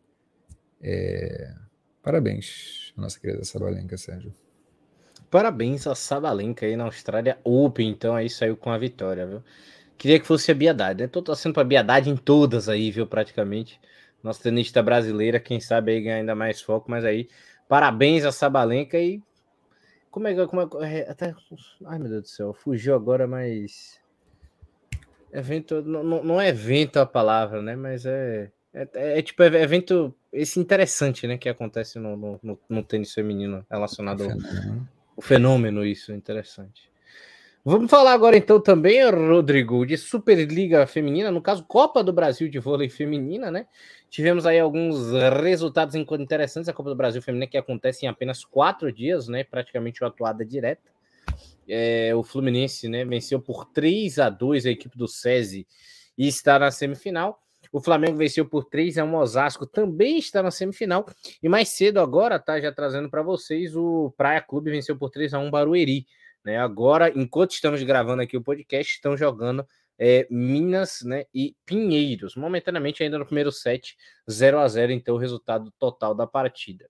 É... 0.82 1.54
Parabéns, 2.02 2.94
nossa 2.96 3.20
querida 3.20 3.44
Sabalenka, 3.44 3.98
Sérgio. 3.98 4.34
Parabéns 5.30 5.86
a 5.86 5.94
Sabalenka 5.94 6.66
aí 6.66 6.76
na 6.76 6.86
Austrália 6.86 7.38
Open, 7.44 7.90
então 7.90 8.16
aí 8.16 8.30
saiu 8.30 8.58
com 8.58 8.72
a 8.72 8.78
vitória, 8.78 9.28
viu? 9.28 9.44
Queria 9.98 10.20
que 10.20 10.26
fosse 10.26 10.50
a 10.50 10.56
Biadade, 10.56 11.04
né? 11.04 11.08
Tô 11.08 11.22
torcendo 11.22 11.54
pra 11.54 11.64
Biadade 11.64 12.10
em 12.10 12.16
todas 12.16 12.70
aí, 12.70 12.90
viu, 12.90 13.06
praticamente. 13.06 13.80
Nossa 14.24 14.42
tenista 14.42 14.82
brasileira, 14.82 15.40
quem 15.40 15.60
sabe 15.60 15.92
aí 15.92 16.02
ganhar 16.02 16.16
ainda 16.16 16.34
mais 16.34 16.62
foco, 16.62 16.90
mas 16.90 17.06
aí, 17.06 17.30
parabéns 17.68 18.26
a 18.26 18.32
Sabalenka 18.32 18.98
e... 18.98 19.22
Como 20.10 20.28
é 20.28 20.34
que... 20.34 20.48
Como 20.48 20.84
é, 20.84 21.00
é, 21.00 21.10
até... 21.10 21.36
Ai, 21.86 22.00
meu 22.00 22.10
Deus 22.10 22.24
do 22.24 22.28
céu, 22.28 22.54
fugiu 22.54 22.96
agora, 22.96 23.28
mas... 23.28 24.00
Evento... 25.32 25.82
Não, 25.82 26.24
não 26.24 26.42
é 26.42 26.50
evento 26.50 26.98
a 26.98 27.06
palavra, 27.06 27.62
né? 27.62 27.76
Mas 27.76 28.06
é... 28.06 28.52
É, 28.74 28.88
é, 28.94 29.20
é 29.20 29.22
tipo 29.22 29.42
é 29.42 29.48
evento 29.64 30.14
esse 30.32 30.60
interessante, 30.60 31.26
né, 31.26 31.40
que 31.40 31.50
acontece 31.50 31.98
no, 31.98 32.40
no, 32.44 32.60
no 32.70 32.84
tênis 32.84 33.12
feminino 33.12 33.66
relacionado 33.70 34.24
ao, 34.24 34.30
o 35.16 35.22
fenômeno, 35.22 35.84
isso, 35.84 36.14
interessante. 36.14 36.90
Vamos 37.66 37.92
falar 37.92 38.14
agora 38.14 38.38
então 38.38 38.60
também, 38.60 39.04
Rodrigo, 39.10 39.86
de 39.86 39.98
Superliga 39.98 40.88
Feminina, 40.88 41.30
no 41.30 41.42
caso 41.42 41.66
Copa 41.66 42.02
do 42.02 42.14
Brasil 42.14 42.48
de 42.48 42.58
Vôlei 42.58 42.90
Feminina, 42.90 43.52
né? 43.52 43.68
Tivemos 44.10 44.46
aí 44.46 44.58
alguns 44.58 45.12
resultados 45.44 45.94
interessantes. 45.94 46.70
A 46.70 46.74
Copa 46.74 46.90
do 46.90 46.96
Brasil 46.96 47.22
Feminina 47.22 47.48
que 47.48 47.58
acontece 47.58 48.06
em 48.06 48.10
apenas 48.10 48.46
quatro 48.46 48.92
dias, 48.94 49.28
né? 49.28 49.44
Praticamente 49.44 50.02
uma 50.02 50.08
atuada 50.08 50.46
direta. 50.46 50.90
É, 51.70 52.16
o 52.16 52.24
Fluminense, 52.24 52.88
né? 52.90 53.06
Venceu 53.06 53.40
por 53.40 53.66
3 53.66 54.20
a 54.20 54.30
2 54.30 54.66
a 54.66 54.72
equipe 54.72 54.98
do 54.98 55.08
SESI 55.08 55.68
e 56.18 56.28
está 56.28 56.58
na 56.60 56.72
semifinal. 56.72 57.40
O 57.72 57.80
Flamengo 57.80 58.18
venceu 58.18 58.46
por 58.46 58.66
3 58.66 58.98
a 58.98 59.04
1 59.04 59.16
Osasco, 59.16 59.66
também 59.66 60.18
está 60.18 60.42
na 60.42 60.50
semifinal. 60.50 61.06
E 61.42 61.48
mais 61.48 61.70
cedo 61.70 62.00
agora, 62.00 62.40
tá 62.40 62.60
já 62.60 62.72
trazendo 62.72 63.10
para 63.10 63.22
vocês, 63.22 63.76
o 63.76 64.12
Praia 64.18 64.42
Clube 64.42 64.72
venceu 64.72 64.98
por 64.98 65.10
3 65.10 65.34
a 65.36 65.40
1 65.40 65.52
Barueri. 65.52 66.06
Né? 66.44 66.58
Agora, 66.58 67.12
enquanto 67.16 67.52
estamos 67.52 67.84
gravando 67.84 68.22
aqui 68.22 68.36
o 68.36 68.42
podcast, 68.42 68.94
estão 68.94 69.16
jogando 69.16 69.66
é, 70.00 70.26
Minas 70.32 71.02
né, 71.04 71.26
e 71.34 71.56
Pinheiros. 71.66 72.36
Momentaneamente 72.36 73.04
ainda 73.04 73.20
no 73.20 73.26
primeiro 73.26 73.52
set, 73.52 73.96
0 74.30 74.60
a 74.60 74.68
0 74.68 74.94
então 74.94 75.16
o 75.16 75.20
resultado 75.20 75.72
total 75.78 76.16
da 76.16 76.26
partida. 76.26 76.90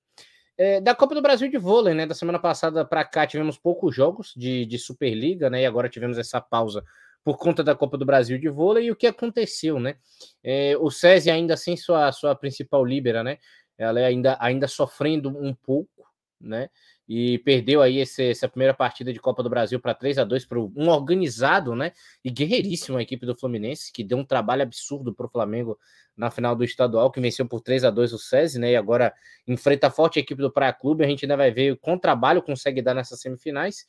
É, 0.61 0.81
da 0.81 0.93
Copa 0.93 1.15
do 1.15 1.21
Brasil 1.21 1.49
de 1.49 1.57
vôlei, 1.57 1.93
né? 1.93 2.05
Da 2.05 2.13
semana 2.13 2.37
passada 2.37 2.83
para 2.83 3.05
cá 3.05 3.25
tivemos 3.25 3.57
poucos 3.57 3.95
jogos 3.95 4.33
de, 4.35 4.65
de 4.65 4.77
Superliga, 4.77 5.49
né? 5.49 5.61
E 5.61 5.65
agora 5.65 5.87
tivemos 5.87 6.17
essa 6.17 6.41
pausa 6.41 6.83
por 7.23 7.37
conta 7.37 7.63
da 7.63 7.73
Copa 7.73 7.97
do 7.97 8.05
Brasil 8.05 8.37
de 8.37 8.49
vôlei 8.49 8.87
e 8.87 8.91
o 8.91 8.95
que 8.95 9.07
aconteceu, 9.07 9.79
né? 9.79 9.95
É, 10.43 10.75
o 10.77 10.91
SESI 10.91 11.31
ainda 11.31 11.55
sem 11.55 11.77
sua, 11.77 12.11
sua 12.11 12.35
principal 12.35 12.83
líbera, 12.83 13.23
né? 13.23 13.37
Ela 13.77 14.01
é 14.01 14.05
ainda, 14.07 14.35
ainda 14.37 14.67
sofrendo 14.67 15.29
um 15.29 15.55
pouco, 15.55 16.05
né? 16.41 16.69
E 17.09 17.39
perdeu 17.39 17.81
aí 17.81 17.97
esse, 17.97 18.29
essa 18.29 18.47
primeira 18.47 18.71
partida 18.71 19.11
de 19.11 19.19
Copa 19.19 19.41
do 19.41 19.49
Brasil 19.49 19.79
para 19.79 19.95
3 19.95 20.19
a 20.19 20.23
2 20.23 20.45
para 20.45 20.59
um 20.59 20.89
organizado, 20.89 21.75
né? 21.75 21.91
E 22.23 22.29
guerreiríssimo 22.29 22.99
a 22.99 23.01
equipe 23.01 23.25
do 23.25 23.35
Fluminense, 23.35 23.91
que 23.91 24.03
deu 24.03 24.19
um 24.19 24.23
trabalho 24.23 24.61
absurdo 24.61 25.11
para 25.11 25.25
o 25.25 25.29
Flamengo 25.29 25.79
na 26.15 26.29
final 26.29 26.55
do 26.55 26.63
estadual, 26.63 27.09
que 27.09 27.19
venceu 27.19 27.47
por 27.47 27.61
3 27.61 27.83
a 27.83 27.89
2 27.89 28.13
o 28.13 28.19
SESI, 28.19 28.59
né? 28.59 28.73
E 28.73 28.75
agora 28.75 29.11
enfrenta 29.47 29.89
forte 29.89 30.19
a 30.19 30.21
equipe 30.21 30.39
do 30.39 30.51
Praia 30.51 30.71
Clube. 30.71 31.03
A 31.03 31.07
gente 31.07 31.25
ainda 31.25 31.35
vai 31.35 31.49
ver 31.49 31.77
qual 31.77 31.97
trabalho 31.97 32.43
consegue 32.43 32.79
dar 32.79 32.93
nessas 32.93 33.19
semifinais. 33.19 33.87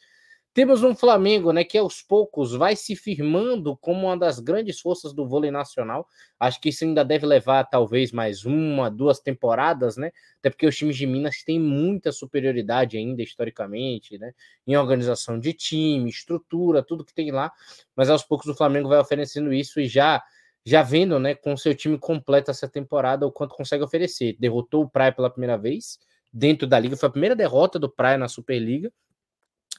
Temos 0.53 0.83
um 0.83 0.97
Flamengo, 0.97 1.53
né, 1.53 1.63
que 1.63 1.79
aos 1.79 2.03
poucos 2.03 2.53
vai 2.53 2.75
se 2.75 2.97
firmando 2.97 3.77
como 3.77 4.09
uma 4.09 4.17
das 4.17 4.41
grandes 4.41 4.81
forças 4.81 5.13
do 5.13 5.25
vôlei 5.25 5.49
nacional. 5.49 6.09
Acho 6.41 6.61
que 6.61 6.71
isso 6.71 6.83
ainda 6.83 7.05
deve 7.05 7.25
levar 7.25 7.63
talvez 7.65 8.11
mais 8.11 8.45
uma, 8.45 8.91
duas 8.91 9.21
temporadas, 9.21 9.97
né? 9.97 10.11
Até 10.41 10.51
porque 10.51 10.67
os 10.67 10.77
times 10.77 10.97
de 10.97 11.07
Minas 11.07 11.45
têm 11.45 11.61
muita 11.61 12.11
superioridade 12.11 12.97
ainda 12.97 13.23
historicamente, 13.23 14.19
né? 14.19 14.33
Em 14.67 14.77
organização 14.77 15.39
de 15.39 15.53
time, 15.53 16.11
estrutura, 16.11 16.83
tudo 16.83 17.05
que 17.05 17.15
tem 17.15 17.31
lá. 17.31 17.53
Mas 17.95 18.11
aos 18.11 18.25
poucos 18.25 18.49
o 18.49 18.55
Flamengo 18.55 18.89
vai 18.89 18.99
oferecendo 18.99 19.53
isso 19.53 19.79
e 19.81 19.87
já 19.87 20.21
já 20.67 20.83
vendo, 20.83 21.19
né, 21.19 21.35
com 21.35 21.57
seu 21.57 21.75
time 21.75 21.97
completo 21.99 22.51
essa 22.51 22.69
temporada 22.69 23.27
o 23.27 23.33
quanto 23.33 23.55
consegue 23.55 23.83
oferecer. 23.83 24.37
Derrotou 24.39 24.83
o 24.85 24.91
Praia 24.91 25.11
pela 25.11 25.31
primeira 25.31 25.57
vez 25.57 25.99
dentro 26.33 26.67
da 26.67 26.79
liga, 26.79 26.97
foi 26.97 27.09
a 27.09 27.13
primeira 27.13 27.35
derrota 27.35 27.79
do 27.79 27.89
Praia 27.89 28.19
na 28.19 28.29
Superliga 28.29 28.93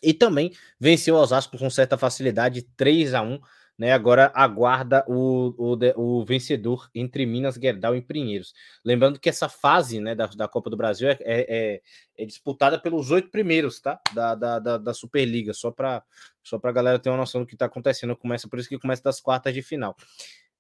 e 0.02 0.14
também 0.14 0.52
venceu 0.80 1.16
o 1.16 1.20
Osasco 1.20 1.58
com 1.58 1.70
certa 1.70 1.98
facilidade, 1.98 2.62
3 2.76 3.14
a 3.14 3.22
1 3.22 3.40
né, 3.82 3.94
agora 3.94 4.32
aguarda 4.36 5.04
o, 5.08 5.56
o, 5.58 6.20
o, 6.20 6.24
vencedor 6.24 6.88
entre 6.94 7.26
Minas, 7.26 7.56
Gerdau 7.56 7.96
e 7.96 8.02
Pinheiros. 8.02 8.54
Lembrando 8.86 9.20
que 9.20 9.28
essa 9.28 9.50
fase 9.50 10.00
né, 10.00 10.14
da, 10.14 10.28
da 10.28 10.48
Copa 10.48 10.70
do 10.70 10.78
Brasil 10.78 11.10
é, 11.10 11.18
é, 11.22 11.46
é, 11.50 11.82
é 12.16 12.26
disputada 12.26 12.80
pelos 12.80 13.10
oito 13.10 13.32
primeiros 13.32 13.80
tá? 13.80 14.00
da, 14.14 14.36
da, 14.36 14.78
da, 14.78 14.94
Superliga, 14.94 15.52
só 15.52 15.72
para 15.72 16.04
só 16.44 16.60
a 16.62 16.72
galera 16.72 17.00
ter 17.00 17.10
uma 17.10 17.18
noção 17.18 17.42
do 17.42 17.48
que 17.48 17.56
está 17.56 17.66
acontecendo. 17.66 18.16
Começa 18.16 18.48
Por 18.48 18.60
isso 18.60 18.70
que 18.70 18.78
começa 18.78 19.02
das 19.02 19.20
quartas 19.20 19.52
de 19.52 19.64
final. 19.64 19.96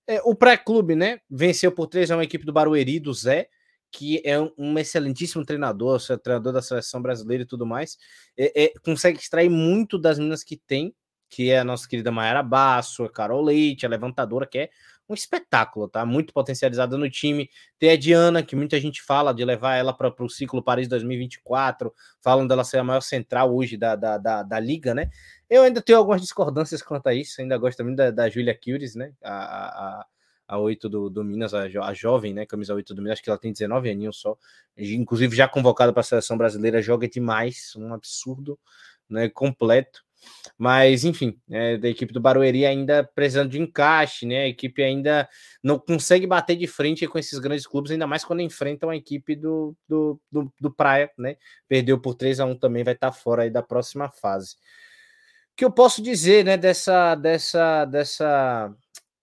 É, 0.07 0.19
o 0.23 0.33
pré-clube 0.33 0.95
né, 0.95 1.19
venceu 1.29 1.71
por 1.71 1.85
3 1.85 2.09
a 2.09 2.17
1 2.17 2.19
a 2.21 2.23
equipe 2.23 2.43
do 2.43 2.51
Barueri, 2.51 2.99
do 2.99 3.13
Zé, 3.13 3.49
que 3.91 4.21
é 4.23 4.39
um 4.57 4.77
excelentíssimo 4.79 5.45
treinador, 5.45 6.01
é 6.09 6.17
treinador 6.17 6.53
da 6.53 6.61
seleção 6.61 7.01
brasileira 7.01 7.43
e 7.43 7.45
tudo 7.47 7.65
mais, 7.65 7.97
é, 8.37 8.65
é, 8.65 8.73
consegue 8.83 9.19
extrair 9.19 9.49
muito 9.49 9.99
das 9.99 10.17
minas 10.17 10.43
que 10.43 10.55
tem, 10.55 10.95
que 11.29 11.49
é 11.49 11.59
a 11.59 11.63
nossa 11.63 11.87
querida 11.87 12.11
Mayara 12.11 12.43
Basso, 12.43 13.03
a 13.03 13.09
Carol 13.09 13.41
Leite, 13.41 13.85
a 13.85 13.89
levantadora, 13.89 14.45
que 14.45 14.59
é 14.59 14.69
um 15.11 15.13
espetáculo, 15.13 15.87
tá? 15.87 16.05
Muito 16.05 16.33
potencializada 16.33 16.97
no 16.97 17.09
time. 17.09 17.49
Tem 17.77 17.91
a 17.91 17.97
Diana, 17.97 18.43
que 18.43 18.55
muita 18.55 18.79
gente 18.79 19.01
fala 19.01 19.33
de 19.33 19.43
levar 19.43 19.75
ela 19.75 19.93
para 19.93 20.13
o 20.19 20.29
ciclo 20.29 20.63
Paris 20.63 20.87
2024, 20.87 21.93
falam 22.21 22.47
dela 22.47 22.63
ser 22.63 22.79
a 22.79 22.83
maior 22.83 23.01
central 23.01 23.53
hoje 23.53 23.77
da, 23.77 23.95
da, 23.95 24.17
da, 24.17 24.43
da, 24.43 24.59
liga, 24.59 24.93
né? 24.93 25.09
Eu 25.49 25.63
ainda 25.63 25.81
tenho 25.81 25.97
algumas 25.97 26.21
discordâncias 26.21 26.81
quanto 26.81 27.07
a 27.07 27.13
isso, 27.13 27.41
ainda 27.41 27.57
gosto 27.57 27.83
muito 27.83 27.97
da, 27.97 28.11
da 28.11 28.29
Julia 28.29 28.57
Cures, 28.57 28.95
né? 28.95 29.13
A, 29.21 29.33
a, 29.33 30.05
a 30.51 30.59
8 30.59 30.89
do, 30.89 31.09
do 31.09 31.23
Minas, 31.23 31.53
a, 31.53 31.69
jo, 31.69 31.81
a, 31.81 31.93
jovem, 31.93 32.33
né? 32.33 32.45
Camisa 32.45 32.75
8 32.75 32.93
do 32.93 33.01
Minas, 33.01 33.13
acho 33.13 33.23
que 33.23 33.29
ela 33.29 33.39
tem 33.39 33.53
19 33.53 33.89
aninhos 33.89 34.17
só. 34.17 34.37
Inclusive, 34.77 35.33
já 35.33 35.47
convocada 35.47 35.93
para 35.93 36.01
a 36.01 36.03
seleção 36.03 36.37
brasileira, 36.37 36.81
joga 36.81 37.07
demais, 37.07 37.71
um 37.77 37.93
absurdo, 37.93 38.59
né? 39.09 39.29
Completo. 39.29 40.03
Mas, 40.57 41.05
enfim, 41.05 41.39
é, 41.49 41.77
da 41.77 41.87
equipe 41.87 42.11
do 42.11 42.19
Barueri 42.19 42.65
ainda 42.65 43.01
precisando 43.01 43.49
de 43.49 43.61
encaixe, 43.61 44.25
né? 44.25 44.41
A 44.41 44.47
equipe 44.49 44.83
ainda 44.83 45.27
não 45.63 45.79
consegue 45.79 46.27
bater 46.27 46.57
de 46.57 46.67
frente 46.67 47.07
com 47.07 47.17
esses 47.17 47.39
grandes 47.39 47.65
clubes, 47.65 47.89
ainda 47.89 48.05
mais 48.05 48.25
quando 48.25 48.41
enfrentam 48.41 48.89
a 48.89 48.95
equipe 48.97 49.37
do, 49.37 49.73
do, 49.87 50.19
do, 50.29 50.53
do 50.59 50.69
Praia, 50.69 51.09
né? 51.17 51.37
Perdeu 51.65 51.97
por 51.97 52.13
3 52.13 52.41
a 52.41 52.45
1 52.45 52.57
também, 52.57 52.83
vai 52.83 52.93
estar 52.93 53.13
fora 53.13 53.43
aí 53.43 53.49
da 53.49 53.63
próxima 53.63 54.09
fase. 54.09 54.55
O 55.53 55.55
que 55.55 55.63
eu 55.63 55.71
posso 55.71 56.01
dizer, 56.01 56.43
né, 56.43 56.57
dessa, 56.57 57.15
dessa, 57.15 57.85
dessa 57.85 58.75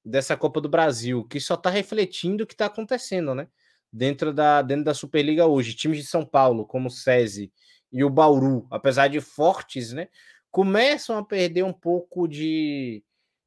dessa 0.09 0.37
Copa 0.37 0.61
do 0.61 0.69
Brasil, 0.69 1.25
que 1.25 1.39
só 1.39 1.55
está 1.55 1.69
refletindo 1.69 2.45
o 2.45 2.47
que 2.47 2.55
está 2.55 2.67
acontecendo, 2.67 3.35
né? 3.35 3.47
Dentro 3.93 4.33
da, 4.33 4.63
dentro 4.63 4.85
da 4.85 4.95
Superliga 4.95 5.47
hoje. 5.47 5.75
Times 5.75 5.99
de 5.99 6.05
São 6.05 6.25
Paulo, 6.25 6.67
como 6.67 6.89
o 6.89 6.91
SESI 6.91 7.53
e 7.93 8.03
o 8.03 8.11
Bauru, 8.11 8.67
apesar 8.71 9.09
de 9.09 9.21
fortes, 9.21 9.93
né? 9.93 10.09
Começam 10.51 11.19
a 11.19 11.25
perder 11.25 11.63
um 11.63 11.73
pouco 11.73 12.27
de, 12.27 13.03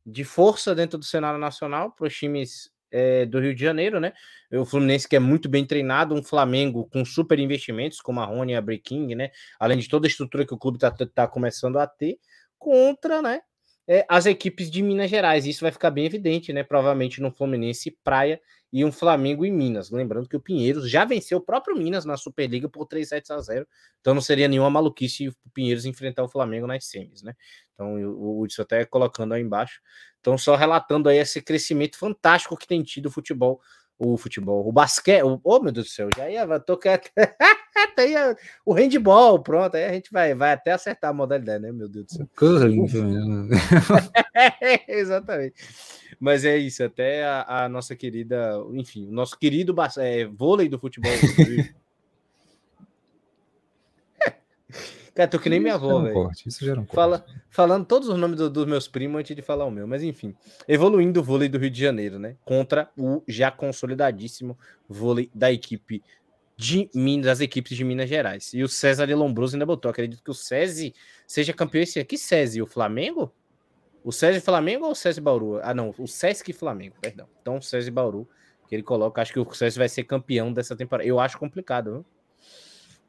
de 0.05 0.23
força 0.23 0.75
dentro 0.75 0.97
do 0.97 1.05
cenário 1.05 1.39
nacional 1.39 1.91
para 1.91 2.07
os 2.07 2.15
times 2.15 2.71
é, 2.91 3.25
do 3.25 3.39
Rio 3.39 3.55
de 3.55 3.61
Janeiro, 3.61 3.99
né? 3.99 4.13
O 4.51 4.65
Fluminense 4.65 5.07
que 5.07 5.15
é 5.15 5.19
muito 5.19 5.49
bem 5.49 5.65
treinado, 5.65 6.13
um 6.13 6.23
Flamengo 6.23 6.87
com 6.91 7.03
super 7.03 7.39
investimentos, 7.39 8.01
como 8.01 8.19
a 8.19 8.25
Rony 8.25 8.53
e 8.53 8.55
a 8.55 8.61
Breaking, 8.61 9.15
né? 9.15 9.31
Além 9.59 9.79
de 9.79 9.87
toda 9.87 10.05
a 10.05 10.09
estrutura 10.09 10.45
que 10.45 10.53
o 10.53 10.57
clube 10.57 10.77
está 10.77 10.91
tá 10.91 11.27
começando 11.27 11.79
a 11.79 11.87
ter, 11.87 12.19
contra, 12.59 13.21
né? 13.21 13.41
É, 13.87 14.05
as 14.07 14.25
equipes 14.25 14.69
de 14.69 14.81
Minas 14.81 15.09
Gerais. 15.09 15.45
Isso 15.45 15.61
vai 15.61 15.71
ficar 15.71 15.91
bem 15.91 16.05
evidente, 16.05 16.53
né? 16.53 16.63
Provavelmente 16.63 17.21
no 17.21 17.31
Fluminense 17.31 17.91
Praia 18.03 18.39
e 18.71 18.85
um 18.85 18.91
Flamengo 18.91 19.45
em 19.45 19.51
Minas. 19.51 19.91
Lembrando 19.91 20.29
que 20.29 20.35
o 20.35 20.39
Pinheiros 20.39 20.89
já 20.89 21.03
venceu 21.03 21.39
o 21.39 21.41
próprio 21.41 21.75
Minas 21.75 22.05
na 22.05 22.15
Superliga 22.15 22.69
por 22.69 22.85
3 22.85 23.07
sets 23.07 23.31
a 23.31 23.39
0. 23.39 23.67
Então 23.99 24.13
não 24.13 24.21
seria 24.21 24.47
nenhuma 24.47 24.69
maluquice 24.69 25.27
o 25.27 25.33
Pinheiros 25.53 25.85
enfrentar 25.85 26.23
o 26.23 26.29
Flamengo 26.29 26.67
nas 26.67 26.85
semis, 26.85 27.21
né? 27.21 27.33
Então 27.73 27.95
o 27.95 28.41
Hudson 28.41 28.61
até 28.61 28.85
colocando 28.85 29.33
aí 29.33 29.41
embaixo. 29.41 29.81
Então 30.19 30.37
só 30.37 30.55
relatando 30.55 31.09
aí 31.09 31.17
esse 31.17 31.41
crescimento 31.41 31.97
fantástico 31.97 32.55
que 32.55 32.67
tem 32.67 32.81
tido 32.83 33.07
o 33.07 33.11
futebol 33.11 33.59
o 34.03 34.17
futebol, 34.17 34.67
o 34.67 34.71
basquete, 34.71 35.23
o, 35.23 35.39
oh 35.43 35.59
meu 35.59 35.71
Deus 35.71 35.87
do 35.87 35.91
céu, 35.91 36.09
já 36.15 36.27
ia 36.27 36.59
tocar 36.59 36.99
até 37.75 37.95
o 38.65 38.73
handball, 38.73 39.41
pronto, 39.41 39.75
aí 39.75 39.85
a 39.85 39.93
gente 39.93 40.11
vai, 40.11 40.33
vai 40.33 40.53
até 40.53 40.71
acertar 40.71 41.11
a 41.11 41.13
modalidade, 41.13 41.61
né, 41.61 41.71
meu 41.71 41.87
Deus 41.87 42.05
do 42.05 42.11
céu. 42.11 42.29
Curling, 42.35 42.87
Exatamente. 44.87 45.53
Mas 46.19 46.43
é 46.43 46.57
isso, 46.57 46.83
até 46.83 47.23
a, 47.23 47.65
a 47.65 47.69
nossa 47.69 47.95
querida, 47.95 48.53
enfim, 48.73 49.07
o 49.07 49.11
nosso 49.11 49.37
querido 49.37 49.75
é, 49.99 50.25
vôlei 50.25 50.67
do 50.67 50.79
futebol. 50.79 51.11
Cara, 55.21 55.29
tô 55.29 55.39
que 55.39 55.49
nem 55.49 55.59
minha 55.59 55.75
avó, 55.75 56.01
velho. 56.01 56.31
Isso 56.47 56.65
gera 56.65 56.79
um 56.79 56.85
corte. 56.85 56.95
Fala, 56.95 57.25
falando 57.47 57.85
todos 57.85 58.09
os 58.09 58.17
nomes 58.17 58.37
do, 58.37 58.49
dos 58.49 58.65
meus 58.65 58.87
primos 58.87 59.19
antes 59.19 59.35
de 59.35 59.41
falar 59.43 59.65
o 59.65 59.71
meu. 59.71 59.85
Mas 59.85 60.01
enfim, 60.01 60.35
evoluindo 60.67 61.19
o 61.19 61.23
vôlei 61.23 61.47
do 61.47 61.59
Rio 61.59 61.69
de 61.69 61.79
Janeiro, 61.79 62.17
né? 62.17 62.37
Contra 62.43 62.89
o 62.97 63.21
já 63.27 63.51
consolidadíssimo 63.51 64.57
vôlei 64.89 65.29
da 65.31 65.51
equipe 65.51 66.03
de 66.57 66.89
Minas, 66.95 67.27
das 67.27 67.39
equipes 67.39 67.77
de 67.77 67.83
Minas 67.83 68.09
Gerais. 68.09 68.51
E 68.51 68.63
o 68.63 68.67
César 68.67 69.05
de 69.05 69.13
Lombroso 69.13 69.55
ainda 69.55 69.65
botou. 69.65 69.91
Acredito 69.91 70.23
que 70.23 70.31
o 70.31 70.33
César 70.33 70.91
seja 71.27 71.53
campeão 71.53 71.83
esse 71.83 71.99
ano. 71.99 72.07
Que 72.07 72.17
César? 72.17 72.63
O 72.63 72.65
Flamengo? 72.67 73.31
O 74.03 74.11
César 74.11 74.41
Flamengo 74.41 74.85
ou 74.85 74.91
o 74.91 74.95
César 74.95 75.21
Bauru? 75.21 75.59
Ah, 75.61 75.73
não, 75.75 75.93
o 75.99 76.07
Sesc 76.07 76.51
Flamengo, 76.51 76.95
perdão. 76.99 77.27
Então 77.43 77.57
o 77.57 77.61
César 77.61 77.91
Bauru, 77.91 78.27
que 78.67 78.73
ele 78.73 78.81
coloca, 78.81 79.21
acho 79.21 79.31
que 79.31 79.39
o 79.39 79.53
César 79.53 79.81
vai 79.81 79.89
ser 79.89 80.03
campeão 80.03 80.51
dessa 80.51 80.75
temporada. 80.75 81.07
Eu 81.07 81.19
acho 81.19 81.37
complicado, 81.37 81.91
viu? 81.91 82.05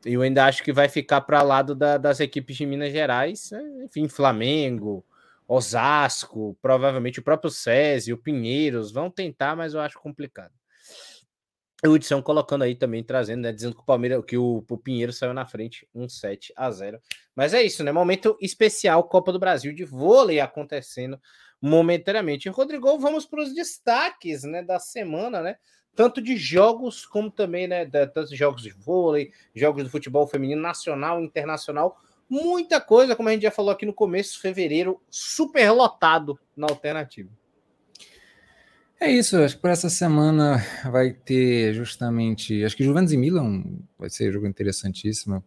Eu 0.04 0.22
ainda 0.22 0.44
acho 0.46 0.62
que 0.62 0.72
vai 0.72 0.88
ficar 0.88 1.20
para 1.20 1.42
lado 1.42 1.74
da, 1.74 1.96
das 1.96 2.20
equipes 2.20 2.56
de 2.56 2.66
Minas 2.66 2.92
Gerais, 2.92 3.50
né? 3.50 3.62
enfim, 3.84 4.08
Flamengo, 4.08 5.04
Osasco, 5.46 6.56
provavelmente 6.60 7.20
o 7.20 7.22
próprio 7.22 7.50
SESI, 7.50 8.12
o 8.12 8.18
Pinheiros 8.18 8.90
vão 8.90 9.10
tentar, 9.10 9.54
mas 9.54 9.74
eu 9.74 9.80
acho 9.80 9.98
complicado. 9.98 10.52
O 11.84 11.90
Hudson 11.90 12.22
colocando 12.22 12.62
aí 12.62 12.76
também, 12.76 13.02
trazendo, 13.02 13.42
né? 13.42 13.52
Dizendo 13.52 13.74
que 13.74 13.82
o 13.82 13.84
Palmeiras, 13.84 14.24
que 14.24 14.36
o, 14.36 14.64
o 14.68 14.78
Pinheiro 14.78 15.12
saiu 15.12 15.34
na 15.34 15.44
frente, 15.44 15.88
um 15.92 16.08
7 16.08 16.52
a 16.54 16.70
0. 16.70 17.00
Mas 17.34 17.52
é 17.52 17.62
isso, 17.62 17.82
né? 17.82 17.90
Momento 17.90 18.36
especial, 18.40 19.02
Copa 19.04 19.32
do 19.32 19.38
Brasil 19.38 19.74
de 19.74 19.84
vôlei 19.84 20.38
acontecendo 20.38 21.20
momentaneamente. 21.60 22.48
Rodrigo, 22.48 22.98
vamos 22.98 23.26
para 23.26 23.42
os 23.42 23.52
destaques, 23.52 24.44
né, 24.44 24.62
da 24.62 24.78
semana, 24.78 25.42
né? 25.42 25.56
Tanto 25.94 26.22
de 26.22 26.36
jogos 26.36 27.04
como 27.04 27.30
também, 27.30 27.66
né, 27.68 27.84
tanto 27.86 28.34
jogos 28.34 28.62
de 28.62 28.70
vôlei, 28.70 29.32
jogos 29.54 29.84
de 29.84 29.90
futebol 29.90 30.26
feminino 30.26 30.60
nacional, 30.60 31.20
internacional, 31.20 31.98
muita 32.28 32.80
coisa, 32.80 33.14
como 33.14 33.28
a 33.28 33.32
gente 33.32 33.42
já 33.42 33.50
falou 33.50 33.70
aqui 33.70 33.84
no 33.84 33.92
começo, 33.92 34.40
fevereiro 34.40 35.00
super 35.10 35.70
lotado 35.70 36.38
na 36.56 36.66
alternativa. 36.68 37.30
É 39.00 39.10
isso, 39.10 39.36
acho 39.36 39.56
que 39.56 39.62
para 39.62 39.72
essa 39.72 39.90
semana 39.90 40.64
vai 40.90 41.12
ter 41.12 41.74
justamente, 41.74 42.64
acho 42.64 42.76
que 42.76 42.84
Juventus 42.84 43.12
e 43.12 43.16
Milan 43.16 43.64
vai 43.98 44.08
ser 44.08 44.30
um 44.30 44.32
jogo 44.32 44.46
interessantíssimo 44.46 45.44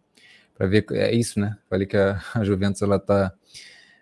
para 0.54 0.66
ver, 0.66 0.84
é 0.92 1.14
isso, 1.14 1.40
né? 1.40 1.56
Falei 1.68 1.86
que 1.86 1.96
a, 1.96 2.20
a 2.34 2.44
Juventus 2.44 2.82
ela 2.82 2.98
tá 2.98 3.34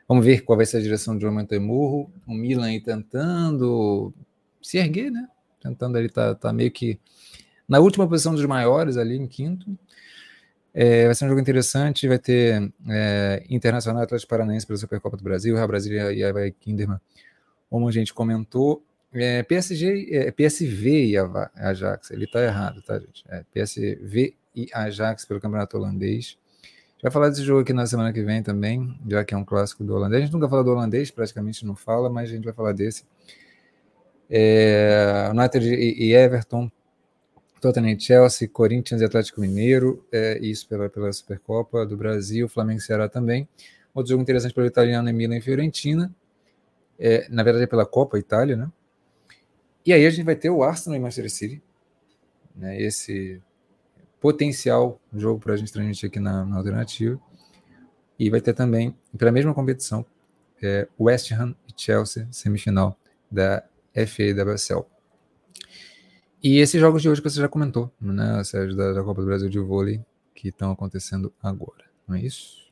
Vamos 0.06 0.24
ver 0.24 0.42
qual 0.42 0.56
vai 0.56 0.66
ser 0.66 0.76
a 0.76 0.82
direção 0.82 1.14
de 1.16 1.22
João 1.22 1.34
Montemurro. 1.34 2.12
O 2.26 2.34
Milan 2.34 2.66
aí 2.66 2.80
tentando 2.80 4.12
se 4.60 4.76
erguer, 4.76 5.10
né? 5.10 5.26
Tentando 5.64 5.96
ali, 5.96 6.10
tá, 6.10 6.34
tá 6.34 6.52
meio 6.52 6.70
que 6.70 7.00
na 7.66 7.78
última 7.78 8.06
posição 8.06 8.34
dos 8.34 8.44
maiores 8.44 8.96
ali, 8.96 9.16
em 9.16 9.26
quinto. 9.26 9.66
É, 10.72 11.06
vai 11.06 11.14
ser 11.14 11.24
um 11.24 11.28
jogo 11.28 11.40
interessante, 11.40 12.06
vai 12.06 12.18
ter 12.18 12.72
é, 12.88 13.44
Internacional 13.48 14.02
Atlético 14.02 14.28
Paranaense 14.28 14.66
pela 14.66 14.78
Supercopa 14.78 15.16
do 15.16 15.22
Brasil, 15.22 15.54
Real 15.54 15.68
Brasília 15.68 16.12
e 16.12 16.22
Havaí 16.22 16.52
Kinderman, 16.52 17.00
como 17.70 17.88
a 17.88 17.92
gente 17.92 18.12
comentou. 18.12 18.84
É, 19.12 19.42
PSG, 19.44 20.08
é, 20.10 20.30
PSV 20.32 21.06
e 21.06 21.14
Ajax, 21.54 22.10
ele 22.10 22.26
tá 22.26 22.42
errado, 22.42 22.82
tá, 22.82 22.98
gente? 22.98 23.24
É, 23.28 23.44
PSV 23.54 24.34
e 24.54 24.68
Ajax 24.72 25.24
pelo 25.24 25.40
Campeonato 25.40 25.76
Holandês. 25.76 26.36
Vai 27.00 27.12
falar 27.12 27.28
desse 27.28 27.42
jogo 27.42 27.60
aqui 27.60 27.72
na 27.72 27.86
semana 27.86 28.12
que 28.12 28.22
vem 28.22 28.42
também, 28.42 28.98
já 29.06 29.22
que 29.24 29.34
é 29.34 29.36
um 29.36 29.44
clássico 29.44 29.84
do 29.84 29.94
holandês. 29.94 30.22
A 30.22 30.24
gente 30.24 30.34
nunca 30.34 30.48
fala 30.48 30.64
do 30.64 30.70
holandês, 30.70 31.10
praticamente 31.10 31.64
não 31.64 31.76
fala, 31.76 32.10
mas 32.10 32.30
a 32.30 32.32
gente 32.32 32.44
vai 32.44 32.54
falar 32.54 32.72
desse 32.72 33.04
é, 34.30 35.30
United 35.32 35.66
e, 35.66 36.12
Everton, 36.12 36.70
Tottenham 37.60 37.90
e 37.90 38.00
Chelsea, 38.00 38.48
Corinthians 38.48 39.00
e 39.00 39.04
Atlético 39.04 39.40
Mineiro, 39.40 40.06
é, 40.12 40.38
isso 40.38 40.68
pela, 40.68 40.88
pela 40.88 41.12
Supercopa 41.12 41.86
do 41.86 41.96
Brasil, 41.96 42.48
Flamengo 42.48 42.80
e 42.80 42.82
Ceará 42.82 43.08
também. 43.08 43.48
Outro 43.94 44.10
jogo 44.10 44.22
interessante 44.22 44.54
pelo 44.54 44.66
italiano 44.66 45.08
é 45.08 45.12
Milan 45.12 45.36
e 45.36 45.40
Fiorentina, 45.40 46.14
é, 46.98 47.26
na 47.28 47.42
verdade 47.42 47.64
é 47.64 47.66
pela 47.66 47.86
Copa 47.86 48.18
Itália, 48.18 48.56
né? 48.56 48.70
E 49.86 49.92
aí 49.92 50.06
a 50.06 50.10
gente 50.10 50.24
vai 50.24 50.34
ter 50.34 50.50
o 50.50 50.62
Arsenal 50.62 50.96
e 50.96 51.00
Manchester 51.00 51.30
City, 51.30 51.62
né? 52.56 52.80
Esse 52.80 53.42
potencial 54.20 54.98
jogo 55.12 55.38
para 55.38 55.52
a 55.52 55.56
gente 55.56 55.70
transmitir 55.70 56.08
aqui 56.08 56.18
na, 56.18 56.46
na, 56.46 56.56
alternativa. 56.56 57.20
E 58.18 58.30
vai 58.30 58.40
ter 58.40 58.54
também, 58.54 58.96
pela 59.18 59.30
mesma 59.30 59.52
competição, 59.52 60.06
é, 60.62 60.88
West 60.98 61.30
Ham 61.32 61.54
e 61.68 61.72
Chelsea, 61.76 62.26
semifinal 62.30 62.98
da 63.30 63.62
FA 63.94 64.34
da 64.34 64.44
Bacel. 64.44 64.88
E 66.42 66.58
esses 66.58 66.80
jogos 66.80 67.00
de 67.00 67.08
hoje 67.08 67.22
que 67.22 67.30
você 67.30 67.40
já 67.40 67.48
comentou, 67.48 67.90
né, 68.00 68.42
Sérgio, 68.44 68.76
da, 68.76 68.92
da 68.92 69.02
Copa 69.02 69.22
do 69.22 69.26
Brasil 69.26 69.48
de 69.48 69.58
vôlei, 69.58 70.00
que 70.34 70.48
estão 70.48 70.70
acontecendo 70.70 71.32
agora, 71.42 71.84
não 72.06 72.16
é 72.16 72.20
isso? 72.20 72.64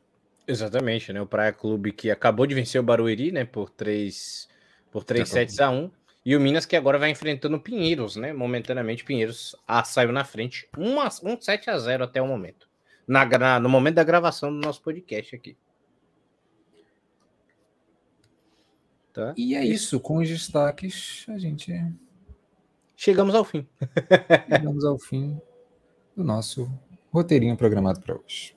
Exatamente, 0.47 1.13
né? 1.13 1.23
O 1.23 1.27
Praia 1.27 1.53
Clube 1.53 1.93
que 1.93 2.11
acabou 2.11 2.47
de 2.47 2.55
vencer 2.55 2.81
o 2.81 2.85
Barueri, 2.85 3.33
né, 3.33 3.45
por 3.45 3.71
3 3.71 4.49
por 4.91 5.05
3 5.05 5.27
tá 5.27 5.35
sets 5.35 5.59
a 5.59 5.71
1. 5.71 5.91
E 6.25 6.37
o 6.37 6.41
Minas 6.41 6.67
que 6.67 6.77
agora 6.77 6.99
vai 6.99 7.11
enfrentando 7.11 7.57
o 7.57 7.61
Pinheiros, 7.61 8.15
né? 8.15 8.33
Momentaneamente, 8.33 9.03
Pinheiros 9.03 9.57
ah, 9.67 9.83
saiu 9.83 10.13
na 10.13 10.25
frente. 10.25 10.69
Um, 10.77 10.99
um 11.01 11.41
7 11.41 11.71
a 11.71 11.79
0 11.79 12.05
até 12.05 12.23
o 12.23 12.29
momento. 12.29 12.69
Na, 13.09 13.25
na, 13.25 13.59
no 13.59 13.69
momento 13.69 13.97
da 13.97 14.05
gravação 14.05 14.53
do 14.53 14.65
nosso 14.65 14.83
podcast 14.83 15.35
aqui. 15.35 15.57
Tá? 19.13 19.35
E 19.37 19.55
é 19.55 19.65
isso, 19.65 20.01
com 20.01 20.19
os 20.19 20.29
destaques, 20.29 21.27
a 21.29 21.39
gente. 21.39 21.73
Chegamos 22.97 23.35
ao 23.35 23.45
fim. 23.45 23.67
Chegamos 24.49 24.85
ao 24.85 24.99
fim 24.99 25.39
do 26.17 26.25
nosso 26.25 26.71
roteirinho 27.11 27.57
programado 27.57 28.01
para 28.01 28.15
hoje. 28.15 28.57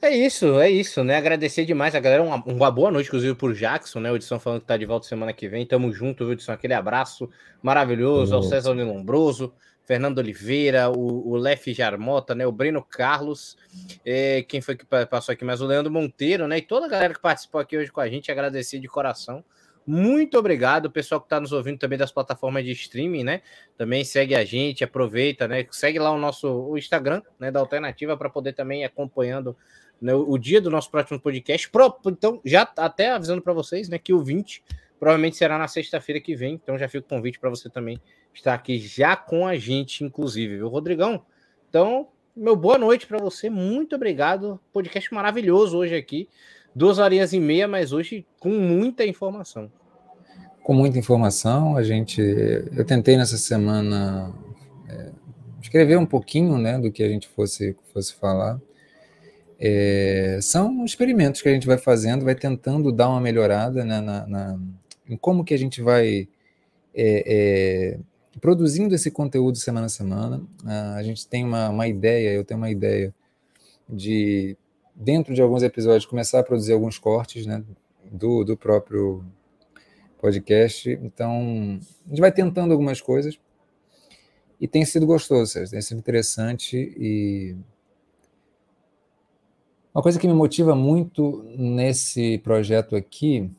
É 0.00 0.10
isso, 0.10 0.58
é 0.58 0.68
isso, 0.68 1.04
né? 1.04 1.16
Agradecer 1.16 1.64
demais 1.64 1.94
a 1.94 2.00
galera. 2.00 2.22
Uma, 2.22 2.42
uma 2.44 2.70
boa 2.70 2.90
noite, 2.90 3.06
inclusive, 3.06 3.34
por 3.36 3.54
Jackson, 3.54 4.00
né? 4.00 4.10
O 4.10 4.16
Edson 4.16 4.40
falando 4.40 4.62
que 4.62 4.66
tá 4.66 4.76
de 4.76 4.84
volta 4.84 5.06
semana 5.06 5.32
que 5.32 5.48
vem. 5.48 5.64
Tamo 5.64 5.92
junto, 5.92 6.24
viu, 6.24 6.32
Edson? 6.32 6.50
Aquele 6.50 6.74
abraço 6.74 7.30
maravilhoso 7.62 8.34
ao 8.34 8.42
César 8.42 8.72
Lombroso. 8.72 9.52
Fernando 9.84 10.18
Oliveira, 10.18 10.90
o, 10.90 11.30
o 11.30 11.36
Lef 11.36 11.72
Jarmota, 11.72 12.34
né, 12.34 12.46
o 12.46 12.52
Breno 12.52 12.82
Carlos, 12.82 13.56
é, 14.04 14.42
quem 14.42 14.60
foi 14.60 14.76
que 14.76 14.86
passou 14.86 15.32
aqui 15.32 15.44
mais? 15.44 15.60
O 15.60 15.66
Leandro 15.66 15.92
Monteiro, 15.92 16.46
né, 16.46 16.58
e 16.58 16.62
toda 16.62 16.86
a 16.86 16.88
galera 16.88 17.14
que 17.14 17.20
participou 17.20 17.60
aqui 17.60 17.76
hoje 17.76 17.90
com 17.90 18.00
a 18.00 18.08
gente, 18.08 18.30
agradecer 18.30 18.78
de 18.78 18.88
coração. 18.88 19.44
Muito 19.84 20.38
obrigado, 20.38 20.86
o 20.86 20.90
pessoal 20.90 21.20
que 21.20 21.26
está 21.26 21.40
nos 21.40 21.50
ouvindo 21.50 21.78
também 21.78 21.98
das 21.98 22.12
plataformas 22.12 22.64
de 22.64 22.70
streaming, 22.70 23.24
né? 23.24 23.42
Também 23.76 24.04
segue 24.04 24.32
a 24.32 24.44
gente, 24.44 24.84
aproveita, 24.84 25.48
né? 25.48 25.66
Segue 25.72 25.98
lá 25.98 26.12
o 26.12 26.18
nosso 26.18 26.48
o 26.48 26.78
Instagram, 26.78 27.20
né, 27.36 27.50
da 27.50 27.58
Alternativa 27.58 28.16
para 28.16 28.30
poder 28.30 28.52
também 28.52 28.82
ir 28.82 28.84
acompanhando 28.84 29.56
né, 30.00 30.14
o 30.14 30.38
dia 30.38 30.60
do 30.60 30.70
nosso 30.70 30.90
próximo 30.90 31.18
podcast. 31.20 31.70
Então, 32.06 32.40
já 32.44 32.62
até 32.76 33.10
avisando 33.10 33.42
para 33.42 33.52
vocês, 33.52 33.88
né, 33.88 33.98
que 33.98 34.12
o 34.12 34.22
20 34.22 34.62
provavelmente 35.02 35.36
será 35.36 35.58
na 35.58 35.66
sexta-feira 35.66 36.20
que 36.20 36.36
vem, 36.36 36.54
então 36.54 36.78
já 36.78 36.86
fica 36.86 37.04
o 37.04 37.08
convite 37.08 37.40
para 37.40 37.50
você 37.50 37.68
também 37.68 38.00
está 38.32 38.54
aqui 38.54 38.78
já 38.78 39.16
com 39.16 39.44
a 39.44 39.56
gente, 39.56 40.04
inclusive, 40.04 40.58
viu, 40.58 40.68
Rodrigão? 40.68 41.24
Então, 41.68 42.06
meu 42.36 42.54
boa 42.54 42.78
noite 42.78 43.04
para 43.04 43.18
você, 43.18 43.50
muito 43.50 43.96
obrigado. 43.96 44.60
Podcast 44.72 45.12
maravilhoso 45.12 45.76
hoje 45.76 45.96
aqui. 45.96 46.28
Duas 46.72 47.00
horinhas 47.00 47.32
e 47.32 47.40
meia, 47.40 47.66
mas 47.66 47.92
hoje 47.92 48.24
com 48.38 48.50
muita 48.50 49.04
informação. 49.04 49.72
Com 50.62 50.72
muita 50.72 51.00
informação, 51.00 51.76
a 51.76 51.82
gente. 51.82 52.20
Eu 52.20 52.84
tentei 52.84 53.16
nessa 53.16 53.36
semana 53.36 54.32
é, 54.88 55.10
escrever 55.60 55.98
um 55.98 56.06
pouquinho 56.06 56.56
né, 56.58 56.78
do 56.78 56.92
que 56.92 57.02
a 57.02 57.08
gente 57.08 57.26
fosse, 57.26 57.76
fosse 57.92 58.14
falar. 58.14 58.60
É, 59.58 60.38
são 60.40 60.84
experimentos 60.84 61.42
que 61.42 61.48
a 61.48 61.52
gente 61.52 61.66
vai 61.66 61.76
fazendo, 61.76 62.24
vai 62.24 62.36
tentando 62.36 62.92
dar 62.92 63.08
uma 63.08 63.20
melhorada 63.20 63.84
né, 63.84 64.00
na, 64.00 64.26
na, 64.26 64.58
em 65.08 65.16
como 65.16 65.44
que 65.44 65.54
a 65.54 65.58
gente 65.58 65.80
vai 65.82 66.28
é, 66.94 67.96
é 67.96 67.98
produzindo 68.40 68.94
esse 68.94 69.10
conteúdo 69.10 69.58
semana 69.58 69.86
a 69.86 69.90
semana. 69.90 70.38
Uh, 70.64 70.96
a 70.96 71.02
gente 71.02 71.26
tem 71.26 71.44
uma, 71.44 71.68
uma 71.68 71.86
ideia, 71.86 72.30
eu 72.32 72.44
tenho 72.44 72.58
uma 72.58 72.70
ideia 72.70 73.14
de, 73.88 74.56
dentro 74.94 75.34
de 75.34 75.42
alguns 75.42 75.62
episódios, 75.62 76.06
começar 76.06 76.40
a 76.40 76.42
produzir 76.42 76.72
alguns 76.72 76.98
cortes 76.98 77.46
né, 77.46 77.62
do, 78.10 78.44
do 78.44 78.56
próprio 78.56 79.24
podcast. 80.18 80.90
Então, 81.02 81.80
a 82.06 82.08
gente 82.08 82.20
vai 82.20 82.32
tentando 82.32 82.72
algumas 82.72 83.00
coisas 83.00 83.38
e 84.60 84.68
tem 84.68 84.84
sido 84.84 85.06
gostoso, 85.06 85.68
tem 85.70 85.82
sido 85.82 85.98
interessante 85.98 86.76
e 86.96 87.56
uma 89.94 90.02
coisa 90.02 90.18
que 90.18 90.26
me 90.26 90.32
motiva 90.32 90.74
muito 90.74 91.44
nesse 91.58 92.38
projeto 92.38 92.96
aqui 92.96 93.50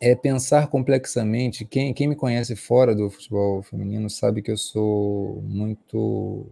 é 0.00 0.14
pensar 0.14 0.68
complexamente. 0.68 1.64
Quem, 1.64 1.92
quem 1.92 2.08
me 2.08 2.16
conhece 2.16 2.56
fora 2.56 2.94
do 2.94 3.10
futebol 3.10 3.62
feminino 3.62 4.08
sabe 4.08 4.40
que 4.40 4.50
eu 4.50 4.56
sou 4.56 5.42
muito 5.42 6.46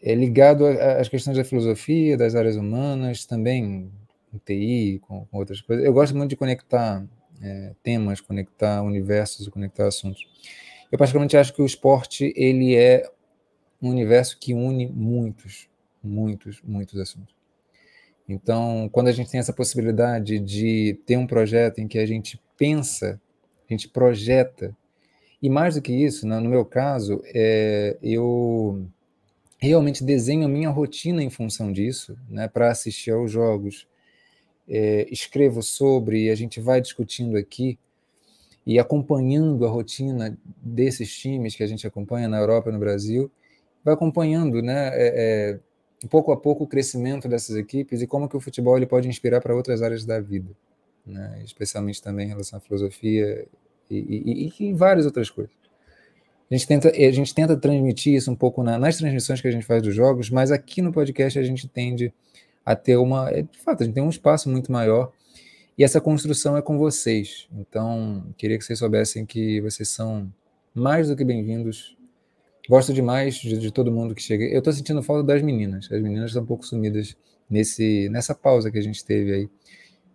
é 0.00 0.14
ligado 0.14 0.64
às 0.66 1.08
questões 1.08 1.36
da 1.36 1.44
filosofia, 1.44 2.16
das 2.16 2.36
áreas 2.36 2.54
humanas, 2.54 3.26
também 3.26 3.90
com 4.30 4.38
TI, 4.38 5.00
com, 5.02 5.26
com 5.26 5.38
outras 5.38 5.60
coisas. 5.60 5.84
Eu 5.84 5.92
gosto 5.92 6.16
muito 6.16 6.30
de 6.30 6.36
conectar 6.36 7.04
é, 7.42 7.74
temas, 7.82 8.20
conectar 8.20 8.82
universos, 8.82 9.48
conectar 9.48 9.88
assuntos. 9.88 10.22
Eu 10.90 10.98
particularmente 10.98 11.36
acho 11.36 11.52
que 11.52 11.60
o 11.60 11.66
esporte 11.66 12.32
ele 12.36 12.76
é 12.76 13.10
um 13.82 13.90
universo 13.90 14.38
que 14.38 14.54
une 14.54 14.86
muitos, 14.86 15.68
muitos, 16.02 16.62
muitos 16.62 16.98
assuntos. 17.00 17.37
Então, 18.28 18.88
quando 18.92 19.08
a 19.08 19.12
gente 19.12 19.30
tem 19.30 19.40
essa 19.40 19.52
possibilidade 19.52 20.38
de 20.38 21.00
ter 21.06 21.16
um 21.16 21.26
projeto 21.26 21.78
em 21.78 21.88
que 21.88 21.98
a 21.98 22.04
gente 22.04 22.38
pensa, 22.58 23.18
a 23.68 23.72
gente 23.72 23.88
projeta, 23.88 24.76
e 25.40 25.48
mais 25.48 25.76
do 25.76 25.82
que 25.82 25.92
isso, 25.92 26.26
né, 26.26 26.38
no 26.38 26.50
meu 26.50 26.64
caso, 26.64 27.22
é, 27.26 27.96
eu 28.02 28.86
realmente 29.58 30.04
desenho 30.04 30.44
a 30.44 30.48
minha 30.48 30.68
rotina 30.68 31.22
em 31.22 31.30
função 31.30 31.72
disso, 31.72 32.18
né, 32.28 32.48
para 32.48 32.70
assistir 32.70 33.12
aos 33.12 33.30
jogos, 33.30 33.88
é, 34.68 35.06
escrevo 35.10 35.62
sobre 35.62 36.24
e 36.26 36.30
a 36.30 36.34
gente 36.34 36.60
vai 36.60 36.80
discutindo 36.80 37.36
aqui 37.36 37.78
e 38.66 38.78
acompanhando 38.78 39.64
a 39.64 39.70
rotina 39.70 40.36
desses 40.62 41.10
times 41.16 41.56
que 41.56 41.62
a 41.62 41.66
gente 41.66 41.86
acompanha 41.86 42.28
na 42.28 42.38
Europa 42.38 42.68
e 42.68 42.72
no 42.72 42.78
Brasil, 42.78 43.30
vai 43.82 43.94
acompanhando, 43.94 44.60
né, 44.60 44.90
é, 44.92 45.54
é, 45.54 45.60
pouco 46.06 46.30
a 46.30 46.36
pouco 46.36 46.64
o 46.64 46.66
crescimento 46.66 47.28
dessas 47.28 47.56
equipes 47.56 48.00
e 48.00 48.06
como 48.06 48.28
que 48.28 48.36
o 48.36 48.40
futebol 48.40 48.76
ele 48.76 48.86
pode 48.86 49.08
inspirar 49.08 49.40
para 49.40 49.54
outras 49.54 49.82
áreas 49.82 50.04
da 50.04 50.20
vida, 50.20 50.50
né, 51.04 51.40
especialmente 51.44 52.00
também 52.00 52.26
em 52.26 52.28
relação 52.28 52.58
à 52.58 52.60
filosofia 52.60 53.46
e, 53.90 53.96
e, 53.96 54.68
e, 54.68 54.72
várias 54.72 55.06
outras 55.06 55.30
coisas. 55.30 55.52
A 56.50 56.54
gente 56.54 56.66
tenta, 56.66 56.88
a 56.88 57.10
gente 57.10 57.34
tenta 57.34 57.56
transmitir 57.56 58.14
isso 58.14 58.30
um 58.30 58.36
pouco 58.36 58.62
na, 58.62 58.78
nas 58.78 58.96
transmissões 58.96 59.40
que 59.40 59.48
a 59.48 59.50
gente 59.50 59.66
faz 59.66 59.82
dos 59.82 59.94
jogos, 59.94 60.30
mas 60.30 60.50
aqui 60.50 60.80
no 60.80 60.92
podcast 60.92 61.38
a 61.38 61.42
gente 61.42 61.68
tende 61.68 62.12
a 62.64 62.76
ter 62.76 62.96
uma. 62.96 63.30
É, 63.30 63.42
de 63.42 63.58
fato, 63.58 63.82
a 63.82 63.86
gente 63.86 63.94
tem 63.94 64.02
um 64.02 64.08
espaço 64.08 64.48
muito 64.48 64.70
maior 64.70 65.12
e 65.76 65.84
essa 65.84 66.00
construção 66.00 66.56
é 66.56 66.62
com 66.62 66.78
vocês. 66.78 67.48
Então, 67.52 68.24
queria 68.36 68.56
que 68.56 68.64
vocês 68.64 68.78
soubessem 68.78 69.26
que 69.26 69.60
vocês 69.60 69.88
são 69.88 70.32
mais 70.74 71.08
do 71.08 71.16
que 71.16 71.24
bem-vindos. 71.24 71.97
Gosto 72.68 72.92
demais 72.92 73.36
de, 73.36 73.56
de, 73.56 73.70
todo 73.72 73.90
mundo 73.90 74.14
que 74.14 74.22
chega. 74.22 74.44
Eu 74.44 74.58
estou 74.58 74.72
sentindo 74.74 75.02
falta 75.02 75.22
das 75.24 75.40
meninas. 75.40 75.90
As 75.90 76.02
meninas 76.02 76.26
estão 76.30 76.42
um 76.42 76.46
pouco 76.46 76.66
sumidas 76.66 77.16
nesse, 77.48 78.10
nessa 78.10 78.34
pausa 78.34 78.70
que 78.70 78.76
a 78.76 78.82
gente 78.82 79.02
teve 79.02 79.32
aí. 79.32 79.50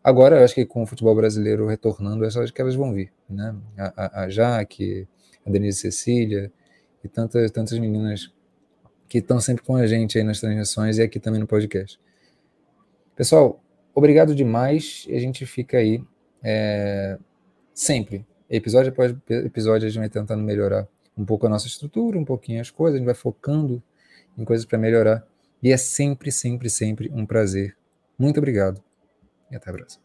Agora, 0.03 0.38
eu 0.38 0.43
acho 0.43 0.53
que 0.53 0.64
com 0.64 0.83
o 0.83 0.85
futebol 0.85 1.15
brasileiro 1.15 1.65
retornando, 1.65 2.23
acho 2.25 2.53
que 2.53 2.61
elas 2.61 2.75
vão 2.75 2.93
vir. 2.93 3.11
Né? 3.27 3.56
A, 3.75 4.06
a, 4.06 4.23
a 4.25 4.30
Jaque, 4.30 5.07
a 5.43 5.49
Denise 5.49 5.80
Cecília 5.80 6.51
e 7.03 7.07
tantas, 7.07 7.49
tantas 7.49 7.80
meninas 7.80 8.32
que 9.09 9.17
estão 9.17 9.40
sempre 9.40 9.64
com 9.64 9.75
a 9.75 9.88
gente 9.88 10.17
aí 10.19 10.23
nas 10.23 10.40
transmissões 10.40 10.99
e 10.99 11.01
aqui 11.01 11.19
também 11.19 11.40
no 11.40 11.48
podcast. 11.48 11.99
Pessoal, 13.15 13.64
obrigado 13.95 14.35
demais. 14.35 15.07
A 15.09 15.17
gente 15.17 15.43
fica 15.48 15.77
aí 15.77 16.03
é, 16.43 17.17
sempre, 17.73 18.23
episódio 18.48 18.91
após 18.91 19.15
episódio, 19.27 19.88
a 19.88 19.90
gente 19.90 19.99
vai 19.99 20.09
tentando 20.09 20.43
melhorar 20.43 20.88
um 21.17 21.25
pouco 21.25 21.45
a 21.45 21.50
nossa 21.50 21.67
estrutura, 21.67 22.17
um 22.17 22.25
pouquinho 22.25 22.61
as 22.61 22.69
coisas, 22.69 22.95
a 22.95 22.98
gente 22.98 23.06
vai 23.06 23.16
focando 23.16 23.82
em 24.38 24.43
coisas 24.43 24.66
para 24.66 24.77
melhorar. 24.77 25.25
E 25.61 25.72
é 25.72 25.77
sempre, 25.77 26.32
sempre, 26.32 26.69
sempre 26.69 27.09
um 27.14 27.25
prazer. 27.25 27.75
Muito 28.17 28.38
obrigado 28.38 28.83
e 29.50 29.56
até 29.56 29.69
a 29.69 29.74
próxima. 29.74 30.02